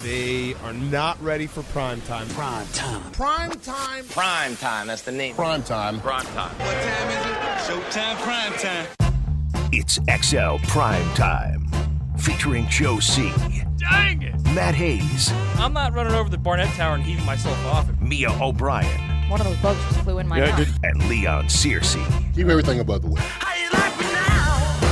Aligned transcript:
They 0.00 0.54
are 0.64 0.72
not 0.72 1.20
ready 1.22 1.46
for 1.46 1.62
prime 1.64 2.00
time. 2.02 2.26
Prime 2.28 2.66
time. 2.72 3.02
Prime 3.12 3.50
time. 3.60 4.04
Prime 4.06 4.56
time, 4.56 4.86
that's 4.86 5.02
the 5.02 5.12
name. 5.12 5.34
Prime 5.34 5.62
time. 5.62 6.00
Prime 6.00 6.24
time. 6.26 6.50
What 6.58 6.74
time 6.82 7.08
is 7.10 7.26
it? 7.26 7.36
Showtime 7.70 8.16
prime 8.22 8.52
time. 8.54 8.86
It's 9.72 9.98
XL 10.10 10.56
Prime 10.68 11.14
Time, 11.14 11.64
featuring 12.18 12.66
Joe 12.68 12.98
C, 12.98 13.30
Dang 13.78 14.20
it! 14.22 14.34
Matt 14.52 14.74
Hayes, 14.74 15.30
I'm 15.58 15.72
not 15.72 15.94
running 15.94 16.12
over 16.14 16.28
the 16.28 16.38
Barnett 16.38 16.66
Tower 16.74 16.96
and 16.96 17.04
heaving 17.04 17.24
myself 17.24 17.56
off 17.66 17.88
it. 17.88 18.00
Mia 18.00 18.30
O'Brien, 18.42 18.88
One 19.30 19.40
of 19.40 19.46
those 19.46 19.56
bugs 19.58 19.78
just 19.84 20.00
flew 20.00 20.18
in 20.18 20.26
my 20.26 20.40
mouth. 20.40 20.78
and 20.82 21.08
Leon 21.08 21.44
Searcy. 21.44 22.04
Keep 22.34 22.48
everything 22.48 22.80
above 22.80 23.02
the 23.02 23.10
way. 23.10 23.20
How 23.22 23.54
you 23.54 23.70
laughing 23.70 24.08
now? 24.08 24.88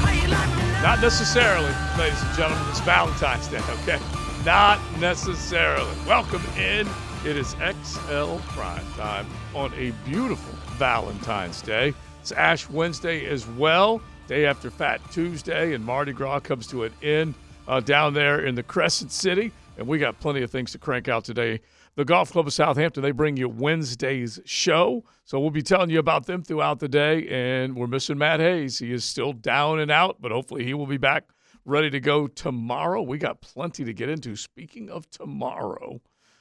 How 0.00 0.08
are 0.08 0.14
you 0.14 0.28
laughing 0.28 0.72
now? 0.72 0.82
Not 0.82 1.00
necessarily, 1.02 1.70
ladies 1.98 2.22
and 2.22 2.34
gentlemen. 2.34 2.64
It's 2.70 2.80
Valentine's 2.80 3.46
Day, 3.48 3.58
okay? 3.82 3.98
Not 4.48 4.80
necessarily. 4.98 5.92
Welcome 6.06 6.40
in. 6.56 6.88
It 7.22 7.36
is 7.36 7.54
XL 7.82 8.36
Prime 8.54 8.86
Time 8.94 9.26
on 9.54 9.74
a 9.74 9.90
beautiful 10.06 10.54
Valentine's 10.78 11.60
Day. 11.60 11.92
It's 12.22 12.32
Ash 12.32 12.66
Wednesday 12.70 13.26
as 13.26 13.46
well, 13.46 14.00
day 14.26 14.46
after 14.46 14.70
Fat 14.70 15.02
Tuesday, 15.12 15.74
and 15.74 15.84
Mardi 15.84 16.14
Gras 16.14 16.40
comes 16.40 16.66
to 16.68 16.84
an 16.84 16.94
end 17.02 17.34
uh, 17.68 17.80
down 17.80 18.14
there 18.14 18.46
in 18.46 18.54
the 18.54 18.62
Crescent 18.62 19.12
City. 19.12 19.52
And 19.76 19.86
we 19.86 19.98
got 19.98 20.18
plenty 20.18 20.40
of 20.40 20.50
things 20.50 20.72
to 20.72 20.78
crank 20.78 21.08
out 21.08 21.24
today. 21.24 21.60
The 21.96 22.06
Golf 22.06 22.32
Club 22.32 22.46
of 22.46 22.54
Southampton, 22.54 23.02
they 23.02 23.10
bring 23.10 23.36
you 23.36 23.50
Wednesday's 23.50 24.40
show. 24.46 25.04
So 25.26 25.38
we'll 25.38 25.50
be 25.50 25.60
telling 25.60 25.90
you 25.90 25.98
about 25.98 26.24
them 26.24 26.42
throughout 26.42 26.78
the 26.78 26.88
day. 26.88 27.28
And 27.28 27.76
we're 27.76 27.86
missing 27.86 28.16
Matt 28.16 28.40
Hayes. 28.40 28.78
He 28.78 28.94
is 28.94 29.04
still 29.04 29.34
down 29.34 29.78
and 29.78 29.90
out, 29.90 30.22
but 30.22 30.32
hopefully 30.32 30.64
he 30.64 30.72
will 30.72 30.86
be 30.86 30.96
back 30.96 31.24
ready 31.68 31.90
to 31.90 32.00
go 32.00 32.26
tomorrow. 32.26 33.02
We 33.02 33.18
got 33.18 33.40
plenty 33.40 33.84
to 33.84 33.92
get 33.92 34.08
into. 34.08 34.36
Speaking 34.36 34.90
of 34.90 35.08
tomorrow, 35.10 36.00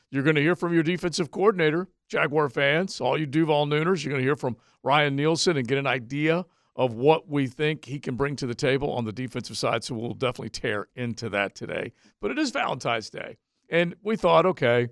you're 0.09 0.23
going 0.23 0.35
to 0.35 0.41
hear 0.41 0.55
from 0.55 0.73
your 0.73 0.83
defensive 0.83 1.31
coordinator, 1.31 1.89
Jaguar 2.07 2.49
fans, 2.49 3.01
all 3.01 3.19
you 3.19 3.25
Duval 3.25 3.67
Nooners. 3.67 4.03
You're 4.03 4.11
going 4.11 4.21
to 4.21 4.27
hear 4.27 4.37
from 4.37 4.55
Ryan 4.83 5.15
Nielsen 5.15 5.57
and 5.57 5.67
get 5.67 5.77
an 5.77 5.87
idea 5.87 6.45
of 6.77 6.93
what 6.93 7.27
we 7.27 7.47
think 7.47 7.85
he 7.85 7.99
can 7.99 8.15
bring 8.15 8.35
to 8.37 8.47
the 8.47 8.55
table 8.55 8.93
on 8.93 9.03
the 9.03 9.11
defensive 9.11 9.57
side. 9.57 9.83
So 9.83 9.95
we'll 9.95 10.13
definitely 10.13 10.49
tear 10.49 10.87
into 10.95 11.27
that 11.29 11.55
today. 11.55 11.91
But 12.21 12.31
it 12.31 12.39
is 12.39 12.51
Valentine's 12.51 13.09
Day. 13.09 13.37
And 13.69 13.95
we 14.01 14.15
thought, 14.15 14.45
okay, 14.45 14.87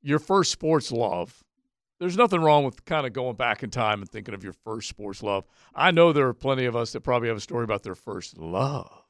your 0.00 0.20
first 0.20 0.52
sports 0.52 0.92
love. 0.92 1.42
There's 1.98 2.16
nothing 2.16 2.42
wrong 2.42 2.64
with 2.64 2.84
kind 2.84 3.06
of 3.06 3.14
going 3.14 3.36
back 3.36 3.62
in 3.62 3.70
time 3.70 4.00
and 4.00 4.08
thinking 4.08 4.34
of 4.34 4.44
your 4.44 4.52
first 4.52 4.88
sports 4.88 5.22
love. 5.22 5.44
I 5.74 5.90
know 5.90 6.12
there 6.12 6.28
are 6.28 6.34
plenty 6.34 6.66
of 6.66 6.76
us 6.76 6.92
that 6.92 7.00
probably 7.00 7.28
have 7.28 7.38
a 7.38 7.40
story 7.40 7.64
about 7.64 7.82
their 7.82 7.94
first 7.94 8.36
love. 8.38 9.05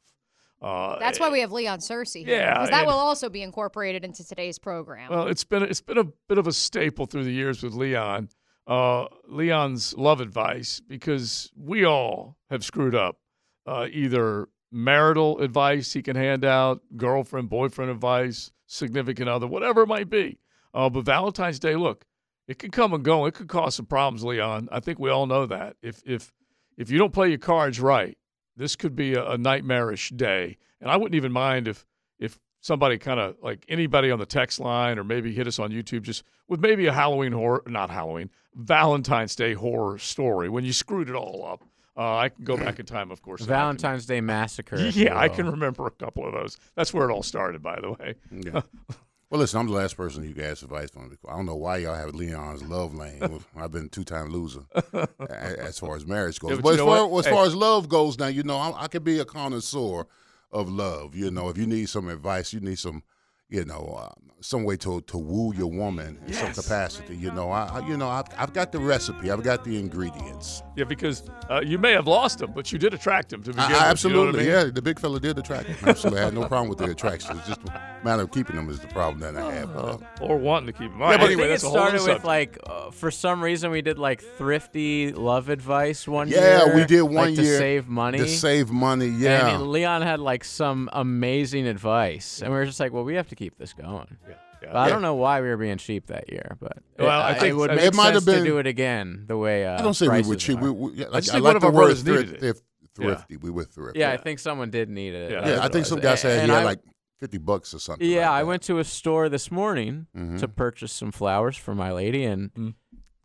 Uh, 0.63 0.99
That's 0.99 1.21
why 1.21 1.29
we 1.31 1.41
have 1.41 1.53
Leon 1.53 1.81
Searcy 1.81 2.25
here. 2.25 2.37
Yeah, 2.39 2.55
Because 2.55 2.71
that 2.71 2.79
and- 2.81 2.87
will 2.87 2.95
also 2.95 3.29
be 3.29 3.43
incorporated 3.43 4.05
into 4.05 4.25
today's 4.27 4.59
program. 4.59 5.11
Well, 5.11 5.27
it's 5.29 5.45
been 5.45 5.63
it's 5.63 5.81
been 5.83 5.99
a 5.99 6.05
bit 6.29 6.39
of 6.39 6.47
a 6.47 6.53
staple 6.53 7.07
through 7.07 7.25
the 7.25 7.33
years 7.33 7.63
with 7.63 7.75
Leon. 7.75 8.29
Uh, 8.67 9.07
Leon's 9.29 9.95
love 9.97 10.21
advice 10.21 10.81
because 10.81 11.53
we 11.57 11.85
all 11.85 12.37
have 12.51 12.65
screwed 12.65 12.95
up. 12.95 13.19
Uh, 13.67 13.87
either 13.93 14.49
marital 14.73 15.39
advice 15.41 15.93
he 15.93 16.03
can 16.03 16.17
hand 16.17 16.45
out, 16.45 16.81
girlfriend, 16.97 17.49
boyfriend 17.49 17.91
advice, 17.91 18.51
significant 18.67 19.29
other, 19.29 19.47
whatever 19.47 19.83
it 19.83 19.87
might 19.87 20.09
be. 20.11 20.39
Uh, 20.75 20.89
but 20.91 21.05
Valentine's 21.05 21.59
Day, 21.59 21.77
look, 21.77 22.05
it 22.49 22.59
could 22.59 22.73
come 22.73 22.93
and 22.93 23.05
go. 23.05 23.27
It 23.27 23.35
could 23.35 23.49
cause 23.49 23.75
some 23.77 23.87
problems, 23.87 24.25
Leon. 24.25 24.69
I 24.73 24.81
think 24.81 24.99
we 24.99 25.11
all 25.11 25.27
know 25.27 25.47
that. 25.47 25.77
If 25.83 26.03
if 26.07 26.33
if 26.77 26.91
you 26.91 26.99
don't 26.99 27.13
play 27.13 27.29
your 27.29 27.39
cards 27.39 27.79
right, 27.81 28.17
this 28.57 28.77
could 28.77 28.97
be 28.97 29.15
a, 29.15 29.31
a 29.33 29.39
nightmarish 29.39 30.11
day. 30.11 30.57
And 30.81 30.91
I 30.91 30.97
wouldn't 30.97 31.15
even 31.15 31.33
mind 31.33 31.69
if 31.69 31.87
if 32.19 32.39
somebody 32.61 32.99
kind 32.99 33.21
of 33.21 33.37
like 33.43 33.65
anybody 33.69 34.11
on 34.11 34.19
the 34.19 34.27
text 34.27 34.59
line 34.61 34.99
or 34.99 35.05
maybe 35.05 35.33
hit 35.33 35.47
us 35.47 35.59
on 35.59 35.71
YouTube 35.71 36.03
just 36.03 36.25
with 36.49 36.61
maybe 36.61 36.87
a 36.87 36.93
Halloween 36.93 37.33
horror, 37.33 37.63
not 37.67 37.91
Halloween, 37.91 38.31
Valentine's 38.55 39.37
Day 39.37 39.55
horror 39.55 39.99
story 39.99 40.49
when 40.49 40.65
you 40.65 40.73
screwed 40.73 41.09
it 41.09 41.15
all 41.15 41.47
up. 41.47 41.65
Uh, 41.99 42.17
I 42.17 42.29
can 42.29 42.45
go 42.45 42.59
back 42.59 42.79
in 42.79 42.85
time, 42.85 43.11
of 43.11 43.23
course. 43.23 43.41
and 43.41 43.51
I 43.51 43.55
can- 43.55 43.61
Valentine's 43.63 44.05
Day 44.07 44.21
Massacre. 44.21 44.77
yeah, 44.93 45.19
I 45.19 45.29
can 45.29 45.51
remember 45.51 45.87
a 45.87 45.91
couple 45.91 46.27
of 46.27 46.35
those. 46.35 46.59
That's 46.75 46.93
where 46.93 47.09
it 47.09 47.13
all 47.13 47.23
started, 47.23 47.63
by 47.63 47.81
the 47.81 47.93
way. 47.93 48.15
Yeah. 48.31 48.61
Well, 49.29 49.41
listen, 49.41 49.59
I'm 49.59 49.67
the 49.67 49.73
last 49.73 49.97
person 49.97 50.23
you 50.23 50.35
can 50.35 50.45
ask 50.45 50.63
advice 50.63 50.91
from. 50.91 51.17
I 51.29 51.37
don't 51.37 51.47
know 51.47 51.57
why 51.57 51.79
y'all 51.79 51.97
have 51.97 52.15
Leon's 52.15 52.63
love 52.63 52.95
lane. 52.95 53.43
I've 53.57 53.73
been 53.73 53.87
a 53.87 53.89
two-time 53.89 54.29
loser 54.31 54.61
as 55.29 55.79
far 55.81 55.97
as 55.97 56.07
marriage 56.07 56.39
goes. 56.39 56.53
Yeah, 56.53 56.61
but 56.63 56.75
as 56.75 56.81
far, 56.81 57.19
as 57.19 57.25
Hey. 57.27 57.33
far 57.33 57.45
as 57.45 57.55
love 57.55 57.89
goes, 57.89 58.19
now 58.19 58.29
you 58.29 58.45
know 58.45 58.57
I, 58.57 58.85
I 58.85 58.87
could 58.89 59.03
be 59.03 59.19
a 59.19 59.25
connoisseur 59.25 60.07
of 60.53 60.69
love. 60.71 61.17
You 61.17 61.31
know, 61.33 61.49
if 61.49 61.59
you 61.59 61.67
need 61.67 61.89
some 61.89 62.09
advice, 62.09 62.53
you 62.53 62.61
need 62.61 62.79
some, 62.79 63.03
you 63.49 63.65
know, 63.65 63.97
uh, 63.99 64.13
some 64.41 64.65
way 64.65 64.77
to 64.77 65.01
to 65.03 65.19
woo 65.19 65.53
your 65.55 65.71
woman 65.71 66.21
in 66.27 66.33
some 66.35 66.53
capacity. 66.53 67.17
You 67.17 67.33
know, 67.33 67.51
I, 67.51 67.81
I 67.81 67.89
you 67.89 67.97
know 67.97 68.09
I've, 68.09 68.27
I've 68.37 68.53
got 68.53 68.71
the 68.71 68.79
recipe. 68.79 69.31
I've 69.31 69.43
got 69.43 69.65
the 69.65 69.79
ingredients. 69.79 70.63
Yeah, 70.77 70.85
because 70.85 71.23
uh, 71.51 71.63
you 71.65 71.79
may 71.79 71.93
have 71.93 72.07
lost 72.07 72.43
him, 72.43 72.53
but 72.55 72.71
you 72.71 72.79
did 72.79 72.93
attract 72.93 73.33
him 73.33 73.43
to 73.45 73.51
begin 73.51 73.63
I, 73.63 73.69
with. 73.69 73.75
I 73.75 73.79
you 73.79 73.85
know 73.85 73.91
absolutely, 73.91 74.41
I 74.41 74.43
mean? 74.43 74.67
yeah. 74.67 74.71
The 74.73 74.83
big 74.83 75.01
fella 75.01 75.19
did 75.21 75.39
attract 75.39 75.69
me. 75.69 75.75
Absolutely, 75.83 76.21
I 76.21 76.25
had 76.27 76.35
no 76.35 76.47
problem 76.47 76.69
with 76.69 76.79
the 76.79 76.91
attraction. 76.91 77.39
It's 77.39 77.49
just 77.49 77.61
a 77.65 78.01
matter 78.05 78.23
of 78.23 78.31
keeping 78.31 78.57
them 78.57 78.69
is 78.69 78.79
the 78.81 78.89
problem 78.89 79.21
that 79.21 79.37
I 79.43 79.53
have. 79.55 79.75
Uh, 79.75 79.99
or 80.21 80.37
wanting 80.37 80.67
to 80.67 80.73
keep 80.73 80.93
him. 80.93 81.01
All 81.01 81.09
Yeah, 81.09 81.15
right, 81.17 81.21
but 81.21 81.25
I 81.25 81.33
anyway, 81.33 81.43
think 81.43 81.47
it 81.47 81.49
that's 81.53 81.63
a 81.65 81.67
whole 81.69 81.77
started 81.77 82.03
with 82.03 82.25
like, 82.25 82.59
uh, 82.67 82.91
for 82.91 83.11
some 83.11 83.43
reason, 83.43 83.71
we 83.71 83.81
did 83.81 83.99
like 83.99 84.21
thrifty 84.23 85.13
love 85.13 85.49
advice 85.49 86.07
one 86.07 86.29
Yeah, 86.29 86.37
year. 86.41 86.67
Yeah, 86.69 86.75
we 86.75 86.85
did 86.85 87.03
one 87.03 87.15
like, 87.15 87.37
year 87.37 87.53
to 87.53 87.59
save 87.59 87.89
money. 87.89 88.19
To 88.19 88.29
save 88.29 88.71
money, 88.71 89.09
yeah. 89.09 89.57
And 89.57 89.69
Leon 89.69 90.03
had 90.03 90.21
like 90.21 90.45
some 90.45 90.91
amazing 90.93 91.67
advice, 91.67 92.43
and 92.43 92.53
we 92.53 92.59
were 92.59 92.67
just 92.67 92.81
like, 92.81 92.93
"Well, 92.93 93.05
we 93.05 93.15
have 93.15 93.29
to 93.29 93.36
keep 93.37 93.57
this 93.59 93.73
going." 93.73 94.17
Yeah, 94.29 94.35
yeah. 94.63 94.69
But 94.73 94.77
I 94.77 94.89
don't 94.89 95.03
know 95.03 95.15
why 95.15 95.41
we 95.41 95.49
were 95.49 95.57
being 95.57 95.79
cheap 95.79 96.07
that 96.09 96.31
year, 96.33 96.57
but 96.61 96.79
Well, 96.99 97.21
I 97.23 97.35
think 97.35 97.51
it 97.53 97.57
would 97.57 97.71
it 97.71 97.77
make 97.77 97.95
might 97.95 98.15
have 98.15 98.23
sense 98.23 98.25
to 98.25 98.31
been- 98.33 98.45
do 98.45 98.59
it 98.59 98.67
again. 98.67 99.25
The 99.29 99.37
way 99.37 99.67
uh, 99.67 99.79
I 99.79 99.83
don't 99.83 99.95
say 99.95 100.07
we 100.07 100.11
prices 100.11 100.29
were 100.29 100.37
cheap. 100.37 100.59
are. 100.59 100.63
We, 100.63 100.71
we, 100.71 100.93
yeah, 100.95 101.07
like, 101.09 101.23
just 101.25 101.31
I 101.31 101.35
think 101.35 101.45
like 101.45 101.51
one 101.51 101.57
of 101.57 101.63
the 101.63 101.67
our 101.69 101.73
word 101.73 101.79
brothers 101.81 102.03
thrift, 102.03 102.21
needed 102.27 102.35
it. 102.35 102.41
thrift, 102.41 102.63
thrifty. 102.95 103.37
We 103.37 103.51
were 103.51 103.65
thrifty. 103.65 104.01
yeah, 104.01 104.13
I 104.13 104.17
think 104.17 104.39
someone 104.39 104.71
did 104.71 104.89
need 104.89 105.15
it. 105.15 105.31
Yeah. 105.31 105.49
Yeah, 105.49 105.65
I 105.65 105.69
think 105.69 105.87
some 105.87 106.01
guy 106.01 106.15
said 106.17 106.41
And 106.41 106.51
he 106.51 106.55
had 106.55 106.63
I- 106.63 106.65
like 106.65 106.81
fifty 107.21 107.39
bucks 107.39 107.73
or 107.75 107.79
something. 107.79 108.07
Yeah, 108.09 108.29
like 108.31 108.41
I 108.41 108.43
went 108.45 108.63
to 108.65 108.79
a 108.79 108.85
store 108.85 109.29
this 109.29 109.51
morning 109.51 110.07
Mhm. 110.17 110.39
to 110.41 110.49
purchase 110.49 110.93
some 110.93 111.13
flowers 111.13 111.57
for 111.57 111.75
my 111.75 111.93
lady, 111.93 112.25
and 112.25 112.53
Mm. 112.55 112.75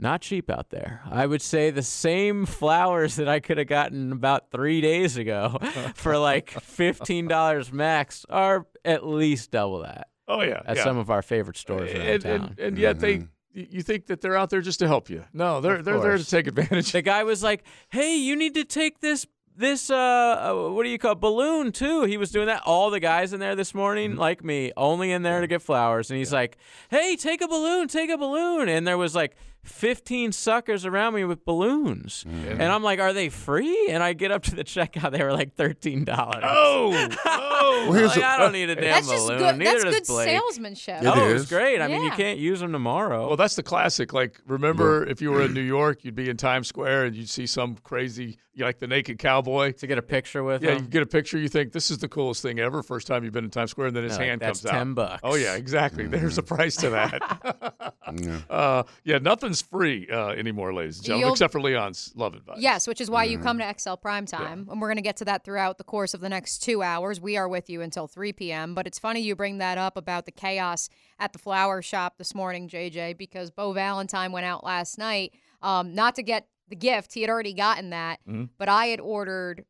Not 0.02 0.22
cheap 0.22 0.50
out 0.50 0.70
there. 0.72 1.02
I 1.10 1.26
would 1.26 1.42
say 1.42 1.70
the 1.70 1.84
same 1.84 2.46
flowers 2.46 3.16
that 3.18 3.30
I 3.30 3.40
could 3.40 3.58
have 3.58 3.68
gotten 3.68 4.12
about 4.12 4.50
three 4.52 4.82
days 4.82 5.16
ago 5.18 5.58
for 5.96 6.18
like 6.18 6.50
fifteen 6.50 7.28
dollars 7.28 7.72
max 7.72 8.26
are 8.30 8.66
at 8.84 9.06
least 9.06 9.52
double 9.52 9.80
that 9.84 10.08
oh 10.28 10.42
yeah, 10.42 10.62
at 10.66 10.78
yeah. 10.78 10.84
some 10.84 10.98
of 10.98 11.10
our 11.10 11.22
favorite 11.22 11.58
stores 11.58 11.92
around 11.92 12.02
and, 12.08 12.22
town. 12.24 12.34
and, 12.36 12.60
and 12.60 12.78
yet 12.78 13.00
they, 13.00 13.18
Mhm. 13.18 13.28
y- 13.56 13.68
you 13.70 13.82
think 13.82 14.08
that 14.08 14.22
they're 14.22 14.36
out 14.38 14.50
there 14.50 14.62
just 14.62 14.80
to 14.80 14.88
help 14.88 15.10
you. 15.10 15.24
No, 15.34 15.62
they're 15.62 15.76
Of 15.78 15.86
they're 15.86 16.00
there 16.00 16.18
to 16.18 16.26
take 16.26 16.48
advantage. 16.48 16.92
the 16.94 17.02
guy 17.02 17.24
was 17.24 17.44
like, 17.44 17.64
"Hey, 17.90 18.16
you 18.18 18.36
need 18.36 18.54
to 18.56 18.64
take 18.64 19.00
this." 19.02 19.28
This 19.56 19.90
uh, 19.90 19.96
uh, 19.96 20.70
what 20.72 20.84
do 20.84 20.90
you 20.90 20.98
call 20.98 21.12
it? 21.12 21.20
balloon 21.20 21.72
too? 21.72 22.04
He 22.06 22.18
was 22.18 22.32
doing 22.32 22.48
that. 22.48 22.62
All 22.66 22.90
the 22.90 23.00
guys 23.00 23.34
in 23.34 23.40
there 23.40 23.56
this 23.56 23.76
morning, 23.76 24.12
Mm-hmm. 24.12 24.20
like 24.20 24.44
me, 24.44 24.72
only 24.78 25.12
in 25.12 25.22
there 25.24 25.42
to 25.42 25.48
get 25.48 25.62
flowers. 25.62 26.10
And 26.10 26.18
he's 26.18 26.32
like, 26.34 26.58
"Hey, 26.90 27.16
take 27.16 27.42
a 27.42 27.48
balloon, 27.48 27.88
take 27.88 28.10
a 28.10 28.18
balloon." 28.18 28.70
And 28.70 28.88
there 28.88 28.98
was 28.98 29.14
like 29.14 29.36
15 29.64 30.32
suckers 30.32 30.86
around 30.88 31.14
me 31.14 31.24
with 31.24 31.46
balloons, 31.46 32.26
and 32.28 32.64
I'm 32.64 32.82
like, 32.82 33.00
"Are 33.00 33.14
they 33.14 33.30
free?" 33.30 33.90
And 33.92 34.02
I 34.02 34.14
get 34.14 34.32
up 34.32 34.42
to 34.44 34.56
the 34.56 34.64
checkout, 34.64 35.12
they 35.12 35.24
were 35.24 35.34
like 35.34 35.54
thirteen 35.56 36.04
dollars. 36.06 36.44
oh, 36.44 37.08
oh. 37.26 37.88
Well, 37.90 38.08
like, 38.08 38.18
a- 38.18 38.26
I 38.26 38.38
don't 38.38 38.54
need 38.54 38.70
a 38.70 38.76
damn 38.76 38.84
that's 38.86 39.10
just 39.10 39.28
balloon. 39.28 39.40
good. 39.40 39.58
Neither 39.58 39.72
That's 39.84 39.84
does 39.84 40.08
good 40.08 40.14
Blake. 40.14 40.30
salesmanship. 40.30 41.02
It 41.04 41.08
oh, 41.08 41.14
it 41.26 41.28
is. 41.28 41.34
was 41.34 41.50
great. 41.50 41.82
I 41.82 41.88
mean, 41.88 42.04
you 42.04 42.12
can't 42.12 42.40
use 42.40 42.60
them 42.60 42.72
tomorrow. 42.72 43.28
Well, 43.28 43.38
that's 43.38 43.56
the 43.56 43.64
classic. 43.64 44.14
Like, 44.14 44.40
remember 44.48 45.06
if 45.08 45.22
you 45.22 45.32
were 45.32 45.44
in 45.44 45.54
New 45.54 45.62
York, 45.62 46.04
you'd 46.04 46.16
be 46.16 46.30
in 46.30 46.38
Times 46.38 46.68
Square 46.68 47.06
and 47.06 47.16
you'd 47.16 47.30
see 47.30 47.46
some 47.48 47.76
crazy, 47.84 48.38
like 48.58 48.80
the 48.80 48.88
naked 48.88 49.20
cowboy. 49.44 49.72
to 49.74 49.88
get 49.88 49.98
a 49.98 50.02
picture 50.02 50.44
with 50.44 50.62
Yeah, 50.64 50.76
them. 50.76 50.84
you 50.84 50.90
get 50.90 51.02
a 51.04 51.06
picture, 51.06 51.38
you 51.38 51.50
think 51.50 51.72
this 51.72 51.92
is 51.92 51.98
the 52.00 52.08
coolest 52.08 52.42
thing 52.42 52.60
ever. 52.60 52.82
First 52.84 53.08
time 53.08 53.24
you've 53.24 53.34
been 53.34 53.44
in 53.46 53.50
Times 53.52 53.72
Square, 53.72 53.88
and 53.88 53.96
then 53.96 54.04
his 54.04 54.18
No, 54.18 54.24
hand 54.26 54.42
that's 54.42 54.62
comes 54.62 54.72
out. 54.74 54.78
10 54.78 54.94
bucks. 54.94 55.22
Oh 55.24 55.36
yeah, 55.36 55.56
exactly. 55.56 56.08
There's 56.08 56.38
a 56.38 56.44
price 56.44 56.76
to 56.78 56.90
that. 56.92 57.94
Yeah. 58.14 58.40
uh, 58.50 58.84
yeah, 59.06 59.20
nothing's 59.20 59.62
free 59.62 60.08
uh, 60.12 60.30
anymore, 60.30 60.74
ladies 60.74 60.98
and 60.98 61.06
gentlemen, 61.06 61.26
You'll- 61.28 61.34
except 61.34 61.54
for 61.54 61.62
Leon's 61.62 62.12
love 62.16 62.34
advice. 62.34 62.58
Yes, 62.60 62.86
which 62.88 63.00
is 63.00 63.10
why 63.10 63.24
you 63.24 63.38
Mm-hmm. 63.38 63.44
come 63.48 63.60
to 63.60 63.74
XL 63.80 63.94
Prime 63.96 64.26
Time. 64.26 64.68
And 64.70 64.82
we're 64.82 64.88
going 64.90 64.98
to 64.98 65.02
get 65.04 65.16
to 65.18 65.26
that 65.26 65.46
throughout 65.46 65.78
the 65.78 65.84
course 65.86 66.14
of 66.14 66.20
the 66.20 66.28
next 66.28 66.58
two 66.62 66.84
hours. 66.84 67.22
We 67.22 67.38
are 67.38 67.48
with 67.48 67.70
you 67.70 67.82
until 67.82 68.08
3 68.08 68.34
p.m. 68.34 68.74
But 68.76 68.86
it's 68.86 69.00
funny 69.00 69.22
you 69.22 69.36
bring 69.36 69.60
that 69.60 69.78
up 69.78 69.96
about 69.96 70.26
the 70.26 70.32
chaos 70.32 70.90
at 71.20 71.32
the 71.32 71.40
flower 71.40 71.82
shop 71.82 72.18
this 72.18 72.36
morning, 72.36 72.68
JJ, 72.68 73.18
because 73.18 73.50
Bo 73.50 73.72
Valentine 73.72 74.32
went 74.34 74.46
out 74.46 74.64
last 74.66 74.98
night 74.98 75.34
um, 75.62 75.96
not 75.96 76.16
to 76.16 76.24
get 76.24 76.48
the 76.72 76.76
gift. 76.76 77.14
He 77.14 77.22
had 77.22 77.30
already 77.30 77.54
gotten 77.54 77.92
that. 77.92 78.20
Mhm. 78.28 78.50
But 78.58 78.68
I 78.70 78.88
had 78.88 79.00
ordered 79.00 79.66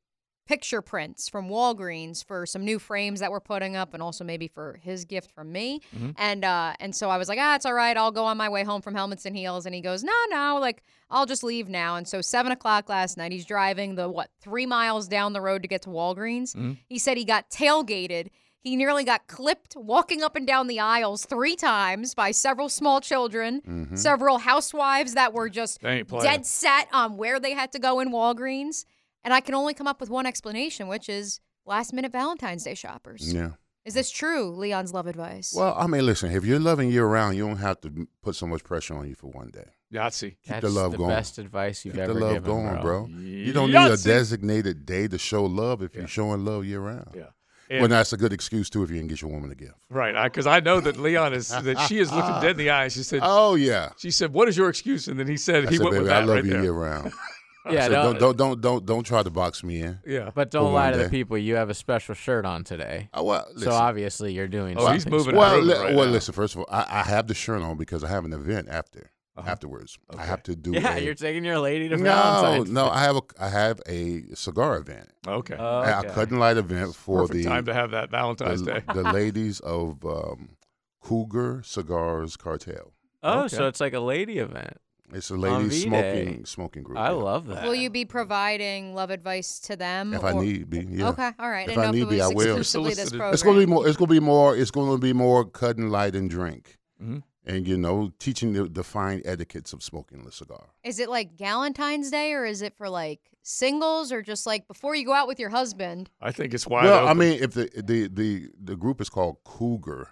picture 0.48 0.82
prints 0.82 1.30
from 1.30 1.48
Walgreens 1.50 2.26
for 2.26 2.46
some 2.46 2.66
new 2.66 2.78
frames 2.80 3.20
that 3.22 3.32
we're 3.32 3.40
putting 3.40 3.76
up 3.76 3.94
and 3.94 4.02
also 4.04 4.24
maybe 4.24 4.48
for 4.48 4.80
his 4.82 5.06
gift 5.06 5.32
from 5.32 5.52
me. 5.52 5.80
And 6.18 6.44
uh 6.44 6.74
and 6.80 6.94
so 6.96 7.10
I 7.10 7.18
was 7.18 7.30
like, 7.30 7.38
ah, 7.40 7.56
it's 7.56 7.66
all 7.66 7.74
right. 7.74 7.96
I'll 7.96 8.12
go 8.12 8.26
on 8.26 8.38
my 8.38 8.50
way 8.50 8.64
home 8.64 8.82
from 8.82 8.96
Helmets 8.96 9.26
and 9.26 9.36
Heels. 9.38 9.66
And 9.66 9.74
he 9.76 9.80
goes, 9.82 10.04
no, 10.04 10.12
no, 10.30 10.58
like 10.60 10.84
I'll 11.10 11.26
just 11.28 11.44
leave 11.44 11.70
now. 11.70 11.96
And 11.96 12.08
so 12.08 12.20
seven 12.22 12.52
o'clock 12.52 12.90
last 12.90 13.18
night, 13.18 13.32
he's 13.32 13.46
driving 13.46 13.96
the 13.96 14.10
what 14.10 14.30
three 14.42 14.66
miles 14.66 15.08
down 15.08 15.32
the 15.34 15.42
road 15.42 15.62
to 15.62 15.68
get 15.70 15.84
to 15.84 15.90
Walgreens. 15.90 16.56
He 16.88 16.98
said 17.00 17.18
he 17.18 17.24
got 17.26 17.50
tailgated. 17.50 18.28
He 18.64 18.76
nearly 18.76 19.04
got 19.04 19.26
clipped 19.28 19.76
walking 19.76 20.22
up 20.22 20.36
and 20.36 20.46
down 20.46 20.68
the 20.68 20.80
aisles 20.80 21.26
three 21.26 21.56
times 21.56 22.14
by 22.14 22.32
several 22.32 22.70
small 22.70 23.02
children, 23.02 23.62
Mm-hmm. 23.68 23.96
several 23.96 24.38
housewives 24.38 25.16
that 25.16 25.34
were 25.34 25.50
just 25.50 25.82
They 25.82 25.98
ain't 26.00 26.08
playing. 26.08 26.24
dead 26.26 26.46
set 26.46 26.88
on 26.94 27.18
where 27.18 27.40
they 27.40 27.54
had 27.54 27.72
to 27.72 27.80
go 27.80 28.00
in 28.00 28.12
Walgreens. 28.12 28.86
And 29.24 29.34
I 29.34 29.40
can 29.40 29.56
only 29.56 29.74
come 29.74 29.88
up 29.88 30.00
with 30.00 30.10
one 30.10 30.26
explanation, 30.26 30.88
which 30.88 31.10
is 31.10 31.40
last 31.66 31.92
minute 31.94 32.12
Valentine's 32.12 32.64
Day 32.64 32.76
shoppers. 32.76 33.34
Yeah. 33.34 33.52
Is 33.84 33.96
this 33.96 34.12
true, 34.12 34.52
Leon's 34.52 34.94
love 34.94 35.08
advice? 35.08 35.54
Well, 35.56 35.74
I 35.76 35.88
mean, 35.88 36.06
listen, 36.06 36.32
if 36.32 36.46
you're 36.46 36.60
loving 36.60 36.92
year 36.92 37.06
round, 37.08 37.36
you 37.36 37.48
don't 37.48 37.58
have 37.58 37.82
to 37.82 38.08
put 38.22 38.36
so 38.36 38.46
much 38.46 38.64
pressure 38.64 38.94
on 38.96 39.08
you 39.08 39.16
for 39.16 39.28
one 39.32 39.50
day. 39.50 39.66
Yahtzee. 39.92 40.22
Keep 40.30 40.38
That's 40.48 40.62
the 40.66 40.70
love 40.70 40.96
going. 40.96 41.10
best 41.10 41.40
advice 41.40 41.84
you've 41.84 41.96
Keep 41.96 42.04
ever 42.04 42.14
the 42.14 42.20
love 42.20 42.34
given, 42.34 42.50
going, 42.52 42.82
bro. 42.82 43.08
bro. 43.08 43.08
You 43.08 43.52
don't 43.54 43.72
need 43.72 43.92
a 43.92 43.98
designated 43.98 44.86
day 44.86 45.08
to 45.08 45.18
show 45.18 45.46
love 45.46 45.82
if 45.82 45.96
you're 45.96 46.08
showing 46.08 46.46
love 46.46 46.64
year 46.66 46.80
round. 46.80 47.10
Yeah. 47.16 47.24
Well, 47.72 47.84
And- 47.86 47.92
that's 47.94 48.12
a 48.14 48.18
good 48.18 48.34
excuse 48.34 48.70
too 48.70 48.84
if 48.84 48.92
you 48.92 48.98
can 48.98 49.08
get 49.08 49.22
your 49.22 49.32
woman 49.32 49.50
a 49.52 49.56
gift. 49.56 49.76
Right, 49.90 50.14
because 50.26 50.46
I, 50.46 50.60
know 50.60 50.80
that 50.82 50.98
Leon 50.98 51.34
is 51.34 51.48
that 51.50 51.88
she 51.88 52.00
is 52.00 52.12
looking 52.12 52.34
dead 52.42 52.52
in 52.52 52.58
the 52.58 52.70
eye. 52.70 52.90
She 52.90 53.04
said, 53.04 53.22
Oh 53.24 53.56
yeah. 53.56 53.90
"She 53.98 54.12
said, 54.12 54.34
what 54.34 54.48
is 54.50 54.58
your 54.58 54.70
excuse?" 54.70 55.08
And 55.08 55.20
then 55.20 55.28
he 55.28 55.38
said, 55.38 55.68
I 55.68 55.70
he 55.70 55.78
said, 55.78 55.84
went 55.84 55.94
baby, 55.94 56.04
with 56.04 56.12
I 56.12 56.20
love 56.20 56.30
right 56.36 56.44
you 56.46 56.52
there. 56.52 56.64
year 56.64 56.74
round. 56.74 57.14
Yeah, 57.70 57.82
said, 57.84 57.90
don't, 57.90 58.18
don't, 58.20 58.20
don't 58.20 58.38
don't 58.38 58.62
don't 58.62 58.86
don't 58.88 59.04
try 59.04 59.22
to 59.22 59.30
box 59.30 59.64
me 59.64 59.82
in. 59.82 60.00
Yeah, 60.04 60.32
but 60.34 60.50
don't 60.50 60.74
lie 60.74 60.90
one 60.90 60.98
to 60.98 61.04
the 61.04 61.10
people. 61.12 61.38
You 61.38 61.58
have 61.58 61.70
a 61.70 61.76
special 61.76 62.16
shirt 62.16 62.44
on 62.44 62.64
today, 62.64 63.08
Oh, 63.14 63.24
well, 63.24 63.48
so 63.56 63.70
obviously 63.72 64.34
you're 64.34 64.48
doing. 64.48 64.78
Oh, 64.80 64.92
he's 64.92 65.06
moving 65.06 65.36
well, 65.36 65.60
li- 65.62 65.72
right 65.76 65.94
well, 65.96 66.08
now. 66.08 66.12
listen. 66.12 66.34
First 66.34 66.56
of 66.56 66.62
all, 66.62 66.68
I, 66.72 66.88
I 66.90 67.04
have 67.04 67.28
the 67.28 67.36
shirt 67.36 67.62
on 67.62 67.78
because 67.78 68.04
I 68.04 68.08
have 68.10 68.26
an 68.26 68.34
event 68.34 68.68
after 68.68 69.12
Uh-huh. 69.38 69.50
afterwards. 69.50 69.98
I 70.18 70.24
have 70.26 70.44
to 70.44 70.56
do. 70.56 70.72
Yeah, 70.74 70.96
a, 70.98 71.00
you're 71.00 71.16
taking 71.16 71.46
your 71.46 71.60
lady 71.60 71.88
to 71.90 71.98
no, 71.98 72.04
Valentine's. 72.04 72.70
no. 72.70 72.90
I 72.90 73.02
have 73.04 73.16
a 73.16 73.22
I 73.40 73.48
have 73.50 73.80
a 73.88 74.24
cigar 74.36 74.78
event, 74.78 75.10
okay. 75.28 75.56
Oh, 75.58 75.80
a 75.82 76.00
okay. 76.00 76.10
cut 76.10 76.30
and 76.32 76.40
light 76.40 76.58
event 76.58 76.94
for 76.96 77.22
Perfect 77.22 77.38
the 77.38 77.44
time 77.46 77.66
to 77.66 77.74
have 77.74 77.92
that 77.92 78.12
Valentine's 78.12 78.64
the, 78.64 78.74
Day. 78.74 78.84
the 78.94 79.04
ladies 79.14 79.60
of 79.62 80.04
um, 80.06 80.58
Cougar 81.02 81.62
Cigars 81.64 82.36
Cartel. 82.38 82.94
Oh, 83.24 83.44
Okay. 83.46 83.56
so 83.56 83.68
it's 83.68 83.80
like 83.80 83.94
a 83.94 84.00
lady 84.00 84.40
event. 84.40 84.78
It's 85.14 85.30
a 85.30 85.36
ladies 85.36 85.84
smoking 85.84 86.46
smoking 86.46 86.84
group. 86.84 86.98
I 86.98 87.08
yeah. 87.08 87.12
love 87.12 87.48
that. 87.48 87.64
Will 87.66 87.76
you 87.76 87.90
be 87.90 88.06
providing 88.06 88.94
love 88.96 89.10
advice 89.12 89.60
to 89.62 89.76
them? 89.76 90.14
If 90.14 90.24
I 90.24 90.32
or- 90.32 90.42
need 90.44 90.70
be, 90.70 90.86
yeah. 90.90 91.10
Okay, 91.10 91.32
all 91.38 91.50
right. 91.50 91.68
If 91.70 91.78
I 91.78 91.82
I 91.82 91.86
didn't 91.86 91.86
know 91.86 91.92
need 91.92 92.04
if 92.04 92.10
be, 92.10 92.22
I 92.22 92.28
will. 92.28 92.58
exclusively 92.58 92.90
this 92.92 93.10
Solicited. 93.10 93.34
It's 93.34 93.44
gonna 93.44 93.60
be 93.60 93.66
more. 93.66 93.88
It's 93.88 93.98
gonna 93.98 94.10
be 94.12 94.20
more. 94.22 94.56
It's 94.58 94.72
gonna 94.72 94.98
be 94.98 95.14
more 95.14 95.46
cut 95.46 95.78
and 95.78 95.92
light 95.92 96.16
and 96.16 96.30
drink, 96.30 96.78
Mhm. 97.02 97.24
And 97.46 97.68
you 97.68 97.78
know, 97.78 98.12
teaching 98.20 98.54
the, 98.54 98.66
the 98.66 98.84
fine 98.84 99.22
etiquettes 99.26 99.74
of 99.74 99.82
smoking 99.84 100.24
the 100.26 100.32
cigar. 100.32 100.70
Is 100.84 101.00
it 101.00 101.10
like 101.10 101.36
Galentine's 101.38 102.12
Day 102.12 102.34
or 102.34 102.46
is 102.46 102.62
it 102.62 102.76
for 102.78 102.90
like 102.90 103.20
singles 103.44 104.12
or 104.12 104.22
just 104.22 104.46
like 104.46 104.68
before 104.68 104.96
you 104.96 105.06
go 105.06 105.14
out 105.14 105.28
with 105.28 105.40
your 105.40 105.50
husband? 105.50 106.10
I 106.22 106.32
think 106.32 106.54
it's 106.54 106.68
wide 106.68 106.86
well, 106.86 107.00
open. 107.00 107.10
I 107.10 107.14
mean, 107.14 107.42
if 107.44 107.52
the 107.54 107.70
the 107.76 108.08
the 108.08 108.50
the 108.64 108.76
group 108.76 109.02
is 109.02 109.10
called 109.10 109.38
Cougar 109.44 110.08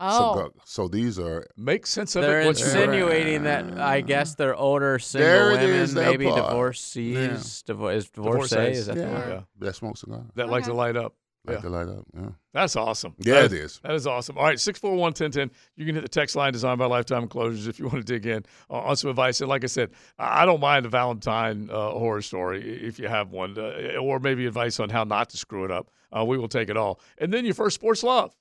Oh, 0.00 0.34
Cigar, 0.34 0.50
so 0.64 0.88
these 0.88 1.20
are 1.20 1.46
make 1.56 1.86
sense 1.86 2.16
of 2.16 2.22
They're 2.22 2.40
it. 2.40 2.46
What's 2.46 2.58
your- 2.60 2.68
insinuating 2.70 3.44
that 3.44 3.78
I 3.78 4.00
guess 4.00 4.34
they're 4.34 4.56
older 4.56 4.98
single 4.98 5.28
There 5.30 5.50
women, 5.52 5.70
is, 5.70 5.94
maybe 5.94 6.26
part. 6.26 6.48
divorcees. 6.50 7.62
Divo- 7.66 7.94
is 7.94 8.10
divorcee? 8.10 8.56
Divorcees. 8.56 8.78
Is 8.78 8.86
that 8.86 8.96
the 8.96 9.02
yeah, 9.02 9.12
word? 9.12 9.28
Yeah. 9.28 9.40
that 9.66 9.76
smoke 9.76 9.96
cigar. 9.96 10.24
that 10.34 10.48
like 10.48 10.64
to 10.64 10.74
light 10.74 10.96
up. 10.96 11.14
Like 11.46 11.56
Yeah. 11.56 11.60
to 11.62 11.68
light 11.68 11.88
up. 11.88 12.06
Yeah, 12.16 12.28
That's 12.54 12.74
awesome. 12.74 13.14
yeah, 13.18 13.34
That 13.42 13.44
it 13.46 13.52
is-. 13.52 13.80
That 13.82 13.92
is 13.94 14.06
awesome. 14.06 14.38
All 14.38 14.44
right, 14.44 14.58
641 14.58 15.12
1010. 15.12 15.50
You 15.76 15.84
can 15.84 15.94
hit 15.94 16.00
the 16.02 16.08
text 16.08 16.36
line 16.36 16.52
designed 16.52 16.78
by 16.78 16.86
Lifetime 16.86 17.24
Enclosures 17.24 17.66
if 17.66 17.78
you 17.78 17.84
want 17.86 17.98
to 17.98 18.04
dig 18.04 18.24
in 18.26 18.44
uh, 18.70 18.74
on 18.78 18.96
some 18.96 19.10
advice. 19.10 19.40
And 19.40 19.48
like 19.50 19.62
I 19.62 19.66
said, 19.66 19.90
I 20.18 20.42
I 20.42 20.46
don't 20.46 20.60
mind 20.60 20.86
a 20.86 20.88
Valentine 20.88 21.68
uh, 21.70 21.90
horror 21.90 22.22
story 22.22 22.62
if 22.82 22.98
you 22.98 23.08
have 23.08 23.30
one, 23.30 23.58
uh, 23.58 23.96
or 24.00 24.20
maybe 24.20 24.46
advice 24.46 24.80
on 24.80 24.88
how 24.88 25.04
not 25.04 25.28
to 25.30 25.36
screw 25.36 25.64
it 25.64 25.70
up. 25.70 25.90
Uh, 26.16 26.24
we 26.24 26.38
will 26.38 26.48
take 26.48 26.68
it 26.70 26.76
all. 26.76 27.00
And 27.18 27.32
then 27.32 27.44
your 27.44 27.54
first 27.54 27.74
sports 27.74 28.02
love. 28.02 28.34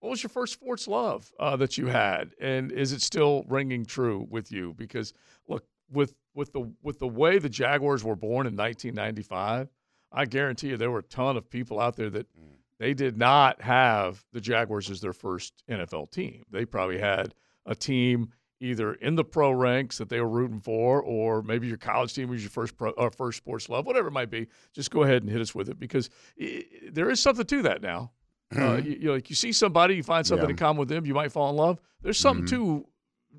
What 0.00 0.10
was 0.10 0.22
your 0.22 0.30
first 0.30 0.52
sports 0.52 0.86
love 0.86 1.30
uh, 1.40 1.56
that 1.56 1.76
you 1.76 1.86
had, 1.88 2.30
and 2.40 2.70
is 2.70 2.92
it 2.92 3.02
still 3.02 3.44
ringing 3.48 3.84
true 3.84 4.26
with 4.30 4.52
you? 4.52 4.72
Because 4.76 5.12
look, 5.48 5.64
with 5.90 6.14
with 6.34 6.52
the 6.52 6.72
with 6.82 7.00
the 7.00 7.08
way 7.08 7.38
the 7.40 7.48
Jaguars 7.48 8.04
were 8.04 8.14
born 8.14 8.46
in 8.46 8.54
1995, 8.56 9.68
I 10.12 10.24
guarantee 10.24 10.68
you 10.68 10.76
there 10.76 10.90
were 10.90 11.00
a 11.00 11.02
ton 11.04 11.36
of 11.36 11.50
people 11.50 11.78
out 11.80 11.96
there 11.96 12.10
that 12.10 12.26
they 12.78 12.94
did 12.94 13.18
not 13.18 13.60
have 13.62 14.24
the 14.32 14.40
Jaguars 14.40 14.88
as 14.90 15.00
their 15.00 15.12
first 15.12 15.52
NFL 15.68 16.10
team. 16.10 16.44
They 16.50 16.64
probably 16.64 16.98
had 16.98 17.34
a 17.66 17.74
team 17.74 18.30
either 18.60 18.94
in 18.94 19.14
the 19.14 19.24
pro 19.24 19.50
ranks 19.52 19.98
that 19.98 20.08
they 20.08 20.20
were 20.20 20.28
rooting 20.28 20.60
for, 20.60 21.00
or 21.02 21.42
maybe 21.42 21.68
your 21.68 21.76
college 21.76 22.14
team 22.14 22.28
was 22.28 22.42
your 22.42 22.50
first 22.50 22.76
pro, 22.76 22.90
or 22.90 23.10
first 23.10 23.38
sports 23.38 23.68
love, 23.68 23.86
whatever 23.86 24.08
it 24.08 24.12
might 24.12 24.30
be. 24.30 24.46
Just 24.72 24.90
go 24.90 25.02
ahead 25.02 25.22
and 25.22 25.30
hit 25.30 25.40
us 25.40 25.54
with 25.54 25.68
it 25.68 25.78
because 25.78 26.10
i 26.40 26.64
there 26.90 27.10
is 27.10 27.20
something 27.20 27.44
to 27.46 27.62
that 27.62 27.82
now. 27.82 28.10
Uh, 28.56 28.76
you, 28.82 28.92
you 28.92 29.06
know, 29.08 29.12
like 29.12 29.28
you 29.28 29.36
see 29.36 29.52
somebody, 29.52 29.94
you 29.96 30.02
find 30.02 30.26
something 30.26 30.46
Yeah. 30.48 30.52
in 30.52 30.56
common 30.56 30.78
with 30.80 30.88
them, 30.88 31.04
you 31.04 31.12
might 31.14 31.30
fall 31.30 31.50
in 31.50 31.56
love. 31.56 31.78
There's 32.00 32.18
something 32.18 32.46
to 32.46 32.86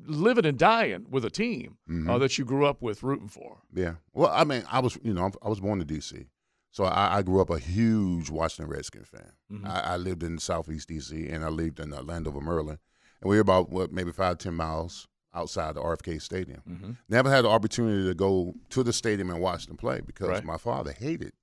living 0.06 0.46
and 0.46 0.58
dying 0.58 1.08
with 1.10 1.26
a 1.26 1.30
team 1.32 1.78
uh, 2.08 2.18
that 2.20 2.38
you 2.38 2.46
grew 2.46 2.66
up 2.66 2.82
with 2.82 3.02
rooting 3.04 3.28
for. 3.28 3.58
Yeah. 3.74 3.96
Well, 4.14 4.30
I 4.32 4.44
mean, 4.44 4.64
I 4.72 4.80
was, 4.80 4.98
you 5.02 5.14
know, 5.14 5.32
I 5.44 5.50
was 5.50 5.60
born 5.60 5.82
in 5.82 5.88
D.C., 5.88 6.28
so 6.72 6.84
I, 6.86 7.18
I 7.18 7.22
grew 7.22 7.42
up 7.42 7.50
a 7.50 7.60
huge 7.60 8.30
Washington 8.30 8.72
Redskin 8.74 9.04
fan. 9.04 9.32
Mm-hmm. 9.52 9.66
I, 9.68 9.80
I 9.94 9.98
lived 9.98 10.24
in 10.24 10.38
Southeast 10.40 10.88
D.C. 10.88 11.28
and 11.28 11.44
I 11.44 11.50
lived 11.50 11.80
in 11.80 11.94
uh, 11.94 12.02
Landover, 12.04 12.42
Maryland, 12.42 12.80
and 13.22 13.30
we 13.30 13.36
were 13.38 13.42
about 13.42 13.70
what 13.70 13.92
maybe 13.92 14.12
five 14.12 14.38
ten 14.38 14.54
miles 14.56 15.08
outside 15.34 15.76
the 15.76 15.82
RFK 15.82 16.22
Stadium. 16.22 16.62
Mm-hmm. 16.68 16.92
Never 17.08 17.30
had 17.30 17.46
the 17.46 17.50
opportunity 17.50 18.08
to 18.08 18.16
go 18.16 18.54
to 18.72 18.82
the 18.84 18.92
stadium 18.94 19.30
and 19.30 19.40
watch 19.40 19.68
them 19.68 19.78
play 19.78 20.02
because 20.06 20.28
Right. 20.28 20.44
my 20.44 20.58
father 20.58 20.92
hated 20.92 21.34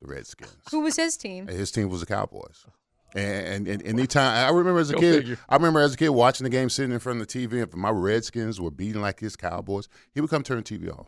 the 0.00 0.08
Redskins. 0.08 0.56
who 0.72 0.80
was 0.80 0.96
his 0.96 1.16
team? 1.16 1.48
And 1.48 1.56
his 1.56 1.70
team 1.70 1.88
was 1.88 2.00
the 2.00 2.06
Cowboys. 2.06 2.66
And, 3.14 3.66
and, 3.66 3.82
and 3.82 3.86
anytime 3.86 4.46
I 4.46 4.50
remember 4.56 4.80
as 4.80 4.90
a 4.90 4.94
Go 4.94 5.00
kid, 5.00 5.20
figure. 5.22 5.38
I 5.48 5.56
remember 5.56 5.80
as 5.80 5.94
a 5.94 5.96
kid 5.96 6.08
watching 6.10 6.44
the 6.44 6.50
game, 6.50 6.70
sitting 6.70 6.92
in 6.92 6.98
front 6.98 7.20
of 7.20 7.28
the 7.28 7.46
TV. 7.48 7.62
If 7.62 7.74
my 7.74 7.90
Redskins 7.90 8.60
were 8.60 8.70
beating 8.70 9.02
like 9.02 9.20
his 9.20 9.36
Cowboys, 9.36 9.88
he 10.14 10.20
would 10.20 10.30
come 10.30 10.42
turn 10.42 10.58
the 10.58 10.62
TV 10.62 10.88
off. 10.90 11.06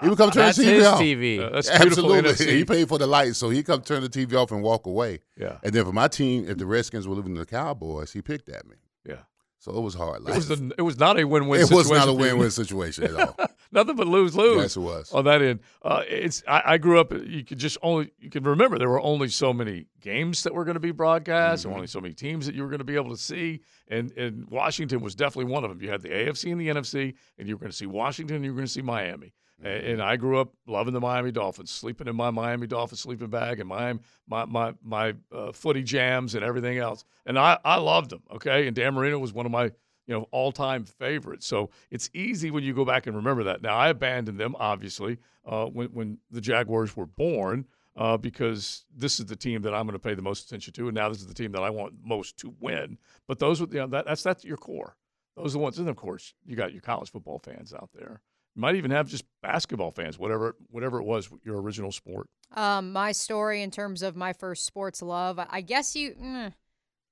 he 0.00 0.08
would 0.08 0.18
come 0.18 0.30
turn 0.30 0.46
That's 0.46 0.58
the 0.58 0.64
TV 0.64 0.72
his 0.74 0.86
off. 0.86 1.00
TV. 1.00 1.40
Uh, 1.40 1.50
that's 1.50 1.70
Absolutely, 1.70 2.30
NFC. 2.32 2.48
he 2.56 2.64
paid 2.64 2.88
for 2.88 2.98
the 2.98 3.06
lights, 3.06 3.38
so 3.38 3.50
he 3.50 3.62
come 3.62 3.82
turn 3.82 4.02
the 4.02 4.08
TV 4.08 4.34
off 4.34 4.50
and 4.50 4.62
walk 4.62 4.86
away. 4.86 5.20
Yeah, 5.36 5.58
And 5.62 5.72
then 5.72 5.84
for 5.84 5.92
my 5.92 6.08
team, 6.08 6.46
if 6.48 6.58
the 6.58 6.66
Redskins 6.66 7.06
were 7.06 7.14
living 7.14 7.34
the 7.34 7.46
Cowboys, 7.46 8.12
he 8.12 8.22
picked 8.22 8.48
at 8.48 8.66
me. 8.66 8.76
yeah. 9.06 9.16
So 9.58 9.70
it 9.76 9.80
was 9.80 9.94
hard. 9.94 10.22
It 10.28 10.34
was 10.34 10.48
the, 10.48 10.72
it 10.76 10.82
was 10.82 10.98
not 10.98 11.20
a 11.20 11.24
win-win. 11.24 11.60
it 11.60 11.70
was 11.70 11.88
not 11.88 12.06
situation 12.06 12.08
a 12.08 12.12
win-win 12.14 12.50
situation 12.50 13.04
at 13.04 13.14
all. 13.14 13.36
Nothing 13.72 13.96
but 13.96 14.06
lose 14.06 14.36
lose. 14.36 14.56
yes, 14.62 14.76
it 14.76 14.80
was. 14.80 15.10
on 15.12 15.24
that 15.24 15.40
end. 15.42 15.60
Uh, 15.82 16.02
it's 16.06 16.42
I, 16.46 16.62
I 16.74 16.78
grew 16.78 17.00
up. 17.00 17.10
You 17.12 17.42
could 17.42 17.58
just 17.58 17.78
only 17.82 18.12
you 18.18 18.28
can 18.30 18.44
remember 18.44 18.78
there 18.78 18.90
were 18.90 19.00
only 19.00 19.28
so 19.28 19.52
many 19.52 19.86
games 20.00 20.42
that 20.42 20.54
were 20.54 20.64
going 20.64 20.74
to 20.74 20.80
be 20.80 20.90
broadcast, 20.92 21.60
Mm-hmm. 21.62 21.68
and 21.70 21.74
only 21.76 21.86
so 21.86 22.00
many 22.00 22.12
teams 22.14 22.44
that 22.46 22.54
you 22.54 22.62
were 22.62 22.68
going 22.68 22.78
to 22.80 22.84
be 22.84 22.96
able 22.96 23.10
to 23.10 23.16
see. 23.16 23.60
And 23.88 24.12
and 24.12 24.46
Washington 24.50 25.00
was 25.00 25.14
definitely 25.14 25.50
one 25.52 25.64
of 25.64 25.70
them. 25.70 25.80
You 25.82 25.88
had 25.90 26.02
the 26.02 26.10
AFC 26.10 26.52
and 26.52 26.60
the 26.60 26.68
NFC, 26.68 27.14
and 27.38 27.48
you 27.48 27.54
were 27.56 27.60
going 27.60 27.70
to 27.70 27.76
see 27.76 27.86
Washington, 27.86 28.36
and 28.36 28.44
you 28.44 28.52
were 28.52 28.56
going 28.56 28.66
to 28.66 28.72
see 28.72 28.82
Miami. 28.82 29.32
Mm-hmm. 29.64 29.90
And 29.90 30.02
I 30.02 30.16
grew 30.16 30.38
up 30.40 30.52
loving 30.66 30.92
the 30.92 31.00
Miami 31.00 31.30
Dolphins, 31.30 31.70
sleeping 31.70 32.08
in 32.08 32.16
my 32.16 32.30
Miami 32.30 32.66
Dolphins 32.66 33.00
sleeping 33.00 33.28
bag, 33.30 33.60
and 33.60 33.68
my 33.68 33.94
my 34.28 34.44
my 34.44 34.74
my 34.82 35.14
uh, 35.34 35.52
footy 35.52 35.82
jams 35.82 36.34
and 36.34 36.44
everything 36.44 36.78
else. 36.78 37.04
And 37.26 37.38
I 37.38 37.58
I 37.64 37.76
loved 37.76 38.10
them. 38.10 38.22
Okay, 38.34 38.66
and 38.66 38.76
Dan 38.76 38.92
Marino 38.94 39.18
was 39.18 39.32
one 39.32 39.46
of 39.46 39.52
my 39.52 39.70
you 40.06 40.14
know 40.14 40.26
all-time 40.30 40.84
favorites. 40.84 41.46
So 41.46 41.70
it's 41.90 42.10
easy 42.14 42.50
when 42.50 42.64
you 42.64 42.74
go 42.74 42.84
back 42.84 43.06
and 43.06 43.16
remember 43.16 43.44
that. 43.44 43.62
Now 43.62 43.76
I 43.76 43.88
abandoned 43.88 44.38
them 44.38 44.56
obviously 44.58 45.18
uh, 45.46 45.66
when 45.66 45.88
when 45.88 46.18
the 46.30 46.40
Jaguars 46.40 46.96
were 46.96 47.06
born 47.06 47.66
uh, 47.96 48.16
because 48.16 48.84
this 48.94 49.20
is 49.20 49.26
the 49.26 49.36
team 49.36 49.62
that 49.62 49.74
I'm 49.74 49.86
going 49.86 49.94
to 49.94 49.98
pay 49.98 50.14
the 50.14 50.22
most 50.22 50.46
attention 50.46 50.72
to, 50.74 50.88
and 50.88 50.94
now 50.94 51.08
this 51.08 51.18
is 51.18 51.26
the 51.26 51.34
team 51.34 51.52
that 51.52 51.62
I 51.62 51.70
want 51.70 51.94
most 52.02 52.38
to 52.38 52.54
win. 52.60 52.98
But 53.28 53.38
those 53.38 53.60
you 53.60 53.66
know, 53.66 53.86
that, 53.88 54.06
that's 54.06 54.22
that's 54.22 54.44
your 54.44 54.56
core. 54.56 54.96
Those 55.36 55.54
are 55.54 55.58
the 55.58 55.62
ones, 55.62 55.78
and 55.78 55.88
of 55.88 55.96
course 55.96 56.34
you 56.44 56.56
got 56.56 56.72
your 56.72 56.82
college 56.82 57.10
football 57.10 57.38
fans 57.38 57.72
out 57.72 57.90
there. 57.94 58.20
You 58.54 58.60
might 58.60 58.74
even 58.74 58.90
have 58.90 59.08
just 59.08 59.24
basketball 59.42 59.90
fans, 59.90 60.18
whatever 60.18 60.56
whatever 60.70 61.00
it 61.00 61.04
was, 61.04 61.30
your 61.44 61.60
original 61.60 61.92
sport. 61.92 62.28
Um, 62.54 62.92
my 62.92 63.12
story 63.12 63.62
in 63.62 63.70
terms 63.70 64.02
of 64.02 64.14
my 64.14 64.34
first 64.34 64.66
sports 64.66 65.00
love, 65.00 65.40
I 65.48 65.62
guess 65.62 65.96
you. 65.96 66.12
mm, 66.12 66.52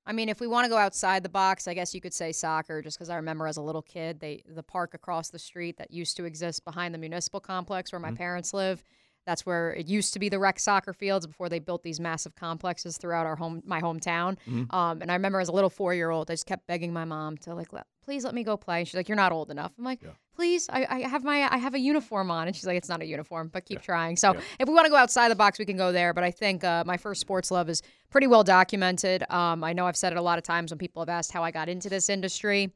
I 0.05 0.13
mean, 0.13 0.29
if 0.29 0.39
we 0.39 0.47
want 0.47 0.65
to 0.65 0.69
go 0.69 0.77
outside 0.77 1.23
the 1.23 1.29
box, 1.29 1.67
I 1.67 1.73
guess 1.73 1.93
you 1.93 2.01
could 2.01 2.13
say 2.13 2.31
soccer, 2.31 2.81
just 2.81 2.97
because 2.97 3.09
I 3.09 3.17
remember 3.17 3.47
as 3.47 3.57
a 3.57 3.61
little 3.61 3.83
kid, 3.83 4.19
they 4.19 4.43
the 4.47 4.63
park 4.63 4.93
across 4.93 5.29
the 5.29 5.39
street 5.39 5.77
that 5.77 5.91
used 5.91 6.17
to 6.17 6.25
exist 6.25 6.65
behind 6.65 6.93
the 6.93 6.97
municipal 6.97 7.39
complex 7.39 7.91
where 7.91 7.99
my 7.99 8.09
mm-hmm. 8.09 8.17
parents 8.17 8.53
live. 8.53 8.83
That's 9.25 9.45
where 9.45 9.73
it 9.73 9.87
used 9.87 10.13
to 10.13 10.19
be 10.19 10.29
the 10.29 10.39
rec 10.39 10.59
soccer 10.59 10.93
fields 10.93 11.27
before 11.27 11.47
they 11.47 11.59
built 11.59 11.83
these 11.83 11.99
massive 11.99 12.35
complexes 12.35 12.97
throughout 12.97 13.25
our 13.25 13.35
home, 13.35 13.61
my 13.65 13.79
hometown. 13.79 14.37
Um, 14.73 15.01
and 15.01 15.11
I 15.11 15.13
remember 15.13 15.39
as 15.39 15.47
a 15.47 15.51
little 15.51 15.69
four 15.69 15.93
year 15.93 16.09
old, 16.09 16.31
I 16.31 16.33
just 16.33 16.45
kept 16.47 16.65
begging 16.67 16.91
my 16.91 17.05
mom 17.05 17.37
to 17.39 17.53
like, 17.53 17.71
let, 17.71 17.85
please 18.03 18.25
let 18.25 18.33
me 18.33 18.43
go 18.43 18.57
play. 18.57 18.83
She's 18.83 18.95
like, 18.95 19.07
you're 19.07 19.15
not 19.15 19.31
old 19.31 19.51
enough. 19.51 19.71
I'm 19.77 19.83
like, 19.83 20.01
please, 20.35 20.67
I, 20.71 20.87
I 20.89 20.99
have 21.07 21.23
my, 21.23 21.47
I 21.51 21.57
have 21.57 21.75
a 21.75 21.79
uniform 21.79 22.31
on. 22.31 22.47
And 22.47 22.55
she's 22.55 22.65
like, 22.65 22.77
it's 22.77 22.89
not 22.89 23.01
a 23.01 23.05
uniform, 23.05 23.49
but 23.53 23.65
keep 23.65 23.81
trying. 23.81 24.17
So 24.17 24.31
if 24.59 24.67
we 24.67 24.73
want 24.73 24.85
to 24.85 24.89
go 24.89 24.95
outside 24.97 25.29
the 25.29 25.35
box, 25.35 25.59
we 25.59 25.65
can 25.65 25.77
go 25.77 25.91
there. 25.91 26.13
But 26.13 26.23
I 26.23 26.31
think 26.31 26.63
uh, 26.63 26.83
my 26.85 26.97
first 26.97 27.21
sports 27.21 27.51
love 27.51 27.69
is 27.69 27.83
pretty 28.09 28.27
well 28.27 28.43
documented. 28.43 29.23
Um, 29.29 29.63
I 29.63 29.73
know 29.73 29.85
I've 29.85 29.97
said 29.97 30.13
it 30.13 30.17
a 30.17 30.21
lot 30.21 30.39
of 30.39 30.43
times 30.43 30.71
when 30.71 30.79
people 30.79 31.01
have 31.01 31.09
asked 31.09 31.31
how 31.31 31.43
I 31.43 31.51
got 31.51 31.69
into 31.69 31.89
this 31.89 32.09
industry. 32.09 32.73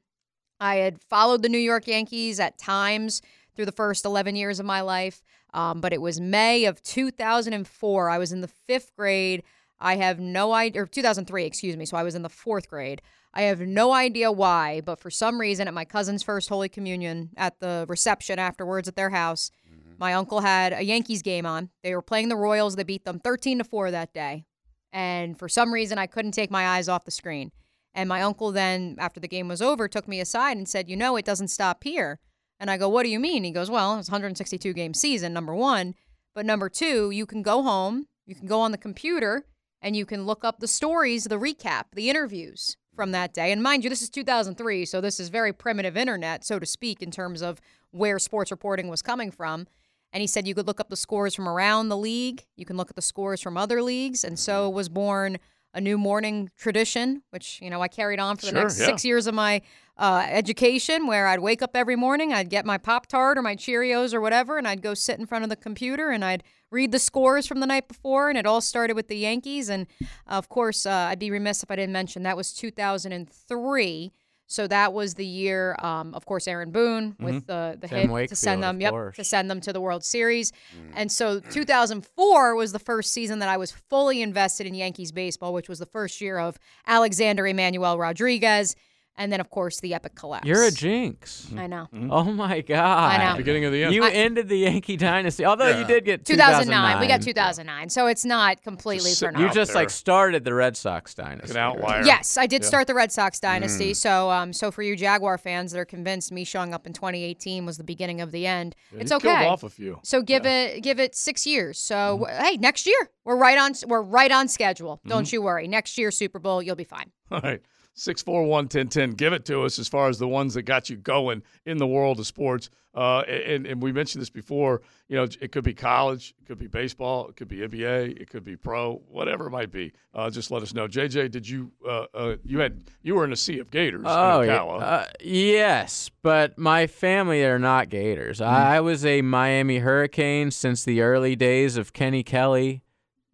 I 0.60 0.76
had 0.76 1.02
followed 1.02 1.42
the 1.42 1.50
New 1.50 1.58
York 1.58 1.88
Yankees 1.88 2.40
at 2.40 2.58
times 2.58 3.22
through 3.56 3.66
the 3.66 3.72
first 3.72 4.06
11 4.06 4.36
years 4.36 4.60
of 4.60 4.66
my 4.66 4.82
life, 4.82 5.24
um, 5.54 5.82
but 5.82 5.94
it 5.94 6.02
was 6.02 6.20
May 6.20 6.66
of 6.66 6.82
2004. 6.82 8.10
I 8.10 8.18
was 8.18 8.32
in 8.32 8.42
the 8.42 8.48
fifth 8.48 8.94
grade. 8.96 9.44
I 9.80 9.98
have 9.98 10.20
no 10.20 10.54
idea, 10.54 10.84
or 10.84 10.86
2003, 10.86 11.46
excuse 11.46 11.76
me. 11.76 11.86
So 11.86 11.98
I 11.98 12.04
was 12.04 12.16
in 12.16 12.22
the 12.22 12.30
fourth 12.30 12.70
grade. 12.70 13.02
I 13.34 13.44
have 13.44 13.60
no 13.60 13.92
idea 13.92 14.32
why, 14.32 14.82
but 14.82 15.00
for 15.00 15.10
some 15.10 15.40
reason, 15.40 15.68
at 15.68 15.74
my 15.74 15.84
cousin's 15.84 16.24
first 16.24 16.48
Holy 16.48 16.70
Communion 16.70 17.32
at 17.36 17.60
the 17.60 17.86
reception 17.90 18.40
afterwards 18.40 18.88
at 18.88 18.96
their 18.96 19.10
house, 19.10 19.52
my 19.98 20.14
uncle 20.14 20.42
had 20.42 20.74
a 20.74 20.82
Yankees 20.82 21.22
game 21.22 21.46
on. 21.46 21.70
They 21.84 21.94
were 21.94 22.02
playing 22.02 22.30
the 22.30 22.36
Royals. 22.36 22.76
They 22.76 22.84
beat 22.84 23.06
them 23.06 23.20
13 23.20 23.60
to 23.60 23.64
4 23.64 23.92
that 23.92 24.14
day. 24.14 24.46
And 24.92 25.38
for 25.38 25.50
some 25.50 25.74
reason, 25.74 25.98
I 25.98 26.08
couldn't 26.08 26.32
take 26.32 26.52
my 26.52 26.68
eyes 26.68 26.88
off 26.88 27.06
the 27.06 27.12
screen. 27.12 27.52
And 27.94 28.10
my 28.10 28.22
uncle 28.22 28.52
then, 28.52 28.96
after 29.00 29.20
the 29.20 29.28
game 29.28 29.48
was 29.48 29.62
over, 29.62 29.88
took 29.88 30.08
me 30.08 30.20
aside 30.20 30.58
and 30.58 30.68
said, 30.68 30.90
You 30.90 30.98
know, 30.98 31.16
it 31.16 31.26
doesn't 31.26 31.48
stop 31.48 31.84
here. 31.84 32.20
And 32.60 32.72
I 32.72 32.78
go, 32.78 32.90
What 32.90 33.04
do 33.04 33.10
you 33.10 33.20
mean? 33.20 33.44
He 33.44 33.52
goes, 33.52 33.70
Well, 33.70 33.98
it's 34.00 34.10
162 34.10 34.74
game 34.74 34.94
season, 34.94 35.34
number 35.34 35.54
one. 35.54 35.96
But 36.34 36.46
number 36.46 36.70
two, 36.70 37.12
you 37.12 37.26
can 37.26 37.42
go 37.42 37.64
home, 37.64 38.08
you 38.26 38.36
can 38.36 38.48
go 38.48 38.60
on 38.60 38.72
the 38.72 38.78
computer, 38.78 39.46
and 39.82 39.96
you 39.96 40.06
can 40.06 40.26
look 40.26 40.44
up 40.44 40.60
the 40.60 40.68
stories, 40.68 41.26
the 41.26 41.40
recap, 41.40 41.86
the 41.94 42.10
interviews 42.10 42.76
from 42.96 43.12
that 43.12 43.34
day. 43.34 43.52
And 43.52 43.62
mind 43.62 43.84
you, 43.84 43.90
this 43.90 44.02
is 44.02 44.10
2003, 44.10 44.86
so 44.86 45.00
this 45.00 45.20
is 45.20 45.30
very 45.30 45.54
primitive 45.54 45.96
internet, 45.96 46.44
so 46.44 46.60
to 46.60 46.66
speak, 46.66 47.02
in 47.02 47.12
terms 47.12 47.42
of 47.42 47.62
where 47.92 48.20
sports 48.20 48.52
reporting 48.52 48.88
was 48.88 49.02
coming 49.02 49.32
from. 49.32 49.68
And 50.12 50.22
he 50.22 50.28
said 50.28 50.48
you 50.48 50.56
could 50.56 50.68
look 50.68 50.80
up 50.80 50.90
the 50.90 50.96
scores 50.96 51.36
from 51.36 51.48
around 51.48 51.90
the 51.90 51.98
league, 51.98 52.46
you 52.56 52.66
can 52.66 52.78
look 52.78 52.90
at 52.90 52.96
the 52.96 53.02
scores 53.02 53.42
from 53.42 53.58
other 53.58 53.82
leagues. 53.82 54.24
And 54.24 54.40
so 54.40 54.68
mm-hmm. 54.68 54.76
was 54.76 54.90
born 54.90 55.38
a 55.74 55.82
new 55.82 55.98
morning 55.98 56.50
tradition, 56.58 57.22
which, 57.32 57.60
you 57.62 57.70
know, 57.70 57.82
I 57.82 57.90
carried 57.90 58.20
on 58.20 58.38
for 58.38 58.46
the 58.46 58.52
Sure, 58.54 58.62
next 58.62 58.80
yeah. 58.80 58.86
six 58.86 59.04
years 59.04 59.28
of 59.28 59.36
my 59.36 59.62
uh, 59.98 60.26
education, 60.30 61.08
where 61.08 61.28
I'd 61.28 61.40
wake 61.40 61.62
up 61.62 61.76
every 61.76 61.96
morning, 61.96 62.34
I'd 62.34 62.50
get 62.50 62.66
my 62.66 62.78
Pop 62.78 63.08
Tart 63.08 63.38
or 63.38 63.42
my 63.42 63.56
Cheerios 63.56 64.14
or 64.14 64.20
whatever, 64.20 64.58
and 64.58 64.68
I'd 64.68 64.82
go 64.82 64.94
sit 64.94 65.20
in 65.20 65.26
front 65.26 65.44
of 65.44 65.50
the 65.50 65.56
computer 65.56 66.10
and 66.10 66.24
I'd 66.24 66.44
read 66.70 66.92
the 66.92 67.00
scores 67.00 67.48
from 67.48 67.62
the 67.62 67.68
night 67.68 67.88
before. 67.88 68.30
And 68.30 68.38
it 68.38 68.46
all 68.46 68.62
started 68.62 68.96
with 68.96 69.08
the 69.08 69.18
Yankees. 69.18 69.70
And 69.70 69.88
of 70.28 70.50
course, 70.50 70.86
uh, 70.86 70.92
I'd 70.92 71.20
be 71.20 71.32
remiss 71.32 71.64
if 71.64 71.72
I 71.72 71.78
didn't 71.78 71.94
mention 71.94 72.24
that 72.24 72.36
was 72.36 72.54
2003. 72.54 74.12
So 74.48 74.68
that 74.68 74.94
was 74.94 75.16
the 75.16 75.26
year, 75.26 75.76
um, 75.80 76.14
of 76.14 76.26
course, 76.26 76.48
Aaron 76.48 76.70
Boone 76.70 77.16
with 77.20 77.48
the 77.48 77.78
the 77.80 77.88
Tim 77.88 78.12
hit 78.12 78.30
to 78.30 78.36
send 78.36 78.62
them, 78.62 78.80
yep, 78.80 78.92
course. 78.92 79.16
to 79.16 79.24
send 79.24 79.50
them 79.50 79.60
to 79.62 79.74
the 79.74 79.82
World 79.82 80.04
Series. 80.04 80.52
And 80.94 81.12
so 81.12 81.40
2004 81.40 82.56
was 82.56 82.72
the 82.72 82.78
first 82.78 83.12
season 83.12 83.40
that 83.40 83.50
I 83.50 83.58
was 83.58 83.72
fully 83.72 84.22
invested 84.22 84.68
in 84.68 84.76
Yankees 84.76 85.12
baseball, 85.12 85.52
which 85.52 85.68
was 85.68 85.80
the 85.80 85.88
first 85.88 86.22
year 86.22 86.38
of 86.38 86.60
Alexander 86.86 87.48
Emmanuel 87.48 87.98
Rodriguez, 87.98 88.76
and 89.18 89.32
then 89.32 89.40
of 89.40 89.50
course 89.50 89.80
the 89.80 89.94
epic 89.94 90.16
collapse. 90.16 90.46
You're 90.48 90.64
a 90.64 90.72
jinx. 90.72 91.46
Mm-hmm. 91.48 91.60
I 91.60 91.68
know. 91.68 91.88
Mm-hmm. 91.94 92.12
Oh 92.12 92.24
my 92.26 92.62
god. 92.62 93.12
I 93.12 93.32
know. 93.32 93.38
Beginning 93.38 93.66
of 93.66 93.72
the 93.72 93.84
end. 93.84 93.94
You 93.94 94.04
I- 94.04 94.12
ended 94.12 94.50
the 94.50 94.58
Yankee 94.58 94.98
dynasty. 94.98 95.46
Although 95.46 95.78
you 95.80 95.86
did 95.86 96.06
get 96.06 96.26
2009. 96.26 97.00
We 97.00 97.08
got 97.08 97.22
2009. 97.22 97.66
2009. 97.66 97.90
So 97.90 98.08
it's 98.08 98.26
not 98.26 98.62
completely 98.64 99.10
Just 99.12 99.22
for 99.22 99.28
sitting 99.28 99.42
You 99.42 99.54
just 99.54 99.74
there. 99.74 99.82
like 99.82 99.90
started 99.90 100.44
the 100.44 100.54
Red 100.54 100.78
Sox 100.78 101.14
dynasty. 101.14 101.52
an 101.52 101.58
outlier. 101.58 102.04
Yes, 102.04 102.38
I 102.38 102.48
did 102.48 102.62
Yeah. 102.62 102.68
start 102.68 102.88
the 102.88 102.94
Red 102.94 103.12
Sox 103.12 103.38
mm. 103.38 103.42
dynasty. 103.42 103.94
So, 103.94 104.30
um, 104.32 104.54
so 104.54 104.72
for 104.72 104.82
you 104.82 104.96
Jaguar 104.96 105.38
fans 105.38 105.72
that 105.72 105.80
are 105.80 105.86
convinced 105.86 106.32
me 106.32 106.44
showing 106.44 106.74
up 106.74 106.88
in 106.88 106.94
2018 106.94 107.66
was 107.66 107.78
the 107.78 107.84
beginning 107.84 108.22
of 108.22 108.32
the 108.32 108.48
end, 108.48 108.76
Yeah, 108.92 109.02
it's 109.02 109.12
you 109.12 109.18
okay. 109.18 109.36
Killed 109.36 109.52
off 109.52 109.64
a 109.64 109.70
few. 109.70 110.00
So 110.04 110.22
give 110.22 110.46
it 110.46 110.82
give 110.82 111.00
it 111.00 111.16
six 111.16 111.46
years. 111.46 111.78
So 111.80 111.96
mm-hmm. 111.96 112.24
w- 112.24 112.44
hey, 112.44 112.58
next 112.58 112.86
year 112.86 113.10
we're 113.24 113.38
right 113.38 113.58
on 113.58 113.74
we're 113.88 114.02
right 114.02 114.32
on 114.32 114.48
schedule. 114.48 115.02
Don't 115.08 115.32
you 115.32 115.42
worry. 115.42 115.68
Next 115.68 115.98
year 115.98 116.12
Super 116.12 116.40
Bowl, 116.40 116.62
you'll 116.62 116.76
be 116.76 116.84
fine. 116.84 117.12
All 117.32 117.42
right. 117.42 117.62
641 117.96 118.50
1010. 118.66 119.12
Give 119.12 119.34
it 119.34 119.46
to 119.46 119.64
us 119.64 119.80
as 119.80 119.88
far 119.88 120.10
as 120.10 120.20
the 120.20 120.28
ones 120.28 120.54
that 120.54 120.64
got 120.64 120.90
you 120.90 120.98
going 120.98 121.42
in 121.66 121.78
the 121.78 121.88
world 121.88 122.20
of 122.20 122.28
sports. 122.28 122.70
Uh, 122.94 123.20
and, 123.22 123.66
and 123.66 123.82
we 123.84 123.92
mentioned 123.92 124.22
this 124.22 124.30
before. 124.30 124.82
You 125.10 125.18
know, 125.18 125.24
it 125.24 125.52
could 125.52 125.64
be 125.66 125.74
college, 125.74 126.34
it 126.42 126.46
could 126.46 126.58
be 126.58 126.68
baseball, 126.68 127.28
it 127.28 127.36
could 127.36 127.50
be 127.50 127.58
NBA, 127.58 128.22
it 128.22 128.30
could 128.30 128.44
be 128.44 128.56
pro, 128.56 129.02
whatever 129.10 129.48
it 129.48 129.50
might 129.50 129.72
be. 129.72 129.92
Uh, 130.14 130.30
just 130.30 130.50
let 130.50 130.64
us 130.64 130.74
know. 130.74 130.88
JJ, 130.88 131.30
did 131.30 131.48
you 131.48 131.72
uh, 131.88 132.06
uh, 132.14 132.36
you 132.46 132.60
had 132.60 132.84
you 133.02 133.16
were 133.16 133.26
in 133.26 133.34
a 133.34 133.36
sea 133.36 133.60
of 133.60 133.70
Gators 133.70 134.04
Oh 134.06 134.42
in 134.42 134.50
yeah. 134.50 134.64
Uh, 134.64 135.06
yes, 135.22 136.10
but 136.22 136.58
my 136.58 136.88
family 136.88 137.44
are 137.44 137.60
not 137.60 137.90
Gators. 137.90 138.40
I, 138.40 138.78
I 138.78 138.82
was 138.82 139.06
a 139.06 139.22
Miami 139.22 139.80
Hurricane 139.80 140.52
since 140.52 140.84
the 140.84 141.02
early 141.02 141.36
days 141.36 141.76
of 141.76 141.92
Kenny 141.92 142.24
Kelly. 142.24 142.85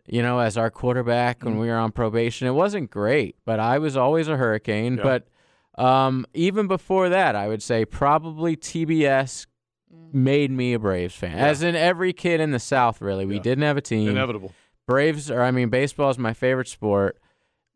You 0.07 0.21
know, 0.21 0.39
as 0.39 0.57
our 0.57 0.69
quarterback 0.71 1.43
when 1.43 1.53
Hmm. 1.55 1.59
we 1.59 1.67
were 1.67 1.77
on 1.77 1.91
probation, 1.91 2.47
it 2.47 2.51
wasn't 2.51 2.89
great, 2.89 3.35
but 3.45 3.59
I 3.59 3.77
was 3.79 3.95
always 3.95 4.27
a 4.27 4.35
Hurricane. 4.37 4.97
Yeah. 4.97 5.03
But 5.03 5.27
um, 5.83 6.25
even 6.33 6.67
before 6.67 7.09
that, 7.09 7.35
I 7.35 7.47
would 7.47 7.63
say 7.63 7.85
probably 7.85 8.55
TBS 8.57 9.45
made 10.13 10.51
me 10.51 10.73
a 10.73 10.79
Braves 10.79 11.15
fan. 11.15 11.37
As 11.37 11.63
in 11.63 11.75
every 11.75 12.13
kid 12.13 12.39
in 12.41 12.51
the 12.51 12.59
South, 12.59 12.99
really. 13.01 13.25
We 13.25 13.35
Yeah. 13.35 13.41
didn't 13.41 13.63
have 13.63 13.77
a 13.77 13.81
team. 13.81 14.09
Inevitable. 14.09 14.53
Braves, 14.87 15.29
or 15.31 15.41
I 15.41 15.51
mean, 15.51 15.69
baseball 15.69 16.09
is 16.09 16.17
my 16.17 16.33
favorite 16.33 16.67
sport, 16.67 17.17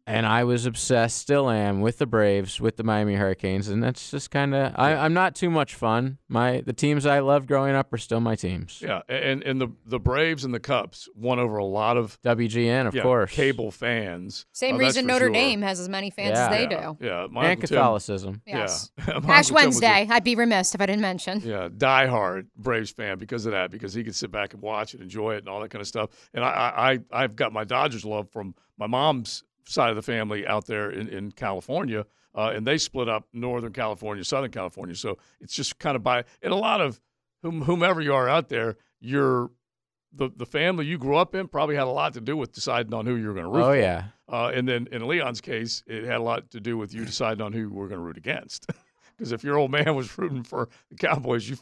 and 0.07 0.25
I 0.27 0.43
was 0.43 0.65
obsessed, 0.67 1.17
still 1.17 1.50
am, 1.50 1.81
with 1.81 1.97
the 1.97 2.05
Braves, 2.05 2.62
with 2.62 2.77
the 2.77 2.83
Miami 2.83 3.15
Hurricanes, 3.15 3.67
and 3.69 3.83
that's 3.83 4.12
just 4.12 4.29
kind 4.29 4.53
of. 4.53 4.74
I'm 4.77 5.13
not 5.13 5.33
too 5.33 5.50
much 5.50 5.74
fun. 5.74 6.19
My 6.27 6.62
the 6.62 6.74
teams 6.74 7.05
I 7.07 7.19
loved 7.19 7.47
growing 7.47 7.74
up 7.74 7.91
are 7.91 7.97
still 7.97 8.19
my 8.19 8.35
teams. 8.35 8.81
Yeah, 8.83 9.01
and 9.09 9.41
and 9.43 9.59
the 9.59 9.69
the 9.85 10.00
Braves 10.00 10.45
and 10.45 10.53
the 10.53 10.59
Cubs 10.59 11.09
won 11.15 11.39
over 11.39 11.57
a 11.57 11.65
lot 11.65 11.97
of 11.97 12.21
WGN, 12.21 12.88
of 12.88 12.93
yeah, 12.95 13.01
course, 13.01 13.31
cable 13.31 13.71
fans. 13.71 14.45
Same 14.51 14.75
Uh, 14.75 14.79
reason 14.79 15.07
Notre 15.07 15.25
sure. 15.25 15.33
Dame 15.33 15.62
has 15.63 15.79
as 15.79 15.89
many 15.89 16.12
fans 16.12 16.33
Yeah. 16.38 16.45
as 16.45 16.50
they 16.51 16.63
yeah, 16.75 16.93
do. 16.93 17.05
Yeah, 17.05 17.27
my 17.31 17.41
and 17.45 17.51
Uncle 17.53 17.67
Tim- 17.67 17.77
Catholicism. 17.77 18.41
Yes. 18.45 18.91
Yeah. 18.97 19.03
Ash 19.15 19.15
Uncle 19.25 19.43
Tim 19.43 19.55
Wednesday. 19.55 20.07
I'd 20.09 20.24
be 20.24 20.35
remiss 20.35 20.75
if 20.75 20.81
I 20.81 20.85
didn't 20.85 21.01
mention. 21.01 21.41
Yeah, 21.43 21.67
diehard 21.69 22.45
Braves 22.55 22.91
fan 22.91 23.17
because 23.17 23.45
of 23.47 23.53
that, 23.53 23.71
because 23.71 23.93
he 23.95 24.03
could 24.03 24.15
sit 24.15 24.31
back 24.31 24.53
and 24.53 24.62
watch 24.62 24.93
it, 24.93 25.01
enjoy 25.01 25.33
it, 25.35 25.39
and 25.39 25.50
all 25.50 25.62
that 25.62 25.69
kind 25.71 25.81
of 25.81 25.88
stuff. 25.88 26.09
And 26.33 26.43
I, 26.45 26.50
I, 26.50 26.91
I- 26.91 27.24
I've 27.24 27.35
got 27.35 27.51
my 27.53 27.63
Dodgers 27.63 28.05
love 28.05 28.29
from 28.29 28.53
my 28.77 28.85
mom's 28.88 29.43
side 29.65 29.89
of 29.89 29.95
the 29.95 30.01
family 30.01 30.45
out 30.48 30.65
there 30.67 30.89
in, 30.89 31.07
in 31.07 31.31
California, 31.31 32.05
uh, 32.36 32.51
and 32.55 32.65
they 32.67 32.77
split 32.77 33.07
up 33.10 33.27
Northern 33.34 33.74
California, 33.74 34.24
Southern 34.24 34.51
California. 34.51 34.95
So 34.95 35.17
it's 35.41 35.53
just 35.53 35.79
kind 35.79 35.95
of 35.95 36.03
by 36.03 36.24
and 36.41 36.53
a 36.53 36.57
lot 36.57 36.81
of 36.81 37.00
whom, 37.41 37.62
whomever 37.63 38.01
you 38.01 38.13
are 38.13 38.27
out 38.29 38.50
there, 38.50 38.75
you're 39.00 39.51
the 40.13 40.29
the 40.36 40.45
family 40.45 40.86
you 40.86 40.98
grew 40.98 41.17
up 41.17 41.36
in 41.36 41.48
probably 41.48 41.75
had 41.75 41.86
a 41.88 41.89
lot 41.91 42.13
to 42.13 42.22
do 42.22 42.38
with 42.38 42.53
deciding 42.53 42.93
on 42.93 43.05
who 43.05 43.15
you 43.15 43.27
were 43.27 43.34
going 43.34 43.45
to 43.45 43.50
root 43.51 43.63
Oh 43.63 43.72
for. 43.72 43.75
yeah. 43.77 44.03
Uh, 44.31 44.51
and 44.53 44.67
then 44.67 44.88
in 44.91 45.05
Leon's 45.07 45.41
case, 45.41 45.84
it 45.88 46.03
had 46.03 46.15
a 46.15 46.24
lot 46.24 46.50
to 46.51 46.60
do 46.60 46.77
with 46.77 46.93
you 46.93 47.03
deciding 47.05 47.41
on 47.41 47.53
who 47.53 47.60
you 47.60 47.69
were 47.69 47.88
going 47.88 48.00
to 48.00 48.05
root 48.05 48.17
against. 48.17 48.67
Because 49.17 49.31
if 49.31 49.45
your 49.45 49.57
old 49.57 49.72
man 49.72 49.95
was 49.95 50.17
rooting 50.17 50.43
for 50.43 50.67
the 50.89 50.98
Cowboys, 50.98 51.48
you 51.50 51.55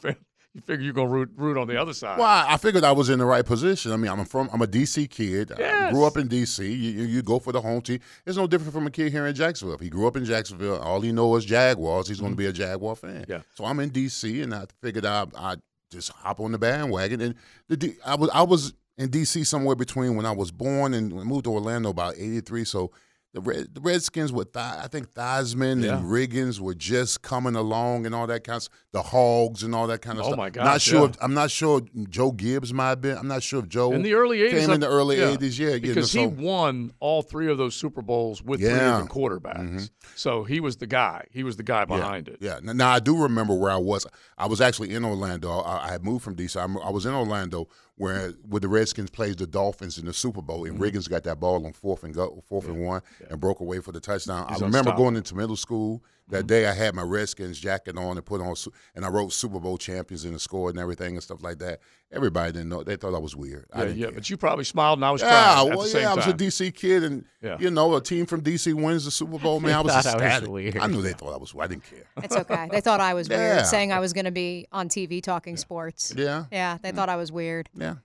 you 0.54 0.60
figure 0.60 0.84
you're 0.84 0.94
going 0.94 1.08
to 1.08 1.12
root 1.12 1.30
root 1.36 1.58
on 1.58 1.66
the 1.66 1.76
other 1.76 1.92
side. 1.92 2.16
Well, 2.16 2.28
I 2.28 2.56
figured 2.58 2.84
I 2.84 2.92
was 2.92 3.10
in 3.10 3.18
the 3.18 3.24
right 3.24 3.44
position. 3.44 3.90
I 3.90 3.96
mean, 3.96 4.10
I'm 4.10 4.24
from 4.24 4.48
I'm 4.52 4.62
a 4.62 4.66
DC 4.66 5.10
kid. 5.10 5.52
I 5.60 5.90
grew 5.90 6.04
up 6.04 6.16
in 6.16 6.28
DC. 6.28 6.60
You, 6.60 6.72
you, 6.74 7.04
you 7.04 7.22
go 7.22 7.40
for 7.40 7.50
the 7.50 7.60
home 7.60 7.82
team. 7.82 7.98
It's 8.24 8.36
no 8.36 8.46
different 8.46 8.72
from 8.72 8.86
a 8.86 8.90
kid 8.90 9.10
here 9.10 9.26
in 9.26 9.34
Jacksonville. 9.34 9.74
If 9.74 9.80
he 9.80 9.90
grew 9.90 10.06
up 10.06 10.16
in 10.16 10.24
Jacksonville, 10.24 10.78
all 10.78 11.00
he 11.00 11.10
knows 11.10 11.42
is 11.42 11.50
Jaguars. 11.50 12.06
He's 12.06 12.20
going 12.20 12.32
to 12.32 12.36
be 12.36 12.46
a 12.46 12.52
Jaguar 12.52 12.94
fan. 12.94 13.22
Mm-hmm. 13.22 13.32
Yeah. 13.32 13.40
So 13.54 13.64
I'm 13.64 13.80
in 13.80 13.90
DC, 13.90 14.42
and 14.44 14.54
I 14.54 14.66
figured 14.80 15.04
I 15.04 15.26
I 15.36 15.56
just 15.90 16.12
hop 16.12 16.38
on 16.38 16.52
the 16.52 16.58
bandwagon. 16.58 17.20
And 17.20 17.34
the 17.68 17.76
D, 17.76 17.96
I 18.06 18.14
was 18.14 18.30
I 18.30 18.42
was 18.42 18.74
in 18.96 19.08
DC 19.10 19.44
somewhere 19.44 19.74
between 19.74 20.14
when 20.14 20.24
I 20.24 20.32
was 20.32 20.52
born 20.52 20.94
and 20.94 21.12
moved 21.12 21.44
to 21.44 21.52
Orlando 21.52 21.90
about 21.90 22.14
'83. 22.16 22.64
So. 22.64 22.92
The, 23.34 23.40
Red, 23.40 23.74
the 23.74 23.80
Redskins 23.80 24.32
with 24.32 24.52
Th- 24.52 24.64
I 24.64 24.86
think 24.88 25.08
Theismann 25.12 25.82
Yeah. 25.82 25.96
and 25.98 26.06
Riggins 26.06 26.60
were 26.60 26.72
just 26.72 27.20
coming 27.22 27.56
along 27.56 28.06
and 28.06 28.14
all 28.14 28.28
that 28.28 28.44
kind 28.44 28.58
of 28.58 28.62
stuff. 28.62 28.78
The 28.92 29.02
Hogs 29.02 29.64
and 29.64 29.74
all 29.74 29.88
that 29.88 30.02
kind 30.02 30.18
of 30.20 30.24
Oh, 30.24 30.28
stuff. 30.28 30.38
my 30.38 30.50
Not 30.54 30.80
sure. 30.80 31.00
yeah. 31.00 31.08
If, 31.08 31.16
I'm 31.20 31.34
not 31.34 31.50
sure 31.50 31.82
Joe 32.08 32.30
Gibbs 32.30 32.72
might 32.72 32.90
have 32.90 33.00
been. 33.00 33.18
I'm 33.18 33.26
not 33.26 33.42
sure 33.42 33.58
if 33.58 33.68
Joe 33.68 33.90
in 33.90 34.02
the 34.02 34.14
early 34.14 34.38
80s. 34.38 34.50
came 34.50 34.70
in 34.70 34.78
the 34.78 34.88
early 34.88 35.18
yeah, 35.18 35.34
80s. 35.34 35.58
Yeah, 35.58 35.66
you 35.70 35.72
know, 35.74 35.80
Because 35.80 36.12
he 36.12 36.24
won 36.26 36.92
all 37.00 37.22
three 37.22 37.50
of 37.50 37.58
those 37.58 37.74
Super 37.74 38.02
Bowls 38.02 38.40
with 38.40 38.60
three 38.60 38.68
different 38.70 39.10
quarterbacks. 39.10 39.58
Mm-hmm. 39.58 39.84
So 40.14 40.44
he 40.44 40.60
was 40.60 40.76
the 40.76 40.86
guy. 40.86 41.26
He 41.32 41.42
was 41.42 41.56
the 41.56 41.64
guy 41.64 41.84
behind 41.86 42.28
it. 42.28 42.36
Yeah. 42.40 42.60
Now, 42.62 42.72
now, 42.72 42.90
I 42.92 43.00
do 43.00 43.20
remember 43.20 43.54
where 43.54 43.72
I 43.72 43.78
was. 43.78 44.06
I 44.38 44.46
was 44.46 44.60
actually 44.60 44.94
in 44.94 45.04
Orlando. 45.04 45.50
I, 45.50 45.88
I 45.88 45.90
had 45.90 46.04
moved 46.04 46.22
from 46.22 46.36
DC. 46.36 46.56
I 46.56 46.90
was 46.90 47.04
in 47.04 47.12
Orlando 47.12 47.66
where 47.96 48.30
where 48.48 48.60
the 48.60 48.68
Redskins 48.68 49.10
played 49.10 49.38
the 49.38 49.46
Dolphins 49.46 49.98
in 49.98 50.06
the 50.06 50.12
Super 50.12 50.42
Bowl, 50.42 50.62
Mm-hmm. 50.64 50.82
and 50.82 50.92
Riggins 50.94 51.08
got 51.08 51.22
that 51.24 51.38
ball 51.40 51.64
on 51.66 51.72
fourth 51.72 52.02
and 52.04 52.12
go, 52.14 52.42
fourth 52.48 52.66
and 52.66 52.84
one, 52.84 53.02
and 53.30 53.40
broke 53.40 53.60
away 53.60 53.80
for 53.80 53.92
the 53.92 54.00
touchdown. 54.00 54.46
He's 54.48 54.62
I 54.62 54.66
remember 54.66 54.92
going 54.96 55.16
into 55.16 55.34
middle 55.36 55.56
school 55.56 56.02
that 56.28 56.38
Mm-hmm. 56.38 56.46
day. 56.46 56.66
I 56.66 56.72
had 56.72 56.94
my 56.94 57.02
Redskins 57.02 57.58
jacket 57.58 57.98
on 57.98 58.16
and 58.16 58.24
put 58.24 58.40
on, 58.40 58.54
and 58.94 59.04
I 59.04 59.08
wrote 59.08 59.32
Super 59.32 59.60
Bowl 59.60 59.76
champions 59.78 60.24
in 60.24 60.32
the 60.32 60.38
score 60.38 60.70
and 60.70 60.78
everything 60.78 61.14
and 61.14 61.22
stuff 61.22 61.42
like 61.42 61.58
that. 61.58 61.80
Everybody 62.12 62.52
didn't 62.52 62.68
know. 62.68 62.82
They 62.82 62.96
thought 62.96 63.14
I 63.14 63.18
was 63.18 63.34
weird. 63.36 63.66
I 63.72 63.78
Yeah, 63.80 63.84
didn't 63.86 63.98
yeah, 63.98 64.06
care. 64.06 64.14
but 64.14 64.30
you 64.30 64.36
probably 64.36 64.64
smiled 64.64 64.98
and 64.98 65.04
I 65.04 65.10
was 65.10 65.20
Yeah, 65.20 65.28
crying 65.28 65.68
at 65.70 65.74
well, 65.76 65.82
the 65.84 65.88
same 65.90 66.02
yeah, 66.02 66.12
I 66.12 66.14
was 66.14 66.26
a. 66.26 66.32
DC 66.32 66.74
kid, 66.74 67.02
and 67.04 67.24
Yeah. 67.42 67.56
you 67.60 67.70
know, 67.70 67.94
a 67.94 68.00
team 68.00 68.24
from 68.26 68.40
DC 68.42 68.72
wins 68.72 69.04
the 69.04 69.10
Super 69.10 69.38
Bowl. 69.38 69.60
Man, 69.60 69.74
I 69.74 69.80
was 69.80 69.92
thought 69.94 70.06
I 70.06 70.14
was 70.14 70.22
ecstatic. 70.22 70.48
weird. 70.48 70.76
I 70.78 70.86
knew 70.86 71.02
they 71.02 71.12
thought 71.12 71.34
I 71.34 71.36
was. 71.36 71.54
I 71.58 71.66
didn't 71.66 71.84
care. 71.84 72.04
It's 72.22 72.36
okay. 72.36 72.68
They 72.70 72.80
thought 72.80 73.00
I 73.00 73.14
was 73.14 73.28
Yeah. 73.28 73.36
weird, 73.56 73.66
saying 73.66 73.92
I 73.92 73.98
was 74.00 74.12
going 74.12 74.24
to 74.26 74.30
be 74.30 74.66
on 74.72 74.88
TV 74.88 75.22
talking 75.22 75.56
sports. 75.56 76.14
Yeah, 76.16 76.44
Yeah, 76.52 76.78
they 76.80 76.92
thought 76.92 77.08
I 77.08 77.16
was 77.16 77.30
weird. 77.32 77.68
yeah. 77.74 77.96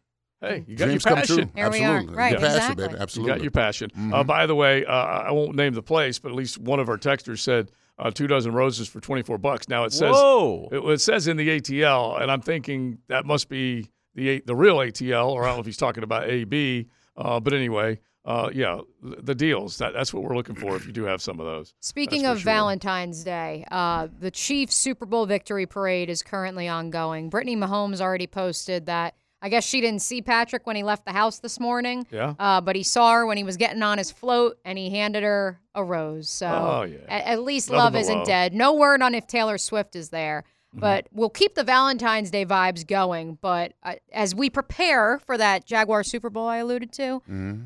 hey, 0.42 0.64
you 0.68 0.76
got 0.78 0.86
Dreams 0.86 1.06
your 1.06 1.16
come 1.16 1.24
true. 1.26 1.36
passion. 1.38 1.52
Here 1.56 1.70
we 1.70 1.84
are. 1.84 1.96
Absolutely. 1.98 2.16
Right, 2.18 2.32
Your 2.32 2.40
passion, 2.40 2.56
exactly. 2.58 2.88
baby. 2.88 3.00
Absolutely. 3.00 3.32
You 3.32 3.36
got 3.38 3.44
your 3.44 3.52
passion. 3.52 3.90
Mm-hmm. 3.92 4.14
Uh, 4.14 4.24
by 4.24 4.46
the 4.46 4.56
way, 4.56 4.86
uh, 4.86 4.92
I 4.94 5.32
won't 5.32 5.56
name 5.56 5.74
the 5.74 5.84
place, 5.84 6.18
but 6.20 6.30
at 6.30 6.36
least 6.36 6.58
one 6.58 6.80
of 6.80 6.90
our 6.90 6.98
texters 6.98 7.40
said 7.40 7.70
uh, 8.00 8.12
two 8.12 8.28
dozen 8.28 8.54
roses 8.54 8.88
for 8.88 9.00
twenty 9.00 9.22
four 9.22 9.38
bucks. 9.38 9.70
Now 9.70 9.84
it 9.84 9.94
says 9.94 10.16
Whoa. 10.16 10.70
it, 10.72 10.80
it 10.80 11.02
says 11.02 11.28
in 11.28 11.38
the 11.38 11.48
ATL, 11.60 12.22
and 12.22 12.32
I'm 12.32 12.42
thinking 12.42 13.00
that 13.08 13.26
must 13.26 13.50
be 13.50 13.90
the 14.16 14.42
the 14.46 14.56
real 14.56 14.78
ATL, 14.78 15.30
or 15.30 15.44
I 15.44 15.48
don't 15.48 15.58
know 15.58 15.62
if 15.62 15.66
he's 15.66 15.78
talking 15.78 16.04
about 16.04 16.30
AB. 16.30 16.88
Uh, 17.18 17.40
but 17.40 17.54
anyway, 17.54 18.00
uh, 18.26 18.50
yeah, 18.54 18.80
the 19.02 19.34
deals. 19.34 19.78
That, 19.78 19.94
that's 19.94 20.14
what 20.14 20.24
we're 20.24 20.36
looking 20.36 20.56
for 20.56 20.76
if 20.76 20.86
you 20.86 20.92
do 20.92 21.04
have 21.04 21.22
some 21.22 21.40
of 21.40 21.46
those. 21.46 21.74
Speaking 21.80 22.24
That's 22.24 22.38
of 22.38 22.42
sure. 22.42 22.46
Valentine's 22.54 23.24
Day, 23.24 23.66
uh, 23.72 24.08
the 24.20 24.30
Chiefs 24.30 24.76
Super 24.76 25.06
Bowl 25.06 25.26
victory 25.26 25.66
parade 25.66 26.10
is 26.10 26.22
currently 26.22 26.68
ongoing. 26.68 27.30
Brittany 27.30 27.56
Mahomes 27.56 28.02
already 28.02 28.28
posted 28.28 28.86
that. 28.86 29.16
I 29.42 29.50
guess 29.50 29.66
she 29.66 29.80
didn't 29.80 30.02
see 30.02 30.22
Patrick 30.22 30.68
when 30.68 30.76
he 30.76 30.84
left 30.84 31.06
the 31.06 31.14
house 31.14 31.40
this 31.40 31.60
morning. 31.60 32.06
Yeah. 32.12 32.34
Uh, 32.38 32.60
but 32.60 32.76
he 32.76 32.84
saw 32.84 33.14
her 33.14 33.26
when 33.26 33.38
he 33.38 33.44
was 33.44 33.56
getting 33.58 33.82
on 33.82 33.98
his 33.98 34.12
float, 34.12 34.58
and 34.66 34.78
he 34.78 34.90
handed 34.90 35.24
her 35.24 35.60
a 35.74 35.84
rose. 35.84 36.30
So 36.30 36.48
Oh, 36.48 36.82
yeah. 36.84 36.98
at, 37.08 37.26
at 37.26 37.44
least 37.44 37.70
Nothing 37.70 37.78
love 37.80 37.96
isn't 37.96 38.18
love. 38.20 38.28
dead. 38.28 38.54
No 38.54 38.74
word 38.74 39.02
on 39.02 39.16
if 39.16 39.28
Taylor 39.28 39.58
Swift 39.58 39.96
is 39.96 40.10
there. 40.10 40.44
Mm-hmm. 40.72 40.82
But 40.82 41.08
we'll 41.12 41.30
keep 41.30 41.56
the 41.56 41.64
Valentine's 41.64 42.30
Day 42.32 42.46
vibes 42.46 42.86
going. 42.86 43.40
But 43.42 43.74
uh, 43.82 43.96
as 44.12 44.36
we 44.36 44.50
prepare 44.50 45.20
for 45.26 45.38
that 45.38 45.66
Jaguar 45.66 46.04
Super 46.04 46.30
Bowl 46.30 46.48
I 46.48 46.58
alluded 46.58 46.92
to, 46.94 47.22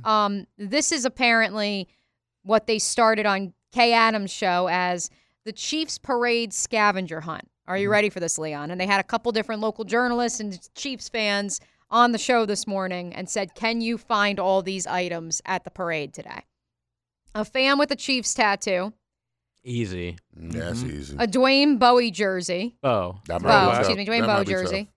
um, 0.05 0.45
this 0.57 0.91
is 0.91 1.05
apparently 1.05 1.87
what 2.43 2.67
they 2.67 2.77
started 2.79 3.25
on 3.25 3.53
Kay 3.73 3.93
Adams' 3.93 4.31
show 4.31 4.69
as 4.71 5.09
the 5.43 5.51
Chiefs 5.51 5.97
Parade 5.97 6.53
Scavenger 6.53 7.21
Hunt. 7.21 7.49
Are 7.67 7.77
you 7.77 7.85
mm-hmm. 7.85 7.91
ready 7.91 8.09
for 8.09 8.19
this, 8.19 8.37
Leon? 8.37 8.71
And 8.71 8.79
they 8.79 8.87
had 8.87 8.99
a 8.99 9.03
couple 9.03 9.31
different 9.31 9.61
local 9.61 9.85
journalists 9.85 10.39
and 10.39 10.59
Chiefs 10.75 11.09
fans 11.09 11.61
on 11.89 12.11
the 12.11 12.17
show 12.17 12.45
this 12.45 12.67
morning 12.67 13.13
and 13.13 13.29
said, 13.29 13.55
Can 13.55 13.81
you 13.81 13.97
find 13.97 14.39
all 14.39 14.61
these 14.61 14.87
items 14.87 15.41
at 15.45 15.63
the 15.63 15.71
parade 15.71 16.13
today? 16.13 16.43
A 17.35 17.45
fan 17.45 17.77
with 17.77 17.91
a 17.91 17.95
Chiefs 17.95 18.33
tattoo, 18.33 18.93
Easy. 19.65 20.17
Yeah, 20.37 20.59
that's 20.59 20.79
mm-hmm. 20.81 20.97
easy. 20.97 21.15
a 21.17 21.25
Dwayne 21.25 21.79
Bowie 21.79 22.11
jersey, 22.11 22.75
Oh. 22.83 23.19
That 23.27 23.41
might 23.41 23.47
Bow, 23.47 23.71
be 23.71 23.77
excuse 23.77 23.97
me, 23.97 24.05
Dwayne 24.05 24.27
That 24.27 24.37
Bowe 24.37 24.43
jersey, 24.43 24.89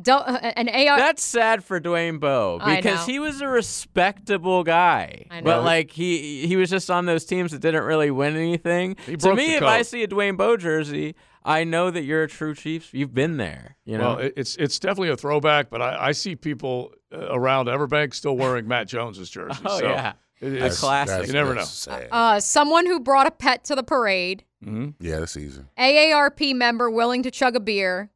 Do- 0.00 0.12
uh, 0.12 0.38
uh, 0.42 0.52
an 0.54 0.68
AR. 0.68 0.96
That's 0.96 1.24
sad 1.24 1.64
for 1.64 1.80
Dwayne 1.80 2.20
Bowe 2.20 2.60
because 2.64 3.04
he 3.04 3.18
was 3.18 3.40
a 3.40 3.48
respectable 3.48 4.62
guy. 4.62 5.26
I 5.30 5.40
know. 5.40 5.44
But 5.44 5.64
like 5.64 5.90
he 5.90 6.46
he 6.46 6.54
was 6.54 6.70
just 6.70 6.88
on 6.88 7.06
those 7.06 7.24
teams 7.24 7.50
that 7.50 7.60
didn't 7.60 7.82
really 7.82 8.12
win 8.12 8.36
anything. 8.36 8.96
He 9.06 9.16
to 9.16 9.34
me, 9.34 9.56
if 9.56 9.62
I 9.64 9.82
see 9.82 10.04
a 10.04 10.08
Dwayne 10.08 10.36
Bowe 10.36 10.56
jersey, 10.56 11.16
I 11.44 11.64
know 11.64 11.90
that 11.90 12.02
you're 12.02 12.22
a 12.24 12.28
true 12.28 12.54
Chiefs. 12.54 12.90
You've 12.92 13.14
been 13.14 13.36
there. 13.38 13.76
You 13.84 13.98
know. 13.98 14.16
Well, 14.16 14.30
it's 14.36 14.56
it's 14.56 14.78
definitely 14.78 15.10
a 15.10 15.16
throwback, 15.16 15.70
but 15.70 15.80
I, 15.80 16.08
I 16.08 16.12
see 16.12 16.36
people 16.36 16.92
uh, 17.12 17.28
around 17.30 17.66
Everbank 17.66 18.14
still 18.14 18.36
wearing 18.36 18.68
Matt 18.68 18.88
Jones's 18.88 19.30
jersey. 19.30 19.58
oh 19.64 19.78
so 19.78 19.86
yeah. 19.88 20.12
it- 20.40 20.52
A 20.62 20.66
it's, 20.66 20.80
classic. 20.80 21.08
That's- 21.26 21.28
You 21.28 21.32
never 21.34 21.54
know. 21.54 22.08
uh, 22.12 22.40
someone 22.40 22.86
who 22.86 23.00
brought 23.00 23.26
a 23.26 23.30
pet 23.30 23.64
to 23.64 23.74
the 23.74 23.82
parade, 23.82 24.44
Mhm. 24.64 24.94
yeah, 25.00 25.18
that's 25.20 25.36
easy. 25.36 25.62
AARP 25.78 26.54
member 26.54 26.90
willing 26.90 27.22
to 27.22 27.30
chug 27.30 27.56
a 27.56 27.60
beer, 27.60 28.10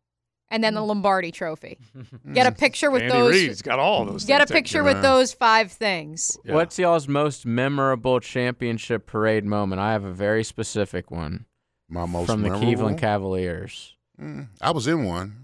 and 0.50 0.62
then 0.62 0.74
the 0.74 0.82
Lombardi 0.82 1.32
Trophy. 1.32 1.78
Get 2.32 2.46
a 2.46 2.52
picture 2.52 2.90
with 2.90 3.02
Andy 3.02 3.14
those. 3.14 3.32
Reid's 3.32 3.62
got 3.62 3.78
all 3.78 4.04
those. 4.04 4.24
Get 4.24 4.40
a 4.42 4.46
picture 4.46 4.84
with 4.84 5.00
those 5.02 5.32
five 5.32 5.72
things. 5.72 6.36
Yeah. 6.44 6.54
What's 6.54 6.78
y'all's 6.78 7.08
most 7.08 7.46
memorable 7.46 8.20
championship 8.20 9.06
parade 9.06 9.44
moment? 9.46 9.80
I 9.80 9.92
have 9.92 10.04
a 10.04 10.12
very 10.12 10.44
specific 10.44 11.10
one 11.10 11.46
My 11.88 12.06
most 12.06 12.26
from 12.26 12.42
the 12.42 12.48
memorable? 12.48 12.66
Cleveland 12.66 12.98
Cavaliers. 12.98 13.94
Mm, 14.20 14.48
I 14.60 14.70
was 14.70 14.86
in 14.86 15.04
one. 15.04 15.40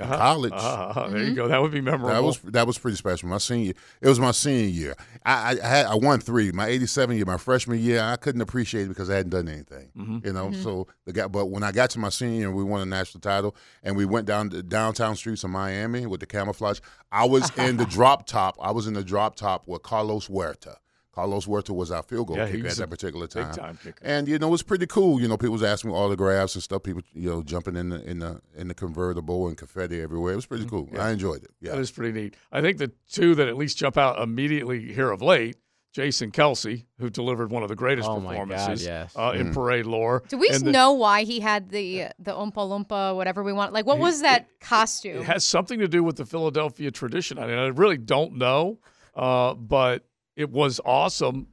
Uh-huh. 0.00 0.16
college. 0.16 0.52
Uh-huh. 0.54 1.08
There 1.08 1.18
you 1.18 1.24
Mm-hmm. 1.26 1.34
go. 1.34 1.48
That 1.48 1.60
would 1.60 1.72
be 1.72 1.80
memorable. 1.80 2.08
That 2.10 2.22
was 2.22 2.38
that 2.52 2.66
was 2.68 2.78
pretty 2.78 2.96
special. 2.96 3.28
My 3.28 3.38
senior, 3.38 3.72
it 4.00 4.06
was 4.08 4.20
my 4.20 4.30
senior 4.30 4.68
year. 4.68 4.94
I, 5.26 5.32
I, 5.32 5.50
I 5.60 5.68
had 5.68 5.86
I 5.86 5.94
won 5.96 6.20
three. 6.20 6.52
My 6.52 6.68
'87 6.68 7.16
year, 7.16 7.24
my 7.26 7.36
freshman 7.36 7.80
year, 7.80 8.00
I 8.00 8.14
couldn't 8.14 8.40
appreciate 8.40 8.84
it 8.84 8.90
because 8.90 9.10
I 9.10 9.16
hadn't 9.16 9.30
done 9.30 9.48
anything. 9.48 9.90
Mm-hmm. 9.96 10.18
You 10.24 10.32
know, 10.34 10.52
so 10.52 10.86
the 11.04 11.12
guy. 11.12 11.26
But 11.26 11.46
when 11.46 11.64
I 11.64 11.72
got 11.72 11.90
to 11.90 11.98
my 11.98 12.10
senior, 12.10 12.38
year, 12.38 12.50
we 12.52 12.62
won 12.62 12.80
a 12.80 12.86
national 12.86 13.22
title, 13.22 13.56
and 13.82 13.96
we 13.96 14.04
went 14.04 14.26
down 14.28 14.50
the 14.50 14.62
downtown 14.62 15.16
streets 15.16 15.42
of 15.42 15.50
Miami 15.50 16.06
with 16.06 16.20
the 16.20 16.26
camouflage. 16.26 16.78
I 17.10 17.24
was 17.24 17.50
in 17.58 17.76
the 17.76 17.86
drop 17.86 18.24
top. 18.24 18.56
I 18.60 18.70
was 18.70 18.86
in 18.86 18.94
the 18.94 19.02
drop 19.02 19.34
top 19.34 19.66
with 19.66 19.82
Carlos 19.82 20.26
Huerta. 20.28 20.76
Carlos 21.18 21.46
Huerta 21.46 21.74
was 21.74 21.90
our 21.90 22.02
field 22.04 22.28
goal 22.28 22.36
Yeah, 22.36 22.48
kicker 22.48 22.68
at 22.68 22.76
that 22.76 22.90
particular 22.90 23.26
big 23.26 23.44
time. 23.46 23.54
time 23.54 23.78
kicker. 23.82 23.98
And 24.04 24.28
you 24.28 24.38
know, 24.38 24.46
it 24.46 24.50
was 24.52 24.62
pretty 24.62 24.86
cool. 24.86 25.20
You 25.20 25.26
know, 25.26 25.36
people 25.36 25.54
was 25.54 25.64
asking 25.64 25.90
me 25.90 25.96
autographs 25.96 26.54
and 26.54 26.62
stuff. 26.62 26.84
People, 26.84 27.02
you 27.12 27.28
know, 27.28 27.42
jumping 27.42 27.74
in 27.74 27.88
the 27.88 28.00
in 28.08 28.20
the 28.20 28.40
in 28.56 28.68
the 28.68 28.74
convertible 28.74 29.48
and 29.48 29.56
confetti 29.56 30.00
everywhere. 30.00 30.34
It 30.34 30.36
was 30.36 30.46
pretty 30.46 30.66
cool. 30.66 30.88
I 30.96 31.10
enjoyed 31.10 31.42
it. 31.42 31.50
Yeah. 31.60 31.72
That 31.72 31.80
is 31.80 31.90
pretty 31.90 32.12
neat. 32.20 32.36
I 32.52 32.60
think 32.60 32.78
the 32.78 32.92
two 33.10 33.34
that 33.34 33.48
at 33.48 33.56
least 33.56 33.78
jump 33.78 33.98
out 33.98 34.20
immediately 34.22 34.92
here 34.92 35.10
of 35.10 35.20
late, 35.20 35.56
Jason 35.92 36.30
Kelce, 36.30 36.84
who 37.00 37.10
delivered 37.10 37.50
one 37.50 37.64
of 37.64 37.68
the 37.68 37.74
greatest 37.74 38.08
Oh, 38.08 38.20
my 38.20 38.34
God, 38.36 38.48
performances 38.48 38.86
yes. 38.86 39.12
uh, 39.16 39.32
Mm. 39.32 39.40
in 39.40 39.52
parade 39.54 39.86
lore. 39.86 40.22
Do 40.28 40.38
we 40.38 40.48
the- 40.50 40.70
know 40.70 40.92
why 40.92 41.24
he 41.24 41.40
had 41.40 41.70
the 41.70 42.04
the 42.20 42.30
Oompa 42.32 42.54
Loompa, 42.54 43.16
whatever 43.16 43.42
we 43.42 43.52
want? 43.52 43.72
Like, 43.72 43.86
what 43.86 43.98
was 43.98 44.20
that 44.20 44.46
costume? 44.60 45.16
It 45.22 45.24
has 45.24 45.44
something 45.44 45.80
to 45.80 45.88
do 45.88 46.04
with 46.04 46.14
the 46.16 46.24
Philadelphia 46.26 46.92
tradition. 46.92 47.38
I 47.40 47.46
mean, 47.48 47.58
I 47.58 47.66
really 47.68 47.98
don't 47.98 48.34
know, 48.36 48.78
uh, 49.16 49.54
but 49.54 50.04
it 50.38 50.50
was 50.50 50.80
awesome. 50.84 51.48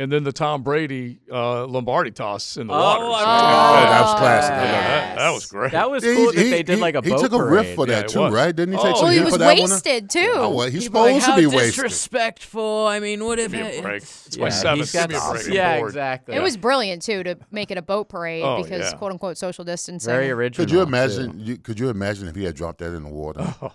And 0.00 0.12
then 0.12 0.22
the 0.22 0.30
Tom 0.30 0.62
Brady 0.62 1.18
uh, 1.28 1.66
Lombardi 1.66 2.12
toss 2.12 2.56
in 2.56 2.68
the 2.68 2.72
Oh, 2.72 2.76
water. 2.78 3.00
So- 3.00 3.06
remember 3.08 3.24
Oh, 3.24 3.90
that 3.90 4.00
was 4.02 4.14
classic. 4.20 4.50
Yeah, 4.52 4.60
that, 4.70 5.16
that 5.16 5.30
was 5.30 5.46
great. 5.46 5.72
That 5.72 5.90
was 5.90 6.04
cool 6.04 6.14
he- 6.30 6.36
that 6.36 6.44
he- 6.44 6.50
they 6.50 6.62
did 6.62 6.76
he- 6.76 6.80
like 6.80 6.94
a 6.94 7.00
He 7.02 7.10
boat 7.10 7.18
took 7.20 7.32
a 7.32 7.44
riff 7.44 7.74
for 7.74 7.84
that 7.86 8.04
it 8.04 8.08
too, 8.10 8.20
was. 8.20 8.32
right? 8.32 8.54
Didn't 8.54 8.74
he 8.76 8.80
take 8.80 8.92
Oh, 8.92 8.94
some 8.94 9.04
well, 9.06 9.12
he 9.12 9.20
was 9.22 9.32
for 9.32 9.38
that 9.38 9.58
one? 9.58 9.70
wasted 9.70 10.08
too. 10.08 10.32
Oh, 10.36 10.54
well, 10.54 10.70
he's 10.70 10.84
People 10.84 11.00
are 11.00 11.10
like, 11.10 11.20
supposed 11.22 11.42
to 11.42 11.50
be 11.50 11.56
wasted. 11.56 11.74
disrespectful. 11.82 12.86
I 12.86 13.00
mean, 13.00 13.24
what 13.24 13.40
if 13.40 13.50
me 13.50 13.58
a 13.58 13.64
it- 13.66 13.82
break. 13.82 13.96
it's- 13.96 14.26
It's 14.28 14.38
my 14.38 14.44
yeah, 14.44 14.50
seventh. 14.50 14.78
he's 14.82 14.92
Give 14.92 15.08
me 15.10 15.16
a 15.16 15.30
break. 15.32 15.48
Yeah, 15.48 15.74
exactly. 15.84 16.36
It 16.36 16.42
was 16.44 16.56
brilliant 16.56 17.02
too 17.02 17.24
to 17.24 17.36
make 17.50 17.72
it 17.72 17.76
a 17.78 17.82
boat 17.82 18.08
parade 18.08 18.44
Oh, 18.44 18.62
because 18.62 18.92
yeah. 18.92 18.98
quote 18.98 19.10
unquote 19.10 19.36
social 19.36 19.64
distancing. 19.64 20.12
very 20.12 20.30
original. 20.30 20.64
Could 20.64 20.72
you 20.72 20.80
imagine? 20.82 21.40
You, 21.40 21.56
could 21.56 21.80
you 21.80 21.88
imagine 21.88 22.28
if 22.28 22.36
he 22.36 22.44
had 22.44 22.54
dropped 22.54 22.78
that 22.78 22.94
in 22.94 23.02
the 23.02 23.10
water? 23.10 23.52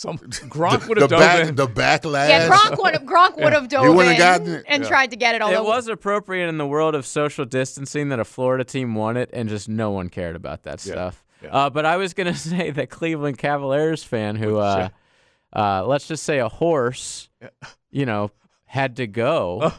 Some 0.00 0.16
Gronk 0.48 0.88
would 0.88 0.96
have 0.96 1.10
dove 1.10 1.20
back, 1.20 1.48
in. 1.50 1.54
the 1.56 1.66
backlash. 1.66 2.30
Yeah, 2.30 2.48
Gronk 2.48 2.82
would 2.82 2.94
have 2.98 3.02
Gronk 3.02 3.36
would 3.36 3.52
have 3.52 3.68
dove 3.68 3.84
in 3.84 4.16
gotten 4.16 4.48
it. 4.54 4.64
and 4.66 4.82
Yeah. 4.82 4.88
tried 4.88 5.10
to 5.10 5.16
get 5.16 5.34
it. 5.34 5.42
Although 5.42 5.62
It 5.62 5.66
was 5.66 5.88
appropriate 5.88 6.48
in 6.48 6.56
the 6.56 6.66
world 6.66 6.94
of 6.94 7.04
social 7.04 7.44
distancing 7.44 8.08
that 8.08 8.18
a 8.18 8.24
Florida 8.24 8.64
team 8.64 8.94
won 8.94 9.18
it, 9.18 9.28
and 9.34 9.46
just 9.50 9.68
no 9.68 9.90
one 9.90 10.08
cared 10.08 10.36
about 10.36 10.62
that 10.62 10.82
Yeah, 10.86 10.92
stuff. 10.92 11.22
yeah. 11.42 11.50
Uh, 11.50 11.68
but 11.68 11.84
I 11.84 11.98
was 11.98 12.14
gonna 12.14 12.32
say 12.34 12.70
that 12.70 12.88
Cleveland 12.88 13.36
Cavaliers 13.36 14.02
fan 14.02 14.36
who, 14.36 14.56
uh, 14.56 14.88
uh, 15.54 15.84
let's 15.86 16.08
just 16.08 16.22
say 16.22 16.38
a 16.38 16.48
horse, 16.48 17.28
you 17.90 18.06
know, 18.06 18.30
had 18.64 18.96
to 18.96 19.06
go, 19.06 19.70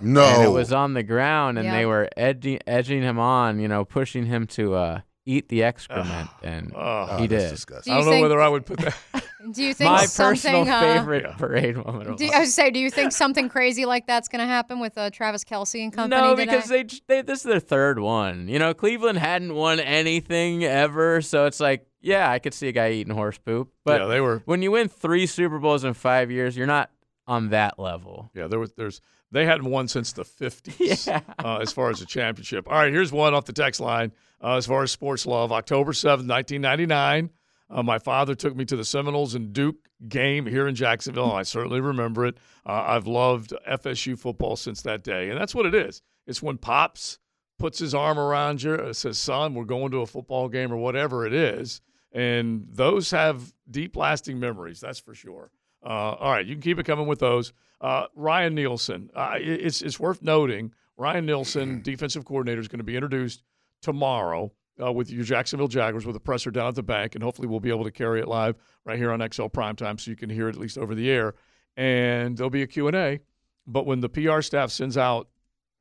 no. 0.00 0.24
and 0.24 0.42
it 0.42 0.52
was 0.52 0.72
on 0.72 0.94
the 0.94 1.02
ground, 1.02 1.58
and 1.58 1.66
Yeah. 1.66 1.76
they 1.76 1.84
were 1.84 2.08
edging, 2.16 2.60
edging 2.66 3.02
him 3.02 3.18
on, 3.18 3.58
you 3.60 3.68
know, 3.68 3.84
pushing 3.84 4.24
him 4.24 4.46
to 4.46 4.74
uh, 4.74 5.00
eat 5.26 5.48
the 5.48 5.64
excrement, 5.64 6.30
and 6.42 6.72
Oh, 6.74 7.16
he 7.18 7.26
that's 7.26 7.44
did. 7.44 7.50
disgusting. 7.50 7.92
Do 7.92 7.96
I 7.96 7.98
you 7.98 8.04
don't 8.04 8.06
know 8.06 8.16
think- 8.16 8.22
whether 8.22 8.40
I 8.40 8.48
would 8.48 8.64
put 8.64 8.78
that. 8.78 8.96
do 9.52 9.62
you 9.62 9.74
think 9.74 9.90
My 9.90 10.06
something? 10.06 10.34
personal 10.64 10.68
uh, 10.72 10.80
favorite 10.98 11.24
Yeah. 11.26 11.36
parade 11.36 11.76
moment. 11.76 12.10
Of 12.10 12.16
Do, 12.16 12.26
all 12.28 12.34
I 12.34 12.38
was 12.40 12.54
say, 12.54 12.70
do 12.70 12.78
you 12.78 12.90
think 12.90 13.12
something 13.12 13.48
crazy 13.48 13.84
like 13.84 14.06
that's 14.06 14.28
going 14.28 14.40
to 14.40 14.46
happen 14.46 14.78
with 14.80 14.96
uh, 14.96 15.10
Travis 15.10 15.44
Kelce 15.44 15.82
and 15.82 15.92
company? 15.92 16.20
No, 16.22 16.34
today? 16.36 16.44
because 16.46 16.68
they, 16.68 16.84
they 17.08 17.22
this 17.22 17.40
is 17.40 17.44
their 17.44 17.60
third 17.60 17.98
one. 17.98 18.48
You 18.48 18.58
know, 18.58 18.72
Cleveland 18.72 19.18
hadn't 19.18 19.54
won 19.54 19.80
anything 19.80 20.64
ever, 20.64 21.20
so 21.20 21.46
it's 21.46 21.60
like, 21.60 21.86
yeah, 22.00 22.30
I 22.30 22.38
could 22.38 22.54
see 22.54 22.68
a 22.68 22.72
guy 22.72 22.92
eating 22.92 23.12
horse 23.14 23.38
poop. 23.38 23.70
But 23.84 24.02
yeah, 24.02 24.06
they 24.06 24.20
were. 24.20 24.42
when 24.44 24.62
you 24.62 24.70
win 24.70 24.88
three 24.88 25.26
Super 25.26 25.58
Bowls 25.58 25.82
in 25.84 25.94
five 25.94 26.30
years, 26.30 26.56
you're 26.56 26.66
not 26.68 26.90
on 27.26 27.50
that 27.50 27.78
level. 27.80 28.30
Yeah, 28.34 28.46
there 28.46 28.58
was. 28.60 28.72
There's. 28.74 29.00
They 29.36 29.44
hadn't 29.44 29.68
won 29.68 29.86
since 29.86 30.12
the 30.14 30.22
50s 30.24 31.06
Yeah. 31.06 31.20
uh, 31.44 31.58
as 31.58 31.70
far 31.70 31.90
as 31.90 32.00
a 32.00 32.06
championship. 32.06 32.66
All 32.68 32.72
right, 32.72 32.90
here's 32.90 33.12
one 33.12 33.34
off 33.34 33.44
the 33.44 33.52
text 33.52 33.80
line. 33.80 34.12
Uh, 34.42 34.56
as 34.56 34.64
far 34.66 34.82
as 34.82 34.90
sports 34.90 35.26
love, 35.26 35.52
October 35.52 35.92
7th, 35.92 36.26
1999, 36.26 37.28
uh, 37.68 37.82
my 37.82 37.98
father 37.98 38.34
took 38.34 38.56
me 38.56 38.64
to 38.64 38.76
the 38.76 38.84
Seminoles 38.84 39.34
and 39.34 39.52
Duke 39.52 39.76
game 40.08 40.46
here 40.46 40.66
in 40.66 40.74
Jacksonville. 40.74 41.32
I 41.32 41.42
certainly 41.42 41.80
remember 41.82 42.24
it. 42.24 42.38
Uh, 42.64 42.82
I've 42.86 43.06
loved 43.06 43.52
FSU 43.70 44.18
football 44.18 44.56
since 44.56 44.80
that 44.82 45.04
day. 45.04 45.28
And 45.28 45.38
that's 45.38 45.54
what 45.54 45.66
it 45.66 45.74
is. 45.74 46.00
It's 46.26 46.42
when 46.42 46.56
Pops 46.56 47.18
puts 47.58 47.78
his 47.78 47.94
arm 47.94 48.18
around 48.18 48.62
you, 48.62 48.72
uh, 48.72 48.94
says, 48.94 49.18
son, 49.18 49.52
we're 49.52 49.64
going 49.64 49.90
to 49.90 50.00
a 50.00 50.06
football 50.06 50.48
game 50.48 50.72
or 50.72 50.78
whatever 50.78 51.26
it 51.26 51.34
is. 51.34 51.82
And 52.10 52.66
those 52.70 53.10
have 53.10 53.52
deep 53.70 53.96
lasting 53.96 54.40
memories, 54.40 54.80
that's 54.80 54.98
for 54.98 55.14
sure. 55.14 55.50
Uh, 55.84 56.14
all 56.18 56.32
right, 56.32 56.46
you 56.46 56.54
can 56.54 56.62
keep 56.62 56.78
it 56.78 56.86
coming 56.86 57.06
with 57.06 57.18
those. 57.18 57.52
Uh, 57.80 58.06
Ryan 58.14 58.54
Nielsen, 58.54 59.10
uh, 59.14 59.34
it's, 59.36 59.82
it's 59.82 60.00
worth 60.00 60.22
noting 60.22 60.72
Ryan 60.96 61.26
Nielsen, 61.26 61.80
defensive 61.84 62.24
coordinator, 62.24 62.60
is 62.60 62.68
going 62.68 62.78
to 62.78 62.84
be 62.84 62.96
introduced 62.96 63.42
tomorrow 63.82 64.50
uh, 64.82 64.92
with 64.92 65.10
your 65.10 65.24
Jacksonville 65.24 65.68
Jaguars 65.68 66.06
with 66.06 66.16
a 66.16 66.20
presser 66.20 66.50
down 66.50 66.68
at 66.68 66.74
the 66.74 66.82
bank, 66.82 67.14
and 67.14 67.22
hopefully 67.22 67.48
we'll 67.48 67.60
be 67.60 67.70
able 67.70 67.84
to 67.84 67.90
carry 67.90 68.20
it 68.20 68.28
live 68.28 68.56
right 68.84 68.98
here 68.98 69.12
on 69.12 69.20
XL 69.20 69.46
Primetime 69.46 70.00
so 70.00 70.10
you 70.10 70.16
can 70.16 70.30
hear 70.30 70.48
it 70.48 70.54
at 70.56 70.60
least 70.60 70.78
over 70.78 70.94
the 70.94 71.10
air. 71.10 71.34
And 71.76 72.36
there'll 72.36 72.50
be 72.50 72.62
a 72.62 72.66
Q&A. 72.66 73.20
But 73.66 73.84
when 73.84 74.00
the 74.00 74.08
PR 74.08 74.40
staff 74.40 74.70
sends 74.70 74.96
out 74.96 75.28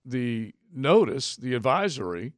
the 0.04 0.54
notice, 0.74 1.36
the 1.36 1.54
advisory, 1.54 2.34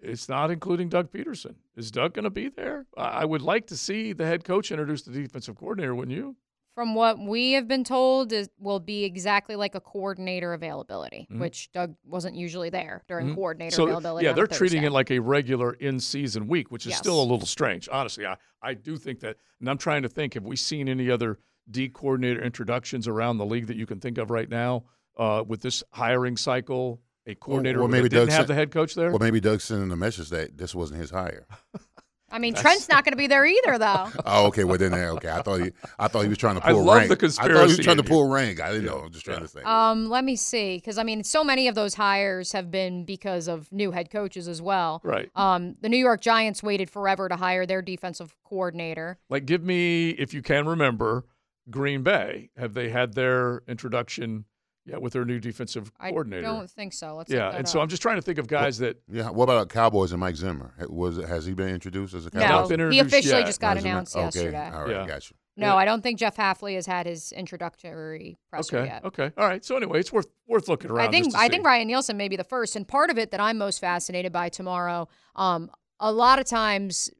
it's 0.00 0.28
not 0.28 0.50
including 0.50 0.88
Doug 0.88 1.10
Pederson. 1.10 1.54
Is 1.76 1.90
Doug 1.90 2.14
going 2.14 2.24
to 2.24 2.30
be 2.30 2.48
there? 2.48 2.86
I 2.96 3.02
I 3.02 3.24
would 3.24 3.42
like 3.42 3.66
to 3.68 3.76
see 3.76 4.12
the 4.12 4.26
head 4.26 4.44
coach 4.44 4.70
introduce 4.70 5.02
the 5.02 5.12
defensive 5.12 5.56
coordinator, 5.56 5.94
wouldn't 5.94 6.16
you? 6.16 6.36
From 6.76 6.94
what 6.94 7.18
we 7.18 7.52
have 7.52 7.66
been 7.66 7.84
told, 7.84 8.34
is 8.34 8.50
will 8.58 8.80
be 8.80 9.04
exactly 9.04 9.56
like 9.56 9.74
a 9.74 9.80
coordinator 9.80 10.52
availability, 10.52 11.26
which 11.30 11.72
Doug 11.72 11.94
wasn't 12.04 12.36
usually 12.36 12.68
there 12.68 13.02
during 13.08 13.34
coordinator 13.34 13.70
Mm-hmm. 13.74 13.76
So 13.82 13.84
availability. 13.84 14.26
yeah, 14.26 14.32
they're 14.34 14.46
treating 14.46 14.82
it 14.82 14.92
like 14.92 15.10
a 15.10 15.18
regular 15.18 15.72
in-season 15.72 16.48
week, 16.48 16.70
which 16.70 16.84
is 16.84 16.90
Yes. 16.90 16.98
still 16.98 17.18
a 17.18 17.24
little 17.24 17.46
strange. 17.46 17.88
Honestly, 17.90 18.26
I, 18.26 18.36
I 18.60 18.74
do 18.74 18.98
think 18.98 19.20
that, 19.20 19.38
and 19.58 19.70
I'm 19.70 19.78
trying 19.78 20.02
to 20.02 20.08
think, 20.10 20.34
have 20.34 20.44
we 20.44 20.54
seen 20.56 20.86
any 20.86 21.10
other 21.10 21.38
D 21.70 21.88
coordinator 21.88 22.42
introductions 22.42 23.08
around 23.08 23.38
the 23.38 23.46
league 23.46 23.68
that 23.68 23.76
you 23.78 23.86
can 23.86 23.98
think 23.98 24.18
of 24.18 24.30
right 24.30 24.50
now 24.50 24.84
uh, 25.16 25.42
with 25.48 25.62
this 25.62 25.82
hiring 25.92 26.36
cycle? 26.36 27.00
A 27.26 27.34
coordinator 27.34 27.78
well, 27.78 27.88
that 27.88 27.92
maybe 27.92 28.08
didn't 28.10 28.26
Doug 28.26 28.28
have 28.28 28.36
sent- 28.40 28.48
the 28.48 28.54
head 28.54 28.70
coach 28.70 28.94
there. 28.94 29.08
Well, 29.08 29.18
maybe 29.18 29.40
Doug 29.40 29.62
sending 29.62 29.90
a 29.90 29.96
message 29.96 30.28
that 30.28 30.58
this 30.58 30.74
wasn't 30.74 31.00
his 31.00 31.08
hire. 31.10 31.46
I 32.30 32.38
mean, 32.40 32.54
Trent's 32.54 32.88
not 32.88 33.04
going 33.04 33.12
to 33.12 33.16
be 33.16 33.28
there 33.28 33.44
either, 33.46 33.78
though. 33.78 34.10
Oh, 34.28 34.46
okay. 34.46 34.64
Well, 34.64 34.76
then, 34.76 34.92
okay. 34.92 35.28
I 35.28 35.42
thought 35.42 35.60
he, 35.60 35.70
I 35.98 36.08
thought 36.08 36.22
he 36.22 36.28
was 36.28 36.38
trying 36.38 36.56
to 36.56 36.60
pull. 36.60 36.70
I 36.70 36.72
pull 36.72 36.84
love 36.84 36.96
rank. 37.08 37.20
the 37.20 37.26
I 37.40 37.48
thought 37.48 37.68
he 37.68 37.76
was 37.76 37.78
trying 37.78 37.96
to 37.98 38.02
pull 38.02 38.28
rank. 38.28 38.60
I 38.60 38.72
didn't 38.72 38.86
know. 38.86 38.98
I'm 39.04 39.12
just 39.12 39.24
trying 39.24 39.40
to 39.40 39.48
say. 39.48 39.62
Um, 39.62 40.08
let 40.08 40.24
me 40.24 40.34
see, 40.34 40.76
because 40.78 40.98
I 40.98 41.04
mean, 41.04 41.22
so 41.22 41.44
many 41.44 41.68
of 41.68 41.76
those 41.76 41.94
hires 41.94 42.52
have 42.52 42.70
been 42.70 43.04
because 43.04 43.46
of 43.46 43.70
new 43.70 43.92
head 43.92 44.10
coaches 44.10 44.48
as 44.48 44.60
well. 44.60 45.00
Right. 45.04 45.30
Um, 45.36 45.76
the 45.80 45.88
New 45.88 45.98
York 45.98 46.20
Giants 46.20 46.62
waited 46.62 46.90
forever 46.90 47.28
to 47.28 47.36
hire 47.36 47.66
their 47.66 47.82
defensive 47.82 48.34
coordinator. 48.44 49.18
Like, 49.28 49.46
give 49.46 49.62
me, 49.62 50.10
if 50.10 50.34
you 50.34 50.42
can 50.42 50.66
remember, 50.66 51.24
Green 51.70 52.02
Bay. 52.02 52.50
Have 52.56 52.74
they 52.74 52.90
had 52.90 53.14
their 53.14 53.62
introduction 53.68 54.44
yet 54.86 55.02
with 55.02 55.12
their 55.12 55.24
new 55.24 55.38
defensive 55.38 55.92
I 56.00 56.10
coordinator? 56.10 56.46
I 56.46 56.52
don't 56.52 56.70
think 56.70 56.92
so. 56.92 57.16
Let's 57.16 57.30
yeah, 57.30 57.44
look 57.44 57.52
that 57.52 57.58
and 57.58 57.68
so. 57.68 57.80
I'm 57.80 57.88
just 57.88 58.02
trying 58.02 58.16
to 58.16 58.22
think 58.22 58.38
of 58.38 58.46
guys 58.46 58.78
that 58.78 59.02
yeah. 59.10 59.30
What 59.30 59.44
about 59.44 59.68
Cowboys 59.68 60.12
and 60.12 60.20
Mike 60.20 60.36
Zimmer? 60.36 60.74
Was 60.88 61.16
has 61.18 61.44
he 61.46 61.54
been 61.54 61.68
introduced 61.68 62.14
as 62.14 62.26
a 62.26 62.30
Cowboy? 62.30 62.46
not 62.46 62.70
no, 62.70 62.76
been 62.76 62.92
he 62.92 63.00
officially 63.00 63.38
yet. 63.40 63.46
just 63.46 63.60
got 63.60 63.76
Mike 63.76 63.82
Zimmer? 63.82 63.92
announced 63.94 64.16
okay. 64.16 64.24
yesterday. 64.24 64.70
All 64.72 64.82
right. 64.82 64.90
Yeah. 64.90 65.06
Got 65.06 65.30
you. 65.30 65.36
No, 65.58 65.74
I 65.76 65.86
don't 65.86 66.02
think 66.02 66.18
Jeff 66.18 66.36
Hafley 66.36 66.74
has 66.74 66.84
had 66.86 67.06
his 67.06 67.32
introductory 67.32 68.36
presser 68.50 68.76
okay, 68.78 68.86
yet. 68.88 69.04
okay, 69.06 69.32
all 69.38 69.46
right. 69.48 69.64
So 69.64 69.74
anyway, 69.76 70.00
it's 70.00 70.12
worth 70.12 70.26
worth 70.46 70.68
looking 70.68 70.90
around. 70.90 71.08
I 71.08 71.10
think 71.10 71.24
just 71.24 71.36
to 71.36 71.40
I 71.40 71.46
see. 71.46 71.52
think 71.52 71.64
Ryan 71.66 71.86
Nielsen 71.86 72.16
may 72.18 72.28
be 72.28 72.36
the 72.36 72.44
first, 72.44 72.76
and 72.76 72.86
part 72.86 73.08
of 73.10 73.16
it 73.16 73.30
that 73.30 73.40
I'm 73.40 73.56
most 73.56 73.78
fascinated 73.80 74.32
by 74.32 74.50
tomorrow. 74.50 75.08
Um, 75.34 75.70
a 75.98 76.12
lot 76.12 76.38
of 76.38 76.44
times, 76.44 77.10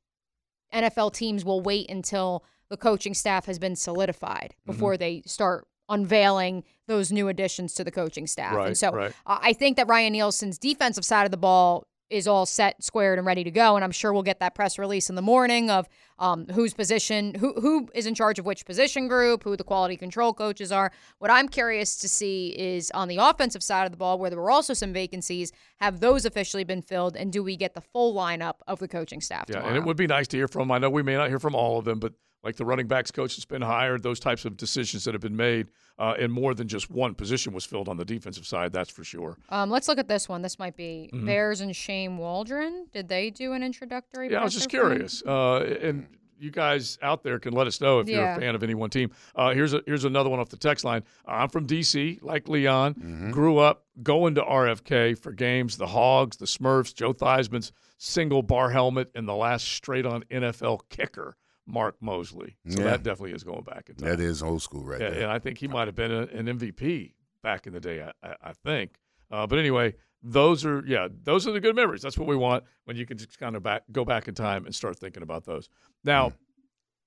NFL 0.72 1.14
teams 1.14 1.44
will 1.44 1.62
wait 1.62 1.90
until 1.90 2.44
the 2.68 2.76
coaching 2.76 3.14
staff 3.14 3.46
has 3.46 3.58
been 3.58 3.76
solidified 3.76 4.54
Mm-hmm. 4.60 4.72
before 4.72 4.96
they 4.96 5.22
start 5.24 5.66
unveiling 5.88 6.64
those 6.86 7.12
new 7.12 7.28
additions 7.28 7.74
to 7.74 7.84
the 7.84 7.90
coaching 7.90 8.26
staff. 8.26 8.54
Right, 8.54 8.68
and 8.68 8.78
so 8.78 8.92
right. 8.92 9.12
uh, 9.26 9.38
I 9.40 9.52
think 9.52 9.76
that 9.76 9.88
Ryan 9.88 10.12
Nielsen's 10.12 10.58
defensive 10.58 11.04
side 11.04 11.24
of 11.24 11.30
the 11.30 11.36
ball 11.36 11.86
is 12.08 12.26
all 12.28 12.46
set, 12.46 12.82
squared, 12.82 13.18
and 13.18 13.26
ready 13.26 13.42
to 13.44 13.50
go. 13.50 13.74
And 13.74 13.84
I'm 13.84 13.90
sure 13.90 14.12
we'll 14.12 14.22
get 14.22 14.38
that 14.40 14.54
press 14.54 14.78
release 14.78 15.10
in 15.10 15.16
the 15.16 15.22
morning 15.22 15.70
of 15.70 15.88
um, 16.18 16.46
whose 16.46 16.72
position, 16.72 17.34
who 17.34 17.54
who 17.54 17.88
is 17.94 18.06
in 18.06 18.14
charge 18.14 18.38
of 18.38 18.46
which 18.46 18.64
position 18.64 19.08
group, 19.08 19.42
who 19.42 19.56
the 19.56 19.64
quality 19.64 19.96
control 19.96 20.32
coaches 20.32 20.70
are. 20.70 20.92
What 21.18 21.30
I'm 21.30 21.48
curious 21.48 21.96
to 21.98 22.08
see 22.08 22.48
is 22.56 22.90
on 22.92 23.08
the 23.08 23.16
offensive 23.16 23.62
side 23.62 23.84
of 23.84 23.90
the 23.90 23.98
ball, 23.98 24.18
where 24.18 24.30
there 24.30 24.38
were 24.38 24.50
also 24.50 24.72
some 24.72 24.92
vacancies, 24.92 25.52
have 25.78 26.00
those 26.00 26.24
officially 26.24 26.64
been 26.64 26.82
filled, 26.82 27.16
and 27.16 27.32
do 27.32 27.42
we 27.42 27.56
get 27.56 27.74
the 27.74 27.80
full 27.80 28.14
lineup 28.14 28.56
of 28.66 28.78
the 28.78 28.88
coaching 28.88 29.20
staff? 29.20 29.46
Yeah, 29.48 29.56
tomorrow? 29.56 29.68
and 29.68 29.76
it 29.76 29.84
would 29.84 29.96
be 29.96 30.06
nice 30.06 30.28
to 30.28 30.36
hear 30.36 30.48
from. 30.48 30.70
I 30.70 30.78
know 30.78 30.90
we 30.90 31.02
may 31.02 31.16
not 31.16 31.28
hear 31.28 31.40
from 31.40 31.54
all 31.54 31.78
of 31.78 31.84
them, 31.84 31.98
but 31.98 32.14
like 32.44 32.56
the 32.56 32.64
running 32.64 32.86
backs 32.86 33.10
coach 33.10 33.36
that's 33.36 33.44
been 33.44 33.62
hired, 33.62 34.02
those 34.02 34.20
types 34.20 34.44
of 34.44 34.56
decisions 34.56 35.04
that 35.04 35.14
have 35.14 35.20
been 35.22 35.36
made, 35.36 35.68
uh, 35.98 36.14
and 36.18 36.32
more 36.32 36.54
than 36.54 36.68
just 36.68 36.90
one 36.90 37.14
position 37.14 37.52
was 37.52 37.64
filled 37.64 37.88
on 37.88 37.96
the 37.96 38.04
defensive 38.04 38.46
side. 38.46 38.72
That's 38.72 38.90
for 38.90 39.02
sure. 39.04 39.36
Um, 39.48 39.70
let's 39.70 39.88
look 39.88 39.98
at 39.98 40.08
this 40.08 40.28
one. 40.28 40.42
This 40.42 40.58
might 40.58 40.76
be 40.76 41.10
Mhm. 41.12 41.26
Bears 41.26 41.60
and 41.60 41.74
Shane 41.74 42.18
Waldron. 42.18 42.86
Did 42.92 43.08
they 43.08 43.30
do 43.30 43.52
an 43.52 43.62
introductory? 43.62 44.30
Yeah, 44.30 44.40
I 44.40 44.44
was 44.44 44.54
just 44.54 44.68
presser 44.70 44.84
for 44.84 44.90
him? 44.92 44.96
curious, 44.98 45.22
uh, 45.26 45.78
and 45.82 46.06
you 46.38 46.50
guys 46.50 46.98
out 47.00 47.22
there 47.24 47.38
can 47.38 47.54
let 47.54 47.66
us 47.66 47.80
know 47.80 47.98
if 48.00 48.08
you're 48.10 48.22
a 48.22 48.38
fan 48.38 48.54
of 48.54 48.62
any 48.62 48.74
one 48.74 48.90
team. 48.90 49.10
Uh, 49.34 49.54
here's 49.54 49.72
a, 49.72 49.80
here's 49.86 50.04
another 50.04 50.28
one 50.28 50.38
off 50.38 50.50
the 50.50 50.56
text 50.58 50.84
line. 50.84 51.02
I'm 51.26 51.48
from 51.48 51.66
DC, 51.66 52.18
like 52.22 52.46
Leon. 52.46 52.92
Mm-hmm. 52.94 53.30
Grew 53.30 53.56
up 53.56 53.86
going 54.02 54.34
to 54.34 54.42
RFK 54.42 55.14
for 55.18 55.32
games. 55.32 55.78
The 55.78 55.86
Hogs, 55.86 56.36
the 56.36 56.44
Smurfs, 56.44 56.94
Joe 56.94 57.14
Theismann's 57.14 57.72
single 57.96 58.42
bar 58.42 58.68
helmet, 58.70 59.10
and 59.14 59.26
the 59.26 59.34
last 59.34 59.66
straight 59.66 60.04
on 60.04 60.24
NFL 60.30 60.80
kicker, 60.90 61.36
Mark 61.66 61.96
Moseley. 62.00 62.56
So 62.68 62.78
Yeah. 62.78 62.84
that 62.86 63.02
definitely 63.02 63.32
is 63.32 63.42
going 63.44 63.62
back 63.64 63.88
in 63.88 63.96
time. 63.96 64.08
That 64.08 64.20
is 64.20 64.42
old 64.42 64.62
school 64.62 64.84
right 64.84 65.00
Yeah, 65.00 65.10
there. 65.10 65.22
and 65.24 65.32
I 65.32 65.38
think 65.38 65.58
he 65.58 65.68
might 65.68 65.88
have 65.88 65.94
been 65.96 66.12
a, 66.12 66.22
an 66.22 66.46
MVP 66.46 67.12
back 67.42 67.66
in 67.66 67.72
the 67.72 67.80
day. 67.80 68.02
I, 68.02 68.12
I, 68.26 68.36
I 68.44 68.52
think. 68.52 68.92
Uh, 69.30 69.46
but 69.46 69.58
anyway, 69.58 69.94
those 70.22 70.64
are 70.64 70.82
yeah, 70.86 71.08
those 71.24 71.46
are 71.46 71.52
the 71.52 71.60
good 71.60 71.74
memories. 71.76 72.02
That's 72.02 72.16
what 72.18 72.28
we 72.28 72.36
want 72.36 72.64
when 72.84 72.96
you 72.96 73.04
can 73.06 73.18
just 73.18 73.38
kind 73.38 73.56
of 73.56 73.62
back 73.62 73.82
go 73.92 74.04
back 74.04 74.28
in 74.28 74.34
time 74.34 74.64
and 74.64 74.74
start 74.74 74.98
thinking 74.98 75.22
about 75.22 75.44
those. 75.44 75.68
Now, 76.04 76.32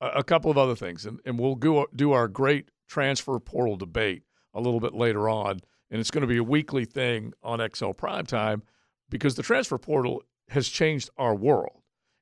a, 0.02 0.08
a 0.18 0.24
couple 0.24 0.52
of 0.52 0.58
other 0.58 0.76
things, 0.76 1.06
and, 1.06 1.20
and 1.26 1.40
we'll 1.40 1.56
go, 1.56 1.88
do 1.96 2.12
our 2.12 2.28
great 2.28 2.70
transfer 2.88 3.40
portal 3.40 3.76
debate 3.78 4.24
a 4.54 4.60
little 4.62 4.80
bit 4.80 4.94
later 4.94 5.30
on, 5.30 5.60
and 5.92 6.00
it's 6.00 6.12
going 6.12 6.22
to 6.22 6.28
be 6.28 6.38
a 6.38 6.44
weekly 6.44 6.86
thing 6.86 7.34
on 7.44 7.60
XL 7.60 7.92
Primetime 7.92 8.62
because 9.10 9.36
the 9.36 9.44
transfer 9.44 9.78
portal 9.78 10.24
has 10.50 10.68
changed 10.68 11.10
our 11.18 11.36
world. 11.36 11.79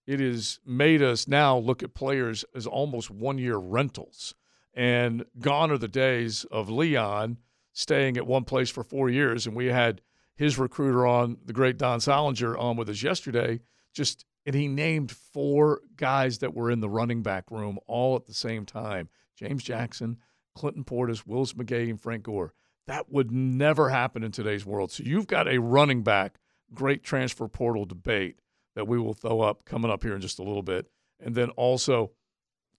It 0.07 0.21
has 0.21 0.59
made 0.65 1.03
us 1.03 1.27
now 1.27 1.57
look 1.57 1.83
at 1.83 1.93
players 1.93 2.45
as 2.55 2.65
almost 2.65 3.11
one 3.11 3.37
year 3.37 3.57
rentals. 3.57 4.33
And 4.73 5.25
gone 5.39 5.69
are 5.69 5.77
the 5.77 5.89
days 5.89 6.45
of 6.45 6.69
Leon 6.69 7.37
staying 7.73 8.15
at 8.15 8.25
one 8.25 8.45
place 8.45 8.69
for 8.69 8.83
four 8.83 9.09
years. 9.09 9.45
And 9.45 9.55
we 9.55 9.65
had 9.65 10.01
his 10.35 10.57
recruiter 10.57 11.05
on, 11.05 11.37
the 11.45 11.51
great 11.51 11.77
Don 11.77 11.99
Soldinger, 11.99 12.57
on 12.57 12.77
with 12.77 12.87
us 12.87 13.03
yesterday. 13.03 13.59
Just 13.93 14.25
and 14.45 14.55
he 14.55 14.69
named 14.69 15.11
four 15.11 15.81
guys 15.97 16.37
that 16.37 16.53
were 16.53 16.71
in 16.71 16.79
the 16.79 16.87
running 16.87 17.21
back 17.21 17.51
room 17.51 17.77
all 17.85 18.15
at 18.15 18.27
the 18.27 18.33
same 18.33 18.65
time: 18.65 19.09
James 19.35 19.63
Jackson, 19.63 20.17
Clinton 20.55 20.85
Portis, 20.85 21.27
Willis 21.27 21.53
McGahee, 21.53 21.89
and 21.89 21.99
Frank 21.99 22.23
Gore. 22.23 22.53
That 22.85 23.11
would 23.11 23.31
never 23.31 23.89
happen 23.89 24.23
in 24.23 24.31
today's 24.31 24.65
world. 24.65 24.91
So 24.91 25.03
you've 25.03 25.27
got 25.27 25.49
a 25.49 25.57
running 25.57 26.03
back, 26.03 26.39
great 26.73 27.03
transfer 27.03 27.49
portal 27.49 27.83
debate 27.83 28.39
that 28.77 28.87
we 28.87 28.99
will 28.99 29.15
throw 29.15 29.41
up 29.41 29.65
coming 29.65 29.89
up 29.89 30.03
here 30.03 30.13
in 30.13 30.21
just 30.21 30.37
a 30.37 30.43
little 30.43 30.61
bit. 30.61 30.85
And 31.19 31.33
then 31.33 31.49
also 31.49 32.11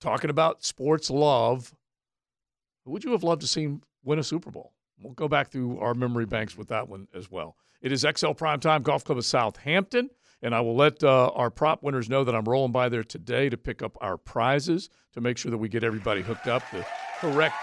talking 0.01 0.31
about 0.31 0.65
sports 0.65 1.11
love, 1.11 1.75
would 2.85 3.03
you 3.03 3.11
have 3.11 3.25
loved 3.25 3.41
to 3.41 3.49
see 3.49 3.79
win 4.05 4.21
a 4.21 4.23
Super 4.23 4.53
Bowl? 4.53 4.75
We'll 5.03 5.15
go 5.15 5.27
back 5.27 5.51
through 5.51 5.81
our 5.81 5.95
memory 5.95 6.25
banks 6.25 6.57
with 6.57 6.69
that 6.69 6.89
one 6.89 7.09
as 7.13 7.29
well. 7.33 7.57
It 7.83 7.91
is 7.91 8.07
XL 8.17 8.31
Prime 8.31 8.61
Time 8.61 8.85
Golf 8.85 9.03
Club 9.03 9.19
of 9.19 9.25
Southampton, 9.25 10.09
and 10.41 10.55
I 10.55 10.61
will 10.61 10.77
let 10.77 11.03
uh, 11.03 11.33
our 11.35 11.51
prop 11.51 11.83
winners 11.83 12.09
know 12.09 12.23
that 12.23 12.35
I'm 12.35 12.45
rolling 12.45 12.71
by 12.71 12.89
there 12.89 13.03
today 13.03 13.49
to 13.49 13.57
pick 13.57 13.83
up 13.83 13.99
our 14.01 14.17
prizes 14.17 14.91
to 15.15 15.21
make 15.21 15.37
sure 15.37 15.51
that 15.51 15.59
we 15.59 15.69
get 15.69 15.83
everybody 15.83 16.23
hooked 16.23 16.47
up. 16.47 16.63
The 16.71 16.87
correct 17.19 17.57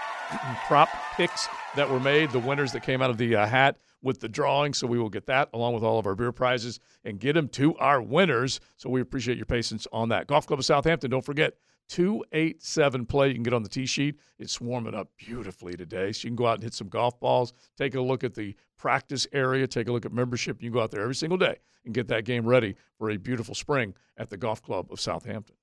prop 0.66 0.88
picks 1.14 1.48
that 1.74 1.88
were 1.88 2.00
made, 2.00 2.30
the 2.30 2.38
winners 2.38 2.72
that 2.72 2.82
came 2.82 3.02
out 3.02 3.10
of 3.10 3.18
the 3.18 3.36
uh, 3.36 3.46
hat 3.46 3.78
with 4.02 4.20
the 4.20 4.28
drawing. 4.28 4.74
So 4.74 4.86
we 4.86 4.98
will 4.98 5.10
get 5.10 5.26
that 5.26 5.48
along 5.52 5.74
with 5.74 5.82
all 5.82 5.98
of 5.98 6.06
our 6.06 6.14
beer 6.14 6.32
prizes 6.32 6.80
and 7.04 7.18
get 7.18 7.34
them 7.34 7.48
to 7.50 7.76
our 7.76 8.00
winners. 8.00 8.60
So 8.76 8.88
we 8.88 9.00
appreciate 9.00 9.36
your 9.36 9.46
patience 9.46 9.86
on 9.92 10.08
that. 10.10 10.26
Golf 10.26 10.46
Club 10.46 10.58
of 10.58 10.64
Southampton, 10.64 11.10
don't 11.10 11.24
forget. 11.24 11.54
287 11.88 13.06
play. 13.06 13.28
You 13.28 13.34
can 13.34 13.42
get 13.42 13.54
on 13.54 13.62
the 13.62 13.68
tee 13.68 13.86
sheet. 13.86 14.16
It's 14.38 14.60
warming 14.60 14.94
up 14.94 15.08
beautifully 15.16 15.76
today. 15.76 16.12
So 16.12 16.26
you 16.26 16.30
can 16.30 16.36
go 16.36 16.46
out 16.46 16.54
and 16.54 16.62
hit 16.62 16.74
some 16.74 16.88
golf 16.88 17.18
balls. 17.20 17.52
Take 17.76 17.94
a 17.94 18.00
look 18.00 18.24
at 18.24 18.34
the 18.34 18.56
practice 18.76 19.26
area. 19.32 19.66
Take 19.66 19.88
a 19.88 19.92
look 19.92 20.04
at 20.04 20.12
membership. 20.12 20.62
You 20.62 20.70
can 20.70 20.74
go 20.74 20.82
out 20.82 20.90
there 20.90 21.02
every 21.02 21.14
single 21.14 21.38
day 21.38 21.58
and 21.84 21.94
get 21.94 22.08
that 22.08 22.24
game 22.24 22.44
ready 22.44 22.74
for 22.98 23.10
a 23.10 23.16
beautiful 23.16 23.54
spring 23.54 23.94
at 24.16 24.30
the 24.30 24.36
Golf 24.36 24.62
Club 24.62 24.90
of 24.90 25.00
Southampton. 25.00 25.54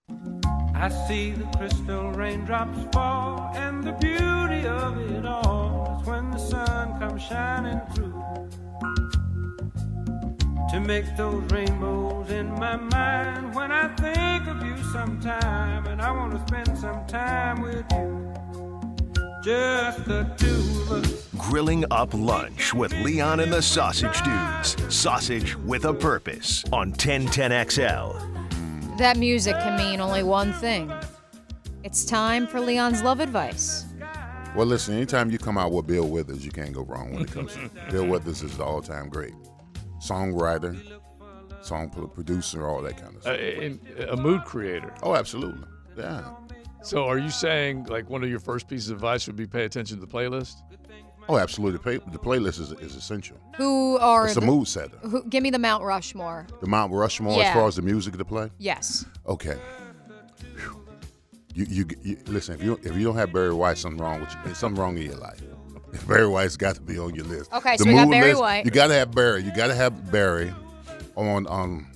I 0.76 0.90
see 1.08 1.32
the 1.32 1.46
crystal 1.58 2.12
raindrops 2.12 2.88
fall, 2.94 3.52
and 3.56 3.84
the 3.84 3.94
beauty 3.94 4.68
of 4.68 4.98
it 5.12 5.26
all 5.26 6.00
is 6.02 6.08
when 6.08 6.32
the 6.32 6.38
sun 6.38 7.00
comes 7.00 7.22
shining 7.24 7.80
through. 7.94 8.24
To 10.72 10.80
make 10.80 11.06
those 11.16 11.44
rainbows 11.52 12.32
in 12.32 12.50
my 12.56 12.76
mind 12.76 13.54
when 13.54 13.72
I 13.72 13.88
think 13.96 14.48
of 14.48 14.66
you 14.66 14.76
sometime, 14.92 15.86
and 15.86 16.02
I 16.02 16.12
want 16.12 16.34
to 16.34 16.40
spend 16.48 16.78
some 16.78 17.06
time 17.06 17.62
with 17.62 17.86
you. 17.92 18.34
Just 19.44 20.06
the 20.06 20.24
two 20.38 20.94
of 20.94 21.04
us. 21.04 21.28
Grilling 21.38 21.86
up 21.92 22.14
lunch 22.14 22.74
with 22.74 22.92
Leon 23.02 23.40
and 23.40 23.54
the 23.54 23.62
Sausage 23.62 24.22
Dudes. 24.24 24.76
Sausage 24.94 25.56
with 25.58 25.86
a 25.86 25.94
purpose 25.94 26.64
on 26.72 26.94
1010XL. 26.94 28.33
That 28.98 29.18
music 29.18 29.56
can 29.60 29.78
mean 29.78 30.00
only 30.00 30.24
one 30.24 30.54
thing. 30.54 30.92
It's 31.84 32.06
time 32.06 32.48
for 32.48 32.60
Leon's 32.60 33.02
love 33.02 33.20
advice. 33.20 33.86
Well, 34.56 34.68
listen, 34.68 34.94
anytime 34.96 35.32
you 35.32 35.40
come 35.40 35.58
out 35.58 35.72
with 35.72 35.88
Bill 35.88 36.08
Withers, 36.08 36.46
you 36.46 36.52
can't 36.52 36.74
go 36.74 36.84
wrong 36.84 37.12
when 37.12 37.24
it 37.24 37.32
comes 37.32 37.54
to 37.56 37.70
Bill 37.92 38.06
Withers 38.06 38.44
is 38.44 38.56
the 38.58 38.64
all-time 38.64 39.10
great 39.10 39.34
songwriter, 40.00 40.78
song 41.62 41.90
producer, 42.14 42.68
all 42.68 42.82
that 42.82 42.98
kind 42.98 43.16
of 43.16 43.26
Uh, 43.26 43.36
stuff. 43.36 43.40
and 43.40 44.10
a 44.10 44.18
mood 44.18 44.44
creator. 44.46 44.94
oh, 45.02 45.16
absolutely. 45.16 45.64
Yeah. 45.98 46.30
So 46.84 47.06
are 47.06 47.18
you 47.18 47.30
saying 47.30 47.86
like 47.86 48.10
one 48.10 48.24
of 48.24 48.30
your 48.30 48.40
first 48.42 48.68
pieces 48.68 48.90
of 48.90 48.98
advice 48.98 49.26
would 49.28 49.38
be 49.38 49.48
pay 49.48 49.64
attention 49.64 50.00
to 50.00 50.06
the 50.06 50.12
playlist? 50.12 50.56
Oh, 51.30 51.38
absolutely. 51.38 51.78
The, 51.78 51.84
play, 51.84 51.98
the 52.12 52.20
playlist 52.20 52.60
is, 52.60 52.72
is 52.74 52.96
essential. 52.96 53.38
Who 53.56 53.98
are 53.98 54.28
It's 54.28 54.36
a 54.36 54.42
mood 54.42 54.68
setter. 54.68 54.98
Who, 55.04 55.24
give 55.26 55.42
me 55.42 55.50
the 55.52 55.60
Mount 55.60 55.84
Rushmore. 55.84 56.48
The 56.60 56.68
Mount 56.68 56.92
Rushmore, 56.92 57.38
Yeah. 57.40 57.50
as 57.50 57.54
far 57.54 57.68
as 57.68 57.76
the 57.78 57.82
music 57.82 58.18
to 58.18 58.26
play. 58.26 58.50
Yes. 58.58 59.06
Okay. 59.28 59.58
Whew. 60.58 60.86
You, 61.54 61.66
you 61.70 61.86
you 62.02 62.18
listen. 62.28 62.56
If 62.56 62.64
you 62.64 62.80
if 62.84 62.96
you 62.98 63.04
don't 63.04 63.16
have 63.16 63.32
Barry 63.32 63.54
White, 63.54 63.78
something 63.78 64.02
wrong 64.02 64.20
with 64.22 64.32
you. 64.32 64.38
There's 64.44 64.58
something 64.58 64.82
wrong 64.82 64.98
in 64.98 65.04
your 65.04 65.16
life. 65.18 65.42
Barry 66.08 66.28
White's 66.28 66.58
got 66.58 66.76
to 66.76 66.82
be 66.82 66.98
on 67.00 67.14
your 67.16 67.26
list. 67.26 67.54
Okay, 67.54 67.78
The 67.78 67.84
so 67.84 67.90
we 67.90 67.96
got 67.96 68.10
Barry 68.10 68.30
list, 68.30 68.42
White. 68.42 68.66
You 68.66 68.72
got 68.72 68.88
to 68.88 68.94
have 68.96 69.12
Barry. 69.12 69.44
You 69.44 69.56
got 69.56 69.68
to 69.68 69.76
have 69.76 70.12
Barry 70.12 70.54
on 71.16 71.48
on. 71.48 71.88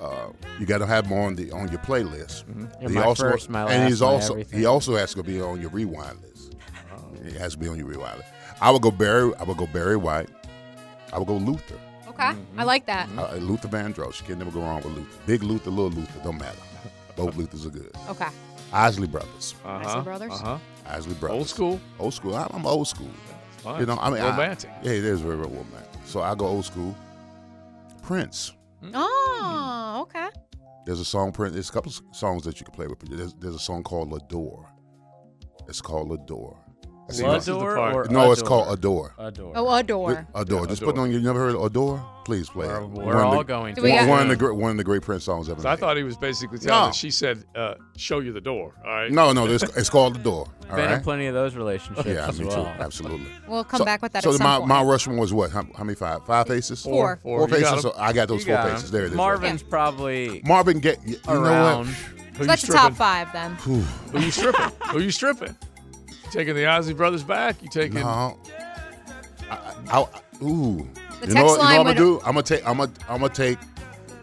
Uh, 0.00 0.28
you 0.60 0.66
got 0.66 0.78
to 0.78 0.86
have 0.86 1.06
him 1.06 1.18
on 1.18 1.34
the 1.34 1.50
on 1.50 1.68
your 1.70 1.80
playlist. 1.80 2.44
Mm-hmm. 2.44 2.66
You're 2.80 2.90
He 2.90 2.96
my 2.96 3.02
also, 3.04 3.30
first, 3.30 3.48
my 3.50 3.64
and 3.72 3.88
he's 3.88 4.00
my 4.00 4.06
also 4.06 4.34
everything. 4.34 4.58
he 4.60 4.66
also 4.66 4.94
has 4.94 5.12
to 5.14 5.22
be 5.24 5.40
on 5.42 5.60
your 5.60 5.70
rewind 5.70 6.20
list. 6.22 6.54
He 7.24 7.36
has 7.36 7.54
to 7.54 7.58
be 7.58 7.66
on 7.66 7.76
your 7.76 7.86
rewind 7.86 8.18
Wiley. 8.20 8.24
I 8.60 8.70
would 8.70 8.82
go 8.82 8.90
Barry. 8.90 9.32
I 9.38 9.44
would 9.44 9.56
go 9.56 9.66
Barry 9.66 9.96
White. 9.96 10.30
I 11.12 11.18
would 11.18 11.28
go 11.28 11.36
Luther. 11.36 11.78
Okay, 12.08 12.22
Mm-hmm. 12.24 12.60
I 12.60 12.64
like 12.64 12.86
that. 12.86 13.08
Uh, 13.16 13.36
Luther 13.36 13.68
Vandross. 13.68 14.20
You 14.20 14.26
can 14.26 14.38
never 14.38 14.50
go 14.50 14.60
wrong 14.60 14.82
with 14.82 14.92
Luther. 14.94 15.18
Big 15.26 15.42
Luther, 15.42 15.70
little 15.70 15.90
Luther, 15.90 16.18
don't 16.24 16.38
matter. 16.38 16.58
Both 17.16 17.34
Luthers 17.36 17.64
are 17.66 17.70
good. 17.70 17.90
Okay, 18.08 18.28
Isley 18.72 19.06
Brothers. 19.06 19.54
Uh-huh. 19.64 20.00
Brothers? 20.02 20.32
Uh-huh. 20.32 20.58
Isley 20.86 21.14
Brothers. 21.14 21.38
Old 21.38 21.48
school. 21.48 21.80
Old 21.98 22.14
school. 22.14 22.34
I- 22.36 22.48
I'm 22.52 22.66
old 22.66 22.88
school. 22.88 23.10
You 23.78 23.86
know, 23.86 23.98
I 24.00 24.10
mean, 24.10 24.20
I- 24.22 24.30
romantic. 24.30 24.70
yeah, 24.82 24.92
it 24.92 25.04
is 25.04 25.20
very, 25.20 25.36
very 25.36 25.48
romantic. 25.48 26.00
So 26.06 26.22
I 26.22 26.34
go 26.34 26.46
old 26.46 26.64
school. 26.64 26.96
Prince. 28.02 28.52
Oh, 28.94 29.98
okay. 30.02 30.28
There's 30.86 31.00
a 31.00 31.04
song, 31.04 31.32
Prince. 31.32 31.54
There's 31.54 31.68
a 31.68 31.72
couple 31.72 31.90
of 31.92 32.16
songs 32.16 32.44
that 32.44 32.58
you 32.60 32.64
can 32.64 32.74
play 32.74 32.86
with. 32.86 33.00
There's, 33.00 33.34
there's 33.34 33.54
a 33.54 33.58
song 33.58 33.82
called 33.82 34.12
"Adore." 34.14 34.66
It's 35.68 35.80
called 35.82 36.12
"Adore." 36.12 36.56
That's 37.08 37.22
Well, 37.22 37.30
even- 37.30 37.38
this 37.38 37.42
is 37.42 37.46
the 37.46 37.54
Adore 37.56 37.92
or 38.04 38.04
no, 38.10 38.32
it's 38.32 38.42
called 38.42 38.68
"Adore." 38.78 39.14
Adore. 39.18 39.52
Oh, 39.56 39.74
adore. 39.74 40.26
Adore. 40.34 40.60
Yeah, 40.60 40.66
Just 40.66 40.82
put 40.82 40.94
it 40.94 40.98
on. 41.00 41.10
You 41.10 41.20
never 41.20 41.38
heard 41.38 41.54
of 41.54 41.62
"Adore"? 41.64 42.04
Please 42.26 42.50
play 42.50 42.66
We're, 42.66 42.80
it. 42.82 42.86
we're 42.90 43.04
One 43.06 43.16
of 43.16 43.24
all 43.24 43.38
the- 43.38 43.44
going 43.44 43.74
to. 43.76 43.80
one, 43.80 44.08
one 44.08 44.22
of 44.22 44.28
the 44.28 44.36
great 44.36 44.54
one 44.54 44.70
of 44.72 44.76
the 44.76 44.84
great 44.84 45.00
Prince 45.00 45.24
songs 45.24 45.48
ever. 45.48 45.62
So 45.62 45.68
I 45.70 45.76
thought 45.76 45.96
he 45.96 46.02
was 46.02 46.18
basically 46.18 46.58
telling 46.58 46.78
No. 46.78 46.86
that 46.88 46.94
she 46.94 47.10
said, 47.10 47.44
uh, 47.56 47.74
"Show 47.96 48.18
you 48.20 48.34
the 48.34 48.42
door." 48.42 48.74
All 48.84 48.90
right. 48.92 49.10
No, 49.10 49.32
no, 49.32 49.46
it's, 49.46 49.62
it's 49.74 49.88
called 49.88 50.16
"Adore." 50.16 50.48
All 50.70 50.76
Been 50.76 50.92
in 50.92 51.00
plenty 51.00 51.24
of 51.28 51.32
those 51.32 51.54
relationships 51.54 52.06
Yeah, 52.06 52.28
as 52.28 52.38
me 52.38 52.44
well. 52.44 52.64
too. 52.64 52.82
Absolutely. 52.82 53.26
We'll 53.48 53.64
come 53.64 53.78
so, 53.78 53.84
back 53.86 54.02
with 54.02 54.12
that 54.12 54.22
So 54.22 54.32
at 54.32 54.36
some 54.36 54.46
my 54.46 54.56
point. 54.58 54.68
my 54.68 54.82
Rushmore 54.82 55.16
was 55.18 55.32
what? 55.32 55.50
How, 55.50 55.64
how 55.74 55.84
many 55.84 55.94
five? 55.96 56.26
Five 56.26 56.46
faces? 56.46 56.82
Four. 56.82 57.18
Four. 57.22 57.38
Four 57.48 57.56
You 57.56 57.64
got 57.64 57.70
faces. 57.76 57.82
So. 57.84 57.94
I 57.98 58.12
got 58.12 58.28
those 58.28 58.40
You 58.46 58.52
four 58.52 58.62
got 58.64 58.70
faces. 58.72 58.90
There 58.90 59.04
it 59.06 59.12
is. 59.12 59.14
Marvin's 59.16 59.62
probably 59.62 60.42
Marvin 60.44 60.80
get 60.80 60.98
you 61.06 61.16
know 61.26 61.32
around. 61.42 61.86
Who 61.86 62.44
so 62.44 62.48
that's 62.48 62.62
the 62.66 62.72
top 62.74 62.92
five 62.92 63.32
then. 63.32 63.52
what? 63.52 63.60
Whew. 63.62 63.80
Who 64.12 64.20
you 64.26 64.30
stripping? 64.30 64.70
Who 64.90 65.00
you 65.00 65.10
stripping? 65.10 65.56
Taking 66.30 66.54
the 66.54 66.62
Ozzy 66.64 66.96
brothers 66.96 67.22
back? 67.24 67.62
You 67.62 67.68
taking? 67.68 68.00
No. 68.00 68.38
I, 69.50 69.54
I, 69.90 70.00
I, 70.00 70.04
ooh. 70.42 70.86
The 71.20 71.26
you 71.28 71.32
text 71.32 71.34
know 71.34 71.44
what? 71.44 71.56
You 71.56 71.56
know 71.56 71.62
what 71.62 71.62
I'm 71.64 71.84
gonna 71.84 71.94
do? 71.94 72.18
I'm 72.20 72.24
gonna 72.34 72.42
take. 72.42 72.66
I'm 72.68 72.76
gonna. 72.78 72.92
I'm 73.08 73.20
gonna 73.20 73.32
take. 73.32 73.58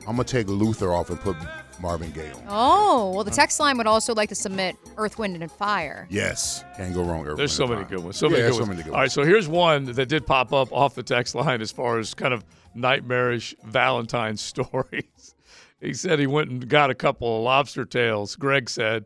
I'm 0.01 0.15
gonna 0.15 0.23
take 0.23 0.47
Luther 0.47 0.93
off 0.93 1.09
and 1.09 1.19
put 1.19 1.35
Marvin 1.81 2.11
Gaye 2.11 2.31
on. 2.31 2.43
Oh, 2.47 3.11
well, 3.15 3.23
the 3.23 3.31
text 3.31 3.59
line 3.59 3.77
would 3.77 3.87
also 3.87 4.13
like 4.13 4.29
to 4.29 4.35
submit 4.35 4.75
Earth, 4.97 5.17
Wind, 5.17 5.35
and 5.41 5.51
Fire. 5.51 6.07
Yes, 6.11 6.63
can't 6.77 6.93
go 6.93 7.03
wrong. 7.03 7.25
Earth, 7.27 7.37
There's 7.37 7.51
so 7.51 7.63
Wind, 7.65 7.71
many 7.71 7.81
and 7.81 7.89
good 7.89 7.97
Fire. 7.99 8.05
ones. 8.05 8.17
So 8.17 8.27
yeah, 8.27 8.31
many 8.33 8.43
good 8.43 8.53
so 8.53 8.59
ones. 8.59 8.69
many 8.69 8.83
good 8.83 8.93
All 8.93 8.99
right, 8.99 9.11
so 9.11 9.23
here's 9.23 9.47
one 9.47 9.85
that 9.85 10.07
did 10.07 10.25
pop 10.27 10.53
up 10.53 10.71
off 10.71 10.93
the 10.95 11.03
text 11.03 11.33
line 11.35 11.61
as 11.61 11.71
far 11.71 11.97
as 11.97 12.13
kind 12.13 12.33
of 12.33 12.45
nightmarish 12.75 13.55
Valentine 13.63 14.37
stories. 14.37 15.33
he 15.81 15.93
said 15.93 16.19
he 16.19 16.27
went 16.27 16.49
and 16.51 16.69
got 16.69 16.91
a 16.91 16.95
couple 16.95 17.37
of 17.37 17.43
lobster 17.43 17.83
tails. 17.83 18.35
Greg 18.35 18.69
said 18.69 19.05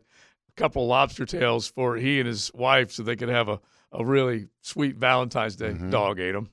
a 0.56 0.60
couple 0.60 0.86
lobster 0.86 1.24
tails 1.26 1.66
for 1.68 1.96
he 1.96 2.18
and 2.18 2.26
his 2.26 2.50
wife 2.54 2.90
so 2.92 3.02
they 3.02 3.16
could 3.16 3.28
have 3.28 3.48
a, 3.48 3.60
a 3.92 4.04
really 4.04 4.48
sweet 4.60 4.96
Valentine's 4.96 5.56
Day. 5.56 5.70
Mm-hmm. 5.70 5.90
Dog 5.90 6.20
ate 6.20 6.32
them. 6.32 6.50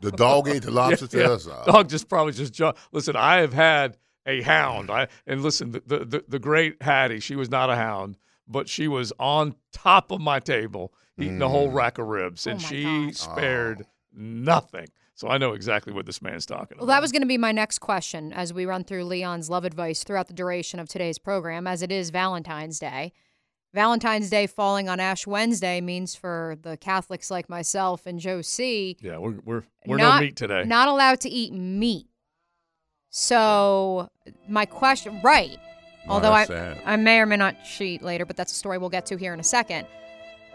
the 0.00 0.12
dog 0.12 0.48
ate 0.48 0.62
the 0.62 0.70
lobster 0.82 1.08
Yeah, 1.12 1.26
tails. 1.26 1.48
Uh, 1.48 1.64
Dog 1.66 1.88
just 1.88 2.08
probably 2.08 2.32
just 2.32 2.52
ju- 2.54 2.72
listen. 2.92 3.16
I 3.16 3.36
have 3.38 3.52
had 3.52 3.96
a 4.26 4.42
hound. 4.42 4.90
I 4.90 5.08
and 5.26 5.42
listen, 5.42 5.72
the, 5.72 5.82
the 5.86 5.98
the 6.04 6.24
the 6.28 6.38
great 6.38 6.82
Hattie. 6.82 7.20
She 7.20 7.36
was 7.36 7.48
not 7.50 7.70
a 7.70 7.76
hound, 7.76 8.16
but 8.48 8.68
she 8.68 8.88
was 8.88 9.12
on 9.18 9.54
top 9.72 10.10
of 10.10 10.20
my 10.20 10.40
table 10.40 10.92
eating 11.18 11.40
a 11.40 11.48
whole 11.48 11.70
rack 11.70 11.96
of 11.98 12.06
ribs, 12.08 12.46
and 12.46 12.60
Oh 12.60 12.66
she 12.66 12.82
God. 13.06 13.14
spared 13.16 13.86
nothing. 14.12 14.86
So 15.16 15.28
I 15.28 15.38
know 15.38 15.52
exactly 15.54 15.92
what 15.94 16.04
this 16.04 16.20
man's 16.20 16.44
talking 16.44 16.76
Well, 16.76 16.84
about. 16.84 16.94
that 16.96 17.00
was 17.02 17.10
going 17.10 17.22
to 17.22 17.26
be 17.28 17.38
my 17.38 17.50
next 17.50 17.78
question 17.78 18.32
as 18.34 18.52
we 18.52 18.66
run 18.66 18.84
through 18.84 19.04
Leon's 19.04 19.48
love 19.48 19.64
advice 19.64 20.04
throughout 20.04 20.28
the 20.28 20.34
duration 20.34 20.78
of 20.78 20.88
today's 20.88 21.18
program, 21.18 21.66
as 21.66 21.80
it 21.82 21.90
is 21.90 22.10
Valentine's 22.10 22.78
Day. 22.78 23.12
Valentine's 23.72 24.28
Day 24.28 24.46
falling 24.46 24.90
on 24.90 25.00
Ash 25.00 25.26
Wednesday 25.26 25.80
means 25.80 26.14
for 26.14 26.56
the 26.60 26.76
Catholics 26.76 27.30
like 27.30 27.48
myself 27.48 28.04
and 28.06 28.20
Joe 28.20 28.42
C. 28.42 28.96
yeah, 29.00 29.16
we're 29.18 29.36
we're 29.44 29.62
we're 29.86 29.96
not, 29.96 30.16
no 30.20 30.26
meat 30.26 30.36
today. 30.36 30.64
Not 30.64 30.88
allowed 30.88 31.20
to 31.22 31.30
eat 31.30 31.52
meat. 31.52 32.06
So 33.10 34.10
my 34.48 34.66
question, 34.66 35.20
right? 35.22 35.58
Oh, 36.08 36.12
Although 36.14 36.32
I, 36.32 36.44
sad. 36.44 36.80
I 36.84 36.96
may 36.96 37.20
or 37.20 37.26
may 37.26 37.36
not 37.36 37.56
cheat 37.64 38.02
later, 38.02 38.24
but 38.26 38.36
that's 38.36 38.52
a 38.52 38.54
story 38.54 38.78
we'll 38.78 38.88
get 38.90 39.06
to 39.06 39.16
here 39.16 39.32
in 39.34 39.40
a 39.40 39.44
second. 39.44 39.86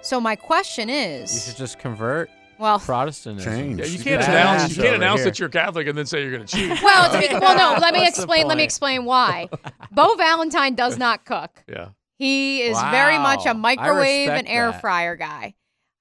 So 0.01 0.21
my 0.21 0.35
question 0.35 0.89
is, 0.89 1.33
You 1.33 1.39
should 1.51 1.57
just 1.57 1.77
convert 1.79 2.29
well, 2.61 2.79
Protestantism. 2.79 3.51
Change. 3.53 3.79
yeah, 3.79 3.85
you 3.87 4.03
can't 4.03 4.21
bad 4.21 4.29
announce 4.29 4.75
you 4.77 4.83
can't 4.83 4.95
announce 4.95 5.21
here. 5.21 5.25
that 5.25 5.39
you're 5.39 5.49
Catholic 5.49 5.87
and 5.87 5.97
then 5.97 6.05
say 6.05 6.21
you're 6.21 6.31
going 6.31 6.45
to 6.45 6.55
cheat. 6.55 6.69
well, 6.83 7.09
it's 7.13 7.33
well, 7.33 7.57
no. 7.57 7.79
Let 7.81 7.93
me 7.93 8.01
What's 8.01 8.17
explain. 8.19 8.47
Let 8.47 8.57
me 8.57 8.63
explain 8.63 9.03
why. 9.05 9.49
Bo 9.91 10.15
Valentine 10.15 10.75
does 10.75 10.97
not 10.97 11.25
cook. 11.25 11.63
yeah, 11.67 11.89
He 12.17 12.61
is 12.61 12.79
very 12.91 13.17
much 13.17 13.45
a 13.45 13.53
microwave 13.53 14.29
and 14.29 14.47
air 14.47 14.71
that. 14.71 14.79
fryer 14.81 15.15
guy. 15.15 15.55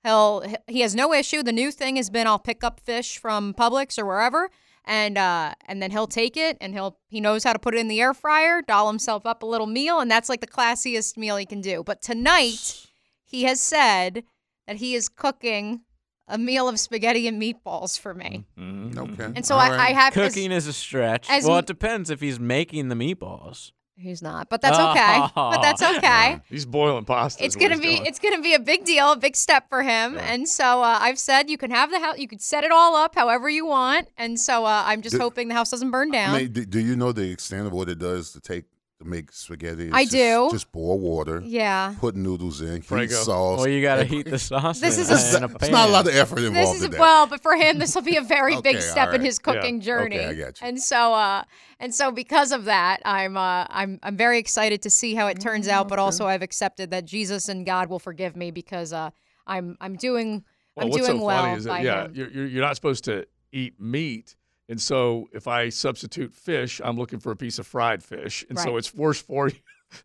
He'll 0.04 0.44
he 0.66 0.80
has 0.80 0.94
no 0.94 1.12
issue. 1.12 1.42
The 1.42 1.52
new 1.52 1.70
thing 1.70 1.96
has 1.96 2.08
been 2.10 2.26
I'll 2.26 2.38
pick 2.38 2.62
up 2.64 2.80
fish 2.80 3.18
from 3.18 3.52
Publix 3.54 3.98
or 3.98 4.06
wherever, 4.06 4.48
and 4.84 5.18
uh, 5.18 5.54
and 5.66 5.82
then 5.82 5.90
he'll 5.90 6.06
take 6.06 6.36
it 6.38 6.56
and 6.60 6.72
he'll 6.74 6.98
he 7.08 7.20
knows 7.20 7.44
how 7.44 7.52
to 7.52 7.58
put 7.58 7.74
it 7.74 7.78
in 7.78 7.88
the 7.88 8.00
air 8.00 8.14
fryer, 8.14 8.62
doll 8.62 8.86
himself 8.86 9.26
up 9.26 9.42
a 9.42 9.46
little 9.46 9.66
meal, 9.66 10.00
and 10.00 10.10
that's 10.10 10.28
like 10.30 10.40
the 10.40 10.46
classiest 10.46 11.16
meal 11.18 11.36
he 11.36 11.44
can 11.46 11.60
do. 11.60 11.82
But 11.84 12.00
tonight, 12.00 12.86
he 13.26 13.42
has 13.44 13.60
said 13.60 14.24
that 14.66 14.76
he 14.76 14.94
is 14.94 15.08
cooking 15.10 15.82
a 16.30 16.38
meal 16.38 16.68
of 16.68 16.78
spaghetti 16.80 17.26
and 17.28 17.40
meatballs 17.42 17.98
for 17.98 18.14
me, 18.14 18.44
Okay. 18.58 19.24
and 19.36 19.44
so 19.44 19.56
I, 19.56 19.70
right. 19.70 19.80
I 19.80 19.92
have 19.92 20.12
Cooking 20.14 20.52
as, 20.52 20.64
is 20.64 20.68
a 20.68 20.72
stretch. 20.72 21.28
as 21.30 21.44
well, 21.44 21.56
m- 21.56 21.60
it 21.60 21.66
depends 21.66 22.08
if 22.10 22.20
he's 22.20 22.40
making 22.40 22.88
the 22.88 22.94
meatballs. 22.94 23.72
he's 23.96 24.22
not, 24.22 24.48
but 24.48 24.62
that's 24.62 24.78
okay. 24.78 25.20
but 25.34 25.60
that's 25.60 25.82
okay. 25.82 26.40
he's 26.48 26.64
boiling 26.64 27.04
pasta. 27.04 27.44
It's 27.44 27.54
gonna 27.56 27.76
be 27.76 27.96
doing. 27.96 28.06
it's 28.06 28.18
gonna 28.18 28.40
be 28.40 28.54
a 28.54 28.58
big 28.58 28.84
deal, 28.84 29.12
a 29.12 29.16
big 29.16 29.36
step 29.36 29.68
for 29.68 29.82
him, 29.82 30.16
and 30.18 30.48
so 30.48 30.82
uh, 30.82 30.98
I've 31.00 31.18
said 31.18 31.50
you 31.50 31.58
can 31.58 31.70
have 31.70 31.90
the 31.90 32.00
house, 32.00 32.18
you 32.18 32.26
could 32.28 32.40
set 32.40 32.64
it 32.64 32.70
all 32.72 32.96
up 32.96 33.14
however 33.14 33.50
you 33.50 33.66
want, 33.66 34.08
and 34.16 34.40
so 34.40 34.64
uh, 34.64 34.84
I'm 34.86 35.02
just 35.02 35.16
Do- 35.16 35.20
hoping 35.22 35.48
the 35.48 35.54
house 35.54 35.70
doesn't 35.70 35.90
burn 35.90 36.08
I 36.14 36.18
down. 36.18 36.36
mean, 36.38 36.52
do, 36.52 36.64
do 36.64 36.80
you 36.80 36.96
know 36.96 37.12
the 37.12 37.30
extent 37.30 37.66
of 37.66 37.72
what 37.72 37.88
it 37.90 37.98
does 37.98 38.32
to 38.32 38.40
take 38.40 38.64
to 39.00 39.06
make 39.06 39.32
spaghetti? 39.32 39.86
It's 39.86 39.94
I 39.94 40.02
just- 40.04 40.12
do. 40.12 40.48
Just 40.52 40.72
boil 40.72 40.98
water, 40.98 41.42
yeah, 41.44 41.94
put 41.98 42.14
noodles 42.16 42.60
in, 42.60 42.76
heat 42.76 42.86
Prego. 42.86 43.14
sauce. 43.14 43.58
Well, 43.58 43.68
you 43.68 43.82
got 43.82 43.96
to 43.96 44.04
heat 44.04 44.26
the 44.28 44.38
sauce 44.50 44.78
This 44.80 44.96
in, 44.96 45.02
is 45.14 45.34
a- 45.34 45.36
in 45.38 45.44
a 45.44 45.54
It's 45.56 45.68
not 45.70 45.88
a 45.88 45.92
lot 45.92 46.06
of 46.06 46.14
effort 46.14 46.36
this 46.36 46.44
involved 46.48 46.76
is 46.76 46.84
in 46.84 46.90
that. 46.92 47.00
well, 47.00 47.26
but 47.26 47.42
for 47.42 47.54
him, 47.56 47.78
this 47.78 47.94
will 47.94 48.02
be 48.02 48.16
a 48.16 48.20
very 48.22 48.60
big 48.62 48.76
Okay, 48.76 48.80
step 48.84 49.08
all 49.08 49.14
in 49.14 49.20
right. 49.20 49.26
his 49.26 49.38
cooking 49.38 49.80
journey. 49.80 50.18
Okay, 50.18 50.26
I 50.28 50.34
got 50.34 50.60
you. 50.60 50.66
And 50.68 50.80
so, 50.80 51.14
uh, 51.14 51.42
and 51.78 51.94
so 51.94 52.10
because 52.12 52.52
of 52.52 52.66
that, 52.66 53.00
I'm 53.04 53.36
uh, 53.36 53.66
I'm 53.70 53.98
I'm 54.02 54.16
very 54.16 54.38
excited 54.38 54.82
to 54.82 54.90
see 54.90 55.14
how 55.14 55.26
it 55.28 55.40
turns 55.40 55.66
out, 55.68 55.88
but 55.88 55.98
also 55.98 56.26
I've 56.26 56.42
accepted 56.42 56.90
that 56.90 57.04
Jesus 57.06 57.48
and 57.48 57.64
God 57.66 57.88
will 57.88 57.98
forgive 57.98 58.36
me 58.36 58.50
because 58.50 58.92
uh, 58.92 59.10
I'm 59.46 59.76
I'm 59.80 59.96
doing 59.96 60.44
Well, 60.76 60.86
I'm 60.86 60.90
what's 60.90 61.06
doing 61.06 61.18
so 61.20 61.24
well 61.24 61.42
funny 61.44 61.56
is 61.58 61.66
by 61.66 61.80
yeah, 61.80 62.04
him. 62.04 62.14
you're, 62.14 62.30
you're 62.30 62.46
you're 62.46 62.62
not 62.64 62.76
supposed 62.76 63.04
to 63.04 63.26
eat 63.52 63.80
meat, 63.80 64.36
and 64.70 64.80
so 64.80 65.28
if 65.32 65.46
I 65.46 65.68
substitute 65.68 66.34
fish, 66.34 66.80
I'm 66.82 66.96
looking 66.96 67.18
for 67.18 67.32
a 67.32 67.36
piece 67.36 67.58
of 67.58 67.66
fried 67.66 68.02
fish, 68.02 68.46
and 68.48 68.58
so 68.58 68.76
it's 68.78 68.94
worse 68.94 69.20
for 69.20 69.48
you 69.48 69.56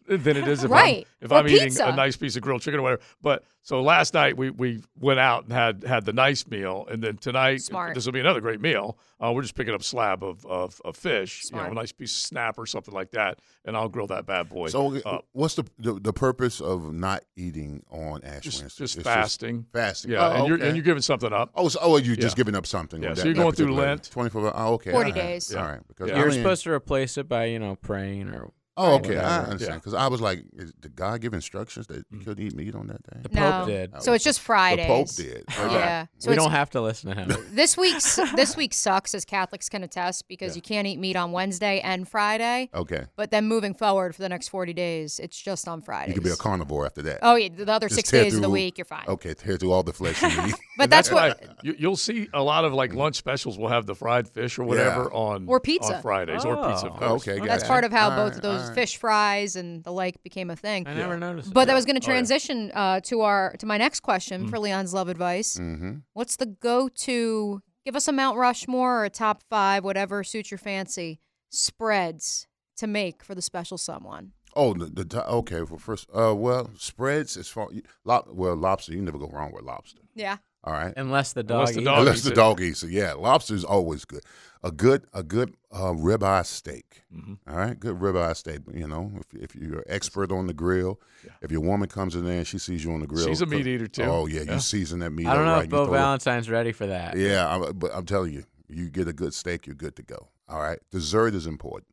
than 0.07 0.37
it 0.37 0.47
is 0.47 0.63
if 0.63 0.71
Right. 0.71 1.07
I'm 1.21 1.25
if 1.25 1.31
Or 1.31 1.35
I'm 1.39 1.47
eating 1.47 1.79
a 1.81 1.95
nice 1.95 2.15
piece 2.15 2.35
of 2.35 2.41
grilled 2.41 2.61
chicken 2.61 2.79
or 2.79 2.83
whatever. 2.83 3.01
But 3.21 3.43
so 3.61 3.81
last 3.81 4.13
night 4.13 4.37
we 4.37 4.49
we 4.51 4.83
went 4.99 5.19
out 5.19 5.43
and 5.45 5.53
had 5.53 5.83
had 5.83 6.05
the 6.05 6.13
nice 6.13 6.47
meal, 6.47 6.87
and 6.89 7.03
then 7.03 7.17
tonight 7.17 7.61
Smart. 7.61 7.95
this 7.95 8.05
will 8.05 8.13
be 8.13 8.19
another 8.19 8.41
great 8.41 8.61
meal. 8.61 8.97
Uh, 9.23 9.31
we're 9.31 9.41
just 9.41 9.55
picking 9.55 9.73
up 9.73 9.81
a 9.81 9.83
slab 9.83 10.23
of 10.23 10.45
of, 10.45 10.81
of 10.85 10.95
fish, 10.95 11.45
you 11.51 11.57
know, 11.57 11.63
a 11.65 11.73
nice 11.73 11.91
piece 11.91 12.11
of 12.15 12.21
snap 12.21 12.57
or 12.59 12.65
something 12.65 12.93
like 12.93 13.11
that, 13.11 13.39
and 13.63 13.75
I'll 13.77 13.87
grill 13.89 14.07
that 14.07 14.25
bad 14.25 14.49
boy. 14.49 14.67
So, 14.67 14.97
up. 15.05 15.25
what's 15.31 15.55
the, 15.55 15.63
the 15.79 15.93
the 15.93 16.13
purpose 16.13 16.59
of 16.61 16.93
not 16.93 17.23
eating 17.35 17.83
on 17.89 18.23
Ash 18.23 18.43
just 18.43 18.61
Wednesday? 18.61 18.83
just 18.83 18.95
It's 18.97 19.03
fasting. 19.03 19.65
fasting. 19.73 20.11
Yeah, 20.11 20.27
Oh, 20.27 20.31
and 20.33 20.47
you're 20.47 20.57
okay. 20.57 20.67
and 20.67 20.75
you're 20.77 20.83
giving 20.85 21.01
something 21.01 21.31
up. 21.33 21.51
Oh, 21.55 21.69
so, 21.69 21.79
oh, 21.81 21.97
you're 21.97 22.15
just 22.15 22.35
giving 22.35 22.55
up 22.55 22.65
something. 22.67 23.01
Yeah, 23.01 23.13
so 23.13 23.21
that- 23.21 23.25
you're 23.25 23.33
going 23.35 23.53
through 23.55 23.73
Lent. 23.73 24.11
24 24.11 24.51
Oh, 24.55 24.73
okay. 24.73 24.91
40 24.91 25.11
all 25.11 25.15
right. 25.15 25.21
days. 25.27 25.55
All 25.55 25.63
right. 25.63 25.79
Because 25.87 26.09
Yeah. 26.09 26.17
You're 26.17 26.29
mean- 26.29 26.37
supposed 26.39 26.63
to 26.63 26.71
replace 26.71 27.17
it 27.17 27.27
by, 27.29 27.45
you 27.45 27.59
know, 27.59 27.75
praying 27.75 28.29
or 28.29 28.51
Oh, 28.77 28.95
okay. 28.95 29.17
I 29.17 29.23
whatever. 29.23 29.51
understand. 29.51 29.81
Because 29.81 29.93
I 29.93 30.07
was 30.07 30.21
like, 30.21 30.43
is, 30.57 30.73
did 30.73 30.95
God 30.95 31.21
give 31.21 31.33
instructions 31.33 31.87
that 31.87 32.05
you 32.11 32.19
mm. 32.19 32.25
couldn't 32.25 32.45
eat 32.45 32.53
meat 32.55 32.75
on 32.75 32.87
that 32.87 33.01
day? 33.03 33.19
the 33.23 33.29
No. 33.35 33.51
Pope 33.51 33.67
did. 33.67 34.01
So 34.01 34.13
it's 34.13 34.23
just 34.23 34.41
Fridays. 34.41 34.85
The 35.15 35.23
Pope 35.23 35.33
did. 35.33 35.45
Oh, 35.57 35.65
okay. 35.67 35.75
Yeah. 35.75 36.05
So 36.17 36.29
we 36.29 36.33
it's- 36.33 36.43
don't 36.45 36.51
have 36.51 36.69
to 36.71 36.81
listen 36.81 37.15
to 37.15 37.15
him. 37.21 37.45
this 37.51 37.77
week's 37.77 38.15
this 38.35 38.57
week 38.57 38.73
sucks 38.73 39.15
as 39.15 39.23
Catholics 39.25 39.69
can 39.69 39.83
attest 39.83 40.27
because 40.27 40.55
you 40.55 40.61
can't 40.61 40.87
eat 40.87 40.99
meat 40.99 41.15
on 41.15 41.31
Wednesday 41.31 41.79
and 41.81 42.07
Friday. 42.07 42.69
Okay. 42.73 43.05
But 43.15 43.31
then 43.31 43.45
moving 43.47 43.73
forward 43.73 44.15
for 44.15 44.21
the 44.21 44.29
next 44.29 44.49
40 44.49 44.73
days, 44.73 45.19
it's 45.19 45.39
just 45.41 45.67
on 45.67 45.81
Fridays. 45.81 46.09
You 46.09 46.13
could 46.15 46.23
be 46.23 46.31
a 46.31 46.35
carnivore 46.35 46.85
after 46.85 47.01
that. 47.03 47.19
Oh, 47.21 47.35
yeah, 47.35 47.49
the 47.55 47.71
other 47.71 47.87
Just 47.87 47.95
six 47.97 48.11
tear 48.11 48.23
days 48.23 48.35
of 48.35 48.41
the 48.41 48.47
through- 48.47 48.53
week, 48.53 48.77
you're 48.77 48.85
fine. 48.85 49.05
Okay, 49.07 49.33
tear 49.33 49.57
through 49.57 49.71
all 49.71 49.83
the 49.83 49.93
flesh 49.93 50.21
you 50.21 50.27
eat. 50.47 50.55
But 50.77 50.89
that's 50.89 51.09
why 51.11 51.29
what. 51.29 51.57
you, 51.63 51.73
you'll 51.79 51.95
see 51.95 52.27
a 52.33 52.43
lot 52.43 52.65
of 52.65 52.73
like 52.73 52.93
lunch 52.93 53.15
specials 53.15 53.57
will 53.57 53.69
have 53.69 53.85
the 53.85 53.95
fried 53.95 54.27
fish 54.27 54.59
or 54.59 54.65
whatever 54.65 55.03
Yeah. 55.03 55.17
on 55.17 55.45
Or 55.47 55.61
pizza. 55.61 55.95
on 55.95 56.01
Fridays 56.01 56.43
or 56.43 56.57
pizza. 56.57 56.87
Of 56.87 56.95
Oh. 57.01 57.07
course. 57.07 57.27
okay, 57.27 57.39
That's 57.39 57.63
gotcha. 57.63 57.67
part 57.67 57.83
of 57.85 57.91
how 57.93 58.09
All 58.09 58.15
both 58.17 58.33
right, 58.33 58.35
of 58.35 58.41
those 58.41 58.61
all 58.64 58.64
right. 58.69 58.75
fish 58.75 58.97
fries 58.97 59.55
and 59.55 59.83
the 59.83 59.91
like 59.91 60.21
became 60.23 60.49
a 60.49 60.55
thing. 60.55 60.87
I 60.87 60.93
never 60.93 61.17
noticed. 61.17 61.53
But 61.53 61.61
that. 61.61 61.67
that 61.67 61.75
was 61.75 61.85
going 61.85 61.99
to 61.99 62.05
Oh, 62.05 62.11
yeah. 62.11 62.15
transition 62.17 62.71
uh, 62.73 62.99
to 63.01 63.21
our 63.21 63.55
to 63.59 63.65
my 63.65 63.77
next 63.77 64.01
question 64.01 64.47
for 64.47 64.59
Leon's 64.59 64.93
love 64.93 65.09
advice. 65.09 65.57
Mm-hmm. 65.57 65.97
What's 66.13 66.35
the 66.35 66.45
go-to? 66.45 67.61
Give 67.85 67.95
us 67.95 68.07
a 68.07 68.11
Mount 68.11 68.37
Rushmore 68.37 69.01
or 69.01 69.05
a 69.05 69.09
top 69.09 69.43
five, 69.49 69.83
whatever 69.83 70.23
suits 70.23 70.49
your 70.49 70.57
fancy, 70.57 71.19
spreads 71.49 72.47
to 72.77 72.87
make 72.87 73.23
for 73.23 73.35
the 73.35 73.41
special 73.41 73.77
someone. 73.77 74.31
Oh, 74.55 74.73
the, 74.73 74.85
the 74.85 75.27
okay. 75.27 75.61
Well, 75.61 75.77
first, 75.77 76.07
uh, 76.13 76.33
well, 76.35 76.71
spreads 76.77 77.35
as 77.37 77.47
far 77.47 77.67
lob, 78.05 78.25
well, 78.31 78.55
lobster. 78.55 78.93
You 78.93 79.01
never 79.01 79.17
go 79.17 79.27
wrong 79.27 79.51
with 79.53 79.63
lobster. 79.65 79.99
Yeah. 80.15 80.37
All 80.63 80.73
right. 80.73 80.93
Unless 80.97 81.33
the 81.33 81.43
dog. 81.43 81.69
Unless 81.69 81.75
the 81.75 81.81
eats 81.81 81.85
dog 81.85 81.97
it. 81.97 81.99
Unless 81.99 82.15
eats 82.17 82.25
the 82.25 82.33
dog 82.35 82.61
eats 82.61 82.83
it. 82.83 82.89
Yeah, 82.91 83.13
lobster's 83.13 83.63
always 83.63 84.05
good. 84.05 84.21
A 84.65 84.71
good 84.71 85.05
a 85.13 85.21
good 85.21 85.53
uh, 85.71 85.91
ribeye 85.93 86.43
steak. 86.43 87.03
Mhm. 87.15 87.37
All 87.47 87.55
right, 87.55 87.79
good 87.79 87.99
ribeye 87.99 88.35
steak. 88.35 88.61
You 88.73 88.87
know, 88.87 89.11
if 89.15 89.39
if 89.43 89.55
you're 89.55 89.77
an 89.77 89.83
expert 89.85 90.31
on 90.31 90.47
the 90.47 90.55
grill, 90.55 90.99
if 91.43 91.51
your 91.51 91.61
woman 91.61 91.87
comes 91.87 92.15
in 92.15 92.25
there 92.25 92.39
and 92.39 92.47
she 92.47 92.57
sees 92.57 92.83
you 92.83 92.91
on 92.91 93.01
the 93.01 93.05
grill, 93.07 93.27
She's 93.27 93.41
a 93.41 93.45
meat 93.45 93.67
eater, 93.67 93.87
too. 93.87 94.01
Oh 94.03 94.25
yeah, 94.25 94.41
Yeah. 94.41 94.55
you 94.55 94.59
season 94.59 94.99
that 95.01 95.11
meat. 95.11 95.27
I 95.27 95.35
don't 95.35 95.45
know 95.45 95.53
right, 95.53 95.65
if 95.65 95.69
Bo 95.69 95.85
throw 95.85 95.93
it- 95.93 95.97
Valentine's 95.97 96.49
ready 96.49 96.71
for 96.71 96.87
that. 96.87 97.15
Yeah, 97.15 97.47
I'm, 97.47 97.77
but 97.77 97.91
I'm 97.93 98.05
telling 98.05 98.33
you, 98.33 98.43
you 98.67 98.89
get 98.89 99.07
a 99.07 99.13
good 99.13 99.35
steak, 99.35 99.67
you're 99.67 99.75
good 99.75 99.95
to 99.97 100.01
go. 100.01 100.29
All 100.49 100.59
right, 100.59 100.79
dessert 100.89 101.35
is 101.35 101.45
important. 101.45 101.85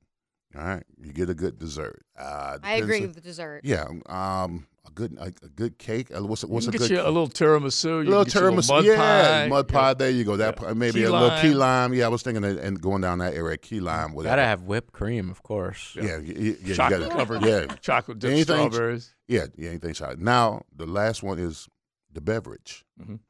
All 0.57 0.63
right, 0.63 0.85
you 1.03 1.13
get 1.13 1.31
a 1.31 1.35
good 1.35 1.59
dessert. 1.59 2.05
Uh, 2.19 2.59
I 2.63 2.75
agree 2.75 2.97
on- 2.99 3.03
with 3.09 3.15
the 3.15 3.21
dessert. 3.23 3.63
Yeah, 3.65 3.85
um, 4.07 4.67
a 4.87 4.91
good 4.91 5.17
a, 5.19 5.27
a 5.43 5.49
good 5.49 5.79
cake. 5.79 6.15
Uh, 6.15 6.23
What's 6.25 6.43
a, 6.43 6.47
what's 6.47 6.67
you 6.67 6.71
a 6.71 6.73
can 6.73 6.79
good 6.81 6.89
get 6.91 6.95
you 6.97 7.01
a 7.03 7.09
little 7.11 7.29
tiramisu. 7.29 7.85
A 7.85 7.89
little 8.11 8.25
can 8.27 8.33
get 8.33 8.41
you 8.43 8.47
a 8.49 8.51
tiramisu, 8.53 8.69
mud 8.69 8.85
yeah, 8.85 8.97
pie. 8.97 9.49
mud 9.49 9.67
Yeah. 9.71 9.81
pie. 9.81 9.95
There 9.95 10.11
you 10.11 10.25
go. 10.25 10.37
That 10.37 10.59
Yeah. 10.61 10.73
maybe 10.75 11.01
Key 11.01 11.05
a 11.05 11.11
little 11.13 11.31
key 11.41 11.55
lime. 11.55 11.93
lime. 11.93 11.95
Yeah, 11.95 12.05
I 12.05 12.09
was 12.09 12.23
thinking 12.23 12.45
of, 12.45 12.59
and 12.59 12.81
going 12.83 13.01
down 13.01 13.19
that 13.19 13.33
area, 13.35 13.57
key 13.57 13.81
lime. 13.81 14.13
Whatever. 14.13 14.33
Gotta 14.33 14.47
have 14.47 14.65
whipped 14.65 14.93
cream, 14.93 15.31
of 15.31 15.43
course. 15.43 15.97
yeah, 15.97 16.19
yeah, 16.19 16.35
yeah, 16.37 16.55
you 16.63 16.75
Chocolate 16.75 17.01
gotta- 17.01 17.15
covered. 17.15 17.43
Yeah, 17.45 17.67
Chocolate 17.81 18.19
dipped 18.19 18.33
Anything- 18.33 18.71
strawberries. 18.71 19.15
yeah, 19.29 19.47
yeah. 19.57 19.71
Anything 19.71 19.95
shot. 19.95 20.19
Now 20.19 20.63
the 20.77 20.87
last 20.87 21.23
one 21.23 21.39
is 21.39 21.67
the 22.13 22.21
beverage. 22.21 22.85
Mhm. 23.01 23.21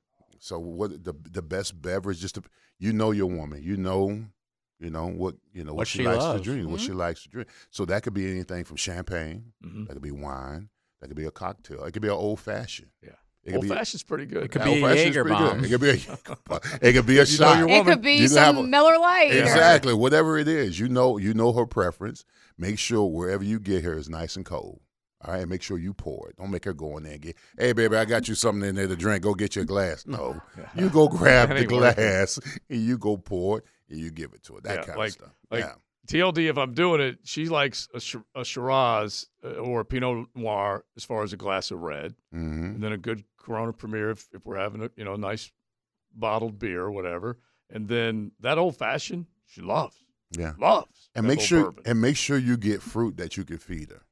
So 0.41 0.59
what 0.59 1.05
the 1.05 1.15
the 1.31 1.43
best 1.43 1.81
beverage? 1.81 2.19
Just 2.19 2.35
to, 2.35 2.43
you 2.81 2.93
know 2.93 3.13
your 3.13 3.27
woman. 3.27 3.63
You 3.63 3.77
know. 3.77 4.25
You 4.83 4.91
know 4.91 5.07
what 5.07 5.37
you 5.55 5.63
know 5.65 5.73
what, 5.73 5.79
What 5.79 5.89
she, 5.89 5.99
she 5.99 6.05
likes 6.05 6.19
loves. 6.19 6.41
to 6.41 6.45
drink. 6.45 6.69
What 6.69 6.81
Mhm. 6.81 6.87
she 6.87 6.93
likes 6.93 7.23
to 7.23 7.29
drink. 7.29 7.49
So 7.71 7.85
that 7.85 8.03
could 8.03 8.15
be 8.15 8.29
anything 8.31 8.65
from 8.65 8.77
champagne. 8.77 9.53
Mhm. 9.65 9.87
That 9.87 9.93
could 9.95 10.03
be 10.03 10.11
wine. 10.11 10.69
That 11.01 11.07
could 11.09 11.17
be 11.17 11.25
a 11.25 11.31
cocktail. 11.31 11.85
It 11.85 11.93
could 11.93 12.03
be 12.03 12.09
an 12.09 12.15
old 12.15 12.41
fashioned. 12.41 12.91
Yeah. 13.03 13.11
It 13.45 13.51
could 13.51 13.55
Old 13.57 13.63
be- 13.65 13.69
fashioned's 13.71 14.03
pretty 14.05 14.27
good. 14.27 14.45
It 14.45 14.51
could 14.53 14.61
Yeah, 14.61 14.67
be 14.67 14.71
a 14.71 14.75
old-fashioned's 14.85 15.17
Jaeger 15.17 15.23
pretty 15.25 15.39
good. 15.39 15.51
bomb. 15.51 15.65
It 15.65 15.69
could 15.69 15.81
be 15.81 15.91
a. 15.91 15.95
It 16.89 16.93
could 16.93 17.07
be 17.07 17.13
a 17.19 17.25
You 17.25 17.39
know 17.39 17.45
shot. 17.55 17.71
It 17.71 17.85
could 17.85 18.03
be 18.03 18.13
You 18.15 18.29
some 18.29 18.57
a- 18.57 18.63
Miller 18.63 18.99
Lite. 18.99 19.33
Exactly. 19.35 19.95
Whatever 19.95 20.39
it 20.39 20.47
is, 20.49 20.79
you 20.79 20.89
know, 20.89 21.17
you 21.19 21.35
know 21.35 21.53
her 21.53 21.67
preference. 21.67 22.25
Make 22.59 22.79
sure 22.79 23.05
wherever 23.07 23.43
you 23.43 23.59
get 23.59 23.83
her 23.85 23.95
is 23.99 24.09
nice 24.09 24.37
and 24.37 24.45
cold. 24.45 24.81
All 25.25 25.33
right, 25.33 25.41
and 25.43 25.51
make 25.51 25.63
sure 25.63 25.79
you 25.79 25.95
pour 25.95 26.29
it. 26.31 26.37
Don't 26.37 26.51
make 26.51 26.65
her 26.65 26.73
go 26.73 26.97
in 26.97 27.05
there 27.05 27.13
and 27.13 27.23
get, 27.23 27.37
hey, 27.57 27.73
baby, 27.73 27.97
I 27.97 28.05
got 28.05 28.27
you 28.27 28.35
something 28.35 28.69
in 28.69 28.75
there 28.75 28.89
to 28.89 28.97
drink. 28.97 29.23
Go 29.23 29.35
get 29.35 29.55
you 29.55 29.63
a 29.63 29.65
glass. 29.65 30.05
No, 30.05 30.41
you 30.77 30.89
go 30.91 31.07
grab 31.07 31.49
the 31.57 31.65
glass 31.65 32.41
and 32.69 32.81
you 32.81 32.99
go 32.99 33.17
pour 33.17 33.59
it 33.59 33.65
and 33.93 34.01
you 34.01 34.11
give 34.11 34.33
it 34.35 34.43
to 34.45 34.55
her. 34.55 34.61
That 34.63 34.79
Yeah, 34.81 34.83
kind 34.87 34.99
like- 34.99 35.09
of 35.11 35.13
stuff. 35.15 35.35
like- 35.51 35.61
yeah. 35.65 35.75
TLD, 36.09 36.49
if 36.51 36.59
I'm 36.59 36.75
doing 36.75 37.01
it, 37.01 37.21
she 37.23 37.49
likes 37.49 37.89
a, 37.95 38.01
Sh- 38.01 38.17
a 38.35 38.45
Shiraz 38.45 39.29
uh, 39.45 39.51
or 39.59 39.81
a 39.81 39.85
Pinot 39.85 40.27
Noir 40.35 40.85
as 40.97 41.05
far 41.05 41.23
as 41.23 41.33
a 41.33 41.37
glass 41.37 41.71
of 41.71 41.79
red, 41.81 42.17
hmm 42.33 42.65
and 42.75 42.83
then 42.83 42.91
a 42.93 42.99
good 42.99 43.23
Corona 43.37 43.73
Premier 43.73 44.11
if, 44.11 44.27
if 44.33 44.45
we're 44.45 44.57
having 44.59 44.83
a 44.83 44.91
you 44.97 45.05
know 45.05 45.15
nice 45.15 45.53
bottled 46.13 46.59
beer 46.59 46.81
or 46.83 46.91
whatever, 46.91 47.39
and 47.71 47.87
then 47.87 48.33
that 48.41 48.59
old 48.59 48.77
fashioned 48.77 49.27
she 49.47 49.61
loves, 49.61 49.97
Yeah. 50.37 50.55
loves. 50.59 51.09
And 51.15 51.25
make 51.25 51.41
sure 51.41 51.67
bourbon. 51.67 51.83
and 51.87 52.01
make 52.01 52.17
sure 52.17 52.37
you 52.37 52.57
get 52.57 52.83
fruit 52.83 53.17
that 53.19 53.37
you 53.37 53.45
can 53.45 53.59
feed 53.59 53.91
her. 53.91 54.03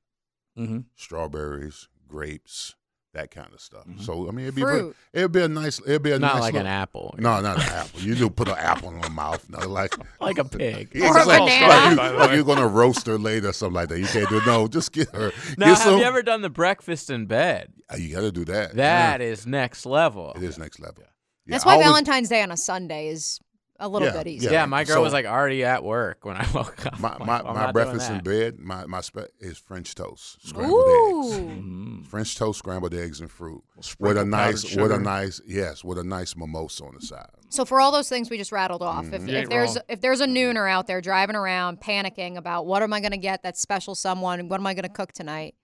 Mhm. 0.57 0.85
Strawberries, 0.95 1.89
grapes, 2.07 2.77
that 3.13 3.31
kind 3.33 3.53
of 3.53 3.61
stuff. 3.61 3.85
Mhm. 3.89 4.01
So 4.03 4.29
I 4.29 4.31
mean, 4.31 4.45
it'd 4.47 4.55
be 4.55 4.63
Fruit. 4.63 4.95
it'd 5.13 5.33
be 5.33 5.41
a 5.43 5.49
nice 5.49 5.81
it'd 5.81 6.03
be 6.03 6.13
a 6.13 6.19
Not 6.19 6.35
nice 6.35 6.41
like 6.43 6.53
little- 6.55 6.67
an 6.69 6.73
apple. 6.73 7.15
No, 7.19 7.41
not 7.41 7.57
an 7.57 7.63
apple. 7.73 8.01
You 8.01 8.15
do 8.15 8.31
put 8.31 8.49
an 8.49 8.57
apple 8.57 8.91
in 8.91 9.03
her 9.03 9.11
mouth. 9.11 9.45
No, 9.51 9.67
like 9.69 9.95
Like 10.21 10.39
a 10.39 10.45
pig. 10.45 10.91
Or 11.03 11.19
a 11.19 11.25
like, 11.25 11.41
banana. 11.41 11.97
like, 11.97 12.13
you, 12.13 12.19
like 12.19 12.31
you're 12.37 12.45
gonna 12.45 12.69
roast 12.69 13.07
her 13.07 13.19
later 13.19 13.49
or 13.49 13.53
something 13.53 13.75
like 13.75 13.89
that. 13.89 13.99
You 13.99 14.07
can't 14.07 14.29
do. 14.29 14.41
No, 14.47 14.69
just 14.69 14.93
get 14.93 15.09
her. 15.15 15.33
Now, 15.59 15.67
get 15.67 15.69
have 15.69 15.79
some- 15.79 15.99
you 15.99 16.05
ever 16.05 16.23
done 16.23 16.43
the 16.43 16.51
breakfast 16.51 17.11
in 17.11 17.27
bed? 17.27 17.73
Uh, 17.93 17.97
You 17.97 18.15
got 18.15 18.21
to 18.21 18.31
do 18.33 18.45
that. 18.45 18.77
That 18.77 19.21
is 19.21 19.47
next 19.47 19.85
level. 19.87 20.33
it 20.37 20.43
is 20.45 20.57
next 20.59 20.79
level. 20.79 21.03
Yeah, 21.47 21.55
That's 21.55 21.65
I 21.65 21.67
why 21.67 21.73
always- 21.75 21.89
Valentine's 21.89 22.29
Day 22.29 22.43
on 22.43 22.53
a 22.53 22.57
Sunday 22.57 23.09
is 23.09 23.41
a 23.81 23.89
little 23.89 24.09
Yeah, 24.09 24.15
bit 24.15 24.27
easier. 24.29 24.53
Yeah, 24.53 24.67
my 24.67 24.85
girl 24.85 24.97
So- 24.97 25.03
was 25.03 25.13
like 25.13 25.27
already 25.27 25.65
at 25.65 25.83
work 25.83 26.25
when 26.25 26.37
I 26.37 26.47
woke 26.55 26.87
up. 26.87 27.01
My 27.01 27.17
I'm 27.19 27.27
my, 27.27 27.41
like, 27.41 27.47
I'm 27.47 27.55
my 27.55 27.73
breakfast 27.73 28.11
in 28.11 28.21
bed. 28.21 28.59
My 28.59 28.87
my 28.87 29.01
spe- 29.01 29.31
is 29.41 29.59
French 29.59 29.95
toast, 29.95 30.47
scrambled 30.47 30.85
eggs. 30.87 31.39
Ooh. 31.39 31.41
Mhm. 31.47 32.07
French 32.07 32.37
toast, 32.37 32.59
scrambled 32.61 32.95
eggs, 32.95 33.21
and 33.21 33.31
fruit 33.31 33.63
with 33.77 33.87
a 33.87 33.89
sprinkle 33.91 34.15
powdered 34.25 34.31
nice, 34.31 34.77
with 34.77 34.93
a 34.93 34.99
nice, 34.99 35.41
yes, 35.47 35.83
with 35.85 35.99
a 35.99 36.05
nice 36.05 36.37
mimosa 36.37 36.85
on 36.85 36.95
the 36.95 37.01
side. 37.05 37.27
So 37.49 37.65
for 37.65 37.81
all 37.81 37.91
those 37.91 38.09
things 38.09 38.31
we 38.31 38.37
just 38.39 38.53
rattled 38.53 38.83
off, 38.83 39.05
Mm-hmm. 39.07 39.29
if, 39.29 39.45
if 39.45 39.49
there's 39.49 39.75
wrong. 39.77 39.85
if 39.89 40.01
there's 40.01 40.21
a 40.21 40.27
nooner 40.27 40.71
out 40.71 40.87
there 40.87 41.01
driving 41.01 41.35
around 41.37 41.81
panicking 41.81 42.37
about 42.37 42.67
what 42.67 42.83
am 42.83 42.93
I 42.93 43.01
going 43.01 43.11
to 43.13 43.17
get 43.19 43.43
that 43.43 43.57
special 43.59 43.95
someone, 43.95 44.49
what 44.49 44.61
am 44.61 44.67
I 44.67 44.75
going 44.75 44.85
to 44.85 44.89
cook 44.89 45.13
tonight, 45.13 45.55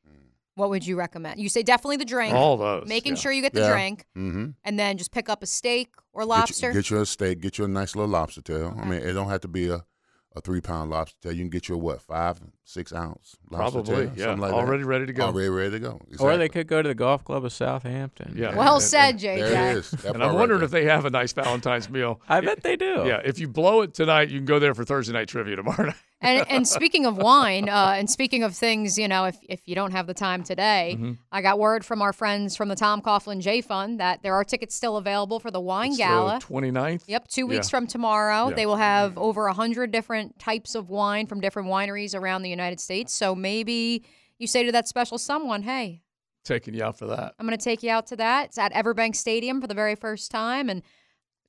what 0.57 0.71
would 0.71 0.85
you 0.87 0.97
recommend? 0.97 1.38
You 1.40 1.49
say 1.49 1.62
definitely 1.62 1.99
the 1.99 2.05
drink, 2.05 2.35
All 2.35 2.57
those. 2.57 2.88
making 2.88 3.12
yeah. 3.14 3.21
sure 3.21 3.31
you 3.33 3.42
get 3.42 3.53
the 3.55 3.61
Yeah. 3.61 3.71
drink, 3.71 4.05
Mm-hmm. 4.16 4.47
and 4.64 4.79
then 4.79 4.99
just 4.99 5.12
pick 5.12 5.29
up 5.29 5.42
a 5.42 5.47
steak 5.47 5.90
or 6.12 6.23
Get 6.23 6.29
lobster. 6.29 6.69
you, 6.69 6.73
get 6.75 6.90
you 6.90 7.01
a 7.01 7.07
steak. 7.07 7.40
Get 7.40 7.59
you 7.59 7.64
a 7.66 7.69
nice 7.69 7.95
little 7.95 8.11
lobster 8.11 8.42
tail. 8.42 8.75
I 8.81 8.85
mean, 8.85 9.01
it 9.01 9.12
don't 9.12 9.29
have 9.29 9.42
to 9.42 9.49
be 9.49 9.69
a, 9.69 9.85
a 10.35 10.40
three 10.40 10.61
pound 10.61 10.90
lobster 10.90 11.16
tail. 11.23 11.33
You 11.33 11.42
can 11.42 11.51
get 11.51 11.69
you 11.69 11.77
a 11.77 11.79
what 11.79 12.03
five, 12.03 12.40
six 12.68 12.92
ounce 12.92 13.37
Probably, 13.50 13.94
tail, 14.07 14.12
yeah. 14.16 14.24
something 14.24 14.40
like 14.40 14.50
that. 14.50 14.57
Already 14.57 14.83
ready 14.83 15.07
to 15.07 15.12
go. 15.12 15.26
Already 15.26 15.48
ready 15.48 15.70
to 15.70 15.79
go. 15.79 16.00
Or 16.18 16.37
they 16.37 16.48
could 16.48 16.66
go 16.66 16.83
to 16.83 16.88
the 16.88 16.96
golf 16.96 17.22
club 17.24 17.44
of 17.44 17.52
Southampton. 17.52 18.35
Yeah. 18.37 18.57
well 18.57 18.74
And- 18.74 18.83
said, 18.83 19.18
jay 19.18 19.38
JJ. 19.38 19.50
There 19.50 19.70
it 19.70 19.76
is. 19.79 20.05
And 20.05 20.22
I'm 20.22 20.35
wondering 20.35 20.59
there. 20.61 20.64
if 20.66 20.70
they 20.72 20.85
have 20.85 21.05
a 21.05 21.11
nice 21.11 21.33
Valentine's 21.33 21.88
meal. 21.88 22.20
I 22.29 22.40
bet 22.40 22.62
they 22.64 22.74
do. 22.76 23.05
Yeah, 23.07 23.20
if 23.24 23.38
you 23.38 23.46
blow 23.48 23.83
it 23.83 23.94
tonight, 23.94 24.31
you 24.31 24.38
can 24.38 24.46
go 24.46 24.59
there 24.59 24.74
for 24.74 24.85
Thursday 24.85 25.12
night 25.12 25.29
trivia 25.29 25.55
tomorrow 25.57 25.87
night. 25.87 25.94
and 26.20 26.44
and 26.50 26.66
speaking 26.76 27.07
of 27.07 27.18
wine, 27.18 27.68
uh, 27.68 27.92
and 27.96 28.11
speaking 28.11 28.42
of 28.42 28.57
things, 28.57 28.98
you 28.98 29.07
know, 29.07 29.26
if 29.26 29.37
if 29.42 29.61
you 29.66 29.74
don't 29.76 29.92
have 29.92 30.07
the 30.09 30.14
time 30.14 30.42
today, 30.42 30.96
Mm-hmm. 30.96 31.12
I 31.31 31.42
got 31.42 31.59
word 31.59 31.85
from 31.85 32.00
our 32.02 32.12
friends 32.12 32.57
from 32.57 32.68
the 32.68 32.74
Tom 32.76 33.00
Coughlin 33.02 33.40
Jay 33.40 33.61
Fund 33.61 34.00
that 34.00 34.22
there 34.22 34.35
are 34.35 34.42
tickets 34.44 34.74
still 34.74 34.96
available 34.96 35.38
for 35.38 35.50
the 35.50 35.61
wine 35.61 35.88
It's 35.90 35.98
the 35.98 36.05
gala. 36.05 36.40
29th. 36.40 37.02
Yep, 37.07 37.29
two 37.29 37.46
weeks 37.46 37.66
Yeah. 37.68 37.70
from 37.79 37.87
tomorrow. 37.87 38.48
Yeah. 38.48 38.55
They 38.55 38.66
will 38.66 38.76
have 38.76 39.16
over 39.18 39.46
a 39.46 39.52
hundred 39.52 39.90
different 39.92 40.38
types 40.38 40.74
of 40.74 40.88
wine 40.88 41.26
from 41.26 41.40
different 41.40 41.68
wineries 41.68 42.14
around 42.18 42.42
the 42.42 42.52
United 42.57 42.81
States. 42.81 43.12
So 43.12 43.35
maybe 43.35 44.05
you 44.38 44.47
say 44.47 44.64
to 44.64 44.73
that 44.73 44.88
special 44.88 45.19
someone, 45.19 45.62
"Hey, 45.62 46.03
Taking 46.45 46.75
you 46.75 46.85
out 46.85 46.97
for 46.99 47.07
that. 47.07 47.35
I'm 47.38 47.47
going 47.47 47.59
to 47.59 47.64
take 47.64 47.83
you 47.83 47.90
out 47.90 48.07
to 48.09 48.16
that." 48.16 48.47
It's 48.47 48.59
at 48.59 48.73
Everbank 48.73 49.16
Stadium 49.16 49.61
for 49.61 49.66
the 49.66 49.75
very 49.75 49.95
first 49.97 50.31
time, 50.31 50.69
and 50.71 50.83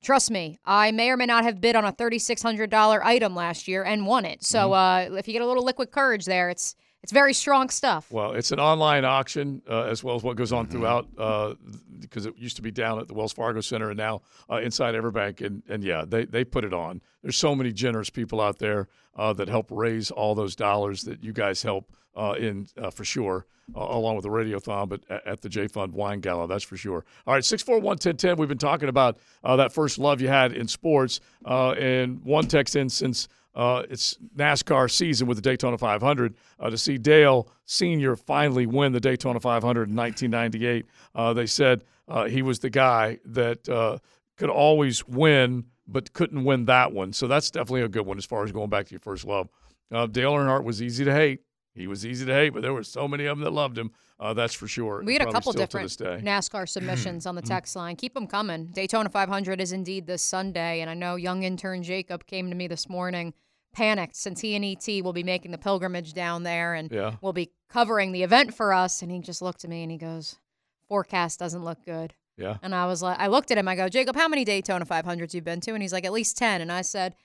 trust 0.02 0.30
me, 0.30 0.58
I 0.64 0.90
may 0.90 1.10
or 1.10 1.16
may 1.16 1.26
not 1.26 1.44
have 1.44 1.60
bid 1.60 1.76
on 1.76 1.84
a 1.84 1.92
thirty-six 1.92 2.42
hundred 2.42 2.70
dollar 2.70 3.04
item 3.04 3.34
last 3.34 3.68
year 3.68 3.84
and 3.84 4.06
won 4.06 4.24
it. 4.24 4.42
So 4.44 4.70
Mm-hmm. 4.70 5.14
uh, 5.14 5.18
if 5.18 5.28
you 5.28 5.32
get 5.32 5.42
a 5.42 5.46
little 5.46 5.64
liquid 5.64 5.90
courage 5.92 6.24
there, 6.24 6.50
it's 6.50 6.74
it's 7.02 7.12
very 7.12 7.32
strong 7.32 7.70
stuff. 7.70 8.10
Well, 8.10 8.32
it's 8.32 8.50
an 8.52 8.58
online 8.60 9.04
auction 9.04 9.62
uh, 9.68 9.82
as 9.84 10.02
well 10.02 10.16
as 10.16 10.22
what 10.22 10.36
goes 10.36 10.52
on 10.52 10.66
Mm-hmm. 10.66 10.72
throughout 10.78 11.06
uh, 11.16 11.54
because 12.00 12.26
it 12.26 12.36
used 12.36 12.56
to 12.56 12.62
be 12.62 12.70
down 12.70 12.98
at 12.98 13.08
the 13.08 13.14
Wells 13.14 13.32
Fargo 13.32 13.60
Center 13.60 13.90
and 13.90 13.96
now 13.98 14.22
uh, 14.50 14.56
inside 14.56 14.94
Everbank. 14.94 15.44
And, 15.44 15.62
and 15.68 15.82
yeah, 15.84 16.04
they, 16.06 16.24
they 16.24 16.44
put 16.44 16.64
it 16.64 16.72
on. 16.74 17.00
There's 17.22 17.36
so 17.36 17.54
many 17.54 17.72
generous 17.72 18.10
people 18.10 18.40
out 18.40 18.58
there 18.58 18.88
uh, 19.16 19.32
that 19.34 19.48
help 19.48 19.68
raise 19.70 20.10
all 20.10 20.34
those 20.34 20.54
dollars 20.56 21.02
that 21.02 21.22
you 21.22 21.32
guys 21.32 21.62
help 21.62 21.90
uh, 22.16 22.34
in 22.38 22.66
uh, 22.80 22.90
for 22.90 23.04
sure, 23.04 23.46
uh, 23.76 23.80
along 23.80 24.16
with 24.16 24.24
the 24.24 24.28
Radiothon, 24.30 24.88
but 24.88 25.02
at, 25.08 25.26
at 25.26 25.40
the 25.40 25.48
Jay 25.48 25.68
Fund 25.68 25.92
Wine 25.92 26.18
Gala, 26.20 26.48
that's 26.48 26.64
for 26.64 26.76
sure. 26.76 27.04
All 27.26 27.34
right, 27.34 27.44
641 27.44 27.84
1010. 27.84 28.36
We've 28.36 28.48
been 28.48 28.58
talking 28.58 28.88
about 28.88 29.18
uh, 29.44 29.54
that 29.56 29.72
first 29.72 29.98
love 29.98 30.20
you 30.20 30.26
had 30.28 30.52
in 30.52 30.66
sports. 30.66 31.20
Uh, 31.44 31.72
and 31.72 32.20
one 32.24 32.46
text 32.48 32.74
in 32.74 32.88
since 32.88 33.28
uh, 33.54 33.82
it's 33.90 34.16
NASCAR 34.36 34.90
season 34.90 35.26
with 35.26 35.36
the 35.36 35.42
Daytona 35.42 35.76
500 35.78 36.34
uh, 36.60 36.70
to 36.70 36.78
see 36.78 36.98
Dale 36.98 37.48
Sr. 37.64 38.16
finally 38.16 38.66
win 38.66 38.92
the 38.92 39.00
Daytona 39.00 39.40
500 39.40 39.88
in 39.88 39.96
1998. 39.96 40.86
Uh, 41.14 41.32
they 41.32 41.46
said 41.46 41.82
uh, 42.06 42.26
he 42.26 42.42
was 42.42 42.60
the 42.60 42.70
guy 42.70 43.18
that 43.24 43.68
uh, 43.68 43.98
could 44.36 44.50
always 44.50 45.06
win, 45.06 45.64
but 45.86 46.12
couldn't 46.12 46.44
win 46.44 46.66
that 46.66 46.92
one. 46.92 47.12
So 47.12 47.26
that's 47.26 47.50
definitely 47.50 47.82
a 47.82 47.88
good 47.88 48.06
one 48.06 48.18
as 48.18 48.24
far 48.24 48.44
as 48.44 48.52
going 48.52 48.70
back 48.70 48.86
to 48.86 48.90
your 48.92 49.00
first 49.00 49.24
love. 49.24 49.48
Uh, 49.90 50.06
Dale 50.06 50.34
Earnhardt 50.34 50.64
was 50.64 50.82
easy 50.82 51.04
to 51.04 51.12
hate. 51.12 51.40
He 51.78 51.86
was 51.86 52.04
easy 52.04 52.26
to 52.26 52.32
hate, 52.34 52.50
but 52.50 52.62
there 52.62 52.72
were 52.74 52.82
so 52.82 53.06
many 53.06 53.26
of 53.26 53.38
them 53.38 53.44
that 53.44 53.52
loved 53.52 53.78
him. 53.78 53.90
Uh, 54.20 54.34
that's 54.34 54.52
for 54.54 54.66
sure. 54.66 55.02
We 55.04 55.12
had 55.12 55.22
a 55.22 55.30
couple 55.30 55.52
different. 55.52 55.88
NASCAR 55.90 56.68
submissions 56.68 57.24
on 57.24 57.34
the 57.36 57.42
Mm-hmm. 57.42 57.48
text 57.48 57.76
line. 57.76 57.94
Keep 57.96 58.14
them 58.14 58.26
coming. 58.26 58.66
Daytona 58.66 59.08
500 59.08 59.60
is 59.60 59.72
indeed 59.72 60.06
this 60.06 60.22
Sunday, 60.22 60.80
and 60.80 60.90
I 60.90 60.94
know 60.94 61.14
young 61.14 61.44
intern 61.44 61.82
Jacob 61.82 62.26
came 62.26 62.50
to 62.50 62.56
me 62.56 62.66
this 62.66 62.88
morning, 62.88 63.32
panicked 63.72 64.16
since 64.16 64.40
he 64.40 64.56
and 64.56 64.64
ET 64.64 64.86
will 65.04 65.12
be 65.12 65.22
making 65.22 65.52
the 65.52 65.58
pilgrimage 65.58 66.14
down 66.14 66.42
there 66.42 66.74
and 66.74 66.90
Yeah. 66.90 67.14
will 67.20 67.32
be 67.32 67.52
covering 67.68 68.12
the 68.12 68.22
event 68.24 68.54
for 68.54 68.72
us. 68.72 69.00
And 69.02 69.12
he 69.12 69.20
just 69.20 69.40
looked 69.40 69.62
at 69.62 69.70
me 69.70 69.82
and 69.82 69.92
he 69.92 69.98
goes, 69.98 70.36
"Forecast 70.88 71.38
doesn't 71.38 71.64
look 71.64 71.84
good." 71.84 72.14
Yeah. 72.36 72.56
And 72.62 72.74
I 72.74 72.86
was 72.86 73.02
like, 73.02 73.18
I 73.18 73.26
looked 73.26 73.50
at 73.50 73.58
him. 73.58 73.66
I 73.68 73.74
go, 73.74 73.88
Jacob, 73.88 74.14
how 74.14 74.28
many 74.28 74.44
Daytona 74.44 74.86
500s 74.86 75.34
you've 75.34 75.42
been 75.44 75.60
to? 75.62 75.72
And 75.74 75.82
he's 75.82 75.92
like, 75.92 76.04
at 76.04 76.12
least 76.12 76.36
10. 76.38 76.60
And 76.60 76.70
I 76.70 76.82
said, 76.82 77.16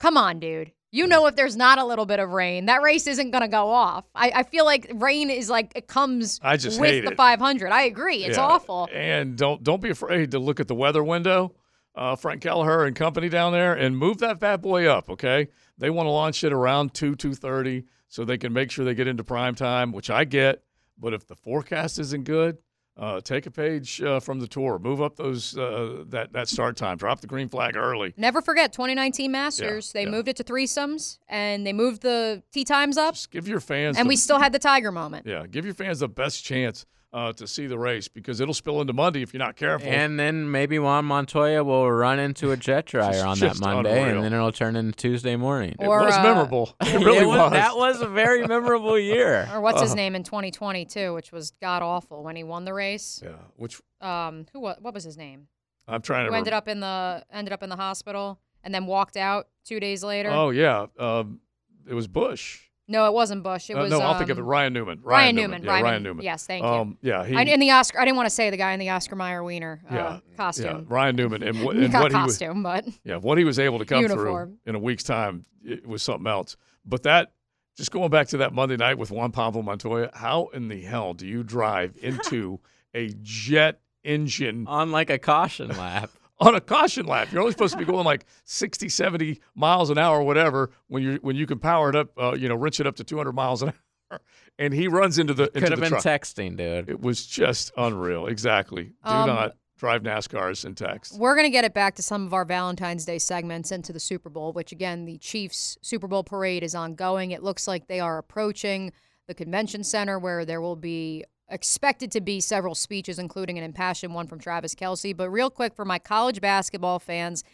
come 0.00 0.16
on, 0.16 0.40
dude. 0.40 0.72
You 0.94 1.06
know, 1.06 1.26
if 1.26 1.36
there's 1.36 1.56
not 1.56 1.78
a 1.78 1.84
little 1.84 2.04
bit 2.04 2.18
of 2.18 2.30
rain, 2.30 2.66
that 2.66 2.82
race 2.82 3.06
isn't 3.06 3.30
going 3.30 3.40
to 3.40 3.48
go 3.48 3.70
off. 3.70 4.04
I, 4.14 4.30
I 4.36 4.42
feel 4.42 4.66
like 4.66 4.90
rain 4.94 5.30
is 5.30 5.48
like, 5.48 5.72
it 5.74 5.86
comes 5.86 6.38
I 6.42 6.58
just 6.58 6.78
with 6.78 6.90
hate 6.90 7.04
the 7.06 7.12
it. 7.12 7.16
500. 7.16 7.72
I 7.72 7.84
agree. 7.84 8.24
It's 8.24 8.36
Yeah. 8.36 8.44
awful. 8.44 8.88
And 8.92 9.36
don't 9.36 9.64
don't 9.64 9.80
be 9.80 9.88
afraid 9.88 10.30
to 10.32 10.38
look 10.38 10.60
at 10.60 10.68
the 10.68 10.74
weather 10.74 11.02
window, 11.02 11.54
uh, 11.94 12.14
Frank 12.16 12.42
Kelleher 12.42 12.84
and 12.84 12.94
company 12.94 13.30
down 13.30 13.52
there, 13.52 13.72
and 13.72 13.96
move 13.96 14.18
that 14.18 14.38
bad 14.38 14.60
boy 14.60 14.86
up. 14.86 15.08
Okay, 15.08 15.48
they 15.78 15.88
want 15.88 16.06
to 16.06 16.10
launch 16.10 16.44
it 16.44 16.52
around 16.52 16.92
two 16.92 17.16
two 17.16 17.34
thirty. 17.34 17.84
so 18.08 18.26
they 18.26 18.36
can 18.36 18.52
make 18.52 18.70
sure 18.70 18.84
they 18.84 18.94
get 18.94 19.08
into 19.08 19.24
prime 19.24 19.54
time, 19.54 19.90
which 19.92 20.10
I 20.10 20.24
get. 20.24 20.62
But 20.98 21.14
if 21.14 21.26
the 21.26 21.34
forecast 21.34 21.98
isn't 21.98 22.24
good, 22.24 22.58
uh, 22.98 23.20
take 23.20 23.46
a 23.46 23.50
page 23.50 24.02
uh, 24.02 24.20
from 24.20 24.38
the 24.38 24.46
tour. 24.46 24.78
Move 24.78 25.00
up 25.00 25.16
those 25.16 25.56
uh, 25.56 26.04
that 26.08 26.32
that 26.32 26.48
start 26.48 26.76
time. 26.76 26.96
Drop 26.96 27.20
the 27.20 27.26
green 27.26 27.48
flag 27.48 27.76
early. 27.76 28.12
Never 28.16 28.40
forget 28.42 28.72
2019 28.72 29.30
Masters. 29.32 29.92
they 29.92 30.04
yeah. 30.04 30.10
moved 30.10 30.28
it 30.28 30.36
to 30.36 30.44
threesomes 30.44 31.18
and 31.28 31.66
they 31.66 31.72
moved 31.72 32.02
the 32.02 32.42
tee 32.52 32.64
times 32.64 32.98
up, 32.98 33.14
Just 33.14 33.30
give 33.30 33.48
your 33.48 33.60
fans 33.60 33.96
and 33.96 34.06
the, 34.06 34.08
we 34.08 34.16
still 34.16 34.38
had 34.38 34.52
the 34.52 34.58
Tiger 34.58 34.92
moment. 34.92 35.26
yeah 35.26 35.46
give 35.46 35.64
your 35.64 35.74
fans 35.74 36.00
the 36.00 36.08
best 36.08 36.44
chance 36.44 36.84
uh, 37.12 37.32
to 37.34 37.46
see 37.46 37.66
the 37.66 37.78
race 37.78 38.08
because 38.08 38.40
it'll 38.40 38.54
spill 38.54 38.80
into 38.80 38.92
Monday 38.94 39.22
if 39.22 39.34
you're 39.34 39.38
not 39.38 39.54
careful. 39.56 39.88
And 39.88 40.18
then 40.18 40.50
maybe 40.50 40.78
Juan 40.78 41.04
Montoya 41.04 41.62
will 41.62 41.90
run 41.92 42.18
into 42.18 42.52
a 42.52 42.56
jet 42.56 42.86
dryer 42.86 43.24
on 43.26 43.38
that 43.40 43.60
Monday, 43.60 44.00
unreal. 44.02 44.16
and 44.16 44.24
then 44.24 44.32
it'll 44.32 44.50
turn 44.52 44.76
into 44.76 44.92
Tuesday 44.92 45.36
morning. 45.36 45.74
it 45.78 45.86
was 45.86 46.14
uh, 46.16 46.22
memorable. 46.22 46.74
It 46.80 46.94
really 47.04 47.18
It 47.18 47.26
was- 47.26 47.36
was. 47.38 47.52
That 47.52 47.76
was 47.76 48.00
a 48.00 48.08
very 48.08 48.46
memorable 48.54 48.98
year. 48.98 49.48
Or 49.52 49.60
what's 49.60 49.76
Uh-huh. 49.76 49.84
his 49.84 49.94
name 49.94 50.14
in 50.14 50.22
2022, 50.22 51.12
which 51.14 51.32
was 51.32 51.50
god 51.60 51.82
awful 51.82 52.22
when 52.22 52.36
he 52.36 52.44
won 52.44 52.64
the 52.64 52.72
race. 52.74 53.20
yeah, 53.22 53.32
which 53.56 53.80
Um, 54.00 54.46
who 54.52 54.60
what, 54.60 54.80
what 54.80 54.94
was 54.94 55.04
his 55.04 55.16
name? 55.18 55.48
I'm 55.88 56.00
trying 56.00 56.24
to. 56.26 56.30
Who 56.30 56.36
ended 56.36 56.52
remember. 56.52 56.56
up 56.56 56.68
in 56.68 56.80
the 56.80 57.24
ended 57.36 57.52
up 57.52 57.62
in 57.62 57.68
the 57.68 57.76
hospital 57.76 58.38
and 58.64 58.72
then 58.74 58.86
walked 58.86 59.16
out 59.16 59.48
two 59.64 59.80
days 59.80 60.02
later. 60.04 60.30
Oh 60.30 60.50
yeah, 60.50 60.86
um, 60.98 61.40
it 61.88 61.94
was 61.94 62.06
Bush. 62.08 62.60
No, 62.88 63.06
it 63.06 63.12
wasn't 63.12 63.42
Bush. 63.42 63.70
It 63.70 63.74
Uh, 63.76 63.82
was 63.82 63.90
no, 63.90 64.00
I'll 64.00 64.18
think 64.18 64.28
of 64.30 64.38
it. 64.38 64.42
um, 64.42 64.46
Ryan 64.46 64.72
Newman. 64.72 65.00
Ryan, 65.02 65.36
Newman. 65.36 65.50
Newman. 65.50 65.64
Yeah, 65.64 65.70
Ryan, 65.72 65.84
Ryan 65.84 66.02
Newman. 66.02 66.24
Yes, 66.24 66.46
thank 66.46 66.62
you. 66.64 66.68
Um, 66.68 66.98
yeah, 67.00 67.24
he. 67.24 67.36
I, 67.36 67.42
in 67.42 67.60
the 67.60 67.70
Oscar, 67.70 68.00
I 68.00 68.04
didn't 68.04 68.16
want 68.16 68.26
to 68.26 68.34
say 68.34 68.50
the 68.50 68.56
guy 68.56 68.72
in 68.72 68.80
the 68.80 68.90
Oscar 68.90 69.14
Mayer 69.16 69.42
Wiener 69.44 69.80
uh, 69.90 69.94
yeah, 69.94 70.18
costume. 70.36 70.64
Yeah, 70.64 70.94
Ryan 70.94 71.16
Newman, 71.16 71.42
and, 71.42 71.62
what- 71.62 71.76
and 71.76 71.92
Not 71.92 72.02
what 72.02 72.12
he 72.12 72.16
was. 72.18 72.38
costume, 72.38 72.62
but 72.62 72.84
Yeah, 73.04 73.16
what 73.16 73.38
he 73.38 73.44
was 73.44 73.58
able 73.58 73.78
to 73.78 73.84
come 73.84 74.02
Uniform. 74.02 74.48
through 74.48 74.56
in 74.66 74.74
a 74.74 74.78
week's 74.78 75.04
time 75.04 75.44
it 75.64 75.86
was 75.86 76.02
something 76.02 76.26
else. 76.26 76.56
But 76.84 77.04
that, 77.04 77.32
just 77.76 77.92
going 77.92 78.10
back 78.10 78.26
to 78.28 78.38
that 78.38 78.52
Monday 78.52 78.76
night 78.76 78.98
with 78.98 79.10
Juan 79.12 79.30
Pablo 79.30 79.62
Montoya, 79.62 80.10
how 80.12 80.48
in 80.48 80.66
the 80.68 80.80
hell 80.82 81.14
do 81.14 81.26
you 81.26 81.44
drive 81.44 81.96
into 82.02 82.58
a 82.94 83.14
jet 83.22 83.80
engine 84.04 84.66
On 84.66 84.90
like 84.90 85.08
a 85.08 85.18
caution 85.18 85.68
lap. 85.68 86.10
On 86.42 86.54
a 86.54 86.60
caution 86.60 87.06
lap? 87.06 87.28
You're 87.32 87.40
only 87.40 87.52
supposed 87.52 87.72
to 87.72 87.78
be 87.78 87.84
going 87.84 88.04
like 88.04 88.26
60, 88.44 88.88
70 88.90 89.40
miles 89.54 89.88
an 89.90 89.96
hour 89.98 90.18
or 90.18 90.24
whatever 90.24 90.70
when 90.88 91.02
you 91.02 91.18
when 91.22 91.36
you 91.36 91.46
can 91.46 91.58
power 91.58 91.88
it 91.88 91.96
up, 91.96 92.10
uh, 92.20 92.34
you 92.34 92.48
know, 92.48 92.54
wrench 92.56 92.80
it 92.80 92.86
up 92.86 92.96
to 92.96 93.04
200 93.04 93.32
miles 93.32 93.62
an 93.62 93.72
hour. 94.12 94.20
And 94.58 94.74
he 94.74 94.86
runs 94.88 95.18
into 95.18 95.32
the 95.32 95.44
into 95.44 95.60
Could 95.60 95.70
have 95.70 95.80
the 95.80 95.84
been 95.90 96.00
truck. 96.00 96.04
texting, 96.04 96.56
dude. 96.58 96.90
It 96.90 97.00
was 97.00 97.24
just 97.26 97.72
unreal. 97.78 98.26
Exactly. 98.26 98.84
Do 98.84 98.92
Um, 99.10 99.26
not 99.26 99.56
drive 99.78 100.02
NASCARs 100.02 100.64
in 100.64 100.74
text. 100.76 101.18
we're 101.18 101.34
going 101.34 101.46
to 101.46 101.50
get 101.50 101.64
it 101.64 101.74
back 101.74 101.96
to 101.96 102.02
some 102.02 102.24
of 102.24 102.32
our 102.32 102.44
Valentine's 102.44 103.04
Day 103.04 103.18
segments 103.18 103.72
into 103.72 103.92
the 103.92 103.98
Super 103.98 104.28
Bowl, 104.30 104.52
which 104.52 104.70
again, 104.70 105.06
the 105.06 105.18
Chiefs 105.18 105.76
Super 105.82 106.06
Bowl 106.06 106.22
parade 106.22 106.62
is 106.62 106.74
ongoing. 106.74 107.32
It 107.32 107.42
looks 107.42 107.66
like 107.66 107.88
they 107.88 107.98
are 107.98 108.18
approaching 108.18 108.92
the 109.26 109.34
convention 109.34 109.82
center 109.82 110.18
where 110.20 110.44
there 110.44 110.60
will 110.60 110.76
be 110.76 111.24
expected 111.52 112.10
to 112.12 112.20
be 112.20 112.40
several 112.40 112.74
speeches, 112.74 113.18
including 113.18 113.58
an 113.58 113.64
impassioned 113.64 114.14
one 114.14 114.26
from 114.26 114.40
Travis 114.40 114.74
Kelce. 114.74 115.16
But 115.16 115.30
real 115.30 115.50
quick 115.50 115.74
for 115.74 115.84
my 115.84 115.98
college 115.98 116.40
basketball 116.40 116.98
fans, 116.98 117.44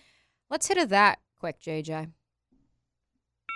let's 0.49 0.68
hit 0.68 0.78
it 0.78 0.88
that 0.88 1.18
quick, 1.38 1.61
JJ. 1.61 2.11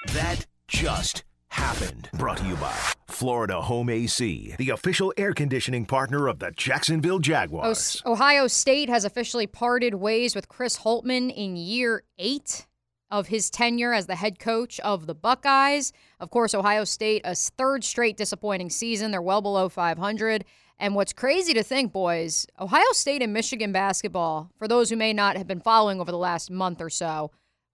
That 0.09 0.47
just 0.67 1.25
happened. 1.49 2.09
Brought 2.15 2.39
to 2.39 2.47
you 2.47 2.57
by 2.57 2.77
Florida 3.07 3.61
Home 3.61 3.89
AC, 3.89 4.55
the 4.59 4.71
official 4.71 5.13
air 5.17 5.33
conditioning 5.33 5.87
partner 5.87 6.27
of 6.27 6.39
the 6.39 6.51
Jacksonville 6.51 7.19
Jaguars. 7.19 8.03
Ohio 8.05 8.47
State 8.47 8.89
has 8.89 9.05
officially 9.05 9.47
parted 9.47 9.95
ways 9.95 10.35
with 10.35 10.49
Chris 10.49 10.79
Holtmann 10.79 11.33
in 11.33 11.57
year 11.57 12.03
eight 12.19 12.67
of 13.13 13.29
his 13.29 13.51
tenure 13.51 13.93
as 13.93 14.07
the 14.07 14.17
head 14.17 14.39
coach 14.39 14.81
of 14.81 15.07
the 15.07 15.15
Buckeyes. 15.15 15.93
Of 16.19 16.31
course, 16.31 16.55
Ohio 16.55 16.85
State, 16.85 17.21
a 17.25 17.35
third 17.35 17.85
straight 17.85 18.17
disappointing 18.17 18.71
season. 18.71 19.11
They're 19.11 19.23
well 19.23 19.43
below 19.43 19.69
500. 19.69 20.45
And 20.79 20.95
what's 20.95 21.13
crazy 21.13 21.53
to 21.53 21.63
think, 21.63 21.93
boys, 21.93 22.47
Ohio 22.59 22.91
State 22.93 23.23
and 23.23 23.33
Michigan 23.33 23.71
basketball, 23.71 24.51
for 24.57 24.67
those 24.67 24.89
who 24.89 24.97
may 24.97 25.13
not 25.13 25.37
have 25.37 25.47
been 25.47 25.61
following 25.61 26.01
over 26.01 26.11
the 26.11 26.19
last 26.19 26.51
month 26.51 26.81
or 26.81 26.89
so, 26.89 27.31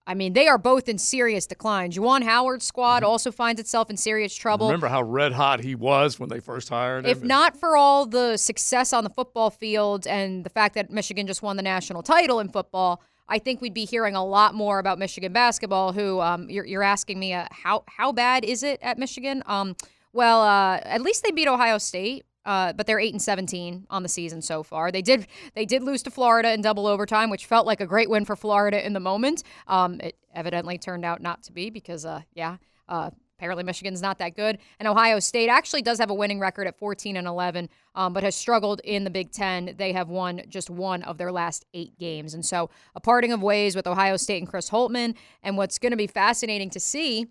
I 0.08 0.14
mean, 0.14 0.32
they 0.32 0.48
are 0.48 0.58
both 0.58 0.88
in 0.88 0.98
serious 0.98 1.46
decline. 1.46 1.92
Juwan 1.92 2.24
Howard's 2.24 2.66
squad 2.66 3.02
mm-hmm. 3.02 3.10
also 3.10 3.30
finds 3.30 3.60
itself 3.60 3.90
in 3.90 3.96
serious 3.96 4.34
trouble. 4.34 4.66
Remember 4.66 4.88
how 4.88 5.02
red 5.02 5.32
hot 5.32 5.60
he 5.60 5.76
was 5.76 6.18
when 6.18 6.30
they 6.30 6.40
first 6.40 6.68
hired 6.68 7.04
him? 7.04 7.10
If 7.12 7.22
not 7.22 7.56
for 7.56 7.76
all 7.76 8.06
the 8.06 8.38
success 8.38 8.92
on 8.92 9.04
the 9.04 9.10
football 9.10 9.50
field 9.50 10.06
and 10.06 10.44
the 10.44 10.50
fact 10.50 10.74
that 10.74 10.90
Michigan 10.90 11.26
just 11.26 11.42
won 11.42 11.56
the 11.56 11.62
national 11.62 12.02
title 12.02 12.40
in 12.40 12.48
football, 12.48 13.02
I 13.28 13.38
think 13.38 13.60
we'd 13.60 13.74
be 13.74 13.84
hearing 13.84 14.14
a 14.16 14.24
lot 14.24 14.54
more 14.54 14.78
about 14.78 14.98
Michigan 14.98 15.32
basketball. 15.32 15.92
Who 15.92 16.20
um, 16.20 16.48
you're, 16.48 16.64
you're 16.64 16.82
asking 16.82 17.18
me, 17.18 17.34
uh, 17.34 17.46
how 17.50 17.84
how 17.86 18.12
bad 18.12 18.44
is 18.44 18.62
it 18.62 18.78
at 18.82 18.98
Michigan? 18.98 19.42
Um, 19.46 19.76
well, 20.12 20.42
uh, 20.42 20.80
at 20.84 21.02
least 21.02 21.22
they 21.22 21.30
beat 21.30 21.48
Ohio 21.48 21.78
State. 21.78 22.24
Uh, 22.46 22.72
but 22.72 22.86
they're 22.86 23.00
eight 23.00 23.12
and 23.12 23.20
seventeen 23.20 23.86
on 23.90 24.02
the 24.02 24.08
season 24.08 24.40
so 24.40 24.62
far. 24.62 24.90
They 24.90 25.02
did 25.02 25.26
they 25.54 25.66
did 25.66 25.82
lose 25.82 26.02
to 26.04 26.10
Florida 26.10 26.50
in 26.50 26.62
double 26.62 26.86
overtime, 26.86 27.28
which 27.28 27.44
felt 27.44 27.66
like 27.66 27.82
a 27.82 27.86
great 27.86 28.08
win 28.08 28.24
for 28.24 28.36
Florida 28.36 28.86
in 28.86 28.94
the 28.94 29.00
moment. 29.00 29.42
Um, 29.66 30.00
it 30.00 30.16
evidently 30.34 30.78
turned 30.78 31.04
out 31.04 31.20
not 31.20 31.42
to 31.42 31.52
be 31.52 31.68
because, 31.68 32.06
uh, 32.06 32.22
yeah, 32.32 32.56
uh, 32.88 33.10
apparently 33.38 33.62
Michigan's 33.62 34.02
not 34.02 34.18
that 34.18 34.34
good. 34.34 34.58
And 34.80 34.88
Ohio 34.88 35.20
State 35.20 35.48
actually 35.48 35.82
does 35.82 35.98
have 35.98 36.10
a 36.10 36.14
winning 36.14 36.40
record 36.40 36.66
at 36.66 36.76
14 36.76 37.16
and 37.16 37.26
11, 37.26 37.68
um, 37.94 38.12
but 38.12 38.24
has 38.24 38.34
struggled 38.34 38.80
in 38.82 39.04
the 39.04 39.10
Big 39.10 39.30
Ten. 39.30 39.74
They 39.78 39.92
have 39.92 40.08
won 40.08 40.42
just 40.48 40.68
one 40.68 41.02
of 41.04 41.18
their 41.18 41.30
last 41.30 41.64
eight 41.72 41.96
games. 41.98 42.34
And 42.34 42.44
so 42.44 42.68
a 42.96 43.00
parting 43.00 43.32
of 43.32 43.40
ways 43.40 43.76
with 43.76 43.86
Ohio 43.86 44.16
State 44.16 44.38
and 44.38 44.48
Chris 44.48 44.70
Holtmann. 44.70 45.14
And 45.42 45.56
what's 45.56 45.78
going 45.78 45.92
to 45.92 45.96
be 45.96 46.08
fascinating 46.08 46.68
to 46.70 46.80
see 46.80 47.26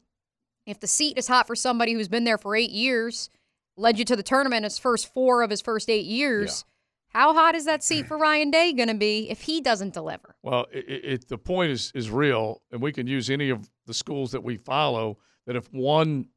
if 0.65 0.79
the 0.79 0.87
seat 0.87 1.17
is 1.17 1.27
hot 1.27 1.45
for 1.45 1.55
somebody 1.55 1.93
who's 1.93 2.07
been 2.07 2.23
there 2.23 2.37
for 2.37 2.55
eight 2.55 2.71
years, 2.71 3.29
led 3.75 3.99
you 3.99 4.05
to 4.05 4.15
the 4.15 4.23
tournament 4.23 4.63
his 4.63 4.77
first 4.79 5.13
four 5.13 5.41
of 5.43 5.49
his 5.49 5.61
first 5.61 5.89
eight 5.89 6.05
years. 6.05 6.63
How 7.09 7.33
hot 7.33 7.55
is 7.55 7.65
that 7.65 7.83
seat 7.83 8.05
for 8.05 8.17
Ryan 8.17 8.51
Day 8.51 8.73
going 8.73 8.89
to 8.89 8.93
be 8.95 9.29
if 9.29 9.41
he 9.41 9.59
doesn't 9.61 9.93
deliver? 9.93 10.35
Well, 10.43 10.67
it, 10.71 10.85
it- 10.87 11.27
the 11.27 11.37
point 11.37 11.71
is 11.71 11.91
is 11.95 12.09
real, 12.11 12.61
and 12.71 12.81
we 12.81 12.91
can 12.93 13.07
use 13.07 13.29
any 13.29 13.49
of 13.49 13.69
the 13.85 13.93
schools 13.93 14.31
that 14.31 14.43
we 14.43 14.55
follow. 14.57 15.17
That 15.47 15.55
if 15.55 15.73
one 15.73 16.27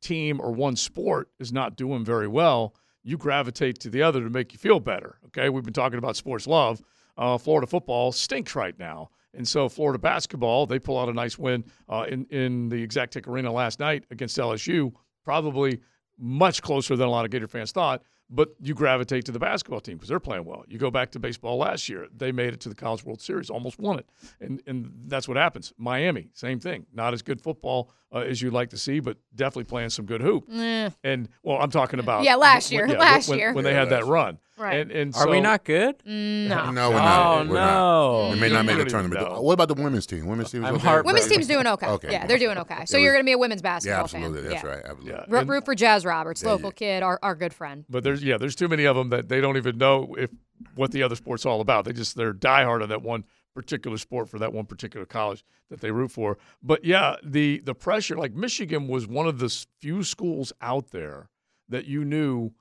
team 0.00 0.40
or 0.40 0.52
one 0.52 0.76
sport 0.76 1.28
is 1.40 1.52
not 1.52 1.76
doing 1.76 2.04
very 2.04 2.28
well, 2.28 2.74
you 3.02 3.16
gravitate 3.16 3.80
to 3.80 3.90
the 3.90 4.02
other 4.02 4.20
to 4.20 4.30
make 4.30 4.52
you 4.52 4.58
feel 4.58 4.80
better. 4.80 5.18
Okay, 5.26 5.48
we've 5.48 5.64
been 5.64 5.72
talking 5.72 5.98
about 5.98 6.16
sports 6.16 6.46
love. 6.46 6.80
Uh, 7.16 7.36
Florida 7.38 7.66
football 7.66 8.12
stinks 8.12 8.54
right 8.54 8.78
now, 8.78 9.10
and 9.34 9.46
so 9.46 9.68
Florida 9.68 9.98
basketball 9.98 10.66
they 10.66 10.78
pull 10.78 10.98
out 10.98 11.08
a 11.08 11.12
nice 11.12 11.38
win 11.38 11.64
uh, 11.88 12.04
in 12.08 12.24
in 12.26 12.68
the 12.68 12.86
Exactech 12.86 13.26
Arena 13.26 13.52
last 13.52 13.80
night 13.80 14.04
against 14.10 14.36
LSU. 14.38 14.92
Probably 15.24 15.80
much 16.18 16.62
closer 16.62 16.96
than 16.96 17.06
a 17.06 17.10
lot 17.10 17.24
of 17.24 17.30
Gator 17.30 17.48
fans 17.48 17.72
thought. 17.72 18.02
But 18.30 18.48
you 18.62 18.74
gravitate 18.74 19.26
to 19.26 19.32
the 19.32 19.38
basketball 19.38 19.80
team 19.80 19.96
because 19.96 20.08
they're 20.08 20.18
playing 20.18 20.46
well. 20.46 20.64
You 20.66 20.78
go 20.78 20.90
back 20.90 21.10
to 21.10 21.18
baseball 21.18 21.58
last 21.58 21.86
year; 21.90 22.06
they 22.16 22.32
made 22.32 22.54
it 22.54 22.60
to 22.60 22.70
the 22.70 22.74
College 22.74 23.04
World 23.04 23.20
Series, 23.20 23.50
almost 23.50 23.78
won 23.78 23.98
it, 23.98 24.08
and 24.40 24.62
and 24.66 24.90
that's 25.06 25.28
what 25.28 25.36
happens. 25.36 25.74
Miami, 25.76 26.30
same 26.32 26.58
thing. 26.58 26.86
Not 26.94 27.12
as 27.12 27.20
good 27.20 27.42
football 27.42 27.90
uh, 28.14 28.18
as 28.18 28.42
you'd 28.42 28.52
like 28.52 28.70
to 28.70 28.76
see, 28.78 29.00
but 29.00 29.16
definitely 29.34 29.64
playing 29.64 29.90
some 29.90 30.04
good 30.06 30.20
hoop. 30.20 30.44
Eh, 30.52 30.90
And 31.02 31.28
well, 31.42 31.58
I'm 31.60 31.70
talking 31.70 31.98
about 32.00 32.24
Yeah, 32.24 32.36
last 32.36 32.70
when- 32.70 32.78
year, 32.88 32.88
yeah, 32.88 32.98
last 33.00 33.28
when, 33.28 33.38
year. 33.38 33.52
when 33.54 33.64
they 33.64 33.74
had 33.74 33.88
that 33.90 34.04
run. 34.06 34.38
Right. 34.58 34.80
And, 34.80 34.90
and 34.92 35.16
Are 35.16 35.28
we 35.28 35.40
not 35.40 35.64
good? 35.64 35.96
no. 36.04 36.70
No, 36.70 36.90
we're 36.90 36.96
not. 36.96 37.26
Oh 37.26 37.48
We're 37.48 37.54
not. 37.54 37.74
no! 37.74 38.30
We 38.34 38.38
may 38.40 38.48
not 38.50 38.64
make 38.66 38.76
We 38.76 38.84
the 38.84 38.90
tournament. 38.90 39.20
know. 39.20 39.40
What 39.40 39.54
about 39.54 39.66
the 39.68 39.74
women's 39.74 40.06
team? 40.06 40.26
Women's 40.26 40.52
team 40.52 40.62
is 40.62 40.68
I'm 40.68 40.74
okay? 40.76 40.84
heartbroken. 40.84 41.06
Women's 41.14 41.26
team's 41.32 41.46
doing 41.48 41.66
okay. 41.66 41.86
Okay. 41.88 42.12
Yeah, 42.12 42.26
they're 42.26 42.38
doing 42.38 42.58
okay. 42.58 42.84
So 42.84 42.96
Yeah, 42.96 43.04
you're 43.04 43.12
going 43.14 43.24
to 43.24 43.28
be 43.28 43.32
a 43.32 43.38
women's 43.38 43.60
Yeah, 43.60 43.70
basketball 43.70 44.04
absolutely. 44.04 44.42
fan. 44.42 44.50
That's 44.50 44.62
yeah. 44.62 44.68
right. 44.70 44.82
Absolutely. 44.84 45.10
Yeah. 45.10 45.24
Root, 45.28 45.40
And- 45.40 45.48
root 45.50 45.64
for 45.64 45.74
Jazz 45.74 46.04
Roberts, 46.04 46.42
Yeah, 46.44 46.50
local 46.50 46.66
yeah. 46.68 46.72
kid, 46.98 47.02
our, 47.02 47.18
our 47.22 47.34
good 47.34 47.52
friend. 47.54 47.86
But 47.88 48.04
there's 48.04 48.22
yeah, 48.22 48.36
there's 48.36 48.54
too 48.54 48.68
many 48.68 48.84
of 48.84 48.94
them 48.94 49.08
that 49.08 49.28
they 49.28 49.40
don't 49.40 49.56
even 49.56 49.78
know 49.78 50.14
if 50.18 50.30
what 50.76 50.92
the 50.92 51.02
other 51.02 51.16
sport's 51.16 51.44
all 51.46 51.60
about. 51.60 51.86
They 51.86 51.92
just 51.92 52.14
they're 52.14 52.34
diehard 52.34 52.82
on 52.82 52.90
that 52.90 53.02
one 53.02 53.24
particular 53.54 53.98
sport 53.98 54.28
for 54.28 54.38
that 54.38 54.52
one 54.52 54.66
particular 54.66 55.06
college 55.06 55.44
that 55.70 55.80
they 55.80 55.90
root 55.90 56.10
for. 56.10 56.38
But 56.62 56.84
yeah, 56.84 57.16
the 57.22 57.60
the 57.60 57.74
pressure 57.74 58.16
like 58.16 58.34
Michigan 58.34 58.88
was 58.88 59.06
one 59.06 59.26
of 59.26 59.38
the 59.38 59.48
few 59.80 60.02
schools 60.02 60.52
out 60.60 60.90
there 60.90 61.28
that 61.68 61.86
you 61.86 62.04
knew 62.04 62.52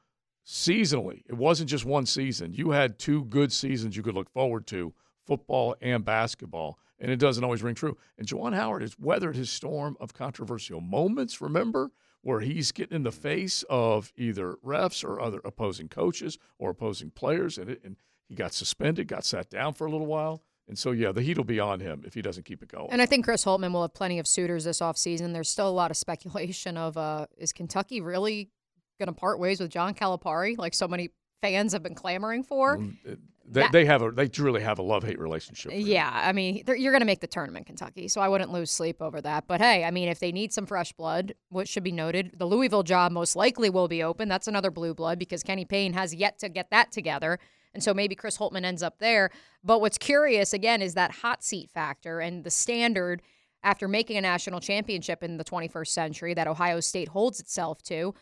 seasonally. 0.46 1.24
It 1.28 1.36
wasn't 1.36 1.70
just 1.70 1.86
one 1.86 2.06
season. 2.06 2.54
You 2.54 2.72
had 2.72 3.00
two 3.00 3.26
good 3.26 3.52
seasons 3.52 3.96
you 3.96 4.04
could 4.04 4.16
look 4.16 4.30
forward 4.30 4.68
to, 4.68 4.94
football 5.26 5.76
and 5.82 6.04
basketball. 6.04 6.80
And 7.00 7.12
it 7.12 7.18
doesn't 7.18 7.44
always 7.44 7.64
ring 7.64 7.76
true. 7.76 7.98
And 8.18 8.28
Juwan 8.28 8.54
Howard 8.54 8.84
has 8.84 8.98
weathered 9.00 9.36
his 9.36 9.50
storm 9.50 9.98
of 10.00 10.14
controversial 10.14 10.82
moments, 10.82 11.42
remember, 11.42 11.92
where 12.22 12.42
he's 12.42 12.72
getting 12.72 12.96
in 12.96 13.04
the 13.04 13.12
face 13.12 13.64
of 13.70 14.14
either 14.16 14.56
refs 14.64 15.04
or 15.04 15.20
other 15.20 15.42
opposing 15.44 15.90
coaches 15.90 16.38
or 16.60 16.70
opposing 16.70 17.10
players. 17.10 17.58
And, 17.58 17.72
it, 17.72 17.82
and 17.84 17.96
he 18.28 18.36
got 18.36 18.54
suspended, 18.54 19.08
got 19.08 19.26
sat 19.26 19.50
down 19.50 19.74
for 19.74 19.88
a 19.88 19.92
little 19.92 20.06
while. 20.06 20.44
And 20.72 20.80
so, 20.80 20.92
yeah, 20.92 21.12
the 21.12 21.22
heat 21.22 21.36
will 21.36 21.44
be 21.44 21.60
on 21.60 21.82
him 21.82 22.04
if 22.06 22.14
he 22.14 22.22
doesn't 22.22 22.44
keep 22.46 22.64
it 22.64 22.70
going. 22.70 22.88
And 22.92 23.02
I 23.02 23.06
think 23.06 23.26
Chris 23.26 23.44
Holtmann 23.44 23.74
will 23.74 23.82
have 23.82 23.94
plenty 23.94 24.20
of 24.20 24.26
suitors 24.26 24.64
this 24.64 24.80
offseason. 24.80 25.34
There's 25.34 25.50
still 25.50 25.68
a 25.68 25.70
lot 25.70 25.92
of 25.92 25.98
speculation 25.98 26.78
of 26.78 26.96
uh, 26.96 27.26
is 27.38 27.52
Kentucky 27.52 28.00
really 28.00 28.50
going 28.98 29.08
to 29.08 29.14
part 29.14 29.38
ways 29.38 29.60
with 29.60 29.70
John 29.70 29.94
Calipari, 29.94 30.58
like 30.58 30.74
so 30.74 30.88
many 30.88 31.10
fans 31.42 31.74
have 31.74 31.84
been 31.84 31.94
clamoring 31.94 32.44
for. 32.44 32.80
They, 33.04 33.64
That- 33.64 33.74
they 33.74 33.84
have 33.84 34.02
a 34.02 34.12
they 34.12 34.30
truly 34.30 34.62
have 34.62 34.80
a 34.80 34.82
love 34.82 35.04
hate 35.04 35.20
relationship. 35.20 35.74
him. 35.74 35.82
Yeah, 35.86 36.10
I 36.10 36.32
mean, 36.32 36.64
you're 36.66 36.94
going 36.94 37.02
to 37.02 37.06
make 37.06 37.20
the 37.20 37.28
tournament, 37.28 37.66
Kentucky, 37.66 38.08
so 38.08 38.22
I 38.22 38.30
wouldn't 38.30 38.54
lose 38.54 38.72
sleep 38.72 39.02
over 39.02 39.20
that. 39.20 39.48
But 39.48 39.60
hey, 39.60 39.84
I 39.84 39.92
mean, 39.92 40.08
if 40.08 40.20
they 40.20 40.32
need 40.32 40.54
some 40.54 40.66
fresh 40.66 40.94
blood, 40.94 41.34
what 41.50 41.68
should 41.68 41.84
be 41.84 41.92
noted, 41.92 42.36
the 42.38 42.46
Louisville 42.46 42.84
job 42.84 43.12
most 43.12 43.36
likely 43.36 43.70
will 43.70 43.90
be 43.90 44.04
open. 44.04 44.30
That's 44.30 44.48
another 44.48 44.72
blue 44.72 44.94
blood 44.94 45.20
because 45.20 45.44
Kenny 45.44 45.66
Payne 45.66 45.92
has 45.92 46.16
yet 46.16 46.40
to 46.40 46.48
get 46.48 46.70
that 46.70 46.94
together. 46.94 47.40
And 47.74 47.84
so 47.84 47.94
maybe 47.94 48.16
Chris 48.16 48.38
Holtmann 48.38 48.66
ends 48.66 48.84
up 48.84 49.00
there. 49.00 49.32
But 49.64 49.82
what's 49.82 49.98
curious, 49.98 50.54
again, 50.54 50.82
is 50.82 50.94
that 50.96 51.12
hot 51.12 51.44
seat 51.44 51.70
factor 51.70 52.20
and 52.20 52.44
the 52.44 52.52
standard 52.52 53.22
after 53.64 53.88
making 53.88 54.18
a 54.18 54.22
national 54.22 54.60
championship 54.60 55.24
in 55.24 55.38
the 55.38 55.44
21st 55.44 55.88
century 55.88 56.34
that 56.34 56.48
Ohio 56.48 56.80
State 56.80 57.10
holds 57.10 57.40
itself 57.40 57.82
to. 57.84 58.14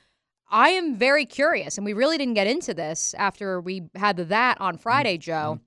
I 0.51 0.69
am 0.69 0.95
very 0.95 1.25
curious, 1.25 1.77
and 1.77 1.85
we 1.85 1.93
really 1.93 2.17
didn't 2.17 2.33
get 2.33 2.47
into 2.47 2.73
this 2.73 3.13
after 3.17 3.61
we 3.61 3.83
had 3.95 4.17
the 4.17 4.25
that 4.25 4.59
on 4.59 4.75
mm-hmm. 4.75 4.81
Friday, 4.81 5.17
Joe 5.17 5.55
mm-hmm. 5.55 5.63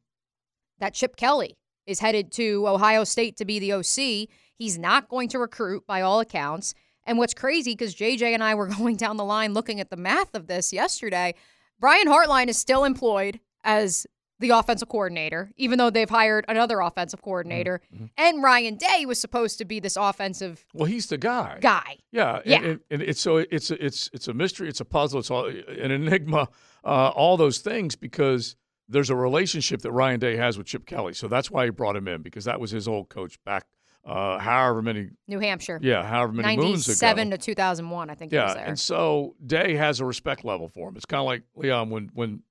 that 0.80 0.94
Chip 0.94 1.16
Kelly 1.16 1.56
is 1.86 2.00
headed 2.00 2.32
to 2.32 2.68
Ohio 2.68 3.04
State 3.04 3.36
to 3.38 3.44
be 3.44 3.58
the 3.58 3.72
OC. 3.72 4.28
He's 4.56 4.78
not 4.78 5.08
going 5.08 5.28
to 5.30 5.38
recruit 5.38 5.86
by 5.86 6.00
all 6.02 6.20
accounts. 6.20 6.74
And 7.04 7.18
what's 7.18 7.34
crazy, 7.34 7.72
because 7.72 7.94
JJ 7.94 8.34
and 8.34 8.44
I 8.44 8.54
were 8.54 8.66
going 8.78 8.96
down 8.96 9.16
the 9.16 9.24
line 9.24 9.54
looking 9.54 9.80
at 9.80 9.90
the 9.90 9.96
math 9.96 10.34
of 10.34 10.46
this 10.46 10.72
yesterday, 10.72 11.34
Brian 11.80 12.06
Hartline 12.06 12.48
is 12.48 12.58
still 12.58 12.84
employed 12.84 13.40
as 13.64 14.06
the 14.40 14.50
offensive 14.50 14.88
coordinator, 14.88 15.52
even 15.56 15.78
though 15.78 15.88
they've 15.90 16.10
hired 16.10 16.44
another 16.48 16.80
offensive 16.80 17.22
coordinator. 17.22 17.80
And 18.16 18.42
Ryan 18.42 18.74
Day 18.74 19.06
was 19.06 19.20
supposed 19.20 19.58
to 19.58 19.64
be 19.64 19.78
this 19.78 19.96
offensive 19.96 20.64
Well, 20.74 20.86
he's 20.86 21.06
the 21.06 21.16
guy. 21.18 21.58
guy. 21.60 21.98
Yeah, 22.10 22.36
and- 22.38 22.46
Yeah. 22.46 22.60
And, 22.62 22.80
and 22.90 23.02
it's 23.02 23.20
so 23.20 23.36
it's 23.36 23.70
a, 23.70 23.84
it's 23.84 24.10
it's 24.12 24.26
a 24.26 24.34
mystery, 24.34 24.68
it's 24.68 24.80
a 24.80 24.84
puzzle, 24.84 25.20
it's 25.20 25.30
all, 25.30 25.46
an 25.46 25.90
enigma, 25.92 26.48
uh, 26.84 27.10
all 27.10 27.36
those 27.36 27.58
things 27.58 27.94
because 27.94 28.56
there's 28.88 29.10
a 29.10 29.16
relationship 29.16 29.82
that 29.82 29.92
Ryan 29.92 30.18
Day 30.18 30.36
has 30.36 30.58
with 30.58 30.66
Chip 30.66 30.86
Kelly, 30.86 31.12
so 31.14 31.28
that's 31.28 31.48
why 31.50 31.64
he 31.66 31.70
brought 31.70 31.94
him 31.94 32.08
in 32.08 32.20
because 32.22 32.44
that 32.46 32.58
was 32.58 32.72
his 32.72 32.88
old 32.88 33.08
coach 33.10 33.38
back, 33.44 33.64
uh, 34.04 34.38
however 34.38 34.82
many, 34.82 35.10
New 35.28 35.38
Hampshire. 35.38 35.78
yeah, 35.80 36.04
however 36.04 36.32
many 36.32 36.56
moons 36.56 36.88
ago. 36.88 37.06
97 37.06 37.30
to 37.30 37.38
2001, 37.38 38.10
I 38.10 38.14
think 38.16 38.32
he 38.32 38.38
was 38.38 38.48
Yeah, 38.50 38.54
there. 38.54 38.64
and 38.66 38.78
so 38.78 39.36
Day 39.46 39.76
has 39.76 40.00
a 40.00 40.04
respect 40.04 40.44
level 40.44 40.68
for 40.68 40.88
him. 40.88 40.96
It's 40.96 41.06
kind 41.06 41.20
of 41.20 41.26
like 41.26 41.42
Leon 41.54 41.90
when 41.90 42.10
when 42.12 42.42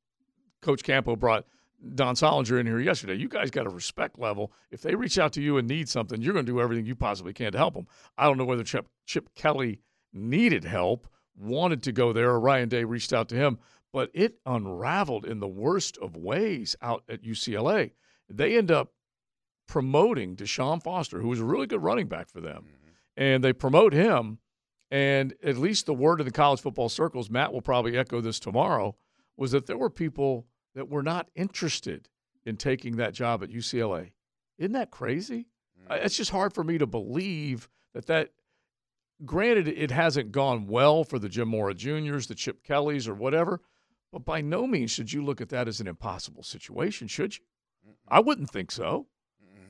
Coach 0.62 0.84
Campo 0.84 1.16
brought 1.16 1.45
Don 1.95 2.16
Soldinger 2.16 2.59
in 2.59 2.68
here 2.68 2.80
yesterday. 2.80 3.16
You 3.16 3.28
guys 3.28 3.49
got 3.49 3.66
a 3.66 3.70
respect 3.70 4.20
level. 4.20 4.51
If 4.70 4.82
they 4.82 4.95
reach 4.95 5.18
out 5.18 5.34
to 5.34 5.41
you 5.41 5.57
and 5.57 5.68
need 5.68 5.89
something, 5.89 6.22
you're 6.22 6.34
going 6.34 6.45
to 6.45 6.51
do 6.51 6.62
everything 6.62 6.86
you 6.86 6.95
possibly 6.95 7.34
can 7.34 7.51
to 7.51 7.57
help 7.57 7.74
them. 7.74 7.88
I 8.18 8.26
don't 8.26 8.38
know 8.38 8.45
whether 8.45 8.64
Chip 8.64 8.88
Chip 9.05 9.34
Kelly 9.34 9.80
needed 10.14 10.64
help, 10.64 11.07
wanted 11.38 11.82
to 11.84 11.91
go 11.91 12.14
there, 12.14 12.30
or 12.32 12.39
Ryan 12.39 12.70
Day 12.70 12.84
reached 12.84 13.14
out 13.14 13.30
to 13.30 13.36
him, 13.36 13.57
but 13.91 14.12
it 14.14 14.36
unraveled 14.45 15.26
in 15.26 15.39
the 15.39 15.47
worst 15.47 15.97
of 15.97 16.16
ways 16.16 16.76
out 16.82 17.03
at 17.09 17.24
UCLA. 17.24 17.91
They 18.30 18.57
end 18.57 18.72
up 18.72 18.93
promoting 19.68 20.36
Deshaun 20.36 20.84
Foster, 20.84 21.22
who 21.22 21.30
was 21.30 21.39
a 21.39 21.45
really 21.45 21.68
good 21.68 21.82
running 21.82 22.07
back 22.07 22.30
for 22.30 22.41
them, 22.41 22.64
mm-hmm. 22.64 22.91
and 23.18 23.43
they 23.43 23.53
promote 23.53 23.93
him. 23.93 24.39
And 24.91 25.34
at 25.41 25.57
least 25.57 25.86
the 25.86 25.93
word 25.93 26.20
in 26.20 26.26
the 26.26 26.32
college 26.32 26.59
football 26.59 26.89
circles, 26.89 27.30
Matt 27.30 27.53
will 27.53 27.62
probably 27.62 27.97
echo 27.97 28.20
this 28.20 28.39
tomorrow, 28.39 28.97
was 29.38 29.51
that 29.51 29.66
there 29.66 29.78
were 29.78 29.89
people 29.89 30.45
that 30.76 30.89
were 30.89 31.03
not 31.03 31.30
interested 31.36 32.09
in 32.45 32.57
taking 32.57 32.97
that 32.97 33.13
job 33.13 33.43
at 33.43 33.49
UCLA. 33.49 34.11
Isn't 34.57 34.74
that 34.74 34.91
crazy? 34.91 35.47
I- 35.89 35.99
mm. 35.99 36.05
It's 36.05 36.17
just 36.17 36.32
hard 36.32 36.53
for 36.53 36.63
me 36.63 36.78
to 36.78 36.88
believe 36.88 37.69
that 37.93 38.07
that. 38.07 38.30
Granted, 39.24 39.67
it 39.67 39.91
hasn't 39.91 40.32
gone 40.32 40.65
well 40.65 41.03
for 41.03 41.19
the 41.19 41.30
Jim 41.30 41.49
Mora 41.49 41.76
Juniors, 41.76 42.26
the 42.26 42.34
Chip 42.34 42.63
Kellys, 42.63 43.07
or 43.07 43.13
whatever, 43.13 43.61
but 44.11 44.26
by 44.26 44.41
no 44.41 44.65
means 44.65 44.89
should 44.89 45.13
you 45.13 45.24
look 45.24 45.39
at 45.39 45.49
that 45.49 45.67
as 45.67 45.80
an 45.80 45.88
impossible 45.88 46.41
situation, 46.41 47.07
should 47.07 47.38
you? 47.38 47.43
I 48.07 48.19
wouldn't 48.19 48.49
think 48.49 48.72
so. 48.72 49.05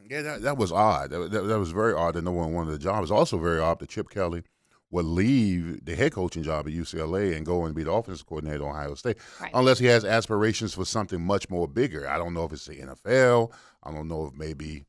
Yeah, 0.10 0.22
that, 0.22 0.42
that 0.44 0.58
was 0.58 0.72
odd. 0.72 1.10
That, 1.10 1.32
that, 1.32 1.42
that 1.42 1.60
was 1.60 1.72
very 1.72 1.94
odd 1.94 2.14
that 2.14 2.24
no 2.24 2.32
one 2.32 2.54
wanted 2.54 2.72
the 2.72 2.80
job. 2.80 3.00
It 3.00 3.02
was 3.02 3.12
also 3.12 3.38
very 3.38 3.60
odd 3.60 3.80
that 3.80 3.90
Chip 3.90 4.10
Kelly 4.10 4.44
would 4.92 5.06
leave 5.06 5.84
the 5.86 5.96
head 5.96 6.12
coaching 6.12 6.44
job 6.44 6.68
at 6.68 6.74
UCLA 6.74 7.36
and 7.36 7.46
go 7.46 7.66
and 7.66 7.74
be 7.74 7.84
the 7.84 7.92
offensive 7.92 8.26
coordinator 8.28 8.64
at 8.64 8.70
Ohio 8.70 8.94
State, 8.96 9.18
Right. 9.40 9.52
unless 9.54 9.80
he 9.80 9.86
has 9.88 10.04
aspirations 10.06 10.74
for 10.74 10.86
something 10.86 11.22
much 11.26 11.50
more 11.50 11.68
bigger. 11.68 12.08
I 12.08 12.18
don't 12.18 12.34
know 12.34 12.44
if 12.44 12.52
it's 12.54 12.66
the 12.66 12.76
NFL. 12.76 13.52
I 13.84 13.92
don't 13.92 14.08
know 14.08 14.28
if 14.28 14.34
maybe 14.38 14.86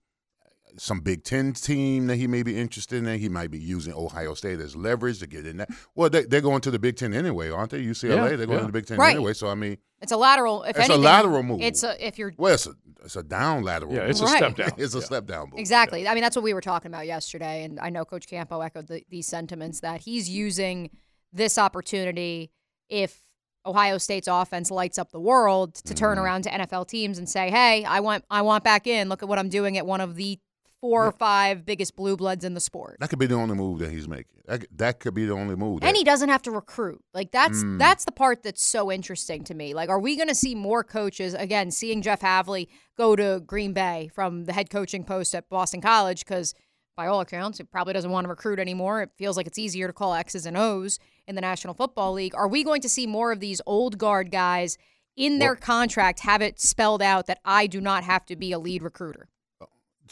some 0.78 1.00
Big 1.00 1.22
Ten 1.24 1.52
team 1.52 2.06
that 2.06 2.16
he 2.16 2.26
may 2.26 2.42
be 2.42 2.58
interested 2.58 3.06
in. 3.06 3.18
He 3.18 3.28
might 3.28 3.50
be 3.50 3.58
using 3.58 3.92
Ohio 3.94 4.34
State 4.34 4.58
as 4.60 4.74
leverage 4.74 5.18
to 5.20 5.26
get 5.26 5.46
in 5.46 5.58
that. 5.58 5.70
Well, 5.94 6.08
they, 6.10 6.24
they're 6.24 6.40
going 6.40 6.60
to 6.62 6.70
the 6.70 6.78
Big 6.78 6.96
Ten 6.96 7.12
anyway, 7.12 7.50
aren't 7.50 7.70
they? 7.70 7.82
UCLA, 7.82 8.30
Yeah, 8.30 8.36
they're 8.36 8.46
going 8.46 8.50
yeah. 8.58 8.60
to 8.60 8.66
the 8.66 8.72
Big 8.72 8.86
Ten 8.86 8.98
Right. 8.98 9.14
anyway. 9.14 9.32
So 9.34 9.48
I 9.48 9.54
mean, 9.54 9.76
it's 10.00 10.12
a 10.12 10.16
lateral. 10.16 10.62
If 10.64 10.76
It's 10.78 10.88
a 10.88 10.96
lateral 10.96 11.42
move. 11.42 11.60
It's 11.60 11.82
a 11.82 12.06
if 12.06 12.18
you're 12.18 12.32
well, 12.36 12.54
it's 12.54 12.66
a 12.66 12.72
it's 13.04 13.16
a 13.16 13.22
down 13.22 13.62
lateral. 13.64 13.92
Yeah, 13.92 14.00
move. 14.02 14.10
it's 14.10 14.20
a 14.20 14.24
Right. 14.24 14.36
step 14.38 14.56
down. 14.56 14.70
it's 14.78 14.94
a 14.94 14.98
Yeah. 14.98 15.04
step 15.04 15.26
down 15.26 15.50
move. 15.50 15.58
Exactly. 15.60 16.06
I 16.08 16.14
mean, 16.14 16.22
that's 16.22 16.36
what 16.36 16.42
we 16.44 16.54
were 16.54 16.60
talking 16.60 16.90
about 16.90 17.06
yesterday, 17.06 17.64
and 17.64 17.78
I 17.80 17.90
know 17.90 18.04
Coach 18.04 18.26
Campo 18.26 18.60
echoed 18.60 18.86
the, 18.88 19.04
these 19.10 19.26
sentiments 19.26 19.80
that 19.80 20.00
he's 20.02 20.28
using 20.30 20.90
this 21.32 21.58
opportunity 21.58 22.50
if 22.88 23.20
Ohio 23.64 23.96
State's 23.98 24.28
offense 24.28 24.70
lights 24.70 24.98
up 24.98 25.12
the 25.12 25.20
world 25.20 25.74
to 25.76 25.94
turn 25.94 26.16
Mm-hmm. 26.16 26.24
around 26.24 26.42
to 26.44 26.50
NFL 26.50 26.86
teams 26.88 27.16
and 27.18 27.28
say, 27.28 27.50
"Hey, 27.50 27.84
I 27.84 28.00
want 28.00 28.24
I 28.30 28.42
want 28.42 28.64
back 28.64 28.86
in. 28.86 29.08
Look 29.08 29.22
at 29.22 29.28
what 29.28 29.38
I'm 29.38 29.48
doing 29.48 29.78
at 29.78 29.86
one 29.86 30.00
of 30.00 30.16
the 30.16 30.38
four 30.82 31.06
or 31.06 31.12
five 31.12 31.64
biggest 31.64 31.96
blue 31.96 32.14
bloods 32.18 32.44
in 32.44 32.52
the 32.52 32.60
sport." 32.60 32.98
That 33.00 33.08
could 33.08 33.18
be 33.18 33.24
the 33.26 33.36
only 33.36 33.54
move 33.54 33.78
that 33.78 33.90
he's 33.90 34.06
making. 34.06 34.26
That, 34.46 34.60
could- 34.60 34.78
that 34.78 35.00
could 35.00 35.14
be 35.14 35.24
the 35.24 35.32
only 35.32 35.56
move. 35.56 35.80
That, 35.80 35.86
And 35.86 35.96
he 35.96 36.04
doesn't 36.04 36.28
have 36.28 36.42
to 36.42 36.50
recruit. 36.50 37.02
Like 37.14 37.30
that's 37.32 37.62
Mm. 37.64 37.78
that's 37.78 38.04
the 38.04 38.12
part 38.12 38.42
that's 38.42 38.62
so 38.62 38.92
interesting 38.92 39.42
to 39.44 39.54
me. 39.54 39.72
Like, 39.72 39.88
are 39.88 39.98
we 40.00 40.16
going 40.16 40.28
to 40.28 40.34
see 40.34 40.54
more 40.54 40.84
coaches 40.84 41.32
again? 41.32 41.70
Seeing 41.70 42.02
Jeff 42.02 42.20
Hafley 42.20 42.68
go 42.98 43.16
to 43.16 43.40
Green 43.46 43.72
Bay 43.72 44.10
from 44.14 44.44
the 44.44 44.52
head 44.52 44.68
coaching 44.68 45.04
post 45.04 45.34
at 45.34 45.48
Boston 45.48 45.80
College 45.80 46.24
because, 46.26 46.52
by 46.96 47.06
all 47.06 47.20
accounts, 47.20 47.56
he 47.56 47.64
probably 47.64 47.94
doesn't 47.94 48.10
want 48.10 48.24
to 48.26 48.28
recruit 48.28 48.58
anymore. 48.58 49.00
It 49.00 49.10
feels 49.16 49.36
like 49.38 49.46
it's 49.46 49.58
easier 49.58 49.86
to 49.86 49.92
call 49.94 50.12
X's 50.12 50.44
and 50.44 50.56
O's 50.58 50.98
in 51.26 51.36
the 51.36 51.40
National 51.40 51.72
Football 51.72 52.12
League. 52.12 52.34
Are 52.34 52.48
we 52.48 52.62
going 52.64 52.82
to 52.82 52.88
see 52.88 53.06
more 53.06 53.32
of 53.32 53.40
these 53.40 53.62
old 53.64 53.96
guard 53.96 54.30
guys 54.30 54.76
in 55.16 55.38
their 55.38 55.54
contract 55.56 56.20
have 56.20 56.42
it 56.42 56.60
spelled 56.60 57.00
out 57.00 57.26
that 57.26 57.38
I 57.44 57.66
do 57.66 57.80
not 57.80 58.02
have 58.04 58.26
to 58.26 58.36
be 58.36 58.50
a 58.52 58.58
lead 58.58 58.82
recruiter? 58.82 59.28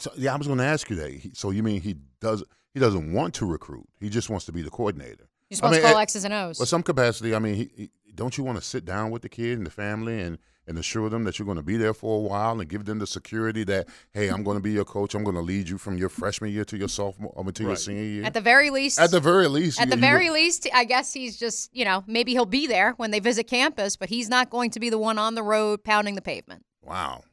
So, 0.01 0.11
yeah, 0.17 0.33
I 0.33 0.37
was 0.37 0.47
going 0.47 0.59
to 0.59 0.65
ask 0.65 0.89
you 0.89 0.95
that. 0.97 1.11
He, 1.11 1.31
so 1.33 1.51
you 1.51 1.63
mean 1.63 1.81
he 1.81 1.95
does 2.19 2.43
he 2.73 2.79
doesn't 2.79 3.13
want 3.13 3.33
to 3.35 3.45
recruit? 3.45 3.87
He 3.99 4.09
just 4.09 4.29
wants 4.29 4.45
to 4.45 4.51
be 4.51 4.61
the 4.61 4.69
coordinator. 4.71 5.29
You're 5.49 5.55
I 5.55 5.55
supposed 5.55 5.71
mean, 5.73 5.81
to 5.81 5.87
call 5.89 5.97
at- 5.97 6.01
X's 6.03 6.23
and 6.25 6.33
O's. 6.33 6.59
Well, 6.59 6.65
some 6.65 6.83
capacity. 6.83 7.35
I 7.35 7.39
mean, 7.39 7.55
he, 7.55 7.69
he, 7.75 7.89
don't 8.15 8.37
you 8.37 8.43
want 8.43 8.57
to 8.57 8.63
sit 8.63 8.83
down 8.85 9.11
with 9.11 9.21
the 9.21 9.29
kid 9.29 9.57
and 9.57 9.65
the 9.65 9.71
family 9.71 10.19
and 10.21 10.37
and 10.67 10.77
assure 10.77 11.09
them 11.09 11.23
that 11.23 11.37
you're 11.39 11.45
going 11.45 11.57
to 11.57 11.63
be 11.63 11.75
there 11.75 11.93
for 11.93 12.17
a 12.17 12.21
while 12.21 12.59
and 12.59 12.69
give 12.69 12.85
them 12.85 12.99
the 12.99 13.07
security 13.07 13.63
that 13.65 13.87
hey, 14.13 14.29
I'm 14.29 14.43
going 14.43 14.57
to 14.57 14.61
be 14.61 14.71
your 14.71 14.85
coach. 14.85 15.15
I'm 15.15 15.23
going 15.23 15.35
to 15.35 15.41
lead 15.41 15.67
you 15.67 15.77
from 15.77 15.97
your 15.97 16.07
freshman 16.09 16.51
year 16.51 16.63
to 16.65 16.77
your 16.77 16.87
sophomore, 16.87 17.33
I 17.37 17.41
mean, 17.41 17.51
to 17.53 17.63
your 17.63 17.75
senior 17.75 18.03
year. 18.03 18.23
At 18.25 18.33
the 18.33 18.41
very 18.41 18.69
least, 18.69 18.99
At 18.99 19.11
the 19.11 19.19
very 19.19 19.47
least, 19.47 19.79
At 19.81 19.85
you- 19.87 19.89
the 19.91 19.95
you 19.97 20.01
very 20.01 20.29
would- 20.29 20.35
least, 20.35 20.67
I 20.73 20.85
guess 20.85 21.13
he's 21.13 21.35
just, 21.37 21.75
you 21.75 21.83
know, 21.83 22.03
maybe 22.07 22.31
he'll 22.31 22.45
be 22.45 22.67
there 22.67 22.93
when 22.93 23.11
they 23.11 23.19
visit 23.19 23.47
campus, 23.47 23.97
but 23.97 24.09
he's 24.09 24.29
not 24.29 24.49
going 24.49 24.69
to 24.71 24.79
be 24.79 24.89
the 24.89 24.99
one 24.99 25.17
on 25.17 25.35
the 25.35 25.43
road 25.43 25.83
pounding 25.83 26.15
the 26.15 26.21
pavement. 26.21 26.63
wow, 26.83 27.23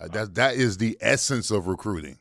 uh, 0.00 0.08
that 0.08 0.34
that 0.34 0.54
is 0.54 0.76
the 0.78 0.96
essence 1.00 1.50
of 1.50 1.66
recruiting. 1.66 2.18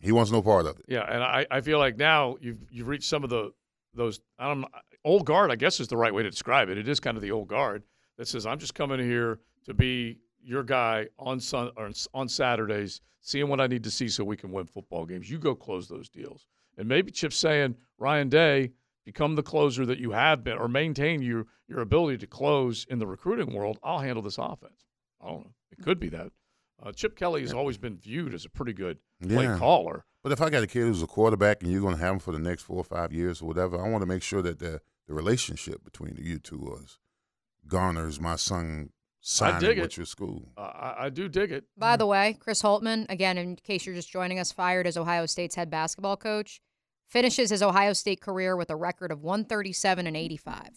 He 0.00 0.12
wants 0.12 0.30
no 0.30 0.42
part 0.42 0.66
of 0.66 0.78
it. 0.78 0.84
Yeah, 0.88 1.04
and 1.08 1.22
I, 1.22 1.46
I 1.50 1.60
feel 1.62 1.78
like 1.78 1.96
now 1.96 2.36
you've 2.40 2.58
you've 2.70 2.88
reached 2.88 3.08
some 3.08 3.24
of 3.24 3.30
the 3.30 3.52
those 3.94 4.20
I 4.38 4.48
don't 4.48 4.66
old 5.04 5.26
guard. 5.26 5.50
I 5.50 5.56
guess 5.56 5.80
is 5.80 5.88
the 5.88 5.96
right 5.96 6.12
way 6.12 6.22
to 6.22 6.30
describe 6.30 6.68
it. 6.68 6.78
It 6.78 6.88
is 6.88 7.00
kind 7.00 7.16
of 7.16 7.22
the 7.22 7.30
old 7.30 7.48
guard 7.48 7.82
that 8.18 8.28
says 8.28 8.46
I'm 8.46 8.58
just 8.58 8.74
coming 8.74 9.00
here 9.00 9.40
to 9.64 9.74
be 9.74 10.18
your 10.42 10.62
guy 10.62 11.06
on 11.18 11.40
sun 11.40 11.70
or 11.76 11.90
on 12.12 12.28
Saturdays, 12.28 13.00
seeing 13.20 13.48
what 13.48 13.60
I 13.60 13.66
need 13.66 13.84
to 13.84 13.90
see 13.90 14.08
so 14.08 14.24
we 14.24 14.36
can 14.36 14.52
win 14.52 14.66
football 14.66 15.06
games. 15.06 15.30
You 15.30 15.38
go 15.38 15.54
close 15.54 15.88
those 15.88 16.08
deals, 16.08 16.46
and 16.76 16.86
maybe 16.86 17.10
Chip's 17.10 17.36
saying 17.36 17.76
Ryan 17.98 18.28
Day 18.28 18.72
become 19.04 19.34
the 19.36 19.42
closer 19.42 19.86
that 19.86 19.98
you 19.98 20.10
have 20.12 20.44
been, 20.44 20.58
or 20.58 20.68
maintain 20.68 21.22
your 21.22 21.46
your 21.66 21.80
ability 21.80 22.18
to 22.18 22.26
close 22.26 22.86
in 22.90 22.98
the 22.98 23.06
recruiting 23.06 23.54
world. 23.54 23.78
I'll 23.82 24.00
handle 24.00 24.22
this 24.22 24.38
offense. 24.38 24.84
I 25.22 25.28
don't 25.28 25.40
know. 25.40 25.54
It 25.70 25.82
could 25.82 25.98
be 25.98 26.10
that. 26.10 26.30
Uh, 26.84 26.92
Chip 26.92 27.16
Kelly 27.16 27.40
has 27.40 27.52
always 27.54 27.78
been 27.78 27.96
viewed 27.96 28.34
as 28.34 28.44
a 28.44 28.50
pretty 28.50 28.72
good 28.74 28.98
play 29.22 29.44
Yeah. 29.44 29.58
caller. 29.58 30.04
But 30.22 30.32
if 30.32 30.40
I 30.40 30.50
got 30.50 30.62
a 30.62 30.66
kid 30.66 30.82
who's 30.82 31.02
a 31.02 31.06
quarterback 31.06 31.62
and 31.62 31.70
you're 31.72 31.80
going 31.80 31.94
to 31.96 32.00
have 32.00 32.14
him 32.14 32.18
for 32.18 32.32
the 32.32 32.38
next 32.38 32.62
four 32.62 32.76
or 32.78 32.84
five 32.84 33.12
years 33.12 33.40
or 33.42 33.46
whatever, 33.46 33.78
I 33.82 33.88
want 33.88 34.02
to 34.02 34.06
make 34.06 34.22
sure 34.22 34.42
that 34.42 34.58
the 34.58 34.80
the 35.06 35.12
relationship 35.14 35.84
between 35.84 36.16
you 36.18 36.38
two 36.38 36.78
is 36.82 36.98
garners 37.66 38.18
my 38.20 38.36
son 38.36 38.90
signing 39.20 39.60
dig 39.60 39.78
with 39.78 39.90
it. 39.92 39.96
your 39.98 40.06
school. 40.06 40.48
Uh, 40.56 40.60
I, 40.60 41.04
I 41.06 41.10
do 41.10 41.28
dig 41.28 41.52
it. 41.52 41.64
By 41.76 41.96
the 41.96 42.06
way, 42.06 42.36
Chris 42.40 42.62
Holtmann, 42.62 43.06
again, 43.10 43.36
in 43.38 43.56
case 43.56 43.84
you're 43.86 43.94
just 43.94 44.10
joining 44.10 44.38
us, 44.38 44.50
fired 44.52 44.86
as 44.86 44.96
Ohio 44.96 45.26
State's 45.26 45.54
head 45.56 45.70
basketball 45.70 46.16
coach, 46.16 46.60
finishes 47.06 47.50
his 47.50 47.62
Ohio 47.62 47.92
State 47.92 48.20
career 48.22 48.56
with 48.56 48.70
a 48.70 48.76
record 48.76 49.12
of 49.12 49.22
137 49.22 50.06
and 50.06 50.16
85. 50.16 50.70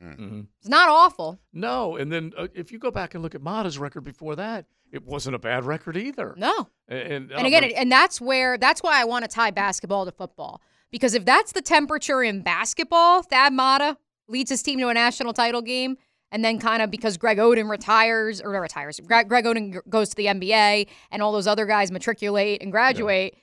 hmm 0.00 0.40
It's 0.60 0.68
not 0.68 0.88
awful. 0.88 1.38
No, 1.52 1.96
and 1.96 2.10
then 2.12 2.32
uh, 2.36 2.48
if 2.54 2.72
you 2.72 2.78
go 2.78 2.90
back 2.90 3.14
and 3.14 3.22
look 3.22 3.34
at 3.34 3.42
Matta's 3.42 3.78
record 3.78 4.04
before 4.04 4.36
that, 4.36 4.66
it 4.94 5.04
wasn't 5.04 5.34
a 5.34 5.38
bad 5.40 5.64
record 5.64 5.96
either. 5.96 6.34
No. 6.36 6.68
And, 6.88 7.12
and, 7.12 7.32
And 7.32 7.46
again, 7.46 7.64
and 7.64 7.90
that's 7.90 8.20
where 8.20 8.56
that's 8.56 8.80
why 8.80 9.00
I 9.00 9.04
want 9.04 9.24
to 9.24 9.28
tie 9.28 9.50
basketball 9.50 10.04
to 10.04 10.12
football 10.12 10.62
because 10.92 11.14
if 11.14 11.24
that's 11.24 11.50
the 11.50 11.60
temperature 11.60 12.22
in 12.22 12.42
basketball, 12.42 13.22
Thad 13.22 13.52
Matta 13.52 13.98
leads 14.28 14.50
his 14.50 14.62
team 14.62 14.78
to 14.78 14.88
a 14.88 14.94
national 14.94 15.32
title 15.32 15.60
game. 15.60 15.96
And 16.30 16.44
then, 16.44 16.58
kind 16.58 16.82
of 16.82 16.90
because 16.90 17.16
Greg 17.16 17.38
Oden 17.38 17.70
retires 17.70 18.40
or 18.40 18.50
retires, 18.50 18.98
Greg, 19.06 19.28
Greg 19.28 19.44
Oden 19.44 19.80
goes 19.88 20.08
to 20.08 20.16
the 20.16 20.26
NBA, 20.26 20.88
and 21.12 21.22
all 21.22 21.30
those 21.30 21.46
other 21.46 21.64
guys 21.64 21.92
matriculate 21.92 22.60
and 22.60 22.72
graduate. 22.72 23.36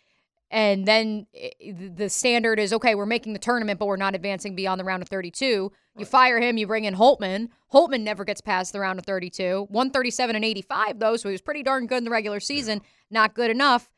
And 0.54 0.86
then 0.86 1.28
i- 1.34 1.54
the 1.96 2.10
standard 2.10 2.60
is 2.60 2.74
okay, 2.74 2.94
we're 2.94 3.06
making 3.06 3.32
the 3.34 3.40
tournament, 3.40 3.80
but 3.80 3.86
we're 3.88 3.96
not 3.96 4.14
advancing 4.16 4.54
beyond 4.54 4.80
the 4.80 4.84
round 4.86 5.02
of 5.02 5.08
32. 5.08 5.72
You 5.98 6.06
fire 6.06 6.40
him, 6.40 6.58
you 6.58 6.68
bring 6.68 6.84
in 6.86 6.96
Holtmann. 6.96 7.48
Holtmann 7.74 8.02
never 8.02 8.24
gets 8.26 8.42
past 8.42 8.74
the 8.74 8.80
round 8.82 9.00
of 9.00 9.06
32. 9.06 9.68
137 9.70 10.36
and 10.36 10.44
85, 10.46 11.00
though, 11.00 11.16
so 11.16 11.30
he 11.30 11.34
was 11.34 11.42
pretty 11.42 11.64
darn 11.64 11.88
good 11.88 12.00
in 12.00 12.04
the 12.04 12.12
regular 12.12 12.40
season. 12.42 12.82
Not 13.10 13.34
good 13.34 13.50
enough. 13.50 13.90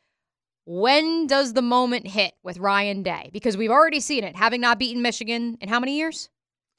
When 0.66 1.26
does 1.26 1.52
the 1.52 1.62
moment 1.62 2.06
hit 2.08 2.34
with 2.42 2.58
Ryan 2.58 3.02
Day? 3.02 3.30
Because 3.32 3.56
we've 3.56 3.70
already 3.70 4.00
seen 4.00 4.24
it, 4.24 4.36
having 4.36 4.60
not 4.60 4.78
beaten 4.78 5.02
Michigan 5.02 5.58
in 5.60 5.68
how 5.68 5.78
many 5.80 5.96
years? 5.98 6.30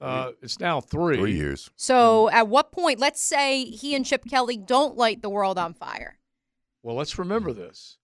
Uh, 0.02 0.32
it's 0.42 0.60
now 0.60 0.82
three. 0.82 1.18
Three 1.18 1.36
years. 1.36 1.70
So 1.76 2.30
at 2.30 2.48
what 2.48 2.72
point, 2.72 3.00
let's 3.00 3.22
say 3.22 3.66
he 3.66 3.94
and 3.96 4.06
Chip 4.06 4.26
Kelly 4.30 4.58
don't 4.58 4.98
light 4.98 5.22
the 5.22 5.30
world 5.30 5.58
on 5.58 5.74
fire. 5.74 6.18
Well, 6.82 6.96
let's 6.96 7.18
remember 7.20 7.54
this. 7.54 7.98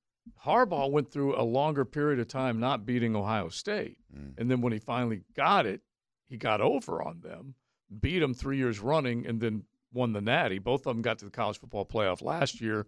Harbaugh 0.46 0.92
went 0.92 1.12
through 1.12 1.40
a 1.40 1.44
longer 1.44 1.86
period 1.86 2.20
of 2.20 2.28
time 2.28 2.60
not 2.60 2.86
beating 2.86 3.16
Ohio 3.16 3.50
State. 3.50 3.98
Mm. 4.16 4.34
And 4.38 4.52
then 4.52 4.62
when 4.62 4.74
he 4.74 4.80
finally 4.80 5.22
got 5.36 5.66
it, 5.66 5.82
he 6.28 6.38
got 6.38 6.62
over 6.62 7.02
on 7.02 7.22
them, 7.22 7.56
beat 8.00 8.20
them 8.20 8.34
three 8.34 8.58
years 8.58 8.80
running, 8.80 9.26
and 9.26 9.40
then 9.42 9.64
won 9.94 10.14
the 10.14 10.22
Natty. 10.22 10.60
Both 10.60 10.86
of 10.86 10.96
them 10.96 11.02
got 11.02 11.20
to 11.20 11.26
the 11.26 11.32
college 11.32 11.60
football 11.60 11.86
playoff 11.86 12.22
last 12.22 12.62
year, 12.62 12.88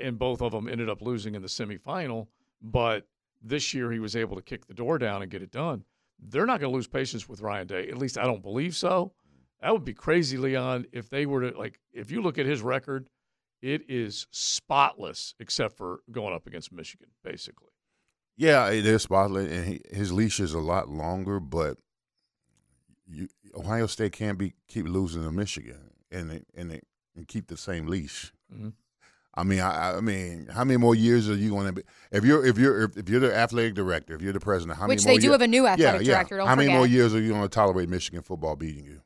and 0.00 0.18
both 0.18 0.40
of 0.42 0.52
them 0.52 0.68
ended 0.68 0.88
up 0.88 1.02
losing 1.02 1.34
in 1.34 1.42
the 1.42 1.48
semifinal. 1.48 2.28
But 2.62 3.08
this 3.42 3.74
year 3.74 3.90
he 3.90 3.98
was 3.98 4.16
able 4.16 4.36
to 4.36 4.42
kick 4.42 4.66
the 4.66 4.74
door 4.74 4.98
down 4.98 5.22
and 5.22 5.30
get 5.30 5.42
it 5.42 5.50
done. 5.50 5.84
They're 6.18 6.46
not 6.46 6.60
going 6.60 6.70
to 6.70 6.76
lose 6.76 6.86
patience 6.86 7.28
with 7.28 7.40
Ryan 7.40 7.66
Day. 7.66 7.88
At 7.88 7.98
least 7.98 8.16
I 8.16 8.24
don't 8.24 8.42
believe 8.42 8.74
so. 8.74 9.12
That 9.60 9.72
would 9.72 9.84
be 9.84 9.94
crazy, 9.94 10.36
Leon, 10.36 10.86
if 10.92 11.08
they 11.10 11.26
were 11.26 11.50
to, 11.50 11.58
like, 11.58 11.80
if 11.92 12.10
you 12.10 12.22
look 12.22 12.38
at 12.38 12.46
his 12.46 12.62
record, 12.62 13.08
it 13.62 13.82
is 13.88 14.26
spotless 14.30 15.34
except 15.40 15.76
for 15.76 16.00
going 16.10 16.34
up 16.34 16.46
against 16.46 16.72
Michigan, 16.72 17.08
basically. 17.24 17.68
Yeah, 18.36 18.68
it 18.70 18.84
is 18.84 19.02
spotlight, 19.02 19.48
and 19.48 19.66
he, 19.66 19.80
his 19.90 20.12
leash 20.12 20.40
is 20.40 20.52
a 20.52 20.58
lot 20.60 20.88
longer. 20.88 21.40
But 21.40 21.78
you, 23.06 23.28
Ohio 23.54 23.86
State 23.86 24.12
can't 24.12 24.38
be 24.38 24.54
keep 24.68 24.86
losing 24.86 25.22
to 25.22 25.30
Michigan 25.32 25.90
and 26.10 26.30
they- 26.30 26.44
and 26.54 26.70
they, 26.70 26.80
and 27.14 27.26
keep 27.26 27.46
the 27.48 27.56
same 27.56 27.86
leash. 27.86 28.32
Mhm. 28.52 28.74
I 29.38 29.42
mean, 29.42 29.60
I, 29.60 29.96
I 29.96 30.00
mean, 30.00 30.46
how 30.50 30.64
many 30.64 30.78
more 30.78 30.94
years 30.94 31.28
are 31.28 31.34
you 31.34 31.50
going 31.50 31.66
to 31.66 31.72
be? 31.74 31.82
If 32.10 32.24
you're 32.24 32.44
if 32.46 32.56
you're 32.58 32.82
if, 32.84 32.96
if 32.96 33.08
you're 33.08 33.20
the 33.20 33.34
athletic 33.34 33.74
director, 33.74 34.14
if 34.14 34.22
you're 34.22 34.32
the 34.32 34.40
president, 34.40 34.78
how 34.78 34.86
Which 34.88 35.04
many 35.04 35.12
more 35.12 35.14
they 35.16 35.20
do 35.20 35.24
year- 35.26 35.32
have 35.32 35.42
a 35.42 35.46
new 35.48 35.66
athletic 35.66 36.00
yeah, 36.02 36.06
yeah. 36.06 36.14
director, 36.16 36.36
don't 36.38 36.46
how 36.48 36.54
many 36.56 36.72
more 36.72 36.86
years 36.86 37.14
are 37.14 37.20
you 37.20 37.30
going 37.30 37.42
to 37.42 37.48
tolerate 37.48 37.88
Michigan 37.88 38.22
football 38.22 38.56
beating 38.56 38.84
you? 38.84 39.02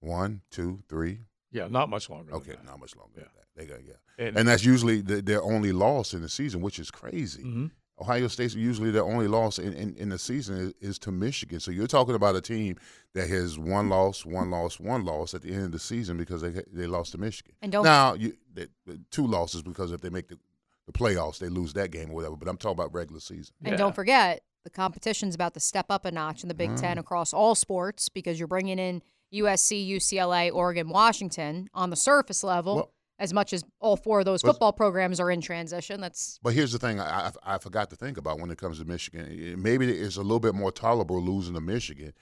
One, 0.00 0.42
two, 0.50 0.80
three. 0.88 1.20
Yeah, 1.52 1.68
not 1.68 1.88
much 1.90 2.08
longer. 2.08 2.32
Okay, 2.34 2.52
than 2.52 2.64
that. 2.64 2.70
not 2.72 2.80
much 2.80 2.96
longer. 2.96 3.12
Yeah. 3.18 3.39
Than 3.56 3.66
that. 3.68 3.76
They 3.76 3.82
got 3.82 3.86
yeah, 3.86 4.26
And- 4.26 4.36
and, 4.38 4.48
that's 4.48 4.64
usually 4.64 5.00
the, 5.00 5.22
their 5.22 5.42
only 5.42 5.72
loss 5.72 6.14
in 6.14 6.22
the 6.22 6.28
season, 6.28 6.60
which 6.60 6.78
is 6.78 6.90
crazy. 6.90 7.42
Mhm. 7.42 7.70
Ohio 8.00 8.28
State's 8.28 8.54
usually 8.54 8.90
their 8.90 9.04
only 9.04 9.28
loss 9.28 9.58
in, 9.58 9.74
in, 9.74 9.94
in 9.96 10.08
the 10.08 10.18
season 10.18 10.56
is, 10.56 10.72
is 10.80 10.98
to 11.00 11.10
Michigan. 11.12 11.60
So 11.60 11.70
you're 11.70 11.86
talking 11.86 12.14
about 12.14 12.34
a 12.34 12.40
team 12.40 12.76
that 13.12 13.28
has 13.28 13.58
one 13.58 13.90
loss, 13.90 14.24
one 14.24 14.50
loss, 14.50 14.80
one 14.80 15.04
loss 15.04 15.34
at 15.34 15.42
the 15.42 15.52
end 15.52 15.64
of 15.66 15.72
the 15.72 15.78
season 15.78 16.16
because 16.16 16.40
they 16.40 16.62
they 16.72 16.86
lost 16.86 17.12
to 17.12 17.18
Michigan. 17.18 17.54
And 17.60 17.70
don't- 17.70 17.84
now 17.84 18.14
you 18.14 18.32
they, 18.54 18.68
two 19.10 19.26
losses 19.26 19.62
because 19.62 19.92
if 19.92 20.00
they 20.00 20.08
make 20.08 20.28
the, 20.28 20.38
the 20.86 20.92
playoffs, 20.92 21.38
they 21.38 21.48
lose 21.50 21.74
that 21.74 21.90
game 21.90 22.10
or 22.10 22.14
whatever. 22.14 22.36
But 22.36 22.48
I'm 22.48 22.56
talking 22.56 22.78
about 22.78 22.94
regular 22.94 23.20
season. 23.20 23.54
And 23.62 23.72
Yeah. 23.72 23.76
don't 23.76 23.94
forget, 23.94 24.42
the 24.64 24.70
competition's 24.70 25.34
about 25.34 25.52
to 25.54 25.60
step 25.60 25.86
up 25.90 26.06
a 26.06 26.10
notch 26.10 26.42
in 26.42 26.48
the 26.48 26.54
Big 26.54 26.70
Mm. 26.70 26.80
Ten 26.80 26.96
across 26.98 27.34
all 27.34 27.54
sports 27.54 28.08
because 28.08 28.38
you're 28.38 28.48
bringing 28.48 28.78
in 28.78 29.02
USC, 29.30 29.86
UCLA, 29.86 30.50
Oregon, 30.52 30.88
Washington 30.88 31.68
on 31.74 31.90
the 31.90 31.96
surface 31.96 32.42
level. 32.42 32.76
Well- 32.76 32.92
as 33.20 33.32
much 33.32 33.52
as 33.52 33.62
all 33.78 33.96
four 33.96 34.18
of 34.20 34.24
those 34.24 34.42
But- 34.42 34.52
football 34.52 34.72
programs 34.72 35.20
are 35.20 35.30
in 35.30 35.40
transition, 35.40 36.00
that's 36.00 36.40
But 36.42 36.54
here's 36.54 36.72
the 36.72 36.78
thing 36.78 36.98
I, 36.98 37.28
I, 37.44 37.54
I 37.54 37.58
forgot 37.58 37.90
to 37.90 37.96
think 37.96 38.16
about 38.16 38.40
when 38.40 38.50
it 38.50 38.58
comes 38.58 38.78
to 38.80 38.84
Michigan. 38.84 39.62
Maybe 39.62 39.88
it's 39.92 40.16
a 40.16 40.22
little 40.22 40.40
bit 40.40 40.54
more 40.54 40.72
tolerable 40.72 41.20
losing 41.22 41.54
to 41.54 41.60
Michigan 41.60 42.12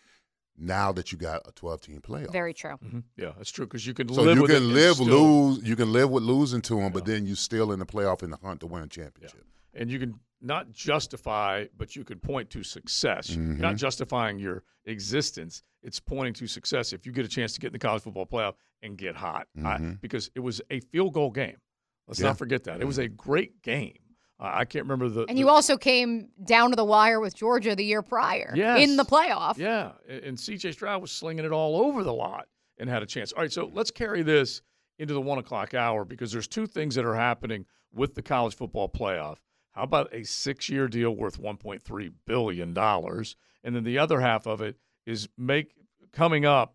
now 0.61 0.91
that 0.93 1.13
you 1.13 1.19
got 1.19 1.41
a 1.49 1.53
12 1.53 1.81
team 1.81 2.01
playoff. 2.01 2.33
very 2.33 2.53
true. 2.53 2.75
Mhm. 2.85 3.05
Yeah, 3.17 3.31
that's 3.37 3.51
true 3.53 3.65
because 3.65 3.87
you 3.87 3.95
can 3.95 4.13
So 4.13 4.23
live 4.23 4.37
you 4.37 4.43
with 4.43 4.51
it 4.51 4.55
can 4.55 4.65
and 4.65 4.73
live 4.75 4.97
still- 4.97 5.07
lose. 5.07 5.63
You 5.63 5.77
can 5.77 5.93
live 5.93 6.11
with 6.11 6.25
losing 6.25 6.61
to 6.63 6.75
them, 6.77 6.93
but 6.93 7.05
then 7.07 7.27
you 7.27 7.37
still 7.37 7.71
in 7.73 7.79
the 7.79 7.87
playoff 7.87 8.23
in 8.25 8.31
the 8.31 8.37
hunt 8.39 8.61
to 8.61 8.67
win 8.67 8.83
a 8.83 8.89
championship. 8.89 9.45
and 9.75 9.89
you 9.91 9.99
can 10.01 10.19
not 10.41 10.71
justify, 10.73 11.67
but 11.77 11.97
you 11.97 12.05
could 12.05 12.23
point 12.23 12.51
to 12.51 12.63
success. 12.63 13.31
You're 13.31 13.45
Mm-hmm. 13.45 13.61
not 13.61 13.77
justifying 13.77 14.39
your 14.39 14.63
existence. 14.85 15.63
It's 15.83 16.01
pointing 16.01 16.35
to 16.35 16.47
success 16.47 16.93
if 16.93 17.07
you 17.07 17.13
get 17.13 17.25
a 17.25 17.29
chance 17.29 17.53
to 17.55 17.61
get 17.61 17.69
in 17.69 17.73
the 17.73 17.79
college 17.79 18.03
football 18.03 18.27
playoff 18.27 18.55
and 18.83 18.97
get 18.97 19.17
hot. 19.17 19.47
I- 19.65 19.97
because 20.01 20.31
it 20.35 20.41
was 20.41 20.61
a 20.71 20.81
field 20.81 21.15
goal 21.15 21.31
game. 21.31 21.57
Let's 22.07 22.19
Mm-hmm. 22.19 22.25
Yeah. 22.25 22.31
not 22.31 22.39
forget 22.39 22.65
that. 22.65 22.81
It 22.81 22.85
was 22.87 22.99
a 22.99 23.09
great 23.09 23.63
game. 23.63 23.99
Uh, 24.41 24.51
I 24.55 24.65
can't 24.65 24.85
remember 24.85 25.09
the. 25.09 25.23
And 25.29 25.37
the- 25.37 25.41
you 25.41 25.49
also 25.49 25.77
came 25.77 26.29
down 26.45 26.71
to 26.71 26.77
the 26.77 26.85
wire 26.85 27.21
with 27.21 27.35
Georgia 27.35 27.75
the 27.75 27.85
year 27.85 28.03
prior 28.03 28.53
Yes. 28.55 28.81
in 28.83 28.97
the 28.97 29.05
playoff. 29.05 29.59
Yeah, 29.59 29.93
and 30.09 30.23
and 30.25 30.41
C.J. 30.41 30.73
Stroud 30.73 31.03
was 31.03 31.11
slinging 31.11 31.45
it 31.45 31.53
all 31.53 31.77
over 31.85 32.05
the 32.05 32.15
lot 32.15 32.47
and 32.79 32.89
had 32.89 33.03
a 33.03 33.07
chance. 33.07 33.33
All 33.33 33.43
right, 33.43 33.53
so 33.53 33.71
let's 33.75 33.91
carry 33.91 34.23
this 34.23 34.63
into 35.01 35.13
the 35.15 35.21
one 35.21 35.39
o'clock 35.39 35.75
hour 35.75 36.05
because 36.05 36.31
there's 36.33 36.47
two 36.49 36.67
things 36.67 36.95
that 36.95 37.05
are 37.05 37.15
happening 37.17 37.67
with 37.93 38.15
the 38.15 38.23
college 38.23 38.55
football 38.55 38.89
playoff. 38.89 39.39
How 39.79 39.85
about 39.85 40.13
a 40.13 40.25
six-year 40.25 40.89
deal 40.89 41.13
worth 41.13 41.41
1.3 41.41 42.13
billion 42.27 42.75
dollars, 42.75 43.37
and 43.63 43.77
then 43.77 43.85
the 43.85 43.97
other 43.97 44.19
half 44.19 44.45
of 44.45 44.61
it 44.61 44.77
is 45.07 45.29
make 45.39 45.73
coming 46.13 46.45
up 46.45 46.75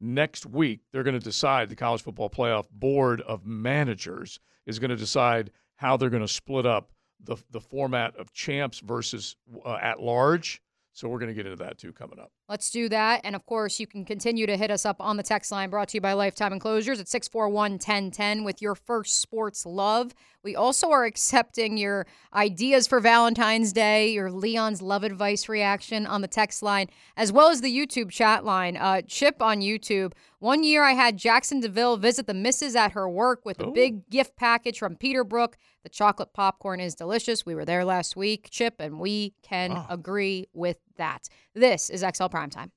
next 0.00 0.46
week. 0.46 0.82
They're 0.92 1.02
going 1.02 1.18
to 1.18 1.24
decide 1.24 1.68
the 1.68 1.74
college 1.74 2.02
football 2.02 2.30
playoff 2.30 2.70
board 2.70 3.20
of 3.22 3.44
managers 3.44 4.38
is 4.64 4.78
going 4.78 4.90
to 4.90 4.96
decide 4.96 5.50
how 5.74 5.96
they're 5.96 6.08
going 6.08 6.22
to 6.22 6.28
split 6.28 6.66
up 6.66 6.92
the 7.18 7.36
the 7.50 7.60
format 7.60 8.14
of 8.14 8.32
champs 8.32 8.78
versus 8.78 9.34
uh, 9.64 9.78
at 9.82 10.00
large. 10.00 10.62
So 10.92 11.08
we're 11.08 11.18
going 11.18 11.30
to 11.30 11.34
get 11.34 11.46
into 11.46 11.64
that 11.64 11.78
too 11.78 11.92
coming 11.92 12.20
up. 12.20 12.30
Let's 12.48 12.70
do 12.70 12.88
that. 12.90 13.22
And 13.24 13.34
of 13.34 13.44
course, 13.44 13.80
you 13.80 13.88
can 13.88 14.04
continue 14.04 14.46
to 14.46 14.56
hit 14.56 14.70
us 14.70 14.86
up 14.86 14.96
on 15.00 15.16
the 15.16 15.24
text 15.24 15.50
line 15.50 15.68
brought 15.68 15.88
to 15.88 15.96
you 15.96 16.00
by 16.00 16.12
Lifetime 16.12 16.52
Enclosures 16.52 17.00
at 17.00 17.08
641 17.08 17.72
1010 17.72 18.44
with 18.44 18.62
your 18.62 18.76
first 18.76 19.20
sports 19.20 19.66
love. 19.66 20.14
We 20.44 20.54
also 20.54 20.92
are 20.92 21.04
accepting 21.04 21.76
your 21.76 22.06
ideas 22.32 22.86
for 22.86 23.00
Valentine's 23.00 23.72
Day, 23.72 24.12
your 24.12 24.30
Leon's 24.30 24.80
love 24.80 25.02
advice 25.02 25.48
reaction 25.48 26.06
on 26.06 26.20
the 26.20 26.28
text 26.28 26.62
line, 26.62 26.88
as 27.16 27.32
well 27.32 27.48
as 27.48 27.62
the 27.62 27.76
YouTube 27.76 28.10
chat 28.10 28.44
line. 28.44 28.76
Uh, 28.76 29.02
Chip 29.02 29.42
on 29.42 29.60
YouTube. 29.60 30.12
One 30.38 30.62
year 30.62 30.84
I 30.84 30.92
had 30.92 31.18
Jaxson 31.18 31.60
de 31.60 31.68
Ville 31.68 31.96
visit 31.96 32.28
the 32.28 32.34
missus 32.34 32.76
at 32.76 32.92
her 32.92 33.08
work 33.08 33.44
with 33.44 33.58
a 33.58 33.72
big 33.72 34.08
gift 34.08 34.36
package 34.36 34.78
from 34.78 34.94
Peterbrooke. 34.94 35.54
The 35.82 35.88
chocolate 35.88 36.32
popcorn 36.32 36.78
is 36.78 36.94
delicious. 36.94 37.44
We 37.44 37.56
were 37.56 37.64
there 37.64 37.84
last 37.84 38.14
week, 38.14 38.48
Chip, 38.50 38.76
and 38.78 39.00
we 39.00 39.34
can 39.42 39.84
agree 39.88 40.46
with 40.52 40.76
that. 40.96 41.28
This 41.54 41.90
is 41.90 42.00
XL 42.00 42.26
Primetime. 42.26 42.70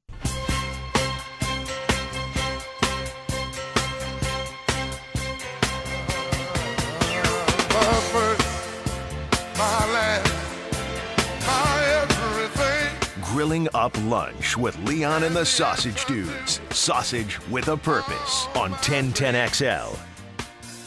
My 7.72 7.96
first, 8.12 8.48
my 9.58 9.92
last, 9.94 10.34
my 11.48 11.86
everything. 12.02 13.24
Grilling 13.24 13.68
up 13.74 13.96
lunch 14.06 14.58
with 14.58 14.78
Leon 14.86 15.24
and 15.24 15.36
the 15.36 15.46
Sausage 15.46 16.06
Dudes. 16.06 16.62
Sausage 16.72 17.40
with 17.50 17.68
a 17.70 17.78
purpose 17.78 18.48
on 18.56 18.74
1010XL. 18.74 19.98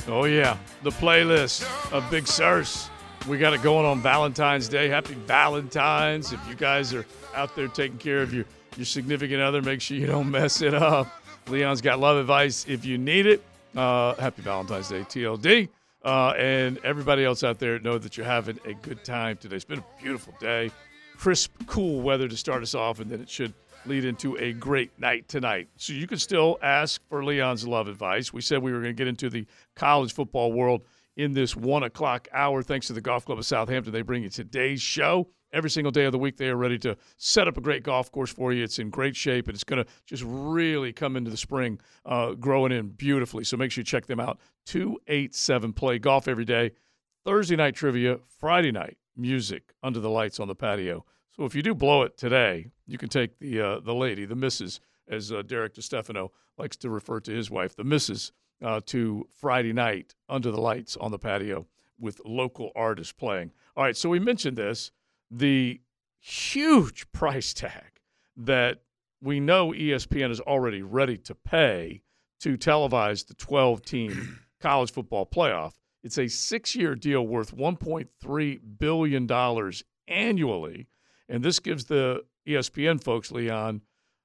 Oh 0.09 0.25
yeah, 0.25 0.57
the 0.83 0.91
playlist 0.91 1.63
of 1.93 2.09
Big 2.11 2.27
Sirs. 2.27 2.91
We 3.29 3.39
got 3.39 3.55
it 3.55 3.63
going 3.63 3.87
on 3.87 4.01
Valentine's 4.01 4.69
Day. 4.69 4.89
Happy 4.89 5.15
Valentine's! 5.15 6.33
If 6.33 6.41
you 6.49 6.57
guys 6.57 6.93
are 6.93 7.07
out 7.37 7.55
there 7.55 7.69
taking 7.69 7.99
care 7.99 8.21
of 8.21 8.35
your 8.35 8.45
your 8.77 8.85
significant 8.85 9.41
other, 9.41 9.63
make 9.63 9.81
sure 9.81 9.97
you 9.97 10.07
don't 10.07 10.31
mess 10.33 10.61
it 10.61 10.75
up. 10.75 11.07
Leon's 11.49 11.81
got 11.81 12.01
love 12.01 12.17
advice 12.17 12.67
if 12.69 12.85
you 12.85 12.99
need 12.99 13.27
it. 13.27 13.43
Uh, 13.77 14.15
happy 14.15 14.43
Valentine's 14.43 14.89
Day, 14.89 15.01
TLD. 15.01 15.69
Uh, 16.05 16.31
and 16.37 16.79
everybody 16.79 17.25
else 17.25 17.45
out 17.45 17.61
there, 17.61 17.79
know 17.79 17.97
that 17.97 18.17
you're 18.17 18.27
having 18.27 18.59
a 18.65 18.75
good 18.75 19.05
time 19.05 19.37
today. 19.37 19.55
It's 19.55 19.65
been 19.65 19.79
a 19.79 20.03
beautiful 20.03 20.35
day, 20.41 20.73
crisp, 21.17 21.53
cool 21.67 22.01
weather 22.01 22.27
to 22.27 22.37
start 22.37 22.63
us 22.63 22.75
off, 22.75 22.99
and 22.99 23.09
then 23.09 23.21
it 23.21 23.31
should 23.31 23.55
lead 23.87 24.05
into 24.05 24.37
a 24.37 24.53
great 24.53 24.91
night 24.99 25.29
tonight. 25.29 25.69
So 25.77 25.93
you 25.93 26.09
can 26.09 26.19
still 26.19 26.59
ask 26.61 27.01
for 27.09 27.25
Leon's 27.25 27.67
love 27.67 27.87
advice. 27.87 28.33
We 28.33 28.41
said 28.41 28.63
we 28.63 28.73
were 28.73 28.81
going 28.81 28.97
to 28.97 28.99
get 28.99 29.07
into 29.07 29.31
the 29.31 29.47
college 29.77 30.13
football 30.13 30.53
world 30.53 30.83
in 31.17 31.33
this 31.33 31.55
one 31.57 31.83
o'clock 31.83 32.29
hour. 32.33 32.63
Thanks 32.63 32.87
to 32.89 32.93
the 32.93 33.01
Golf 33.01 33.25
Club 33.25 33.39
of 33.39 33.47
Southampton, 33.47 33.93
they 33.93 34.03
bring 34.03 34.23
you 34.23 34.31
today's 34.31 34.81
show. 34.81 35.29
Every 35.53 35.69
single 35.69 35.91
day 35.91 36.07
of 36.07 36.13
the 36.13 36.19
week, 36.19 36.39
they 36.39 36.49
are 36.49 36.57
ready 36.57 36.79
to 36.79 36.97
set 37.19 37.47
up 37.47 37.59
a 37.59 37.61
great 37.61 37.83
golf 37.83 38.11
course 38.11 38.33
for 38.33 38.55
you. 38.55 38.65
It's 38.65 38.79
in 38.79 38.89
great 38.89 39.15
shape, 39.15 39.49
and 39.49 39.55
it's 39.55 39.65
going 39.65 39.85
to 39.85 39.91
just 40.07 40.23
really 40.27 40.95
come 40.95 41.15
into 41.15 41.31
the 41.31 41.37
spring, 41.37 41.79
uh, 42.07 42.33
growing 42.33 42.73
in 42.73 42.89
beautifully. 42.89 43.45
So 43.45 43.59
make 43.59 43.71
sure 43.71 43.83
you 43.83 43.85
check 43.87 44.07
them 44.07 44.19
out. 44.19 44.39
287 44.65 45.75
Play 45.75 45.99
Golf 45.99 46.27
every 46.27 46.47
day. 46.47 46.71
Thursday 47.25 47.57
night 47.57 47.75
trivia, 47.75 48.19
Friday 48.39 48.73
night 48.73 48.97
music 49.15 49.75
under 49.83 50.01
the 50.01 50.09
lights 50.09 50.41
on 50.41 50.49
the 50.49 50.55
patio. 50.55 51.05
So 51.37 51.45
if 51.45 51.55
you 51.55 51.63
do 51.63 51.75
blow 51.75 52.03
it 52.03 52.17
today, 52.17 52.71
you 52.87 52.99
can 52.99 53.09
take 53.09 53.39
the 53.39 53.61
uh, 53.61 53.81
the 53.81 53.95
lady, 53.95 54.25
the 54.25 54.35
missus, 54.35 54.81
as 55.09 55.33
uh, 55.33 55.43
Derek 55.43 55.75
DeStefano 55.75 56.31
likes 56.59 56.77
to 56.79 56.91
refer 56.91 57.21
to 57.21 57.31
his 57.31 57.51
wife, 57.51 57.75
the 57.77 57.85
missus, 57.85 58.33
uh, 58.63 58.81
to 58.87 59.27
Friday 59.41 59.73
night 59.73 60.15
under 60.29 60.51
the 60.51 60.61
lights 60.61 60.97
on 60.97 61.11
the 61.11 61.19
patio 61.19 61.67
with 61.99 62.21
local 62.25 62.73
artists 62.75 63.13
playing. 63.13 63.53
All 63.77 63.85
right, 63.85 63.97
so 63.97 64.09
we 64.09 64.19
mentioned 64.19 64.57
this 64.57 64.91
the 65.31 65.81
huge 66.21 67.11
price 67.13 67.53
tag 67.53 68.01
that 68.37 68.83
we 69.21 69.41
know 69.41 69.73
ESPN 69.73 70.31
is 70.31 70.41
already 70.41 70.83
ready 70.83 71.17
to 71.17 71.35
pay 71.35 72.03
to 72.41 72.57
televise 72.57 73.27
the 73.27 73.35
12 73.35 73.83
team 73.85 74.39
college 74.61 74.93
football 74.93 75.27
playoff. 75.27 75.75
It's 76.03 76.19
a 76.19 76.29
six 76.29 76.75
year 76.75 76.95
deal 76.95 77.27
worth 77.27 77.55
$1.3 77.57 78.61
billion 78.79 79.73
annually. 80.09 80.89
And 81.29 81.43
this 81.43 81.61
gives 81.61 81.85
the 81.85 82.25
ESPN 82.47 83.03
folks, 83.03 83.31
Leon, 83.31 83.83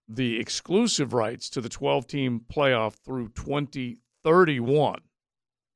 the 0.07 0.39
exclusive 0.39 1.13
rights 1.13 1.49
to 1.51 1.61
the 1.61 1.69
12 1.69 2.07
team 2.07 2.41
playoff 2.51 2.95
through 3.05 3.29
2031. 4.27 4.99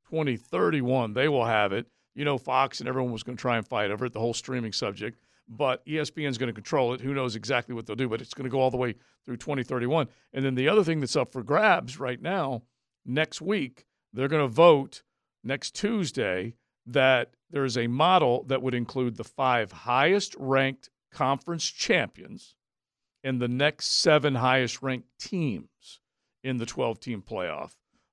2031, 0.10 1.14
they 1.14 1.30
will 1.30 1.46
have 1.46 1.72
it. 1.72 1.88
You 2.16 2.26
know, 2.26 2.38
Fox 2.38 2.82
and 2.82 2.90
everyone 2.90 3.14
was 3.14 3.24
going 3.24 3.38
to 3.38 3.42
try 3.42 3.56
and 3.56 3.66
fight 3.66 3.92
over 3.92 4.06
it, 4.06 4.14
the 4.14 4.20
whole 4.20 4.34
streaming 4.34 4.74
subject. 4.74 5.22
But 5.48 5.82
E 5.88 5.94
ESPN 5.94 6.28
is 6.28 6.38
going 6.38 6.48
to 6.48 6.54
control 6.54 6.94
it. 6.94 7.02
Who 7.02 7.14
knows 7.14 7.36
exactly 7.36 7.74
what 7.74 7.86
they'll 7.86 7.96
do, 7.96 8.10
but 8.10 8.22
it's 8.22 8.34
going 8.34 8.44
to 8.44 8.50
go 8.50 8.60
all 8.60 8.72
the 8.72 8.78
way 8.78 8.96
through 9.26 9.38
2031. 9.38 10.08
And 10.34 10.44
then 10.44 10.56
the 10.56 10.68
other 10.68 10.84
thing 10.84 11.00
that's 11.00 11.16
up 11.16 11.32
for 11.32 11.44
grabs 11.44 12.00
right 12.00 12.22
now, 12.22 12.64
next 13.06 13.42
week, 13.42 13.86
they're 14.12 14.28
going 14.28 14.46
to 14.46 14.54
vote 14.54 15.04
next 15.44 15.74
Tuesday 15.76 16.56
that 16.86 17.32
there 17.50 17.64
is 17.64 17.78
a 17.78 17.88
model 17.88 18.44
that 18.48 18.62
would 18.62 18.74
include 18.74 19.16
the 19.16 19.24
five 19.24 19.72
highest 19.72 20.36
ranked 20.38 20.90
conference 21.14 21.66
champions 21.66 22.56
and 23.24 23.42
the 23.42 23.48
next 23.48 23.88
seven 23.88 24.36
highest 24.36 24.82
ranked 24.82 25.08
teams 25.20 26.00
in 26.44 26.58
the 26.58 26.66
12 26.66 27.00
team 27.00 27.22
playoff. 27.22 27.72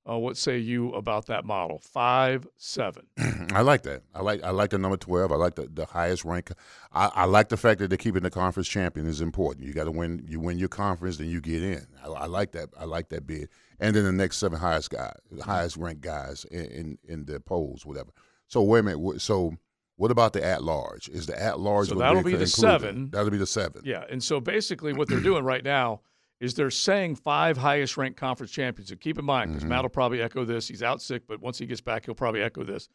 Uh, 0.09 0.19
what 0.19 0.37
say 0.37 0.57
you 0.57 0.93
about 0.95 1.27
that 1.27 1.45
model? 1.45 1.79
Five, 1.79 2.47
seven. 2.57 3.07
I 3.53 3.61
like 3.61 3.83
that. 3.83 4.03
I 4.15 4.23
like 4.23 4.43
I 4.43 4.51
like 4.51 4.71
the 4.71 4.79
number 4.79 4.97
twelve. 4.97 5.33
I 5.33 5.37
like 5.37 5.57
the, 5.57 5.69
the 5.73 5.85
highest 5.85 6.25
rank. 6.25 6.51
I, 6.93 7.11
I 7.15 7.25
like 7.27 7.51
the 7.51 7.57
fact 7.57 7.81
that 7.81 7.89
they're 7.89 7.99
keeping 7.99 8.23
the 8.23 8.31
conference 8.31 8.69
champion 8.69 9.07
is 9.07 9.21
important. 9.21 9.67
You 9.67 9.75
got 9.75 9.85
to 9.85 9.91
win. 9.91 10.25
You 10.27 10.41
win 10.41 10.59
your 10.59 10.69
conference, 10.69 11.19
then 11.19 11.29
you 11.29 11.41
get 11.41 11.63
in. 11.63 11.87
I, 12.03 12.09
I 12.09 12.27
like 12.27 12.53
that. 12.53 12.71
I 12.79 12.85
like 12.85 13.11
that 13.11 13.27
bid. 13.27 13.49
And 13.81 13.95
then 13.95 14.05
the 14.05 14.13
next 14.13 14.39
seven 14.39 14.59
highest 14.59 14.91
guys, 14.91 15.15
highest 15.43 15.77
ranked 15.77 16.01
guys 16.01 16.45
in, 16.51 16.65
in 16.65 16.99
in 17.07 17.25
the 17.27 17.41
polls, 17.41 17.85
whatever. 17.85 18.11
So 18.47 18.63
wait 18.63 18.81
a 18.81 18.83
minute. 18.85 19.21
So 19.21 19.57
what 19.97 20.11
about 20.11 20.33
the 20.33 20.45
at 20.45 20.63
large? 20.63 21.09
Is 21.09 21.27
the 21.27 21.41
at 21.41 21.61
large? 21.61 21.89
So 21.89 21.97
that'll 21.97 22.23
be 22.23 22.33
the 22.33 22.45
included? 22.45 22.49
seven. 22.49 23.11
That'll 23.11 23.31
be 23.31 23.37
the 23.37 23.47
seven. 23.47 23.83
Yeah. 23.85 24.05
And 24.09 24.23
so 24.23 24.41
basically, 24.41 24.93
what 24.93 25.09
they're 25.09 25.21
doing 25.21 25.45
right 25.45 25.65
now 25.65 26.01
is 26.41 26.55
they're 26.55 26.70
saying 26.70 27.16
five 27.16 27.57
highest 27.57 27.97
ranked 27.97 28.18
conference 28.18 28.53
champions. 28.53 28.91
And 28.91 29.01
keep 29.01 29.18
in 29.18 29.24
mind, 29.24 29.51
because 29.51 29.64
mm-hmm. 29.64 29.70
Matt 29.70 29.82
will 29.82 29.89
probably 29.89 30.22
echo 30.22 30.45
this. 30.45 30.68
He's 30.68 30.82
out 30.82 31.03
sick, 31.03 31.22
but 31.26 31.41
once 31.41 31.59
he 31.59 31.66
gets 31.66 31.80
back, 31.80 32.05
he'll 32.05 32.14
probably 32.14 32.43
echo 32.43 32.64
this. 32.64 32.89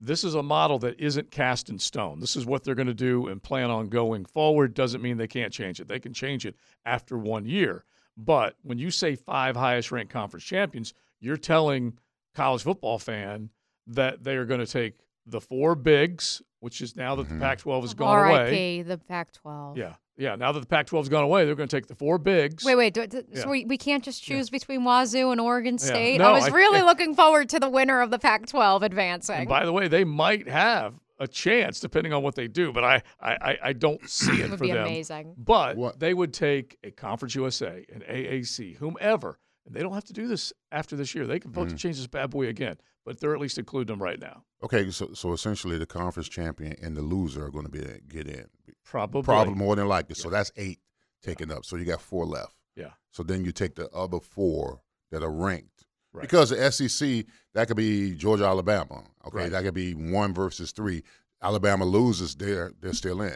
This 0.00 0.24
is 0.24 0.34
a 0.34 0.42
model 0.42 0.78
that 0.80 0.98
isn't 0.98 1.30
cast 1.30 1.70
in 1.70 1.78
stone. 1.78 2.18
This 2.18 2.34
is 2.34 2.44
what 2.44 2.64
they're 2.64 2.74
going 2.74 2.88
to 2.88 2.94
do 2.94 3.28
and 3.28 3.42
plan 3.42 3.70
on 3.70 3.88
going 3.88 4.24
forward. 4.24 4.74
Doesn't 4.74 5.00
mean 5.00 5.16
they 5.16 5.28
can't 5.28 5.52
change 5.52 5.80
it. 5.80 5.86
They 5.86 6.00
can 6.00 6.12
change 6.12 6.44
it 6.44 6.56
after 6.84 7.16
one 7.16 7.46
year. 7.46 7.84
But 8.16 8.56
when 8.62 8.78
you 8.78 8.90
say 8.90 9.14
five 9.14 9.56
highest 9.56 9.92
ranked 9.92 10.12
conference 10.12 10.44
champions, 10.44 10.92
you're 11.20 11.36
telling 11.36 11.98
college 12.34 12.62
football 12.62 12.98
fan 12.98 13.50
that 13.86 14.24
they 14.24 14.36
are 14.36 14.44
going 14.44 14.60
to 14.60 14.66
take 14.66 14.98
the 15.26 15.40
four 15.40 15.74
bigs, 15.74 16.42
which 16.60 16.80
is 16.80 16.96
now 16.96 17.14
that 17.14 17.28
the 17.28 17.34
mm-hmm. 17.34 17.42
Pac-12 17.42 17.82
has 17.82 17.94
gone 17.94 18.28
away. 18.28 18.38
R.I.P. 18.38 18.82
the 18.82 18.98
Pac-12. 18.98 19.76
Yeah, 19.76 19.94
yeah. 20.16 20.36
Now 20.36 20.52
that 20.52 20.60
the 20.60 20.66
Pac-12 20.66 20.98
has 20.98 21.08
gone 21.08 21.24
away, 21.24 21.44
they're 21.44 21.54
going 21.54 21.68
to 21.68 21.76
take 21.76 21.86
the 21.86 21.94
four 21.94 22.18
bigs. 22.18 22.64
Wait, 22.64 22.76
wait. 22.76 22.94
Do, 22.94 23.06
do, 23.06 23.22
Yeah. 23.30 23.42
So 23.42 23.48
we, 23.48 23.64
we 23.64 23.76
can't 23.78 24.04
just 24.04 24.22
choose 24.22 24.50
between 24.50 24.84
Wazoo 24.84 25.30
and 25.30 25.40
Oregon 25.40 25.78
State. 25.78 26.18
No, 26.18 26.28
I 26.28 26.32
was 26.32 26.48
I- 26.48 26.54
really 26.54 26.82
looking 26.82 27.14
forward 27.14 27.48
to 27.50 27.60
the 27.60 27.68
winner 27.68 28.00
of 28.00 28.10
the 28.10 28.18
Pac-12 28.18 28.82
advancing. 28.82 29.36
And 29.36 29.48
by 29.48 29.64
the 29.64 29.72
way, 29.72 29.88
they 29.88 30.04
might 30.04 30.48
have 30.48 30.94
a 31.18 31.26
chance 31.26 31.78
depending 31.80 32.12
on 32.12 32.22
what 32.22 32.34
they 32.34 32.48
do, 32.48 32.72
but 32.72 32.84
I 32.84 33.02
I, 33.20 33.32
I- 33.32 33.58
I 33.64 33.72
don't 33.72 34.00
see 34.08 34.32
it 34.32 34.40
it 34.40 34.50
would 34.50 34.58
for 34.58 34.64
be 34.64 34.72
them. 34.72 34.86
amazing. 34.86 35.34
But 35.38 35.76
What- 35.76 35.98
they 35.98 36.14
would 36.14 36.32
take 36.32 36.78
a 36.84 36.90
Conference 36.90 37.34
USA, 37.34 37.84
an 37.92 38.02
AAC, 38.08 38.76
whomever, 38.76 39.38
and 39.66 39.74
they 39.74 39.80
don't 39.80 39.94
have 39.94 40.04
to 40.04 40.12
do 40.12 40.26
this 40.28 40.52
after 40.70 40.96
this 40.96 41.14
year. 41.14 41.26
They 41.26 41.38
can 41.38 41.52
vote 41.52 41.68
to 41.68 41.74
hmm. 41.74 41.78
change 41.78 41.96
this 41.96 42.06
bad 42.06 42.30
boy 42.30 42.48
again, 42.48 42.76
but 43.04 43.20
they're 43.20 43.34
at 43.34 43.40
least 43.40 43.58
including 43.58 43.94
them 43.94 44.02
right 44.02 44.20
now. 44.20 44.44
Okay. 44.62 44.90
So 44.90 45.10
so 45.14 45.32
essentially, 45.32 45.78
the 45.78 45.86
conference 45.86 46.28
champion 46.28 46.76
and 46.82 46.96
the 46.96 47.02
loser 47.02 47.46
are 47.46 47.50
going 47.50 47.64
to 47.66 47.70
be 47.70 47.84
get 48.08 48.26
in. 48.28 48.46
Probably. 48.84 49.22
Probably 49.22 49.54
more 49.54 49.76
than 49.76 49.88
likely. 49.88 50.14
So 50.14 50.28
that's 50.30 50.52
eight 50.56 50.80
taken 51.22 51.50
up. 51.50 51.64
So 51.64 51.76
you 51.76 51.84
got 51.84 52.00
four 52.00 52.26
left. 52.26 52.54
Yeah. 52.76 52.90
So 53.10 53.22
then 53.22 53.44
you 53.44 53.52
take 53.52 53.74
the 53.76 53.88
other 53.90 54.18
four 54.20 54.80
that 55.10 55.22
are 55.22 55.30
ranked. 55.30 55.86
Right. 56.14 56.22
Because 56.22 56.50
the 56.50 56.70
SEC, 56.70 57.24
that 57.54 57.68
could 57.68 57.76
be 57.76 58.14
Georgia, 58.14 58.44
Alabama. 58.44 59.04
Okay, 59.26 59.38
Right. 59.38 59.50
that 59.50 59.62
could 59.62 59.72
be 59.74 59.94
one 59.94 60.34
versus 60.34 60.72
three. 60.72 61.02
Alabama 61.40 61.84
loses, 61.84 62.34
they're 62.34 62.72
they're 62.80 62.92
still 62.92 63.22
in. 63.22 63.32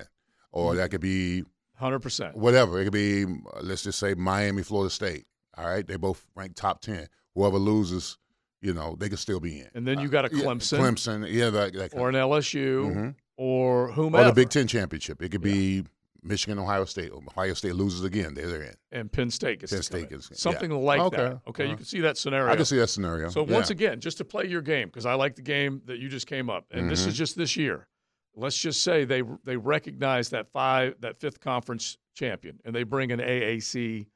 Or 0.53 0.70
Mm-hmm. 0.72 0.79
that 0.79 0.91
could 0.91 1.01
be 1.01 1.45
Hundred 1.77 2.01
percent. 2.01 2.37
whatever. 2.37 2.81
It 2.81 2.85
could 2.85 2.93
be 2.93 3.24
let's 3.62 3.83
just 3.83 3.99
say 3.99 4.14
Miami, 4.14 4.62
Florida 4.62 4.91
State. 4.91 5.27
All 5.57 5.66
right, 5.66 5.87
they 5.87 5.97
both 5.97 6.27
ranked 6.35 6.57
top 6.57 6.81
ten. 6.83 7.07
Whoever 7.35 7.59
loses, 7.59 8.18
you 8.66 8.74
know, 8.74 8.96
they 8.98 9.08
could 9.08 9.20
still 9.20 9.38
be 9.40 9.60
in. 9.60 9.68
And 9.74 9.86
then 9.86 10.00
you 10.00 10.08
got 10.08 10.24
a 10.30 10.36
Yeah, 10.36 10.42
Clemson, 10.44 10.78
Clemson, 10.80 11.32
yeah, 11.32 11.50
that, 11.50 11.72
that 11.74 11.94
or 11.94 12.08
an 12.08 12.16
LSU 12.16 12.90
Mhm. 12.92 13.14
or 13.36 13.92
whomever. 13.92 14.24
or 14.24 14.26
the 14.26 14.32
Big 14.34 14.50
Ten 14.50 14.66
championship. 14.66 15.22
It 15.22 15.30
could 15.30 15.40
be 15.40 15.84
Michigan, 16.22 16.58
Ohio 16.58 16.84
State. 16.84 17.12
Ohio 17.12 17.54
State 17.54 17.76
loses 17.76 18.02
again, 18.02 18.34
they're, 18.34 18.48
they're 18.48 18.62
in. 18.62 18.74
and 18.90 19.12
Penn 19.12 19.30
State 19.30 19.60
gets 19.60 19.72
Penn 19.72 19.82
State 19.82 20.02
in. 20.04 20.08
gets- 20.08 20.28
yeah. 20.32 20.36
something 20.36 20.70
like 20.72 21.00
Okay. 21.00 21.16
that. 21.16 21.40
Okay, 21.46 21.62
you 21.64 21.68
Uh-huh. 21.70 21.76
can 21.76 21.86
see 21.86 22.00
that 22.00 22.18
scenario. 22.18 22.52
I 22.52 22.56
can 22.56 22.64
see 22.64 22.78
that 22.78 22.88
scenario. 22.88 23.28
So 23.30 23.44
once 23.44 23.70
again, 23.70 24.00
just 24.00 24.18
to 24.18 24.24
play 24.24 24.46
your 24.46 24.62
game, 24.62 24.88
because 24.88 25.06
I 25.06 25.14
like 25.14 25.36
the 25.36 25.42
game 25.42 25.82
that 25.86 25.98
you 26.00 26.08
just 26.08 26.26
came 26.26 26.50
up, 26.50 26.66
and 26.72 26.90
this 26.90 27.00
Mm-hmm. 27.02 27.10
is 27.10 27.16
just 27.18 27.36
this 27.36 27.56
year. 27.56 27.86
Let's 28.34 28.58
just 28.58 28.82
say 28.82 29.04
they 29.04 29.22
they 29.44 29.56
recognize 29.56 30.28
that 30.30 30.48
five 30.52 30.96
that 31.00 31.20
fifth 31.20 31.38
conference 31.40 31.96
champion, 32.14 32.58
and 32.64 32.74
they 32.74 32.82
bring 32.82 33.12
an 33.12 33.20
AAC 33.20 34.08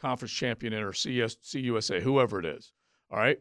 conference 0.00 0.32
champion 0.32 0.72
in 0.72 0.82
or 0.82 0.92
CS, 0.92 1.36
CUSA, 1.36 2.00
whoever 2.00 2.38
it 2.40 2.46
is. 2.46 2.72
All 3.10 3.18
right. 3.18 3.38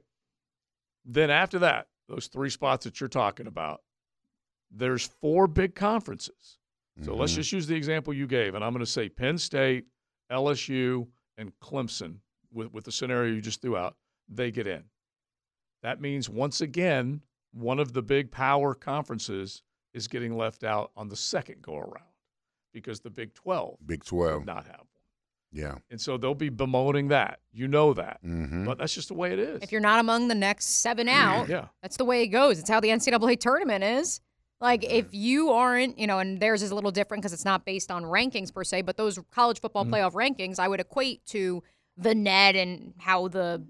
Then 1.10 1.30
after 1.32 1.58
that, 1.60 1.88
those 2.10 2.28
three 2.28 2.50
spots 2.50 2.84
that 2.84 3.00
you're 3.00 3.08
talking 3.08 3.48
about, 3.48 3.82
there's 4.70 5.08
four 5.22 5.48
big 5.48 5.74
conferences. 5.74 6.58
So 7.04 7.16
let's 7.16 7.32
Mm-hmm. 7.32 7.40
just 7.40 7.52
use 7.54 7.68
the 7.68 7.76
example 7.76 8.14
you 8.14 8.28
gave, 8.28 8.54
and 8.56 8.64
I'm 8.64 8.74
going 8.74 8.84
to 8.86 8.92
say 8.92 9.08
Penn 9.08 9.38
State, 9.38 9.86
LSU, 10.32 11.08
and 11.38 11.52
Clemson 11.64 12.18
with, 12.52 12.74
with 12.74 12.84
the 12.86 12.92
scenario 12.92 13.34
you 13.34 13.42
just 13.42 13.62
threw 13.62 13.78
out, 13.78 13.96
they 14.28 14.52
get 14.52 14.68
in. 14.68 14.84
That 15.84 16.02
means 16.02 16.30
once 16.30 16.60
again, 16.62 17.22
one 17.54 17.80
of 17.80 17.94
the 17.94 18.02
big 18.02 18.32
power 18.32 18.74
conferences 18.74 19.62
is 19.94 20.08
getting 20.08 20.36
left 20.36 20.64
out 20.64 20.92
on 20.98 21.08
the 21.08 21.16
second 21.16 21.62
go 21.62 21.78
around 21.78 22.04
because 22.74 23.00
the 23.00 23.10
Big 23.10 23.34
12 23.34 23.78
Big 23.86 24.02
did 24.04 24.08
12. 24.10 24.46
not 24.46 24.66
have 24.66 24.80
one. 24.80 24.88
Yeah. 25.52 25.76
And 25.90 26.00
so 26.00 26.18
they'll 26.18 26.36
be 26.36 26.50
bemoaning 26.50 27.08
that. 27.10 27.40
You 27.52 27.68
know 27.68 27.94
that. 27.94 28.20
Mm-hmm. 28.24 28.66
But 28.66 28.78
that's 28.78 28.94
just 28.94 29.08
the 29.08 29.14
way 29.14 29.32
it 29.32 29.40
is. 29.40 29.62
If 29.62 29.72
you're 29.72 29.82
not 29.82 30.00
among 30.00 30.28
the 30.28 30.36
next 30.36 30.66
seven 30.82 31.08
out, 31.08 31.48
yeah. 31.48 31.68
that's 31.82 31.98
the 31.98 32.06
way 32.06 32.24
it 32.24 32.28
goes. 32.28 32.60
It's 32.60 32.70
how 32.70 32.80
the 32.80 32.90
NCAA 32.90 33.40
tournament 33.40 33.84
is. 33.84 34.22
Like 34.60 34.84
if 34.84 35.06
you 35.12 35.52
aren't, 35.52 36.00
you 36.00 36.08
know, 36.08 36.20
and 36.20 36.40
theirs 36.40 36.64
is 36.64 36.72
a 36.72 36.76
little 36.76 36.92
different 36.92 37.22
because 37.22 37.34
it's 37.34 37.46
not 37.46 37.64
based 37.64 37.92
on 37.92 38.04
rankings 38.04 38.54
per 38.54 38.64
se, 38.64 38.82
but 38.84 38.98
those 38.98 39.20
college 39.32 39.62
football 39.62 39.86
mm-hmm. 39.86 39.94
playoff 39.94 40.14
rankings 40.14 40.60
I 40.60 40.68
would 40.68 40.80
equate 40.80 41.26
to 41.28 41.64
the 41.96 42.16
net 42.16 42.56
and 42.56 42.94
how 42.98 43.28
the 43.28 43.66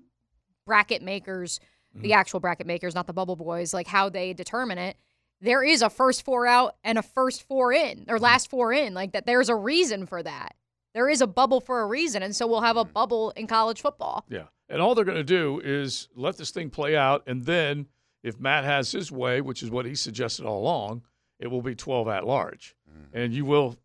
bracket 0.66 1.02
makers, 1.02 1.60
the 1.94 2.10
mm-hmm. 2.10 2.20
actual 2.20 2.40
bracket 2.40 2.68
makers, 2.68 2.96
not 2.96 3.06
the 3.06 3.14
bubble 3.14 3.36
boys, 3.36 3.74
like 3.74 3.88
how 3.88 4.10
they 4.10 4.34
determine 4.34 4.78
it. 4.78 4.98
There 5.42 5.64
is 5.64 5.82
a 5.82 5.90
first 5.90 6.24
four 6.24 6.48
out 6.48 6.76
and 6.84 6.98
a 6.98 7.04
first 7.04 7.44
four 7.48 7.74
in 7.74 8.06
or 8.08 8.16
mm-hmm. 8.16 8.24
last 8.24 8.50
four 8.50 8.72
in. 8.72 8.94
Like 8.94 9.12
that 9.12 9.26
there's 9.26 9.50
a 9.50 9.56
reason 9.56 10.06
for 10.06 10.24
that. 10.24 10.56
There 10.98 11.10
is 11.10 11.22
a 11.22 11.28
bubble 11.28 11.62
for 11.62 11.82
a 11.82 11.86
reason. 11.86 12.24
And 12.24 12.36
so 12.36 12.48
we'll 12.48 12.62
have 12.62 12.76
a 12.76 12.84
mm-hmm. 12.84 12.92
bubble 12.92 13.30
in 13.36 13.46
college 13.46 13.82
football. 13.82 14.26
Yeah. 14.30 14.46
And 14.68 14.82
all 14.82 14.96
they're 14.96 15.06
going 15.06 15.16
to 15.16 15.24
do 15.24 15.62
is 15.64 16.10
let 16.16 16.38
this 16.38 16.50
thing 16.50 16.72
play 16.72 16.98
out. 16.98 17.22
And 17.28 17.46
then 17.46 17.86
if 18.24 18.40
Matt 18.40 18.64
has 18.64 18.92
his 18.92 19.12
way, 19.12 19.40
which 19.40 19.62
is 19.62 19.70
what 19.70 19.86
he 19.86 19.94
suggested 19.94 20.44
all 20.44 20.60
along, 20.60 21.04
it 21.40 21.52
will 21.52 21.62
be 21.62 21.76
12 21.76 22.08
at 22.08 22.26
large. 22.26 22.76
Mm. 22.90 23.06
And 23.14 23.32
you 23.32 23.46
will 23.46 23.78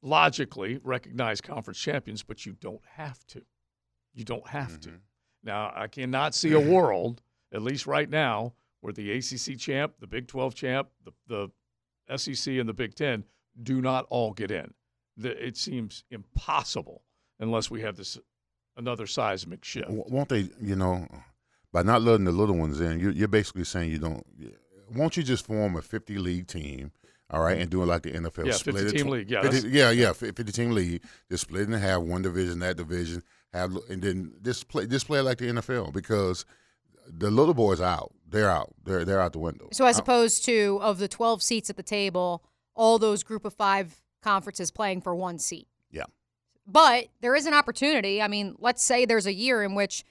logically 0.00 0.78
recognize 0.84 1.40
conference 1.40 1.80
champions, 1.80 2.22
but 2.22 2.46
you 2.46 2.52
don't 2.52 2.84
have 2.94 3.26
to. 3.26 3.42
You 4.12 4.22
don't 4.22 4.46
have 4.46 4.78
to. 4.78 4.90
Mm-hmm. 4.90 4.98
Now, 5.42 5.72
I 5.74 5.88
cannot 5.88 6.36
see 6.36 6.52
a 6.52 6.60
world, 6.72 7.20
at 7.52 7.62
least 7.62 7.88
right 7.88 8.08
now, 8.08 8.52
where 8.80 8.92
the 8.92 9.10
ACC 9.10 9.58
champ, 9.58 9.94
the 9.98 10.06
Big 10.06 10.28
12 10.28 10.54
champ, 10.54 10.88
the, 11.04 11.50
the 12.06 12.16
SEC, 12.16 12.54
and 12.54 12.68
the 12.68 12.74
Big 12.74 12.94
10 12.94 13.24
do 13.60 13.82
not 13.82 14.06
all 14.08 14.32
get 14.32 14.52
in. 14.52 14.72
The, 15.16 15.46
it 15.46 15.56
seems 15.56 16.04
impossible 16.10 17.02
unless 17.38 17.70
we 17.70 17.80
have 17.82 17.96
this 17.96 18.18
another 18.76 19.06
seismic 19.06 19.64
shift. 19.64 19.86
W- 19.86 20.04
Won't 20.08 20.28
they, 20.28 20.48
you 20.60 20.74
know, 20.76 21.06
by 21.72 21.82
not 21.82 22.02
letting 22.02 22.24
the 22.24 22.32
little 22.32 22.56
ones 22.56 22.80
in, 22.80 22.98
you're, 23.00 23.12
you're 23.12 23.28
basically 23.28 23.64
saying 23.64 23.90
you 23.90 23.98
don't. 23.98 24.24
Won't 24.94 25.16
you 25.16 25.22
just 25.22 25.46
form 25.46 25.76
a 25.76 25.82
50 25.82 26.18
league 26.18 26.46
team? 26.46 26.92
All 27.30 27.42
right, 27.42 27.58
and 27.58 27.70
doing 27.70 27.88
like 27.88 28.02
the 28.02 28.12
NFL 28.12 28.46
Yeah, 28.46 28.52
split 28.52 28.76
50 28.76 28.88
it 28.88 28.98
team 28.98 29.06
tw- 29.06 29.10
league. 29.10 29.30
Yeah, 29.30 29.42
50 29.42 29.56
that's- 29.56 29.72
yeah, 29.72 29.90
yeah, 29.90 30.12
fifty 30.12 30.44
team 30.44 30.72
league. 30.72 31.02
Just 31.30 31.44
split 31.44 31.70
it 31.70 31.78
have 31.78 32.02
one 32.02 32.20
division, 32.22 32.58
that 32.58 32.76
division, 32.76 33.22
have 33.52 33.74
and 33.88 34.02
then 34.02 34.34
just 34.42 34.68
play 34.68 34.86
just 34.86 35.06
play 35.06 35.20
like 35.20 35.38
the 35.38 35.46
NFL 35.46 35.92
because 35.92 36.44
the 37.08 37.30
little 37.30 37.54
boys 37.54 37.80
out. 37.80 38.12
They're 38.28 38.50
out. 38.50 38.74
They're 38.84 39.04
they're 39.06 39.20
out 39.20 39.32
the 39.32 39.38
window. 39.38 39.68
So 39.72 39.86
as 39.86 39.98
opposed 39.98 40.44
to 40.44 40.78
of 40.82 40.98
the 40.98 41.08
12 41.08 41.42
seats 41.42 41.70
at 41.70 41.76
the 41.76 41.82
table, 41.82 42.44
all 42.74 42.98
those 42.98 43.22
group 43.22 43.44
of 43.46 43.54
5 43.54 44.02
conferences 44.24 44.70
playing 44.70 45.02
for 45.02 45.14
one 45.14 45.38
seat. 45.38 45.68
Yeah. 45.90 46.04
But 46.66 47.08
there 47.20 47.34
is 47.36 47.46
an 47.46 47.54
opportunity. 47.54 48.20
I 48.22 48.28
mean, 48.28 48.56
let's 48.58 48.82
say 48.82 49.04
there's 49.04 49.26
a 49.26 49.32
year 49.34 49.62
in 49.62 49.74
which 49.74 50.02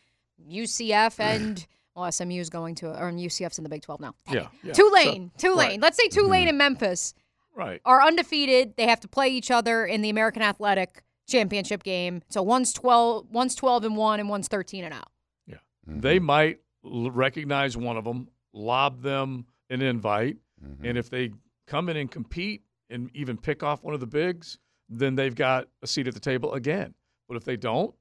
UCF 0.49 1.19
and 1.19 1.65
well, 1.95 2.11
SMU 2.11 2.39
is 2.39 2.49
going 2.49 2.75
to 2.75 2.87
or 2.89 3.11
UCF's 3.11 3.57
in 3.57 3.63
the 3.63 3.69
Big 3.69 3.81
12 3.81 3.99
now. 4.01 4.15
Dang 4.27 4.35
Yeah, 4.35 4.41
it. 4.41 4.49
yeah. 4.63 4.73
Tulane, 4.73 5.31
So- 5.37 5.49
Tulane. 5.49 5.69
right. 5.69 5.81
Let's 5.81 5.97
say 5.97 6.07
Tulane 6.07 6.41
Mm-hmm. 6.43 6.49
and 6.49 6.57
Memphis 6.57 7.13
Right. 7.55 7.81
are 7.85 8.01
undefeated. 8.01 8.75
They 8.77 8.87
have 8.87 8.99
to 9.01 9.07
play 9.07 9.29
each 9.29 9.51
other 9.51 9.85
in 9.85 10.01
the 10.01 10.09
American 10.09 10.41
Athletic 10.41 11.03
Championship 11.27 11.83
game. 11.83 12.23
So 12.29 12.41
one's 12.41 12.73
12, 12.73 13.27
one's 13.31 13.53
12 13.55 13.83
and 13.85 13.95
1 13.97 14.19
and 14.19 14.27
one's 14.29 14.47
13 14.47 14.83
and 14.83 14.93
out. 14.93 15.09
Yeah. 15.45 15.57
Mm-hmm. 15.87 15.99
They 15.99 16.17
might 16.19 16.59
l- 16.83 17.11
recognize 17.11 17.77
one 17.77 17.95
of 17.95 18.03
them, 18.05 18.27
lob 18.53 19.01
them 19.01 19.45
an 19.69 19.81
invite, 19.81 20.37
Mm-hmm. 20.63 20.85
and 20.85 20.97
if 20.97 21.09
they 21.09 21.31
come 21.67 21.89
in 21.89 21.97
and 21.97 22.09
compete 22.09 22.61
and 22.93 23.09
even 23.13 23.37
pick 23.37 23.63
off 23.63 23.83
one 23.83 23.93
of 23.93 23.99
the 23.99 24.07
bigs, 24.07 24.59
then 24.89 25.15
they've 25.15 25.35
got 25.35 25.67
a 25.81 25.87
seat 25.87 26.07
at 26.07 26.13
the 26.13 26.19
table 26.19 26.53
again. 26.53 26.93
But 27.27 27.37
if 27.37 27.43
they 27.43 27.57
don't, 27.57 27.93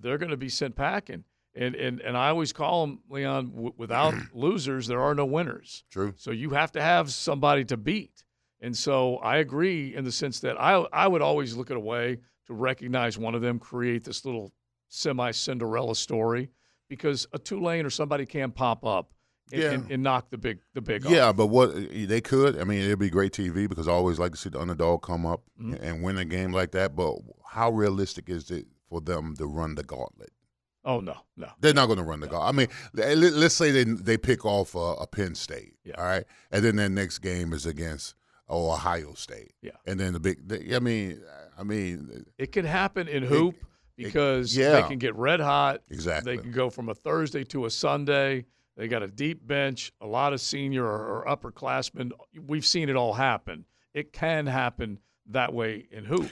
they're 0.00 0.18
going 0.18 0.30
to 0.30 0.36
be 0.36 0.48
sent 0.48 0.76
packing. 0.76 1.24
And 1.54 1.74
and 1.74 2.00
and 2.00 2.16
I 2.16 2.28
always 2.28 2.52
call 2.52 2.86
them 2.86 3.00
Leon. 3.08 3.50
W- 3.50 3.72
without 3.76 4.14
losers, 4.34 4.86
there 4.86 5.00
are 5.00 5.14
no 5.14 5.24
winners. 5.24 5.84
True. 5.90 6.12
So 6.16 6.30
you 6.30 6.50
have 6.50 6.72
to 6.72 6.82
have 6.82 7.10
somebody 7.10 7.64
to 7.66 7.76
beat. 7.76 8.24
And 8.60 8.76
so 8.76 9.16
I 9.18 9.38
agree 9.38 9.94
in 9.94 10.04
the 10.04 10.12
sense 10.12 10.40
that 10.40 10.60
I 10.60 10.74
I 10.92 11.08
would 11.08 11.22
always 11.22 11.56
look 11.56 11.70
at 11.70 11.76
a 11.76 11.80
way 11.80 12.18
to 12.46 12.54
recognize 12.54 13.18
one 13.18 13.34
of 13.34 13.40
them, 13.40 13.58
create 13.58 14.04
this 14.04 14.24
little 14.24 14.52
semi 14.88 15.30
Cinderella 15.30 15.96
story, 15.96 16.50
because 16.88 17.26
a 17.32 17.38
Tulane 17.38 17.86
or 17.86 17.90
somebody 17.90 18.26
can 18.26 18.50
pop 18.52 18.84
up 18.84 19.12
and, 19.52 19.62
Yeah. 19.62 19.70
and, 19.72 19.90
and 19.90 20.02
knock 20.02 20.30
the 20.30 20.38
big 20.38 20.58
the 20.74 20.80
big 20.80 21.04
Yeah, 21.04 21.28
off. 21.28 21.36
but 21.36 21.46
what 21.46 21.74
they 21.74 22.20
could, 22.20 22.58
I 22.58 22.64
mean, 22.64 22.80
it'd 22.82 22.98
be 22.98 23.10
great 23.10 23.32
TV 23.32 23.68
because 23.68 23.86
I 23.88 23.92
always 23.92 24.18
like 24.18 24.32
to 24.32 24.38
see 24.38 24.48
the 24.50 24.60
underdog 24.60 25.02
come 25.02 25.24
up 25.26 25.42
Mm-hmm. 25.60 25.82
and 25.82 26.02
win 26.02 26.18
a 26.18 26.24
game 26.24 26.52
like 26.52 26.72
that. 26.72 26.94
But 26.96 27.16
how 27.52 27.70
realistic 27.70 28.28
is 28.28 28.50
it 28.50 28.66
for 28.88 29.00
them 29.00 29.34
to 29.36 29.46
run 29.46 29.74
the 29.74 29.82
gauntlet? 29.84 30.30
Oh 30.84 31.00
no, 31.00 31.16
no. 31.36 31.48
They're 31.60 31.74
not 31.74 31.86
going 31.86 31.98
to 31.98 32.04
run 32.04 32.20
the 32.20 32.28
gauntlet. 32.28 32.48
I 32.48 32.52
mean, 32.56 32.68
let- 33.20 33.32
let's 33.34 33.54
say 33.54 33.70
they 33.72 33.84
they 33.84 34.16
pick 34.18 34.44
off 34.44 34.74
a, 34.74 34.78
a 34.78 35.06
Penn 35.06 35.34
State, 35.34 35.74
Yeah. 35.84 35.94
all 35.98 36.04
right, 36.04 36.24
and 36.52 36.64
then 36.64 36.76
their 36.76 36.88
next 36.88 37.18
game 37.18 37.52
is 37.52 37.66
against 37.66 38.14
oh, 38.48 38.70
Ohio 38.72 39.14
State, 39.14 39.52
Yeah. 39.62 39.72
and 39.86 39.98
then 39.98 40.12
the 40.12 40.20
big. 40.20 40.46
The, 40.48 40.76
I 40.76 40.78
mean, 40.78 41.20
I 41.58 41.64
mean, 41.64 42.24
It 42.38 42.52
can 42.52 42.64
happen 42.64 43.08
in 43.08 43.24
hoop 43.24 43.56
because 43.96 44.54
they 44.54 44.62
yeah. 44.62 44.86
can 44.86 44.98
get 44.98 45.16
red 45.16 45.40
hot. 45.40 45.80
Exactly. 45.90 46.36
They 46.36 46.42
can 46.42 46.52
go 46.52 46.70
from 46.70 46.88
a 46.88 46.94
Thursday 46.94 47.42
to 47.44 47.64
a 47.64 47.70
Sunday. 47.70 48.44
They 48.76 48.88
got 48.88 49.02
a 49.02 49.08
deep 49.08 49.46
bench, 49.46 49.92
a 50.00 50.06
lot 50.06 50.32
of 50.32 50.40
senior 50.40 50.84
or, 50.84 51.24
or 51.24 51.24
upperclassmen. 51.26 52.12
We've 52.46 52.66
seen 52.66 52.88
it 52.88 52.96
all 52.96 53.14
happen. 53.14 53.64
It 53.94 54.12
can 54.12 54.46
happen 54.46 54.98
that 55.30 55.54
way 55.54 55.86
in 55.90 56.04
hoop. 56.04 56.30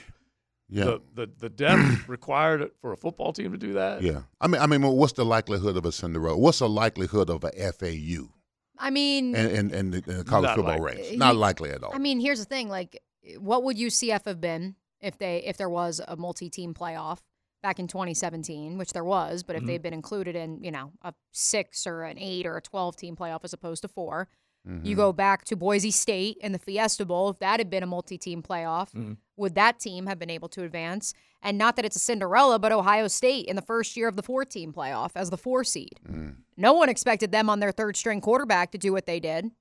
yeah. 0.69 0.85
The, 0.85 1.01
the 1.13 1.31
the 1.39 1.49
depth 1.49 2.07
required 2.07 2.69
for 2.81 2.91
a 2.91 2.97
football 2.97 3.33
team 3.33 3.51
to 3.51 3.57
do 3.57 3.73
that. 3.73 4.03
yeah, 4.03 4.21
I 4.39 4.47
mean, 4.47 4.61
I 4.61 4.67
mean, 4.67 4.81
what's 4.83 5.13
the 5.13 5.25
likelihood 5.25 5.75
of 5.75 5.85
a 5.85 5.91
Cinderella? 5.91 6.37
What's 6.37 6.59
the 6.59 6.69
likelihood 6.69 7.29
of 7.29 7.43
a 7.43 7.71
FAU 7.71 8.29
I 8.77 8.89
mean, 8.89 9.35
and 9.35 9.51
and, 9.51 9.71
and 9.71 9.93
the, 9.93 10.11
and 10.11 10.19
the 10.19 10.23
college 10.23 10.55
football 10.55 10.79
likely. 10.79 11.01
ranks? 11.01 11.11
Uh, 11.13 11.15
Not 11.17 11.35
likely 11.35 11.71
at 11.71 11.83
all. 11.83 11.93
I 11.93 11.97
mean, 11.97 12.19
here's 12.19 12.39
the 12.39 12.45
thing: 12.45 12.69
like, 12.69 13.01
what 13.39 13.63
would 13.63 13.77
UCF 13.77 14.25
have 14.25 14.39
been 14.39 14.75
if 15.01 15.17
they 15.17 15.37
if 15.37 15.57
there 15.57 15.69
was 15.69 16.01
a 16.07 16.15
multi-team 16.15 16.73
playoff 16.73 17.19
back 17.65 17.79
in 17.79 17.87
2017, 17.87 18.77
which 18.77 18.93
there 18.93 19.03
was, 19.03 19.41
but 19.43 19.55
if 19.55 19.61
Mm-hmm. 19.61 19.67
they'd 19.67 19.81
been 19.81 19.93
included 19.93 20.35
in, 20.35 20.63
you 20.63 20.69
know, 20.71 20.91
a 21.01 21.13
six 21.31 21.87
or 21.87 22.03
an 22.03 22.17
eight 22.19 22.45
or 22.45 22.55
a 22.57 22.61
12-team 22.61 23.15
playoff 23.15 23.39
as 23.43 23.53
opposed 23.53 23.81
to 23.81 23.87
4 23.87 24.27
Mm-hmm. 24.67 24.83
You 24.87 24.95
go 24.95 25.13
back 25.13 25.45
to 25.45 25.55
Boise 25.55 25.91
State 25.91 26.39
and 26.41 26.51
the 26.51 26.57
Fiesta 26.57 27.05
Bowl. 27.05 27.29
If 27.29 27.37
that 27.37 27.59
had 27.59 27.69
been 27.69 27.83
a 27.83 27.85
multi-team 27.85 28.41
playoff, 28.41 28.89
Mm-hmm. 28.93 29.13
would 29.37 29.53
that 29.53 29.79
team 29.79 30.07
have 30.07 30.17
been 30.17 30.31
able 30.31 30.49
to 30.49 30.63
advance? 30.63 31.13
And 31.43 31.55
not 31.55 31.75
that 31.75 31.85
it's 31.85 31.95
a 31.95 31.99
Cinderella, 31.99 32.57
but 32.57 32.71
Ohio 32.71 33.07
State 33.07 33.45
in 33.45 33.55
the 33.55 33.61
first 33.61 33.95
year 33.95 34.07
of 34.07 34.15
the 34.15 34.23
four-team 34.23 34.73
playoff 34.73 35.11
as 35.15 35.29
the 35.29 35.37
four 35.37 35.63
seed. 35.63 35.99
Mm. 36.09 36.37
No 36.57 36.73
one 36.73 36.89
expected 36.89 37.31
them 37.31 37.47
on 37.47 37.59
their 37.59 37.71
third-string 37.71 38.21
quarterback 38.21 38.71
to 38.71 38.79
do 38.79 38.91
what 38.91 39.05
they 39.05 39.19
did. 39.19 39.51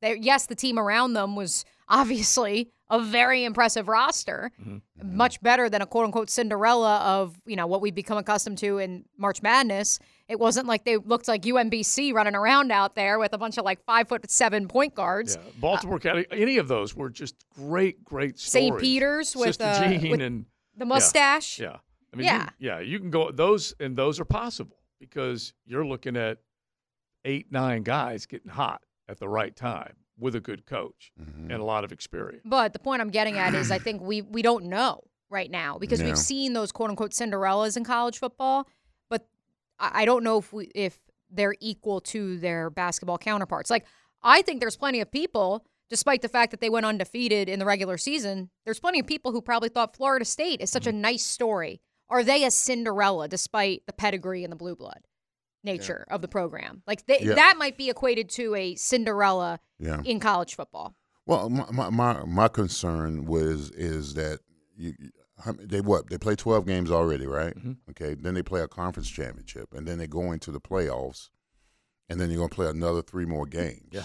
They, 0.00 0.16
yes, 0.16 0.46
the 0.46 0.54
team 0.54 0.78
around 0.78 1.14
them 1.14 1.34
was 1.34 1.64
obviously 1.90 2.70
a 2.88 3.00
very 3.00 3.44
impressive 3.44 3.88
roster, 3.88 4.50
mm-hmm. 4.60 4.76
Mm-hmm. 4.76 5.16
much 5.16 5.40
better 5.42 5.68
than 5.68 5.82
a 5.82 5.86
quote 5.86 6.06
unquote 6.06 6.30
Cinderella 6.30 6.98
of 6.98 7.40
you 7.46 7.56
know 7.56 7.66
what 7.66 7.80
we've 7.80 7.94
become 7.94 8.18
accustomed 8.18 8.58
to 8.58 8.78
in 8.78 9.04
March 9.16 9.42
Madness. 9.42 9.98
It 10.28 10.38
wasn't 10.38 10.66
like 10.66 10.84
they 10.84 10.96
looked 10.96 11.28
like 11.28 11.42
UMBC 11.42 12.12
running 12.12 12.34
around 12.34 12.70
out 12.70 12.94
there 12.94 13.18
with 13.18 13.32
a 13.32 13.38
bunch 13.38 13.58
of 13.58 13.64
like 13.64 13.84
five 13.84 14.08
foot 14.08 14.28
seven 14.30 14.68
point 14.68 14.94
guards. 14.94 15.36
Yeah. 15.36 15.50
Baltimore 15.58 15.96
uh, 15.96 16.00
County, 16.00 16.26
any 16.30 16.58
of 16.58 16.68
those 16.68 16.94
were 16.94 17.10
just 17.10 17.34
great, 17.54 18.04
great 18.04 18.38
stories. 18.38 18.70
St. 18.70 18.78
Peter's 18.78 19.36
with, 19.36 19.48
Sister 19.48 19.64
uh, 19.64 19.88
Jean 19.88 20.10
with 20.10 20.20
and 20.20 20.46
The 20.76 20.86
mustache. 20.86 21.58
Yeah. 21.58 21.76
I 22.12 22.16
mean, 22.16 22.26
Yeah. 22.26 22.48
You, 22.58 22.68
yeah, 22.68 22.80
you 22.80 22.98
can 22.98 23.10
go 23.10 23.30
those, 23.30 23.74
and 23.78 23.96
those 23.96 24.18
are 24.18 24.24
possible 24.24 24.78
because 24.98 25.52
you're 25.64 25.86
looking 25.86 26.16
at 26.16 26.38
eight, 27.24 27.52
nine 27.52 27.82
guys 27.82 28.26
getting 28.26 28.50
hot 28.50 28.82
at 29.08 29.18
the 29.18 29.28
right 29.28 29.54
time 29.54 29.94
with 30.20 30.34
a 30.36 30.40
good 30.40 30.66
coach 30.66 31.12
Mm-hmm. 31.20 31.50
and 31.50 31.60
a 31.60 31.64
lot 31.64 31.84
of 31.84 31.92
experience. 31.92 32.42
But 32.44 32.72
the 32.72 32.78
point 32.78 33.00
I'm 33.02 33.10
getting 33.10 33.38
at 33.38 33.54
is 33.54 33.70
I 33.70 33.78
think 33.86 34.02
we 34.02 34.22
we 34.22 34.42
don't 34.42 34.66
know 34.66 35.02
right 35.30 35.50
now 35.50 35.78
because 35.78 36.00
Yeah. 36.00 36.06
we've 36.06 36.18
seen 36.18 36.52
those 36.52 36.70
quote 36.72 36.90
unquote 36.90 37.12
Cinderellas 37.12 37.76
in 37.76 37.84
college 37.84 38.18
football, 38.18 38.68
but 39.08 39.26
I 39.78 40.02
I 40.02 40.04
don't 40.04 40.22
know 40.24 40.38
if 40.38 40.52
we 40.52 40.66
if 40.74 40.98
they're 41.30 41.54
equal 41.60 42.00
to 42.00 42.36
their 42.38 42.70
basketball 42.70 43.18
counterparts. 43.18 43.70
Like 43.70 43.86
I 44.22 44.42
think 44.42 44.60
there's 44.60 44.76
plenty 44.76 45.00
of 45.00 45.10
people, 45.10 45.64
despite 45.88 46.22
the 46.22 46.28
fact 46.28 46.50
that 46.50 46.60
they 46.60 46.68
went 46.70 46.84
undefeated 46.86 47.48
in 47.48 47.58
the 47.58 47.64
regular 47.64 47.96
season, 47.98 48.50
there's 48.64 48.80
plenty 48.80 49.00
of 49.00 49.06
people 49.06 49.32
who 49.32 49.40
probably 49.40 49.68
thought 49.70 49.96
Florida 49.96 50.24
State 50.24 50.60
is 50.60 50.70
such 50.70 50.86
a 50.86 50.92
nice 50.92 51.24
story. 51.24 51.80
Are 52.08 52.24
they 52.24 52.44
a 52.44 52.50
Cinderella 52.50 53.28
despite 53.28 53.86
the 53.86 53.92
pedigree 53.92 54.42
and 54.44 54.50
the 54.52 54.56
blue 54.56 54.74
blood 54.76 55.06
nature 55.64 56.06
of 56.10 56.22
the 56.22 56.28
program? 56.28 56.82
Like 56.86 57.06
they, 57.06 57.20
Yeah. 57.20 57.34
that 57.34 57.56
might 57.58 57.76
be 57.76 57.90
equated 57.90 58.28
to 58.30 58.54
a 58.54 58.74
Cinderella 58.74 59.60
yeah. 59.78 60.00
in 60.04 60.20
college 60.20 60.54
football. 60.54 60.94
Well, 61.26 61.48
my 61.50 61.66
my 61.70 61.90
my, 61.90 62.24
my 62.24 62.48
concern 62.48 63.24
was 63.26 63.70
is 63.70 64.14
that 64.14 64.40
you, 64.76 64.94
you- 64.98 65.10
how 65.44 65.52
many- 65.52 65.66
they 65.66 65.80
what 65.80 66.10
they 66.10 66.18
play 66.18 66.34
twelve 66.36 66.66
games 66.66 66.90
already, 66.90 67.26
right? 67.26 67.56
Mm-hmm. 67.56 67.72
Okay, 67.90 68.14
then 68.14 68.34
they 68.34 68.42
play 68.42 68.60
a 68.60 68.68
conference 68.68 69.08
championship, 69.08 69.72
and 69.72 69.86
then 69.88 69.96
they 69.98 70.06
go 70.06 70.32
into 70.32 70.50
the 70.50 70.60
playoffs, 70.60 71.30
and 72.10 72.20
then 72.20 72.30
you're 72.30 72.38
gonna 72.40 72.48
play 72.50 72.66
another 72.68 73.00
three 73.02 73.24
more 73.24 73.46
games. 73.46 73.88
Yeah. 73.90 74.04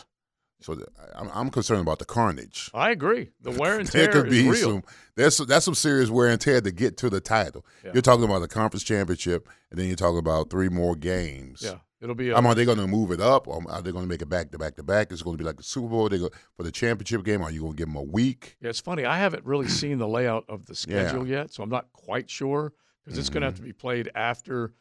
So 0.62 0.78
I'm, 1.16 1.30
I'm 1.34 1.50
concerned 1.52 1.82
about 1.82 2.00
the 2.00 2.06
carnage. 2.06 2.72
I 2.74 2.92
agree. 2.92 3.30
The 3.42 3.52
wear 3.60 3.78
and 3.80 3.88
There 3.88 4.06
tear 4.12 4.14
could 4.24 4.32
is 4.34 4.44
be 4.44 4.50
real. 4.50 4.70
some. 4.70 4.84
There's 5.16 5.38
that's 5.38 5.66
some 5.66 5.76
serious 5.76 6.10
wear 6.10 6.28
and 6.30 6.40
tear 6.42 6.62
to 6.62 6.72
get 6.72 6.98
to 6.98 7.10
the 7.10 7.22
title. 7.22 7.66
Yeah. 7.84 7.92
You're 7.94 8.02
talking 8.02 8.24
about 8.26 8.40
the 8.40 8.48
conference 8.48 8.84
championship, 8.84 9.48
and 9.70 9.80
then 9.80 9.88
you're 9.88 9.96
talking 9.96 10.18
about 10.20 10.50
three 10.50 10.70
more 10.70 10.96
games. 10.96 11.62
Yeah, 11.64 11.76
it'll 12.02 12.16
be. 12.16 12.30
A, 12.30 12.38
I 12.38 12.42
mean, 12.42 12.48
are 12.52 12.56
they 12.56 12.66
going 12.66 12.78
to 12.80 12.88
move 12.88 13.12
it 13.12 13.22
up, 13.22 13.48
or 13.48 13.62
are 13.70 13.82
they 13.82 13.92
going 13.92 14.06
to 14.06 14.10
make 14.10 14.22
it 14.22 14.30
back 14.30 14.52
to 14.52 14.58
back 14.58 14.76
to 14.78 14.84
back? 14.84 15.12
It's 15.12 15.22
going 15.22 15.38
to 15.38 15.44
be 15.44 15.46
like 15.48 15.58
the 15.58 15.64
Super 15.64 15.88
Bowl. 15.90 16.10
They 16.10 16.18
go 16.20 16.30
for 16.58 16.64
the 16.64 16.72
championship 16.72 17.24
game. 17.24 17.42
Are 17.42 17.52
you 17.52 17.60
going 17.62 17.74
to 17.74 17.78
give 17.78 17.88
them 17.88 17.98
a 17.98 18.04
week? 18.04 18.56
Yeah, 18.62 18.70
it's 18.70 18.80
funny. 18.80 19.06
I 19.06 19.18
haven't 19.20 19.46
really 19.46 19.68
seen 19.68 19.98
the 20.00 20.08
layout 20.08 20.46
of 20.50 20.66
the 20.66 20.74
Yeah. 20.88 21.08
schedule 21.08 21.28
yet, 21.28 21.54
so 21.54 21.64
I'm 21.64 21.70
not 21.70 21.92
quite 21.94 22.30
sure 22.30 22.74
because 23.04 23.20
it's 23.20 23.30
going 23.30 23.42
to 23.42 23.48
have 23.48 23.56
to 23.56 23.62
Mm-hmm. 23.62 23.70
be 23.70 23.74
played 23.74 24.10
after, 24.16 24.74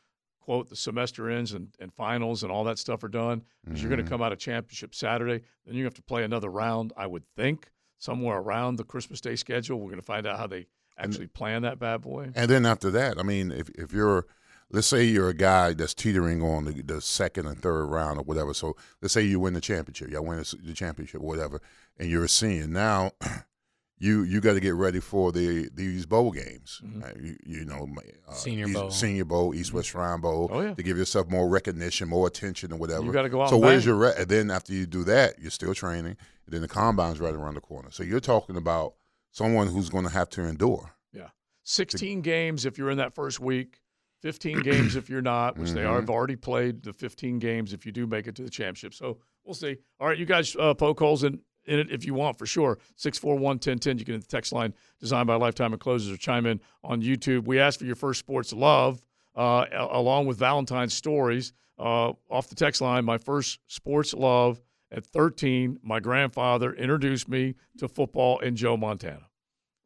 quote, 0.44 0.68
the 0.68 0.76
semester 0.76 1.28
ends 1.30 1.52
and, 1.52 1.68
and 1.80 1.92
finals 1.94 2.42
and 2.42 2.52
all 2.52 2.64
that 2.64 2.78
stuff 2.78 3.02
are 3.02 3.08
done. 3.08 3.42
Because 3.64 3.80
you're 3.82 3.90
Mm-hmm. 3.90 3.96
going 3.96 4.04
to 4.04 4.10
come 4.10 4.22
out 4.22 4.32
of 4.32 4.38
championship 4.38 4.94
Saturday, 4.94 5.42
then 5.66 5.74
you 5.74 5.84
have 5.84 5.94
to 5.94 6.02
play 6.02 6.22
another 6.24 6.50
round. 6.50 6.92
I 6.96 7.06
would 7.06 7.24
think 7.36 7.70
somewhere 7.98 8.36
around 8.38 8.76
the 8.76 8.84
Christmas 8.84 9.20
Day 9.20 9.36
schedule. 9.36 9.78
We're 9.78 9.86
going 9.90 10.00
to 10.00 10.02
find 10.06 10.26
out 10.26 10.38
how 10.38 10.46
they 10.46 10.66
actually 10.98 11.26
plan 11.28 11.62
that 11.62 11.78
bad 11.78 12.02
boy. 12.02 12.30
And 12.34 12.50
then 12.50 12.66
after 12.66 12.90
that, 12.90 13.18
I 13.18 13.22
mean, 13.22 13.50
if 13.50 13.68
if 13.70 13.92
you're, 13.92 14.26
let's 14.70 14.86
say 14.86 15.04
you're 15.04 15.30
a 15.30 15.34
guy 15.34 15.72
that's 15.72 15.94
teetering 15.94 16.42
on 16.42 16.64
the, 16.66 16.82
the 16.82 17.00
second 17.00 17.46
and 17.46 17.60
third 17.60 17.86
round 17.86 18.18
or 18.18 18.22
whatever. 18.22 18.52
So 18.54 18.76
let's 19.00 19.14
say 19.14 19.22
you 19.22 19.40
win 19.40 19.54
the 19.54 19.60
championship, 19.60 20.10
you 20.10 20.20
win 20.22 20.38
the 20.62 20.74
championship 20.74 21.20
or 21.22 21.26
whatever, 21.26 21.60
and 21.98 22.10
you're 22.10 22.24
a 22.24 22.28
senior. 22.28 22.66
Now, 22.66 23.12
you 23.98 24.22
you 24.24 24.40
got 24.40 24.54
to 24.54 24.60
get 24.60 24.74
ready 24.74 25.00
for 25.00 25.32
the 25.32 25.68
these 25.74 26.06
bowl 26.06 26.30
games. 26.32 26.80
Mm-hmm. 26.84 27.02
Uh, 27.02 27.08
you, 27.20 27.36
you 27.44 27.64
know, 27.64 27.88
uh, 28.28 28.32
Senior 28.32 28.66
East- 28.66 28.74
Bowl. 28.74 28.90
Senior 28.90 29.24
Bowl, 29.24 29.54
East 29.54 29.72
West 29.72 29.88
Shrine 29.90 30.20
Bowl. 30.20 30.48
Oh, 30.52 30.60
yeah. 30.60 30.74
To 30.74 30.82
give 30.82 30.98
yourself 30.98 31.28
more 31.28 31.48
recognition, 31.48 32.08
more 32.08 32.26
attention, 32.26 32.72
or 32.72 32.76
whatever. 32.76 33.04
You 33.04 33.12
gotta 33.12 33.28
go 33.28 33.42
out 33.42 33.50
So 33.50 33.56
and 33.56 33.64
where's 33.64 33.86
your 33.86 33.96
re- 33.96 34.14
and 34.18 34.28
then 34.28 34.50
after 34.50 34.72
you 34.72 34.86
do 34.86 35.04
that, 35.04 35.38
you're 35.38 35.50
still 35.50 35.74
training. 35.74 36.16
And 36.46 36.52
then 36.52 36.60
the 36.60 36.68
combine's 36.68 37.20
right 37.20 37.34
around 37.34 37.54
the 37.54 37.60
corner. 37.60 37.90
So 37.90 38.02
you're 38.02 38.20
talking 38.20 38.56
about 38.56 38.94
someone 39.30 39.68
who's 39.68 39.88
going 39.88 40.04
to 40.04 40.10
have 40.10 40.28
to 40.30 40.42
endure. 40.42 40.92
Yeah. 41.12 41.28
16 41.64 42.20
games 42.20 42.66
if 42.66 42.76
you're 42.76 42.90
in 42.90 42.98
that 42.98 43.14
first 43.14 43.40
week, 43.40 43.80
15 44.20 44.60
games 44.60 44.94
if 44.96 45.08
you're 45.08 45.22
not, 45.22 45.56
which 45.58 45.70
they 45.70 45.84
are, 45.84 45.96
have 45.96 46.10
already 46.10 46.36
played 46.36 46.82
the 46.82 46.92
15 46.92 47.38
games 47.38 47.72
if 47.72 47.86
you 47.86 47.92
do 47.92 48.06
make 48.06 48.26
it 48.26 48.34
to 48.36 48.42
the 48.42 48.50
championship. 48.50 48.92
So 48.94 49.18
we'll 49.44 49.54
see. 49.54 49.76
All 49.98 50.06
right, 50.08 50.18
you 50.18 50.26
guys 50.26 50.54
uh, 50.56 50.74
poke 50.74 50.98
holes 50.98 51.24
in 51.24 51.40
in 51.66 51.78
it 51.78 51.90
if 51.90 52.04
you 52.04 52.14
want, 52.14 52.38
for 52.38 52.46
sure. 52.46 52.78
641 52.96 53.42
1010. 53.42 53.98
You 53.98 54.04
can 54.04 54.14
hit 54.14 54.22
the 54.22 54.28
text 54.28 54.52
line 54.52 54.74
designed 55.00 55.26
by 55.26 55.36
Lifetime 55.36 55.72
Enclosures 55.72 56.12
or 56.12 56.16
chime 56.16 56.46
in 56.46 56.60
on 56.82 57.02
YouTube. 57.02 57.46
We 57.46 57.58
asked 57.58 57.78
for 57.78 57.84
your 57.84 57.96
first 57.96 58.20
sports 58.20 58.52
love 58.52 59.02
uh, 59.34 59.66
along 59.72 60.26
with 60.26 60.38
Valentine's 60.38 60.94
stories. 60.94 61.52
Uh, 61.78 62.12
off 62.30 62.48
the 62.48 62.54
text 62.54 62.80
line, 62.80 63.04
my 63.04 63.18
first 63.18 63.58
sports 63.66 64.14
love 64.14 64.60
at 64.92 65.04
13, 65.06 65.80
my 65.82 65.98
grandfather 65.98 66.72
introduced 66.72 67.28
me 67.28 67.54
to 67.78 67.88
football 67.88 68.38
and 68.40 68.56
Joe 68.56 68.76
Montana. 68.76 69.28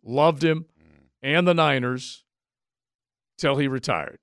Loved 0.03 0.45
him 0.45 0.67
and 1.23 1.49
the 1.49 1.55
Niners 1.55 2.25
till 3.39 3.57
he 3.57 3.69
retired. 3.69 4.19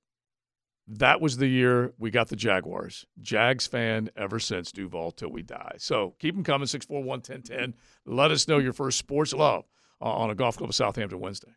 That 0.88 1.20
was 1.20 1.38
the 1.38 1.48
year 1.48 1.94
we 1.98 2.12
got 2.12 2.28
the 2.30 2.36
Jaguars. 2.36 3.06
Jags 3.20 3.66
fan 3.66 4.10
ever 4.16 4.40
since 4.40 4.72
Duval 4.72 5.12
till 5.12 5.32
we 5.32 5.42
die. 5.42 5.76
So 5.78 6.14
keep 6.20 6.36
them 6.36 6.44
coming 6.44 6.68
641 6.68 7.08
1010. 7.08 7.74
Let 8.06 8.32
us 8.32 8.48
know 8.48 8.60
your 8.60 8.74
first 8.74 9.00
sports 9.00 9.34
love 9.34 9.66
uh, 10.00 10.06
on 10.06 10.30
a 10.30 10.36
golf 10.36 10.58
club 10.58 10.70
of 10.70 10.76
Southampton 10.76 11.20
Wednesday. 11.20 11.52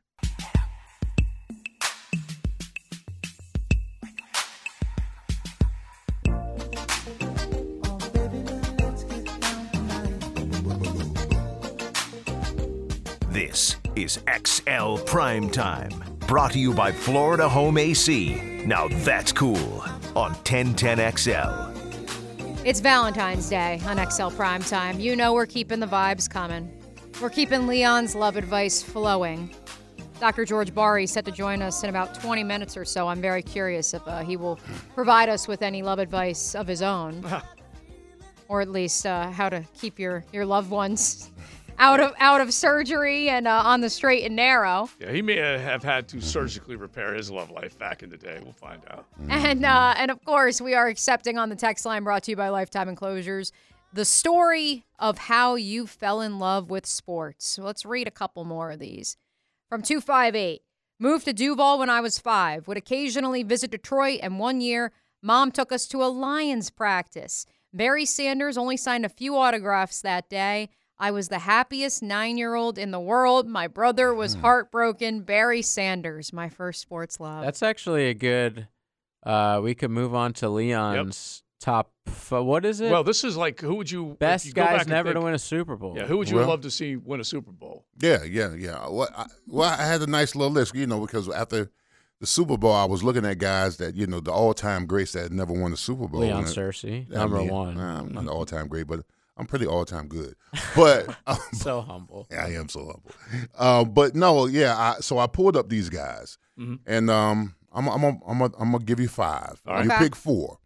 This 13.31 13.77
is 13.95 14.19
XL 14.45 14.97
Prime 15.05 15.49
Time, 15.51 15.93
brought 16.29 16.53
to 16.53 16.59
you 16.59 16.75
by 16.75 16.93
Florida 16.93 17.49
Home 17.49 17.79
AC. 17.79 18.35
Now 18.67 18.89
that's 18.89 19.33
cool 19.33 19.83
on 20.15 20.35
1010XL. 20.45 21.75
It's 22.67 22.81
Valentine's 22.81 23.49
Day 23.49 23.81
on 23.87 23.97
XL 24.11 24.29
Prime 24.29 24.63
Time. 24.63 25.01
You 25.01 25.17
know 25.17 25.33
we're 25.33 25.47
keeping 25.47 25.81
the 25.81 25.87
vibes 25.87 26.29
coming. 26.29 26.71
We're 27.23 27.31
keeping 27.31 27.67
Leon's 27.67 28.15
love 28.15 28.37
advice 28.37 28.83
flowing. 28.83 29.49
Dr. 30.21 30.45
George 30.45 30.75
Bari 30.75 31.07
set 31.07 31.25
to 31.25 31.33
join 31.33 31.63
us 31.63 31.83
in 31.83 31.89
about 31.89 32.21
20 32.21 32.45
minutes 32.45 32.77
or 32.77 32.85
so. 32.85 33.09
I'm 33.09 33.23
very 33.23 33.43
curious 33.43 33.95
if 33.95 34.07
uh, 34.07 34.19
he 34.19 34.37
will 34.37 34.61
provide 34.95 35.31
us 35.31 35.49
with 35.49 35.63
any 35.63 35.81
love 35.81 35.99
advice 35.99 36.55
of 36.55 36.67
his 36.67 36.83
own, 36.83 37.25
or 38.49 38.61
at 38.61 38.69
least 38.69 39.07
uh, 39.07 39.31
how 39.31 39.49
to 39.49 39.65
keep 39.81 39.99
your, 39.99 40.27
your 40.31 40.45
loved 40.45 40.69
ones 40.69 41.31
out 41.79 42.01
of 42.01 42.13
out 42.19 42.41
of 42.41 42.53
surgery 42.53 43.29
and 43.29 43.47
uh, 43.47 43.63
on 43.65 43.81
the 43.81 43.91
straight 43.91 44.25
and 44.25 44.37
narrow. 44.37 44.89
Yeah, 45.01 45.13
he 45.13 45.23
may 45.23 45.37
have 45.37 45.83
had 45.83 46.09
to 46.09 46.21
surgically 46.21 46.77
repair 46.77 47.15
his 47.15 47.31
love 47.31 47.51
life 47.51 47.79
back 47.79 48.03
in 48.03 48.11
the 48.11 48.17
day. 48.17 48.41
We'll 48.43 48.53
find 48.53 48.83
out. 48.91 49.07
And 49.29 49.65
uh, 49.65 49.95
and 49.97 50.11
of 50.11 50.25
course, 50.25 50.61
we 50.61 50.75
are 50.75 50.89
accepting 50.89 51.39
on 51.39 51.49
the 51.49 51.57
text 51.57 51.85
line 51.87 52.05
brought 52.05 52.25
to 52.25 52.33
you 52.33 52.37
by 52.37 52.49
Lifetime 52.49 52.89
Enclosures 52.89 53.53
the 53.93 54.05
story 54.05 54.85
of 54.99 55.19
how 55.19 55.55
you 55.55 55.87
fell 55.87 56.21
in 56.21 56.39
love 56.39 56.71
with 56.71 56.87
sports. 56.87 57.47
So 57.47 57.63
let's 57.63 57.87
read 57.87 58.07
a 58.07 58.13
couple 58.13 58.45
more 58.45 58.71
of 58.71 58.79
these. 58.79 59.17
From 59.69 59.83
258. 59.83 60.63
Moved 61.01 61.27
to 61.27 61.33
Duval 61.33 61.79
when 61.79 61.91
I 61.91 62.01
was 62.01 62.19
five. 62.19 62.67
Would 62.67 62.77
occasionally 62.77 63.45
visit 63.45 63.71
Detroit, 63.71 64.21
and 64.23 64.39
one 64.39 64.61
year, 64.61 64.93
mom 65.23 65.53
took 65.53 65.71
us 65.71 65.87
to 65.89 66.03
a 66.03 66.07
Lions 66.07 66.71
practice. 66.71 67.47
Barry 67.73 68.05
Sanders 68.05 68.59
only 68.59 68.77
signed 68.77 69.07
a 69.07 69.11
few 69.11 69.37
autographs 69.37 70.01
that 70.03 70.29
day. 70.29 70.71
I 71.01 71.11
was 71.13 71.29
the 71.29 71.39
happiest 71.41 72.03
nine 72.03 72.37
year 72.39 72.55
old 72.55 72.77
in 72.79 72.91
the 72.91 73.01
world. 73.01 73.47
My 73.49 73.69
brother 73.69 74.13
was 74.15 74.35
heartbroken. 74.35 75.21
Barry 75.23 75.63
Sanders, 75.63 76.33
my 76.33 76.49
first 76.49 76.81
sports 76.81 77.21
love. 77.21 77.45
That's 77.45 77.63
actually 77.63 78.09
a 78.09 78.15
good. 78.15 78.67
Uh, 79.23 79.61
we 79.63 79.75
could 79.75 79.91
move 79.91 80.15
on 80.15 80.33
to 80.35 80.49
Leon's 80.49 81.43
top. 81.61 81.93
F- 82.07 82.33
what 82.33 82.65
is 82.65 82.81
it? 82.81 82.91
Well, 82.91 83.05
this 83.05 83.25
is 83.25 83.37
like 83.37 83.61
who 83.61 83.75
would 83.77 83.91
you 83.91 84.17
Best 84.19 84.47
you 84.47 84.53
guys 84.53 84.83
and 84.83 84.91
never 84.91 85.13
to 85.13 85.21
win 85.21 85.35
a 85.35 85.39
Super 85.39 85.77
Bowl. 85.77 85.95
Yeah, 85.97 86.07
who 86.07 86.19
would 86.19 86.29
you 86.31 86.37
Well- 86.37 86.49
love 86.49 86.63
to 86.63 86.71
see 86.71 86.97
win 86.97 87.21
a 87.21 87.25
Super 87.25 87.53
Bowl? 87.53 87.85
Yeah, 88.01 88.23
yeah, 88.25 88.55
yeah. 88.55 88.89
Well, 88.89 89.09
I, 89.17 89.27
well, 89.47 89.69
I 89.69 89.85
had 89.85 90.03
a 90.03 90.07
nice 90.07 90.35
little 90.35 90.53
list, 90.53 90.75
you 90.75 90.87
know, 90.87 91.01
because 91.01 91.29
after 91.29 91.71
the 92.21 92.27
Super 92.27 92.57
Bowl, 92.57 92.73
I 92.73 92.85
was 92.87 93.03
looking 93.05 93.25
at 93.25 93.39
guys 93.39 93.77
that 93.77 93.95
you 93.95 94.07
know 94.07 94.21
the 94.21 94.33
all-time 94.33 94.87
greats 94.87 95.13
that 95.13 95.23
had 95.25 95.33
never 95.33 95.53
won 95.53 95.73
a 95.73 95.77
Super 95.77 96.09
Bowl. 96.09 96.21
Leon 96.23 96.39
And, 96.45 96.47
Searcy, 96.49 97.07
I 97.13 97.15
number 97.19 97.39
mean, 97.39 97.49
one. 97.53 97.77
nah, 97.77 98.01
I'm 98.01 98.13
not 98.13 98.23
an 98.25 98.29
all-time 98.29 98.67
great, 98.69 98.87
but 98.87 99.01
I'm 99.39 99.47
pretty 99.47 99.67
all-time 99.67 100.09
good. 100.09 100.35
But 100.77 101.09
um, 101.27 101.39
so 101.53 101.81
humble. 101.81 102.27
I 102.31 102.55
am 102.55 102.69
so 102.69 102.81
humble. 102.81 103.11
Uh, 103.57 103.85
but 103.85 104.15
no, 104.15 104.47
yeah. 104.47 104.77
I, 104.77 104.97
so 105.01 105.19
I 105.19 105.27
pulled 105.29 105.57
up 105.57 105.69
these 105.69 105.89
guys, 105.89 106.37
and 106.87 107.09
um, 107.11 107.55
I'm 107.73 107.89
I'm 107.89 108.05
I'm 108.05 108.21
I'm 108.27 108.43
I'm 108.43 108.73
gonna 108.73 108.85
give 108.85 108.99
you 109.01 109.09
five. 109.09 109.63
All 109.67 109.75
right. 109.75 109.85
You 109.85 109.91
Okay. 109.93 110.05
pick 110.05 110.17
four. 110.17 110.59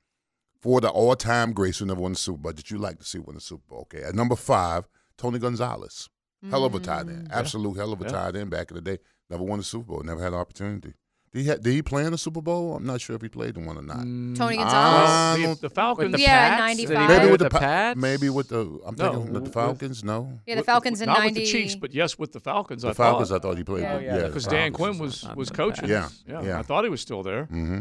For 0.60 0.80
the 0.80 0.88
all-time 0.88 1.52
greats 1.52 1.78
who 1.78 1.86
never 1.86 2.00
won 2.00 2.12
the 2.12 2.18
Super 2.18 2.38
Bowl 2.38 2.52
that 2.52 2.70
you 2.70 2.78
like 2.78 2.98
to 3.00 3.04
see 3.04 3.18
win 3.18 3.34
the 3.34 3.40
Super 3.40 3.64
Bowl. 3.68 3.80
Okay, 3.82 4.04
at 4.04 4.14
number 4.14 4.36
five, 4.36 4.86
Tony 5.18 5.40
Gonzalez, 5.40 6.08
hell 6.50 6.64
of 6.64 6.72
a 6.76 6.78
tight 6.78 7.08
end, 7.08 7.26
absolute 7.32 7.76
hell 7.76 7.92
of 7.92 8.00
a 8.00 8.04
Yeah. 8.04 8.10
tight 8.10 8.36
end 8.36 8.50
back 8.50 8.70
in 8.70 8.76
the 8.76 8.80
day. 8.80 8.98
Never 9.28 9.42
won 9.42 9.58
the 9.58 9.64
Super 9.64 9.86
Bowl, 9.86 10.02
never 10.04 10.22
had 10.22 10.32
an 10.32 10.38
opportunity. 10.38 10.94
Did 11.34 11.42
he, 11.44 11.48
ha- 11.48 11.54
did 11.56 11.72
he 11.72 11.80
play 11.82 12.04
in 12.04 12.12
the 12.12 12.18
Super 12.18 12.42
Bowl? 12.42 12.76
I'm 12.76 12.84
not 12.84 13.00
sure 13.00 13.16
if 13.16 13.22
he 13.22 13.28
played 13.30 13.56
in 13.56 13.64
one 13.64 13.78
or 13.78 13.82
not. 13.82 14.00
Tony 14.36 14.58
Ah, 14.60 15.32
Gonzalez. 15.34 15.36
The, 15.40 15.42
don't- 15.46 15.60
the 15.62 15.70
Falcons. 15.70 16.04
With 16.12 16.20
the 16.20 16.20
Yeah, 16.20 16.48
Pats? 16.50 16.60
95. 16.60 16.88
Did 16.88 17.08
Maybe 17.08 17.22
with 17.22 17.30
with 17.30 17.38
the 17.40 17.44
the 17.44 17.50
Pa- 17.50 17.58
Pats? 17.58 18.00
Maybe 18.00 18.28
with 18.28 18.48
the 18.50 18.60
I'm 18.60 18.94
No, 18.96 19.04
thinking 19.12 19.20
with 19.20 19.32
the 19.32 19.40
with- 19.40 19.54
Falcons. 19.54 20.04
No, 20.04 20.38
Yeah, 20.46 20.54
the 20.56 20.58
with- 20.60 20.66
Falcons 20.66 21.00
in 21.00 21.06
not 21.06 21.18
90. 21.20 21.26
with 21.28 21.34
the 21.46 21.52
Chiefs, 21.52 21.74
but 21.76 21.94
yes, 21.94 22.18
with 22.18 22.32
the 22.32 22.40
Falcons. 22.40 22.82
the 22.82 22.88
I 22.90 22.92
Falcons. 22.92 23.30
thought. 23.30 23.36
I 23.36 23.38
thought 23.38 23.56
he 23.56 23.64
played. 23.64 23.82
Yeah, 23.82 23.94
with. 23.94 24.04
yeah. 24.04 24.16
Yeah, 24.18 24.26
because 24.26 24.44
the 24.44 24.50
Dan 24.50 24.72
Quinn 24.74 24.98
was 24.98 25.26
was 25.34 25.48
coaching. 25.48 25.88
Yeah, 25.88 26.10
yeah, 26.28 26.42
yeah. 26.42 26.58
I 26.58 26.62
thought 26.62 26.84
he 26.84 26.90
was 26.90 27.00
still 27.00 27.22
there. 27.22 27.44
Mm-hmm. 27.44 27.80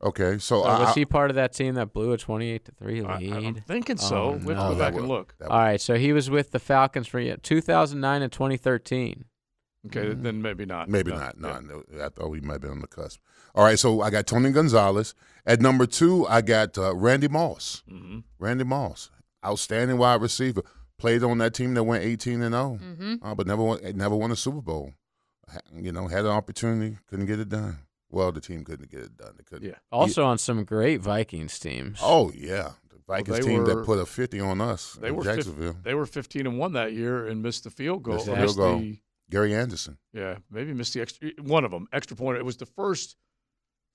Okay, 0.00 0.32
so, 0.38 0.62
So 0.62 0.62
I, 0.62 0.78
was 0.80 0.88
I- 0.90 0.92
he 0.94 1.04
part 1.04 1.30
of 1.30 1.36
that 1.36 1.52
team 1.52 1.74
that 1.74 1.92
blew 1.92 2.12
a 2.12 2.16
28 2.18 2.64
to 2.66 2.72
3 2.72 3.04
I, 3.04 3.18
lead? 3.18 3.32
am 3.32 3.54
thinking 3.56 3.96
so. 3.96 4.16
Oh, 4.16 4.30
we 4.30 4.38
have 4.38 4.44
to 4.46 4.54
no. 4.54 4.72
go 4.74 4.78
back 4.78 4.94
and 4.94 5.08
look. 5.08 5.34
that 5.40 5.48
All 5.50 5.58
right, 5.58 5.80
so 5.80 5.94
he 5.94 6.12
was 6.12 6.30
with 6.30 6.50
the 6.52 6.58
Falcons 6.60 7.06
for 7.08 7.18
yeah, 7.20 7.34
2009 7.42 8.22
and 8.22 8.30
2013. 8.32 9.24
Okay, 9.86 10.12
then 10.12 10.42
maybe 10.42 10.66
not. 10.66 10.88
Maybe 10.88 11.12
No, 11.12 11.18
not. 11.18 11.38
No, 11.64 11.82
yeah. 11.94 12.06
I 12.06 12.08
thought 12.08 12.30
we 12.30 12.40
might 12.40 12.54
have 12.54 12.62
been 12.62 12.70
on 12.72 12.80
the 12.80 12.88
cusp. 12.88 13.20
All 13.54 13.64
right, 13.64 13.78
so 13.78 14.02
I 14.02 14.10
got 14.10 14.26
Tony 14.26 14.50
Gonzalez. 14.50 15.14
At 15.46 15.60
number 15.60 15.86
two, 15.86 16.26
I 16.26 16.40
got 16.42 16.76
uh, 16.76 16.94
Randy 16.94 17.28
Moss. 17.28 17.82
Mhm. 17.90 18.24
Randy 18.38 18.64
Moss, 18.64 19.10
outstanding 19.44 19.96
wide 19.98 20.20
receiver. 20.20 20.62
Played 20.98 21.22
on 21.22 21.38
that 21.38 21.54
team 21.54 21.74
that 21.74 21.84
went 21.84 22.02
18 22.04 22.42
and 22.42 22.52
0, 22.54 22.78
Mm-hmm. 22.82 23.14
uh, 23.24 23.34
but 23.36 23.46
never 23.46 23.62
won, 23.62 23.78
never 23.96 24.16
won 24.16 24.32
a 24.32 24.36
Super 24.36 24.60
Bowl. 24.60 24.92
You 25.72 25.92
know, 25.92 26.08
had 26.08 26.24
an 26.24 26.32
opportunity, 26.32 26.98
couldn't 27.08 27.26
get 27.26 27.38
it 27.38 27.48
done. 27.48 27.78
Well, 28.10 28.32
the 28.32 28.40
team 28.40 28.64
couldn't 28.64 28.90
get 28.90 29.00
it 29.00 29.16
done. 29.16 29.34
They 29.38 29.44
couldn't. 29.44 29.68
Yeah. 29.68 29.76
Also 29.92 30.24
on 30.24 30.38
some 30.38 30.64
great 30.64 31.00
Vikings 31.00 31.58
teams. 31.58 32.00
Oh 32.02 32.32
yeah, 32.34 32.70
the 32.90 32.96
Vikings 33.06 33.38
they 33.38 33.44
team 33.46 33.60
were- 33.62 33.74
that 33.76 33.86
put 33.86 33.98
a 34.00 34.06
50 34.06 34.40
on 34.40 34.60
us. 34.60 34.98
They 35.00 35.08
in 35.08 35.16
were 35.16 35.22
fif- 35.22 35.34
Jacksonville. 35.36 35.76
they 35.84 35.94
were 35.94 36.04
15 36.06 36.46
and 36.46 36.58
one 36.58 36.72
that 36.72 36.92
year 36.94 37.26
and 37.28 37.42
missed 37.42 37.64
the 37.64 37.70
field 37.70 38.02
goal. 38.02 38.14
Missed 38.14 38.26
the 38.26 38.36
field 38.36 38.56
goal. 38.56 38.78
the- 38.80 38.98
Gary 39.30 39.54
Anderson. 39.54 39.98
yeah, 40.12 40.38
maybe 40.50 40.72
missed 40.72 40.94
the 40.94 41.00
extra 41.00 41.30
one 41.42 41.64
of 41.64 41.70
them 41.70 41.86
extra 41.92 42.16
point. 42.16 42.38
It 42.38 42.44
was 42.44 42.56
the 42.56 42.66
first 42.66 43.16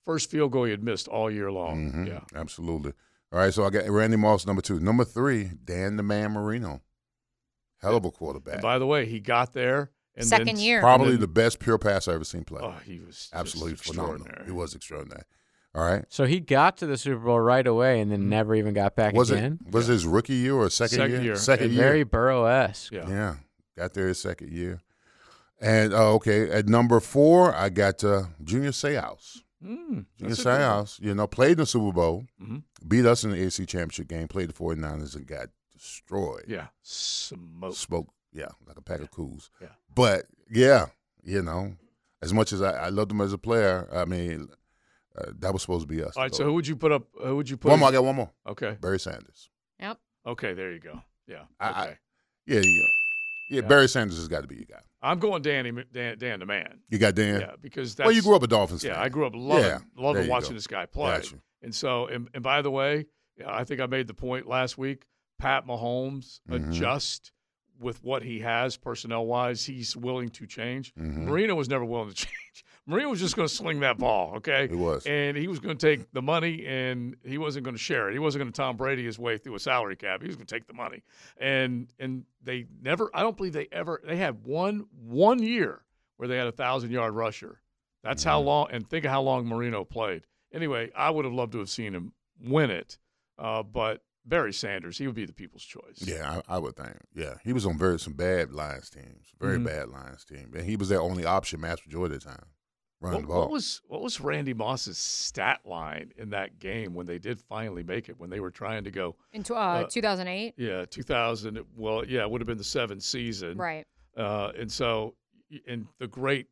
first 0.06 0.30
field 0.30 0.52
goal 0.52 0.66
he 0.66 0.72
had 0.72 0.84
missed 0.84 1.08
all 1.08 1.32
year 1.32 1.52
long. 1.52 1.92
Mhm, 1.92 2.08
Yeah, 2.08 2.22
absolutely. 2.36 2.94
All 3.32 3.40
right, 3.40 3.54
so 3.54 3.64
I 3.66 3.70
got 3.72 3.90
Randy 3.90 4.18
Moss 4.18 4.46
number 4.46 4.62
two. 4.62 4.80
Number 4.80 5.04
three, 5.06 5.52
Dan 5.64 5.98
the 5.98 6.04
Man 6.04 6.32
Marino. 6.32 6.82
Hell 7.82 7.96
of 7.98 8.06
a 8.06 8.12
quarterback. 8.12 8.56
and 8.56 8.62
by 8.62 8.78
the 8.80 8.86
way, 8.86 9.06
he 9.06 9.20
got 9.20 9.54
there 9.54 9.92
and 10.16 10.26
Second 10.26 10.46
then, 10.48 10.58
year. 10.60 10.80
Probably 10.80 11.14
and 11.14 11.20
the 11.20 11.28
best 11.28 11.60
pure 11.60 11.78
pass 11.78 12.08
I 12.08 12.14
ever 12.14 12.24
seen 12.24 12.44
play. 12.44 12.62
Oh, 12.64 12.76
he 12.86 13.00
was 13.00 13.16
just 13.18 13.34
Absolutely 13.34 13.76
phenomenal. 13.76 14.28
He 14.46 14.52
was 14.52 14.76
extraordinary. 14.76 15.24
All 15.76 15.84
right. 15.84 16.06
So 16.10 16.26
he 16.26 16.40
got 16.40 16.78
to 16.78 16.86
the 16.86 16.98
Super 16.98 17.20
Bowl 17.26 17.40
right 17.40 17.66
away 17.66 18.00
and 18.00 18.12
then 18.12 18.30
never 18.30 18.54
even 18.54 18.74
got 18.76 18.96
back 18.96 19.10
Mm-hmm. 19.14 19.18
Was 19.18 19.32
again. 19.32 19.60
it 19.66 19.74
was 19.74 19.88
his 19.88 20.06
rookie 20.06 20.36
year 20.36 20.54
or 20.54 20.70
second, 20.70 20.98
Second 20.98 21.12
year? 21.14 21.22
year. 21.24 21.36
Second 21.36 21.66
And 21.66 21.74
year. 21.74 21.84
Very 21.84 22.04
Burrow 22.04 22.46
esque. 22.46 22.92
Yeah. 22.94 23.10
Yeah, 23.10 23.36
got 23.76 23.94
there 23.96 24.08
his 24.08 24.20
second 24.22 24.52
year. 24.52 24.80
And 25.62 25.94
uh, 25.94 26.14
okay, 26.16 26.50
at 26.52 26.68
number 26.68 27.00
four, 27.00 27.54
I 27.56 27.70
got 27.70 28.04
uh, 28.04 28.24
Junior 28.44 28.72
Seau. 28.72 29.18
Mm, 29.64 29.70
Junior 29.70 30.06
that's 30.20 30.40
a 30.40 30.44
good 30.44 30.50
one. 30.50 30.86
Seau, 30.86 31.02
you 31.02 31.16
know, 31.16 31.28
played 31.28 31.52
in 31.54 31.58
the 31.60 31.66
Super 31.66 31.94
Bowl, 31.94 32.26
Mhm. 32.42 32.64
beat 32.88 33.06
us 33.06 33.24
in 33.24 33.32
the 33.32 33.38
AFC 33.38 33.66
Championship 33.66 34.08
game, 34.10 34.28
played 34.28 34.50
the 34.50 34.54
49ers 34.54 35.16
and 35.16 35.26
got 35.26 35.48
destroyed. 35.72 36.44
Yeah, 36.48 36.68
smoke. 36.82 37.76
Smoke. 37.76 38.14
yeah, 38.34 38.50
like 38.68 38.78
a 38.78 38.82
pack 38.82 39.00
of 39.00 39.12
coos. 39.12 39.50
Yeah. 39.62 39.68
But 39.96 40.26
yeah, 40.50 40.88
you 41.24 41.42
know, 41.42 41.76
as 42.22 42.34
much 42.34 42.52
as 42.52 42.62
I, 42.62 42.72
I 42.86 42.90
loved 42.90 43.12
him 43.12 43.22
as 43.22 43.32
a 43.32 43.38
player, 43.38 43.88
I 43.94 44.04
mean, 44.06 44.50
uh, 45.18 45.32
that 45.40 45.54
was 45.54 45.62
supposed 45.62 45.88
to 45.88 45.96
be 45.96 46.04
us. 46.04 46.18
All 46.18 46.24
right, 46.24 46.34
so 46.36 46.44
who 46.44 46.54
would 46.54 46.68
you 46.68 46.76
put 46.76 46.92
up? 46.92 47.04
Who 47.24 47.36
would 47.38 47.50
you 47.50 47.56
put? 47.56 47.70
one 47.70 47.80
more, 47.80 47.90
I 47.90 47.92
got 47.94 48.04
one 48.04 48.16
more. 48.16 48.32
Okay, 48.48 48.78
Barry 48.82 49.00
Sanders. 49.00 49.50
Yep. 49.80 49.98
okay, 50.26 50.54
there 50.54 50.72
you 50.74 50.80
go. 50.80 51.00
Yeah, 51.28 51.44
I- 51.60 51.70
I- 51.70 51.84
okay. 51.86 51.98
Yeah, 52.48 52.60
yeah, 52.62 52.82
yeah. 53.50 53.62
Barry 53.62 53.88
Sanders 53.88 54.18
has 54.18 54.28
got 54.28 54.42
to 54.42 54.48
be 54.48 54.56
your 54.56 54.66
guy. 54.66 54.82
I'm 55.04 55.20
going 55.20 55.42
Danny, 55.42 55.72
Dan, 55.92 56.18
Dan 56.18 56.40
the 56.40 56.46
man. 56.46 56.80
You 56.90 56.98
got 56.98 57.14
Dan. 57.16 57.42
Yeah, 57.42 57.52
because 57.62 57.94
that's 57.96 58.06
well, 58.08 58.16
you 58.16 58.22
grew 58.22 58.36
up 58.36 58.44
a 58.44 58.48
Dolphins 58.48 58.84
Yeah, 58.84 58.94
fan. 58.94 59.04
I 59.04 59.10
grew 59.10 59.28
up 59.28 59.34
loving, 59.36 59.64
Yeah, 59.66 59.80
loving 59.98 60.28
watching 60.30 60.52
go. 60.52 60.56
this 60.56 60.68
guy 60.68 60.86
play. 60.86 61.12
Got 61.18 61.32
you. 61.32 61.42
And 61.62 61.76
so, 61.76 62.08
and, 62.08 62.30
and 62.34 62.42
by 62.42 62.62
the 62.62 62.72
way, 62.72 63.06
yeah, 63.38 63.46
I 63.54 63.64
think 63.66 63.82
I 63.82 63.86
made 63.86 64.08
the 64.08 64.14
point 64.14 64.48
last 64.48 64.78
week. 64.78 65.06
Pat 65.40 65.68
Mahomes 65.68 66.40
Mhm. 66.50 66.70
adjust 66.70 67.32
with 67.80 68.02
what 68.04 68.24
he 68.24 68.40
has 68.40 68.78
personnel 68.78 69.26
wise. 69.26 69.66
He's 69.66 69.96
willing 69.98 70.30
to 70.30 70.48
change. 70.48 70.94
Mhm. 70.96 71.26
Marino 71.26 71.56
was 71.56 71.68
never 71.68 71.84
willing 71.84 72.10
to 72.10 72.16
change. 72.26 72.66
Marino 72.86 73.10
was 73.10 73.20
just 73.20 73.36
going 73.36 73.48
to 73.48 73.54
sling 73.54 73.80
that 73.80 73.98
ball, 73.98 74.34
okay? 74.38 74.68
He 74.68 74.76
was. 74.76 75.06
And 75.06 75.38
he 75.38 75.48
was 75.48 75.60
going 75.60 75.78
to 75.78 75.88
take 75.96 76.12
the 76.12 76.22
money 76.22 76.66
and 76.66 77.16
he 77.24 77.38
wasn't 77.38 77.64
going 77.64 77.76
to 77.76 77.82
share 77.82 78.10
it. 78.10 78.14
He 78.14 78.20
wasn't 78.20 78.42
going 78.44 78.52
to 78.52 78.56
Tom 78.58 78.76
Brady 78.76 79.06
his 79.06 79.18
way 79.18 79.38
through 79.38 79.56
a 79.56 79.60
salary 79.60 79.96
cap. 79.96 80.22
He 80.22 80.28
was 80.28 80.36
going 80.36 80.46
to 80.48 80.54
take 80.54 80.68
the 80.68 80.74
money. 80.74 81.02
And 81.40 81.88
and 82.00 82.26
they 82.44 82.66
never 82.82 83.10
I 83.14 83.22
don't 83.22 83.38
believe 83.38 83.54
they 83.54 83.68
ever 83.72 84.02
they 84.06 84.18
had 84.18 84.44
one 84.44 84.86
one 85.02 85.42
year 85.42 85.82
where 86.18 86.28
they 86.28 86.36
had 86.38 86.48
a 86.48 86.52
1000-yard 86.52 87.14
rusher. 87.14 87.62
That's 88.04 88.24
how 88.24 88.42
long 88.42 88.68
and 88.72 88.88
think 88.90 89.06
of 89.06 89.12
how 89.12 89.22
long 89.22 89.48
Marino 89.48 89.86
played. 89.86 90.28
Anyway, 90.54 90.92
I 90.96 91.10
would 91.10 91.24
have 91.26 91.34
loved 91.34 91.54
to 91.54 91.60
have 91.60 91.70
seen 91.70 91.94
him 91.94 92.12
win 92.42 92.70
it. 92.70 92.98
Uh, 93.40 93.64
but 93.64 94.02
Barry 94.26 94.54
Sanders, 94.54 94.98
he 94.98 95.08
would 95.08 95.16
be 95.16 95.26
the 95.26 95.34
people's 95.34 95.64
choice. 95.64 95.98
Yeah, 96.00 96.42
I, 96.50 96.56
I 96.56 96.60
would 96.60 96.76
think. 96.76 96.98
Yeah, 97.16 97.36
he 97.44 97.54
was 97.54 97.66
on 97.66 97.78
very 97.78 97.98
some 98.00 98.14
bad 98.14 98.52
Lions 98.52 98.90
teams, 98.90 99.34
very 99.40 99.58
Mhm. 99.58 99.66
bad 99.66 99.90
Lions 99.90 100.24
team, 100.26 100.52
and 100.56 100.66
he 100.66 100.76
was 100.76 100.90
their 100.90 101.02
only 101.02 101.26
option 101.26 101.60
match 101.62 101.86
majority 101.86 102.16
of 102.16 102.22
the 102.24 102.30
time, 102.30 102.46
running 103.04 103.22
What, 103.22 103.22
the 103.22 103.28
ball. 103.28 103.40
what 103.42 103.50
was 103.52 103.82
what 103.88 104.02
was 104.02 104.20
Randy 104.22 104.54
Moss's 104.54 104.98
stat 104.98 105.60
line 105.66 106.12
in 106.18 106.30
that 106.32 106.60
game 106.60 106.94
when 106.94 107.06
they 107.06 107.20
did 107.20 107.40
finally 107.42 107.84
make 107.84 108.10
it? 108.10 108.18
When 108.20 108.30
they 108.30 108.40
were 108.40 108.52
trying 108.52 108.84
to 108.86 108.92
go, 108.92 109.16
In 109.34 109.44
tw- 109.44 109.52
uh, 109.52 109.54
Uh, 109.54 109.84
2008. 109.90 110.54
yeah, 110.58 110.86
2000. 110.86 111.60
Well, 111.76 112.06
yeah, 112.06 112.22
it 112.22 112.32
would 112.32 112.42
have 112.42 112.48
been 112.48 112.58
the 112.58 112.64
seventh 112.64 113.04
season, 113.04 113.58
Right. 113.58 113.86
Uh, 114.16 114.52
and 114.58 114.72
so, 114.72 115.16
and 115.68 115.88
the 116.00 116.08
great 116.08 116.48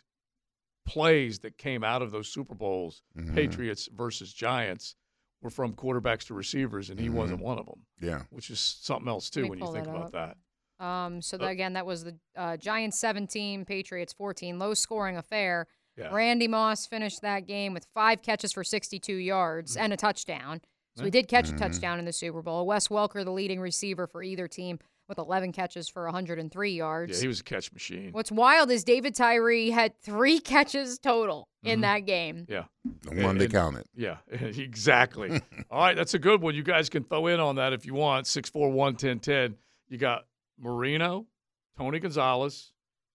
plays 0.85 1.39
that 1.39 1.57
came 1.57 1.83
out 1.83 2.01
of 2.01 2.11
those 2.11 2.27
Super 2.27 2.55
Bowls, 2.55 3.03
Mhm. 3.15 3.33
Patriots 3.35 3.87
versus 3.93 4.33
Giants, 4.33 4.95
were 5.41 5.49
from 5.49 5.73
quarterbacks 5.73 6.25
to 6.27 6.33
receivers, 6.33 6.89
and 6.89 6.99
he 6.99 7.09
wasn't 7.09 7.39
Mhm. 7.39 7.43
one 7.43 7.59
of 7.59 7.65
them. 7.65 7.85
Yeah. 7.99 8.23
which 8.31 8.49
is 8.49 8.59
something 8.59 9.07
else 9.07 9.29
too 9.29 9.47
when 9.47 9.59
you 9.59 9.71
think 9.71 9.85
that 9.85 9.91
about 9.91 10.13
up. 10.15 10.37
that. 10.79 10.83
Um, 10.85 11.21
so 11.21 11.37
Uh, 11.37 11.41
that, 11.41 11.49
again, 11.49 11.73
that 11.73 11.85
was 11.85 12.03
the 12.03 12.19
uh, 12.35 12.57
Giants 12.57 12.97
17, 12.99 13.63
Patriots 13.65 14.11
14, 14.13 14.57
low 14.57 14.73
scoring 14.73 15.15
affair. 15.17 15.67
Yeah. 16.01 16.13
Randy 16.13 16.47
Moss 16.47 16.85
finished 16.85 17.21
that 17.21 17.45
game 17.47 17.73
with 17.73 17.85
five 17.93 18.21
catches 18.21 18.51
for 18.53 18.63
62 18.63 19.13
yards 19.15 19.75
Mm. 19.77 19.81
and 19.81 19.93
a 19.93 19.97
touchdown. 19.97 20.61
So 20.97 21.05
he 21.05 21.09
did 21.09 21.27
catch 21.29 21.49
a 21.49 21.53
touchdown 21.53 21.99
in 21.99 22.05
the 22.05 22.11
Super 22.13 22.41
Bowl. 22.41 22.65
Wes 22.67 22.89
Welker, 22.89 23.23
the 23.23 23.31
leading 23.31 23.61
receiver 23.61 24.07
for 24.07 24.21
either 24.21 24.47
team, 24.49 24.77
with 25.07 25.17
11 25.17 25.51
catches 25.53 25.87
for 25.87 26.03
103 26.05 26.71
yards. 26.73 27.17
Yeah, 27.17 27.21
he 27.21 27.27
was 27.29 27.39
a 27.39 27.43
catch 27.43 27.71
machine. 27.71 28.11
What's 28.11 28.31
wild 28.31 28.69
is 28.71 28.83
David 28.83 29.15
Tyree 29.15 29.69
had 29.69 29.97
three 30.01 30.39
catches 30.41 30.99
total 30.99 31.47
in 31.63 31.79
Mhm. 31.79 31.81
that 31.83 31.99
game. 32.01 32.45
Yeah. 32.49 32.65
The 33.03 33.23
one 33.23 33.37
they 33.37 33.45
And- 33.45 33.53
counted. 33.53 33.85
Yeah, 33.95 34.17
exactly. 34.31 35.41
All 35.71 35.79
right, 35.79 35.95
that's 35.95 36.13
a 36.13 36.19
good 36.19 36.41
one. 36.41 36.55
You 36.55 36.63
guys 36.63 36.89
can 36.89 37.03
throw 37.05 37.27
in 37.27 37.39
on 37.39 37.55
that 37.55 37.71
if 37.73 37.85
you 37.85 37.93
want. 37.93 38.27
641 38.27 38.95
1010. 38.97 39.55
You 39.87 39.97
got 39.97 40.25
Marino, 40.59 41.25
Tony 41.77 41.99
Gonzalez, 41.99 42.71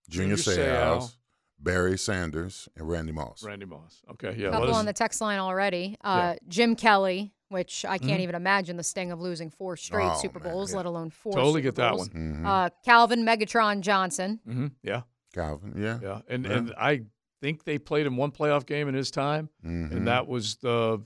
Junior 0.08 0.36
Junior 0.36 0.56
Seau, 0.64 0.98
Seau. 1.00 1.12
Barry 1.58 1.96
Sanders, 1.98 2.68
and 2.76 2.88
Randy 2.88 3.12
Moss. 3.12 3.42
Randy 3.42 3.66
Moss. 3.66 4.02
Okay, 4.12 4.34
yeah. 4.38 4.50
couple 4.50 4.68
let 4.68 4.74
on 4.76 4.84
the 4.86 4.92
text 4.92 5.20
line 5.20 5.38
already. 5.38 5.96
Uh, 6.02 6.34
Jim 6.48 6.76
Kelly, 6.76 7.32
which 7.48 7.84
I 7.84 7.98
can't 7.98 8.20
Mhm. 8.20 8.24
even 8.24 8.34
imagine 8.34 8.76
the 8.76 8.82
sting 8.82 9.10
of 9.12 9.20
losing 9.20 9.50
four 9.50 9.76
straight 9.76 10.04
Oh, 10.10 10.18
Super 10.20 10.38
man, 10.40 10.52
Bowls, 10.52 10.70
yeah. 10.72 10.76
let 10.78 10.86
alone 10.86 11.10
four. 11.10 11.32
Totally 11.32 11.60
Super 11.60 11.62
get 11.62 11.74
that 11.76 11.90
Bowls. 11.92 12.08
one. 12.10 12.42
Mhm. 12.42 12.46
Uh, 12.46 12.70
Calvin 12.84 13.24
Megatron 13.24 13.80
Johnson. 13.80 14.40
Mhm, 14.46 14.72
Yeah, 14.82 15.02
Calvin, 15.32 15.74
yeah. 15.76 15.98
yeah. 16.02 16.20
And 16.28 16.44
Yeah. 16.44 16.52
and 16.52 16.74
I 16.76 17.04
think 17.40 17.64
they 17.64 17.78
played 17.78 18.06
him 18.06 18.16
one 18.16 18.32
playoff 18.32 18.66
game 18.66 18.88
in 18.88 18.94
his 18.94 19.10
time, 19.10 19.48
and 19.62 20.06
that 20.06 20.26
was 20.26 20.56
the 20.56 21.04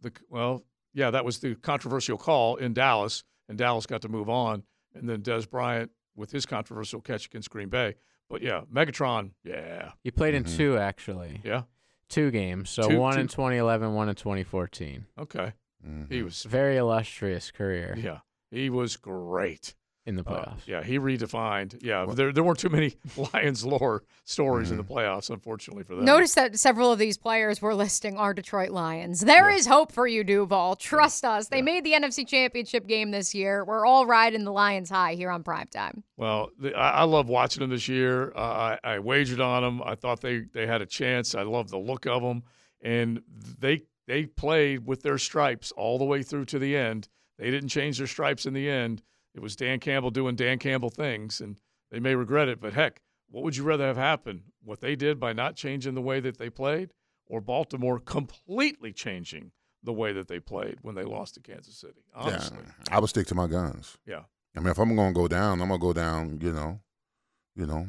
the 0.00 0.12
well, 0.30 0.62
yeah, 0.94 1.10
that 1.10 1.24
was 1.24 1.40
the 1.40 1.56
controversial 1.56 2.16
call 2.18 2.54
in 2.56 2.72
Dallas, 2.72 3.24
and 3.48 3.58
Dallas 3.58 3.84
got 3.86 4.00
to 4.02 4.08
move 4.08 4.28
on, 4.28 4.62
and 4.94 5.08
then 5.08 5.22
Dez 5.22 5.48
Bryant 5.50 5.90
with 6.14 6.30
his 6.30 6.46
controversial 6.46 7.00
catch 7.00 7.26
against 7.26 7.50
Green 7.50 7.68
Bay. 7.68 7.94
But 8.30 8.42
yeah, 8.42 8.62
Megatron, 8.72 9.30
yeah, 9.44 9.92
He 10.04 10.10
played 10.10 10.34
in 10.34 10.44
Mhm. 10.44 10.56
two 10.56 10.76
actually, 10.78 11.40
yeah, 11.44 11.62
two 12.08 12.30
games. 12.30 12.68
So 12.70 12.88
Two- 12.88 12.98
one 12.98 13.18
in 13.18 13.26
2011, 13.28 13.94
one 13.94 14.08
in 14.08 14.14
2014. 14.14 15.06
okay. 15.18 15.54
Mhm. 15.86 16.10
He 16.12 16.22
was 16.22 16.42
Very 16.44 16.76
illustrious 16.76 17.50
career 17.50 17.94
Yeah, 17.96 18.20
he 18.50 18.68
was 18.70 18.96
great. 18.96 19.74
In 20.08 20.16
the 20.16 20.22
Uh, 20.26 20.32
playoffs. 20.32 20.66
yeah, 20.66 20.82
he 20.82 20.98
redefined. 20.98 21.78
Yeah, 21.82 22.04
What- 22.04 22.16
there 22.16 22.32
there 22.32 22.42
weren't 22.42 22.58
too 22.58 22.70
many 22.70 22.94
Lions 23.34 23.64
lore 23.64 24.02
stories 24.24 24.70
in 24.70 24.76
the 24.78 24.82
Mm-hmm. 24.84 24.92
playoffs, 24.94 25.28
unfortunately 25.30 25.84
for 25.84 25.94
them. 25.94 26.04
Notice 26.04 26.34
that 26.34 26.58
several 26.58 26.90
of 26.90 26.98
these 26.98 27.18
players 27.18 27.60
were 27.60 27.74
listing 27.74 28.16
our 28.16 28.32
Detroit 28.32 28.70
Lions. 28.70 29.20
There 29.20 29.50
is 29.50 29.66
Yeah. 29.66 29.72
hope 29.74 29.92
for 29.92 30.06
you, 30.06 30.24
Duval. 30.24 30.76
Trust 30.76 31.24
us. 31.24 31.48
They 31.48 31.58
Yeah. 31.58 31.62
made 31.62 31.84
the 31.84 31.92
NFC 31.94 32.24
Championship 32.24 32.86
game 32.86 33.10
this 33.10 33.34
year. 33.34 33.64
We're 33.64 33.84
all 33.86 34.06
riding 34.06 34.44
the 34.44 34.52
Lions 34.52 34.88
high 34.90 35.14
here 35.14 35.30
on 35.30 35.44
primetime. 35.44 36.02
Well, 36.16 36.50
the, 36.58 36.74
I, 36.74 37.00
I 37.00 37.02
love 37.04 37.28
watching 37.28 37.60
them 37.60 37.70
this 37.70 37.86
year. 37.88 38.32
Uh, 38.34 38.76
I, 38.82 38.94
I 38.94 38.98
wagered 39.00 39.40
on 39.40 39.62
them. 39.62 39.82
I 39.84 39.94
thought 39.94 40.20
they, 40.22 40.40
they 40.54 40.66
had 40.66 40.80
a 40.82 40.86
chance. 40.86 41.34
I 41.34 41.42
love 41.42 41.68
the 41.70 41.78
look 41.78 42.06
of 42.06 42.22
them, 42.22 42.42
and 42.82 43.20
they 43.58 43.82
they 44.06 44.24
played 44.24 44.86
with 44.86 45.02
their 45.02 45.18
stripes 45.18 45.70
all 45.72 45.98
the 45.98 46.04
way 46.06 46.22
through 46.22 46.46
to 46.46 46.58
the 46.58 46.74
end. 46.74 47.08
They 47.38 47.50
didn't 47.50 47.68
change 47.68 47.98
their 47.98 48.06
stripes 48.06 48.46
in 48.46 48.54
the 48.54 48.68
end. 48.70 49.02
It 49.34 49.40
was 49.40 49.56
Dan 49.56 49.78
Campbell 49.80 50.10
doing 50.10 50.36
Dan 50.36 50.58
Campbell 50.58 50.90
things, 50.90 51.40
and 51.40 51.58
they 51.90 52.00
may 52.00 52.14
regret 52.14 52.48
it. 52.48 52.60
But 52.60 52.72
heck, 52.72 53.02
what 53.30 53.44
would 53.44 53.56
you 53.56 53.62
rather 53.64 53.86
have 53.86 53.96
happen? 53.96 54.44
What 54.62 54.80
they 54.80 54.96
did 54.96 55.20
by 55.20 55.32
not 55.32 55.54
changing 55.56 55.94
the 55.94 56.02
way 56.02 56.20
that 56.20 56.38
they 56.38 56.50
played, 56.50 56.90
or 57.26 57.40
Baltimore 57.40 57.98
completely 58.00 58.92
changing 58.92 59.52
the 59.82 59.92
way 59.92 60.12
that 60.12 60.28
they 60.28 60.40
played 60.40 60.78
when 60.82 60.94
they 60.94 61.04
lost 61.04 61.34
to 61.34 61.40
Kansas 61.40 61.76
City? 61.78 62.02
Honestly, 62.14 62.58
Yeah, 62.66 62.96
I 62.96 63.00
would 63.00 63.10
stick 63.10 63.26
to 63.28 63.34
my 63.34 63.46
guns. 63.46 63.96
yeah. 64.06 64.22
I 64.56 64.60
mean, 64.60 64.70
if 64.70 64.78
I'm 64.78 64.96
going 64.96 65.14
to 65.14 65.20
go 65.20 65.28
down, 65.28 65.60
I'm 65.60 65.68
going 65.68 65.78
to 65.80 65.86
go 65.86 65.92
down, 65.92 66.40
you 66.42 66.52
know, 66.52 66.80
you 67.54 67.66
know. 67.66 67.86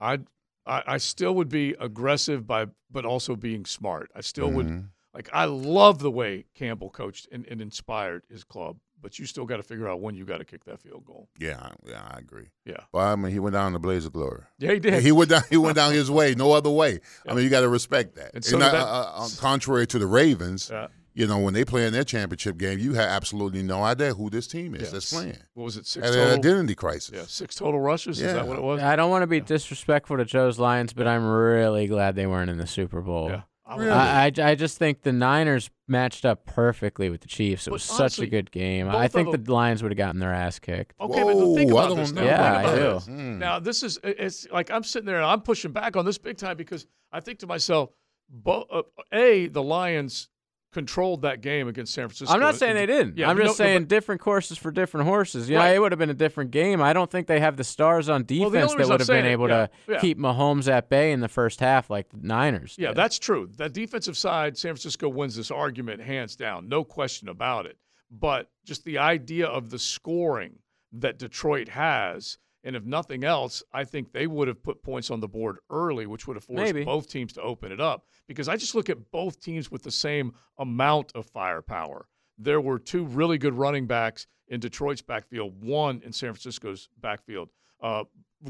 I'd, 0.00 0.26
I 0.64 0.82
I 0.86 0.96
still 0.98 1.34
would 1.34 1.48
be 1.50 1.74
aggressive 1.78 2.46
by, 2.46 2.66
but 2.90 3.04
also 3.04 3.36
being 3.36 3.66
smart. 3.66 4.10
I 4.14 4.20
still 4.22 4.50
would 4.50 4.66
Mhm. 4.66 4.88
like. 5.12 5.28
I 5.32 5.44
love 5.46 5.98
the 5.98 6.10
way 6.10 6.46
Campbell 6.54 6.88
coached 6.90 7.28
and, 7.32 7.46
and 7.48 7.60
inspired 7.60 8.22
his 8.30 8.44
club, 8.44 8.78
but 9.02 9.18
you 9.18 9.26
still 9.26 9.44
got 9.46 9.56
to 9.58 9.62
figure 9.62 9.88
out 9.88 10.00
when 10.00 10.14
you 10.14 10.24
got 10.24 10.38
to 10.38 10.44
kick 10.44 10.64
that 10.64 10.80
field 10.80 11.04
goal. 11.04 11.28
Yeah, 11.38 11.70
yeah, 11.86 12.02
I 12.10 12.18
agree. 12.18 12.48
Yeah, 12.64 12.76
But 12.92 12.98
I 13.00 13.16
mean, 13.16 13.32
he 13.32 13.38
went 13.38 13.54
down 13.54 13.68
in 13.68 13.72
the 13.72 13.78
blaze 13.78 14.04
of 14.06 14.12
glory. 14.12 14.42
yeah, 14.58 14.72
he 14.72 14.78
did. 14.80 15.02
He 15.02 15.12
went 15.12 15.30
down. 15.30 15.42
He 15.50 15.56
went 15.56 15.76
down 15.76 15.92
his 15.92 16.10
way, 16.10 16.34
no 16.34 16.52
other 16.52 16.70
way. 16.70 17.00
I 17.28 17.34
mean, 17.34 17.44
you 17.44 17.50
got 17.50 17.60
to 17.62 17.68
respect 17.68 18.14
that. 18.16 18.32
And 18.34 18.44
so 18.44 18.56
And 18.56 18.64
did 18.64 18.68
I- 18.68 18.72
that- 18.78 18.86
uh, 18.86 19.12
uh, 19.24 19.28
contrary 19.38 19.86
to 19.88 19.98
the 19.98 20.06
Ravens, 20.06 20.68
Yeah. 20.72 20.88
you 21.14 21.26
know, 21.26 21.38
when 21.38 21.54
they 21.54 21.64
play 21.64 21.86
in 21.86 21.92
their 21.92 22.04
championship 22.04 22.56
game, 22.58 22.78
you 22.78 22.94
have 22.94 23.08
absolutely 23.08 23.62
no 23.62 23.82
idea 23.82 24.14
who 24.14 24.30
this 24.30 24.46
team 24.46 24.74
is 24.74 24.82
Yes. 24.82 24.90
that's 24.92 25.12
playing. 25.12 25.38
What 25.54 25.64
was 25.64 25.76
it? 25.76 25.86
Six 25.86 26.04
Had 26.06 26.14
an 26.14 26.20
total. 26.20 26.38
identity 26.38 26.74
crisis. 26.74 27.10
Yeah, 27.14 27.24
six 27.26 27.54
total 27.56 27.80
rushes. 27.80 28.18
Is 28.18 28.24
Yeah. 28.26 28.34
that 28.34 28.46
what 28.46 28.58
it 28.58 28.62
was? 28.62 28.80
I 28.82 28.96
don't 28.96 29.10
want 29.10 29.22
to 29.22 29.26
be 29.26 29.40
disrespectful 29.40 30.16
to 30.18 30.24
Joe's 30.24 30.58
Lions, 30.58 30.92
but 30.92 31.06
I'm 31.08 31.26
really 31.26 31.86
glad 31.86 32.14
they 32.14 32.26
weren't 32.26 32.50
in 32.50 32.58
the 32.58 32.66
Super 32.66 33.00
Bowl. 33.00 33.28
Yeah. 33.30 33.42
I 33.70 33.76
Really? 33.76 33.90
I, 33.90 34.26
I, 34.26 34.32
I 34.50 34.54
just 34.54 34.78
think 34.78 35.02
the 35.02 35.12
Niners 35.12 35.70
matched 35.86 36.24
up 36.24 36.44
perfectly 36.46 37.08
with 37.10 37.20
the 37.20 37.28
Chiefs. 37.28 37.66
It 37.66 37.70
But 37.70 37.74
was 37.74 37.82
such 37.84 38.18
a 38.18 38.26
good 38.26 38.50
game. 38.50 38.88
I 38.88 39.06
think 39.08 39.30
them- 39.30 39.44
the 39.44 39.52
Lions 39.52 39.82
would 39.82 39.92
have 39.92 39.96
gotten 39.98 40.18
their 40.20 40.32
ass 40.34 40.58
kicked. 40.58 40.94
Okay, 41.00 41.22
Whoa, 41.22 41.34
but 41.50 41.54
think 41.56 41.70
I 41.70 41.72
about 41.72 41.88
don't 41.88 41.96
this. 41.98 42.12
know. 42.12 42.20
now. 42.22 42.26
Yeah, 42.26 42.36
Think 42.36 42.56
I 42.56 42.62
about 42.62 42.74
do. 42.76 42.80
this. 42.94 43.06
Mm. 43.22 43.38
Now 43.38 43.58
this 43.60 43.82
is 43.82 43.98
it's 44.02 44.46
like 44.50 44.70
I'm 44.70 44.82
sitting 44.84 45.06
there 45.06 45.16
and 45.16 45.26
I'm 45.26 45.40
pushing 45.42 45.72
back 45.72 45.96
on 45.96 46.04
this 46.04 46.18
big 46.18 46.36
time 46.36 46.56
because 46.56 46.86
I 47.12 47.20
think 47.20 47.38
to 47.40 47.46
myself, 47.46 47.90
bo- 48.28 48.66
uh, 48.70 48.82
a 49.12 49.46
the 49.48 49.62
Lions 49.62 50.28
controlled 50.72 51.22
that 51.22 51.40
game 51.40 51.66
against 51.68 51.92
San 51.92 52.06
Francisco. 52.08 52.32
I'm 52.32 52.40
not 52.40 52.54
saying 52.54 52.74
they 52.74 52.86
didn't. 52.86 53.16
Yeah, 53.16 53.28
I'm 53.28 53.36
just 53.36 53.46
no, 53.46 53.52
saying 53.54 53.82
but- 53.82 53.88
different 53.88 54.20
courses 54.20 54.56
for 54.56 54.70
different 54.70 55.06
horses. 55.06 55.48
Yeah, 55.50 55.58
Right. 55.58 55.74
it 55.74 55.80
would 55.80 55.90
have 55.92 55.98
been 55.98 56.10
a 56.10 56.14
different 56.14 56.52
game. 56.52 56.80
I 56.80 56.92
don't 56.92 57.10
think 57.10 57.26
they 57.26 57.40
have 57.40 57.56
the 57.56 57.64
stars 57.64 58.08
on 58.08 58.24
defense 58.24 58.72
only 58.72 58.84
that 58.84 58.88
would 58.88 59.00
have 59.00 59.08
been 59.08 59.26
it- 59.26 59.30
able 59.32 59.48
yeah, 59.48 59.66
to 59.66 59.70
yeah. 59.92 59.98
keep 60.00 60.18
Mahomes 60.18 60.70
at 60.70 60.88
bay 60.88 61.12
in 61.12 61.20
the 61.20 61.28
first 61.28 61.60
half 61.60 61.90
like 61.90 62.08
the 62.10 62.18
Niners. 62.20 62.76
Yeah, 62.78 62.88
did. 62.88 62.96
that's 62.98 63.18
true. 63.18 63.50
That 63.56 63.72
defensive 63.72 64.16
side, 64.16 64.56
San 64.56 64.70
Francisco 64.70 65.08
wins 65.08 65.34
this 65.36 65.50
argument 65.50 66.00
hands 66.02 66.36
down, 66.36 66.68
no 66.68 66.84
question 66.84 67.28
about 67.28 67.66
it. 67.66 67.76
But 68.10 68.50
just 68.64 68.84
the 68.84 68.98
idea 68.98 69.46
of 69.46 69.70
the 69.70 69.78
scoring 69.78 70.58
that 70.92 71.18
Detroit 71.18 71.68
has, 71.68 72.38
and 72.64 72.76
if 72.76 72.84
nothing 72.84 73.24
else, 73.24 73.62
I 73.72 73.84
think 73.84 74.12
they 74.12 74.26
would 74.26 74.48
have 74.48 74.62
put 74.62 74.82
points 74.82 75.10
on 75.10 75.20
the 75.20 75.28
board 75.28 75.58
early, 75.70 76.06
which 76.06 76.26
would 76.26 76.36
have 76.36 76.44
forced 76.44 76.62
Maybe. 76.74 76.84
both 76.84 77.08
teams 77.08 77.32
to 77.34 77.42
open 77.42 77.72
it 77.72 77.80
up. 77.80 78.04
Because 78.26 78.48
I 78.48 78.56
just 78.56 78.74
look 78.74 78.90
at 78.90 79.10
both 79.10 79.40
teams 79.40 79.70
with 79.70 79.82
the 79.82 79.90
same 79.90 80.34
amount 80.58 81.12
of 81.14 81.26
firepower. 81.26 82.06
There 82.38 82.60
were 82.60 82.78
two 82.78 83.04
really 83.04 83.38
good 83.38 83.54
running 83.54 83.86
backs 83.86 84.26
in 84.48 84.60
Detroit's 84.60 85.02
backfield, 85.02 85.62
one 85.62 86.02
in 86.04 86.12
San 86.12 86.32
Francisco's 86.32 86.88
backfield. 87.00 87.48
Uh, 87.82 88.04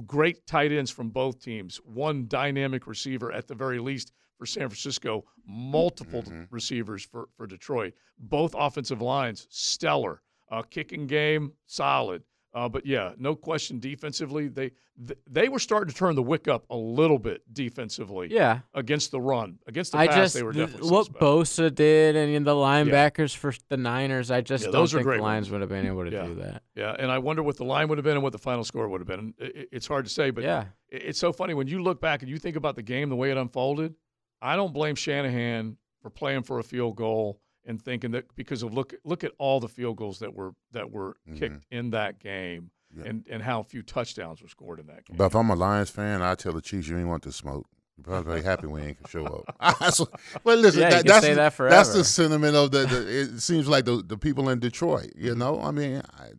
great 0.07 0.47
tight 0.47 0.73
ends 0.73 0.91
from 0.91 1.11
both 1.11 1.41
teams, 1.41 1.77
one 1.85 2.27
dynamic 2.27 2.87
receiver 2.87 3.33
at 3.33 3.47
the 3.47 3.55
very 3.55 3.79
least 3.79 4.13
for 4.39 4.47
San 4.47 4.69
Francisco, 4.69 5.25
multiple 5.47 6.25
receivers 6.51 7.05
for, 7.05 7.29
for 7.37 7.47
Detroit. 7.47 7.93
Both 8.19 8.55
offensive 8.59 9.03
lines, 9.03 9.47
stellar. 9.51 10.23
Uh, 10.51 10.63
kicking 10.63 11.07
game, 11.07 11.53
solid. 11.67 12.25
Uh, 12.53 12.69
but 12.69 12.85
yeah, 12.85 13.13
no 13.17 13.37
question. 13.37 13.79
Defensively, 13.79 14.49
they 14.49 14.73
th- 15.07 15.19
they 15.29 15.49
were 15.49 15.61
starting 15.61 15.89
to 15.89 15.97
turn 15.97 16.17
the 16.17 16.23
wick 16.23 16.49
up 16.49 16.65
a 16.69 16.77
little 16.77 17.19
bit 17.19 17.43
defensively. 17.53 18.29
Yeah. 18.33 18.61
against 18.75 19.13
the 19.13 19.21
run, 19.21 19.61
against 19.69 19.93
the 19.93 19.99
I 19.99 20.09
pass, 20.09 20.17
just 20.17 20.35
they 20.35 20.43
were 20.43 20.53
th- 20.53 20.67
definitely 20.67 20.91
what 20.91 21.07
suspect. 21.07 21.23
Bosa 21.23 21.73
did 21.73 22.17
and 22.17 22.45
the 22.45 22.51
linebackers 22.55 23.37
for 23.37 23.55
the 23.69 23.77
Niners. 23.77 24.33
I 24.33 24.41
just 24.41 24.65
Yeah, 24.65 24.73
don't 24.73 24.81
those 24.81 24.95
are 24.95 24.99
think 24.99 25.07
great 25.07 25.17
the 25.19 25.23
Lions 25.23 25.45
ones. 25.47 25.53
would 25.53 25.61
have 25.61 25.71
been 25.71 25.87
able 25.87 26.05
to 26.05 26.11
Yeah. 26.11 26.27
do 26.27 26.35
that. 26.37 26.63
Yeah, 26.75 26.97
and 26.99 27.11
I 27.11 27.19
wonder 27.19 27.43
what 27.45 27.57
the 27.57 27.65
line 27.65 27.87
would 27.89 27.99
have 27.99 28.05
been 28.05 28.15
and 28.17 28.23
what 28.23 28.33
the 28.33 28.39
final 28.39 28.65
score 28.65 28.89
would 28.89 29.01
have 29.01 29.07
been. 29.09 29.33
It's 29.39 29.87
hard 29.87 30.05
to 30.07 30.11
say, 30.11 30.31
but 30.31 30.43
Yeah. 30.43 30.65
it's 30.89 31.21
so 31.21 31.33
funny 31.33 31.55
when 31.55 31.69
you 31.69 31.81
look 31.83 32.01
back 32.01 32.23
and 32.23 32.29
you 32.31 32.39
think 32.39 32.57
about 32.57 32.75
the 32.75 32.83
game, 32.83 33.11
the 33.11 33.17
way 33.17 33.31
it 33.31 33.37
unfolded. 33.37 33.95
I 34.43 34.57
don't 34.57 34.73
blame 34.73 34.97
Shanahan 34.97 35.77
for 36.03 36.11
playing 36.11 36.43
for 36.43 36.59
a 36.59 36.65
field 36.65 36.97
goal 36.97 37.41
and 37.67 37.81
thinking 37.83 38.11
that 38.13 38.25
because 38.37 38.63
of 38.63 38.73
look 38.75 38.95
look 39.05 39.23
at 39.25 39.33
all 39.39 39.61
the 39.61 39.69
field 39.69 39.97
goals 39.97 40.19
that 40.21 40.35
were 40.35 40.53
that 40.73 40.91
were 40.91 41.17
kicked 41.37 41.65
in 41.71 41.91
that 41.91 42.19
game 42.19 42.71
Mm-hmm. 42.93 43.03
Yeah. 43.05 43.09
and 43.11 43.27
and 43.31 43.43
how 43.45 43.63
few 43.63 43.83
touchdowns 43.83 44.43
were 44.43 44.49
scored 44.49 44.81
in 44.81 44.87
that 44.89 45.05
game. 45.05 45.17
But 45.17 45.27
if 45.27 45.37
I'm 45.37 45.49
a 45.49 45.55
Lions 45.55 45.91
fan, 45.91 46.23
I 46.23 46.35
tell 46.35 46.53
the 46.53 46.61
Chiefs 46.61 46.89
you 46.89 46.99
ain't 46.99 47.07
want 47.07 47.23
to 47.23 47.31
smoke. 47.31 47.69
You're 47.97 48.03
probably 48.03 48.43
happy 48.53 48.67
we 48.67 48.81
ain't 48.83 48.97
can 48.99 49.07
show 49.09 49.27
up. 49.27 49.77
That's 49.79 50.01
what- 50.01 50.11
well, 50.43 50.57
listen, 50.57 50.81
Yeah, 50.81 50.87
you 50.87 50.91
that, 50.95 50.99
can 51.05 51.07
that's 51.07 51.25
say 51.25 51.35
the, 51.35 51.37
that 51.37 51.71
that's 51.71 51.93
the 51.95 52.03
sentiment 52.03 52.57
of 52.57 52.73
the. 52.73 52.87
the 52.87 53.21
it 53.21 53.41
seems 53.41 53.69
like 53.69 53.85
the 53.85 54.03
the 54.05 54.17
people 54.19 54.49
in 54.49 54.59
Detroit. 54.59 55.13
You 55.17 55.37
know, 55.37 55.61
I 55.63 55.71
mean, 55.71 56.03
I, 56.19 56.31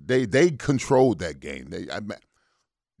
they 0.00 0.26
they 0.26 0.52
controlled 0.52 1.18
that 1.18 1.40
game. 1.40 1.70
They 1.70 1.90
I, 1.90 1.98
mean, 1.98 2.12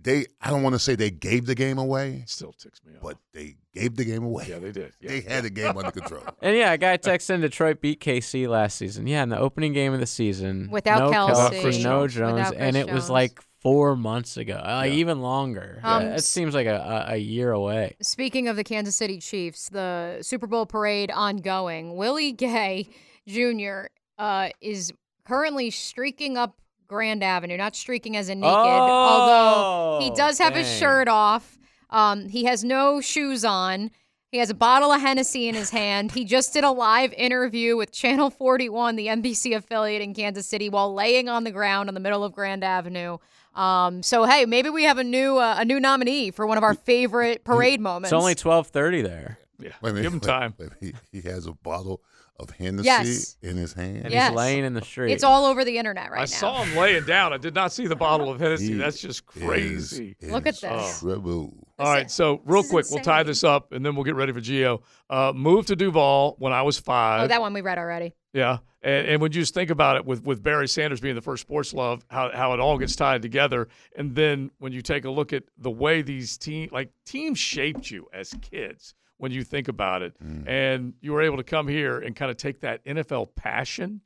they 0.02 0.26
I 0.40 0.50
don't 0.50 0.62
want 0.62 0.74
to 0.74 0.78
say 0.78 0.94
they 0.94 1.10
gave 1.10 1.46
the 1.46 1.54
game 1.54 1.78
away, 1.78 2.24
Still 2.26 2.52
ticks 2.52 2.80
me 2.84 2.94
off. 2.96 3.02
but 3.02 3.16
they 3.32 3.56
gave 3.74 3.96
the 3.96 4.04
game 4.04 4.24
away. 4.24 4.46
yeah, 4.48 4.58
they 4.58 4.72
did. 4.72 4.92
Yeah. 5.00 5.08
They 5.10 5.20
had 5.20 5.44
the 5.44 5.50
game 5.50 5.76
under 5.76 5.90
control. 5.90 6.22
And 6.42 6.56
yeah, 6.56 6.72
a 6.72 6.78
guy 6.78 6.96
texted 6.96 7.34
in 7.36 7.40
Detroit 7.42 7.80
beat 7.80 8.00
KC 8.00 8.48
last 8.48 8.76
season. 8.78 9.06
Yeah, 9.06 9.22
in 9.22 9.28
the 9.28 9.38
opening 9.38 9.72
game 9.72 9.92
of 9.92 10.00
the 10.00 10.06
season. 10.06 10.68
Without 10.70 11.10
no 11.10 11.16
Kelce. 11.16 11.60
Chris 11.62 11.78
no 11.82 12.06
Jones. 12.06 12.14
Jones, 12.14 12.52
and 12.56 12.74
Chris 12.76 12.86
it 12.88 12.92
was 12.92 13.10
like 13.10 13.40
four 13.60 13.94
months 13.94 14.36
ago, 14.38 14.54
like 14.64 14.90
Yeah. 14.92 14.96
even 14.98 15.20
longer. 15.20 15.80
Um, 15.82 16.02
Yeah, 16.02 16.14
it 16.14 16.24
seems 16.24 16.54
like 16.54 16.66
a, 16.66 17.06
a, 17.10 17.14
a 17.14 17.16
year 17.18 17.52
away. 17.52 17.96
Speaking 18.00 18.48
of 18.48 18.56
the 18.56 18.64
Kansas 18.64 18.96
City 18.96 19.18
Chiefs, 19.18 19.68
the 19.68 20.18
Super 20.22 20.46
Bowl 20.46 20.64
parade 20.64 21.10
ongoing. 21.10 21.94
Willie 21.96 22.32
Gay 22.32 22.88
Jr. 23.26 23.86
Uh, 24.18 24.48
is 24.60 24.92
currently 25.26 25.70
streaking 25.70 26.36
up 26.36 26.56
Grand 26.90 27.22
Avenue, 27.22 27.56
not 27.56 27.76
streaking 27.76 28.16
as 28.16 28.28
a 28.28 28.34
naked, 28.34 28.50
although 28.52 30.00
he 30.04 30.10
Oh, 30.10 30.14
does 30.16 30.38
have 30.38 30.54
his 30.56 30.68
shirt 30.68 31.06
off. 31.06 31.56
Um, 31.88 32.28
he 32.28 32.44
has 32.44 32.64
no 32.64 33.00
shoes 33.00 33.44
on. 33.44 33.92
He 34.32 34.38
has 34.38 34.50
a 34.50 34.54
bottle 34.54 34.90
of 34.92 35.00
Hennessy 35.00 35.48
in 35.48 35.54
his 35.54 35.70
hand. 35.70 36.10
He 36.12 36.24
just 36.24 36.52
did 36.52 36.64
a 36.64 36.70
live 36.70 37.12
interview 37.12 37.76
with 37.76 37.92
Channel 37.92 38.30
41, 38.30 38.96
the 38.96 39.06
NBC 39.06 39.56
affiliate 39.56 40.02
in 40.02 40.14
Kansas 40.14 40.46
City, 40.48 40.68
while 40.68 40.92
laying 40.92 41.28
on 41.28 41.44
the 41.44 41.50
ground 41.52 41.88
in 41.88 41.94
the 41.94 42.00
middle 42.00 42.24
of 42.24 42.32
Grand 42.32 42.64
Avenue. 42.64 43.18
Um, 43.54 44.02
so 44.02 44.24
hey, 44.24 44.44
maybe 44.46 44.68
we 44.70 44.84
have 44.84 44.98
a 44.98 45.04
new 45.04 45.38
uh, 45.38 45.56
a 45.58 45.64
new 45.64 45.78
nominee 45.80 46.30
for 46.32 46.44
one 46.46 46.58
of 46.58 46.64
our 46.64 46.74
favorite 46.74 47.42
parade 47.44 47.80
moments. 47.80 48.12
It's 48.12 48.20
only 48.20 48.34
twelve 48.36 48.68
thirty 48.68 49.02
there, 49.02 49.38
Yeah. 49.60 49.70
Wait 49.82 49.90
a 49.90 49.92
minute, 49.94 50.02
Give 50.02 50.12
him 50.12 50.20
wait, 50.20 50.26
time. 50.28 50.54
wait, 50.58 50.70
he, 50.80 50.92
he 51.10 51.28
has 51.28 51.46
a 51.46 51.52
bottle 51.52 52.00
of 52.42 52.50
Hennessy 52.50 52.86
Yes. 52.86 53.36
in 53.42 53.56
his 53.56 53.72
hand. 53.72 53.98
and 54.04 54.12
Yes. 54.12 54.28
he's 54.30 54.36
laying 54.36 54.64
in 54.64 54.74
the 54.74 54.82
street. 54.82 55.12
It's 55.12 55.22
all 55.24 55.44
over 55.46 55.64
the 55.64 55.78
internet 55.78 56.10
right 56.10 56.18
I 56.18 56.20
now. 56.20 56.22
I 56.22 56.26
saw 56.26 56.62
him 56.64 56.76
laying 56.76 57.04
down. 57.04 57.32
I 57.32 57.36
did 57.38 57.54
not 57.54 57.72
see 57.72 57.86
the 57.86 57.96
bottle 57.96 58.30
of 58.30 58.40
Hennessy. 58.40 58.68
He 58.68 58.74
That's 58.74 59.00
just 59.00 59.26
crazy. 59.26 60.16
Look 60.22 60.46
at 60.46 60.60
this. 60.60 61.00
Trouble. 61.00 61.54
All 61.78 61.86
right, 61.90 62.10
so 62.10 62.42
real 62.44 62.60
this 62.62 62.66
is 62.66 62.70
quick, 62.72 62.86
we'll 62.90 63.02
tie 63.02 63.22
this 63.22 63.42
up 63.42 63.72
and 63.72 63.84
then 63.84 63.94
we'll 63.94 64.04
get 64.04 64.14
ready 64.14 64.32
for 64.32 64.40
Geo. 64.40 64.82
Uh, 65.08 65.32
moved 65.34 65.68
to 65.68 65.76
Duval 65.76 66.36
when 66.38 66.52
I 66.52 66.60
was 66.62 66.78
five. 66.78 67.22
Oh, 67.22 67.26
that 67.28 67.40
one 67.40 67.54
we 67.54 67.62
read 67.62 67.78
already. 67.78 68.14
Yeah, 68.34 68.58
and, 68.82 69.08
and 69.08 69.20
when 69.22 69.32
you 69.32 69.40
just 69.40 69.54
think 69.54 69.70
about 69.70 69.96
it, 69.96 70.04
with 70.04 70.22
with 70.24 70.42
Barry 70.42 70.68
Sanders 70.68 71.00
being 71.00 71.14
the 71.14 71.22
first 71.22 71.40
sports 71.40 71.72
love, 71.72 72.04
how 72.10 72.30
how 72.34 72.52
it 72.52 72.60
all 72.60 72.76
gets 72.78 72.94
tied 72.96 73.22
together, 73.22 73.66
and 73.96 74.14
then 74.14 74.50
when 74.58 74.72
you 74.72 74.82
take 74.82 75.04
a 75.06 75.10
look 75.10 75.32
at 75.32 75.44
the 75.58 75.70
way 75.70 76.02
these 76.02 76.36
team 76.36 76.68
like 76.70 76.90
teams 77.06 77.38
shaped 77.38 77.90
you 77.90 78.08
as 78.12 78.34
kids, 78.42 78.94
when 79.20 79.32
you 79.32 79.44
think 79.44 79.68
about 79.68 80.00
it, 80.02 80.14
and 80.46 80.94
you 81.00 81.12
were 81.12 81.20
able 81.22 81.36
to 81.36 81.42
come 81.44 81.68
here 81.68 81.98
and 81.98 82.16
kind 82.16 82.30
of 82.30 82.36
take 82.38 82.60
that 82.60 82.84
NFL 82.86 83.34
passion 83.34 84.00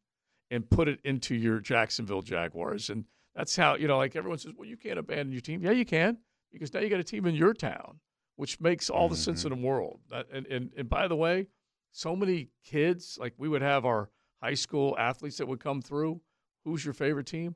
and 0.51 0.69
put 0.69 0.89
it 0.89 0.99
into 1.05 1.35
your 1.35 1.61
Jacksonville 1.61 2.21
Jaguars, 2.23 2.91
and 2.91 3.05
that's 3.35 3.55
how 3.57 3.77
you 3.77 3.87
know, 3.89 3.97
like 3.97 4.17
everyone 4.17 4.39
says, 4.39 4.53
well, 4.57 4.69
you 4.69 4.77
can't 4.77 4.99
abandon 4.99 5.31
your 5.33 5.41
team. 5.41 5.63
Yeah, 5.63 5.71
you 5.71 5.85
can 5.85 6.19
because 6.53 6.73
now 6.75 6.81
you 6.81 6.89
got 6.89 7.01
a 7.01 7.05
team 7.05 7.27
in 7.27 7.35
your 7.35 7.55
town, 7.55 8.01
which 8.37 8.61
makes 8.61 8.91
all 8.91 9.09
the 9.09 9.17
sense 9.17 9.45
in 9.45 9.51
the 9.51 9.57
world. 9.67 10.01
And, 10.33 10.47
and 10.47 10.71
and 10.77 10.89
by 10.89 11.07
the 11.09 11.17
way, 11.17 11.47
so 11.93 12.15
many 12.17 12.49
kids 12.65 13.17
like 13.21 13.35
we 13.39 13.49
would 13.49 13.63
have 13.63 13.85
our 13.85 14.11
high 14.43 14.55
school 14.55 14.97
athletes 14.99 15.37
that 15.39 15.47
would 15.47 15.61
come 15.61 15.81
through. 15.81 16.21
Who's 16.65 16.85
your 16.85 16.95
favorite 16.95 17.27
team? 17.27 17.55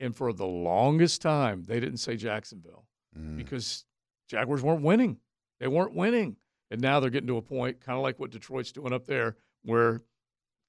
And 0.00 0.14
for 0.14 0.32
the 0.32 0.46
longest 0.46 1.22
time, 1.22 1.64
they 1.64 1.80
didn't 1.80 1.98
say 1.98 2.16
Jacksonville 2.16 2.86
Mm. 3.18 3.36
because 3.36 3.84
Jaguars 4.28 4.62
weren't 4.62 4.82
winning. 4.82 5.18
They 5.60 5.68
weren't 5.68 5.94
winning. 5.94 6.36
And 6.72 6.80
now 6.80 7.00
they're 7.00 7.10
getting 7.10 7.28
to 7.28 7.36
a 7.36 7.42
point, 7.42 7.82
kind 7.82 7.98
of 7.98 8.02
like 8.02 8.18
what 8.18 8.30
Detroit's 8.30 8.72
doing 8.72 8.94
up 8.94 9.04
there, 9.04 9.36
where 9.62 10.00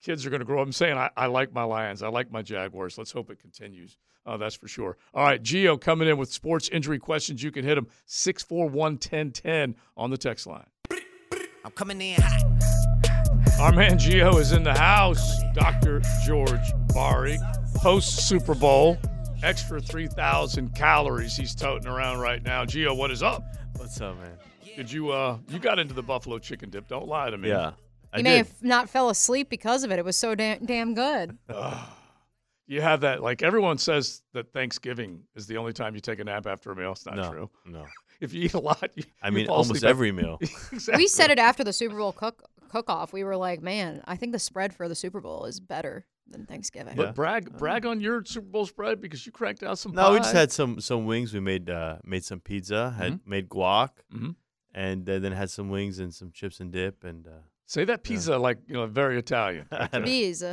kids 0.04 0.26
are 0.26 0.30
going 0.30 0.42
to 0.42 0.46
grow 0.46 0.60
up 0.60 0.68
and 0.68 0.76
saying, 0.76 0.98
I, 0.98 1.10
I 1.16 1.28
like 1.28 1.54
my 1.54 1.64
Lions. 1.64 2.04
I 2.04 2.10
like 2.10 2.30
my 2.30 2.42
Jaguars. 2.42 2.98
Let's 2.98 3.14
hope 3.14 3.32
it 3.32 3.40
continues. 3.40 3.98
Uh, 4.26 4.36
that's 4.36 4.54
for 4.54 4.68
sure. 4.68 4.98
All 5.14 5.24
right, 5.24 5.42
Geo 5.42 5.78
coming 5.78 6.10
in 6.10 6.18
with 6.18 6.30
sports 6.30 6.68
injury 6.68 7.00
questions. 7.00 7.42
You 7.42 7.52
can 7.52 7.64
hit 7.64 7.78
him 7.78 7.88
641 8.06 8.96
1010 8.96 9.76
on 9.96 10.10
the 10.10 10.18
text 10.18 10.46
line. 10.46 10.68
I'm 11.64 11.72
coming 11.72 12.02
in 12.02 12.20
hot. 12.22 13.62
Our 13.62 13.72
man 13.72 13.98
Geo 13.98 14.38
is 14.40 14.52
in 14.52 14.64
the 14.64 14.74
house. 14.74 15.42
Dr. 15.54 16.02
George 16.26 16.74
Bari, 16.94 17.40
post 17.76 18.28
Super 18.28 18.56
Bowl, 18.56 18.98
extra 19.42 19.80
3,000 19.80 20.76
calories 20.76 21.38
he's 21.38 21.56
toting 21.56 21.88
around 21.88 22.20
right 22.20 22.44
now. 22.44 22.66
Geo, 22.66 22.94
what 22.94 23.10
is 23.10 23.24
up? 23.24 23.42
What's 23.78 24.02
up, 24.02 24.18
man? 24.20 24.38
Did 24.76 24.92
you 24.92 25.12
uh 25.12 25.38
you 25.50 25.60
got 25.60 25.80
into 25.80 25.94
the 25.94 26.04
buffalo 26.04 26.40
chicken 26.40 26.70
dip? 26.70 26.88
Don't 26.88 27.08
lie 27.08 27.30
to 27.30 27.38
me. 27.38 27.50
Yeah. 27.50 27.72
I 28.12 28.18
You 28.20 28.24
may 28.24 28.30
did. 28.38 28.38
have 28.48 28.64
not 28.64 28.90
fell 28.90 29.10
asleep 29.10 29.50
because 29.50 29.84
of 29.84 29.92
it. 29.92 30.00
It 30.00 30.06
was 30.06 30.18
so 30.18 30.36
damn, 30.36 30.66
damn 30.66 30.94
good. 30.94 31.38
You 32.66 32.80
have 32.80 33.02
that 33.02 33.22
like 33.22 33.44
everyone 33.44 33.78
says 33.78 34.22
that 34.34 34.54
Thanksgiving 34.54 35.24
is 35.36 35.48
the 35.48 35.58
only 35.58 35.74
time 35.74 35.96
you 35.96 36.02
take 36.02 36.20
a 36.20 36.24
nap 36.24 36.48
after 36.48 36.72
a 36.72 36.76
meal. 36.78 36.94
It's 36.94 37.06
not 37.06 37.18
no, 37.18 37.30
true. 37.32 37.50
no. 37.66 37.86
If 38.22 38.34
you 38.34 38.44
eat 38.44 38.54
a 38.54 38.60
lot, 38.60 38.90
you, 38.96 39.04
I 39.22 39.28
you 39.28 39.34
mean, 39.34 39.48
fall 39.48 39.58
almost 39.58 39.78
asleep 39.78 39.90
every 39.90 40.12
meal. 40.14 40.38
exactly. 40.42 40.96
We 40.96 41.08
said 41.10 41.30
it 41.30 41.40
after 41.40 41.66
the 41.66 41.74
Super 41.74 41.98
Bowl 41.98 42.14
cook 42.14 42.42
cook 42.70 42.90
off. 42.90 43.12
We 43.12 43.26
were 43.26 43.36
like, 43.36 43.62
man, 43.62 44.02
I 44.08 44.16
think 44.16 44.32
the 44.32 44.40
spread 44.40 44.74
for 44.74 44.88
the 44.88 44.96
Super 44.96 45.20
Bowl 45.20 45.44
is 45.44 45.60
better 45.60 46.06
than 46.30 46.46
Thanksgiving. 46.46 46.96
But 46.96 47.16
brag 47.16 47.58
brag 47.58 47.86
on 47.86 48.00
your 48.00 48.24
Super 48.24 48.48
Bowl 48.48 48.66
spread 48.66 49.02
because 49.02 49.26
you 49.26 49.34
cracked 49.34 49.62
out 49.62 49.78
some. 49.78 49.92
No, 49.92 50.14
we 50.14 50.20
just 50.20 50.32
pie. 50.32 50.40
had 50.40 50.52
some 50.54 50.80
some 50.80 51.06
wings. 51.06 51.34
We 51.34 51.42
made 51.42 51.70
uh 51.70 51.98
made 52.06 52.24
some 52.24 52.40
pizza. 52.40 52.92
Had 52.98 53.14
Mm-hmm. 53.14 53.30
made 53.30 53.50
guac, 53.50 53.90
Mhm. 54.16 54.36
And 54.74 55.10
uh, 55.10 55.20
then 55.20 55.32
had 55.32 55.50
some 55.50 55.70
wings 55.70 56.00
and 56.00 56.14
some 56.14 56.32
chips 56.32 56.60
and 56.60 56.72
dip. 56.72 57.04
And 57.04 57.28
uh, 57.28 57.42
say 57.66 57.86
that 57.86 58.04
pizza 58.04 58.38
like 58.38 58.60
you 58.68 58.74
know 58.74 58.86
very 58.88 59.18
Italian. 59.18 59.68
Bees. 60.04 60.44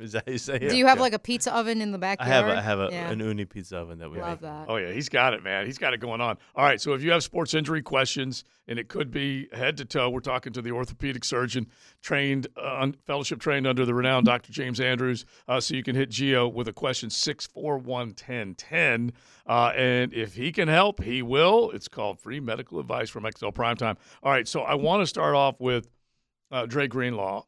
Is 0.00 0.12
that 0.12 0.24
how 0.26 0.32
you 0.32 0.38
say 0.38 0.54
it? 0.56 0.70
Do 0.70 0.76
you 0.76 0.86
have 0.86 0.98
Yeah. 0.98 1.02
like 1.02 1.12
a 1.12 1.18
pizza 1.18 1.54
oven 1.54 1.80
in 1.82 1.92
the 1.92 1.98
I 1.98 2.00
backyard? 2.00 2.30
have 2.32 2.46
a, 2.48 2.56
I 2.56 2.60
have 2.60 2.78
a, 2.80 2.88
yeah. 2.90 3.10
an 3.10 3.20
Ooni 3.20 3.48
pizza 3.48 3.76
oven 3.76 3.98
that 3.98 4.10
we 4.10 4.18
Love 4.18 4.40
make. 4.40 4.50
that. 4.50 4.66
Oh 4.68 4.76
yeah, 4.76 4.90
he's 4.92 5.08
got 5.08 5.34
it, 5.34 5.42
man. 5.42 5.66
He's 5.66 5.78
got 5.78 5.92
it 5.94 5.98
going 6.00 6.20
on. 6.20 6.38
All 6.56 6.64
right, 6.64 6.80
so 6.80 6.94
if 6.94 7.02
you 7.02 7.10
have 7.10 7.22
sports 7.22 7.54
injury 7.54 7.82
questions, 7.82 8.44
and 8.66 8.78
it 8.78 8.88
could 8.88 9.10
be 9.10 9.48
head 9.52 9.76
to 9.78 9.84
toe, 9.84 10.08
we're 10.08 10.20
talking 10.20 10.52
to 10.52 10.62
the 10.62 10.70
orthopedic 10.70 11.24
surgeon, 11.24 11.66
trained, 12.02 12.46
uh, 12.56 12.78
un- 12.82 12.94
fellowship 13.04 13.40
trained 13.40 13.66
under 13.66 13.84
the 13.84 13.92
renowned 13.92 14.26
Dr. 14.26 14.52
James 14.52 14.80
Andrews. 14.80 15.24
Uh, 15.48 15.60
so 15.60 15.74
you 15.74 15.82
can 15.82 15.96
hit 15.96 16.08
Geo 16.10 16.46
with 16.48 16.68
a 16.68 16.72
question 16.72 17.10
six 17.10 17.46
four 17.46 17.76
one 17.78 18.12
ten 18.14 18.54
ten, 18.54 19.12
uh, 19.46 19.72
and 19.76 20.14
if 20.14 20.34
he 20.34 20.52
can 20.52 20.68
help, 20.68 21.02
he 21.02 21.20
will. 21.20 21.70
It's 21.72 21.88
called 21.88 22.20
free 22.20 22.40
medical 22.40 22.78
advice 22.80 23.10
from 23.10 23.24
XL 23.24 23.48
Primetime. 23.48 23.96
All 24.22 24.32
right, 24.32 24.46
so 24.48 24.62
I 24.62 24.74
want 24.76 25.02
to 25.02 25.06
start 25.06 25.34
off 25.34 25.60
with 25.60 25.88
uh, 26.50 26.66
Dre 26.66 26.86
Greenlaw 26.88 27.44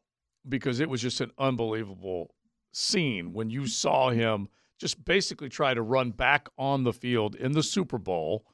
because 0.47 0.81
it 0.81 0.89
was 0.89 1.01
just 1.01 1.21
an 1.21 1.31
unbelievable 1.37 2.33
scene 2.73 3.31
when 3.31 3.49
you 3.49 3.67
saw 3.67 4.09
him 4.09 4.49
just 4.79 5.03
basically 5.05 5.47
try 5.47 5.73
to 5.73 5.81
run 5.81 6.11
back 6.11 6.49
on 6.57 6.83
the 6.83 6.91
field 6.91 7.35
in 7.35 7.53
the 7.53 7.63
Super 7.63 7.97
Bowl. 7.97 8.45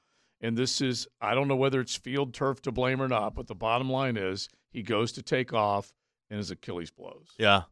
And 0.41 0.56
this 0.58 0.80
is, 0.82 1.08
I 1.20 1.34
don't 1.34 1.48
know 1.48 1.56
whether 1.56 1.82
it's 1.82 1.96
field 1.96 2.34
turf 2.34 2.62
to 2.64 2.72
blame 2.72 3.02
or 3.02 3.08
not, 3.08 3.34
but 3.34 3.48
the 3.48 3.56
bottom 3.56 3.90
line 3.90 4.16
is 4.18 4.48
he 4.70 4.84
goes 4.84 5.12
to 5.14 5.24
take 5.24 5.52
off 5.54 5.91
and 6.30 6.38
his 6.38 6.52
Achilles 6.52 6.91
blows. 6.91 7.34
Yeah. 7.40 7.64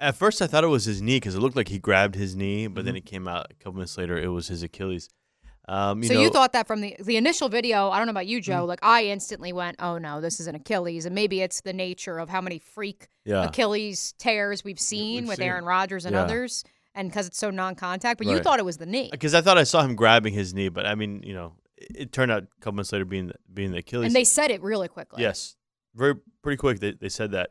At 0.00 0.16
first, 0.16 0.40
I 0.42 0.46
thought 0.46 0.64
it 0.64 0.68
was 0.68 0.84
his 0.86 1.00
knee 1.02 1.16
because 1.16 1.34
it 1.34 1.40
looked 1.40 1.56
like 1.56 1.68
he 1.68 1.78
grabbed 1.78 2.14
his 2.14 2.34
knee, 2.34 2.66
but 2.66 2.80
Mm-hmm. 2.80 2.86
then 2.86 2.96
it 2.96 3.04
came 3.06 3.28
out 3.28 3.46
a 3.50 3.54
couple 3.54 3.74
minutes 3.74 3.96
later. 3.98 4.18
It 4.18 4.28
was 4.28 4.48
his 4.48 4.62
Achilles. 4.62 5.08
Um, 5.68 6.02
you 6.02 6.08
so 6.08 6.14
know, 6.14 6.20
you 6.20 6.30
thought 6.30 6.52
that 6.52 6.66
from 6.68 6.80
the 6.80 6.94
the 7.00 7.16
initial 7.16 7.48
video? 7.48 7.90
I 7.90 7.98
don't 7.98 8.06
know 8.06 8.12
about 8.12 8.26
you, 8.28 8.40
Joe. 8.40 8.64
Mm. 8.64 8.68
Like 8.68 8.78
I 8.82 9.06
instantly 9.06 9.52
went, 9.52 9.76
"Oh 9.80 9.98
no, 9.98 10.20
this 10.20 10.38
is 10.38 10.46
an 10.46 10.54
Achilles," 10.54 11.06
and 11.06 11.14
maybe 11.14 11.40
it's 11.42 11.60
the 11.62 11.72
nature 11.72 12.18
of 12.18 12.28
how 12.28 12.40
many 12.40 12.58
freak 12.60 13.08
Yeah. 13.24 13.44
Achilles 13.46 14.14
tears 14.18 14.62
we've 14.62 14.78
seen 14.78 15.22
we've 15.24 15.28
with 15.28 15.38
seen 15.38 15.48
Aaron. 15.48 15.64
Rodgers 15.64 16.04
and 16.04 16.14
Yeah. 16.14 16.22
others, 16.22 16.62
and 16.94 17.08
because 17.10 17.26
it's 17.26 17.38
so 17.38 17.50
non-contact. 17.50 18.18
But 18.18 18.28
you 18.28 18.38
thought 18.38 18.60
it 18.60 18.64
was 18.64 18.76
the 18.76 18.86
knee, 18.86 19.08
because 19.10 19.34
I 19.34 19.40
thought 19.40 19.58
I 19.58 19.64
saw 19.64 19.82
him 19.82 19.96
grabbing 19.96 20.34
his 20.34 20.54
knee, 20.54 20.68
but 20.68 20.86
I 20.86 20.94
mean, 20.94 21.22
you 21.24 21.34
know, 21.34 21.54
it, 21.76 21.96
it 21.96 22.12
turned 22.12 22.30
out 22.30 22.44
a 22.44 22.46
couple 22.60 22.76
months 22.76 22.92
later 22.92 23.04
being 23.04 23.32
being 23.52 23.72
the 23.72 23.78
Achilles. 23.78 24.06
and 24.06 24.14
they 24.14 24.24
said 24.24 24.52
it 24.52 24.62
really 24.62 24.86
quickly. 24.88 25.20
Yes, 25.22 25.56
very 25.96 26.14
pretty 26.42 26.58
quick. 26.58 26.78
They, 26.78 26.92
they 26.92 27.08
said 27.08 27.32
that, 27.32 27.50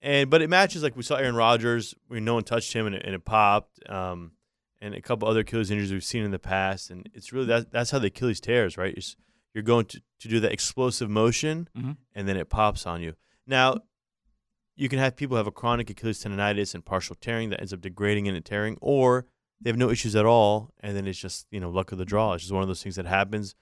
and 0.00 0.30
but 0.30 0.40
it 0.40 0.48
matches 0.48 0.84
like 0.84 0.94
we 0.96 1.02
saw 1.02 1.16
Aaron 1.16 1.34
Rodgers. 1.34 1.96
We 2.08 2.20
no 2.20 2.34
one 2.34 2.44
touched 2.44 2.72
him 2.72 2.86
and 2.86 2.94
it, 2.94 3.02
and 3.04 3.12
it 3.12 3.24
popped. 3.24 3.80
Um, 3.90 4.30
and 4.80 4.94
a 4.94 5.00
couple 5.00 5.26
other 5.28 5.40
Achilles 5.40 5.70
injuries 5.70 5.92
we've 5.92 6.04
seen 6.04 6.22
in 6.24 6.30
the 6.30 6.38
past, 6.38 6.90
and 6.90 7.08
it's 7.14 7.32
really 7.32 7.46
that 7.46 7.70
that's 7.72 7.90
how 7.90 7.98
the 7.98 8.08
Achilles 8.08 8.40
tears, 8.40 8.76
right? 8.76 8.94
You're, 8.96 9.14
you're 9.54 9.62
going 9.62 9.86
to, 9.86 10.00
to 10.20 10.28
do 10.28 10.38
that 10.40 10.52
explosive 10.52 11.08
motion, 11.08 11.68
Mhm. 11.76 11.96
and 12.14 12.28
then 12.28 12.36
it 12.36 12.48
pops 12.50 12.86
on 12.86 13.00
you. 13.02 13.14
Now, 13.46 13.78
you 14.74 14.88
can 14.88 14.98
have 14.98 15.16
people 15.16 15.36
have 15.38 15.46
a 15.46 15.50
chronic 15.52 15.88
Achilles 15.88 16.22
tendonitis 16.22 16.74
and 16.74 16.84
partial 16.84 17.16
tearing 17.16 17.48
that 17.50 17.60
ends 17.60 17.72
up 17.72 17.80
degrading 17.80 18.26
into 18.26 18.40
tearing, 18.42 18.76
or 18.82 19.26
they 19.60 19.70
have 19.70 19.78
no 19.78 19.88
issues 19.90 20.14
at 20.14 20.26
all, 20.26 20.70
and 20.80 20.94
then 20.96 21.06
it's 21.06 21.18
just 21.18 21.46
you 21.50 21.60
know 21.60 21.70
luck 21.70 21.92
of 21.92 21.98
the 21.98 22.04
draw. 22.04 22.34
It's 22.34 22.42
just 22.44 22.52
one 22.52 22.62
of 22.62 22.68
those 22.68 22.82
things 22.82 22.96
that 22.96 23.06
happens, 23.06 23.54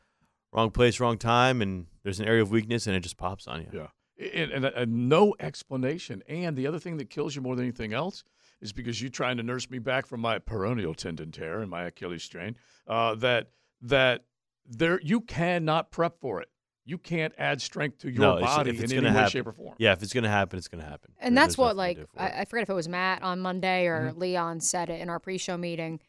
wrong 0.53 0.70
place, 0.73 0.99
wrong 0.99 1.16
time, 1.19 1.62
and 1.62 1.86
there's 2.03 2.19
an 2.19 2.27
area 2.27 2.43
of 2.43 2.51
weakness, 2.51 2.86
and 2.89 2.97
it 2.97 3.01
just 3.01 3.16
pops 3.16 3.47
on 3.47 3.61
you. 3.61 3.69
Yeah. 3.73 3.86
and, 4.35 4.51
and, 4.53 4.65
and 4.65 5.09
no 5.09 5.35
explanation. 5.41 6.23
And 6.28 6.57
the 6.57 6.66
other 6.66 6.78
thing 6.81 6.97
that 6.99 7.11
kills 7.11 7.35
you 7.36 7.43
more 7.43 7.55
than 7.57 7.65
anything 7.65 7.93
else 7.93 8.24
is 8.65 8.73
because 8.73 9.01
you're 9.01 9.11
trying 9.11 9.36
to 9.36 9.43
nurse 9.45 9.70
me 9.70 9.78
back 9.78 10.07
from 10.07 10.20
my 10.20 10.39
peroneal 10.41 10.97
tendon 10.97 11.31
tear 11.31 11.61
and 11.61 11.70
my 11.70 11.85
Achilles 11.85 12.24
strain. 12.24 12.57
Uh, 12.89 13.15
that 13.16 13.51
that 13.82 14.24
there 14.66 14.99
you 15.03 15.20
cannot 15.20 15.91
prep 15.93 16.19
for 16.20 16.41
it. 16.41 16.49
You 16.86 16.99
can't 16.99 17.32
add 17.39 17.62
strength 17.62 17.99
to 17.99 18.11
your 18.11 18.20
no, 18.20 18.41
body 18.41 18.70
if 18.70 18.81
it's 18.82 18.93
in 18.93 18.99
any 18.99 19.07
gonna 19.07 19.15
way, 19.15 19.20
happen, 19.20 19.31
shape, 19.31 19.47
or 19.47 19.53
form. 19.53 19.74
Yeah, 19.78 19.93
if 19.93 20.03
it's 20.03 20.12
gonna 20.12 20.28
happen, 20.28 20.59
it's 20.59 20.69
gonna 20.69 20.85
happen. 20.85 21.12
And 21.19 21.36
There- 21.36 21.45
that's 21.45 21.57
what, 21.57 21.77
like, 21.77 21.99
I. 22.16 22.41
I 22.41 22.45
forget 22.45 22.65
if 22.65 22.70
it 22.70 22.74
was 22.74 22.89
Matt 22.89 23.23
on 23.23 23.41
Monday 23.41 23.86
or 23.86 24.11
Mm-hmm. 24.11 24.19
Leon 24.19 24.61
said 24.61 24.91
it 24.91 25.01
in 25.01 25.09
our 25.09 25.19
pre-show 25.19 25.57
meeting. 25.57 26.01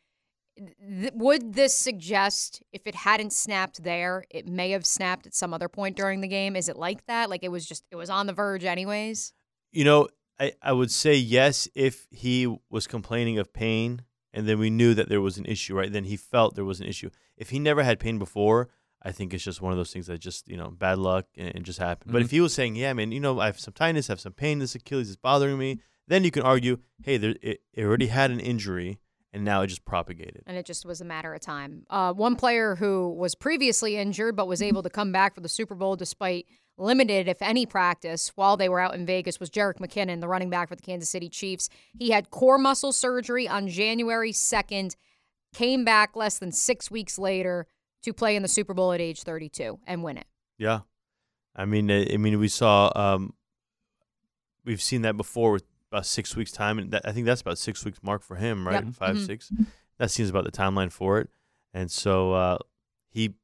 Th- 0.58 1.12
would 1.14 1.54
this 1.54 1.74
suggest 1.76 2.62
if 2.74 2.88
it 2.88 2.96
hadn't 2.96 3.32
snapped 3.34 3.84
there, 3.84 4.24
it 4.30 4.48
may 4.48 4.72
have 4.72 4.86
snapped 4.86 5.26
at 5.28 5.34
some 5.34 5.54
other 5.54 5.68
point 5.70 5.96
during 5.98 6.22
the 6.22 6.28
game? 6.30 6.56
Is 6.56 6.68
it 6.70 6.78
like 6.78 7.06
that? 7.08 7.30
Like 7.30 7.44
it 7.44 7.50
was 7.52 7.66
just 7.66 7.84
it 7.92 7.96
was 7.98 8.10
on 8.10 8.28
the 8.28 8.34
verge, 8.34 8.64
anyways. 8.66 9.34
You 9.72 9.84
know, 9.84 10.08
I, 10.40 10.54
I 10.62 10.74
would 10.74 10.92
say 10.92 11.16
yes 11.16 11.68
if 11.76 12.08
he 12.12 12.54
was 12.70 12.88
complaining 12.88 13.38
of 13.40 13.54
pain 13.54 14.02
and 14.34 14.48
then 14.48 14.60
we 14.60 14.70
knew 14.70 14.94
that 14.94 15.08
there 15.08 15.22
was 15.22 15.38
an 15.38 15.46
issue, 15.46 15.76
right? 15.76 15.92
Then 15.92 16.04
he 16.04 16.18
felt 16.18 16.56
there 16.56 16.66
was 16.66 16.82
an 16.82 16.88
issue. 16.88 17.10
If 17.38 17.52
he 17.52 17.60
never 17.60 17.84
had 17.84 18.00
pain 18.00 18.20
before, 18.20 18.70
I 19.02 19.12
think 19.12 19.34
it's 19.34 19.44
just 19.44 19.62
one 19.62 19.72
of 19.72 19.78
those 19.78 19.94
things 19.94 20.08
that 20.08 20.20
just, 20.20 20.50
you 20.50 20.58
know, 20.58 20.70
bad 20.70 20.98
luck 20.98 21.26
and 21.38 21.48
it 21.48 21.64
just 21.64 21.80
happened. 21.80 22.12
But 22.12 22.22
if 22.22 22.32
he 22.32 22.42
was 22.42 22.54
saying, 22.54 22.76
yeah, 22.76 22.92
man, 22.92 23.12
you 23.12 23.20
know, 23.20 23.40
I 23.40 23.46
have 23.46 23.60
some 23.60 23.74
tightness, 23.74 24.10
I 24.10 24.14
have 24.14 24.20
some 24.20 24.34
pain, 24.34 24.60
this 24.60 24.76
Achilles 24.76 25.10
is 25.10 25.16
bothering 25.16 25.58
me, 25.58 25.80
then 26.08 26.24
you 26.24 26.32
can 26.32 26.44
argue, 26.44 26.80
hey, 27.04 27.18
there, 27.18 27.36
it, 27.42 27.62
it 27.74 27.84
already 27.84 28.08
had 28.08 28.32
an 28.32 28.40
injury 28.40 29.00
and 29.32 29.44
now 29.44 29.62
it 29.62 29.68
just 29.68 29.86
propagated. 29.86 30.44
and 30.48 30.58
it 30.58 30.66
just 30.66 30.86
was 30.86 31.02
a 31.02 31.06
matter 31.06 31.34
of 31.34 31.42
time. 31.42 31.86
Uh, 31.90 32.14
one 32.14 32.36
player 32.36 32.76
who 32.76 33.10
was 33.10 33.36
previously 33.36 33.98
injured 33.98 34.36
but 34.36 34.48
was 34.48 34.62
able 34.62 34.82
to 34.82 34.90
come 34.90 35.12
back 35.12 35.36
for 35.36 35.42
the 35.42 35.50
Super 35.50 35.76
Bowl 35.76 35.96
despite 35.96 36.46
limited, 36.78 37.28
if 37.28 37.42
any, 37.42 37.66
practice 37.66 38.32
while 38.36 38.58
they 38.58 38.68
were 38.70 38.80
out 38.80 38.96
in 38.96 39.06
Vegas 39.06 39.40
was 39.40 39.50
Jerick 39.50 39.78
McKinnon, 39.80 40.22
the 40.22 40.28
running 40.28 40.50
back 40.50 40.70
for 40.70 40.76
the 40.76 40.82
Kansas 40.82 41.10
City 41.10 41.30
Chiefs. 41.30 41.70
He 41.98 42.10
had 42.12 42.30
core 42.32 42.58
muscle 42.58 42.92
surgery 42.92 43.48
on 43.48 43.68
January 43.68 44.32
2nd, 44.32 44.96
came 45.54 45.86
back 45.86 46.16
less 46.16 46.38
than 46.40 46.52
six 46.52 46.92
weeks 46.92 47.18
later 47.18 47.66
to 48.04 48.14
play 48.14 48.36
in 48.36 48.42
the 48.42 48.48
Super 48.48 48.74
Bowl 48.74 48.92
at 48.92 49.02
age 49.02 49.24
32 49.24 49.80
and 49.88 50.04
win 50.04 50.18
it. 50.18 50.26
Yeah, 50.58 50.82
I 51.56 51.66
mean, 51.66 51.90
I, 51.90 52.18
mean, 52.18 52.40
we 52.40 52.48
saw, 52.48 52.92
um, 52.96 53.34
we've 54.64 54.82
seen 54.82 55.02
that 55.04 55.18
before 55.18 55.52
with 55.54 55.64
about 55.92 56.06
six 56.06 56.36
weeks 56.36 56.52
time, 56.52 56.78
and 56.80 56.92
that, 56.92 57.04
I 57.06 57.12
think 57.12 57.26
that's 57.26 57.42
about 57.42 57.58
six 57.58 57.86
weeks 57.86 58.00
mark 58.04 58.22
for 58.22 58.36
him, 58.36 58.68
right? 58.68 58.84
Yep. 58.86 58.94
5 58.96 59.16
Mhm. 59.16 59.26
six. 59.26 59.52
That 59.98 60.12
seems 60.12 60.30
about 60.30 60.44
the 60.44 60.52
timeline 60.52 60.92
for 60.92 61.20
it, 61.20 61.30
and 61.74 61.90
so 61.90 62.34
uh, 62.34 62.58
he 63.10 63.36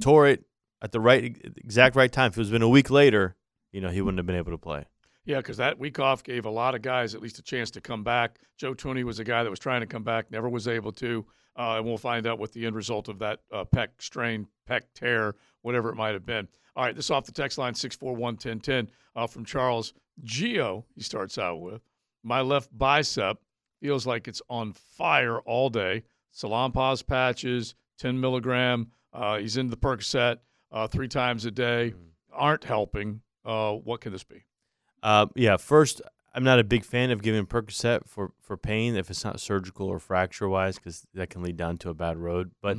tore 0.00 0.26
it 0.28 0.44
at 0.86 0.92
the 0.92 1.00
right, 1.00 1.36
exact 1.56 1.96
right 1.96 2.12
time. 2.12 2.28
If 2.28 2.36
it 2.36 2.40
was 2.40 2.50
been 2.50 2.62
a 2.62 2.68
week 2.68 2.90
later, 2.90 3.34
you 3.72 3.80
know, 3.80 3.90
he 3.90 4.00
wouldn't 4.00 4.20
have 4.20 4.26
been 4.26 4.36
able 4.36 4.52
to 4.52 4.58
play. 4.58 4.84
Yeah, 5.24 5.38
because 5.38 5.56
that 5.56 5.80
week 5.80 5.98
off 5.98 6.22
gave 6.22 6.46
a 6.46 6.50
lot 6.50 6.76
of 6.76 6.82
guys 6.82 7.12
at 7.12 7.20
least 7.20 7.40
a 7.40 7.42
chance 7.42 7.72
to 7.72 7.80
come 7.80 8.04
back. 8.04 8.38
Joe 8.56 8.72
Thuney 8.72 9.02
was 9.02 9.18
a 9.18 9.24
guy 9.24 9.42
that 9.42 9.50
was 9.50 9.58
trying 9.58 9.80
to 9.80 9.86
come 9.88 10.04
back, 10.04 10.30
never 10.30 10.48
was 10.48 10.68
able 10.68 10.92
to. 10.92 11.26
Uh, 11.58 11.78
and 11.78 11.84
we'll 11.84 11.98
find 11.98 12.24
out 12.24 12.38
what 12.38 12.52
the 12.52 12.64
end 12.64 12.76
result 12.76 13.08
of 13.08 13.18
that 13.18 13.40
uh, 13.52 13.64
pec 13.64 13.88
strain, 13.98 14.46
pec 14.70 14.82
tear, 14.94 15.34
whatever 15.62 15.90
it 15.90 15.96
might 15.96 16.14
have 16.14 16.24
been. 16.24 16.46
All 16.76 16.84
right, 16.84 16.94
this 16.94 17.10
off 17.10 17.24
the 17.24 17.32
text 17.32 17.58
line 17.58 17.74
641 17.74 18.34
1010 18.34 18.88
uh, 19.16 19.26
from 19.26 19.44
Charles. 19.44 19.92
Geo, 20.22 20.84
he 20.94 21.02
starts 21.02 21.36
out 21.36 21.60
with 21.60 21.82
My 22.22 22.42
left 22.42 22.68
bicep 22.78 23.38
feels 23.80 24.06
like 24.06 24.28
it's 24.28 24.42
on 24.48 24.72
fire 24.72 25.40
all 25.40 25.68
day. 25.68 26.04
Salonpas 26.32 27.04
patches, 27.04 27.74
10 27.98 28.20
milligram. 28.20 28.92
Uh, 29.12 29.38
he's 29.38 29.56
in 29.56 29.68
the 29.68 29.76
Percocet 29.76 30.36
uh, 30.72 30.86
three 30.88 31.08
times 31.08 31.44
a 31.44 31.50
day. 31.50 31.94
Aren't 32.32 32.64
helping. 32.64 33.22
Uh, 33.44 33.72
what 33.72 34.00
can 34.00 34.12
this 34.12 34.24
be? 34.24 34.44
Uh, 35.02 35.26
yeah, 35.34 35.56
first, 35.56 36.02
I'm 36.34 36.44
not 36.44 36.58
a 36.58 36.64
big 36.64 36.84
fan 36.84 37.10
of 37.10 37.22
giving 37.22 37.46
Percocet 37.46 38.06
for, 38.06 38.32
for 38.40 38.56
pain 38.56 38.96
if 38.96 39.08
it's 39.10 39.24
not 39.24 39.40
surgical 39.40 39.86
or 39.86 39.98
fracture 39.98 40.48
wise, 40.48 40.76
because 40.76 41.06
that 41.14 41.30
can 41.30 41.42
lead 41.42 41.56
down 41.56 41.78
to 41.78 41.90
a 41.90 41.94
bad 41.94 42.18
road. 42.18 42.50
But 42.60 42.76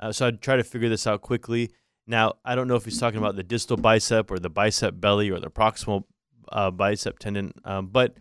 uh, 0.00 0.12
so 0.12 0.26
I'd 0.26 0.40
try 0.40 0.56
to 0.56 0.64
figure 0.64 0.88
this 0.88 1.06
out 1.06 1.20
quickly. 1.20 1.70
Now, 2.06 2.34
I 2.44 2.54
don't 2.54 2.68
know 2.68 2.76
if 2.76 2.84
he's 2.84 2.98
talking 2.98 3.18
about 3.18 3.36
the 3.36 3.42
distal 3.42 3.76
bicep 3.76 4.30
or 4.30 4.38
the 4.38 4.50
bicep 4.50 5.00
belly 5.00 5.30
or 5.30 5.40
the 5.40 5.50
proximal 5.50 6.04
uh, 6.50 6.70
bicep 6.70 7.18
tendon, 7.18 7.52
um, 7.64 7.88
but 7.88 8.16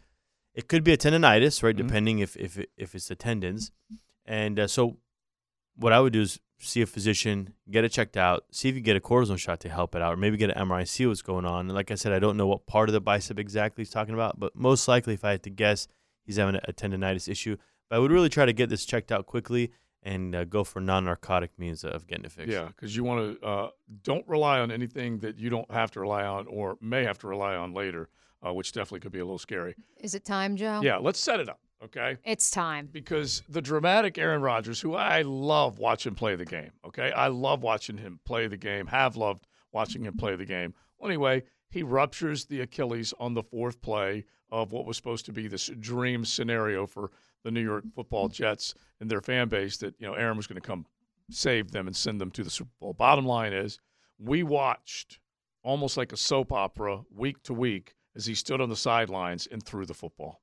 it 0.54 0.68
could 0.68 0.84
be 0.84 0.94
a 0.94 0.98
tendonitis, 0.98 1.64
right? 1.64 1.76
Depending 1.76 2.20
if 2.20 2.36
if 2.38 2.58
if 2.78 2.96
it's 2.96 3.08
the 3.08 3.16
tendons. 3.16 3.72
And 4.26 4.60
uh, 4.60 4.68
so, 4.68 4.98
what 5.76 5.92
I 5.92 6.00
would 6.00 6.14
do 6.14 6.22
is 6.22 6.40
see 6.64 6.82
a 6.82 6.86
physician, 6.86 7.54
get 7.70 7.84
it 7.84 7.90
checked 7.90 8.18
out, 8.18 8.46
see 8.52 8.70
if 8.70 8.76
you 8.76 8.82
get 8.82 8.96
a 8.96 9.00
cortisone 9.00 9.38
shot 9.38 9.60
to 9.62 9.70
help 9.70 9.96
it 9.96 10.02
out, 10.02 10.14
or 10.14 10.18
maybe 10.18 10.38
get 10.38 10.50
an 10.56 10.68
MRI, 10.68 10.88
see 10.88 11.06
what's 11.06 11.22
going 11.22 11.46
on. 11.46 11.68
And 11.68 11.74
like 11.74 11.92
I 11.92 11.96
said, 11.96 12.14
I 12.14 12.20
don't 12.20 12.38
know 12.38 12.48
what 12.48 12.66
part 12.66 12.90
of 12.90 12.94
the 12.94 13.02
bicep 13.02 13.40
exactly 13.40 13.82
he's 13.84 13.90
talking 13.90 14.14
about, 14.14 14.40
but 14.40 14.56
most 14.56 14.88
likely, 14.88 15.14
if 15.14 15.24
I 15.24 15.32
had 15.32 15.44
to 15.44 15.50
guess, 15.50 15.88
he's 16.24 16.38
having 16.38 16.56
a, 16.56 16.62
a 16.66 16.74
tendonitis 16.74 17.28
issue. 17.28 17.58
But 17.90 17.98
I 17.98 18.00
would 18.00 18.12
really 18.12 18.30
try 18.30 18.46
to 18.46 18.54
get 18.54 18.70
this 18.70 18.86
checked 18.86 19.12
out 19.12 19.26
quickly 19.26 19.72
and 20.04 20.36
uh, 20.36 20.44
go 20.44 20.64
for 20.64 20.80
non-narcotic 20.80 21.58
means 21.58 21.84
of 21.84 22.08
getting 22.08 22.26
it 22.26 22.32
fixed. 22.32 22.52
Yeah, 22.52 22.68
because 22.68 22.96
you 22.96 23.04
want 23.04 23.40
to 23.42 23.48
uh, 23.48 23.70
don't 24.04 24.28
rely 24.28 24.60
on 24.60 24.72
anything 24.72 25.20
that 25.20 25.38
you 25.38 25.50
don't 25.50 25.70
have 25.72 25.92
to 25.92 26.02
rely 26.02 26.26
on 26.26 26.48
or 26.48 26.78
may 26.82 27.04
have 27.04 27.18
to 27.20 27.28
rely 27.28 27.56
on 27.56 27.74
later, 27.74 28.10
uh, 28.46 28.54
which 28.54 28.72
definitely 28.74 29.00
could 29.00 29.12
be 29.12 29.20
a 29.20 29.26
little 29.26 29.40
scary. 29.40 29.76
Is 29.98 30.14
it 30.14 30.26
time, 30.26 30.56
Joe? 30.58 30.82
Yeah, 30.84 30.98
let's 30.98 31.20
set 31.20 31.40
it 31.40 31.48
up, 31.50 31.62
okay? 31.86 32.18
It's 32.24 32.50
time. 32.50 32.90
Because 32.92 33.44
the 33.50 33.62
dramatic 33.62 34.18
Aaron 34.18 34.42
Rodgers, 34.42 34.80
who 34.80 34.96
I 34.96 35.22
love 35.22 35.80
watching 35.80 36.16
play 36.16 36.36
the 36.36 36.46
game, 36.46 36.72
okay? 36.86 37.12
I 37.12 37.28
love 37.28 37.64
watching 37.64 37.98
him 37.98 38.20
play 38.26 38.48
the 38.48 38.58
game, 38.58 38.88
have 38.88 39.16
loved 39.16 39.48
watching 39.72 40.06
him 40.06 40.16
play 40.18 40.36
the 40.36 40.46
game. 40.46 40.74
Well, 40.98 41.10
anyway, 41.10 41.44
he 41.70 41.84
ruptures 41.84 42.46
the 42.46 42.62
Achilles 42.62 43.14
on 43.20 43.34
the 43.34 43.44
fourth 43.44 43.82
play 43.82 44.26
of 44.52 44.72
what 44.72 44.86
was 44.86 44.98
supposed 44.98 45.26
to 45.26 45.34
be 45.34 45.48
this 45.48 45.70
dream 45.80 46.24
scenario 46.24 46.86
for 46.86 47.12
the 47.44 47.52
New 47.52 47.64
York 47.64 47.84
football 47.96 48.30
Jets 48.30 48.76
and 49.02 49.10
their 49.10 49.22
fan 49.22 49.50
base 49.50 49.78
that, 49.78 49.96
you 50.00 50.06
know, 50.06 50.14
Aaron 50.14 50.38
was 50.38 50.48
going 50.48 50.62
to 50.62 50.68
come 50.68 50.86
save 51.32 51.72
them 51.72 51.88
and 51.88 51.96
send 51.96 52.22
them 52.22 52.30
to 52.32 52.44
the 52.44 52.50
Super 52.50 52.70
Bowl. 52.80 52.94
Bottom 52.94 53.26
line 53.26 53.54
is, 53.54 53.80
we 54.20 54.44
watched 54.44 55.20
almost 55.64 55.98
like 55.98 56.14
a 56.14 56.18
soap 56.18 56.52
opera 56.52 57.02
week 57.12 57.42
to 57.44 57.54
week 57.54 57.96
as 58.16 58.26
he 58.26 58.36
stood 58.36 58.62
on 58.62 58.70
the 58.70 58.76
sidelines 58.76 59.48
and 59.52 59.64
threw 59.64 59.86
the 59.86 59.94
football. 59.94 60.43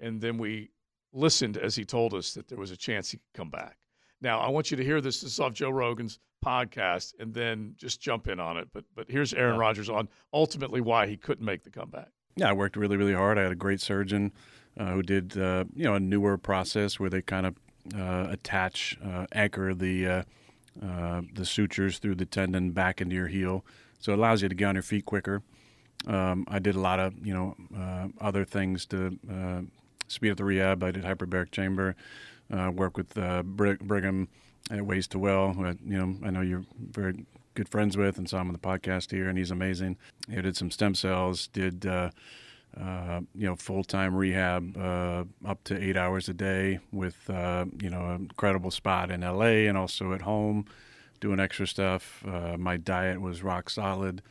And 0.00 0.20
then 0.20 0.38
we 0.38 0.70
listened 1.12 1.56
as 1.56 1.74
he 1.74 1.84
told 1.84 2.14
us 2.14 2.34
that 2.34 2.48
there 2.48 2.58
was 2.58 2.70
a 2.70 2.76
chance 2.76 3.10
he 3.10 3.18
could 3.18 3.34
come 3.34 3.50
back. 3.50 3.78
Now, 4.20 4.40
I 4.40 4.48
want 4.48 4.70
you 4.70 4.76
to 4.76 4.84
hear 4.84 5.00
this. 5.00 5.20
This 5.20 5.32
is 5.32 5.40
off 5.40 5.52
Joe 5.52 5.70
Rogan's 5.70 6.18
podcast, 6.44 7.14
and 7.18 7.32
then 7.32 7.74
just 7.76 8.00
jump 8.00 8.28
in 8.28 8.40
on 8.40 8.56
it. 8.56 8.68
But 8.72 8.84
but 8.94 9.06
here's 9.08 9.32
Aaron 9.34 9.58
Rodgers 9.58 9.88
on 9.88 10.08
ultimately 10.32 10.80
why 10.80 11.06
he 11.06 11.16
couldn't 11.16 11.44
make 11.44 11.62
the 11.62 11.70
comeback. 11.70 12.08
Yeah, 12.36 12.50
I 12.50 12.52
worked 12.52 12.76
really, 12.76 12.96
really 12.96 13.14
hard. 13.14 13.38
I 13.38 13.42
had 13.42 13.52
a 13.52 13.56
great 13.56 13.80
surgeon 13.80 14.32
uh, 14.78 14.92
who 14.92 15.02
did, 15.02 15.36
uh, 15.36 15.64
you 15.74 15.84
know, 15.84 15.94
a 15.94 16.00
newer 16.00 16.38
process 16.38 17.00
where 17.00 17.10
they 17.10 17.22
kind 17.22 17.46
of 17.46 17.56
uh, 17.96 18.28
attach, 18.30 18.96
uh, 19.04 19.26
anchor 19.32 19.74
the 19.74 20.06
uh, 20.06 20.22
uh, 20.84 21.22
the 21.34 21.44
sutures 21.44 21.98
through 21.98 22.14
the 22.14 22.26
tendon 22.26 22.70
back 22.70 23.00
into 23.00 23.14
your 23.14 23.28
heel, 23.28 23.64
so 23.98 24.12
it 24.12 24.18
allows 24.18 24.42
you 24.42 24.48
to 24.48 24.54
get 24.54 24.66
on 24.66 24.74
your 24.76 24.82
feet 24.82 25.04
quicker. 25.04 25.42
Um, 26.06 26.44
I 26.48 26.60
did 26.60 26.76
a 26.76 26.80
lot 26.80 27.00
of, 27.00 27.26
you 27.26 27.34
know, 27.34 27.56
uh, 27.76 28.08
other 28.20 28.44
things 28.44 28.86
to 28.86 29.18
uh, 29.28 29.62
speed 30.08 30.30
up 30.30 30.36
the 30.36 30.44
rehab. 30.44 30.82
I 30.82 30.90
did 30.90 31.04
hyperbaric 31.04 31.50
chamber, 31.50 31.96
uh, 32.52 32.70
work 32.74 32.96
with 32.96 33.16
uh, 33.16 33.42
Brig- 33.42 33.80
Brigham 33.80 34.28
at 34.70 34.84
Ways 34.84 35.06
to 35.08 35.18
Well, 35.18 35.52
who 35.52 35.66
I, 35.66 35.74
you 35.84 35.98
know 35.98 36.16
I 36.24 36.30
know 36.30 36.40
you're 36.40 36.64
very 36.78 37.26
good 37.54 37.68
friends 37.68 37.96
with, 37.96 38.18
and 38.18 38.28
saw 38.28 38.40
him 38.40 38.48
on 38.48 38.52
the 38.52 38.58
podcast 38.58 39.10
here, 39.10 39.28
and 39.28 39.36
he's 39.38 39.50
amazing. 39.50 39.96
He 40.30 40.40
did 40.40 40.56
some 40.56 40.70
stem 40.70 40.94
cells, 40.94 41.48
did 41.48 41.86
uh, 41.86 42.10
uh, 42.78 43.20
you 43.34 43.46
know 43.46 43.56
full 43.56 43.84
time 43.84 44.14
rehab 44.14 44.76
uh, 44.76 45.24
up 45.46 45.62
to 45.64 45.82
eight 45.82 45.96
hours 45.96 46.28
a 46.28 46.34
day 46.34 46.78
with 46.92 47.28
uh, 47.30 47.64
you 47.80 47.90
know 47.90 48.10
an 48.10 48.22
incredible 48.22 48.70
spot 48.70 49.10
in 49.10 49.22
LA 49.22 49.66
and 49.68 49.76
also 49.76 50.12
at 50.12 50.22
home, 50.22 50.66
doing 51.20 51.40
extra 51.40 51.66
stuff. 51.66 52.22
Uh, 52.26 52.56
my 52.58 52.76
diet 52.76 53.20
was 53.20 53.42
rock 53.42 53.70
solid. 53.70 54.22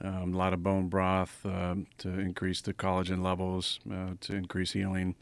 Um, 0.00 0.34
a 0.34 0.36
lot 0.36 0.52
of 0.52 0.62
bone 0.62 0.88
broth 0.88 1.40
um, 1.44 1.86
to 1.98 2.08
increase 2.08 2.60
the 2.60 2.74
collagen 2.74 3.22
levels, 3.22 3.80
uh, 3.90 4.14
to 4.20 4.34
increase 4.34 4.72
healing, 4.72 5.14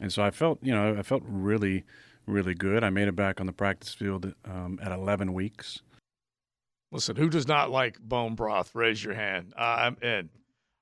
and 0.00 0.12
so 0.12 0.22
I 0.22 0.30
felt, 0.30 0.58
you 0.62 0.74
know, 0.74 0.96
I 0.98 1.02
felt 1.02 1.22
really, 1.26 1.84
really 2.26 2.54
good. 2.54 2.82
I 2.82 2.90
made 2.90 3.06
it 3.08 3.14
back 3.14 3.40
on 3.40 3.46
the 3.46 3.52
practice 3.52 3.94
field 3.94 4.34
um, 4.44 4.80
at 4.82 4.92
11 4.92 5.32
weeks. 5.32 5.82
Listen, 6.90 7.16
who 7.16 7.28
does 7.28 7.46
not 7.46 7.70
like 7.70 7.98
bone 8.00 8.34
broth? 8.34 8.74
Raise 8.74 9.02
your 9.02 9.14
hand. 9.14 9.52
Uh, 9.56 9.76
I'm 9.78 9.96
in. 10.02 10.30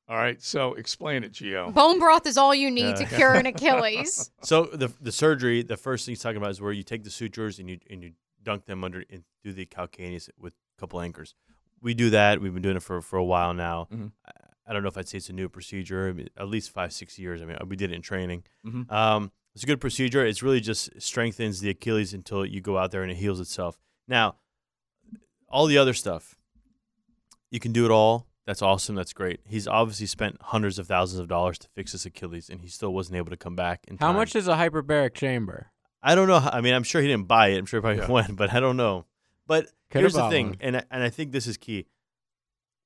All 0.09 0.17
right, 0.17 0.43
so 0.43 0.75
explain 0.75 1.25
it, 1.25 1.33
Gio. 1.33 1.73
Bone 1.73 1.99
broth 1.99 2.27
is 2.27 2.37
all 2.37 2.55
you 2.55 2.71
need 2.71 2.97
to 2.97 3.07
cure 3.07 3.33
an 3.33 3.47
Achilles. 3.47 4.31
So 4.43 4.65
the 4.65 4.93
the 5.01 5.13
surgery, 5.13 5.63
the 5.63 5.77
first 5.77 6.05
thing 6.05 6.13
he's 6.13 6.21
talking 6.21 6.37
about 6.37 6.51
is 6.51 6.61
where 6.61 6.73
you 6.73 6.83
take 6.83 7.05
the 7.05 7.11
sutures 7.11 7.59
and 7.59 7.71
you 7.71 7.79
and 7.89 8.03
you 8.03 8.13
dunk 8.43 8.67
them 8.67 8.85
under 8.85 9.05
and 9.09 9.23
do 9.43 9.53
the 9.53 9.65
calcaneus 9.65 10.29
with 10.39 10.55
a 10.77 10.81
couple 10.81 11.01
anchors. 11.01 11.35
We 11.83 11.95
do 11.95 12.11
that. 12.11 12.41
We've 12.41 12.53
been 12.55 12.63
doing 12.63 12.77
it 12.77 12.83
for 12.83 13.01
for 13.03 13.17
a 13.19 13.25
while 13.25 13.53
now. 13.53 13.89
Mhm. 13.93 14.13
I, 14.27 14.31
I 14.69 14.73
don't 14.73 14.83
know 14.83 14.89
if 14.89 14.97
I'd 14.97 15.09
say 15.09 15.19
it's 15.19 15.29
a 15.29 15.33
new 15.33 15.49
procedure. 15.49 16.09
I 16.09 16.13
mean, 16.13 16.29
at 16.37 16.49
least 16.49 16.71
five 16.71 16.93
six 16.93 17.19
years. 17.19 17.43
I 17.43 17.45
mean, 17.45 17.59
we 17.67 17.77
did 17.77 17.91
it 17.93 17.95
in 17.97 18.03
training. 18.03 18.45
Mhm. 18.65 18.91
Um, 18.91 19.33
it's 19.55 19.65
a 19.65 19.67
good 19.67 19.81
procedure. 19.81 20.25
It's 20.25 20.43
really 20.43 20.61
just 20.61 20.91
strengthens 21.03 21.61
the 21.61 21.69
Achilles 21.71 22.15
until 22.15 22.47
you 22.47 22.61
go 22.61 22.79
out 22.79 22.91
there 22.93 23.03
and 23.03 23.11
it 23.13 23.17
heals 23.17 23.41
itself. 23.41 23.79
Now, 24.09 24.37
all 25.49 25.67
the 25.67 25.77
other 25.77 25.93
stuff, 25.93 26.37
you 27.51 27.61
can 27.61 27.73
do 27.73 27.85
it 27.85 27.91
all 27.91 28.27
That's 28.47 28.61
awesome. 28.63 28.97
That's 28.97 29.13
great. 29.13 29.39
He's 29.47 29.69
obviously 29.69 30.07
spent 30.07 30.37
hundreds 30.41 30.77
of 30.81 30.89
thousands 30.89 31.21
of 31.21 31.29
dollars 31.29 31.59
to 31.61 31.69
fix 31.77 31.93
his 31.93 32.05
Achilles, 32.07 32.51
and 32.51 32.61
he 32.61 32.67
still 32.67 32.93
wasn't 32.93 33.17
able 33.19 33.31
to 33.31 33.37
come 33.37 33.55
back. 33.55 33.85
In 33.87 33.99
How 33.99 34.09
time. 34.09 34.17
much 34.17 34.35
is 34.35 34.49
a 34.49 34.55
hyperbaric 34.55 35.15
chamber? 35.15 35.71
I 36.03 36.17
don't 36.17 36.27
know. 36.27 36.39
I 36.53 36.61
mean, 36.61 36.75
I'm 36.75 36.83
sure 36.83 37.01
he 37.01 37.07
didn't 37.07 37.29
buy 37.29 37.49
it. 37.49 37.59
I'm 37.59 37.67
sure 37.67 37.79
he 37.79 37.83
probably 37.83 38.03
Yeah. 38.03 38.11
went, 38.19 38.35
but 38.37 38.53
I 38.53 38.59
don't 38.59 38.77
know. 38.77 39.05
But 39.47 39.67
here's 39.91 40.15
the 40.15 40.29
thing, 40.31 40.57
and 40.61 40.77
I, 40.79 40.85
and 40.91 41.03
I 41.03 41.11
think 41.11 41.33
this 41.33 41.47
is 41.47 41.57
key. 41.57 41.87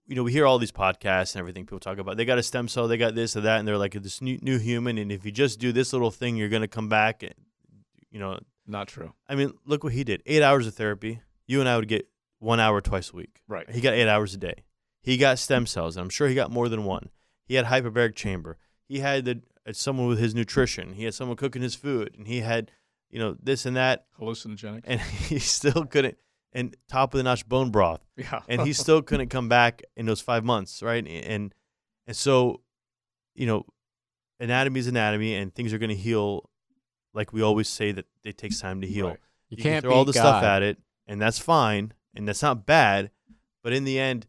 You 0.08 0.14
know, 0.14 0.22
we 0.22 0.32
hear 0.32 0.46
all 0.46 0.58
these 0.58 0.72
podcasts 0.72 1.34
and 1.34 1.40
everything. 1.40 1.64
People 1.66 1.80
talk 1.80 1.98
about 1.98 2.16
they 2.16 2.24
got 2.24 2.38
a 2.38 2.42
stem 2.42 2.68
cell, 2.68 2.86
they 2.88 2.96
got 2.96 3.14
this 3.14 3.36
or 3.36 3.40
that, 3.42 3.58
and 3.58 3.66
they're 3.66 3.76
like 3.78 3.92
this 3.92 4.22
new 4.22 4.38
new 4.40 4.58
human. 4.58 4.98
And 4.98 5.10
if 5.10 5.24
you 5.24 5.32
just 5.32 5.58
do 5.58 5.72
this 5.72 5.92
little 5.92 6.10
thing, 6.10 6.36
you're 6.36 6.48
gonna 6.48 6.68
come 6.68 6.88
back. 6.88 7.22
and, 7.22 7.34
You 8.10 8.20
know, 8.20 8.38
Not 8.66 8.88
true. 8.88 9.12
I 9.28 9.34
mean, 9.34 9.52
look 9.64 9.82
what 9.84 9.92
he 9.92 10.04
did. 10.04 10.22
Eight 10.26 10.42
hours 10.42 10.66
of 10.66 10.74
therapy. 10.74 11.20
You 11.46 11.60
and 11.60 11.68
I 11.68 11.76
would 11.76 11.88
get 11.88 12.08
one 12.38 12.60
hour 12.60 12.80
twice 12.80 13.12
a 13.12 13.16
week. 13.16 13.40
Right. 13.48 13.68
He 13.70 13.80
got 13.80 13.94
eight 13.94 14.08
hours 14.08 14.34
a 14.34 14.38
day. 14.38 14.64
He 15.02 15.16
got 15.16 15.38
stem 15.38 15.66
cells, 15.66 15.96
and 15.96 16.02
I'm 16.04 16.10
sure 16.10 16.28
he 16.28 16.34
got 16.34 16.50
more 16.50 16.68
than 16.68 16.84
one. 16.84 17.10
He 17.44 17.54
had 17.54 17.66
hyperbaric 17.66 18.14
chamber. 18.16 18.58
He 18.88 18.98
had 19.00 19.24
the 19.24 19.42
uh, 19.66 19.72
someone 19.72 20.06
with 20.08 20.18
his 20.18 20.34
nutrition. 20.34 20.94
He 20.94 21.04
had 21.04 21.14
someone 21.14 21.36
cooking 21.36 21.62
his 21.62 21.74
food, 21.74 22.14
and 22.18 22.26
he 22.26 22.40
had, 22.40 22.70
you 23.10 23.18
know, 23.18 23.36
this 23.42 23.66
and 23.66 23.76
that, 23.76 24.06
Hallucinogenic. 24.20 24.82
and 24.84 25.00
he 25.28 25.38
still 25.38 25.84
couldn't. 25.84 26.16
And 26.56 26.74
top 26.88 27.12
of 27.12 27.18
the 27.18 27.22
notch 27.24 27.46
bone 27.46 27.70
broth, 27.70 28.00
Yeah. 28.16 28.40
and 28.48 28.62
he 28.62 28.72
still 28.84 29.02
couldn't 29.02 29.28
come 29.28 29.48
back 29.48 29.82
in 29.96 30.06
those 30.06 30.20
five 30.22 30.42
months, 30.44 30.82
right? 30.82 31.06
And 31.06 31.54
and 32.06 32.16
so, 32.16 32.62
you 33.34 33.46
know, 33.46 33.66
anatomy 34.40 34.80
is 34.80 34.86
anatomy, 34.86 35.34
and 35.34 35.54
things 35.54 35.72
are 35.74 35.78
going 35.78 35.90
to 35.90 35.94
heal, 35.96 36.48
like 37.12 37.32
we 37.32 37.42
always 37.42 37.68
say 37.68 37.92
that 37.92 38.06
it 38.24 38.38
takes 38.38 38.58
time 38.60 38.80
to 38.80 38.86
heal. 38.86 39.08
Right. 39.08 39.18
You, 39.50 39.56
You, 39.58 39.62
can't 39.62 39.82
can 39.82 39.90
throw 39.90 39.98
all 39.98 40.04
the 40.06 40.12
stuff 40.14 40.42
at 40.42 40.62
it, 40.62 40.78
and 41.06 41.20
that's 41.20 41.38
fine, 41.38 41.92
and 42.14 42.26
that's 42.26 42.42
not 42.42 42.64
bad. 42.64 43.10
But 43.62 43.72
in 43.74 43.84
the 43.84 43.98
end, 43.98 44.26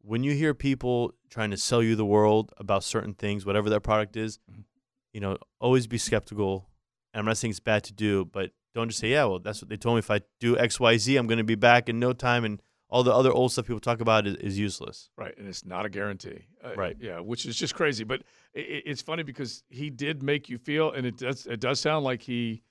when 0.00 0.24
you 0.24 0.32
hear 0.32 0.54
people 0.54 1.14
trying 1.30 1.50
to 1.52 1.56
sell 1.56 1.82
you 1.82 1.94
the 1.94 2.04
world 2.04 2.52
about 2.58 2.82
certain 2.82 3.14
things, 3.14 3.46
whatever 3.46 3.70
that 3.70 3.82
product 3.82 4.16
is, 4.16 4.40
Mhm. 4.50 4.64
you 5.12 5.20
know, 5.20 5.38
always 5.60 5.86
be 5.86 5.96
skeptical. 5.98 6.68
And 7.14 7.20
I'm 7.20 7.26
not 7.26 7.36
saying 7.36 7.50
it's 7.50 7.60
bad 7.60 7.84
to 7.84 7.92
do, 7.92 8.24
but 8.24 8.50
don't 8.74 8.88
just 8.88 9.00
say, 9.00 9.10
"Yeah, 9.10 9.24
well, 9.24 9.38
that's 9.38 9.60
what 9.62 9.68
they 9.68 9.76
told 9.76 9.96
me. 9.96 9.98
If 10.00 10.10
I 10.10 10.20
do 10.40 10.56
X, 10.58 10.78
Y, 10.80 10.96
Z, 10.98 11.16
I'm 11.16 11.26
going 11.26 11.38
to 11.38 11.44
be 11.44 11.54
back 11.54 11.88
in 11.88 11.98
no 11.98 12.12
time." 12.12 12.44
And 12.44 12.60
all 12.88 13.02
the 13.02 13.12
other 13.14 13.32
old 13.32 13.50
stuff 13.52 13.66
people 13.66 13.80
talk 13.80 14.00
about 14.00 14.26
is, 14.26 14.34
is 14.36 14.58
useless. 14.58 15.08
Right, 15.16 15.34
and 15.38 15.48
it's 15.48 15.64
not 15.64 15.86
a 15.86 15.88
guarantee. 15.88 16.46
Uh, 16.62 16.74
Right. 16.76 16.96
Yeah, 17.00 17.20
which 17.20 17.46
is 17.46 17.56
just 17.56 17.74
crazy. 17.74 18.04
But 18.04 18.20
i 18.54 18.58
i- 18.60 18.82
it's 18.84 19.00
funny 19.02 19.22
because 19.22 19.62
he 19.70 19.88
did 19.90 20.22
make 20.22 20.48
you 20.48 20.58
feel, 20.58 20.90
and 20.92 21.06
it 21.06 21.16
does. 21.16 21.46
It 21.46 21.60
does 21.60 21.80
sound 21.80 22.04
like 22.04 22.22
he 22.22 22.62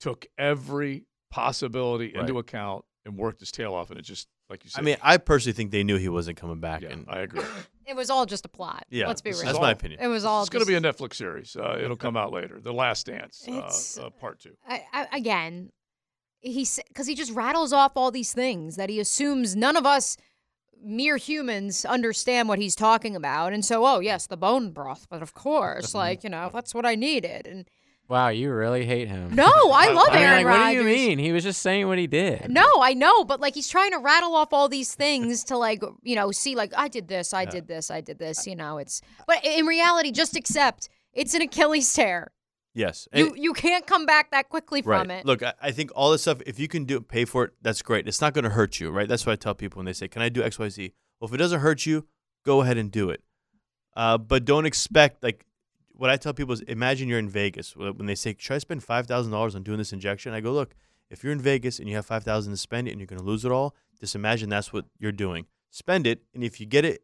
took 0.00 0.26
every 0.36 1.06
possibility 1.30 2.14
into 2.14 2.38
account 2.38 2.84
and 3.04 3.16
worked 3.16 3.40
his 3.40 3.52
tail 3.52 3.74
off, 3.74 3.90
and 3.90 3.98
it 3.98 4.02
just 4.02 4.28
like 4.50 4.64
you 4.64 4.70
said. 4.70 4.80
I 4.80 4.84
mean, 4.84 4.96
I 5.02 5.16
personally 5.18 5.52
think 5.54 5.70
they 5.70 5.84
knew 5.84 5.96
he 5.96 6.08
wasn't 6.08 6.38
coming 6.38 6.58
back. 6.60 6.82
yeah, 6.82 6.88
and 6.90 7.04
I 7.08 7.20
agree. 7.20 7.42
It 7.88 7.96
was 7.96 8.10
all 8.10 8.26
just 8.26 8.44
a 8.44 8.48
plot. 8.48 8.84
Yeah, 8.90 9.08
Let's 9.08 9.22
be 9.22 9.30
real. 9.30 9.44
that's 9.44 9.58
my 9.58 9.70
opinion. 9.70 10.00
It 10.02 10.08
was 10.08 10.24
all. 10.24 10.42
it's 10.42 10.50
going 10.50 10.64
to 10.64 10.68
be 10.68 10.74
a 10.74 10.80
Netflix 10.80 11.14
series. 11.14 11.56
Uh, 11.56 11.78
it'll 11.82 11.96
come 11.96 12.18
out 12.18 12.32
later. 12.32 12.60
The 12.60 12.72
Last 12.72 13.06
Dance, 13.06 13.48
uh, 13.48 14.02
uh, 14.02 14.10
part 14.10 14.40
two. 14.40 14.52
I, 14.68 14.84
I, 14.92 15.06
again, 15.16 15.70
he's 16.40 16.78
because 16.88 17.06
he 17.06 17.14
just 17.14 17.32
rattles 17.32 17.72
off 17.72 17.92
all 17.96 18.10
these 18.10 18.34
things 18.34 18.76
that 18.76 18.90
he 18.90 19.00
assumes 19.00 19.56
none 19.56 19.74
of 19.76 19.86
us 19.86 20.18
mere 20.84 21.16
humans 21.16 21.84
understand 21.84 22.48
what 22.48 22.58
he's 22.58 22.76
talking 22.76 23.16
about, 23.16 23.54
and 23.54 23.64
so 23.64 23.86
oh 23.86 24.00
yes, 24.00 24.26
the 24.26 24.36
bone 24.36 24.70
broth, 24.70 25.06
but 25.08 25.22
of 25.22 25.32
course, 25.32 25.94
like 26.04 26.22
you 26.24 26.30
know 26.30 26.50
that's 26.52 26.74
what 26.74 26.84
I 26.84 26.94
needed, 26.94 27.46
and 27.46 27.68
Wow, 28.08 28.28
you 28.28 28.50
really 28.52 28.86
hate 28.86 29.08
him. 29.08 29.34
no, 29.34 29.44
I 29.46 29.92
love 29.92 30.08
I 30.10 30.14
mean, 30.14 30.22
Aaron 30.22 30.44
like, 30.44 30.58
what 30.60 30.66
do 30.70 30.74
you 30.76 30.82
mean? 30.84 31.18
He 31.18 31.30
was 31.32 31.44
just 31.44 31.60
saying 31.60 31.86
what 31.88 31.98
he 31.98 32.06
did. 32.06 32.50
No, 32.50 32.66
I 32.80 32.94
know, 32.94 33.22
but 33.24 33.38
like 33.40 33.54
he's 33.54 33.68
trying 33.68 33.90
to 33.92 33.98
rattle 33.98 34.34
off 34.34 34.52
all 34.52 34.68
these 34.68 34.94
things 34.94 35.44
to 35.44 35.58
like 35.58 35.82
you 36.02 36.16
know 36.16 36.30
see 36.32 36.54
like 36.54 36.72
I 36.76 36.88
did 36.88 37.08
this, 37.08 37.34
I 37.34 37.44
did 37.44 37.68
this, 37.68 37.90
I 37.90 38.00
did 38.00 38.18
this. 38.18 38.46
You 38.46 38.56
know, 38.56 38.78
it's 38.78 39.02
but 39.26 39.44
in 39.44 39.66
reality, 39.66 40.10
just 40.10 40.36
accept 40.36 40.88
it's 41.12 41.34
an 41.34 41.42
Achilles 41.42 41.92
tear. 41.92 42.32
yes, 42.74 43.08
You 43.12 43.28
And- 43.28 43.38
you 43.38 43.52
can't 43.52 43.86
come 43.86 44.06
back 44.06 44.30
that 44.30 44.48
quickly 44.48 44.80
from 44.82 45.08
right. 45.08 45.18
it. 45.18 45.26
Look, 45.26 45.42
I, 45.42 45.52
I 45.60 45.70
think 45.72 45.90
all 45.94 46.10
this 46.12 46.22
stuff, 46.22 46.40
if 46.46 46.58
you 46.58 46.68
can 46.68 46.84
do 46.84 46.96
it, 46.98 47.08
pay 47.08 47.24
for 47.26 47.44
it, 47.44 47.52
that's 47.60 47.82
great. 47.82 48.06
It's 48.08 48.20
not 48.20 48.32
going 48.34 48.44
to 48.44 48.50
hurt 48.50 48.78
you, 48.80 48.90
right? 48.90 49.08
That's 49.08 49.26
what 49.26 49.32
I 49.32 49.36
tell 49.36 49.54
people 49.54 49.80
when 49.80 49.86
they 49.86 49.92
say, 49.92 50.08
"Can 50.08 50.22
I 50.22 50.28
do 50.30 50.42
X, 50.42 50.58
Y, 50.58 50.68
Z?" 50.70 50.92
Well, 51.20 51.28
if 51.28 51.34
it 51.34 51.38
doesn't 51.38 51.60
hurt 51.60 51.84
you, 51.84 52.06
go 52.46 52.60
ahead 52.62 52.78
and 52.78 52.90
do 52.90 53.10
it. 53.10 53.22
Uh, 53.96 54.16
but 54.16 54.44
don't 54.44 54.64
expect 54.64 55.22
like 55.24 55.44
what 55.98 56.10
I 56.10 56.16
tell 56.16 56.32
people 56.32 56.54
is 56.54 56.60
imagine 56.62 57.08
you're 57.08 57.18
in 57.18 57.28
Vegas 57.28 57.76
when 57.76 58.06
they 58.06 58.14
say, 58.14 58.34
"Should 58.38 58.54
I 58.54 58.58
spend 58.58 58.82
five 58.84 59.06
thousand 59.06 59.32
dollars 59.32 59.54
on 59.54 59.64
doing 59.64 59.78
this 59.78 59.92
injection?" 59.92 60.32
I 60.32 60.40
go, 60.40 60.52
"Look, 60.52 60.74
if 61.10 61.22
you're 61.22 61.32
in 61.32 61.40
Vegas 61.40 61.78
and 61.80 61.88
you 61.88 61.96
have 61.96 62.06
five 62.06 62.22
thousand 62.22 62.52
to 62.52 62.56
spend 62.56 62.86
it 62.86 62.92
and 62.92 63.00
you're 63.00 63.06
going 63.06 63.20
to 63.20 63.26
lose 63.26 63.44
it 63.44 63.50
all, 63.50 63.74
just 64.00 64.14
imagine 64.14 64.48
that's 64.48 64.72
what 64.72 64.84
you're 64.98 65.12
doing. 65.12 65.46
Spend 65.70 66.06
it, 66.06 66.22
and 66.34 66.44
if 66.44 66.60
you 66.60 66.66
get 66.66 66.84
it, 66.84 67.02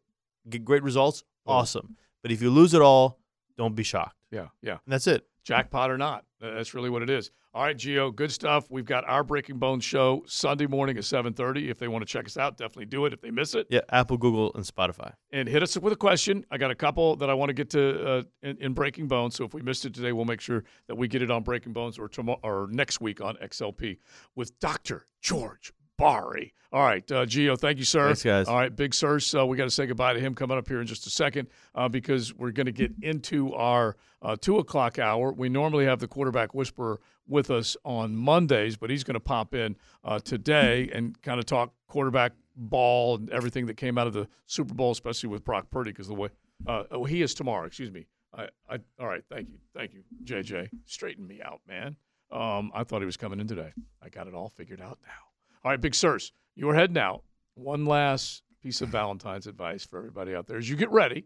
get 0.49 0.63
great 0.63 0.81
results, 0.81 1.23
awesome. 1.45 1.97
But 2.21 2.31
if 2.31 2.41
you 2.41 2.49
lose 2.49 2.73
it 2.73 2.81
all, 2.81 3.19
don't 3.57 3.75
be 3.75 3.83
shocked. 3.83 4.15
Yeah, 4.31 4.47
yeah. 4.61 4.77
And 4.85 4.93
that's 4.93 5.07
it. 5.07 5.27
Jackpot 5.45 5.89
or 5.89 5.97
not. 5.97 6.25
That's 6.41 6.73
really 6.73 6.89
what 6.89 7.01
it 7.01 7.09
is. 7.09 7.31
All 7.53 7.63
right, 7.63 7.77
Gio, 7.77 8.13
good 8.13 8.31
stuff. 8.31 8.69
We've 8.69 8.85
got 8.85 9.07
our 9.07 9.23
Breaking 9.23 9.57
Bones 9.57 9.85
show 9.85 10.23
Sunday 10.27 10.67
morning 10.67 10.97
at 10.97 11.03
7:30. 11.05 11.69
If 11.69 11.79
they 11.79 11.87
want 11.87 12.05
to 12.05 12.11
check 12.11 12.25
us 12.25 12.35
out, 12.37 12.57
definitely 12.57 12.87
do 12.87 13.05
it. 13.05 13.13
If 13.13 13.21
they 13.21 13.31
miss 13.31 13.55
it, 13.55 13.67
Yeah, 13.69 13.79
Apple, 13.89 14.17
Google, 14.17 14.51
and 14.55 14.65
Spotify. 14.65 15.13
and 15.31 15.47
hit 15.47 15.63
us 15.63 15.77
with 15.77 15.93
a 15.93 15.95
question. 15.95 16.45
I 16.51 16.57
got 16.57 16.71
a 16.71 16.75
couple 16.75 17.15
that 17.15 17.29
I 17.29 17.33
want 17.33 17.49
to 17.49 17.53
get 17.53 17.69
to 17.69 18.05
uh, 18.05 18.23
in, 18.43 18.57
in 18.57 18.73
Breaking 18.73 19.07
Bones. 19.07 19.35
So 19.35 19.45
if 19.45 19.53
we 19.53 19.61
missed 19.61 19.85
it 19.85 19.93
today, 19.93 20.11
we'll 20.11 20.25
make 20.25 20.41
sure 20.41 20.65
that 20.87 20.95
we 20.95 21.07
get 21.07 21.21
it 21.21 21.31
on 21.31 21.43
Breaking 21.43 21.71
Bones 21.71 21.97
or 21.97 22.09
tomorrow 22.09 22.39
or 22.43 22.67
next 22.71 22.99
week 22.99 23.21
on 23.21 23.37
XLP 23.37 23.97
with 24.35 24.59
Dr. 24.59 25.05
George 25.21 25.71
Bari. 25.97 26.53
All 26.71 26.81
right, 26.81 27.09
uh, 27.09 27.25
Gio, 27.25 27.57
thank 27.57 27.77
you, 27.77 27.85
sir. 27.85 28.07
Thanks, 28.07 28.23
guys. 28.23 28.47
All 28.47 28.57
right, 28.57 28.75
Big 28.75 28.93
Sir. 28.93 29.19
So 29.19 29.45
we 29.45 29.55
got 29.55 29.63
to 29.63 29.71
say 29.71 29.85
goodbye 29.85 30.13
to 30.13 30.19
him 30.19 30.35
coming 30.35 30.57
up 30.57 30.67
here 30.67 30.81
in 30.81 30.87
just 30.87 31.07
a 31.07 31.09
second 31.09 31.47
uh, 31.73 31.87
because 31.87 32.33
we're 32.33 32.51
going 32.51 32.65
to 32.65 32.73
get 32.73 32.91
into 33.01 33.53
our 33.53 33.95
uh, 34.21 34.35
two 34.39 34.57
o'clock 34.57 34.99
hour. 34.99 35.31
We 35.31 35.47
normally 35.47 35.85
have 35.85 35.99
the 35.99 36.07
quarterback 36.07 36.53
whisperer 36.53 36.99
with 37.27 37.49
us 37.49 37.77
on 37.85 38.15
Mondays, 38.15 38.75
but 38.75 38.89
he's 38.89 39.05
going 39.05 39.13
to 39.13 39.21
pop 39.21 39.53
in 39.53 39.77
uh, 40.03 40.19
today 40.19 40.89
and 40.93 41.19
kind 41.21 41.39
of 41.39 41.45
talk 41.45 41.71
quarterback 41.87 42.33
ball 42.57 43.15
and 43.15 43.29
everything 43.29 43.67
that 43.67 43.77
came 43.77 43.97
out 43.97 44.07
of 44.07 44.13
the 44.13 44.27
Super 44.45 44.73
Bowl, 44.73 44.91
especially 44.91 45.29
with 45.29 45.45
Brock 45.45 45.69
Purdy, 45.71 45.91
because 45.91 46.07
the 46.07 46.13
way 46.13 46.29
uh, 46.67 46.83
oh, 46.91 47.05
he 47.05 47.21
is 47.21 47.33
tomorrow. 47.33 47.65
Excuse 47.65 47.91
me. 47.91 48.05
I, 48.33 48.47
I 48.69 48.79
all 48.99 49.07
right. 49.07 49.23
Thank 49.29 49.49
you, 49.49 49.59
thank 49.73 49.93
you, 49.93 50.03
JJ. 50.23 50.69
Straighten 50.85 51.25
me 51.25 51.41
out, 51.41 51.61
man. 51.67 51.95
Um, 52.31 52.71
I 52.73 52.83
thought 52.83 53.01
he 53.01 53.05
was 53.05 53.17
coming 53.17 53.39
in 53.39 53.47
today. 53.47 53.71
I 54.01 54.09
got 54.09 54.27
it 54.27 54.33
all 54.33 54.49
figured 54.49 54.81
out 54.81 54.99
now. 55.05 55.34
All 55.65 55.71
right, 55.71 55.81
Big 55.81 55.95
Sirs, 55.95 56.31
you're 56.55 56.75
heading 56.75 56.97
out. 56.97 57.23
One 57.55 57.85
last 57.85 58.43
piece 58.61 58.81
of 58.81 58.89
Valentine's 58.89 59.47
advice 59.47 59.83
for 59.83 59.97
everybody 59.97 60.35
out 60.35 60.45
there 60.45 60.57
as 60.57 60.69
you 60.69 60.75
get 60.75 60.91
ready 60.91 61.25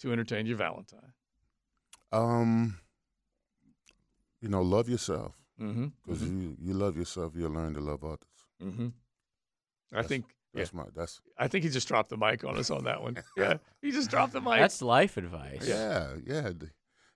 to 0.00 0.12
entertain 0.12 0.46
your 0.46 0.56
Valentine. 0.56 1.12
Um, 2.12 2.78
you 4.40 4.48
know, 4.48 4.62
love 4.62 4.88
yourself 4.88 5.34
Mm-hmm. 5.58 5.86
because 6.04 6.22
you 6.22 6.54
you 6.60 6.74
love 6.74 6.98
yourself, 6.98 7.32
you'll 7.34 7.50
learn 7.50 7.72
to 7.72 7.80
love 7.80 8.04
others. 8.04 8.18
Mm-hmm. 8.62 8.88
I 8.88 8.90
That's- 9.92 10.08
think. 10.08 10.24
Yeah, 10.52 10.60
That's 10.62 10.74
my 10.74 10.84
that's 10.94 11.20
I 11.38 11.48
think 11.48 11.64
he 11.64 11.70
just 11.70 11.86
dropped 11.88 12.08
the 12.10 12.16
mic 12.18 12.42
on 12.44 12.56
us 12.58 12.70
on 12.70 12.84
that 12.84 13.00
one. 13.02 13.16
Yeah, 13.38 13.54
he 13.82 13.90
just 13.90 14.10
dropped 14.10 14.32
the 14.34 14.40
mic. 14.42 14.58
That's 14.58 14.80
life 14.82 15.16
advice. 15.18 15.66
yeah 15.66 16.12
yeah. 16.26 16.50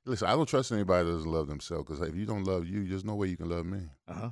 Listen, 0.07 0.29
I 0.29 0.33
don't 0.33 0.47
trust 0.49 0.73
anybody 0.73 1.05
that 1.07 1.13
doesn't 1.17 1.31
love 1.31 1.49
themselves 1.49 1.85
because 1.87 2.07
if 2.07 2.15
you 2.17 2.25
don't 2.27 2.45
love 2.45 2.67
you, 2.67 2.87
there's 2.87 3.05
no 3.05 3.15
way 3.15 3.29
you 3.29 3.37
can 3.37 3.49
love 3.51 3.67
me. 3.67 3.81
uh 4.09 4.15
huh. 4.15 4.31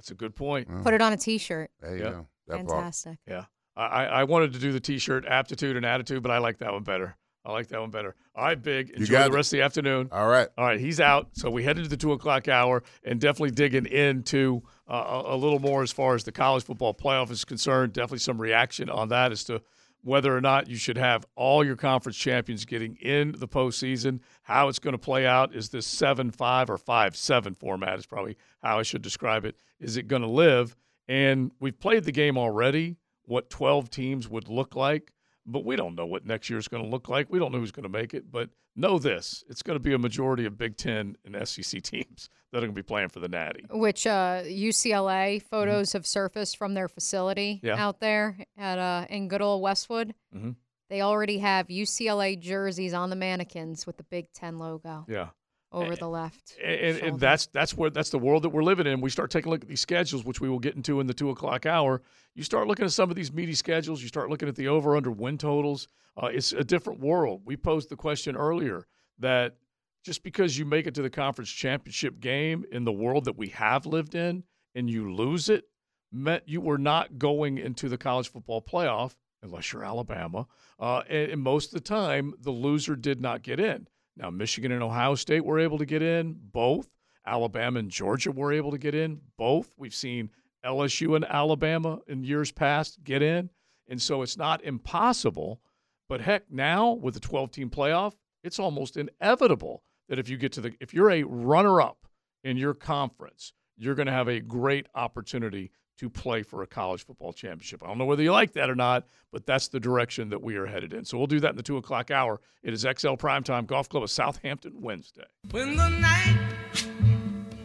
That's 0.00 0.10
a 0.12 0.14
good 0.14 0.34
point. 0.34 0.66
Put 0.82 0.94
it 0.94 1.02
on 1.02 1.12
a 1.12 1.16
T-shirt. 1.18 1.70
There 1.78 1.94
you 1.94 2.02
Yeah. 2.04 2.10
go. 2.10 2.26
That 2.48 2.56
part. 2.66 2.68
Fantastic. 2.70 3.18
Yeah. 3.28 3.44
I, 3.76 3.84
I 3.84 4.04
I 4.04 4.24
wanted 4.24 4.54
to 4.54 4.58
do 4.58 4.72
the 4.72 4.80
T-shirt 4.80 5.26
aptitude 5.26 5.76
and 5.76 5.84
attitude, 5.84 6.22
but 6.22 6.32
I 6.32 6.38
like 6.38 6.56
that 6.58 6.72
one 6.72 6.84
better. 6.84 7.18
I 7.44 7.52
like 7.52 7.68
that 7.68 7.80
one 7.80 7.90
better. 7.90 8.14
All 8.34 8.44
right, 8.44 8.60
big. 8.60 8.90
Enjoy 8.90 9.12
got 9.12 9.24
the 9.28 9.34
it. 9.34 9.36
rest 9.36 9.52
of 9.52 9.58
the 9.58 9.62
afternoon. 9.62 10.08
All 10.10 10.26
right. 10.26 10.48
All 10.56 10.64
right, 10.64 10.80
he's 10.80 11.00
out. 11.00 11.28
So 11.34 11.50
we 11.50 11.64
head 11.64 11.76
into 11.76 11.90
the 11.90 11.96
two 11.98 12.12
o'clock 12.12 12.48
hour 12.48 12.82
and 13.04 13.20
definitely 13.20 13.50
digging 13.50 13.84
into 13.86 14.62
uh, 14.90 15.22
a, 15.26 15.34
a 15.34 15.36
little 15.36 15.58
more 15.58 15.82
as 15.82 15.92
far 15.92 16.14
as 16.14 16.24
the 16.24 16.32
college 16.32 16.64
football 16.64 16.94
playoff 16.94 17.30
is 17.30 17.44
concerned. 17.44 17.92
Definitely 17.92 18.18
some 18.20 18.40
reaction 18.40 18.88
on 18.88 19.08
that 19.08 19.32
as 19.32 19.44
to 19.44 19.60
whether 20.02 20.34
or 20.34 20.40
not 20.40 20.68
you 20.68 20.76
should 20.76 20.96
have 20.96 21.26
all 21.36 21.64
your 21.64 21.76
conference 21.76 22.16
champions 22.16 22.64
getting 22.64 22.96
in 22.96 23.32
the 23.38 23.48
postseason. 23.48 24.20
How 24.42 24.68
it's 24.68 24.78
going 24.78 24.92
to 24.92 24.98
play 24.98 25.26
out 25.26 25.54
is 25.54 25.68
this 25.68 25.86
seven 25.86 26.30
five 26.30 26.70
or 26.70 26.78
five 26.78 27.16
seven 27.16 27.54
format 27.54 27.98
is 27.98 28.06
probably 28.06 28.36
how 28.62 28.78
I 28.78 28.82
should 28.82 29.02
describe 29.02 29.44
it. 29.44 29.56
Is 29.78 29.96
it 29.96 30.08
going 30.08 30.22
to 30.22 30.28
live? 30.28 30.76
And 31.08 31.50
we've 31.60 31.78
played 31.78 32.04
the 32.04 32.12
game 32.12 32.38
already. 32.38 32.96
What 33.24 33.50
twelve 33.50 33.90
teams 33.90 34.28
would 34.28 34.48
look 34.48 34.74
like 34.74 35.12
but 35.50 35.64
we 35.64 35.76
don't 35.76 35.94
know 35.94 36.06
what 36.06 36.24
next 36.26 36.48
year 36.50 36.58
is 36.58 36.68
going 36.68 36.82
to 36.84 36.88
look 36.88 37.08
like. 37.08 37.28
We 37.30 37.38
don't 37.38 37.52
know 37.52 37.58
who's 37.58 37.72
going 37.72 37.84
to 37.84 37.88
make 37.88 38.14
it, 38.14 38.30
but 38.30 38.50
know 38.76 38.98
this: 38.98 39.42
it's 39.48 39.62
going 39.62 39.76
to 39.76 39.82
be 39.82 39.92
a 39.94 39.98
majority 39.98 40.44
of 40.46 40.56
Big 40.58 40.76
Ten 40.76 41.16
and 41.24 41.36
SEC 41.48 41.82
teams 41.82 42.28
that 42.52 42.58
are 42.58 42.60
going 42.62 42.72
to 42.72 42.76
be 42.76 42.82
playing 42.82 43.08
for 43.10 43.20
the 43.20 43.28
Natty. 43.28 43.64
Which 43.70 44.06
uh, 44.06 44.42
UCLA 44.44 45.42
photos 45.42 45.92
have 45.92 46.06
surfaced 46.06 46.56
from 46.56 46.74
their 46.74 46.88
facility 46.88 47.56
Mm-hmm. 47.56 47.66
Yeah. 47.66 47.76
out 47.84 48.00
there 48.00 48.38
at 48.56 48.78
uh, 48.78 49.06
in 49.10 49.28
good 49.28 49.42
old 49.42 49.62
Westwood. 49.62 50.14
Mhm. 50.34 50.56
They 50.88 51.02
already 51.02 51.38
have 51.38 51.68
UCLA 51.68 52.38
jerseys 52.38 52.94
on 52.94 53.10
the 53.10 53.16
mannequins 53.16 53.86
with 53.86 53.96
the 53.96 54.02
Big 54.02 54.32
Ten 54.32 54.58
logo. 54.58 55.04
Yeah, 55.08 55.28
over 55.72 55.96
the 55.96 56.08
left. 56.08 56.56
and, 56.62 56.98
and 56.98 57.20
that's 57.20 57.46
that's 57.46 57.74
where 57.76 57.90
that's 57.90 58.10
the 58.10 58.18
world 58.18 58.42
that 58.42 58.50
we're 58.50 58.62
living 58.62 58.86
in. 58.86 59.00
We 59.00 59.10
start 59.10 59.30
taking 59.30 59.48
a 59.48 59.50
look 59.50 59.62
at 59.62 59.68
these 59.68 59.80
schedules, 59.80 60.24
which 60.24 60.40
we 60.40 60.48
will 60.48 60.58
get 60.58 60.74
into 60.74 61.00
in 61.00 61.06
the 61.06 61.14
two 61.14 61.30
o'clock 61.30 61.66
hour. 61.66 62.02
You 62.34 62.42
start 62.42 62.66
looking 62.66 62.84
at 62.84 62.92
some 62.92 63.10
of 63.10 63.16
these 63.16 63.32
meaty 63.32 63.54
schedules. 63.54 64.02
You 64.02 64.08
start 64.08 64.30
looking 64.30 64.48
at 64.48 64.56
the 64.56 64.68
over 64.68 64.96
under 64.96 65.10
win 65.10 65.38
totals. 65.38 65.88
Uh, 66.20 66.26
it's 66.26 66.52
a 66.52 66.64
different 66.64 67.00
world. 67.00 67.42
We 67.44 67.56
posed 67.56 67.88
the 67.88 67.96
question 67.96 68.36
earlier 68.36 68.86
that 69.18 69.56
just 70.02 70.22
because 70.22 70.58
you 70.58 70.64
make 70.64 70.86
it 70.86 70.94
to 70.94 71.02
the 71.02 71.10
conference 71.10 71.50
championship 71.50 72.20
game 72.20 72.64
in 72.72 72.84
the 72.84 72.92
world 72.92 73.26
that 73.26 73.36
we 73.36 73.48
have 73.48 73.86
lived 73.86 74.14
in 74.14 74.44
and 74.74 74.88
you 74.88 75.12
lose 75.12 75.48
it 75.48 75.64
meant 76.12 76.42
you 76.46 76.60
were 76.60 76.78
not 76.78 77.18
going 77.18 77.58
into 77.58 77.88
the 77.88 77.98
college 77.98 78.30
football 78.30 78.62
playoff 78.62 79.14
unless 79.42 79.72
you're 79.72 79.84
Alabama. 79.84 80.46
Uh, 80.78 81.02
and, 81.08 81.32
and 81.32 81.42
most 81.42 81.66
of 81.68 81.74
the 81.74 81.80
time, 81.80 82.34
the 82.40 82.50
loser 82.50 82.96
did 82.96 83.20
not 83.20 83.42
get 83.42 83.60
in. 83.60 83.86
Now, 84.20 84.28
Michigan 84.28 84.70
and 84.70 84.82
Ohio 84.82 85.14
State 85.14 85.44
were 85.44 85.58
able 85.58 85.78
to 85.78 85.86
get 85.86 86.02
in, 86.02 86.36
both. 86.52 86.88
Alabama 87.26 87.78
and 87.78 87.90
Georgia 87.90 88.30
were 88.30 88.52
able 88.52 88.70
to 88.70 88.78
get 88.78 88.94
in, 88.94 89.20
both. 89.38 89.72
We've 89.78 89.94
seen 89.94 90.30
LSU 90.64 91.16
and 91.16 91.24
Alabama 91.24 92.00
in 92.06 92.22
years 92.22 92.52
past 92.52 93.02
get 93.02 93.22
in. 93.22 93.48
And 93.88 94.00
so 94.00 94.20
it's 94.20 94.36
not 94.36 94.62
impossible. 94.62 95.60
But 96.08 96.20
heck, 96.20 96.50
now 96.50 96.92
with 96.92 97.14
the 97.14 97.20
12 97.20 97.50
team 97.50 97.70
playoff, 97.70 98.12
it's 98.44 98.58
almost 98.58 98.98
inevitable 98.98 99.82
that 100.08 100.18
if 100.18 100.28
you 100.28 100.36
get 100.36 100.52
to 100.52 100.60
the, 100.60 100.74
if 100.80 100.92
you're 100.92 101.10
a 101.10 101.22
runner 101.22 101.80
up 101.80 102.06
in 102.44 102.58
your 102.58 102.74
conference, 102.74 103.54
you're 103.78 103.94
going 103.94 104.06
to 104.06 104.12
have 104.12 104.28
a 104.28 104.40
great 104.40 104.86
opportunity 104.94 105.70
to 106.00 106.08
play 106.08 106.42
for 106.42 106.62
a 106.62 106.66
college 106.66 107.04
football 107.04 107.30
championship. 107.30 107.82
I 107.84 107.86
don't 107.88 107.98
know 107.98 108.06
whether 108.06 108.22
you 108.22 108.32
like 108.32 108.54
that 108.54 108.70
or 108.70 108.74
not, 108.74 109.06
but 109.30 109.44
that's 109.44 109.68
the 109.68 109.78
direction 109.78 110.30
that 110.30 110.40
we 110.40 110.56
are 110.56 110.64
headed 110.64 110.94
in. 110.94 111.04
So 111.04 111.18
we'll 111.18 111.26
do 111.26 111.40
that 111.40 111.50
in 111.50 111.56
the 111.56 111.62
two 111.62 111.76
o'clock 111.76 112.10
hour. 112.10 112.40
It 112.62 112.72
is 112.72 112.80
XL 112.80 113.16
Primetime 113.16 113.66
Golf 113.66 113.90
Club 113.90 114.02
of 114.02 114.10
Southampton 114.10 114.80
Wednesday. 114.80 115.26
When 115.50 115.76
the 115.76 115.90
night 115.90 116.38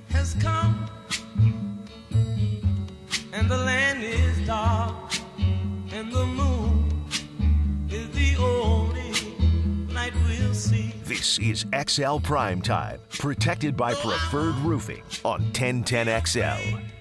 has 0.10 0.34
come 0.42 0.90
and 3.32 3.50
the 3.50 3.58
land 3.58 4.04
is 4.04 4.46
dark 4.46 5.14
and 5.94 6.12
the 6.12 6.26
moon 6.26 7.08
is 7.90 8.10
the 8.10 8.36
only 8.44 9.94
light 9.94 10.12
we'll 10.28 10.54
see. 10.54 10.94
This 11.06 11.40
is 11.40 11.66
XL 11.88 12.18
Prime 12.18 12.62
Time, 12.62 13.00
protected 13.12 13.78
by 13.78 13.94
Preferred 13.94 14.56
Roofing 14.56 15.04
on 15.24 15.40
1010XL. 15.54 16.95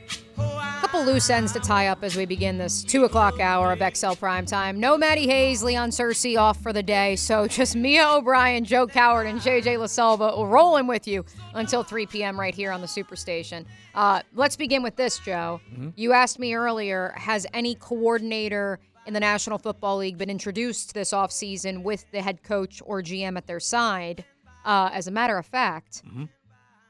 Couple 0.94 1.12
loose 1.12 1.28
ends 1.28 1.50
to 1.50 1.58
tie 1.58 1.88
up 1.88 2.04
as 2.04 2.14
we 2.14 2.24
begin 2.24 2.56
this 2.56 2.84
two 2.84 3.02
o'clock 3.02 3.40
hour 3.40 3.72
of 3.72 3.96
XL 3.96 4.12
Prime 4.12 4.46
Time. 4.46 4.78
No 4.78 4.96
Maddie 4.96 5.26
Hayes, 5.26 5.60
Leon 5.60 5.90
Searcy 5.90 6.38
off 6.38 6.62
for 6.62 6.72
the 6.72 6.84
day, 6.84 7.16
so 7.16 7.48
just 7.48 7.74
Mia 7.74 8.08
O'Brien, 8.08 8.64
Joe 8.64 8.86
Cowart, 8.86 9.28
and 9.28 9.40
JJ 9.40 9.76
LaSalva 9.76 10.48
rolling 10.48 10.86
with 10.86 11.08
you 11.08 11.24
until 11.54 11.82
3 11.82 12.06
p.m. 12.06 12.38
right 12.38 12.54
here 12.54 12.70
on 12.70 12.80
the 12.80 12.86
Superstation. 12.86 13.64
Uh, 13.96 14.22
let's 14.34 14.54
begin 14.54 14.84
with 14.84 14.94
this, 14.94 15.18
Joe. 15.18 15.60
You 15.96 16.12
asked 16.12 16.38
me 16.38 16.54
earlier, 16.54 17.12
has 17.16 17.44
any 17.52 17.74
coordinator 17.74 18.78
in 19.04 19.14
the 19.14 19.20
National 19.20 19.58
Football 19.58 19.96
League 19.96 20.16
been 20.16 20.30
introduced 20.30 20.94
this 20.94 21.10
offseason 21.10 21.82
with 21.82 22.08
the 22.12 22.22
head 22.22 22.44
coach 22.44 22.80
or 22.84 23.02
GM 23.02 23.36
at 23.36 23.48
their 23.48 23.58
side? 23.58 24.24
Uh, 24.64 24.90
as 24.92 25.08
a 25.08 25.10
matter 25.10 25.38
of 25.38 25.44
fact, 25.44 26.04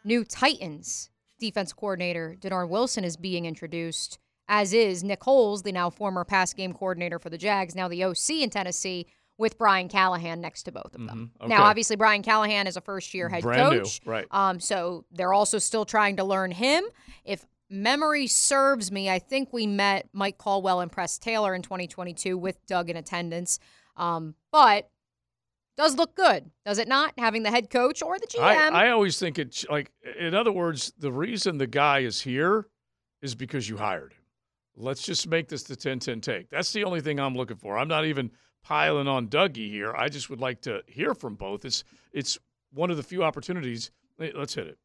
new 0.05 0.27
Titans 0.27 1.09
defense 1.39 1.73
coordinator 1.73 2.37
Dennard 2.39 2.69
Wilson 2.69 3.05
is 3.05 3.17
being 3.17 3.45
introduced, 3.47 4.19
as 4.49 4.73
is 4.73 5.03
Nick 5.05 5.23
Holz, 5.23 5.63
the 5.63 5.73
now 5.73 5.91
former 5.91 6.25
pass 6.25 6.53
game 6.53 6.73
coordinator 6.73 7.19
for 7.19 7.31
the 7.31 7.39
Jags, 7.39 7.75
now 7.75 7.89
the 7.89 8.05
OC 8.05 8.43
in 8.43 8.51
Tennessee, 8.51 9.07
with 9.37 9.59
Brian 9.59 9.89
Callahan 9.89 10.41
next 10.41 10.63
to 10.63 10.73
both 10.73 10.95
of 10.95 11.07
them. 11.07 11.33
Mhm. 11.41 11.49
Now, 11.49 11.65
obviously, 11.65 11.97
Brian 11.97 12.23
Callahan 12.23 12.69
is 12.69 12.77
a 12.77 12.81
first 12.81 13.13
year 13.15 13.29
head 13.29 13.43
Brand 13.43 13.73
new, 13.73 13.79
coach. 13.81 14.01
right. 14.05 14.27
Um, 14.31 14.61
so 14.61 15.05
they're 15.11 15.33
also 15.33 15.59
still 15.59 15.85
trying 15.85 16.17
to 16.19 16.25
learn 16.25 16.53
him. 16.53 16.85
If 17.25 17.45
memory 17.69 18.29
serves 18.29 18.93
me, 18.93 19.11
I 19.11 19.19
think 19.19 19.53
we 19.53 19.67
met 19.67 20.09
Mike 20.13 20.39
Caldwell 20.39 20.79
and 20.81 20.93
Press 20.93 21.19
Taylor 21.19 21.53
in 21.53 21.63
2022 21.63 22.39
with 22.39 22.65
Doug 22.67 22.89
in 22.91 22.97
attendance. 22.97 23.59
Um, 23.97 24.37
but 24.53 24.89
does 25.77 25.97
look 25.97 26.15
good, 26.15 26.51
does 26.65 26.79
it 26.79 26.89
not? 26.89 27.15
Having 27.19 27.43
the 27.43 27.51
head 27.51 27.71
coach 27.71 28.03
or 28.03 28.19
the 28.19 28.27
GM. 28.27 28.41
I, 28.41 28.87
I 28.87 28.91
always 28.91 29.19
think 29.19 29.39
it's 29.39 29.67
like 29.69 29.91
in 30.19 30.35
other 30.35 30.53
words, 30.53 30.93
the 30.99 31.13
reason 31.13 31.59
the 31.59 31.67
guy 31.67 32.01
is 32.01 32.21
here 32.21 32.67
is 33.23 33.35
because 33.35 33.69
you 33.69 33.77
hired 33.77 34.13
him. 34.13 34.21
Let's 34.77 35.03
just 35.03 35.29
make 35.29 35.49
this 35.49 35.63
the 35.63 35.77
10-10 35.77 36.21
take. 36.21 36.51
That's 36.51 36.73
the 36.73 36.85
only 36.85 37.01
thing 37.01 37.21
I'm 37.21 37.37
looking 37.37 37.57
for. 37.57 37.79
I'm 37.79 37.89
not 37.89 38.05
even 38.05 38.31
piling 38.65 39.07
on 39.07 39.29
Dougie 39.29 39.71
here. 39.71 39.95
I 39.97 40.09
just 40.09 40.31
would 40.31 40.41
like 40.41 40.61
to 40.63 40.83
hear 40.87 41.15
from 41.15 41.37
both. 41.37 41.65
It's 41.65 41.85
it's 42.13 42.39
one 42.73 42.91
of 42.91 42.97
the 42.97 43.03
few 43.03 43.23
opportunities. 43.23 43.91
Let's 44.19 44.55
hit 44.55 44.67
it. 44.67 44.79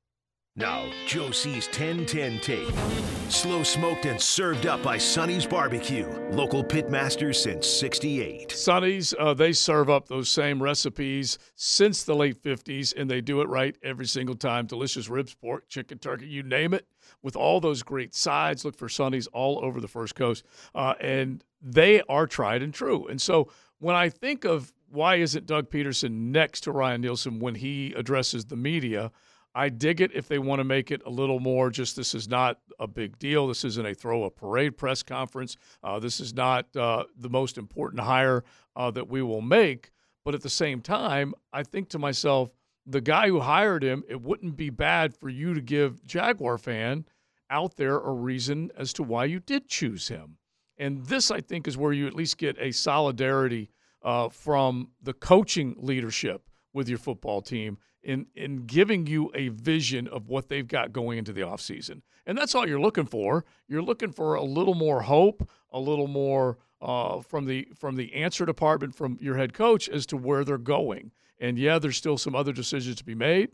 Now, 0.55 0.91
Joe 1.07 1.31
C's 1.31 1.67
1010 1.67 2.39
take. 2.41 3.18
Slow 3.30 3.61
smoked 3.61 4.06
and 4.06 4.19
served 4.19 4.65
up 4.65 4.81
by 4.81 4.97
Sonny's 4.97 5.45
Barbecue. 5.45 6.07
Local 6.31 6.64
pitmaster 6.64 7.34
since 7.34 7.68
68. 7.68 8.51
Sonny's, 8.51 9.14
uh, 9.19 9.35
they 9.35 9.53
serve 9.53 9.88
up 9.88 10.07
those 10.07 10.30
same 10.30 10.61
recipes 10.61 11.38
since 11.53 12.03
the 12.03 12.15
late 12.15 12.41
50s, 12.41 12.91
and 12.97 13.10
they 13.10 13.22
do 13.22 13.41
it 13.41 13.47
right 13.47 13.77
every 13.84 14.07
single 14.07 14.34
time. 14.34 14.65
Delicious 14.65 15.10
ribs, 15.10 15.35
pork, 15.35 15.69
chicken, 15.69 15.99
turkey, 15.99 16.26
you 16.26 16.41
name 16.41 16.73
it, 16.73 16.88
with 17.22 17.35
all 17.35 17.60
those 17.60 17.84
great 17.84 18.15
sides. 18.15 18.65
Look 18.65 18.76
for 18.76 18.89
Sonny's 18.89 19.27
all 19.27 19.64
over 19.64 19.80
the 19.80 19.88
First 19.88 20.15
Coast. 20.15 20.43
Uh, 20.73 20.95
and 20.99 21.43
they 21.61 22.01
are 22.10 22.26
tried 22.26 22.64
and 22.64 22.73
true. 22.73 23.06
And 23.07 23.22
so 23.22 23.51
when 23.77 23.95
I 23.95 24.10
think 24.10 24.43
of 24.43 24.73
why 24.89 25.18
isn't 25.18 25.45
Doug 25.45 25.69
Pederson 25.69 26.31
next 26.31 26.61
to 26.61 26.72
Ryan 26.72 27.01
Nielsen 27.01 27.38
when 27.38 27.53
he 27.53 27.93
addresses 27.93 28.45
the 28.45 28.56
media, 28.56 29.11
I 29.55 29.69
dig 29.69 29.99
it 29.99 30.11
if 30.13 30.27
they 30.27 30.39
want 30.39 30.59
to 30.59 30.63
make 30.63 30.91
it 30.91 31.01
a 31.05 31.09
little 31.09 31.39
more 31.39 31.69
just 31.69 31.95
this 31.95 32.13
is 32.13 32.27
not 32.27 32.59
a 32.80 32.88
big 32.88 33.17
deal. 33.17 33.47
This 33.47 33.65
isn't 33.65 33.85
a 33.85 33.93
throw 33.93 34.23
a 34.23 34.30
parade 34.30 34.77
press 34.77 35.01
conference. 35.01 35.57
Uh, 35.84 35.99
this 35.99 36.19
is 36.19 36.34
not 36.34 36.73
uh, 36.76 37.05
the 37.17 37.30
most 37.30 37.57
important 37.57 38.01
hire 38.01 38.43
uh, 38.76 38.91
that 38.91 39.09
we 39.09 39.21
will 39.21 39.41
make. 39.41 39.91
But 40.23 40.35
at 40.35 40.41
the 40.41 40.49
same 40.49 40.81
time, 40.81 41.34
I 41.51 41.63
think 41.63 41.89
to 41.89 41.99
myself, 41.99 42.51
the 42.85 43.01
guy 43.01 43.27
who 43.27 43.39
hired 43.39 43.84
him, 43.84 44.03
it 44.07 44.21
wouldn't 44.21 44.55
be 44.55 44.69
bad 44.69 45.15
for 45.15 45.30
you 45.30 45.53
to 45.53 45.61
give 45.61 46.05
Jaguar 46.05 46.57
fan 46.57 47.05
out 47.49 47.76
there 47.76 47.97
a 47.97 48.11
reason 48.11 48.71
as 48.77 48.93
to 48.93 49.03
why 49.03 49.26
you 49.26 49.39
did 49.39 49.67
choose 49.67 50.07
him. 50.07 50.38
And 50.77 51.05
this, 51.05 51.31
I 51.31 51.41
think, 51.41 51.67
is 51.67 51.77
where 51.77 51.93
you 51.93 52.07
at 52.07 52.13
least 52.13 52.38
get 52.38 52.57
a 52.59 52.71
solidarity 52.71 53.69
uh, 54.03 54.30
from 54.30 54.89
the 55.01 55.13
coaching 55.13 55.76
leadership 55.77 56.47
with 56.73 56.88
your 56.88 56.99
football 56.99 57.41
team 57.41 57.77
in 58.10 58.26
in 58.36 58.65
giving 58.65 59.06
you 59.06 59.31
a 59.36 59.49
vision 59.49 60.07
of 60.07 60.27
what 60.27 60.49
they've 60.49 60.68
got 60.68 60.91
going 60.91 61.19
into 61.19 61.31
the 61.31 61.41
offseason. 61.41 62.02
And 62.26 62.36
that's 62.36 62.56
all 62.56 62.68
you're 62.68 62.80
looking 62.80 63.06
for. 63.06 63.45
You're 63.68 63.84
looking 63.84 64.11
for 64.11 64.34
a 64.34 64.44
little 64.44 64.73
more 64.73 65.02
hope, 65.02 65.48
a 65.72 65.80
little 65.80 66.07
more 66.07 66.57
uh, 66.81 67.22
from 67.22 67.45
the 67.45 67.68
from 67.77 67.95
the 67.98 68.14
answer 68.15 68.48
department 68.48 68.95
from 68.95 69.19
your 69.22 69.38
head 69.38 69.53
coach 69.53 69.88
as 69.88 70.07
to 70.07 70.18
where 70.18 70.44
they're 70.44 70.57
going. 70.57 71.11
And 71.40 71.60
yeah, 71.60 71.77
there's 71.77 71.98
still 71.98 72.18
some 72.18 72.36
other 72.36 72.52
decisions 72.52 72.95
to 72.95 73.06
be 73.06 73.15
made, 73.15 73.52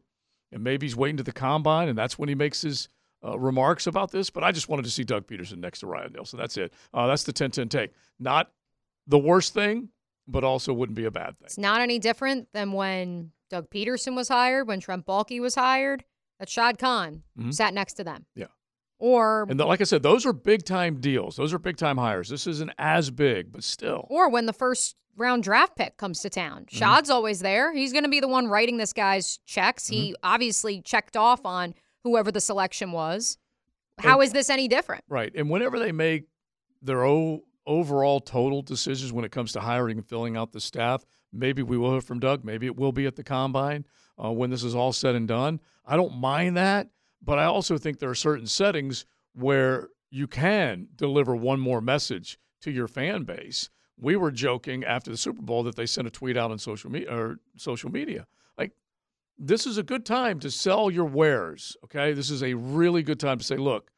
and 0.53 0.63
maybe 0.63 0.85
he's 0.85 0.95
waiting 0.95 1.17
to 1.17 1.23
the 1.23 1.33
combine, 1.33 1.89
and 1.89 1.97
that's 1.97 2.17
when 2.17 2.29
he 2.29 2.35
makes 2.35 2.61
his 2.61 2.87
uh, 3.23 3.37
remarks 3.37 3.87
about 3.87 4.11
this. 4.11 4.29
But 4.29 4.43
I 4.45 4.53
just 4.53 4.69
wanted 4.69 4.85
to 4.85 4.91
see 4.91 5.03
Doug 5.03 5.27
Pederson 5.27 5.57
next 5.57 5.81
to 5.81 5.87
Ryan 5.87 6.13
Nielsen. 6.13 6.39
That's 6.39 6.57
it. 6.57 6.73
Uh, 6.93 7.07
that's 7.07 7.23
the 7.23 7.33
10-10 7.33 7.69
take. 7.69 7.91
Not 8.19 8.51
the 9.05 9.19
worst 9.19 9.53
thing, 9.53 9.89
but 10.27 10.43
also 10.43 10.73
wouldn't 10.73 10.95
be 10.95 11.05
a 11.05 11.11
bad 11.11 11.37
thing. 11.37 11.45
It's 11.45 11.59
not 11.59 11.81
any 11.81 11.99
different 11.99 12.47
than 12.53 12.71
when 12.71 13.31
Doug 13.49 13.69
Pederson 13.69 14.15
was 14.15 14.29
hired, 14.29 14.67
when 14.67 14.79
Trent 14.79 15.05
Baalke 15.05 15.39
was 15.39 15.55
hired, 15.55 16.03
that 16.39 16.49
Shad 16.49 16.77
Khan 16.79 17.23
Mhm. 17.39 17.53
sat 17.53 17.73
next 17.73 17.93
to 17.93 18.03
them. 18.03 18.25
Yeah. 18.35 18.47
Or 18.97 19.45
And 19.49 19.59
the, 19.59 19.65
like 19.65 19.81
I 19.81 19.83
said, 19.83 20.03
those 20.03 20.25
are 20.25 20.33
big 20.33 20.63
time 20.63 20.99
deals. 21.01 21.35
Those 21.35 21.53
are 21.53 21.59
big 21.59 21.77
time 21.77 21.97
hires. 21.97 22.29
This 22.29 22.47
isn't 22.47 22.71
as 22.77 23.11
big, 23.11 23.51
but 23.51 23.63
still. 23.63 24.07
or 24.09 24.29
when 24.29 24.45
the 24.45 24.53
first 24.53 24.95
round 25.17 25.43
draft 25.43 25.75
pick 25.77 25.95
comes 25.97 26.19
to 26.21 26.29
town. 26.29 26.63
Mm-hmm. 26.65 26.77
Shad's 26.77 27.09
always 27.09 27.39
there. 27.39 27.73
He's 27.73 27.91
going 27.93 28.03
to 28.03 28.09
be 28.09 28.19
the 28.19 28.27
one 28.27 28.47
writing 28.47 28.77
this 28.77 28.93
guy's 28.93 29.37
checks. 29.45 29.87
He 29.87 30.09
Mm-hmm. 30.11 30.13
obviously 30.23 30.81
checked 30.81 31.15
off 31.15 31.45
on 31.45 31.73
whoever 32.03 32.31
the 32.31 32.41
selection 32.41 32.91
was. 32.91 33.37
How 33.97 34.19
is 34.21 34.33
this 34.33 34.49
any 34.49 34.67
different? 34.67 35.03
Right. 35.07 35.33
And 35.35 35.49
whenever 35.49 35.79
they 35.79 35.93
make 35.93 36.25
their 36.81 37.05
o- 37.05 37.43
overall 37.65 38.19
total 38.19 38.61
decisions 38.61 39.13
when 39.13 39.23
it 39.23 39.31
comes 39.31 39.53
to 39.53 39.61
hiring 39.61 39.97
and 39.99 40.05
filling 40.07 40.35
out 40.35 40.51
the 40.51 40.59
staff, 40.59 41.05
maybe 41.35 41.61
we 41.61 41.77
will 41.77 41.91
hear 41.91 42.01
from 42.01 42.19
Doug. 42.19 42.43
Maybe 42.43 42.65
it 42.65 42.75
will 42.75 42.91
be 42.91 43.05
at 43.05 43.15
the 43.15 43.23
combine 43.23 43.85
uh, 44.23 44.31
when 44.31 44.49
this 44.49 44.63
is 44.63 44.75
all 44.75 44.93
said 44.93 45.15
and 45.15 45.27
done. 45.27 45.59
I 45.85 45.95
don't 45.95 46.17
mind 46.17 46.57
that, 46.57 46.89
but 47.21 47.39
I 47.39 47.45
also 47.45 47.77
think 47.77 47.99
there 47.99 48.09
are 48.09 48.15
certain 48.15 48.47
settings 48.47 49.05
where 49.33 49.89
you 50.09 50.27
can 50.27 50.87
deliver 50.95 51.35
one 51.35 51.59
more 51.59 51.81
message 51.81 52.39
to 52.61 52.71
your 52.71 52.87
fan 52.87 53.23
base. 53.23 53.69
We 53.97 54.15
were 54.15 54.31
joking 54.31 54.83
after 54.83 55.11
the 55.11 55.17
Super 55.17 55.41
Bowl 55.41 55.63
that 55.63 55.75
they 55.75 55.85
sent 55.85 56.07
a 56.07 56.11
tweet 56.11 56.37
out 56.37 56.51
on 56.51 56.57
social 56.57 56.91
media 56.91 57.15
or 57.15 57.37
social 57.57 57.91
media. 57.91 58.27
Like 58.57 58.71
this 59.37 59.65
is 59.65 59.77
a 59.77 59.83
good 59.83 60.05
time 60.05 60.39
to 60.41 60.51
sell 60.51 60.89
your 60.89 61.05
wares. 61.05 61.77
Okay. 61.85 62.13
This 62.13 62.29
is 62.29 62.43
a 62.43 62.53
really 62.53 63.03
good 63.03 63.19
time 63.19 63.37
to 63.37 63.43
say, 63.43 63.57
look, 63.57 63.91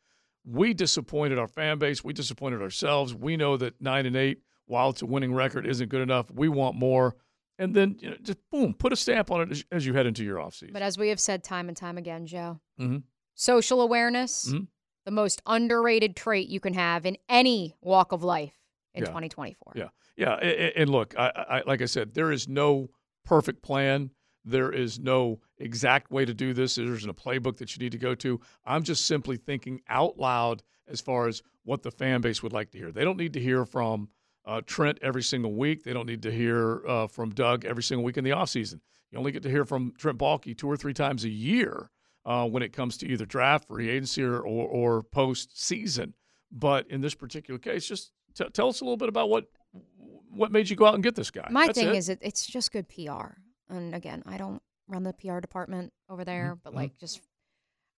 we 0.45 0.73
disappointed 0.73 1.37
our 1.37 1.47
fan 1.47 1.77
base. 1.77 2.03
We 2.03 2.13
disappointed 2.13 2.61
ourselves. 2.61 3.13
We 3.13 3.37
know 3.37 3.57
that 3.57 3.81
nine 3.81 4.05
and 4.05 4.15
eight, 4.15 4.41
while 4.65 4.89
it's 4.89 5.01
a 5.01 5.05
winning 5.05 5.33
record, 5.33 5.67
isn't 5.67 5.89
good 5.89 6.01
enough. 6.01 6.31
We 6.31 6.47
want 6.47 6.75
more. 6.75 7.15
And 7.59 7.73
then 7.75 7.97
you 7.99 8.09
know, 8.09 8.15
just 8.21 8.37
boom, 8.51 8.73
put 8.73 8.93
a 8.93 8.95
stamp 8.95 9.31
on 9.31 9.41
it 9.41 9.51
as, 9.51 9.65
as 9.71 9.85
you 9.85 9.93
head 9.93 10.05
into 10.05 10.23
your 10.23 10.37
offseason. 10.37 10.73
But 10.73 10.81
as 10.81 10.97
we 10.97 11.09
have 11.09 11.19
said 11.19 11.43
time 11.43 11.67
and 11.67 11.75
time 11.77 11.97
again, 11.97 12.25
Joe, 12.25 12.59
Mhm. 12.79 13.03
social 13.33 13.81
awareness, 13.81 14.51
Mhm. 14.51 14.67
the 15.05 15.11
most 15.11 15.41
underrated 15.45 16.15
trait 16.15 16.49
you 16.49 16.59
can 16.59 16.73
have 16.73 17.05
in 17.05 17.17
any 17.29 17.75
walk 17.81 18.11
of 18.11 18.23
life 18.23 18.53
in 18.93 19.01
Yeah. 19.03 19.07
2024. 19.09 19.73
Yeah, 19.75 19.89
yeah, 20.15 20.37
a- 20.41 20.65
a- 20.67 20.73
and 20.81 20.89
look, 20.89 21.17
I, 21.17 21.29
I 21.49 21.61
like 21.65 21.81
I 21.81 21.85
said, 21.85 22.13
there 22.13 22.31
is 22.31 22.47
no 22.47 22.89
perfect 23.25 23.61
plan. 23.61 24.11
There 24.45 24.71
is 24.71 24.97
no 24.99 25.41
exact 25.57 26.09
way 26.11 26.23
to 26.23 26.33
do 26.33 26.53
this. 26.53 26.75
There 26.75 26.93
isn't 26.93 27.09
a 27.09 27.13
playbook 27.13 27.57
that 27.57 27.75
you 27.75 27.83
need 27.83 27.91
to 27.91 27.97
go 27.97 28.15
to. 28.15 28.39
I'm 28.65 28.83
just 28.83 29.05
simply 29.05 29.35
thinking 29.37 29.81
out 29.89 30.17
loud 30.17 30.63
as 30.87 31.01
far 31.01 31.27
as 31.27 31.41
what 31.63 31.83
the 31.83 31.91
fan 31.91 32.21
base 32.21 32.41
would 32.41 32.53
like 32.53 32.71
to 32.71 32.77
hear. 32.77 32.91
They 32.93 33.03
don't 33.03 33.17
need 33.17 33.33
to 33.33 33.41
hear 33.41 33.65
from 33.65 34.07
uh, 34.47 34.61
Trent 34.65 34.97
every 35.01 35.21
single 35.21 35.53
week. 35.53 35.83
They 35.83 35.93
don't 35.93 36.05
need 36.07 36.23
to 36.23 36.31
hear 36.31 36.81
uh, 36.87 37.07
from 37.07 37.31
Doug 37.31 37.65
every 37.65 37.83
single 37.83 38.03
week 38.03 38.17
in 38.17 38.23
the 38.23 38.29
offseason. 38.31 38.79
You 39.11 39.19
only 39.19 39.31
get 39.31 39.43
to 39.43 39.49
hear 39.49 39.65
from 39.65 39.93
Trent 39.97 40.17
Baalke 40.17 40.57
two 40.57 40.67
or 40.69 40.77
three 40.77 40.93
times 40.93 41.23
a 41.25 41.29
year 41.29 41.89
uh, 42.25 42.47
when 42.47 42.63
it 42.63 42.73
comes 42.73 42.97
to 42.97 43.07
either 43.07 43.25
draft, 43.25 43.67
free 43.67 43.89
agency, 43.89 44.23
or, 44.23 44.37
or, 44.39 44.67
or 44.67 45.03
postseason. 45.03 46.13
But 46.51 46.89
in 46.89 47.01
this 47.01 47.13
particular 47.13 47.59
case, 47.59 47.87
just 47.87 48.11
t- 48.35 48.45
tell 48.53 48.69
us 48.69 48.81
a 48.81 48.83
little 48.85 48.97
bit 48.97 49.09
about 49.09 49.29
what 49.29 49.45
what 50.29 50.51
made 50.51 50.69
you 50.69 50.75
go 50.75 50.85
out 50.85 50.93
and 50.93 51.03
get 51.03 51.15
this 51.15 51.31
guy. 51.31 51.47
My 51.51 51.65
That's 51.67 51.79
thing 51.79 51.87
it. 51.89 51.95
is, 51.95 52.09
it, 52.09 52.19
it's 52.21 52.45
just 52.45 52.71
good 52.71 52.87
PR. 52.89 53.27
And 53.69 53.95
again, 53.95 54.23
I 54.25 54.37
don't 54.37 54.61
run 54.87 55.03
the 55.03 55.13
PR 55.13 55.39
department 55.39 55.91
over 56.09 56.23
there, 56.23 56.51
Mm-hmm. 56.51 56.59
but 56.63 56.75
like, 56.75 56.97
just 56.99 57.21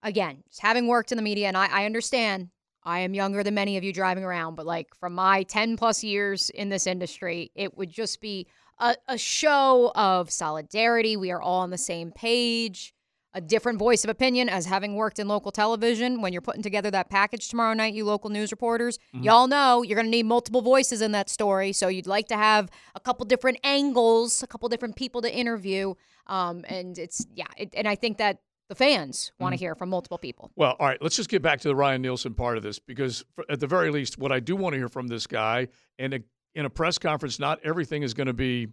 again, 0.04 0.44
just 0.48 0.62
having 0.62 0.88
worked 0.88 1.12
in 1.12 1.18
the 1.18 1.22
media, 1.22 1.48
and 1.48 1.58
I, 1.58 1.68
I 1.82 1.86
understand 1.86 2.50
I 2.84 3.00
am 3.00 3.14
younger 3.14 3.44
than 3.44 3.54
many 3.54 3.78
of 3.78 3.84
you 3.84 3.92
driving 3.94 4.24
around, 4.24 4.56
but 4.56 4.66
like 4.66 4.96
from 4.96 5.14
my 5.14 5.44
10 5.44 5.78
plus 5.78 6.04
years 6.04 6.50
in 6.52 6.70
this 6.70 6.88
industry, 6.88 7.52
it 7.56 7.78
would 7.78 7.92
just 7.92 8.22
be 8.22 8.48
a, 8.80 8.96
a 9.08 9.18
show 9.18 9.92
of 9.96 10.32
solidarity. 10.32 11.18
We 11.18 11.32
are 11.32 11.42
all 11.42 11.60
on 11.62 11.70
the 11.70 11.78
same 11.78 12.12
page. 12.12 12.94
A 13.36 13.42
different 13.42 13.78
voice 13.78 14.04
of 14.04 14.10
opinion 14.10 14.50
as 14.50 14.66
having 14.66 14.96
worked 14.96 15.20
in 15.20 15.28
local 15.28 15.52
television. 15.52 16.20
When 16.22 16.34
you're 16.34 16.42
putting 16.42 16.64
together 16.64 16.90
that 16.90 17.12
package 17.12 17.48
tomorrow 17.48 17.76
night, 17.76 17.94
you 17.94 18.04
local 18.04 18.32
news 18.32 18.50
reporters, 18.50 18.98
Mhm. 19.14 19.24
y'all 19.24 19.46
know 19.48 19.84
you're 19.84 19.96
going 19.98 20.08
to 20.08 20.10
need 20.12 20.26
multiple 20.26 20.62
voices 20.62 21.00
in 21.02 21.12
that 21.12 21.30
story. 21.30 21.72
So 21.72 21.90
you'd 21.90 22.08
like 22.08 22.28
to 22.30 22.36
have 22.38 22.72
a 22.96 23.00
couple 23.00 23.26
different 23.28 23.60
angles, 23.64 24.42
a 24.42 24.48
couple 24.48 24.68
different 24.68 24.96
people 24.96 25.22
to 25.22 25.32
interview. 25.32 25.94
Um, 26.26 26.66
and 26.68 26.98
it's, 26.98 27.28
yeah, 27.36 27.46
it, 27.56 27.70
and 27.76 27.88
I 27.88 27.94
think 27.96 28.18
that 28.18 28.40
the 28.70 28.76
fans 28.76 29.32
want 29.40 29.52
to 29.54 29.58
Mhm. 29.58 29.60
hear 29.60 29.76
from 29.76 29.90
multiple 29.90 30.18
people. 30.18 30.52
Well, 30.56 30.76
all 30.80 30.88
right, 30.88 31.02
let's 31.02 31.16
just 31.18 31.30
get 31.30 31.42
back 31.42 31.60
to 31.62 31.68
the 31.68 31.76
Ryan 31.76 32.02
Nielsen 32.02 32.34
part 32.34 32.56
of 32.56 32.64
this 32.64 32.80
because, 32.80 33.26
for, 33.34 33.44
at 33.50 33.60
the 33.60 33.68
very 33.68 33.92
least, 33.92 34.18
what 34.18 34.32
I 34.32 34.40
do 34.40 34.56
want 34.56 34.74
to 34.74 34.78
hear 34.78 34.88
from 34.90 35.08
this 35.08 35.28
guy, 35.28 35.68
and 35.98 36.14
a, 36.14 36.20
in 36.56 36.66
a 36.66 36.70
press 36.70 36.98
conference, 36.98 37.40
not 37.40 37.60
everything 37.64 38.04
is 38.04 38.14
going 38.14 38.28
to 38.28 38.34
be 38.34 38.68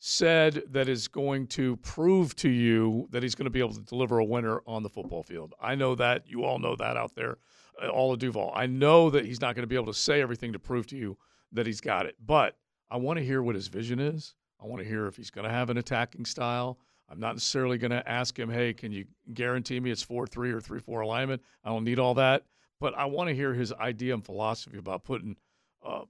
said 0.00 0.62
that 0.70 0.88
is 0.88 1.08
going 1.08 1.46
to 1.48 1.76
prove 1.78 2.34
to 2.36 2.48
you 2.48 3.08
that 3.10 3.22
he's 3.22 3.34
going 3.34 3.44
to 3.46 3.50
be 3.50 3.58
able 3.58 3.72
to 3.74 3.80
deliver 3.80 4.18
a 4.18 4.24
winner 4.24 4.60
on 4.66 4.82
the 4.82 4.88
football 4.88 5.22
field. 5.22 5.54
I 5.60 5.74
know 5.74 5.94
that. 5.96 6.28
You 6.28 6.44
all 6.44 6.58
know 6.60 6.76
that 6.76 6.96
out 6.96 7.14
there, 7.16 7.38
uh, 7.82 7.88
all 7.88 8.12
of 8.12 8.18
Duval. 8.20 8.52
I 8.54 8.66
know 8.66 9.10
that 9.10 9.24
he's 9.24 9.40
not 9.40 9.54
going 9.56 9.64
to 9.64 9.66
be 9.68 9.74
able 9.74 9.86
to 9.86 9.94
say 9.94 10.20
everything 10.20 10.52
to 10.52 10.58
prove 10.58 10.86
to 10.88 10.96
you 10.96 11.16
that 11.52 11.66
he's 11.66 11.80
got 11.80 12.06
it, 12.06 12.14
but 12.24 12.56
I 12.90 12.96
want 12.96 13.18
to 13.18 13.24
hear 13.24 13.42
what 13.42 13.54
his 13.56 13.66
vision 13.68 13.98
is. 13.98 14.34
I 14.60 14.66
want 14.66 14.82
to 14.82 14.88
hear 14.88 15.06
if 15.06 15.16
he's 15.16 15.30
going 15.30 15.44
to 15.46 15.50
have 15.52 15.68
an 15.70 15.78
attacking 15.78 16.24
style. 16.26 16.78
I'm 17.08 17.20
not 17.20 17.34
necessarily 17.34 17.78
going 17.78 17.90
to 17.90 18.06
ask 18.08 18.38
him, 18.38 18.50
hey, 18.50 18.74
can 18.74 18.92
you 18.92 19.06
guarantee 19.32 19.80
me 19.80 19.90
it's 19.90 20.02
4 20.02 20.26
3 20.26 20.52
or 20.52 20.60
3 20.60 20.80
4 20.80 21.00
alignment? 21.00 21.42
I 21.64 21.70
don't 21.70 21.84
need 21.84 21.98
all 21.98 22.14
that. 22.14 22.44
But 22.80 22.96
I 22.96 23.06
want 23.06 23.28
to 23.28 23.34
hear 23.34 23.54
his 23.54 23.72
idea 23.72 24.14
and 24.14 24.24
philosophy 24.24 24.78
about 24.78 25.04
putting, 25.04 25.36
uh, 25.84 26.02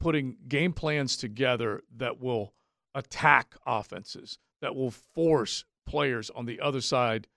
putting 0.00 0.36
game 0.48 0.72
plans 0.72 1.16
together 1.16 1.82
that 1.96 2.20
will 2.20 2.52
attack 2.94 3.54
offenses, 3.66 4.38
that 4.60 4.74
will 4.74 4.90
force 4.90 5.64
players 5.86 6.30
on 6.30 6.46
the 6.46 6.60
other 6.60 6.80
side 6.80 7.28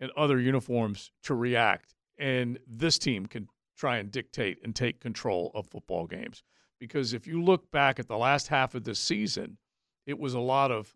in 0.00 0.10
other 0.16 0.40
uniforms 0.40 1.12
to 1.24 1.34
react. 1.34 1.94
And 2.18 2.58
this 2.66 2.98
team 2.98 3.26
can 3.26 3.48
try 3.76 3.98
and 3.98 4.10
dictate 4.10 4.58
and 4.64 4.74
take 4.74 5.00
control 5.00 5.50
of 5.54 5.66
football 5.66 6.06
games. 6.06 6.42
Because 6.78 7.12
if 7.12 7.26
you 7.26 7.42
look 7.42 7.70
back 7.70 7.98
at 7.98 8.08
the 8.08 8.16
last 8.16 8.48
half 8.48 8.74
of 8.74 8.84
this 8.84 8.98
season, 8.98 9.58
it 10.06 10.18
was 10.18 10.34
a 10.34 10.40
lot 10.40 10.70
of 10.70 10.94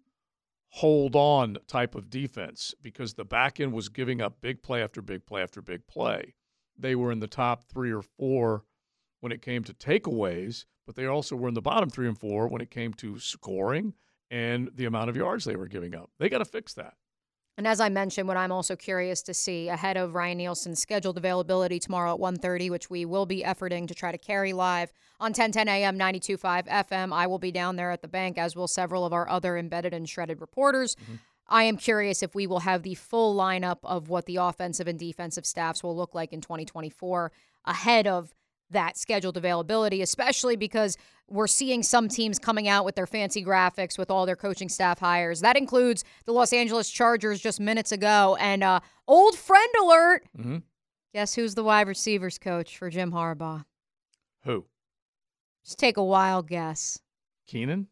hold 0.78 1.14
on 1.14 1.56
type 1.68 1.94
of 1.94 2.10
defense 2.10 2.74
because 2.82 3.14
the 3.14 3.24
back 3.24 3.60
end 3.60 3.72
was 3.72 3.88
giving 3.88 4.20
up 4.20 4.40
big 4.40 4.60
play 4.60 4.82
after 4.82 5.01
big 5.01 5.24
play 5.24 5.40
after 5.40 5.62
big 5.62 5.86
play. 5.86 6.34
They 6.76 6.96
were 6.96 7.12
in 7.12 7.20
the 7.20 7.28
top 7.28 7.62
three 7.62 7.92
or 7.92 8.02
four 8.02 8.64
when 9.20 9.30
it 9.30 9.40
came 9.40 9.62
to 9.64 9.72
takeaways, 9.72 10.64
but 10.84 10.96
they 10.96 11.06
also 11.06 11.36
were 11.36 11.46
in 11.46 11.55
the 11.55 11.62
bottom 11.62 11.90
three 11.90 12.09
and 12.09 12.18
four 12.18 12.48
when 12.48 12.60
it 12.60 12.72
came 12.72 12.92
to 12.94 13.20
scoring 13.20 13.94
and 14.32 14.68
the 14.74 14.84
amount 14.84 15.10
of 15.10 15.16
yards 15.16 15.44
they 15.44 15.55
were 15.55 15.68
giving 15.68 15.94
up. 15.94 16.10
They 16.18 16.28
got 16.28 16.38
to 16.38 16.44
fix 16.44 16.74
that. 16.74 16.94
And 17.56 17.68
as 17.68 17.81
I 17.81 17.89
mentioned, 17.89 18.26
what 18.26 18.36
I'm 18.36 18.51
also 18.51 18.74
curious 18.74 19.22
to 19.22 19.35
see 19.35 19.68
ahead 19.68 19.97
of 19.97 20.14
Ryan 20.14 20.39
Nielsen's 20.39 20.81
scheduled 20.81 21.16
availability 21.16 21.78
tomorrow 21.78 22.12
at 22.14 22.20
1:30, 22.20 22.68
which 22.68 22.90
we 22.90 23.05
will 23.05 23.26
be 23.26 23.43
efforting 23.43 23.86
to 23.86 23.94
try 23.94 24.10
to 24.10 24.18
carry 24.18 24.52
live 24.52 24.93
on 25.20 25.32
1010 25.32 25.68
AM 25.68 25.97
92.5 25.97 26.66
FM. 26.66 27.12
I 27.12 27.26
will 27.26 27.39
be 27.39 27.52
down 27.52 27.76
there 27.76 27.93
at 27.93 28.02
the 28.02 28.09
bank, 28.09 28.39
as 28.39 28.56
will 28.56 28.66
several 28.66 29.05
of 29.05 29.12
our 29.12 29.28
other 29.28 29.56
embedded 29.56 29.94
and 29.94 30.09
shredded 30.09 30.40
reporters. 30.40 30.97
Mm-hmm. 30.97 31.14
I 31.48 31.64
am 31.64 31.76
curious 31.76 32.22
if 32.22 32.35
we 32.35 32.47
will 32.47 32.60
have 32.60 32.82
the 32.82 32.94
full 32.94 33.36
lineup 33.36 33.78
of 33.85 34.09
what 34.09 34.26
the 34.26 34.36
offensive 34.36 34.89
and 34.89 34.98
defensive 34.98 35.47
staffs 35.47 35.82
will 35.82 35.94
look 35.94 36.14
like 36.14 36.32
in 36.32 36.40
2024 36.40 37.31
ahead 37.66 38.06
of 38.06 38.35
that 38.70 38.97
scheduled 38.97 39.36
availability, 39.36 40.03
especially 40.03 40.57
because 40.57 40.97
we're 41.28 41.47
seeing 41.47 41.82
some 41.82 42.09
teams 42.09 42.39
coming 42.39 42.69
out 42.69 42.85
with 42.85 42.95
their 42.97 43.07
fancy 43.07 43.43
graphics 43.45 43.97
with 43.99 44.11
all 44.11 44.27
their 44.27 44.36
coaching 44.36 44.69
staff 44.69 44.99
hires. 44.99 45.41
That 45.41 45.57
includes 45.57 46.05
the 46.27 46.32
Los 46.32 46.53
Angeles 46.53 46.91
Chargers 46.91 47.41
just 47.41 47.61
minutes 47.61 47.93
ago. 47.93 48.36
And 48.41 48.62
uh, 48.62 48.81
old 49.09 49.36
friend 49.36 49.69
alert. 49.82 50.24
Mm-hmm. 50.39 50.57
Guess 51.15 51.35
who's 51.35 51.55
the 51.55 51.62
wide 51.65 51.86
receivers 51.89 52.39
coach 52.39 52.77
for 52.77 52.91
Jim 52.91 53.12
Harbaugh? 53.12 53.65
Who? 54.45 54.66
Just 55.65 55.78
take 55.78 55.97
a 55.97 56.05
wild 56.05 56.49
guess. 56.49 56.99
Keenan? 57.47 57.86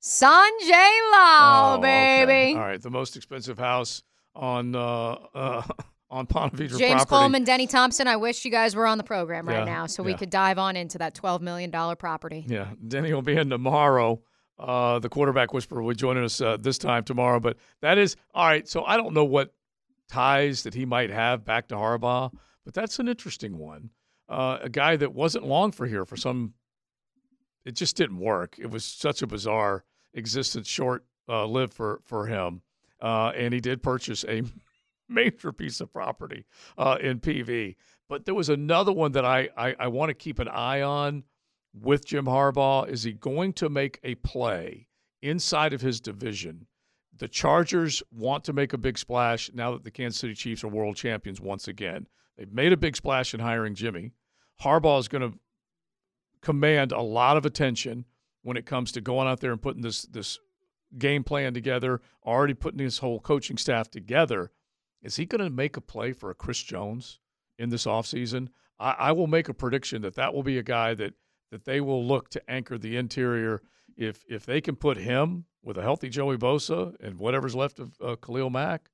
Sanjay 0.00 1.10
Lal, 1.12 1.74
Oh, 1.74 1.78
okay. 1.78 2.24
baby. 2.26 2.58
All 2.58 2.64
right, 2.64 2.80
the 2.80 2.90
most 2.90 3.16
expensive 3.16 3.58
house 3.58 4.02
on 4.34 4.74
uh, 4.76 5.16
uh, 5.34 5.62
on 6.10 6.26
Ponte 6.26 6.54
Vedra 6.54 6.78
James 6.78 6.92
property. 6.94 7.08
Coleman, 7.08 7.44
Denny 7.44 7.66
Thompson. 7.66 8.06
I 8.06 8.16
wish 8.16 8.44
you 8.44 8.50
guys 8.50 8.76
were 8.76 8.86
on 8.86 8.98
the 8.98 9.04
program 9.04 9.48
right 9.48 9.58
Yeah, 9.58 9.64
now 9.64 9.86
so 9.86 10.02
we 10.02 10.12
yeah. 10.12 10.16
could 10.18 10.30
dive 10.30 10.58
on 10.58 10.76
into 10.76 10.98
that 10.98 11.14
$12 11.14 11.40
million 11.40 11.70
property. 11.96 12.44
Yeah, 12.46 12.68
Denny 12.86 13.12
will 13.12 13.22
be 13.22 13.36
in 13.36 13.50
tomorrow. 13.50 14.22
Uh, 14.58 14.98
the 15.00 15.08
quarterback 15.08 15.52
whisperer 15.52 15.82
will 15.82 15.90
be 15.90 15.96
joining 15.96 16.24
us 16.24 16.40
uh, 16.40 16.56
this 16.58 16.78
time 16.78 17.04
tomorrow. 17.04 17.40
But 17.40 17.56
that 17.82 17.98
is 17.98 18.16
all 18.34 18.46
right. 18.46 18.66
So 18.66 18.84
I 18.84 18.96
don't 18.96 19.12
know 19.14 19.24
what 19.24 19.52
ties 20.08 20.62
that 20.62 20.74
he 20.74 20.86
might 20.86 21.10
have 21.10 21.44
back 21.44 21.68
to 21.68 21.74
Harbaugh, 21.74 22.32
but 22.64 22.72
that's 22.72 22.98
an 22.98 23.08
interesting 23.08 23.58
one. 23.58 23.90
Uh, 24.28 24.58
a 24.62 24.68
guy 24.68 24.96
that 24.96 25.12
wasn't 25.12 25.46
long 25.46 25.72
for 25.72 25.86
here 25.86 26.04
for 26.04 26.16
some. 26.16 26.54
It 27.64 27.74
just 27.74 27.96
didn't 27.96 28.18
work. 28.18 28.56
It 28.58 28.70
was 28.70 28.84
such 28.84 29.22
a 29.22 29.26
bizarre 29.26 29.84
existence, 30.14 30.68
short 30.68 31.04
uh, 31.28 31.44
lived 31.46 31.74
for 31.74 32.00
for 32.04 32.26
him. 32.26 32.62
Uh, 33.00 33.32
and 33.36 33.52
he 33.52 33.60
did 33.60 33.82
purchase 33.82 34.24
a 34.26 34.42
major 35.08 35.52
piece 35.52 35.80
of 35.80 35.92
property 35.92 36.44
uh, 36.78 36.98
in 37.00 37.20
PV. 37.20 37.76
But 38.08 38.24
there 38.24 38.34
was 38.34 38.48
another 38.48 38.92
one 38.92 39.12
that 39.12 39.24
I, 39.24 39.48
I, 39.56 39.74
I 39.78 39.88
want 39.88 40.10
to 40.10 40.14
keep 40.14 40.38
an 40.38 40.48
eye 40.48 40.82
on 40.82 41.24
with 41.74 42.06
Jim 42.06 42.26
Harbaugh. 42.26 42.88
Is 42.88 43.02
he 43.02 43.12
going 43.12 43.52
to 43.54 43.68
make 43.68 43.98
a 44.04 44.14
play 44.16 44.88
inside 45.22 45.72
of 45.72 45.80
his 45.80 46.00
division? 46.00 46.66
The 47.18 47.28
Chargers 47.28 48.02
want 48.12 48.44
to 48.44 48.52
make 48.52 48.72
a 48.72 48.78
big 48.78 48.98
splash 48.98 49.50
now 49.54 49.72
that 49.72 49.84
the 49.84 49.90
Kansas 49.90 50.20
City 50.20 50.34
Chiefs 50.34 50.62
are 50.64 50.68
world 50.68 50.96
champions 50.96 51.40
once 51.40 51.66
again. 51.66 52.06
They've 52.36 52.52
made 52.52 52.72
a 52.72 52.76
big 52.76 52.96
splash 52.96 53.32
in 53.32 53.40
hiring 53.40 53.74
Jimmy. 53.74 54.12
Harbaugh 54.62 55.00
is 55.00 55.08
going 55.08 55.32
to 55.32 55.38
command 56.42 56.92
a 56.92 57.00
lot 57.00 57.36
of 57.36 57.46
attention 57.46 58.04
when 58.42 58.56
it 58.56 58.66
comes 58.66 58.92
to 58.92 59.00
going 59.00 59.26
out 59.26 59.40
there 59.40 59.50
and 59.50 59.60
putting 59.60 59.82
this 59.82 60.02
this 60.02 60.38
game 60.98 61.24
plan 61.24 61.52
together, 61.54 62.00
already 62.24 62.54
putting 62.54 62.78
his 62.78 62.98
whole 62.98 63.18
coaching 63.18 63.56
staff 63.56 63.90
together. 63.90 64.52
Is 65.06 65.16
he 65.16 65.24
going 65.24 65.42
to 65.44 65.50
make 65.50 65.76
a 65.76 65.80
play 65.80 66.12
for 66.12 66.30
a 66.30 66.34
Chris 66.34 66.62
Jones 66.62 67.20
in 67.58 67.70
this 67.70 67.86
offseason? 67.86 68.48
I, 68.78 68.90
I 68.98 69.12
will 69.12 69.26
make 69.28 69.48
a 69.48 69.54
prediction 69.54 70.02
that 70.02 70.16
that 70.16 70.34
will 70.34 70.42
be 70.42 70.58
a 70.58 70.62
guy 70.62 70.94
that 70.94 71.14
that 71.52 71.64
they 71.64 71.80
will 71.80 72.04
look 72.04 72.28
to 72.30 72.50
anchor 72.50 72.76
the 72.76 72.96
interior. 72.96 73.62
If 73.96 74.24
if 74.28 74.44
they 74.44 74.60
can 74.60 74.76
put 74.76 74.96
him 74.98 75.44
with 75.62 75.78
a 75.78 75.82
healthy 75.82 76.08
Joey 76.08 76.36
Bosa 76.36 76.94
and 77.00 77.18
whatever's 77.18 77.54
left 77.54 77.78
of 77.78 77.96
uh, 78.04 78.16
Khalil 78.16 78.50
Mack, 78.50 78.90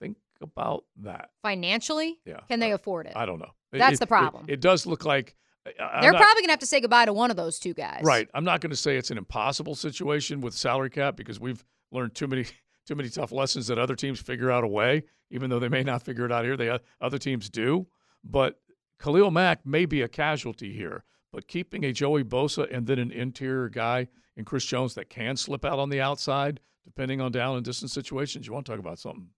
think 0.00 0.16
about 0.42 0.84
that. 0.98 1.30
Financially, 1.42 2.18
Yeah, 2.26 2.40
can 2.48 2.60
they 2.60 2.72
afford 2.72 3.06
it? 3.06 3.12
I 3.16 3.24
don't 3.24 3.38
know. 3.38 3.52
That's 3.72 3.94
it- 3.94 4.00
the 4.00 4.06
problem. 4.06 4.44
It, 4.48 4.54
it 4.54 4.60
does 4.60 4.84
look 4.84 5.04
like 5.04 5.36
I'm 5.80 6.02
They're 6.02 6.12
not- 6.12 6.20
probably 6.20 6.42
going 6.42 6.48
to 6.48 6.52
have 6.52 6.60
to 6.60 6.66
say 6.66 6.80
goodbye 6.80 7.06
to 7.06 7.12
one 7.12 7.30
of 7.30 7.36
those 7.36 7.58
two 7.58 7.72
guys. 7.74 8.02
Right. 8.04 8.28
I'm 8.34 8.44
not 8.44 8.60
going 8.60 8.70
to 8.70 8.76
say 8.76 8.96
it's 8.96 9.10
an 9.10 9.18
impossible 9.18 9.74
situation 9.74 10.40
with 10.40 10.54
salary 10.54 10.90
cap 10.90 11.16
because 11.16 11.40
we've 11.40 11.64
learned 11.92 12.14
too 12.14 12.26
many 12.28 12.44
too 12.86 12.94
many 12.94 13.08
tough 13.08 13.32
lessons 13.32 13.66
that 13.66 13.78
other 13.78 13.96
teams 13.96 14.20
figure 14.20 14.50
out 14.50 14.64
a 14.64 14.68
way, 14.68 15.02
even 15.30 15.50
though 15.50 15.58
they 15.58 15.68
may 15.68 15.82
not 15.82 16.02
figure 16.02 16.24
it 16.24 16.32
out 16.32 16.44
here. 16.44 16.56
They 16.56 16.70
uh, 16.70 16.78
other 17.00 17.18
teams 17.18 17.50
do. 17.50 17.86
But 18.22 18.60
Khalil 18.98 19.30
Mack 19.30 19.66
may 19.66 19.86
be 19.86 20.02
a 20.02 20.08
casualty 20.08 20.72
here. 20.72 21.04
But 21.32 21.48
keeping 21.48 21.84
a 21.84 21.92
Joey 21.92 22.24
Bosa 22.24 22.72
and 22.74 22.86
then 22.86 22.98
an 22.98 23.10
interior 23.10 23.68
guy 23.68 24.08
in 24.36 24.44
Chris 24.44 24.64
Jones 24.64 24.94
that 24.94 25.10
can 25.10 25.36
slip 25.36 25.64
out 25.64 25.78
on 25.78 25.90
the 25.90 26.00
outside 26.00 26.60
depending 26.84 27.20
on 27.20 27.32
down 27.32 27.56
and 27.56 27.64
distance 27.64 27.92
situations. 27.92 28.46
You 28.46 28.52
want 28.52 28.64
to 28.66 28.72
talk 28.72 28.78
about 28.78 28.98
something 28.98 29.28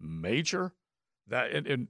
major? 0.00 0.72
That 1.28 1.52
and, 1.52 1.66
and 1.66 1.88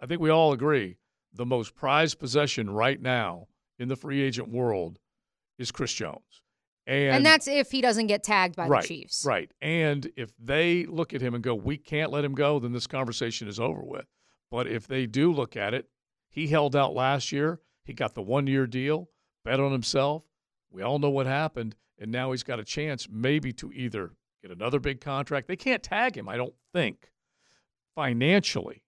I 0.00 0.06
think 0.06 0.20
we 0.20 0.30
all 0.30 0.52
agree 0.52 0.98
the 1.32 1.46
most 1.46 1.74
prized 1.74 2.18
possession 2.18 2.70
right 2.70 3.00
now 3.00 3.48
in 3.78 3.88
the 3.88 3.96
free 3.96 4.20
agent 4.20 4.48
world 4.48 4.98
is 5.58 5.72
Chris 5.72 5.92
Jones. 5.92 6.42
And, 6.90 7.16
And, 7.16 7.26
that's 7.26 7.46
if 7.46 7.70
he 7.70 7.80
doesn't 7.80 8.08
get 8.08 8.24
tagged 8.24 8.56
by 8.56 8.66
right, 8.66 8.82
the 8.82 8.88
Chiefs. 8.88 9.24
Right. 9.24 9.48
And 9.60 10.10
if 10.16 10.32
they 10.40 10.86
look 10.86 11.14
at 11.14 11.20
him 11.20 11.34
and 11.34 11.44
go, 11.44 11.54
we 11.54 11.76
can't 11.76 12.10
let 12.10 12.24
him 12.24 12.34
go, 12.34 12.58
then 12.58 12.72
this 12.72 12.88
conversation 12.88 13.46
is 13.46 13.60
over 13.60 13.80
with. 13.80 14.06
But 14.50 14.66
if 14.66 14.88
they 14.88 15.06
do 15.06 15.32
look 15.32 15.56
at 15.56 15.72
it, 15.72 15.88
he 16.28 16.48
held 16.48 16.74
out 16.74 16.92
last 16.92 17.30
year. 17.30 17.60
He 17.84 17.92
got 17.92 18.14
the 18.14 18.22
one 18.22 18.48
year 18.48 18.66
deal, 18.66 19.08
bet 19.44 19.60
on 19.60 19.70
himself. 19.70 20.24
We 20.68 20.82
all 20.82 20.98
know 20.98 21.10
what 21.10 21.26
happened. 21.26 21.76
And 21.96 22.10
now 22.10 22.32
he's 22.32 22.42
got 22.42 22.58
a 22.58 22.64
chance 22.64 23.06
maybe 23.08 23.52
to 23.52 23.70
either 23.72 24.10
get 24.42 24.50
another 24.50 24.80
big 24.80 25.00
contract. 25.00 25.46
They 25.46 25.54
can't 25.54 25.84
tag 25.84 26.16
him, 26.16 26.28
I 26.28 26.36
don't 26.36 26.54
think, 26.72 27.12
financially. 27.94 28.82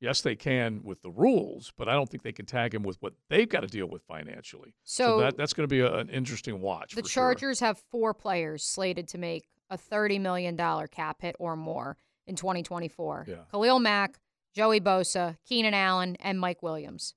Yes, 0.00 0.20
they 0.20 0.36
can 0.36 0.82
with 0.84 1.02
the 1.02 1.10
rules, 1.10 1.72
but 1.76 1.88
I 1.88 1.92
don't 1.94 2.08
think 2.08 2.22
they 2.22 2.32
can 2.32 2.46
tag 2.46 2.72
him 2.74 2.82
with 2.84 2.96
what 3.00 3.14
they've 3.28 3.48
got 3.48 3.60
to 3.60 3.66
deal 3.66 3.86
with 3.86 4.02
financially. 4.04 4.74
So- 4.84 5.20
that, 5.20 5.36
that's 5.36 5.52
going 5.52 5.68
to 5.68 5.72
be 5.72 5.80
a, 5.80 5.92
an 5.96 6.08
interesting 6.10 6.60
watch. 6.60 6.94
The 6.94 7.02
for 7.02 7.08
sure. 7.08 7.22
Chargers 7.24 7.60
have 7.60 7.78
four 7.90 8.14
players 8.14 8.62
slated 8.64 9.08
to 9.08 9.18
make 9.18 9.48
a 9.70 9.76
$30 9.76 10.20
million 10.20 10.56
cap 10.88 11.20
hit 11.20 11.34
or 11.38 11.56
more 11.56 11.96
in 12.26 12.36
2024. 12.36 13.26
Yeah. 13.28 13.34
Khalil 13.50 13.80
Mack, 13.80 14.18
Joey 14.54 14.80
Bosa, 14.80 15.36
Keenan 15.46 15.74
Allen, 15.74 16.16
and 16.20 16.38
Mike 16.40 16.62
Williams. 16.62 17.14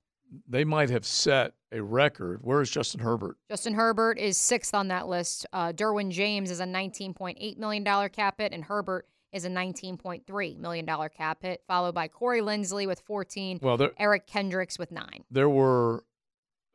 they 0.48 0.64
might 0.64 0.90
have 0.90 1.06
set 1.06 1.52
a 1.70 1.80
record. 1.82 2.40
Where 2.42 2.60
is 2.60 2.68
Justin 2.70 3.00
Herbert? 3.00 3.36
Justin 3.48 3.74
Herbert 3.74 4.18
is 4.18 4.36
sixth 4.36 4.74
on 4.74 4.88
that 4.88 5.06
list. 5.08 5.46
Uh, 5.52 5.72
Derwin 5.72 6.10
James 6.10 6.50
is 6.50 6.60
a 6.60 6.64
$19.8 6.64 7.56
million 7.58 7.84
cap 8.10 8.34
hit, 8.38 8.52
and 8.52 8.64
Herbert 8.64 9.06
is 9.32 9.44
a 9.44 9.48
$19.3 9.48 10.58
million 10.58 10.86
cap 11.16 11.38
hit, 11.42 11.62
followed 11.66 11.94
by 11.94 12.08
Corey 12.08 12.40
Linsley 12.40 12.86
with 12.86 13.00
14, 13.00 13.58
Well, 13.62 13.76
there- 13.76 13.92
Eric 13.98 14.26
Kendricks 14.26 14.78
with 14.78 14.92
nine. 14.92 15.24
There 15.30 15.48
were, 15.48 16.04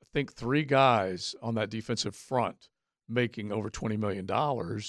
I 0.01 0.05
think, 0.13 0.33
three 0.33 0.63
guys 0.63 1.35
on 1.41 1.55
that 1.55 1.69
defensive 1.69 2.15
front 2.15 2.69
making 3.07 3.51
over 3.51 3.69
$20 3.69 3.97
million. 3.97 4.25
When 4.27 4.79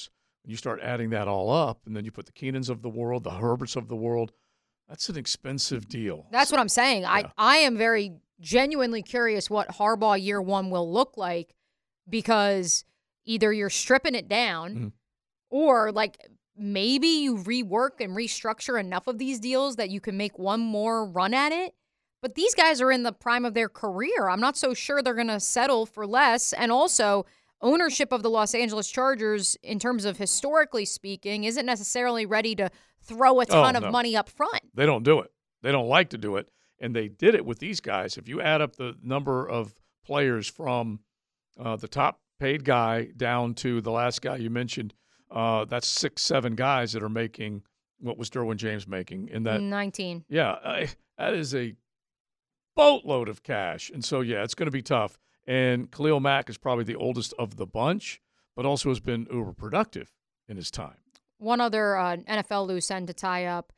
you 0.50 0.56
start 0.56 0.80
adding 0.82 1.10
that 1.10 1.28
all 1.28 1.50
up, 1.50 1.80
and 1.86 1.94
then 1.94 2.04
you 2.04 2.10
put 2.10 2.26
the 2.26 2.32
Keenans 2.32 2.70
of 2.70 2.82
the 2.82 2.88
world, 2.88 3.24
the 3.24 3.30
Herberts 3.32 3.76
of 3.76 3.88
the 3.88 3.96
world, 3.96 4.32
that's 4.88 5.08
an 5.10 5.18
expensive 5.18 5.88
deal. 5.88 6.26
That's 6.32 6.50
what 6.50 6.60
I'm 6.60 6.68
saying. 6.70 7.04
I, 7.04 7.24
I 7.36 7.58
am 7.58 7.76
very 7.76 8.12
genuinely 8.40 9.02
curious 9.02 9.50
what 9.50 9.68
Harbaugh 9.68 10.20
year 10.20 10.40
one 10.40 10.70
will 10.70 10.90
look 10.90 11.16
like 11.18 11.54
because 12.08 12.84
either 13.26 13.52
you're 13.52 13.68
stripping 13.68 14.14
it 14.14 14.28
down 14.28 14.74
Mhm. 14.74 14.92
or 15.50 15.92
like 15.92 16.16
maybe 16.58 17.06
you 17.08 17.36
rework 17.36 18.00
and 18.00 18.16
restructure 18.16 18.78
enough 18.78 19.06
of 19.06 19.18
these 19.18 19.38
deals 19.40 19.76
that 19.76 19.90
you 19.90 20.00
can 20.00 20.16
make 20.16 20.38
one 20.38 20.60
more 20.60 21.04
run 21.04 21.34
at 21.34 21.52
it. 21.52 21.74
But 22.20 22.34
these 22.34 22.54
guys 22.54 22.80
are 22.80 22.90
in 22.90 23.04
the 23.04 23.12
prime 23.12 23.44
of 23.44 23.54
their 23.54 23.68
career. 23.68 24.28
I'm 24.28 24.40
not 24.40 24.56
so 24.56 24.74
sure 24.74 25.02
they're 25.02 25.14
going 25.14 25.28
to 25.28 25.38
settle 25.40 25.86
for 25.86 26.06
less. 26.06 26.52
And 26.52 26.72
also, 26.72 27.26
ownership 27.62 28.12
of 28.12 28.22
the 28.22 28.30
Los 28.30 28.54
Angeles 28.54 28.90
Chargers, 28.90 29.56
in 29.62 29.78
terms 29.78 30.04
of 30.04 30.16
historically 30.16 30.84
speaking, 30.84 31.44
isn't 31.44 31.64
necessarily 31.66 32.26
ready 32.26 32.56
to 32.56 32.70
throw 33.02 33.40
a 33.40 33.46
ton 33.46 33.76
Oh, 33.76 33.86
of 33.86 33.92
money 33.92 34.16
up 34.16 34.28
front. 34.28 34.62
They 34.74 34.84
don't 34.86 35.04
do 35.04 35.20
it. 35.20 35.30
They 35.62 35.70
don't 35.70 35.88
like 35.88 36.10
to 36.10 36.18
do 36.18 36.36
it. 36.36 36.48
And 36.80 36.94
they 36.94 37.08
did 37.08 37.34
it 37.34 37.44
with 37.44 37.60
these 37.60 37.80
guys. 37.80 38.16
If 38.16 38.28
you 38.28 38.40
add 38.40 38.60
up 38.60 38.76
the 38.76 38.94
number 39.02 39.48
of 39.48 39.74
players 40.04 40.48
from 40.48 41.00
uh, 41.58 41.76
the 41.76 41.88
top 41.88 42.20
paid 42.40 42.64
guy 42.64 43.08
down 43.16 43.54
to 43.54 43.80
the 43.80 43.90
last 43.90 44.22
guy 44.22 44.36
you 44.36 44.50
mentioned, 44.50 44.94
uh, 45.30 45.64
that's 45.64 45.86
six, 45.86 46.22
seven 46.22 46.54
guys 46.54 46.92
that 46.92 47.02
are 47.02 47.08
making 47.08 47.62
what 48.00 48.16
was 48.16 48.30
Derwin 48.30 48.56
James 48.56 48.86
making 48.86 49.28
in 49.28 49.42
that 49.44 49.60
19. 49.60 50.24
Yeah, 50.28 50.52
I, 50.52 50.88
that 51.18 51.34
is 51.34 51.54
a 51.54 51.74
boatload 52.76 53.28
of 53.28 53.42
cash. 53.42 53.90
And 53.90 54.04
so, 54.04 54.20
yeah, 54.20 54.44
it's 54.44 54.54
going 54.54 54.66
to 54.66 54.72
be 54.72 54.82
tough. 54.82 55.18
And 55.46 55.90
Khalil 55.90 56.20
Mack 56.20 56.48
is 56.48 56.58
probably 56.58 56.84
the 56.84 56.94
oldest 56.96 57.34
of 57.38 57.56
the 57.56 57.66
bunch, 57.66 58.20
but 58.54 58.66
also 58.66 58.90
has 58.90 59.00
been 59.00 59.26
uber 59.32 59.52
productive 59.52 60.12
in 60.48 60.56
his 60.56 60.70
time. 60.70 60.98
One 61.38 61.60
other 61.60 61.96
uh, 61.96 62.16
NFL 62.16 62.66
loose 62.66 62.90
end 62.90 63.08
to 63.08 63.14
tie 63.14 63.46
up. 63.46 63.72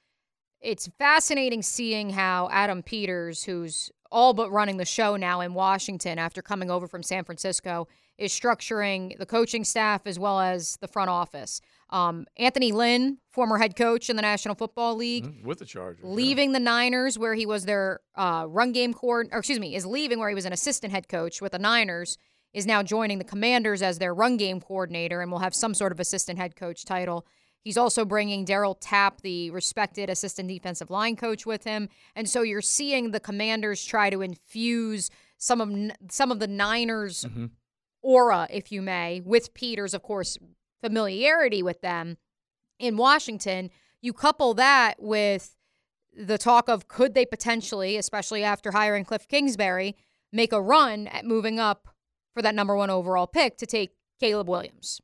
It's 0.60 0.88
fascinating 0.98 1.62
seeing 1.62 2.10
how 2.10 2.48
Adam 2.52 2.82
Peters, 2.82 3.44
who's 3.44 3.90
all 4.10 4.34
but 4.34 4.50
running 4.50 4.76
the 4.76 4.84
show 4.84 5.16
now 5.16 5.40
in 5.40 5.54
Washington 5.54 6.18
after 6.18 6.42
coming 6.42 6.70
over 6.70 6.86
from 6.86 7.02
San 7.02 7.24
Francisco, 7.24 7.88
is 8.20 8.32
structuring 8.32 9.16
the 9.18 9.26
coaching 9.26 9.64
staff 9.64 10.02
as 10.06 10.18
well 10.18 10.38
as 10.40 10.76
the 10.80 10.88
front 10.88 11.10
office. 11.10 11.60
Um, 11.90 12.26
Anthony 12.36 12.70
Lynn, 12.70 13.18
former 13.30 13.58
head 13.58 13.74
coach 13.74 14.08
in 14.08 14.14
the 14.16 14.22
National 14.22 14.54
Football 14.54 14.94
League, 14.96 15.24
Mhm, 15.24 15.44
With 15.44 15.58
the 15.58 15.64
Chargers. 15.64 16.04
yeah. 16.04 16.10
leaving 16.10 16.52
the 16.52 16.60
Niners 16.60 17.18
where 17.18 17.34
he 17.34 17.46
was 17.46 17.64
their 17.64 18.00
uh, 18.14 18.44
run 18.48 18.70
game 18.72 18.94
coord, 18.94 19.28
or 19.32 19.38
excuse 19.38 19.58
me, 19.58 19.74
is 19.74 19.84
leaving 19.86 20.18
where 20.20 20.28
he 20.28 20.34
was 20.34 20.44
an 20.44 20.52
assistant 20.52 20.92
head 20.92 21.08
coach 21.08 21.40
with 21.42 21.52
the 21.52 21.58
Niners, 21.58 22.16
is 22.52 22.66
now 22.66 22.82
joining 22.82 23.18
the 23.18 23.24
Commanders 23.24 23.80
as 23.82 23.98
their 23.98 24.12
run 24.14 24.36
game 24.36 24.60
coordinator 24.60 25.20
and 25.20 25.32
will 25.32 25.38
have 25.40 25.54
some 25.54 25.72
sort 25.74 25.90
of 25.90 25.98
assistant 25.98 26.38
head 26.38 26.54
coach 26.54 26.84
title. 26.84 27.26
He's 27.62 27.76
also 27.76 28.04
bringing 28.04 28.46
Darryl 28.46 28.76
Tapp, 28.80 29.20
the 29.22 29.50
respected 29.50 30.08
assistant 30.10 30.48
defensive 30.48 30.90
line 30.90 31.14
coach, 31.16 31.44
with 31.44 31.64
him, 31.64 31.88
and 32.16 32.28
so 32.28 32.42
you're 32.42 32.60
seeing 32.62 33.10
the 33.10 33.20
Commanders 33.20 33.84
try 33.84 34.10
to 34.10 34.22
infuse 34.22 35.10
some 35.38 35.60
of 35.60 35.92
some 36.10 36.30
of 36.30 36.38
the 36.38 36.46
Niners 36.48 37.26
aura, 38.02 38.46
if 38.50 38.72
you 38.72 38.82
may, 38.82 39.20
with 39.24 39.54
Peters, 39.54 39.94
of 39.94 40.02
course, 40.02 40.38
familiarity 40.82 41.62
with 41.62 41.80
them 41.80 42.16
in 42.78 42.96
Washington. 42.96 43.70
You 44.00 44.12
couple 44.12 44.54
that 44.54 44.94
with 44.98 45.56
the 46.16 46.38
talk 46.38 46.68
of 46.68 46.88
could 46.88 47.14
they 47.14 47.26
potentially, 47.26 47.96
especially 47.96 48.42
after 48.42 48.72
hiring 48.72 49.04
Cliff 49.04 49.28
Kingsbury, 49.28 49.96
make 50.32 50.52
a 50.52 50.60
run 50.60 51.06
at 51.08 51.24
moving 51.24 51.60
up 51.60 51.88
for 52.34 52.42
that 52.42 52.54
number 52.54 52.76
one 52.76 52.90
overall 52.90 53.26
pick 53.26 53.56
to 53.58 53.66
take 53.66 53.90
Caleb 54.18 54.48
Williams. 54.48 55.00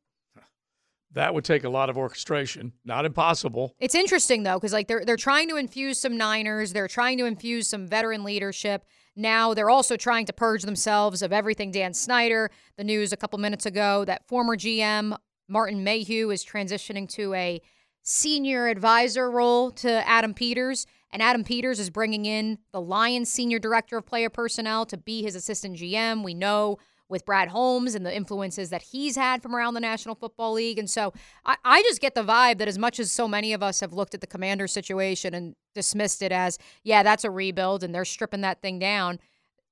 That 1.13 1.33
would 1.33 1.45
take 1.45 1.65
a 1.65 1.71
lot 1.71 1.89
of 1.89 1.97
orchestration. 1.97 2.75
Not 2.85 3.07
impossible. 3.07 3.75
It's 3.79 3.95
interesting 3.95 4.43
though, 4.43 4.57
because 4.57 4.73
like 4.73 4.87
they're 4.87 5.05
they're 5.05 5.17
trying 5.17 5.49
to 5.49 5.57
infuse 5.57 5.99
some 5.99 6.19
Niners, 6.19 6.73
they're 6.75 6.89
trying 6.89 7.17
to 7.19 7.25
infuse 7.25 7.69
some 7.69 7.87
veteran 7.87 8.23
leadership. 8.23 8.85
Now 9.17 9.55
they're 9.55 9.71
also 9.71 9.97
trying 9.97 10.27
to 10.27 10.33
purge 10.33 10.63
themselves 10.63 11.23
of 11.23 11.33
everything 11.33 11.71
Dan 11.71 11.95
Snyder. 11.95 12.51
The 12.77 12.85
news 12.85 13.13
a 13.13 13.17
couple 13.17 13.39
minutes 13.39 13.65
ago 13.65 14.05
that 14.05 14.29
former 14.29 14.57
GM 14.57 15.17
Martin 15.49 15.83
Mayhew 15.83 16.31
is 16.31 16.45
transitioning 16.45 17.09
to 17.11 17.33
a 17.35 17.63
senior 18.03 18.69
advisor 18.69 19.31
role 19.31 19.71
to 19.73 20.07
Adam 20.07 20.35
Peters, 20.35 20.87
and 21.11 21.23
Adam 21.23 21.45
Peters 21.45 21.81
is 21.81 21.91
bringing 21.91 22.27
in 22.27 22.59
the 22.73 22.81
Lions 22.81 23.31
senior 23.31 23.59
director 23.59 23.97
of 23.97 24.07
player 24.07 24.29
personnel 24.29 24.85
to 24.87 24.97
be 24.97 25.23
his 25.23 25.35
assistant 25.35 25.77
GM. 25.77 26.23
We 26.23 26.35
know 26.35 26.79
with 27.09 27.25
Brad 27.25 27.49
Holmes 27.49 27.95
and 27.95 28.05
the 28.05 28.15
influences 28.15 28.71
that 28.71 28.83
he's 28.83 29.17
had 29.17 29.43
from 29.43 29.55
around 29.55 29.75
the 29.75 29.81
National 29.81 30.15
Football 30.15 30.55
League. 30.55 30.79
And 30.79 30.91
so 30.91 31.13
I, 31.45 31.57
I 31.65 31.83
just 31.83 32.01
get 32.01 32.15
the 32.15 32.25
vibe 32.25 32.59
that 32.59 32.69
as 32.69 32.79
much 32.79 32.99
as 32.99 33.13
so 33.13 33.29
many 33.29 33.53
of 33.53 33.63
us 33.63 33.81
have 33.81 33.93
looked 33.93 34.15
at 34.15 34.21
the 34.21 34.27
commander 34.27 34.67
situation 34.67 35.35
and 35.35 35.55
dismissed 35.75 36.23
it 36.23 36.33
as, 36.33 36.59
yeah, 36.83 37.03
that's 37.03 37.25
a 37.25 37.31
rebuild 37.31 37.85
and 37.85 37.95
they're 37.95 38.05
stripping 38.05 38.41
that 38.41 38.61
thing 38.61 38.79
down, 38.79 39.21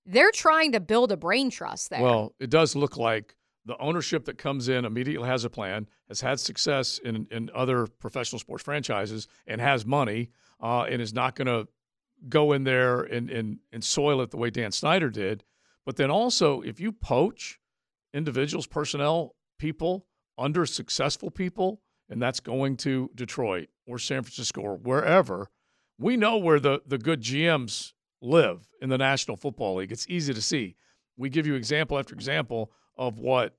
they're 0.06 0.30
trying 0.30 0.72
to 0.72 0.80
build 0.80 1.10
a 1.10 1.16
brain 1.16 1.50
trust 1.50 1.90
there. 1.90 2.02
Well, 2.02 2.34
it 2.38 2.50
does 2.50 2.76
look 2.76 2.96
like 2.96 3.34
the 3.66 3.78
ownership 3.78 4.26
that 4.26 4.38
comes 4.38 4.68
in 4.68 4.84
immediately 4.84 5.26
has 5.26 5.44
a 5.44 5.50
plan, 5.50 5.88
has 6.08 6.20
had 6.20 6.38
success 6.38 6.98
in, 6.98 7.26
in 7.30 7.50
other 7.54 7.86
professional 7.86 8.38
sports 8.38 8.62
franchises, 8.62 9.26
and 9.46 9.60
has 9.60 9.86
money, 9.86 10.30
uh, 10.60 10.82
and 10.82 11.00
is 11.00 11.14
not 11.14 11.34
going 11.34 11.46
to 11.46 11.66
go 12.28 12.52
in 12.52 12.64
there 12.64 13.00
and, 13.00 13.30
and, 13.30 13.58
and 13.72 13.82
soil 13.82 14.20
it 14.20 14.30
the 14.30 14.36
way 14.36 14.50
Dan 14.50 14.70
Snyder 14.70 15.10
did. 15.10 15.44
But 15.84 15.96
then 15.96 16.10
also, 16.10 16.60
if 16.62 16.80
you 16.80 16.92
poach 16.92 17.58
individuals, 18.12 18.66
personnel, 18.66 19.34
people 19.58 20.06
under 20.38 20.66
successful 20.66 21.30
people, 21.30 21.80
and 22.08 22.20
that's 22.20 22.40
going 22.40 22.76
to 22.78 23.10
Detroit 23.14 23.68
or 23.86 23.98
San 23.98 24.22
Francisco 24.22 24.60
or 24.60 24.76
wherever, 24.76 25.50
we 25.98 26.16
know 26.16 26.36
where 26.36 26.60
the, 26.60 26.80
the 26.86 26.98
good 26.98 27.22
GMs 27.22 27.92
live 28.20 28.68
in 28.80 28.88
the 28.88 28.98
National 28.98 29.36
Football 29.36 29.76
League. 29.76 29.92
It's 29.92 30.08
easy 30.08 30.34
to 30.34 30.42
see. 30.42 30.76
We 31.16 31.28
give 31.28 31.46
you 31.46 31.54
example 31.54 31.98
after 31.98 32.14
example 32.14 32.72
of 32.96 33.18
what 33.18 33.56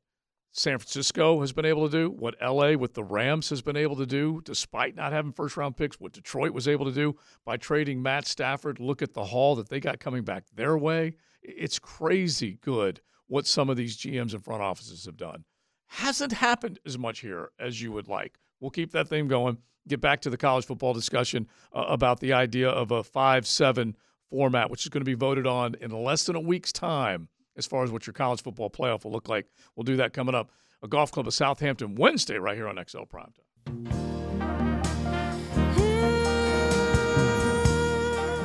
San 0.57 0.77
Francisco 0.77 1.41
has 1.41 1.52
been 1.52 1.65
able 1.65 1.90
to 1.90 1.91
do, 1.91 2.10
what 2.10 2.36
LA 2.41 2.76
with 2.76 2.94
the 2.94 3.03
Rams 3.03 3.49
has 3.49 3.61
been 3.61 3.76
able 3.76 3.98
to 3.98 4.06
do, 4.06 4.40
despite 4.45 4.95
not 4.95 5.11
having 5.11 5.34
first 5.34 5.57
round 5.57 5.76
picks, 5.76 5.99
what 5.99 6.14
Detroit 6.14 6.53
was 6.53 6.65
able 6.65 6.86
to 6.86 6.94
do 6.94 7.18
by 7.44 7.57
trading 7.57 8.02
Matt 8.02 8.26
Stafford. 8.26 8.80
Look 8.80 9.02
at 9.02 9.14
the 9.14 9.26
haul 9.26 9.56
that 9.57 9.68
they 9.68 9.82
got 9.82 9.99
coming 9.99 10.23
back 10.23 10.45
their 10.56 10.77
way. 10.77 11.18
It's 11.44 11.77
crazy 11.77 12.57
good 12.61 13.02
what 13.27 13.45
some 13.45 13.69
of 13.69 13.76
these 13.76 13.98
GMs 13.98 14.34
and 14.34 14.41
front 14.41 14.61
offices 14.61 15.03
have 15.06 15.18
done. 15.18 15.44
Hasn't 15.88 16.32
happened 16.32 16.80
as 16.86 16.98
much 16.98 17.19
here 17.19 17.52
as 17.60 17.82
you 17.82 17.91
would 17.91 18.07
like. 18.07 18.40
We'll 18.61 18.72
keep 18.72 18.91
that 18.94 19.10
theme 19.10 19.27
going. 19.27 19.57
Get 19.90 19.99
back 19.99 20.22
to 20.22 20.30
the 20.30 20.38
college 20.38 20.65
football 20.65 20.94
discussion 20.94 21.49
uh, 21.73 21.84
about 21.90 22.22
the 22.22 22.32
idea 22.32 22.69
of 22.69 22.91
a 22.91 23.03
5 23.03 23.45
7 23.45 23.98
format, 24.30 24.69
which 24.69 24.86
is 24.86 24.90
going 24.90 25.02
to 25.02 25.06
be 25.06 25.15
voted 25.15 25.48
on 25.48 25.76
in 25.82 25.91
less 25.91 26.26
than 26.26 26.38
a 26.38 26.40
week's 26.40 26.72
time 26.72 27.27
as 27.57 27.65
far 27.65 27.84
as 27.84 27.91
what 27.91 28.06
your 28.07 28.14
college 28.14 28.41
football 28.41 28.69
playoff 28.69 29.03
will 29.03 29.11
look 29.11 29.30
like. 29.30 29.48
We'll 29.76 29.84
do 29.84 29.95
that 29.98 30.14
coming 30.14 30.36
up. 30.36 30.52
a 30.84 30.88
golf 30.88 31.11
club 31.11 31.27
of 31.27 31.34
Southampton 31.34 31.95
Wednesday 31.95 32.38
right 32.38 32.56
here 32.56 32.68
on 32.68 32.76
XL 32.86 33.03
Primetime. 33.03 33.41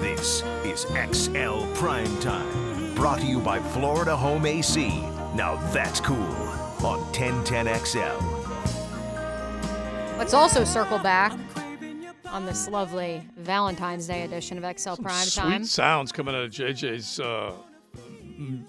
This 0.01 0.43
is 0.65 0.87
XL 1.17 1.67
Prime 1.75 2.19
Time, 2.21 2.95
brought 2.95 3.21
to 3.21 3.27
you 3.27 3.41
by 3.41 3.59
Florida 3.59 4.17
Home 4.17 4.47
AC. 4.47 4.89
Now 5.35 5.57
that's 5.73 6.01
cool 6.01 6.17
on 6.17 7.01
1010XL. 7.13 8.21
Let's 10.19 10.35
also 10.35 10.65
circle 10.65 10.99
back 10.99 11.33
on 12.27 12.47
this 12.47 12.69
lovely 12.69 13.23
Valentine's 13.37 14.07
Day 14.07 14.23
edition 14.23 14.63
of 14.63 14.79
XL 14.79 14.95
Prime 15.03 15.27
Time. 15.29 15.65
Sweet 15.65 15.67
sounds 15.67 16.13
coming 16.13 16.35
out 16.35 16.45
of 16.45 16.51
JJ's 16.51 17.21
uh, 17.21 17.53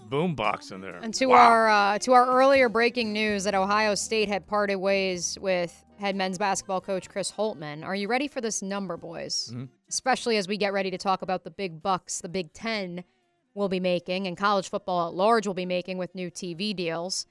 boom 0.10 0.36
box 0.36 0.72
in 0.72 0.82
there. 0.82 0.98
And 0.98 1.14
to 1.16 1.32
our 1.32 1.70
uh, 1.70 2.00
to 2.00 2.14
our 2.14 2.28
earlier 2.28 2.70
breaking 2.70 3.14
news 3.14 3.44
that 3.46 3.56
Ohio 3.56 3.96
State 3.96 4.28
had 4.28 4.46
parted 4.48 4.76
ways 4.76 5.38
with 5.40 5.84
head 6.00 6.16
men's 6.16 6.38
basketball 6.38 6.82
coach 6.82 7.10
Chris 7.10 7.32
Holtmann. 7.32 7.84
Are 7.86 7.96
you 7.96 8.08
ready 8.08 8.28
for 8.28 8.42
this 8.42 8.62
number, 8.62 8.98
boys? 8.98 9.52
Mhm. 9.54 9.70
Especially 9.88 10.38
as 10.38 10.48
we 10.48 10.58
get 10.58 10.74
ready 10.74 10.92
to 10.92 10.98
talk 10.98 11.22
about 11.22 11.44
the 11.44 11.52
big 11.52 11.82
bucks 11.82 12.22
the 12.22 12.30
Big 12.30 12.54
Ten 12.54 13.04
will 13.54 13.70
be 13.70 13.80
making 13.80 14.28
and 14.28 14.38
college 14.38 14.70
football 14.70 15.10
at 15.10 15.14
large 15.14 15.46
will 15.46 15.54
be 15.54 15.66
making 15.66 15.98
with 15.98 16.16
new 16.16 16.30
TV 16.32 16.74
deals. 16.74 17.26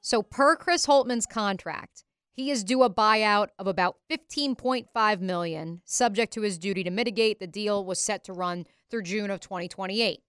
So 0.00 0.22
per 0.22 0.56
Chris 0.56 0.86
Holtmann's 0.86 1.26
contract, 1.26 2.04
he 2.32 2.50
is 2.50 2.64
due 2.64 2.82
a 2.82 2.88
buyout 2.88 3.48
of 3.58 3.66
about 3.66 3.96
15.5 4.08 5.20
million, 5.20 5.82
subject 5.84 6.32
to 6.34 6.42
his 6.42 6.58
duty 6.58 6.82
to 6.84 6.90
mitigate. 6.90 7.38
The 7.38 7.46
deal 7.46 7.84
was 7.84 8.00
set 8.00 8.24
to 8.24 8.32
run 8.32 8.66
through 8.88 9.02
June 9.02 9.30
of 9.30 9.40
2028. 9.40 10.22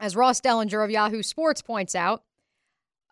As 0.00 0.16
Ross 0.16 0.40
Dellenger 0.40 0.82
of 0.82 0.90
Yahoo 0.90 1.22
Sports 1.22 1.60
points 1.60 1.94
out, 1.94 2.22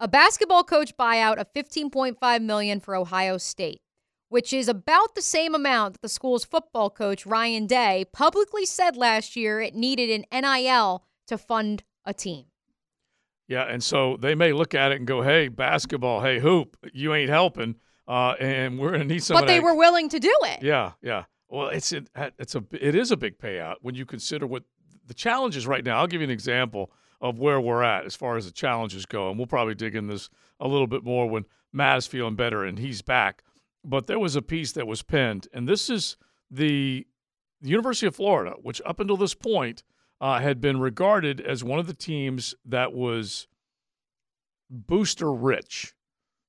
a 0.00 0.08
basketball 0.08 0.64
coach 0.64 0.96
buyout 0.96 1.36
of 1.36 1.52
15.5 1.52 2.42
million 2.42 2.80
for 2.80 2.96
Ohio 2.96 3.36
State, 3.36 3.82
which 4.30 4.54
is 4.54 4.68
about 4.68 5.14
the 5.14 5.20
same 5.20 5.54
amount 5.54 5.94
that 5.94 6.00
the 6.00 6.08
school's 6.08 6.46
football 6.46 6.88
coach 6.88 7.26
Ryan 7.26 7.66
Day 7.66 8.06
publicly 8.10 8.64
said 8.64 8.96
last 8.96 9.36
year 9.36 9.60
it 9.60 9.74
needed 9.74 10.08
an 10.08 10.42
NIL 10.42 11.04
to 11.26 11.36
fund 11.36 11.84
a 12.06 12.14
team. 12.14 12.46
Yeah, 13.48 13.64
and 13.64 13.82
so 13.82 14.16
they 14.16 14.34
may 14.34 14.54
look 14.54 14.74
at 14.74 14.90
it 14.90 14.96
and 14.96 15.06
go, 15.06 15.20
"Hey, 15.20 15.48
basketball, 15.48 16.22
hey, 16.22 16.38
hoop, 16.38 16.76
you 16.94 17.12
ain't 17.12 17.30
helping, 17.30 17.76
uh, 18.06 18.34
and 18.40 18.78
we're 18.78 18.92
gonna 18.92 19.04
need 19.04 19.22
some." 19.22 19.38
but 19.38 19.46
they 19.46 19.60
were 19.60 19.74
willing 19.74 20.08
to 20.10 20.18
do 20.18 20.34
it. 20.42 20.62
Yeah, 20.62 20.92
yeah. 21.02 21.24
Well, 21.48 21.68
it's 21.68 21.92
a, 21.92 22.02
it's 22.38 22.54
a 22.54 22.64
it 22.72 22.94
is 22.94 23.10
a 23.10 23.16
big 23.16 23.38
payout 23.38 23.76
when 23.80 23.94
you 23.94 24.04
consider 24.04 24.46
what 24.46 24.64
the 25.08 25.14
challenges 25.14 25.66
right 25.66 25.84
now. 25.84 25.98
I'll 25.98 26.06
give 26.06 26.20
you 26.20 26.26
an 26.26 26.30
example 26.30 26.92
of 27.20 27.38
where 27.38 27.60
we're 27.60 27.82
at 27.82 28.04
as 28.04 28.14
far 28.14 28.36
as 28.36 28.46
the 28.46 28.52
challenges 28.52 29.04
go, 29.04 29.28
and 29.28 29.36
we'll 29.36 29.46
probably 29.46 29.74
dig 29.74 29.96
in 29.96 30.06
this 30.06 30.30
a 30.60 30.68
little 30.68 30.86
bit 30.86 31.02
more 31.02 31.28
when 31.28 31.44
Matt 31.72 31.98
is 31.98 32.06
feeling 32.06 32.36
better 32.36 32.64
and 32.64 32.78
he's 32.78 33.02
back. 33.02 33.42
But 33.84 34.06
there 34.06 34.18
was 34.18 34.36
a 34.36 34.42
piece 34.42 34.72
that 34.72 34.86
was 34.86 35.02
penned, 35.02 35.48
and 35.52 35.68
this 35.68 35.90
is 35.90 36.16
the, 36.50 37.06
University 37.60 38.06
of 38.06 38.16
Florida, 38.16 38.54
which 38.62 38.80
up 38.86 39.00
until 39.00 39.16
this 39.16 39.34
point 39.34 39.82
uh, 40.20 40.38
had 40.38 40.60
been 40.60 40.80
regarded 40.80 41.40
as 41.40 41.64
one 41.64 41.78
of 41.78 41.86
the 41.86 41.94
teams 41.94 42.54
that 42.64 42.92
was 42.92 43.48
booster 44.70 45.32
rich, 45.32 45.94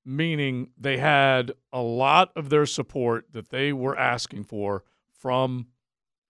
meaning 0.06 0.70
they 0.78 0.98
had 0.98 1.52
a 1.72 1.82
lot 1.82 2.32
of 2.36 2.50
their 2.50 2.66
support 2.66 3.26
that 3.32 3.50
they 3.50 3.74
were 3.74 3.98
asking 3.98 4.44
for 4.44 4.84
from 5.12 5.68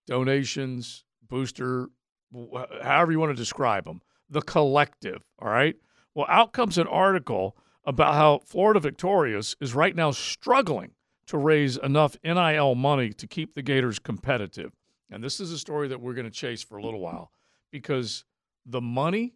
donations, 0.07 1.03
booster, 1.27 1.89
Uh, 2.35 2.65
however 2.83 3.11
you 3.11 3.19
want 3.19 3.31
to 3.31 3.35
describe 3.35 3.85
them, 3.85 4.01
the 4.29 4.41
collective. 4.41 5.25
All 5.39 5.49
right. 5.49 5.75
Well, 6.13 6.27
out 6.29 6.53
comes 6.53 6.77
an 6.77 6.87
article 6.87 7.55
about 7.85 8.13
how 8.13 8.39
Florida 8.45 8.79
Victorious 8.79 9.55
is 9.59 9.73
right 9.73 9.95
now 9.95 10.11
struggling 10.11 10.91
to 11.27 11.37
raise 11.37 11.77
enough 11.77 12.17
NIL 12.23 12.75
money 12.75 13.13
to 13.13 13.27
keep 13.27 13.53
the 13.53 13.61
Gators 13.61 13.99
competitive. 13.99 14.73
And 15.11 15.23
this 15.23 15.39
is 15.39 15.51
a 15.51 15.57
story 15.57 15.87
that 15.87 16.01
we're 16.01 16.13
going 16.13 16.25
to 16.25 16.31
chase 16.31 16.63
for 16.63 16.77
a 16.77 16.83
little 16.83 16.99
while 16.99 17.31
because 17.71 18.25
the 18.65 18.81
money, 18.81 19.35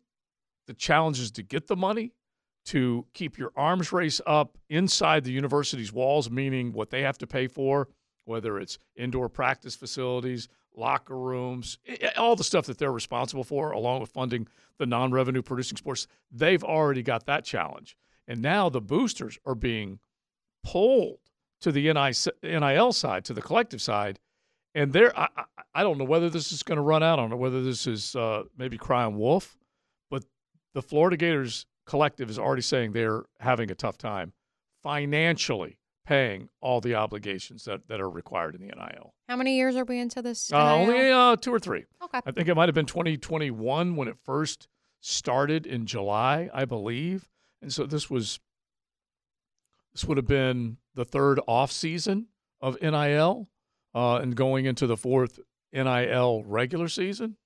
the 0.67 0.73
challenges 0.73 1.31
to 1.31 1.43
get 1.43 1.67
the 1.67 1.75
money, 1.75 2.13
to 2.65 3.05
keep 3.13 3.37
your 3.37 3.51
arms 3.55 3.91
race 3.91 4.21
up 4.25 4.57
inside 4.69 5.23
the 5.23 5.31
university's 5.31 5.91
walls, 5.91 6.29
meaning 6.29 6.71
what 6.71 6.89
they 6.89 7.01
have 7.01 7.17
to 7.17 7.27
pay 7.27 7.47
for, 7.47 7.89
whether 8.25 8.57
it's 8.59 8.79
indoor 8.95 9.27
practice 9.27 9.75
facilities, 9.75 10.47
locker 10.75 11.17
rooms, 11.17 11.77
all 12.17 12.35
the 12.35 12.43
stuff 12.43 12.65
that 12.65 12.77
they're 12.77 12.91
responsible 12.91 13.43
for, 13.43 13.71
along 13.71 14.01
with 14.01 14.09
funding 14.09 14.47
the 14.77 14.85
non 14.85 15.11
revenue 15.11 15.41
producing 15.41 15.77
sports, 15.77 16.07
they've 16.31 16.63
already 16.63 17.03
got 17.03 17.25
that 17.25 17.45
challenge. 17.45 17.95
And 18.27 18.41
now 18.41 18.69
the 18.69 18.81
boosters 18.81 19.37
are 19.45 19.55
being 19.55 19.99
pulled 20.63 21.19
to 21.61 21.71
the 21.71 21.93
NIL 22.43 22.93
side, 22.93 23.25
to 23.25 23.33
the 23.33 23.41
collective 23.41 23.81
side. 23.81 24.19
And 24.75 24.91
there, 24.91 25.17
I, 25.17 25.27
I, 25.35 25.43
I 25.75 25.83
don't 25.83 25.97
know 25.97 26.05
whether 26.05 26.29
this 26.29 26.51
is 26.51 26.63
going 26.63 26.77
to 26.77 26.81
run 26.81 27.03
out. 27.03 27.19
I 27.19 27.21
don't 27.21 27.29
know 27.29 27.37
whether 27.37 27.61
this 27.61 27.85
is 27.85 28.15
uh, 28.15 28.43
maybe 28.57 28.77
crying 28.77 29.17
wolf, 29.17 29.57
but 30.09 30.23
the 30.73 30.81
Florida 30.81 31.17
Gators 31.17 31.65
collective 31.85 32.29
is 32.29 32.39
already 32.39 32.61
saying 32.61 32.91
they're 32.91 33.23
having 33.39 33.69
a 33.71 33.75
tough 33.75 33.97
time 33.97 34.33
financially 34.81 35.77
paying 36.05 36.49
all 36.61 36.81
the 36.81 36.95
obligations 36.95 37.63
that, 37.65 37.87
that 37.87 38.01
are 38.01 38.09
required 38.09 38.55
in 38.55 38.61
the 38.61 38.67
NIL. 38.67 39.13
How 39.29 39.35
many 39.35 39.55
years 39.55 39.75
are 39.75 39.85
we 39.85 39.99
into 39.99 40.21
this? 40.21 40.51
Uh, 40.51 40.75
only 40.75 41.09
uh, 41.09 41.35
two 41.37 41.53
or 41.53 41.59
three. 41.59 41.85
Okay. 42.03 42.19
I 42.25 42.31
think 42.31 42.47
it 42.47 42.55
might 42.55 42.67
have 42.67 42.75
been 42.75 42.85
2021 42.85 43.95
when 43.95 44.07
it 44.07 44.17
first 44.23 44.67
started 44.99 45.65
in 45.65 45.85
July, 45.85 46.49
I 46.53 46.65
believe. 46.65 47.29
And 47.61 47.71
so 47.71 47.85
this 47.85 48.09
was 48.09 48.39
this 49.93 50.03
would 50.05 50.17
have 50.17 50.27
been 50.27 50.77
the 50.95 51.05
third 51.05 51.39
off 51.47 51.71
season 51.71 52.27
of 52.61 52.81
NIL, 52.81 53.47
uh, 53.93 54.15
and 54.17 54.35
going 54.35 54.65
into 54.65 54.87
the 54.87 54.97
fourth 54.97 55.39
NIL 55.71 56.43
regular 56.45 56.87
season. 56.87 57.37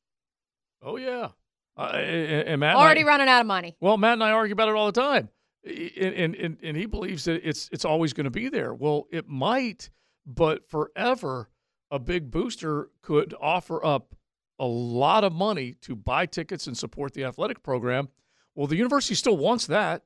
Oh 0.81 0.97
yeah, 0.97 1.29
uh, 1.75 1.81
and, 1.81 2.59
Matt 2.59 2.71
and 2.71 2.79
I- 2.79 2.83
Already 2.83 3.03
running 3.03 3.27
out 3.27 3.41
of 3.41 3.47
money. 3.47 3.75
well, 3.79 3.97
Matt 3.97 4.13
and 4.13 4.23
I 4.23 4.31
argue 4.31 4.53
about 4.53 4.69
it 4.69 4.75
all 4.75 4.85
the 4.91 4.99
time, 5.01 5.29
and 5.63 6.35
and 6.35 6.57
and, 6.61 6.77
he 6.77 6.85
believes 6.85 7.25
that 7.25 7.47
it's 7.47 7.69
it's 7.71 7.85
always 7.85 8.13
going 8.13 8.25
to 8.25 8.31
be 8.31 8.49
there. 8.49 8.73
Well, 8.73 9.07
it 9.11 9.27
might, 9.27 9.89
but 10.25 10.69
forever, 10.69 11.49
a 11.91 11.99
big 11.99 12.31
booster 12.31 12.89
could 13.01 13.33
offer 13.39 13.83
up 13.85 14.15
a 14.59 14.65
lot 14.65 15.23
of 15.23 15.33
money 15.33 15.73
to 15.81 15.95
buy 15.95 16.25
tickets 16.25 16.67
and 16.67 16.77
support 16.77 17.13
the 17.13 17.23
athletic 17.23 17.61
program. 17.63 18.09
Well, 18.55 18.67
the 18.67 18.75
university 18.75 19.15
still 19.15 19.37
wants 19.37 19.67
that, 19.67 20.03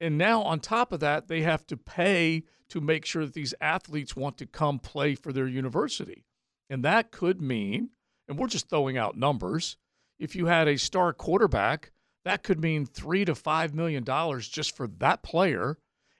and 0.00 0.18
now 0.18 0.42
on 0.42 0.60
top 0.60 0.92
of 0.92 1.00
that, 1.00 1.28
they 1.28 1.42
have 1.42 1.66
to 1.68 1.76
pay 1.76 2.44
to 2.68 2.80
make 2.80 3.06
sure 3.06 3.24
that 3.24 3.34
these 3.34 3.54
athletes 3.60 4.14
want 4.14 4.36
to 4.38 4.46
come 4.46 4.78
play 4.78 5.14
for 5.14 5.32
their 5.32 5.46
university, 5.46 6.24
and 6.68 6.84
that 6.84 7.12
could 7.12 7.40
mean, 7.40 7.90
and 8.28 8.38
we're 8.38 8.46
just 8.46 8.68
throwing 8.68 8.98
out 8.98 9.16
numbers. 9.16 9.76
If 10.18 10.34
you 10.34 10.46
had 10.46 10.68
a 10.68 10.76
star 10.76 11.12
quarterback 11.12 11.92
that 12.24 12.42
could 12.42 12.60
mean 12.60 12.84
three 12.86 13.24
to 13.24 13.34
five 13.34 13.74
million 13.74 14.04
dollars 14.04 14.48
just 14.48 14.76
for 14.76 14.86
that 14.98 15.22
player, 15.22 15.78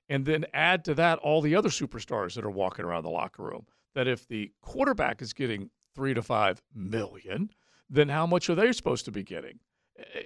and 0.08 0.24
then 0.24 0.46
add 0.54 0.84
to 0.86 0.94
that 0.94 1.18
all 1.18 1.40
the 1.40 1.54
other 1.56 1.68
superstars 1.68 2.34
that 2.34 2.44
are 2.44 2.50
walking 2.50 2.84
around 2.84 3.02
the 3.02 3.10
locker 3.10 3.42
room. 3.42 3.66
That 3.94 4.08
if 4.08 4.26
the 4.26 4.52
quarterback 4.62 5.20
is 5.22 5.32
getting 5.32 5.70
three 5.94 6.14
to 6.14 6.22
five 6.22 6.62
million, 6.74 7.50
then 7.90 8.08
how 8.08 8.26
much 8.26 8.48
are 8.48 8.54
they 8.54 8.72
supposed 8.72 9.04
to 9.06 9.10
be 9.12 9.22
getting? 9.22 9.58
Eh, 9.98 10.22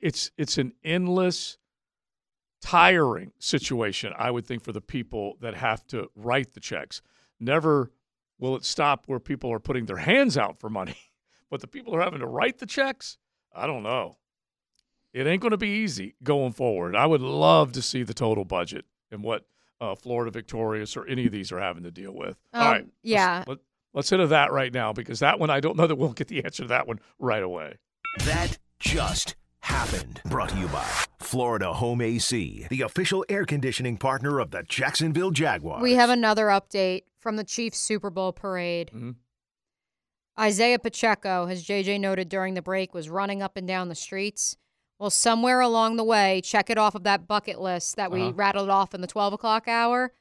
It's 0.00 0.30
it's 0.38 0.58
an 0.58 0.72
endless, 0.84 1.58
tiring 2.62 3.32
situation. 3.38 4.12
I 4.16 4.30
would 4.30 4.46
think 4.46 4.62
for 4.62 4.72
the 4.72 4.80
people 4.80 5.36
that 5.40 5.54
have 5.54 5.86
to 5.88 6.08
write 6.14 6.52
the 6.54 6.60
checks. 6.60 7.02
Never 7.38 7.90
will 8.38 8.56
it 8.56 8.64
stop 8.64 9.04
where 9.06 9.18
people 9.20 9.52
are 9.52 9.58
putting 9.60 9.86
their 9.86 9.96
hands 9.98 10.38
out 10.38 10.58
for 10.60 10.70
money, 10.70 10.96
but 11.50 11.60
the 11.60 11.66
people 11.66 11.92
who 11.92 11.98
are 11.98 12.04
having 12.04 12.20
to 12.20 12.26
write 12.26 12.58
the 12.58 12.66
checks. 12.66 13.18
I 13.52 13.66
don't 13.66 13.82
know 13.82 14.16
it 15.12 15.26
ain't 15.26 15.40
going 15.42 15.50
to 15.50 15.56
be 15.56 15.68
easy 15.68 16.14
going 16.22 16.52
forward. 16.52 16.94
I 16.96 17.06
would 17.06 17.20
love 17.20 17.72
to 17.72 17.82
see 17.82 18.02
the 18.02 18.14
total 18.14 18.44
budget 18.44 18.84
and 19.10 19.22
what 19.22 19.46
uh, 19.80 19.94
Florida 19.94 20.30
Victorious 20.30 20.96
or 20.96 21.06
any 21.06 21.26
of 21.26 21.32
these 21.32 21.50
are 21.52 21.58
having 21.60 21.82
to 21.84 21.90
deal 21.90 22.12
with. 22.12 22.36
All 22.54 22.62
Um, 22.62 22.66
right, 22.68 22.80
let's- 22.82 22.92
yeah. 23.02 23.44
Let, 23.46 23.58
let's 23.94 24.10
hit 24.10 24.18
to 24.18 24.26
that 24.28 24.52
right 24.52 24.72
now 24.72 24.92
because 24.92 25.18
that 25.20 25.38
one 25.40 25.50
I 25.50 25.60
don't 25.60 25.76
know 25.76 25.86
that 25.86 25.96
we'll 25.96 26.12
get 26.12 26.28
the 26.28 26.44
answer 26.44 26.62
to 26.64 26.68
that 26.68 26.86
one 26.86 27.00
right 27.18 27.42
away. 27.42 27.78
That 28.24 28.58
just 28.78 29.36
happened. 29.60 30.20
Brought 30.26 30.50
to 30.50 30.58
you 30.58 30.68
by 30.68 30.84
Florida 31.18 31.72
Home 31.72 32.00
AC, 32.00 32.66
the 32.70 32.82
official 32.82 33.24
air 33.28 33.44
conditioning 33.44 33.96
partner 33.96 34.38
of 34.38 34.50
the 34.50 34.62
Jacksonville 34.64 35.30
Jaguars. 35.30 35.82
We 35.82 35.94
have 35.94 36.10
another 36.10 36.46
update 36.46 37.02
from 37.18 37.36
the 37.36 37.44
Chiefs 37.44 37.78
Super 37.78 38.10
Bowl 38.10 38.32
parade. 38.32 38.90
Mhm. 38.94 39.16
Isaiah 40.38 40.78
Pacheco, 40.78 41.46
as 41.46 41.64
JJ 41.64 41.98
noted 42.00 42.28
during 42.28 42.54
the 42.54 42.62
break, 42.62 42.94
was 42.94 43.08
running 43.10 43.42
up 43.42 43.56
and 43.56 43.66
down 43.68 43.88
the 43.88 43.94
streets. 43.94 44.56
Well, 45.00 45.08
somewhere 45.10 45.60
along 45.60 45.96
the 45.96 46.04
way, 46.04 46.42
check 46.44 46.68
it 46.68 46.76
off 46.76 46.94
of 46.94 47.04
that 47.04 47.26
bucket 47.26 47.58
list 47.58 47.96
that 47.96 48.12
we 48.12 48.20
Uh-huh. 48.20 48.32
rattled 48.34 48.68
off 48.68 48.94
in 48.94 49.00
the 49.00 49.06
12 49.06 49.32
o'clock 49.32 49.66
hour. 49.66 50.12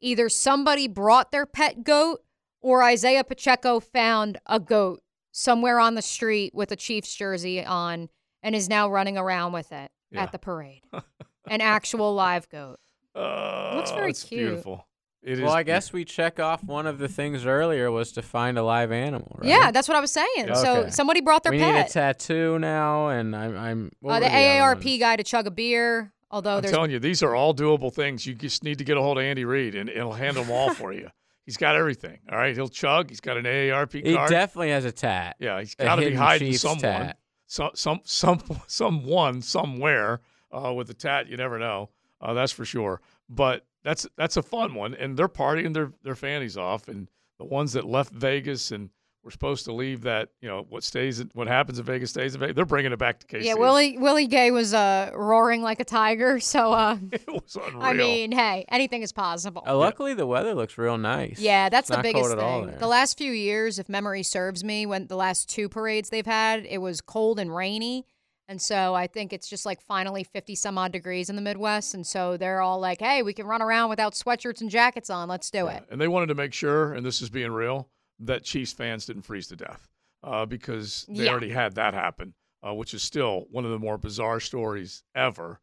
Either 0.00 0.28
somebody 0.28 0.88
brought 0.88 1.30
their 1.30 1.46
pet 1.46 1.84
goat 1.84 2.22
or 2.60 2.82
Isaiah 2.82 3.22
Pacheco 3.22 3.78
found 3.78 4.38
a 4.46 4.58
goat 4.58 5.02
somewhere 5.30 5.78
on 5.78 5.94
the 5.94 6.02
street 6.02 6.52
with 6.52 6.72
a 6.72 6.76
Chiefs 6.76 7.14
jersey 7.14 7.64
on 7.64 8.08
and 8.42 8.56
is 8.56 8.68
now 8.68 8.90
running 8.90 9.16
around 9.16 9.52
with 9.52 9.70
it 9.70 9.92
Yeah. 10.10 10.24
at 10.24 10.32
the 10.32 10.38
parade. 10.40 10.82
An 11.46 11.60
actual 11.60 12.12
live 12.12 12.48
goat. 12.48 12.80
Uh, 13.14 13.74
looks 13.76 13.92
very 13.92 14.12
cute. 14.12 14.30
beautiful. 14.48 14.88
It 15.24 15.38
is. 15.38 15.40
well, 15.40 15.52
I 15.52 15.62
guess 15.62 15.90
we 15.92 16.04
check 16.04 16.38
off 16.38 16.62
one 16.62 16.86
of 16.86 16.98
the 16.98 17.08
things 17.08 17.46
earlier 17.46 17.90
was 17.90 18.12
to 18.12 18.22
find 18.22 18.58
a 18.58 18.62
live 18.62 18.92
animal, 18.92 19.36
right? 19.38 19.48
Yeah, 19.48 19.70
that's 19.70 19.88
what 19.88 19.96
I 19.96 20.00
was 20.00 20.12
saying. 20.12 20.54
So 20.54 20.90
somebody 20.90 21.22
brought 21.22 21.42
their 21.42 21.52
we 21.52 21.58
pet. 21.58 21.74
need 21.74 21.80
a 21.80 21.88
tattoo 21.88 22.58
now, 22.58 23.08
and 23.08 23.34
I'm. 23.34 23.56
I'm 23.56 23.92
what 24.00 24.16
uh, 24.16 24.20
the 24.20 24.26
were 24.26 24.30
other 24.30 24.76
AARP 24.76 24.84
ones? 24.84 24.98
guy 25.00 25.16
to 25.16 25.24
chug 25.24 25.46
a 25.46 25.50
beer. 25.50 26.12
Although 26.30 26.56
I'm 26.56 26.62
there's 26.62 26.72
telling 26.74 26.90
you, 26.90 26.98
these 26.98 27.22
are 27.22 27.34
all 27.34 27.54
doable 27.54 27.92
things. 27.94 28.26
You 28.26 28.34
just 28.34 28.64
need 28.64 28.78
to 28.78 28.84
get 28.84 28.96
a 28.98 29.00
hold 29.00 29.16
of 29.18 29.24
Andy 29.24 29.44
Reid, 29.46 29.74
and 29.74 29.88
he'll 29.88 30.12
handle 30.12 30.42
them 30.44 30.52
all 30.52 30.74
for 30.74 30.92
you. 30.92 31.08
He's 31.46 31.56
got 31.56 31.76
everything. 31.76 32.18
All 32.30 32.36
right, 32.38 32.54
he'll 32.54 32.68
chug. 32.68 33.08
He's 33.10 33.20
got 33.20 33.36
an 33.36 33.44
AARP 33.44 34.04
He 34.04 34.14
card. 34.14 34.30
definitely 34.30 34.70
has 34.70 34.84
a 34.84 34.92
tat. 34.92 35.36
Yeah, 35.38 35.60
he's 35.60 35.74
got 35.74 35.96
to 35.96 36.02
be 36.06 36.14
hiding 36.14 36.48
Chiefs 36.52 36.62
someone, 36.62 36.80
tat. 36.80 37.18
some, 37.46 37.70
some, 37.74 38.00
some, 38.04 38.40
someone, 38.66 39.42
somewhere 39.42 40.20
uh, 40.50 40.72
with 40.72 40.88
a 40.90 40.94
tat. 40.94 41.28
You 41.28 41.36
never 41.36 41.58
know. 41.58 41.90
Uh, 42.20 42.32
that's 42.32 42.50
for 42.52 42.64
sure. 42.64 43.02
But 43.28 43.66
that's 43.84 44.06
that's 44.16 44.36
a 44.36 44.42
fun 44.42 44.74
one, 44.74 44.94
and 44.94 45.16
they're 45.16 45.28
partying 45.28 45.74
their 45.74 45.92
their 46.02 46.16
fannies 46.16 46.56
off. 46.56 46.88
And 46.88 47.08
the 47.38 47.44
ones 47.44 47.72
that 47.74 47.84
left 47.84 48.12
Vegas 48.12 48.70
and 48.72 48.90
were 49.22 49.30
supposed 49.30 49.64
to 49.64 49.72
leave, 49.72 50.02
that 50.02 50.28
you 50.42 50.48
know 50.48 50.66
what 50.68 50.84
stays, 50.84 51.24
what 51.32 51.46
happens 51.48 51.78
in 51.78 51.84
Vegas 51.86 52.10
stays 52.10 52.34
in 52.34 52.40
Vegas. 52.40 52.56
They're 52.56 52.66
bringing 52.66 52.92
it 52.92 52.98
back 52.98 53.20
to 53.20 53.26
KC. 53.26 53.44
yeah, 53.44 53.54
Willie 53.54 53.96
Willie 53.96 54.26
Gay 54.26 54.50
was 54.50 54.74
uh 54.74 55.10
roaring 55.14 55.62
like 55.62 55.80
a 55.80 55.84
tiger. 55.84 56.38
So 56.40 56.72
uh, 56.72 56.98
it 57.12 57.26
was 57.26 57.56
unreal. 57.56 57.82
I 57.82 57.92
mean, 57.94 58.32
hey, 58.32 58.66
anything 58.68 59.02
is 59.02 59.12
possible. 59.12 59.62
Uh, 59.66 59.76
luckily, 59.76 60.12
the 60.14 60.26
weather 60.26 60.54
looks 60.54 60.76
real 60.76 60.98
nice. 60.98 61.38
Yeah, 61.40 61.68
that's 61.70 61.88
It's 61.88 61.90
the 61.90 61.96
not 61.96 62.02
biggest 62.02 62.24
cold 62.26 62.38
at 62.38 62.44
thing. 62.44 62.66
there. 62.66 62.78
The 62.78 62.86
last 62.86 63.16
few 63.16 63.32
years, 63.32 63.78
if 63.78 63.88
memory 63.88 64.22
serves 64.22 64.62
me, 64.62 64.84
when 64.86 65.06
the 65.06 65.16
last 65.16 65.48
two 65.48 65.68
parades 65.70 66.10
they've 66.10 66.26
had, 66.26 66.66
it 66.66 66.78
was 66.78 67.00
cold 67.00 67.38
and 67.38 67.54
rainy. 67.54 68.04
And 68.48 68.60
so 68.60 68.94
I 68.94 69.06
think 69.06 69.32
it's 69.32 69.48
just 69.48 69.64
like 69.64 69.80
finally 69.80 70.22
50 70.22 70.54
some 70.54 70.76
odd 70.76 70.92
degrees 70.92 71.30
in 71.30 71.36
the 71.36 71.42
Midwest. 71.42 71.94
And 71.94 72.06
so 72.06 72.36
they're 72.36 72.60
all 72.60 72.78
like, 72.78 73.00
hey, 73.00 73.22
we 73.22 73.32
can 73.32 73.46
run 73.46 73.62
around 73.62 73.88
without 73.88 74.12
sweatshirts 74.12 74.60
and 74.60 74.68
jackets 74.70 75.08
on. 75.08 75.28
Let's 75.28 75.50
do 75.50 75.66
it. 75.68 75.84
and 75.90 75.98
they 76.00 76.08
wanted 76.08 76.26
to 76.26 76.34
make 76.34 76.52
sure, 76.52 76.92
and 76.92 77.04
this 77.06 77.22
is 77.22 77.30
being 77.30 77.52
real, 77.52 77.88
that 78.20 78.44
Chiefs 78.44 78.72
fans 78.72 79.06
didn't 79.06 79.22
freeze 79.22 79.46
to 79.48 79.56
death 79.56 79.88
uh, 80.22 80.44
because 80.46 81.06
they 81.08 81.24
Yeah. 81.24 81.30
already 81.30 81.50
had 81.50 81.74
that 81.76 81.94
happen, 81.94 82.34
uh, 82.66 82.74
which 82.74 82.92
is 82.94 83.02
still 83.02 83.46
one 83.50 83.64
of 83.64 83.70
the 83.70 83.78
more 83.78 83.96
bizarre 83.98 84.40
stories 84.40 85.02
ever. 85.14 85.60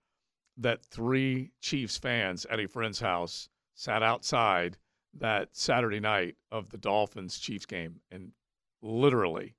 That 0.57 0.83
three 0.83 1.51
Chiefs 1.61 1.97
fans 1.97 2.45
at 2.45 2.59
a 2.59 2.67
friend's 2.67 2.99
house 2.99 3.47
sat 3.75 4.03
outside 4.03 4.77
that 5.13 5.49
Saturday 5.55 5.99
night 5.99 6.35
of 6.51 6.69
the 6.69 6.77
Dolphins 6.77 7.39
Chiefs 7.39 7.65
game 7.65 8.01
and 8.11 8.31
literally 8.81 9.55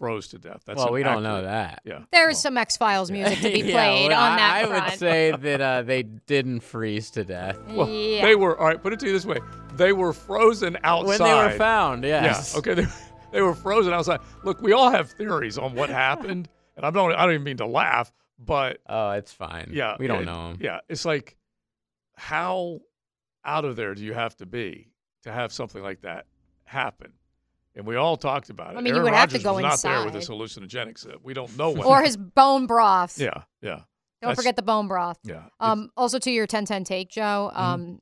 froze 0.00 0.26
to 0.28 0.38
death. 0.38 0.62
That's 0.66 0.78
well, 0.78 0.88
an 0.88 0.94
we 0.94 1.02
don't 1.04 1.22
know 1.22 1.42
that. 1.42 1.82
Yeah. 1.84 2.00
There's 2.10 2.40
some 2.40 2.56
X 2.58 2.76
Files 2.76 3.10
music 3.12 3.38
to 3.38 3.52
be 3.52 3.60
Yeah, 3.68 3.72
played 3.74 4.08
well, 4.08 4.20
on 4.20 4.32
I- 4.32 4.36
that 4.36 4.54
I 4.56 4.66
front. 4.66 4.84
would 4.90 4.98
say 4.98 5.30
that 5.30 5.60
uh, 5.60 5.82
they 5.82 6.02
didn't 6.02 6.60
freeze 6.60 7.10
to 7.12 7.22
death. 7.24 7.56
Well, 7.68 7.88
Yeah. 7.88 8.22
they 8.24 8.34
were 8.34 8.58
all 8.58 8.66
right. 8.66 8.82
Put 8.82 8.92
it 8.94 8.98
to 9.00 9.06
you 9.06 9.12
this 9.12 9.24
way: 9.26 9.38
they 9.74 9.92
were 9.92 10.12
frozen 10.12 10.76
outside 10.82 11.06
When 11.06 11.18
they 11.20 11.34
were 11.52 11.56
found, 11.58 12.02
yes. 12.04 12.52
Yeah. 12.54 12.58
Okay. 12.58 12.74
They, 12.74 12.86
they 13.32 13.42
were 13.42 13.54
frozen 13.54 13.92
outside. 13.92 14.18
Look, 14.42 14.60
we 14.60 14.72
all 14.72 14.90
have 14.90 15.10
theories 15.12 15.56
on 15.58 15.74
what 15.76 15.88
happened, 15.90 16.48
and 16.76 16.84
I 16.84 16.90
don't. 16.90 17.12
I 17.12 17.26
don't 17.26 17.34
even 17.34 17.44
mean 17.44 17.58
to 17.58 17.66
laugh, 17.66 18.10
but 18.38 18.78
Oh, 18.88 19.10
it's 19.12 19.32
fine. 19.32 19.68
yeah, 19.72 19.96
we 20.00 20.06
don't 20.08 20.22
it- 20.22 20.26
know 20.26 20.48
'em. 20.50 20.58
Yeah, 20.60 20.80
it's 20.88 21.04
like 21.04 21.36
how 22.16 22.80
out 23.44 23.64
of 23.64 23.76
there 23.76 23.94
do 23.94 24.02
you 24.04 24.14
have 24.14 24.36
to 24.36 24.46
be 24.46 24.88
to 25.22 25.32
have 25.32 25.52
something 25.52 25.82
like 25.82 26.00
that 26.02 26.26
happen? 26.64 27.12
And 27.76 27.86
we 27.86 27.96
all 27.96 28.16
talked 28.16 28.50
about 28.50 28.74
it. 28.74 28.78
I 28.78 28.80
mean, 28.80 28.86
you 28.94 29.00
Aaron 29.00 29.04
would 29.12 29.14
have 29.14 29.30
to 29.30 29.38
go 29.38 29.54
was 29.54 29.62
not 29.62 29.80
there 29.82 30.04
with 30.04 30.14
inside. 30.14 30.18
his 30.18 30.28
hallucinogenics. 30.28 31.08
Uh, 31.08 31.18
We 31.22 31.34
don't 31.34 31.56
know 31.56 31.70
what. 31.70 31.86
or 31.86 32.02
his 32.02 32.16
bone 32.16 32.66
broth. 32.66 33.18
Yeah, 33.18 33.30
yeah. 33.62 33.70
Don't 33.70 34.30
That's- 34.30 34.36
forget 34.36 34.56
the 34.56 34.62
bone 34.62 34.88
broth. 34.88 35.18
Yeah. 35.24 35.44
Um, 35.60 35.90
also 35.96 36.18
to 36.18 36.30
your 36.30 36.46
10-10 36.46 36.84
take, 36.84 37.10
Joe. 37.10 37.50
Mm-hmm. 37.54 37.62
Um, 37.62 37.98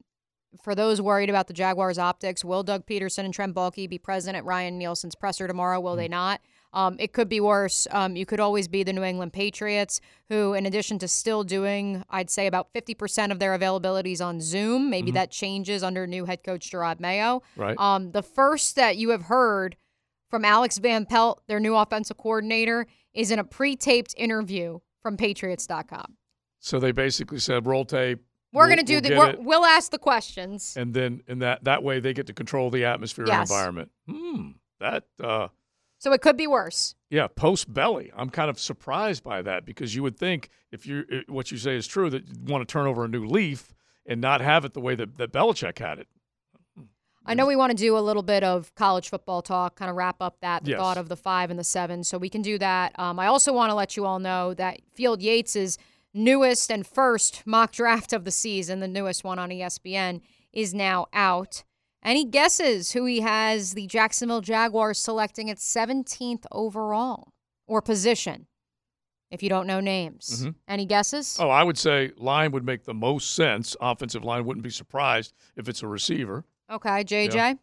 for 0.65 0.75
those 0.75 1.01
worried 1.03 1.29
about 1.29 1.47
the 1.47 1.53
Jaguars' 1.53 1.99
optics, 1.99 2.43
will 2.45 2.63
Doug 2.63 2.87
Pederson 2.87 3.25
and 3.27 3.35
Trent 3.35 3.55
Baalke 3.55 3.89
be 3.89 3.99
present 3.99 4.37
at 4.37 4.45
Ryan 4.45 4.79
Nielsen's 4.79 5.15
presser 5.15 5.47
tomorrow? 5.47 5.79
Will 5.81 5.93
Mm-hmm. 5.93 5.99
they 5.99 6.09
not? 6.09 6.41
Um, 6.79 6.95
it 7.01 7.13
could 7.13 7.29
be 7.29 7.41
worse. 7.41 7.89
Um, 7.91 8.15
you 8.15 8.25
could 8.25 8.39
always 8.39 8.69
be 8.69 8.83
the 8.85 8.93
New 8.93 9.03
England 9.03 9.33
Patriots, 9.33 10.01
who, 10.29 10.55
in 10.55 10.65
addition 10.65 10.99
to 11.01 11.09
still 11.09 11.43
doing, 11.43 12.05
I'd 12.09 12.31
say 12.31 12.47
about 12.47 12.73
50% 12.73 13.33
of 13.33 13.41
their 13.41 13.59
availabilities 13.59 14.25
on 14.25 14.41
Zoom, 14.41 14.89
maybe 14.89 15.11
Mhm. 15.11 15.15
that 15.15 15.31
changes 15.33 15.83
under 15.83 16.07
new 16.07 16.25
head 16.25 16.45
coach 16.45 16.71
Jerod 16.71 17.01
Mayo. 17.01 17.43
Right. 17.57 17.77
Um, 17.79 18.13
the 18.13 18.23
first 18.23 18.77
that 18.77 18.97
you 18.97 19.11
have 19.11 19.23
heard 19.23 19.77
from 20.31 20.45
Alex 20.45 20.79
Van 20.79 21.05
Pelt, 21.05 21.43
their 21.49 21.59
new 21.59 21.75
offensive 21.75 22.17
coordinator, 22.17 22.87
is 23.13 23.31
in 23.33 23.39
a 23.41 23.45
pre-taped 23.45 24.15
interview 24.17 24.79
from 25.03 25.17
Patriots.com. 25.17 26.17
So 26.61 26.79
they 26.79 26.93
basically 26.93 27.39
said, 27.41 27.67
"Roll 27.67 27.85
tape." 27.87 28.21
We're 28.53 28.63
we'll- 28.63 28.69
gonna 28.71 28.83
do 28.85 28.95
we'll 28.95 29.01
the. 29.03 29.17
We're, 29.17 29.37
we'll 29.41 29.65
ask 29.65 29.91
the 29.91 29.99
questions. 29.99 30.75
and 30.77 30.95
then 30.95 31.23
in 31.27 31.41
that 31.41 31.65
that 31.65 31.83
way 31.83 31.99
they 32.01 32.13
get 32.15 32.27
to 32.29 32.33
control 32.33 32.71
the 32.71 32.85
atmosphere 32.85 33.25
and 33.25 33.41
environment. 33.43 33.91
Hmm. 34.09 34.51
That 34.81 35.05
uh 35.23 35.49
So 35.99 36.13
it 36.13 36.21
could 36.21 36.37
be 36.37 36.47
worse. 36.47 36.95
yeah, 37.11 37.27
post 37.27 37.73
belly. 37.73 38.13
I'm 38.17 38.31
kind 38.31 38.49
of 38.51 38.59
surprised 38.59 39.25
by 39.25 39.43
that 39.43 39.65
because 39.65 39.95
you 39.95 40.03
would 40.05 40.17
think 40.17 40.49
if 40.71 40.87
you 40.87 41.05
what 41.29 41.51
you 41.51 41.59
say 41.59 41.75
is 41.77 41.87
true 41.87 42.09
that 42.11 42.27
you'd 42.27 42.49
want 42.49 42.67
to 42.67 42.73
turn 42.73 42.87
over 42.87 43.05
a 43.05 43.09
new 43.09 43.25
leaf 43.27 43.75
and 44.07 44.21
not 44.21 44.41
have 44.41 44.65
it 44.65 44.75
the 44.75 44.81
way 44.81 44.95
that, 44.95 45.19
that 45.19 45.33
Belichick 45.33 45.79
had 45.79 45.99
it. 45.99 46.07
I 47.27 47.35
know 47.35 47.47
we 47.47 47.57
want 47.57 47.73
to 47.73 47.77
do 47.77 47.99
a 47.99 48.01
little 48.01 48.23
bit 48.23 48.43
of 48.43 48.75
college 48.75 49.11
football 49.11 49.43
talk, 49.43 49.75
kind 49.77 49.91
of 49.91 49.97
wrap 49.97 50.23
up 50.23 50.39
that 50.41 50.65
the 50.65 50.71
Yes. 50.71 50.79
thought 50.81 50.97
of 50.97 51.11
the 51.11 51.17
five 51.17 51.51
and 51.51 51.59
the 51.59 51.65
seven, 51.65 52.03
so 52.03 52.17
we 52.17 52.31
can 52.31 52.41
do 52.41 52.57
that. 52.59 52.99
Um, 52.99 53.19
I 53.19 53.27
also 53.27 53.53
want 53.53 53.69
to 53.71 53.75
let 53.75 53.97
you 53.99 54.07
all 54.07 54.19
know 54.19 54.55
that 54.55 54.81
Field 54.95 55.21
Yates's 55.21 55.77
newest 56.15 56.71
and 56.71 56.87
first 56.87 57.47
mock 57.47 57.73
draft 57.73 58.15
of 58.15 58.25
the 58.25 58.31
season, 58.31 58.81
the 58.81 58.89
newest 58.89 59.25
one 59.25 59.39
on 59.39 59.51
ESPN, 59.51 60.23
is 60.55 60.73
now 60.73 61.07
out. 61.13 61.65
Any 62.03 62.25
guesses 62.25 62.93
who 62.93 63.05
he 63.05 63.21
has 63.21 63.73
the 63.75 63.87
Jacksonville 63.87 64.41
Jaguars 64.41 64.99
selecting 64.99 65.51
at 65.51 65.59
17th 65.59 66.45
overall 66.53 67.33
or 67.67 67.83
position? 67.83 68.47
If 69.31 69.43
you 69.43 69.51
don't 69.51 69.67
know 69.67 69.81
names, 69.81 70.45
Mhm. 70.47 70.55
any 70.69 70.87
guesses? 70.87 71.37
Oh, 71.39 71.51
I 71.51 71.63
would 71.63 71.77
say 71.77 72.13
line 72.17 72.51
would 72.53 72.65
make 72.65 72.85
the 72.85 72.95
most 72.95 73.35
sense. 73.35 73.77
Offensive 73.81 74.25
line 74.25 74.47
wouldn't 74.47 74.65
be 74.65 74.71
surprised 74.71 75.35
if 75.55 75.69
it's 75.69 75.83
a 75.83 75.87
receiver. 75.87 76.45
Okay, 76.71 77.05
JJ. 77.05 77.59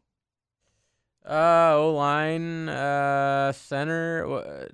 Uh, 1.28 1.74
O 1.76 1.94
line, 1.96 2.70
uh, 2.70 3.52
center. 3.52 4.28
wha- 4.28 4.68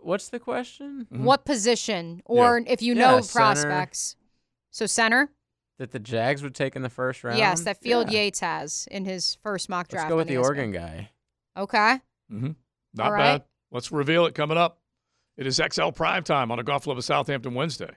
What's 0.00 0.28
the 0.28 0.40
question? 0.40 1.06
What 1.08 1.44
position, 1.44 2.20
or 2.26 2.58
if 2.66 2.82
you 2.82 2.94
know 2.94 3.16
Yeah, 3.16 3.20
center. 3.20 3.44
prospects? 3.44 4.16
So 4.70 4.84
center. 4.86 5.30
That 5.78 5.90
the 5.90 5.98
Jags 5.98 6.42
would 6.42 6.54
take 6.54 6.76
in 6.76 6.82
the 6.82 6.88
first 6.88 7.24
round. 7.24 7.38
Yes, 7.38 7.62
that 7.62 7.78
Field 7.80 8.10
Yeah. 8.10 8.20
Yates 8.20 8.40
has 8.40 8.86
in 8.90 9.04
his 9.04 9.36
first 9.42 9.68
mock 9.68 9.88
draft. 9.88 10.04
Let's 10.04 10.12
go 10.12 10.16
with 10.16 10.28
the 10.28 10.34
ESPN. 10.34 10.42
Oregon 10.44 10.70
guy. 10.72 11.10
Okay. 11.56 12.00
Mm-hmm. 12.32 12.50
Not 12.94 13.06
All 13.06 13.12
right. 13.12 13.38
bad. 13.38 13.44
Let's 13.72 13.90
reveal 13.90 14.24
it 14.26 14.34
coming 14.36 14.56
up. 14.56 14.78
It 15.36 15.48
is 15.48 15.60
XL 15.72 15.88
Prime 15.90 16.22
Time 16.22 16.52
on 16.52 16.60
a 16.60 16.62
Golf 16.62 16.84
Club 16.84 16.96
of 16.96 17.04
Southampton 17.04 17.54
Wednesday. 17.54 17.90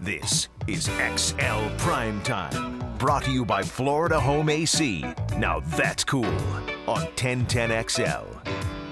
This 0.00 0.48
is 0.66 0.86
XL 1.16 1.68
Prime 1.78 2.20
Time, 2.22 2.82
brought 2.98 3.24
to 3.24 3.30
you 3.32 3.44
by 3.44 3.62
Florida 3.62 4.18
Home 4.18 4.48
AC. 4.48 5.04
Now 5.36 5.60
that's 5.60 6.04
cool 6.04 6.24
on 6.86 7.02
1010XL. 7.16 8.24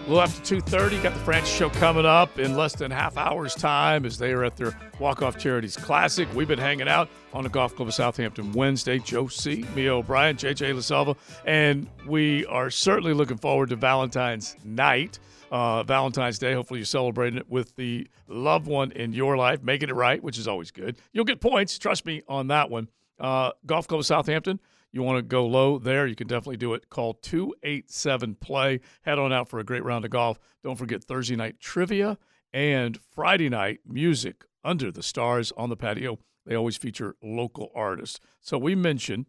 A 0.07 0.09
little 0.09 0.23
after 0.23 0.55
2.30, 0.55 1.03
got 1.03 1.15
the 1.15 1.21
Frangie 1.21 1.59
Show 1.59 1.69
coming 1.69 2.07
up 2.07 2.39
in 2.39 2.57
less 2.57 2.77
than 2.77 2.93
half 2.93 3.17
hour's 3.17 3.57
time 3.57 4.07
as 4.07 4.17
they 4.17 4.31
are 4.31 4.45
at 4.45 4.57
their 4.57 4.79
Walk-Off 5.01 5.37
Charities 5.37 5.77
Classic. 5.77 6.33
We've 6.33 6.47
been 6.47 6.61
hanging 6.61 6.87
out 6.87 7.09
on 7.33 7.43
the 7.43 7.49
Golf 7.51 7.75
Club 7.75 7.89
of 7.89 7.95
Southampton 7.95 8.53
Wednesday. 8.53 9.01
Joe 9.01 9.27
C., 9.27 9.65
Mia 9.75 9.97
O'Brien, 9.97 10.37
JJ 10.37 10.75
LaSalva, 10.75 11.17
and 11.45 11.89
we 12.07 12.47
are 12.47 12.71
certainly 12.71 13.15
looking 13.15 13.37
forward 13.37 13.71
to 13.71 13.75
Valentine's 13.77 14.55
night, 14.65 15.19
uh, 15.51 15.83
Valentine's 15.83 16.39
Day. 16.39 16.53
Hopefully 16.53 16.79
you're 16.79 16.85
celebrating 16.85 17.41
it 17.41 17.51
with 17.51 17.75
the 17.75 18.07
loved 18.29 18.69
one 18.69 18.93
in 18.93 19.13
your 19.13 19.37
life, 19.37 19.65
making 19.65 19.89
it 19.89 19.97
right, 19.97 20.23
which 20.23 20.39
is 20.39 20.47
always 20.47 20.71
good. 20.71 20.95
You'll 21.13 21.25
get 21.25 21.41
points, 21.41 21.81
trust 21.81 22.07
me 22.07 22.23
on 22.29 22.47
that 22.47 22.71
one. 22.71 22.89
Uh, 23.19 23.51
Golf 23.67 23.89
Club 23.89 23.99
of 23.99 24.07
Southampton, 24.07 24.61
you 24.97 25.03
want 25.03 25.19
to 25.19 25.23
go 25.23 25.47
low 25.47 25.79
there, 25.79 26.07
you 26.07 26.17
can 26.17 26.27
definitely 26.27 26.57
do 26.57 26.73
it. 26.73 26.89
Call 26.89 27.15
287 27.15 28.37
play. 28.37 28.81
Head 29.03 29.19
on 29.19 29.31
out 29.31 29.49
for 29.49 29.59
a 29.59 29.65
great 29.65 29.85
round 29.85 30.07
of 30.07 30.11
golf. 30.11 30.39
Don't 30.65 30.77
forget 30.77 31.05
Thursday 31.05 31.37
night 31.37 31.61
trivia 31.61 32.17
and 32.53 32.99
Friday 33.15 33.51
night 33.51 33.81
music 33.87 34.47
under 34.65 34.91
the 34.91 35.03
stars 35.03 35.53
on 35.57 35.69
the 35.69 35.77
patio. 35.77 36.19
They 36.47 36.55
always 36.55 36.79
feature 36.79 37.15
local 37.23 37.71
artists. 37.75 38.21
So 38.41 38.57
we 38.57 38.75
mentioned 38.75 39.27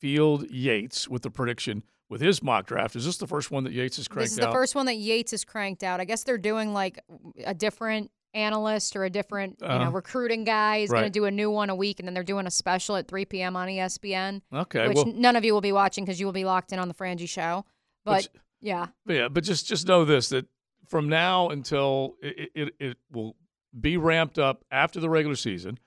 Field 0.00 0.50
Yates 0.50 1.06
with 1.06 1.22
the 1.22 1.30
prediction 1.30 1.84
with 2.08 2.20
his 2.20 2.42
mock 2.42 2.66
draft. 2.66 2.96
Is 2.96 3.04
this 3.04 3.18
the 3.18 3.26
first 3.26 3.50
one 3.52 3.64
that 3.64 3.72
Yates 3.72 3.98
has 3.98 4.08
cranked 4.08 4.24
This 4.24 4.32
is 4.32 4.38
the 4.38 4.48
out? 4.48 4.52
first 4.52 4.74
one 4.74 4.86
that 4.86 4.96
Yates 4.96 5.32
is 5.32 5.44
cranked 5.44 5.84
out. 5.84 6.00
I 6.00 6.04
guess 6.06 6.24
they're 6.24 6.38
doing 6.38 6.72
like 6.72 6.98
a 7.44 7.54
different 7.54 8.10
analyst 8.34 8.94
or 8.96 9.04
a 9.04 9.10
different 9.10 9.56
you 9.60 9.66
know 9.68 9.74
Uh-huh. 9.74 9.90
recruiting 9.90 10.44
guy 10.44 10.78
is 10.78 10.90
going 10.90 11.04
to 11.04 11.10
do 11.10 11.24
a 11.24 11.30
new 11.30 11.50
one 11.50 11.70
a 11.70 11.74
week, 11.74 11.98
and 11.98 12.06
then 12.06 12.14
they're 12.14 12.22
doing 12.22 12.46
a 12.46 12.50
special 12.50 12.96
at 12.96 13.08
3 13.08 13.24
p.m. 13.24 13.56
on 13.56 13.68
ESPN. 13.68 14.42
Okay, 14.52 14.88
which 14.88 14.96
well- 14.96 15.06
none 15.06 15.36
of 15.36 15.44
you 15.44 15.52
will 15.54 15.60
be 15.60 15.72
watching 15.72 16.04
because 16.04 16.20
you 16.20 16.26
will 16.26 16.32
be 16.32 16.44
locked 16.44 16.72
in 16.72 16.78
on 16.78 16.88
the 16.88 16.94
Frangie 16.94 17.28
show. 17.28 17.64
But 18.04 18.28
yeah, 18.60 18.88
Yeah, 19.06 19.28
but 19.28 19.44
just 19.44 19.66
just 19.66 19.86
know 19.88 20.04
this 20.04 20.28
that 20.30 20.46
from 20.86 21.08
now 21.08 21.48
until 21.50 22.16
it, 22.22 22.50
it, 22.54 22.74
it 22.80 22.96
will 23.12 23.36
be 23.78 23.96
ramped 23.98 24.38
up 24.38 24.64
after 24.70 24.98
the 25.00 25.10
regular 25.10 25.36
season, 25.36 25.78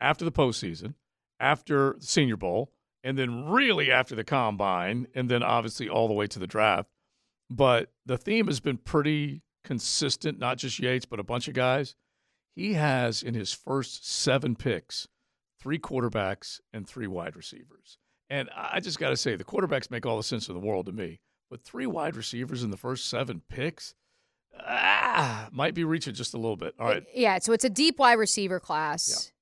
after 0.00 0.24
the 0.24 0.32
postseason, 0.32 0.94
after 1.38 1.96
the 2.00 2.06
Senior 2.06 2.36
Bowl, 2.36 2.72
and 3.04 3.18
then 3.18 3.46
really 3.50 3.90
after 3.92 4.14
the 4.14 4.24
combine, 4.24 5.06
and 5.14 5.28
then 5.28 5.42
obviously 5.42 5.88
all 5.88 6.08
the 6.08 6.14
way 6.14 6.26
to 6.26 6.38
the 6.38 6.46
draft. 6.46 6.88
But 7.50 7.92
the 8.06 8.16
theme 8.18 8.46
has 8.46 8.58
been 8.60 8.78
pretty 8.78 9.42
consistent, 9.66 10.38
not 10.38 10.56
just 10.56 10.78
Yates, 10.78 11.04
but 11.04 11.20
a 11.20 11.24
bunch 11.24 11.48
of 11.48 11.54
guys. 11.54 11.94
He 12.54 12.72
has 12.74 13.22
in 13.22 13.34
his 13.34 13.52
first 13.52 14.08
seven 14.08 14.56
picks 14.56 15.08
three 15.60 15.78
quarterbacks 15.78 16.60
and 16.72 16.86
three 16.86 17.06
wide 17.06 17.36
receivers. 17.36 17.98
And 18.30 18.48
I 18.56 18.80
just 18.80 18.98
got 18.98 19.10
to 19.10 19.16
say, 19.16 19.36
the 19.36 19.44
quarterbacks 19.44 19.90
make 19.90 20.06
all 20.06 20.16
the 20.16 20.22
sense 20.22 20.48
in 20.48 20.54
the 20.54 20.60
world 20.60 20.86
to 20.86 20.92
me. 20.92 21.20
But 21.50 21.62
three 21.62 21.86
wide 21.86 22.16
receivers 22.16 22.62
in 22.62 22.70
the 22.70 22.76
first 22.76 23.08
seven 23.08 23.42
picks, 23.48 23.94
ah, 24.58 25.48
might 25.52 25.74
be 25.74 25.84
reaching 25.84 26.14
just 26.14 26.34
a 26.34 26.38
little 26.38 26.56
bit. 26.56 26.74
All 26.78 26.86
right. 26.86 27.04
Yeah, 27.14 27.38
so 27.38 27.52
it's 27.52 27.64
a 27.64 27.70
deep 27.70 27.98
wide 27.98 28.14
receiver 28.14 28.58
class. 28.58 29.32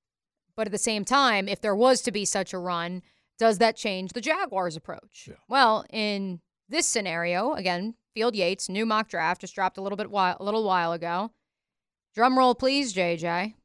But 0.55 0.67
at 0.67 0.71
the 0.71 0.77
same 0.77 1.05
time, 1.05 1.47
if 1.47 1.61
there 1.61 1.75
was 1.75 2.01
to 2.01 2.11
be 2.11 2.25
such 2.25 2.53
a 2.53 2.57
run, 2.57 3.01
does 3.37 3.57
that 3.57 3.75
change 3.75 4.13
the 4.13 4.21
Jaguars' 4.21 4.75
approach? 4.75 5.29
Well, 5.47 5.85
in 5.89 6.41
this 6.69 6.87
scenario, 6.87 7.53
again, 7.53 7.95
Field 8.15 8.33
Yates, 8.33 8.69
new 8.69 8.85
mock 8.85 9.09
draft, 9.09 9.41
just 9.41 9.53
dropped 9.53 9.77
a 9.77 9.81
little 9.81 9.97
bit 9.97 10.09
while, 10.09 10.37
a 10.39 10.43
little 10.43 10.63
while 10.63 10.93
ago. 10.93 11.31
Drum 12.15 12.37
roll, 12.37 12.55
please, 12.55 12.93
JJ. 12.93 13.55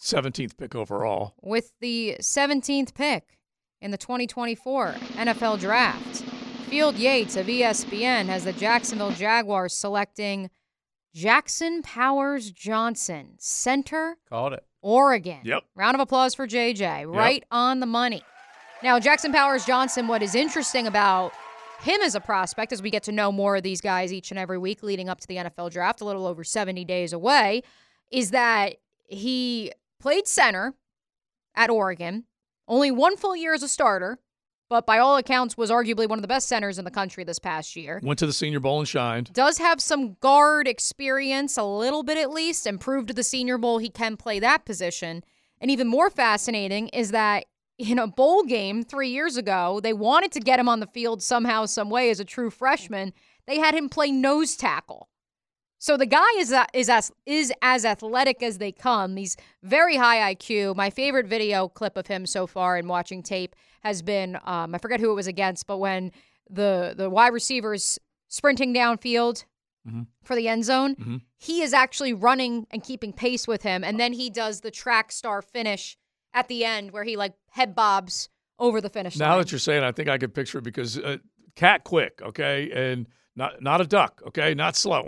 17th 0.00 0.56
pick 0.56 0.76
overall. 0.76 1.34
With 1.42 1.72
the 1.80 2.16
17th 2.20 2.94
pick 2.94 3.36
in 3.80 3.90
the 3.90 3.96
2024 3.98 4.92
NFL 5.16 5.58
Draft, 5.58 6.22
Field 6.68 6.94
Yates 6.96 7.34
of 7.36 7.46
ESPN 7.46 8.26
has 8.26 8.44
the 8.44 8.52
Jacksonville 8.52 9.10
Jaguars 9.10 9.74
selecting 9.74 10.50
Jackson 11.12 11.82
Powers 11.82 12.52
Johnson, 12.52 13.34
center, 13.38 14.18
Called 14.28 14.52
it. 14.52 14.64
Oregon. 14.82 15.40
Yep. 15.42 15.64
Round 15.74 15.96
of 15.96 16.00
applause 16.00 16.34
for 16.34 16.46
JJ. 16.46 17.12
Right 17.12 17.42
on 17.50 17.80
the 17.80 17.86
money. 17.86 18.22
Now, 18.84 19.00
Jackson 19.00 19.32
Powers 19.32 19.64
Johnson, 19.64 20.06
what 20.06 20.22
is 20.22 20.34
interesting 20.36 20.86
about 20.86 21.32
him 21.84 22.00
as 22.00 22.14
a 22.14 22.20
prospect, 22.20 22.72
as 22.72 22.82
we 22.82 22.90
get 22.90 23.02
to 23.04 23.12
know 23.12 23.30
more 23.30 23.56
of 23.56 23.62
these 23.62 23.80
guys 23.80 24.12
each 24.12 24.30
and 24.30 24.38
every 24.38 24.58
week 24.58 24.82
leading 24.82 25.08
up 25.08 25.20
to 25.20 25.26
the 25.26 25.36
NFL 25.36 25.70
draft, 25.70 26.00
a 26.00 26.04
little 26.04 26.26
over 26.26 26.42
70 26.44 26.84
days 26.84 27.12
away, 27.12 27.62
is 28.10 28.30
that 28.30 28.76
he 29.06 29.72
played 30.00 30.26
center 30.26 30.74
at 31.54 31.70
Oregon, 31.70 32.24
only 32.66 32.90
one 32.90 33.16
full 33.16 33.36
year 33.36 33.54
as 33.54 33.62
a 33.62 33.68
starter, 33.68 34.18
but 34.68 34.86
by 34.86 34.98
all 34.98 35.16
accounts 35.16 35.56
was 35.56 35.70
arguably 35.70 36.08
one 36.08 36.18
of 36.18 36.22
the 36.22 36.28
best 36.28 36.48
centers 36.48 36.78
in 36.78 36.84
the 36.84 36.90
country 36.90 37.22
this 37.22 37.38
past 37.38 37.76
year 37.76 38.00
Went 38.02 38.18
to 38.18 38.26
the 38.26 38.32
Senior 38.32 38.60
Bowl 38.60 38.78
and 38.78 38.88
shined. 38.88 39.32
does 39.32 39.58
have 39.58 39.80
some 39.80 40.14
guard 40.14 40.66
experience, 40.66 41.56
a 41.56 41.62
little 41.62 42.02
bit 42.02 42.16
at 42.16 42.30
least, 42.30 42.66
and 42.66 42.80
proved 42.80 43.10
at 43.10 43.16
the 43.16 43.22
Senior 43.22 43.58
Bowl 43.58 43.78
he 43.78 43.90
can 43.90 44.16
play 44.16 44.40
that 44.40 44.64
position. 44.64 45.22
And 45.60 45.70
even 45.70 45.86
more 45.86 46.10
fascinating 46.10 46.88
is 46.88 47.10
that 47.12 47.44
in 47.78 47.98
a 47.98 48.06
bowl 48.06 48.44
game 48.44 48.82
three 48.82 49.08
years 49.08 49.36
ago, 49.36 49.80
they 49.82 49.92
wanted 49.92 50.32
to 50.32 50.40
get 50.40 50.60
him 50.60 50.68
on 50.68 50.80
the 50.80 50.86
field 50.86 51.22
somehow, 51.22 51.66
some 51.66 51.90
way 51.90 52.10
as 52.10 52.20
a 52.20 52.24
true 52.24 52.50
freshman. 52.50 53.12
They 53.46 53.58
had 53.58 53.74
him 53.74 53.88
play 53.88 54.10
nose 54.10 54.56
tackle. 54.56 55.08
So 55.78 55.98
the 55.98 56.06
guy 56.06 56.24
is 56.38 56.54
is 56.72 56.88
as 56.88 57.12
is 57.26 57.52
as 57.60 57.84
athletic 57.84 58.42
as 58.42 58.56
they 58.56 58.72
come. 58.72 59.16
He's 59.16 59.36
very 59.62 59.96
high 59.96 60.34
IQ. 60.34 60.76
My 60.76 60.88
favorite 60.88 61.26
video 61.26 61.68
clip 61.68 61.98
of 61.98 62.06
him 62.06 62.24
so 62.24 62.46
far 62.46 62.78
in 62.78 62.88
watching 62.88 63.22
tape 63.22 63.54
has 63.82 64.00
been 64.00 64.38
um, 64.44 64.74
I 64.74 64.78
forget 64.78 65.00
who 65.00 65.10
it 65.10 65.14
was 65.14 65.26
against, 65.26 65.66
but 65.66 65.76
when 65.78 66.10
the 66.48 66.94
the 66.96 67.10
wide 67.10 67.34
receivers 67.34 67.98
sprinting 68.28 68.72
downfield 68.72 69.44
for 70.22 70.34
the 70.34 70.48
end 70.48 70.64
zone, 70.64 71.20
he 71.36 71.60
is 71.60 71.74
actually 71.74 72.14
running 72.14 72.66
and 72.70 72.82
keeping 72.82 73.12
pace 73.12 73.46
with 73.46 73.62
him, 73.62 73.84
and 73.84 74.00
then 74.00 74.14
he 74.14 74.30
does 74.30 74.62
the 74.62 74.70
track 74.70 75.12
star 75.12 75.42
finish 75.42 75.98
at 76.34 76.48
the 76.48 76.64
end 76.64 76.90
where 76.90 77.04
he 77.04 77.16
like 77.16 77.32
head 77.50 77.74
bobs 77.74 78.28
over 78.58 78.80
the 78.80 78.90
finish 78.90 79.16
Now 79.16 79.26
line. 79.26 79.32
Now 79.32 79.38
that 79.38 79.52
you're 79.52 79.58
saying, 79.58 79.84
I 79.84 79.92
think 79.92 80.08
I 80.08 80.18
could 80.18 80.34
picture 80.34 80.58
it 80.58 80.64
because 80.64 80.98
uh, 80.98 81.18
cat 81.54 81.84
quick, 81.84 82.20
okay, 82.20 82.70
and 82.70 83.06
not 83.36 83.62
not 83.62 83.80
a 83.80 83.86
duck, 83.86 84.22
okay, 84.26 84.54
not 84.54 84.76
slow, 84.76 85.02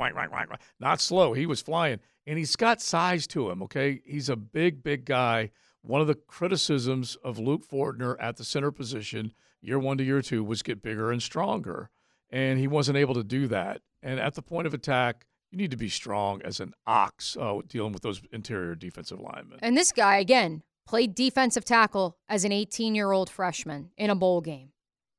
not 0.81 1.01
slow. 1.01 1.32
He 1.32 1.47
was 1.47 1.61
flying, 1.61 2.01
and 2.27 2.39
he's 2.39 2.57
got 2.57 2.81
size 2.81 3.27
to 3.28 3.51
him, 3.51 3.62
okay. 3.62 4.01
He's 4.05 4.28
a 4.28 4.36
big, 4.36 4.82
big 4.82 5.05
guy. 5.05 5.51
One 5.82 6.01
of 6.01 6.07
the 6.07 6.15
criticisms 6.15 7.16
of 7.23 7.39
Luke 7.39 7.65
Fortner 7.69 8.16
at 8.19 8.36
the 8.36 8.44
center 8.44 8.73
position, 8.73 9.32
year 9.61 9.78
one 9.78 9.98
to 9.98 10.05
year 10.05 10.23
two, 10.23 10.43
was 10.43 10.62
get 10.62 10.82
bigger 10.82 11.12
and 11.12 11.23
stronger, 11.23 11.90
and 12.31 12.59
he 12.59 12.66
wasn't 12.66 12.98
able 12.98 13.15
to 13.15 13.23
do 13.23 13.47
that. 13.48 13.82
And 14.03 14.19
at 14.19 14.35
the 14.35 14.43
point 14.43 14.66
of 14.66 14.74
attack, 14.74 15.27
you 15.51 15.59
need 15.59 15.70
to 15.70 15.77
be 15.77 15.89
strong 15.89 16.43
as 16.43 16.59
an 16.59 16.74
ox 16.86 17.36
uh, 17.40 17.61
dealing 17.69 17.93
with 17.93 18.03
those 18.03 18.20
interior 18.32 18.74
defensive 18.74 19.20
linemen. 19.20 19.59
And 19.62 19.77
this 19.77 19.93
guy, 19.93 20.19
again, 20.19 20.62
played 20.86 21.14
defensive 21.14 21.64
tackle 21.64 22.16
as 22.28 22.44
an 22.44 22.52
18 22.52 22.94
year 22.94 23.12
old 23.12 23.28
freshman 23.28 23.90
in 23.96 24.10
a 24.10 24.14
bowl 24.14 24.40
game. 24.40 24.70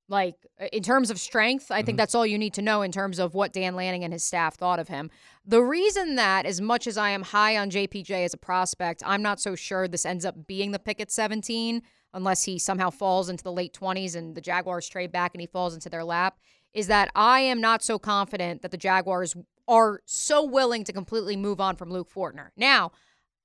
Like, 0.10 0.36
in 0.72 0.84
terms 0.84 1.12
of 1.12 1.20
strength, 1.20 1.70
I 1.70 1.78
think 1.78 1.88
mm-hmm. 1.90 1.98
that's 1.98 2.16
all 2.16 2.26
you 2.26 2.38
need 2.38 2.54
to 2.54 2.62
know 2.62 2.82
in 2.82 2.94
terms 2.94 3.20
of 3.20 3.34
what 3.34 3.52
Dan 3.52 3.76
Lanning 3.76 4.06
and 4.06 4.14
his 4.14 4.24
staff 4.24 4.56
thought 4.56 4.80
of 4.80 4.88
him. 4.88 5.12
The 5.46 5.62
reason 5.62 6.16
that, 6.16 6.46
as 6.46 6.62
much 6.62 6.88
as 6.88 6.98
I 6.98 7.10
am 7.10 7.24
high 7.24 7.58
on 7.58 7.70
JPJ 7.70 8.24
as 8.24 8.34
a 8.34 8.38
prospect, 8.38 9.04
I'm 9.06 9.22
not 9.22 9.42
so 9.42 9.54
sure 9.54 9.86
this 9.86 10.06
ends 10.06 10.24
up 10.24 10.48
being 10.48 10.72
the 10.72 10.80
pick 10.80 11.02
at 11.02 11.12
17, 11.12 11.82
unless 12.14 12.46
he 12.46 12.58
somehow 12.58 12.90
falls 12.90 13.28
into 13.28 13.44
the 13.44 13.52
late 13.52 13.74
20s 13.74 14.16
and 14.16 14.34
the 14.34 14.40
Jaguars 14.40 14.88
trade 14.88 15.12
back 15.12 15.32
and 15.34 15.42
he 15.42 15.48
falls 15.48 15.74
into 15.74 15.90
their 15.90 16.06
lap, 16.06 16.38
is 16.74 16.88
that 16.88 17.10
I 17.14 17.42
am 17.42 17.60
not 17.60 17.84
so 17.84 18.00
confident 18.00 18.62
that 18.62 18.72
the 18.72 18.78
Jaguars 18.78 19.36
are 19.68 20.00
so 20.06 20.46
willing 20.46 20.86
to 20.86 20.94
completely 20.94 21.36
move 21.36 21.60
on 21.60 21.76
from 21.76 21.92
Luke 21.92 22.10
Fortner. 22.10 22.52
Now, 22.56 22.94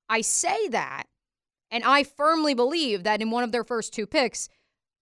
I 0.08 0.20
say 0.20 0.68
that 0.68 1.04
and 1.72 1.82
I 1.82 2.04
firmly 2.04 2.54
believe 2.54 3.02
that 3.02 3.20
in 3.22 3.30
one 3.30 3.42
of 3.42 3.50
their 3.50 3.64
first 3.64 3.92
two 3.92 4.06
picks, 4.06 4.48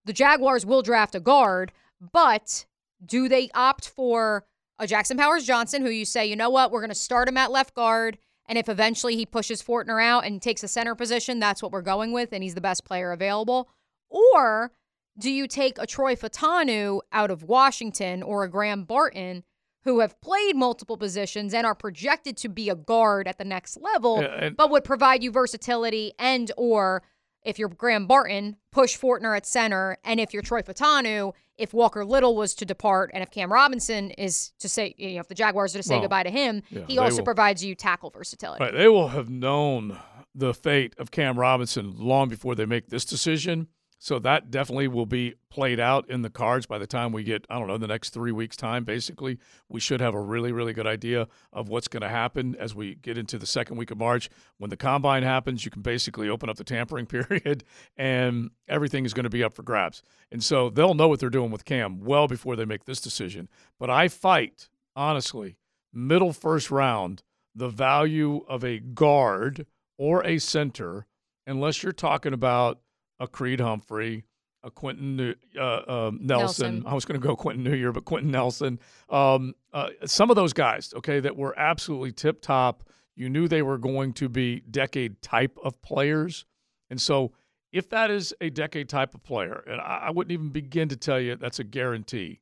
the 0.05 0.13
Jaguars 0.13 0.65
will 0.65 0.81
draft 0.81 1.13
a 1.13 1.19
guard, 1.19 1.71
but 1.99 2.65
do 3.05 3.27
they 3.27 3.49
opt 3.53 3.89
for 3.89 4.45
a 4.79 4.87
Jackson 4.87 5.17
Powers 5.17 5.45
Johnson, 5.45 5.83
who 5.83 5.91
you 5.91 6.05
say, 6.05 6.25
you 6.25 6.35
know 6.35 6.49
what, 6.49 6.71
we're 6.71 6.79
going 6.79 6.89
to 6.89 6.95
start 6.95 7.27
him 7.27 7.37
at 7.37 7.51
left 7.51 7.75
guard, 7.75 8.17
and 8.47 8.57
if 8.57 8.67
eventually 8.67 9.15
he 9.15 9.25
pushes 9.25 9.61
Fortner 9.61 10.03
out 10.03 10.25
and 10.25 10.41
takes 10.41 10.63
a 10.63 10.67
center 10.67 10.95
position, 10.95 11.39
that's 11.39 11.61
what 11.61 11.71
we're 11.71 11.81
going 11.81 12.11
with, 12.11 12.33
and 12.33 12.41
he's 12.41 12.55
the 12.55 12.61
best 12.61 12.85
player 12.85 13.11
available? 13.11 13.69
Or 14.09 14.71
do 15.19 15.29
you 15.29 15.47
take 15.47 15.77
a 15.77 15.85
Troy 15.85 16.15
Fautanu 16.15 17.01
out 17.11 17.29
of 17.29 17.43
Washington 17.43 18.23
or 18.23 18.43
a 18.43 18.49
Graham 18.49 18.85
Barton? 18.85 19.43
Who 19.83 19.99
have 20.01 20.19
played 20.21 20.55
multiple 20.55 20.95
positions 20.97 21.53
and 21.53 21.65
are 21.65 21.73
projected 21.75 22.37
to 22.37 22.49
be 22.49 22.69
a 22.69 22.75
guard 22.75 23.27
at 23.27 23.37
the 23.37 23.45
next 23.45 23.77
level, 23.81 24.21
Yeah, 24.21 24.49
but 24.49 24.69
would 24.69 24.83
provide 24.83 25.23
you 25.23 25.31
versatility 25.31 26.13
and 26.19 26.51
or 26.55 27.01
if 27.43 27.57
you're 27.57 27.69
Graham 27.69 28.05
Barton, 28.05 28.57
push 28.71 28.95
Fortner 28.95 29.35
at 29.35 29.47
center, 29.47 29.97
and 30.03 30.19
if 30.19 30.31
you're 30.33 30.43
Troy 30.43 30.61
Fautanu, 30.61 31.33
if 31.57 31.73
Walker 31.73 32.05
Little 32.05 32.35
was 32.35 32.53
to 32.55 32.65
depart, 32.65 33.09
and 33.15 33.23
if 33.23 33.31
Cam 33.31 33.51
Robinson 33.51 34.11
is 34.11 34.51
to 34.59 34.69
say, 34.69 34.93
you 34.97 35.15
know, 35.15 35.21
if 35.21 35.27
the 35.27 35.33
Jaguars 35.33 35.73
are 35.75 35.79
to 35.79 35.83
say 35.83 35.95
Well, 35.95 36.01
goodbye 36.01 36.23
to 36.23 36.29
him, 36.29 36.61
yeah, 36.69 36.81
he 36.87 36.99
also 36.99 37.17
will- 37.17 37.25
provides 37.25 37.65
you 37.65 37.73
tackle 37.73 38.11
versatility. 38.11 38.63
Right. 38.63 38.73
They 38.73 38.87
will 38.87 39.07
have 39.07 39.29
known 39.29 39.97
the 40.35 40.53
fate 40.53 40.93
of 40.99 41.09
Cam 41.09 41.37
Robinson 41.39 41.93
long 41.97 42.29
before 42.29 42.53
they 42.53 42.65
make 42.67 42.89
this 42.89 43.05
decision. 43.05 43.67
So 44.03 44.17
that 44.17 44.49
definitely 44.49 44.87
will 44.87 45.05
be 45.05 45.35
played 45.51 45.79
out 45.79 46.09
in 46.09 46.23
the 46.23 46.31
cards 46.31 46.65
by 46.65 46.79
the 46.79 46.87
time 46.87 47.11
we 47.11 47.23
get, 47.23 47.45
I 47.51 47.59
don't 47.59 47.67
know, 47.67 47.77
the 47.77 47.85
next 47.85 48.09
three 48.09 48.31
weeks' 48.31 48.57
time, 48.57 48.83
basically. 48.83 49.37
We 49.69 49.79
should 49.79 50.01
have 50.01 50.15
a 50.15 50.19
really, 50.19 50.51
really 50.51 50.73
good 50.73 50.87
idea 50.87 51.27
of 51.53 51.69
what's 51.69 51.87
going 51.87 52.01
to 52.01 52.09
happen 52.09 52.55
as 52.57 52.73
we 52.73 52.95
get 52.95 53.15
into 53.15 53.37
the 53.37 53.45
second 53.45 53.77
week 53.77 53.91
of 53.91 53.99
March. 53.99 54.27
When 54.57 54.71
the 54.71 54.75
combine 54.75 55.21
happens, 55.21 55.65
you 55.65 55.69
can 55.69 55.83
basically 55.83 56.29
open 56.29 56.49
up 56.49 56.57
the 56.57 56.63
tampering 56.63 57.05
period 57.29 57.63
and 57.95 58.49
everything 58.67 59.05
is 59.05 59.13
going 59.13 59.25
to 59.25 59.29
be 59.29 59.43
up 59.43 59.53
for 59.53 59.61
grabs. 59.61 60.01
And 60.31 60.43
so 60.43 60.71
they'll 60.71 60.95
know 60.95 61.07
what 61.07 61.19
they're 61.19 61.29
doing 61.29 61.51
with 61.51 61.63
Cam 61.63 61.99
well 61.99 62.27
before 62.27 62.55
they 62.55 62.65
make 62.65 62.85
this 62.85 63.01
decision. 63.01 63.49
But 63.77 63.91
I 63.91 64.07
fight, 64.07 64.67
honestly, 64.95 65.57
middle 65.93 66.33
first 66.33 66.71
round, 66.71 67.21
the 67.53 67.69
value 67.69 68.43
of 68.49 68.63
a 68.63 68.79
guard 68.79 69.67
or 69.99 70.25
a 70.25 70.39
center, 70.39 71.05
unless 71.45 71.83
you're 71.83 71.91
talking 71.91 72.33
about 72.33 72.79
a 73.21 73.27
Creed 73.27 73.61
Humphrey, 73.61 74.25
a 74.63 74.71
Quentin 74.71 75.15
New, 75.15 75.35
uh, 75.57 75.81
um, 75.87 76.19
Nelson. 76.21 76.75
Nelson. 76.75 76.83
I 76.87 76.93
was 76.93 77.05
going 77.05 77.21
to 77.21 77.25
go 77.25 77.35
Quentin 77.35 77.63
New 77.63 77.75
Year, 77.75 77.91
but 77.91 78.03
Quenton 78.03 78.31
Nelson. 78.31 78.79
Um, 79.09 79.53
uh, 79.71 79.89
some 80.05 80.29
of 80.29 80.35
those 80.35 80.53
guys, 80.53 80.93
okay, 80.97 81.19
that 81.19 81.37
were 81.37 81.57
absolutely 81.57 82.11
tip 82.11 82.41
top. 82.41 82.83
You 83.15 83.29
knew 83.29 83.47
they 83.47 83.61
were 83.61 83.77
going 83.77 84.13
to 84.13 84.27
be 84.27 84.61
decade 84.61 85.21
type 85.21 85.57
of 85.63 85.81
players. 85.81 86.45
And 86.89 86.99
so, 86.99 87.31
if 87.71 87.89
that 87.89 88.11
is 88.11 88.33
a 88.41 88.49
decade 88.49 88.89
type 88.89 89.15
of 89.15 89.23
player, 89.23 89.63
and 89.65 89.79
I, 89.79 90.05
I 90.07 90.11
wouldn't 90.11 90.33
even 90.33 90.49
begin 90.49 90.89
to 90.89 90.97
tell 90.97 91.19
you 91.19 91.35
that's 91.35 91.59
a 91.59 91.63
guarantee, 91.63 92.41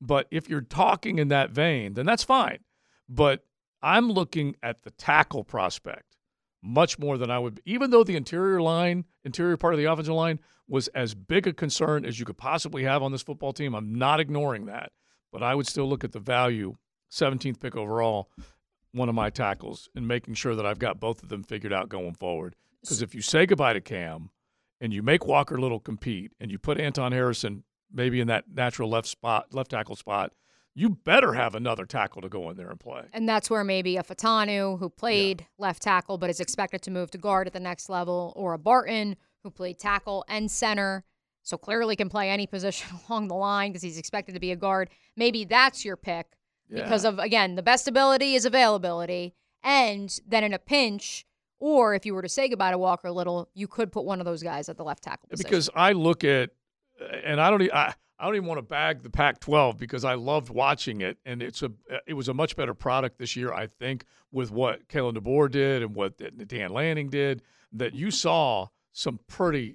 but 0.00 0.26
if 0.30 0.48
you're 0.48 0.62
talking 0.62 1.18
in 1.18 1.28
that 1.28 1.50
vein, 1.50 1.94
then 1.94 2.06
that's 2.06 2.24
fine. 2.24 2.60
But 3.08 3.44
I'm 3.82 4.10
looking 4.10 4.56
at 4.62 4.82
the 4.82 4.90
tackle 4.92 5.44
prospect 5.44 6.11
much 6.62 6.98
more 6.98 7.18
than 7.18 7.30
I 7.30 7.38
would, 7.38 7.60
even 7.64 7.90
though 7.90 8.04
the 8.04 8.16
interior 8.16 8.62
line, 8.62 9.04
interior 9.24 9.56
part 9.56 9.74
of 9.74 9.78
the 9.78 9.90
offensive 9.90 10.14
line 10.14 10.38
was 10.68 10.88
as 10.88 11.14
big 11.14 11.46
a 11.46 11.52
concern 11.52 12.04
as 12.04 12.20
you 12.20 12.24
could 12.24 12.38
possibly 12.38 12.84
have 12.84 13.02
on 13.02 13.12
this 13.12 13.22
football 13.22 13.52
team. 13.52 13.74
I'm 13.74 13.94
not 13.94 14.20
ignoring 14.20 14.66
that, 14.66 14.92
but 15.32 15.42
I 15.42 15.54
would 15.54 15.66
still 15.66 15.88
look 15.88 16.04
at 16.04 16.12
the 16.12 16.20
value, 16.20 16.76
17th 17.10 17.60
pick 17.60 17.76
overall. 17.76 18.30
one 18.92 19.08
of 19.08 19.14
my 19.14 19.30
tackles 19.30 19.88
and 19.94 20.06
making 20.06 20.34
sure 20.34 20.54
that 20.54 20.66
I've 20.66 20.78
got 20.78 21.00
both 21.00 21.22
of 21.22 21.28
them 21.28 21.42
figured 21.42 21.72
out 21.72 21.88
going 21.88 22.14
forward. 22.14 22.54
Because 22.82 23.02
if 23.02 23.14
you 23.14 23.22
say 23.22 23.46
goodbye 23.46 23.72
to 23.72 23.80
Cam 23.80 24.30
and 24.80 24.92
you 24.92 25.02
make 25.02 25.26
Walker 25.26 25.58
Little 25.58 25.80
compete 25.80 26.32
and 26.38 26.50
you 26.50 26.58
put 26.58 26.78
Anton 26.78 27.12
Harrison 27.12 27.64
maybe 27.92 28.20
in 28.20 28.28
that 28.28 28.44
natural 28.52 28.88
left 28.88 29.08
spot, 29.08 29.52
left 29.52 29.70
tackle 29.70 29.96
spot, 29.96 30.32
you 30.74 30.90
better 30.90 31.34
have 31.34 31.54
another 31.54 31.84
tackle 31.84 32.22
to 32.22 32.28
go 32.28 32.48
in 32.50 32.56
there 32.56 32.70
and 32.70 32.80
play. 32.80 33.02
And 33.12 33.28
that's 33.28 33.50
where 33.50 33.62
maybe 33.64 33.96
a 33.96 34.02
Fautanu, 34.02 34.78
who 34.78 34.88
played 34.88 35.46
left 35.58 35.82
tackle 35.82 36.18
but 36.18 36.30
is 36.30 36.40
expected 36.40 36.82
to 36.82 36.90
move 36.90 37.10
to 37.10 37.18
guard 37.18 37.46
at 37.46 37.52
the 37.52 37.60
next 37.60 37.88
level, 37.88 38.32
or 38.36 38.54
a 38.54 38.58
Barton, 38.58 39.16
who 39.42 39.50
played 39.50 39.78
tackle 39.78 40.24
and 40.28 40.50
center, 40.50 41.04
so 41.42 41.56
clearly 41.58 41.96
can 41.96 42.08
play 42.08 42.30
any 42.30 42.46
position 42.56 42.96
along 43.08 43.28
the 43.28 43.34
line 43.34 43.70
because 43.70 43.82
he's 43.82 43.98
expected 43.98 44.32
to 44.32 44.40
be 44.40 44.52
a 44.52 44.56
guard. 44.56 44.88
Maybe 45.16 45.44
that's 45.44 45.84
your 45.84 45.96
pick 45.96 46.26
because 46.70 47.04
of, 47.04 47.18
again, 47.18 47.54
the 47.54 47.62
best 47.62 47.86
ability 47.86 48.34
is 48.34 48.46
availability. 48.46 49.34
And 49.62 50.16
then 50.26 50.42
in 50.42 50.54
a 50.54 50.58
pinch, 50.58 51.26
or 51.60 51.94
if 51.94 52.06
you 52.06 52.14
were 52.14 52.22
to 52.22 52.28
say 52.28 52.48
goodbye 52.48 52.70
to 52.70 52.78
Walker 52.78 53.10
Little, 53.10 53.50
you 53.54 53.68
could 53.68 53.92
put 53.92 54.04
one 54.04 54.20
of 54.20 54.24
those 54.24 54.42
guys 54.42 54.70
at 54.70 54.78
the 54.78 54.84
left 54.84 55.04
tackle 55.04 55.28
position. 55.28 55.48
because 55.48 55.68
I 55.74 55.92
look 55.92 56.24
at, 56.24 56.50
and 57.24 57.40
I 57.40 57.50
don't, 57.50 57.74
I, 57.74 57.94
I 58.22 58.26
don't 58.26 58.36
even 58.36 58.46
want 58.46 58.58
to 58.58 58.62
bag 58.62 59.02
the 59.02 59.10
Pac-12 59.10 59.76
because 59.78 60.04
I 60.04 60.14
loved 60.14 60.48
watching 60.48 61.00
it, 61.00 61.18
and 61.26 61.42
it's 61.42 61.60
a, 61.60 61.72
it 62.06 62.14
was 62.14 62.28
a 62.28 62.34
much 62.34 62.54
better 62.54 62.72
product 62.72 63.18
this 63.18 63.34
year, 63.34 63.52
I 63.52 63.66
think, 63.66 64.04
with 64.30 64.52
what 64.52 64.86
Kalen 64.86 65.16
DeBoer 65.18 65.50
did 65.50 65.82
and 65.82 65.92
what 65.92 66.22
Dan 66.46 66.70
Lanning 66.70 67.10
did. 67.10 67.42
That 67.72 67.96
you 67.96 68.12
saw 68.12 68.68
some 68.92 69.18
pretty 69.26 69.74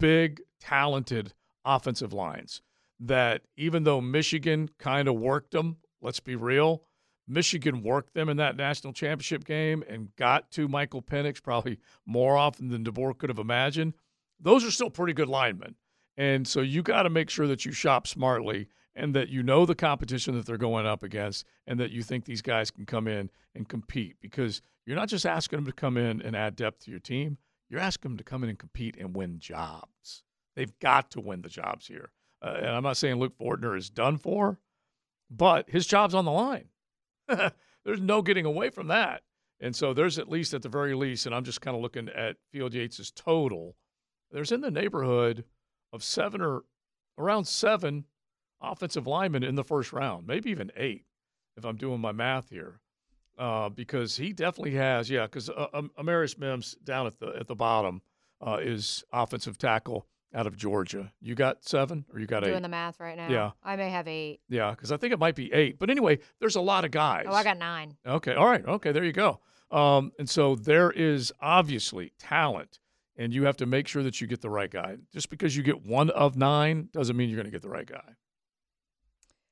big, 0.00 0.40
talented 0.58 1.32
offensive 1.64 2.12
lines. 2.12 2.60
That 2.98 3.42
even 3.56 3.84
though 3.84 4.00
Michigan 4.00 4.68
kind 4.78 5.06
of 5.06 5.14
worked 5.14 5.52
them, 5.52 5.76
let's 6.02 6.18
be 6.18 6.34
real, 6.34 6.82
Michigan 7.28 7.84
worked 7.84 8.14
them 8.14 8.28
in 8.28 8.36
that 8.38 8.56
national 8.56 8.94
championship 8.94 9.44
game 9.44 9.84
and 9.88 10.08
got 10.16 10.50
to 10.52 10.66
Michael 10.66 11.02
Penix 11.02 11.40
probably 11.40 11.78
more 12.04 12.36
often 12.36 12.68
than 12.68 12.82
DeBoer 12.82 13.16
could 13.16 13.30
have 13.30 13.38
imagined. 13.38 13.94
Those 14.40 14.64
are 14.64 14.72
still 14.72 14.90
pretty 14.90 15.12
good 15.12 15.28
linemen. 15.28 15.76
And 16.16 16.46
so 16.46 16.60
you 16.60 16.82
got 16.82 17.02
to 17.02 17.10
make 17.10 17.30
sure 17.30 17.46
that 17.46 17.64
you 17.64 17.72
shop 17.72 18.06
smartly 18.06 18.68
and 18.94 19.14
that 19.14 19.28
you 19.28 19.42
know 19.42 19.66
the 19.66 19.74
competition 19.74 20.34
that 20.34 20.46
they're 20.46 20.56
going 20.56 20.86
up 20.86 21.02
against 21.02 21.44
and 21.66 21.78
that 21.78 21.90
you 21.90 22.02
think 22.02 22.24
these 22.24 22.42
guys 22.42 22.70
can 22.70 22.86
come 22.86 23.06
in 23.06 23.30
and 23.54 23.68
compete 23.68 24.16
because 24.20 24.62
you're 24.86 24.96
not 24.96 25.08
just 25.08 25.26
asking 25.26 25.58
them 25.58 25.66
to 25.66 25.72
come 25.72 25.96
in 25.96 26.22
and 26.22 26.34
add 26.34 26.56
depth 26.56 26.84
to 26.84 26.90
your 26.90 27.00
team, 27.00 27.36
you're 27.68 27.80
asking 27.80 28.12
them 28.12 28.18
to 28.18 28.24
come 28.24 28.42
in 28.42 28.50
and 28.50 28.58
compete 28.58 28.96
and 28.98 29.14
win 29.14 29.38
jobs. 29.38 30.22
They've 30.54 30.78
got 30.80 31.10
to 31.10 31.20
win 31.20 31.42
the 31.42 31.48
jobs 31.48 31.86
here. 31.86 32.10
Uh, 32.40 32.54
and 32.58 32.68
I'm 32.68 32.82
not 32.82 32.96
saying 32.96 33.16
Luke 33.16 33.36
Fortner 33.38 33.76
is 33.76 33.90
done 33.90 34.16
for, 34.16 34.58
but 35.30 35.68
his 35.68 35.86
job's 35.86 36.14
on 36.14 36.24
the 36.24 36.32
line. 36.32 36.68
there's 37.28 38.00
no 38.00 38.22
getting 38.22 38.46
away 38.46 38.70
from 38.70 38.88
that. 38.88 39.22
And 39.60 39.74
so 39.74 39.92
there's 39.92 40.18
at 40.18 40.30
least 40.30 40.54
at 40.54 40.62
the 40.62 40.68
very 40.68 40.94
least, 40.94 41.26
and 41.26 41.34
I'm 41.34 41.44
just 41.44 41.60
kind 41.60 41.74
of 41.76 41.82
looking 41.82 42.08
at 42.08 42.36
Field 42.52 42.74
Yates' 42.74 43.10
total, 43.10 43.76
there's 44.30 44.52
in 44.52 44.60
the 44.60 44.70
neighborhood 44.70 45.44
of 45.92 46.02
seven 46.02 46.40
or 46.40 46.62
around 47.18 47.46
seven 47.46 48.04
offensive 48.60 49.06
linemen 49.06 49.42
in 49.42 49.54
the 49.54 49.64
first 49.64 49.92
round, 49.92 50.26
maybe 50.26 50.50
even 50.50 50.70
eight, 50.76 51.04
if 51.56 51.64
I'm 51.64 51.76
doing 51.76 52.00
my 52.00 52.12
math 52.12 52.50
here. 52.50 52.80
Uh, 53.38 53.68
because 53.68 54.16
he 54.16 54.32
definitely 54.32 54.74
has, 54.74 55.10
yeah, 55.10 55.24
because 55.26 55.50
uh, 55.50 55.66
um, 55.74 55.90
Amarius 55.98 56.38
Mims 56.38 56.74
down 56.82 57.06
at 57.06 57.18
the 57.18 57.34
at 57.38 57.46
the 57.46 57.54
bottom 57.54 58.00
uh, 58.44 58.58
is 58.62 59.04
offensive 59.12 59.58
tackle 59.58 60.06
out 60.34 60.46
of 60.46 60.56
Georgia. 60.56 61.12
You 61.20 61.34
got 61.34 61.62
seven 61.62 62.06
or 62.12 62.18
you 62.18 62.26
got 62.26 62.42
Doing 62.44 62.56
eight? 62.56 62.62
the 62.62 62.68
math 62.68 62.98
right 62.98 63.16
now. 63.16 63.28
Yeah. 63.28 63.50
I 63.62 63.76
may 63.76 63.90
have 63.90 64.08
eight. 64.08 64.40
Yeah, 64.48 64.70
because 64.70 64.90
I 64.90 64.96
think 64.96 65.12
it 65.12 65.18
might 65.18 65.34
be 65.34 65.52
eight. 65.52 65.78
But 65.78 65.90
anyway, 65.90 66.18
there's 66.40 66.56
a 66.56 66.60
lot 66.62 66.84
of 66.86 66.90
guys. 66.90 67.26
Oh, 67.28 67.34
I 67.34 67.44
got 67.44 67.58
nine. 67.58 67.96
Okay. 68.06 68.34
All 68.34 68.46
right. 68.46 68.64
Okay. 68.64 68.92
There 68.92 69.04
you 69.04 69.12
go. 69.12 69.40
Um, 69.70 70.12
and 70.18 70.28
so 70.28 70.54
there 70.54 70.90
is 70.90 71.32
obviously 71.40 72.12
talent, 72.18 72.78
and 73.16 73.34
you 73.34 73.44
have 73.44 73.56
to 73.58 73.66
make 73.66 73.88
sure 73.88 74.02
that 74.02 74.20
you 74.20 74.26
get 74.26 74.40
the 74.40 74.50
right 74.50 74.70
guy. 74.70 74.96
Just 75.12 75.30
because 75.30 75.56
you 75.56 75.62
get 75.62 75.84
one 75.84 76.10
of 76.10 76.36
nine 76.36 76.88
doesn't 76.92 77.16
mean 77.16 77.28
you're 77.28 77.36
going 77.36 77.46
to 77.46 77.52
get 77.52 77.62
the 77.62 77.68
right 77.68 77.86
guy. 77.86 78.14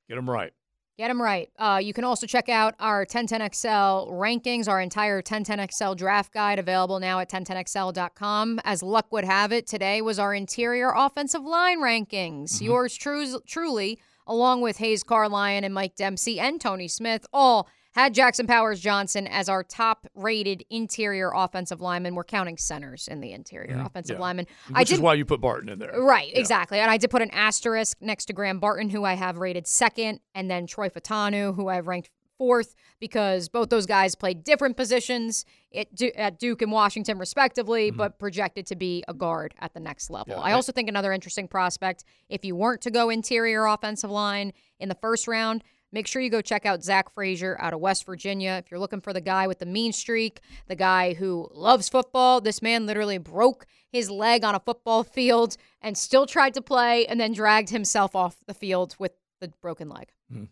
Get 0.09 0.17
them 0.17 0.29
right. 0.29 0.53
Get 0.97 1.09
them 1.09 1.21
right. 1.21 1.51
Uh, 1.59 1.81
you 1.83 1.93
can 1.93 2.05
also 2.05 2.25
check 2.25 2.49
out 2.49 2.75
our 2.79 3.05
1010XL 3.05 4.13
rankings, 4.13 4.69
our 4.69 4.81
entire 4.81 5.21
1010XL 5.23 5.97
draft 5.97 6.33
guide 6.33 6.61
available 6.61 7.01
now 7.01 7.19
at 7.19 7.29
1010XL.com. 7.29 8.61
As 8.65 8.81
luck 8.81 9.07
would 9.11 9.25
have 9.25 9.51
it, 9.51 9.67
today 9.67 10.03
was 10.03 10.21
our 10.21 10.33
interior 10.33 10.93
offensive 10.95 11.43
line 11.43 11.81
rankings. 11.81 12.61
Yours 12.61 12.97
tru- 12.97 13.41
truly, 13.45 13.99
along 14.29 14.61
with 14.61 14.77
Hays 14.77 15.03
Carlyon 15.03 15.65
and 15.65 15.75
Mike 15.75 15.97
Dempsey 15.97 16.39
and 16.39 16.61
Tony 16.61 16.87
Smith, 16.87 17.27
all 17.33 17.69
had 17.95 18.15
Jackson 18.15 18.47
Powers 18.47 18.81
Johnson 18.81 19.27
as 19.27 19.49
our 19.49 19.63
top 19.63 20.07
rated 20.15 20.65
interior 20.71 21.33
offensive 21.35 21.81
lineman. 21.81 22.15
We're 22.15 22.25
counting 22.25 22.57
centers 22.57 23.09
in 23.09 23.21
the 23.21 23.33
interior 23.33 23.77
mm-hmm. 23.77 23.87
offensive 23.87 24.17
Yeah. 24.17 24.23
lineman. 24.23 24.47
Which 24.69 24.93
I 24.93 24.95
is 24.95 25.01
why 25.01 25.15
you 25.15 25.25
put 25.25 25.41
Barton 25.41 25.69
in 25.69 25.79
there. 25.79 25.93
Right, 26.01 26.31
exactly. 26.35 26.79
And 26.81 26.91
I 26.91 26.97
did 26.97 27.11
put 27.11 27.23
an 27.23 27.31
asterisk 27.31 27.99
next 28.01 28.27
to 28.27 28.33
Graham 28.33 28.59
Barton, 28.59 28.91
who 28.91 29.05
I 29.05 29.15
have 29.15 29.39
rated 29.39 29.67
second, 29.67 30.21
and 30.35 30.51
then 30.51 30.67
Troy 30.67 30.89
Fautanu, 30.89 31.55
who 31.55 31.69
I've 31.69 31.87
ranked 31.87 32.11
fourth, 32.37 32.75
because 32.99 33.49
both 33.49 33.71
those 33.71 33.87
guys 33.87 34.17
played 34.17 34.43
different 34.43 34.77
positions 34.77 35.45
at, 35.73 35.87
at 36.17 36.41
Duke 36.41 36.63
and 36.63 36.73
Washington, 36.73 37.17
respectively, 37.17 37.91
mm-hmm. 37.91 37.97
but 37.97 38.19
projected 38.19 38.67
to 38.67 38.77
be 38.77 39.05
a 39.07 39.15
guard 39.15 39.55
at 39.61 39.73
the 39.73 39.79
next 39.79 40.11
level. 40.11 40.41
I 40.41 40.51
also 40.51 40.73
think 40.73 40.89
another 40.89 41.13
interesting 41.13 41.47
prospect, 41.47 42.03
if 42.29 42.45
you 42.45 42.57
weren't 42.57 42.81
to 42.83 42.91
go 42.91 43.09
interior 43.09 43.67
offensive 43.67 44.11
line 44.11 44.53
in 44.81 44.89
the 44.89 44.97
first 44.97 45.29
round, 45.29 45.63
Make 45.95 46.09
sure 46.09 46.21
you 46.21 46.29
go 46.29 46.41
check 46.41 46.67
out 46.67 46.83
Zach 46.83 47.15
Frazier 47.15 47.57
out 47.61 47.73
of 47.73 47.79
West 47.79 48.05
Virginia. 48.05 48.61
If 48.61 48.69
you're 48.69 48.81
looking 48.81 49.01
for 49.01 49.13
the 49.13 49.21
guy 49.21 49.47
with 49.47 49.61
the 49.61 49.67
mean 49.67 49.93
streak, 49.93 50.41
the 50.67 50.75
guy 50.75 51.15
who 51.15 51.49
loves 51.55 51.89
football, 51.89 52.41
this 52.41 52.61
man 52.61 52.85
literally 52.85 53.19
broke 53.19 53.65
his 53.93 54.11
leg 54.11 54.43
on 54.43 54.57
a 54.57 54.59
football 54.59 55.05
field 55.05 55.57
and 55.81 55.97
still 55.97 56.27
tried 56.27 56.53
to 56.55 56.61
play 56.61 57.07
and 57.07 57.21
then 57.21 57.33
dragged 57.33 57.71
himself 57.71 58.17
off 58.17 58.39
the 58.49 58.55
field 58.55 58.97
with 58.99 59.13
the 59.41 59.53
broken 59.63 59.89
leg. 59.89 60.09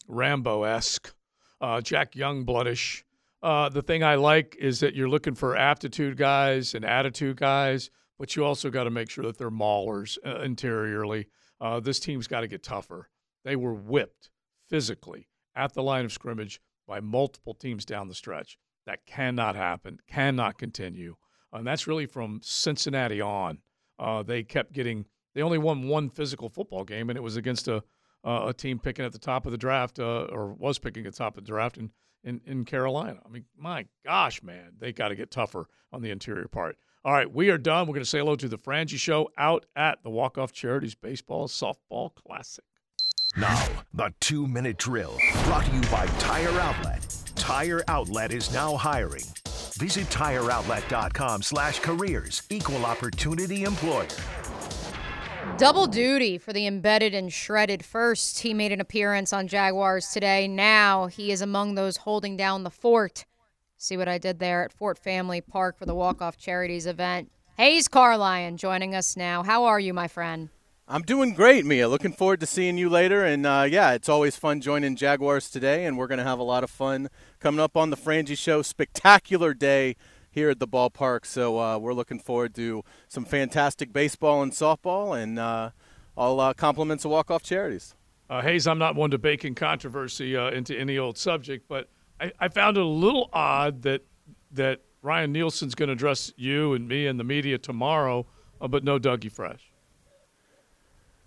Rambo 0.07 0.63
esque, 0.63 1.13
uh, 1.61 1.81
Jack 1.81 2.13
Youngbloodish. 2.13 3.03
Uh, 3.43 3.69
the 3.69 3.83
thing 3.83 4.05
I 4.05 4.15
like 4.15 4.57
is 4.61 4.79
that 4.79 4.95
you're 4.95 5.09
looking 5.09 5.35
for 5.35 5.57
aptitude 5.57 6.17
guys 6.17 6.73
and 6.73 6.85
attitude 6.85 7.37
guys, 7.37 7.91
but 8.17 8.37
you 8.37 8.45
also 8.45 8.71
got 8.71 8.85
to 8.85 8.91
make 8.91 9.11
sure 9.11 9.25
that 9.25 9.39
they're 9.39 9.51
maulers 9.51 10.19
uh, 10.25 10.39
interiorly. 10.43 11.27
Uh, 11.61 11.81
this 11.81 11.99
team's 11.99 12.29
got 12.29 12.43
to 12.43 12.47
get 12.47 12.63
tougher. 12.63 13.11
They 13.43 13.57
were 13.57 13.75
whipped 13.75 14.31
physically 14.69 15.27
at 15.55 15.75
the 15.75 15.83
line 15.83 16.05
of 16.05 16.13
scrimmage 16.13 16.61
by 16.87 17.01
multiple 17.01 17.55
teams 17.55 17.85
down 17.85 18.09
the 18.09 18.15
stretch. 18.15 18.59
That 18.87 19.07
cannot 19.07 19.55
happen, 19.55 19.99
cannot 20.09 20.59
continue. 20.59 21.17
And 21.53 21.67
that's 21.67 21.87
really 21.87 22.07
from 22.07 22.41
Cincinnati 22.43 23.21
on. 23.21 23.59
Uh, 23.99 24.23
they 24.23 24.43
kept 24.43 24.73
getting, 24.73 25.07
they 25.35 25.43
only 25.43 25.59
won 25.59 25.87
one 25.87 26.11
physical 26.11 26.49
football 26.49 26.85
game, 26.85 27.11
and 27.11 27.17
it 27.17 27.23
was 27.23 27.37
against 27.37 27.69
a, 27.69 27.85
uh, 28.25 28.47
a 28.49 28.55
team 28.55 28.79
picking 28.79 29.05
at 29.05 29.13
the 29.13 29.19
top 29.19 29.47
of 29.47 29.53
the 29.53 29.59
draft, 29.59 29.99
uh, 30.01 30.27
or 30.31 30.53
was 30.55 30.79
picking 30.79 31.07
at 31.07 31.13
the 31.13 31.19
top 31.19 31.37
of 31.37 31.45
the 31.45 31.49
draft 31.49 31.77
in, 31.77 31.91
in, 32.25 32.41
in 32.47 32.65
Carolina. 32.65 33.21
I 33.25 33.29
mean, 33.29 33.45
my 33.57 33.87
gosh, 34.05 34.43
man, 34.43 34.73
they 34.79 34.93
got 34.93 35.09
to 35.09 35.15
get 35.15 35.31
tougher 35.31 35.67
on 35.93 36.03
the 36.03 36.11
interior 36.11 36.49
part. 36.49 36.77
All 37.05 37.13
right, 37.13 37.33
we 37.33 37.51
are 37.51 37.59
done. 37.59 37.87
We're 37.87 37.95
going 37.95 38.05
to 38.05 38.11
say 38.11 38.21
hello 38.21 38.37
to 38.37 38.49
the 38.49 38.59
Frangie 38.59 38.97
Show 38.97 39.29
out 39.37 39.67
at 39.77 40.03
the 40.03 40.11
Walk 40.11 40.39
Off 40.39 40.53
Charities 40.53 40.95
Baseball 40.95 41.49
Softball 41.49 42.15
Classic. 42.15 42.65
Now, 43.37 43.67
the 43.95 44.13
two 44.21 44.47
minute 44.47 44.77
drill 44.77 45.17
brought 45.45 45.65
to 45.65 45.75
you 45.75 45.81
by 45.83 46.07
Tire 46.19 46.61
Outlet. 46.61 47.17
Tire 47.35 47.83
Outlet 47.89 48.31
is 48.31 48.53
now 48.53 48.77
hiring. 48.77 49.25
Visit 49.79 50.07
tireoutlet.com 50.09 51.41
slash 51.41 51.79
careers. 51.79 52.43
Equal 52.51 52.85
opportunity 52.85 53.65
employer. 53.65 54.07
Double 55.57 55.87
duty 55.87 56.37
for 56.37 56.53
the 56.53 56.67
embedded 56.67 57.15
and 57.15 57.33
shredded. 57.33 57.83
First, 57.85 58.41
he 58.41 58.53
made 58.53 58.71
an 58.71 58.83
appearance 58.83 59.33
on 59.33 59.49
Jaguars 59.49 60.11
today. 60.11 60.47
Now 60.47 61.07
he 61.07 61.33
is 61.33 61.41
among 61.41 61.75
those 61.75 61.97
holding 61.97 62.37
down 62.37 62.65
the 62.65 62.71
fort. 62.71 63.25
See 63.79 63.97
what 63.97 64.09
I 64.09 64.19
did 64.19 64.41
there 64.41 64.63
at 64.63 64.73
Fort 64.73 64.99
Family 64.99 65.41
Park 65.41 65.79
for 65.79 65.87
the 65.87 65.95
Walk 65.95 66.21
Off 66.21 66.37
Charities 66.37 66.87
event. 66.87 67.31
Hays 67.57 67.89
Carlyon 67.89 68.59
joining 68.59 68.95
us 68.95 69.17
now. 69.17 69.43
How 69.43 69.65
are 69.65 69.81
you, 69.81 69.95
my 69.95 70.07
friend? 70.07 70.51
I'm 70.93 71.01
doing 71.01 71.33
great, 71.33 71.65
Mia. 71.65 71.89
Looking 71.89 72.13
forward 72.13 72.41
to 72.41 72.47
seeing 72.47 72.77
you 72.77 72.91
later. 72.91 73.25
And 73.25 73.47
uh, 73.47 73.65
yeah, 73.67 73.93
it's 73.93 74.11
always 74.11 74.37
fun 74.37 74.61
joining 74.61 74.95
Jaguars 74.95 75.49
today, 75.49 75.87
and 75.87 75.97
we're 75.97 76.07
going 76.07 76.19
to 76.19 76.25
have 76.25 76.39
a 76.39 76.43
lot 76.43 76.63
of 76.63 76.69
fun 76.69 77.09
coming 77.41 77.61
up 77.61 77.79
on 77.79 77.89
the 77.89 77.97
Frangie 77.97 78.37
Show. 78.37 78.61
Spectacular 78.61 79.55
day 79.55 79.97
here 80.31 80.51
at 80.51 80.59
the 80.59 80.69
ballpark. 80.69 81.25
So 81.25 81.59
uh, 81.59 81.79
we're 81.79 81.95
looking 81.95 82.19
forward 82.19 82.55
to 82.57 82.85
some 83.09 83.25
fantastic 83.25 83.91
baseball 83.91 84.43
and 84.43 84.53
softball, 84.53 85.19
and 85.19 85.39
uh, 85.39 85.71
all 86.15 86.39
uh, 86.41 86.53
compliments 86.53 87.07
of 87.07 87.11
walk 87.11 87.31
off 87.31 87.43
charities. 87.43 87.95
Uh, 88.29 88.43
Hays, 88.43 88.67
I'm 88.67 88.79
not 88.79 88.95
one 88.95 89.13
to 89.13 89.19
baking 89.19 89.55
controversy 89.55 90.37
uh, 90.37 90.51
into 90.51 90.79
any 90.79 90.99
old 90.99 91.17
subject, 91.17 91.69
but 91.69 91.89
I, 92.21 92.33
I 92.39 92.49
found 92.49 92.77
it 92.77 92.83
a 92.83 92.87
little 92.87 93.31
odd 93.33 93.81
that 93.85 94.05
that 94.51 94.83
Ryan 95.01 95.33
Nielsen's 95.33 95.75
going 95.75 95.87
to 95.87 95.95
address 95.95 96.35
you 96.37 96.75
and 96.75 96.87
me 96.87 97.07
and 97.07 97.19
the 97.19 97.25
media 97.25 97.57
tomorrow, 97.57 98.27
but 98.61 98.85
no 98.85 98.99
Dougie 98.99 99.33
Fresh. 99.33 99.72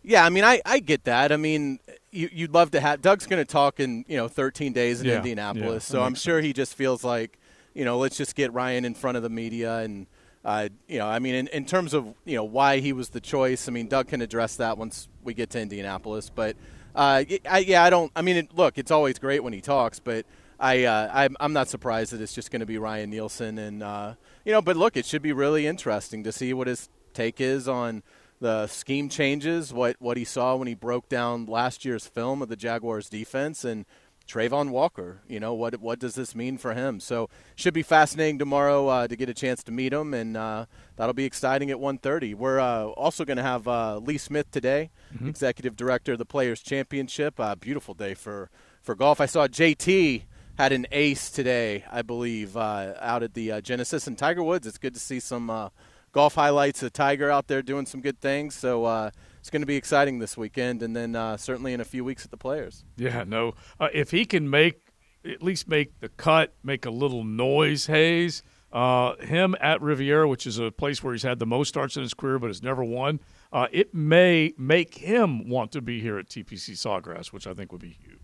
Yeah, 0.06 0.24
I 0.24 0.30
mean, 0.30 0.44
I, 0.44 0.62
I 0.66 0.80
get 0.80 1.06
that. 1.06 1.32
I 1.32 1.38
mean, 1.38 1.80
you, 2.12 2.30
you'd 2.32 2.54
love 2.54 2.72
to 2.72 2.80
have 2.80 3.02
Doug's 3.02 3.26
going 3.26 3.44
to 3.44 3.52
talk 3.52 3.80
in 3.80 4.06
you 4.08 4.18
know 4.18 4.28
13 4.28 4.72
days 4.72 5.02
in 5.02 5.08
Yeah, 5.08 5.18
Indianapolis, 5.18 5.90
yeah, 5.90 5.94
so 5.94 6.04
I'm 6.04 6.14
makes 6.14 6.22
sure 6.22 6.42
he 6.42 6.54
just 6.54 6.76
feels 6.76 7.04
like 7.04 7.40
you 7.74 7.86
know 7.86 7.98
let's 7.98 8.16
just 8.18 8.36
get 8.36 8.54
Ryan 8.54 8.86
in 8.86 8.94
front 8.94 9.18
of 9.18 9.24
the 9.24 9.30
media 9.30 9.80
and 9.80 10.08
uh, 10.44 10.70
you 10.88 11.00
know 11.00 11.08
I 11.08 11.20
mean 11.20 11.36
in, 11.36 11.48
in 11.48 11.66
terms 11.66 11.94
of 11.94 12.14
you 12.24 12.36
know 12.36 12.44
why 12.44 12.80
he 12.80 12.94
was 12.94 13.10
the 13.10 13.20
choice. 13.20 13.68
I 13.68 13.72
mean, 13.72 13.88
Doug 13.88 14.08
can 14.08 14.22
address 14.22 14.56
that 14.58 14.78
once 14.78 15.08
we 15.24 15.34
get 15.34 15.50
to 15.52 15.60
Indianapolis, 15.60 16.32
but 16.34 16.56
uh, 16.96 17.24
I, 17.50 17.60
yeah, 17.60 17.84
I 17.84 17.90
don't. 17.90 18.12
I 18.16 18.22
mean, 18.22 18.38
it, 18.38 18.56
look, 18.56 18.78
it's 18.78 18.92
always 18.92 19.20
great 19.20 19.44
when 19.44 19.54
he 19.54 19.62
talks, 19.62 20.00
but. 20.00 20.26
I, 20.58 20.86
uh, 20.86 21.12
I'm, 21.14 21.36
I'm 21.42 21.52
not 21.52 21.68
surprised 21.68 22.14
that 22.14 22.22
it's 22.22 22.34
just 22.34 22.50
going 22.50 22.62
to 22.62 22.66
be 22.66 22.78
Ryan 22.78 23.10
Nielsen, 23.10 23.58
and 23.58 23.84
uh, 23.84 24.14
you 24.46 24.54
know, 24.54 24.62
but 24.62 24.78
look, 24.78 24.96
it 24.96 25.06
should 25.06 25.22
be 25.22 25.34
really 25.34 25.68
interesting 25.68 26.24
to 26.24 26.32
see 26.32 26.54
what 26.54 26.68
his 26.68 26.88
take 27.14 27.42
is 27.42 27.68
on 27.68 28.04
the 28.40 28.68
scheme 28.68 29.10
changes, 29.10 29.74
what 29.74 29.96
what 30.00 30.18
he 30.18 30.24
saw 30.26 30.56
when 30.56 30.68
he 30.68 30.74
broke 30.76 31.10
down 31.10 31.46
last 31.46 31.86
year's 31.86 32.06
film 32.08 32.42
of 32.42 32.50
the 32.50 32.56
Jaguars 32.56 33.10
defense, 33.10 33.64
and 33.64 33.86
Travon 34.28 34.70
Walker. 34.72 35.22
You 35.28 35.40
know 35.40 35.54
what 35.54 35.80
what 35.80 36.00
does 36.00 36.16
this 36.16 36.36
mean 36.36 36.58
for 36.58 36.74
him? 36.74 37.00
So 37.00 37.30
should 37.56 37.74
be 37.74 37.84
fascinating 37.84 38.40
tomorrow 38.40 38.88
uh, 38.88 39.08
to 39.08 39.16
get 39.16 39.30
a 39.30 39.34
chance 39.34 39.64
to 39.64 39.72
meet 39.72 39.94
him, 39.94 40.14
and 40.14 40.36
uh, 40.36 40.66
that'll 40.96 41.14
be 41.14 41.26
exciting 41.26 41.70
at 41.72 41.78
1:30. 41.78 42.36
We're 42.36 42.60
uh, 42.60 42.86
also 42.88 43.24
going 43.26 43.38
to 43.38 43.44
have 43.44 43.68
uh, 43.68 43.98
Lee 44.00 44.18
Smith 44.18 44.52
today, 44.52 44.90
Mm-hmm. 45.14 45.30
executive 45.30 45.76
director 45.78 46.14
of 46.14 46.18
the 46.18 46.26
Players 46.26 46.62
Championship. 46.62 47.40
Uh, 47.40 47.56
beautiful 47.56 47.94
day 47.94 48.14
for 48.16 48.50
for 48.82 48.96
golf. 48.96 49.22
I 49.22 49.28
saw 49.28 49.48
JT 49.48 50.24
had 50.58 50.72
an 50.72 50.88
ace 50.92 51.30
today, 51.30 51.84
I 51.92 52.02
believe, 52.02 52.56
uh, 52.58 52.94
out 53.00 53.24
at 53.24 53.34
the 53.34 53.52
uh, 53.54 53.62
Genesis 53.62 54.08
and 54.08 54.18
Tiger 54.18 54.42
Woods. 54.44 54.66
It's 54.66 54.78
good 54.78 54.94
to 54.94 55.00
see 55.00 55.20
some 55.20 55.50
uh, 55.50 55.70
golf 56.16 56.36
highlights 56.36 56.82
of 56.82 56.94
Tiger 56.94 57.30
out 57.30 57.48
there 57.48 57.62
doing 57.62 57.86
some 57.86 58.00
good 58.00 58.22
things. 58.22 58.56
So 58.56 58.86
uh, 58.86 59.12
it's 59.42 59.50
going 59.50 59.62
to 59.62 59.68
be 59.68 59.76
exciting 59.76 60.20
this 60.20 60.38
weekend, 60.38 60.82
and 60.82 60.96
then 60.96 61.14
uh, 61.14 61.36
certainly 61.36 61.74
in 61.74 61.82
a 61.82 61.86
few 61.86 62.06
weeks 62.06 62.24
at 62.24 62.32
the 62.32 62.38
Players. 62.38 62.86
Yeah, 62.96 63.26
no. 63.28 63.54
Uh, 63.82 63.90
if 63.94 64.12
he 64.12 64.24
can 64.24 64.50
make 64.50 64.94
at 65.26 65.44
least 65.44 65.68
make 65.68 66.00
the 66.00 66.08
cut, 66.08 66.54
make 66.64 66.86
a 66.86 66.90
little 66.90 67.26
noise, 67.26 67.88
Hays. 67.88 68.44
Uh, 68.72 69.16
him 69.18 69.56
at 69.60 69.82
Riviera, 69.82 70.28
which 70.28 70.48
is 70.48 70.58
a 70.58 70.72
place 70.72 71.04
where 71.04 71.14
he's 71.14 71.24
had 71.24 71.40
the 71.40 71.46
most 71.46 71.70
starts 71.70 71.96
in 71.98 72.04
his 72.04 72.14
career, 72.14 72.40
but 72.40 72.48
has 72.48 72.64
never 72.64 72.84
won. 72.84 73.20
Uh, 73.52 73.68
it 73.72 73.94
may 73.94 74.54
make 74.58 74.96
him 74.96 75.50
want 75.50 75.72
to 75.74 75.82
be 75.82 76.02
here 76.02 76.18
at 76.18 76.28
TPC 76.28 76.72
Sawgrass, 76.72 77.28
which 77.28 77.48
I 77.48 77.54
think 77.54 77.72
would 77.72 77.82
be 77.82 77.98
huge. 78.02 78.20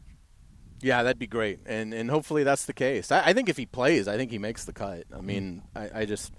Yeah, 0.81 1.03
that'd 1.03 1.19
be 1.19 1.27
great, 1.27 1.59
and 1.65 1.93
and 1.93 2.09
hopefully 2.09 2.43
that's 2.43 2.65
the 2.65 2.73
case. 2.73 3.11
I, 3.11 3.27
I 3.27 3.33
think 3.33 3.49
if 3.49 3.57
he 3.57 3.65
plays, 3.65 4.07
I 4.07 4.17
think 4.17 4.31
he 4.31 4.39
makes 4.39 4.65
the 4.65 4.73
cut. 4.73 5.03
I 5.15 5.21
mean, 5.21 5.63
I, 5.75 6.01
I 6.01 6.05
just, 6.05 6.33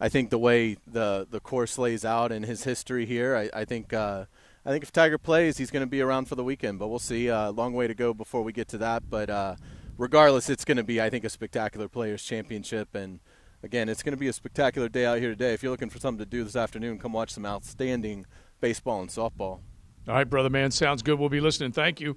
I 0.00 0.08
think 0.08 0.30
the 0.30 0.38
way 0.38 0.76
the 0.86 1.26
the 1.30 1.40
course 1.40 1.78
lays 1.78 2.04
out 2.04 2.32
and 2.32 2.44
his 2.44 2.64
history 2.64 3.06
here, 3.06 3.36
I, 3.36 3.60
I 3.60 3.64
think, 3.64 3.92
uh, 3.92 4.26
I 4.64 4.70
think 4.70 4.82
if 4.82 4.92
Tiger 4.92 5.18
plays, 5.18 5.58
he's 5.58 5.70
going 5.70 5.82
to 5.82 5.90
be 5.90 6.00
around 6.00 6.26
for 6.26 6.34
the 6.34 6.44
weekend. 6.44 6.78
But 6.78 6.88
we'll 6.88 6.98
see. 6.98 7.28
A 7.28 7.38
uh, 7.38 7.52
long 7.52 7.72
way 7.72 7.86
to 7.86 7.94
go 7.94 8.12
before 8.12 8.42
we 8.42 8.52
get 8.52 8.68
to 8.68 8.78
that. 8.78 9.08
But 9.08 9.30
uh, 9.30 9.56
regardless, 9.96 10.50
it's 10.50 10.64
going 10.64 10.76
to 10.76 10.84
be, 10.84 11.00
I 11.00 11.10
think, 11.10 11.24
a 11.24 11.30
spectacular 11.30 11.88
Players 11.88 12.22
Championship, 12.22 12.94
and 12.94 13.20
again, 13.62 13.88
it's 13.88 14.02
going 14.02 14.12
to 14.12 14.18
be 14.18 14.28
a 14.28 14.32
spectacular 14.32 14.88
day 14.88 15.06
out 15.06 15.18
here 15.18 15.30
today. 15.30 15.54
If 15.54 15.62
you're 15.62 15.72
looking 15.72 15.90
for 15.90 15.98
something 15.98 16.24
to 16.24 16.30
do 16.30 16.44
this 16.44 16.56
afternoon, 16.56 16.98
come 16.98 17.12
watch 17.12 17.30
some 17.30 17.46
outstanding 17.46 18.26
baseball 18.60 19.00
and 19.00 19.10
softball. 19.10 19.60
All 20.08 20.14
right, 20.14 20.28
brother 20.28 20.50
man, 20.50 20.70
sounds 20.70 21.02
good. 21.02 21.18
We'll 21.18 21.28
be 21.28 21.40
listening. 21.40 21.72
Thank 21.72 22.00
you. 22.00 22.16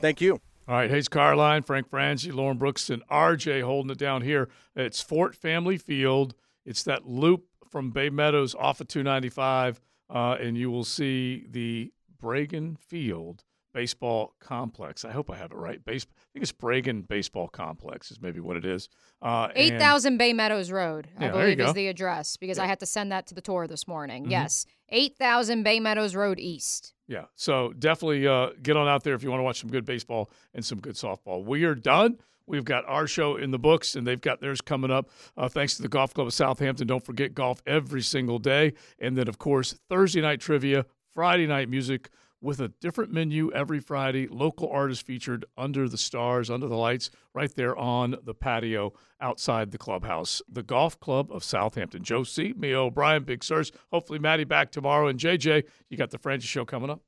Thank 0.00 0.20
you. 0.20 0.40
All 0.68 0.76
right, 0.76 0.90
Hays 0.90 1.08
Carlyon, 1.08 1.62
Frank 1.62 1.90
Frangie, 1.90 2.32
Lauren 2.32 2.58
Brooks, 2.58 2.90
and 2.90 3.02
RJ 3.08 3.62
holding 3.62 3.90
it 3.90 3.98
down 3.98 4.22
here. 4.22 4.48
It's 4.76 5.00
Fort 5.00 5.34
Family 5.34 5.78
Field. 5.78 6.34
It's 6.70 6.84
that 6.84 7.04
loop 7.04 7.46
from 7.68 7.90
Bay 7.90 8.10
Meadows 8.10 8.54
off 8.54 8.80
of 8.80 8.86
295, 8.86 9.80
uh, 10.08 10.36
and 10.40 10.56
you 10.56 10.70
will 10.70 10.84
see 10.84 11.44
the 11.50 11.92
Bragan 12.22 12.78
Field 12.78 13.42
Baseball 13.74 14.34
Complex. 14.38 15.04
I 15.04 15.10
hope 15.10 15.30
I 15.32 15.36
have 15.36 15.50
it 15.50 15.56
right. 15.56 15.84
Base, 15.84 16.06
I 16.08 16.26
think 16.32 16.42
it's 16.44 16.52
Bragan 16.52 17.06
Baseball 17.08 17.48
Complex 17.48 18.12
is 18.12 18.20
maybe 18.20 18.38
what 18.38 18.56
it 18.56 18.64
is. 18.64 18.88
Uh, 19.20 19.48
Eight 19.56 19.78
thousand 19.78 20.16
Bay 20.18 20.32
Meadows 20.32 20.70
Road, 20.70 21.08
I 21.18 21.24
Yeah, 21.26 21.30
believe, 21.32 21.60
is 21.60 21.72
the 21.74 21.88
address 21.88 22.36
because 22.36 22.58
I 22.60 22.66
had 22.66 22.78
to 22.80 22.86
send 22.86 23.10
that 23.10 23.26
to 23.28 23.34
the 23.34 23.40
tour 23.40 23.66
this 23.66 23.88
morning. 23.88 24.26
Mhm. 24.26 24.30
Yes. 24.30 24.64
8000 24.90 25.62
Bay 25.64 25.80
Meadows 25.80 26.14
Road 26.14 26.38
East. 26.38 26.94
Yeah. 27.08 27.24
So 27.34 27.72
definitely 27.72 28.26
uh, 28.28 28.50
get 28.62 28.76
on 28.76 28.86
out 28.88 29.02
there 29.02 29.14
if 29.14 29.22
you 29.24 29.30
want 29.30 29.40
to 29.40 29.44
watch 29.44 29.60
some 29.60 29.70
good 29.70 29.84
baseball 29.84 30.30
and 30.54 30.64
some 30.64 30.80
good 30.80 30.94
softball. 30.94 31.44
We 31.44 31.64
are 31.64 31.74
done. 31.74 32.18
We've 32.50 32.64
got 32.64 32.84
our 32.88 33.06
show 33.06 33.36
in 33.36 33.52
the 33.52 33.60
books, 33.60 33.94
and 33.94 34.04
they've 34.04 34.20
got 34.20 34.40
theirs 34.40 34.60
coming 34.60 34.90
up. 34.90 35.08
Uh, 35.36 35.48
thanks 35.48 35.76
to 35.76 35.82
the 35.82 35.88
Golf 35.88 36.12
Club 36.12 36.26
of 36.26 36.34
Southampton. 36.34 36.88
Don't 36.88 37.04
forget 37.04 37.32
golf 37.32 37.62
every 37.64 38.02
single 38.02 38.40
day. 38.40 38.72
And 38.98 39.16
then, 39.16 39.28
of 39.28 39.38
course, 39.38 39.78
Thursday 39.88 40.20
night 40.20 40.40
trivia, 40.40 40.84
Friday 41.14 41.46
night 41.46 41.68
music 41.68 42.10
with 42.40 42.60
a 42.60 42.68
different 42.80 43.12
menu 43.12 43.52
every 43.52 43.78
Friday. 43.78 44.26
Local 44.26 44.68
artists 44.68 45.00
featured 45.00 45.44
under 45.56 45.88
the 45.88 45.96
stars, 45.96 46.50
under 46.50 46.66
the 46.66 46.76
lights, 46.76 47.12
right 47.34 47.54
there 47.54 47.76
on 47.76 48.16
the 48.24 48.34
patio 48.34 48.94
outside 49.20 49.70
the 49.70 49.78
clubhouse. 49.78 50.42
The 50.50 50.64
Golf 50.64 50.98
Club 50.98 51.30
of 51.30 51.44
Southampton. 51.44 52.02
Joe 52.02 52.24
C., 52.24 52.52
me, 52.56 52.74
O'Brien, 52.74 53.22
Big 53.22 53.44
Sirs. 53.44 53.70
Hopefully, 53.92 54.18
Maddie 54.18 54.42
back 54.42 54.72
tomorrow. 54.72 55.06
And 55.06 55.20
JJ, 55.20 55.64
you 55.88 55.96
got 55.96 56.10
the 56.10 56.18
Frangie 56.18 56.42
show 56.42 56.64
coming 56.64 56.90
up. 56.90 57.00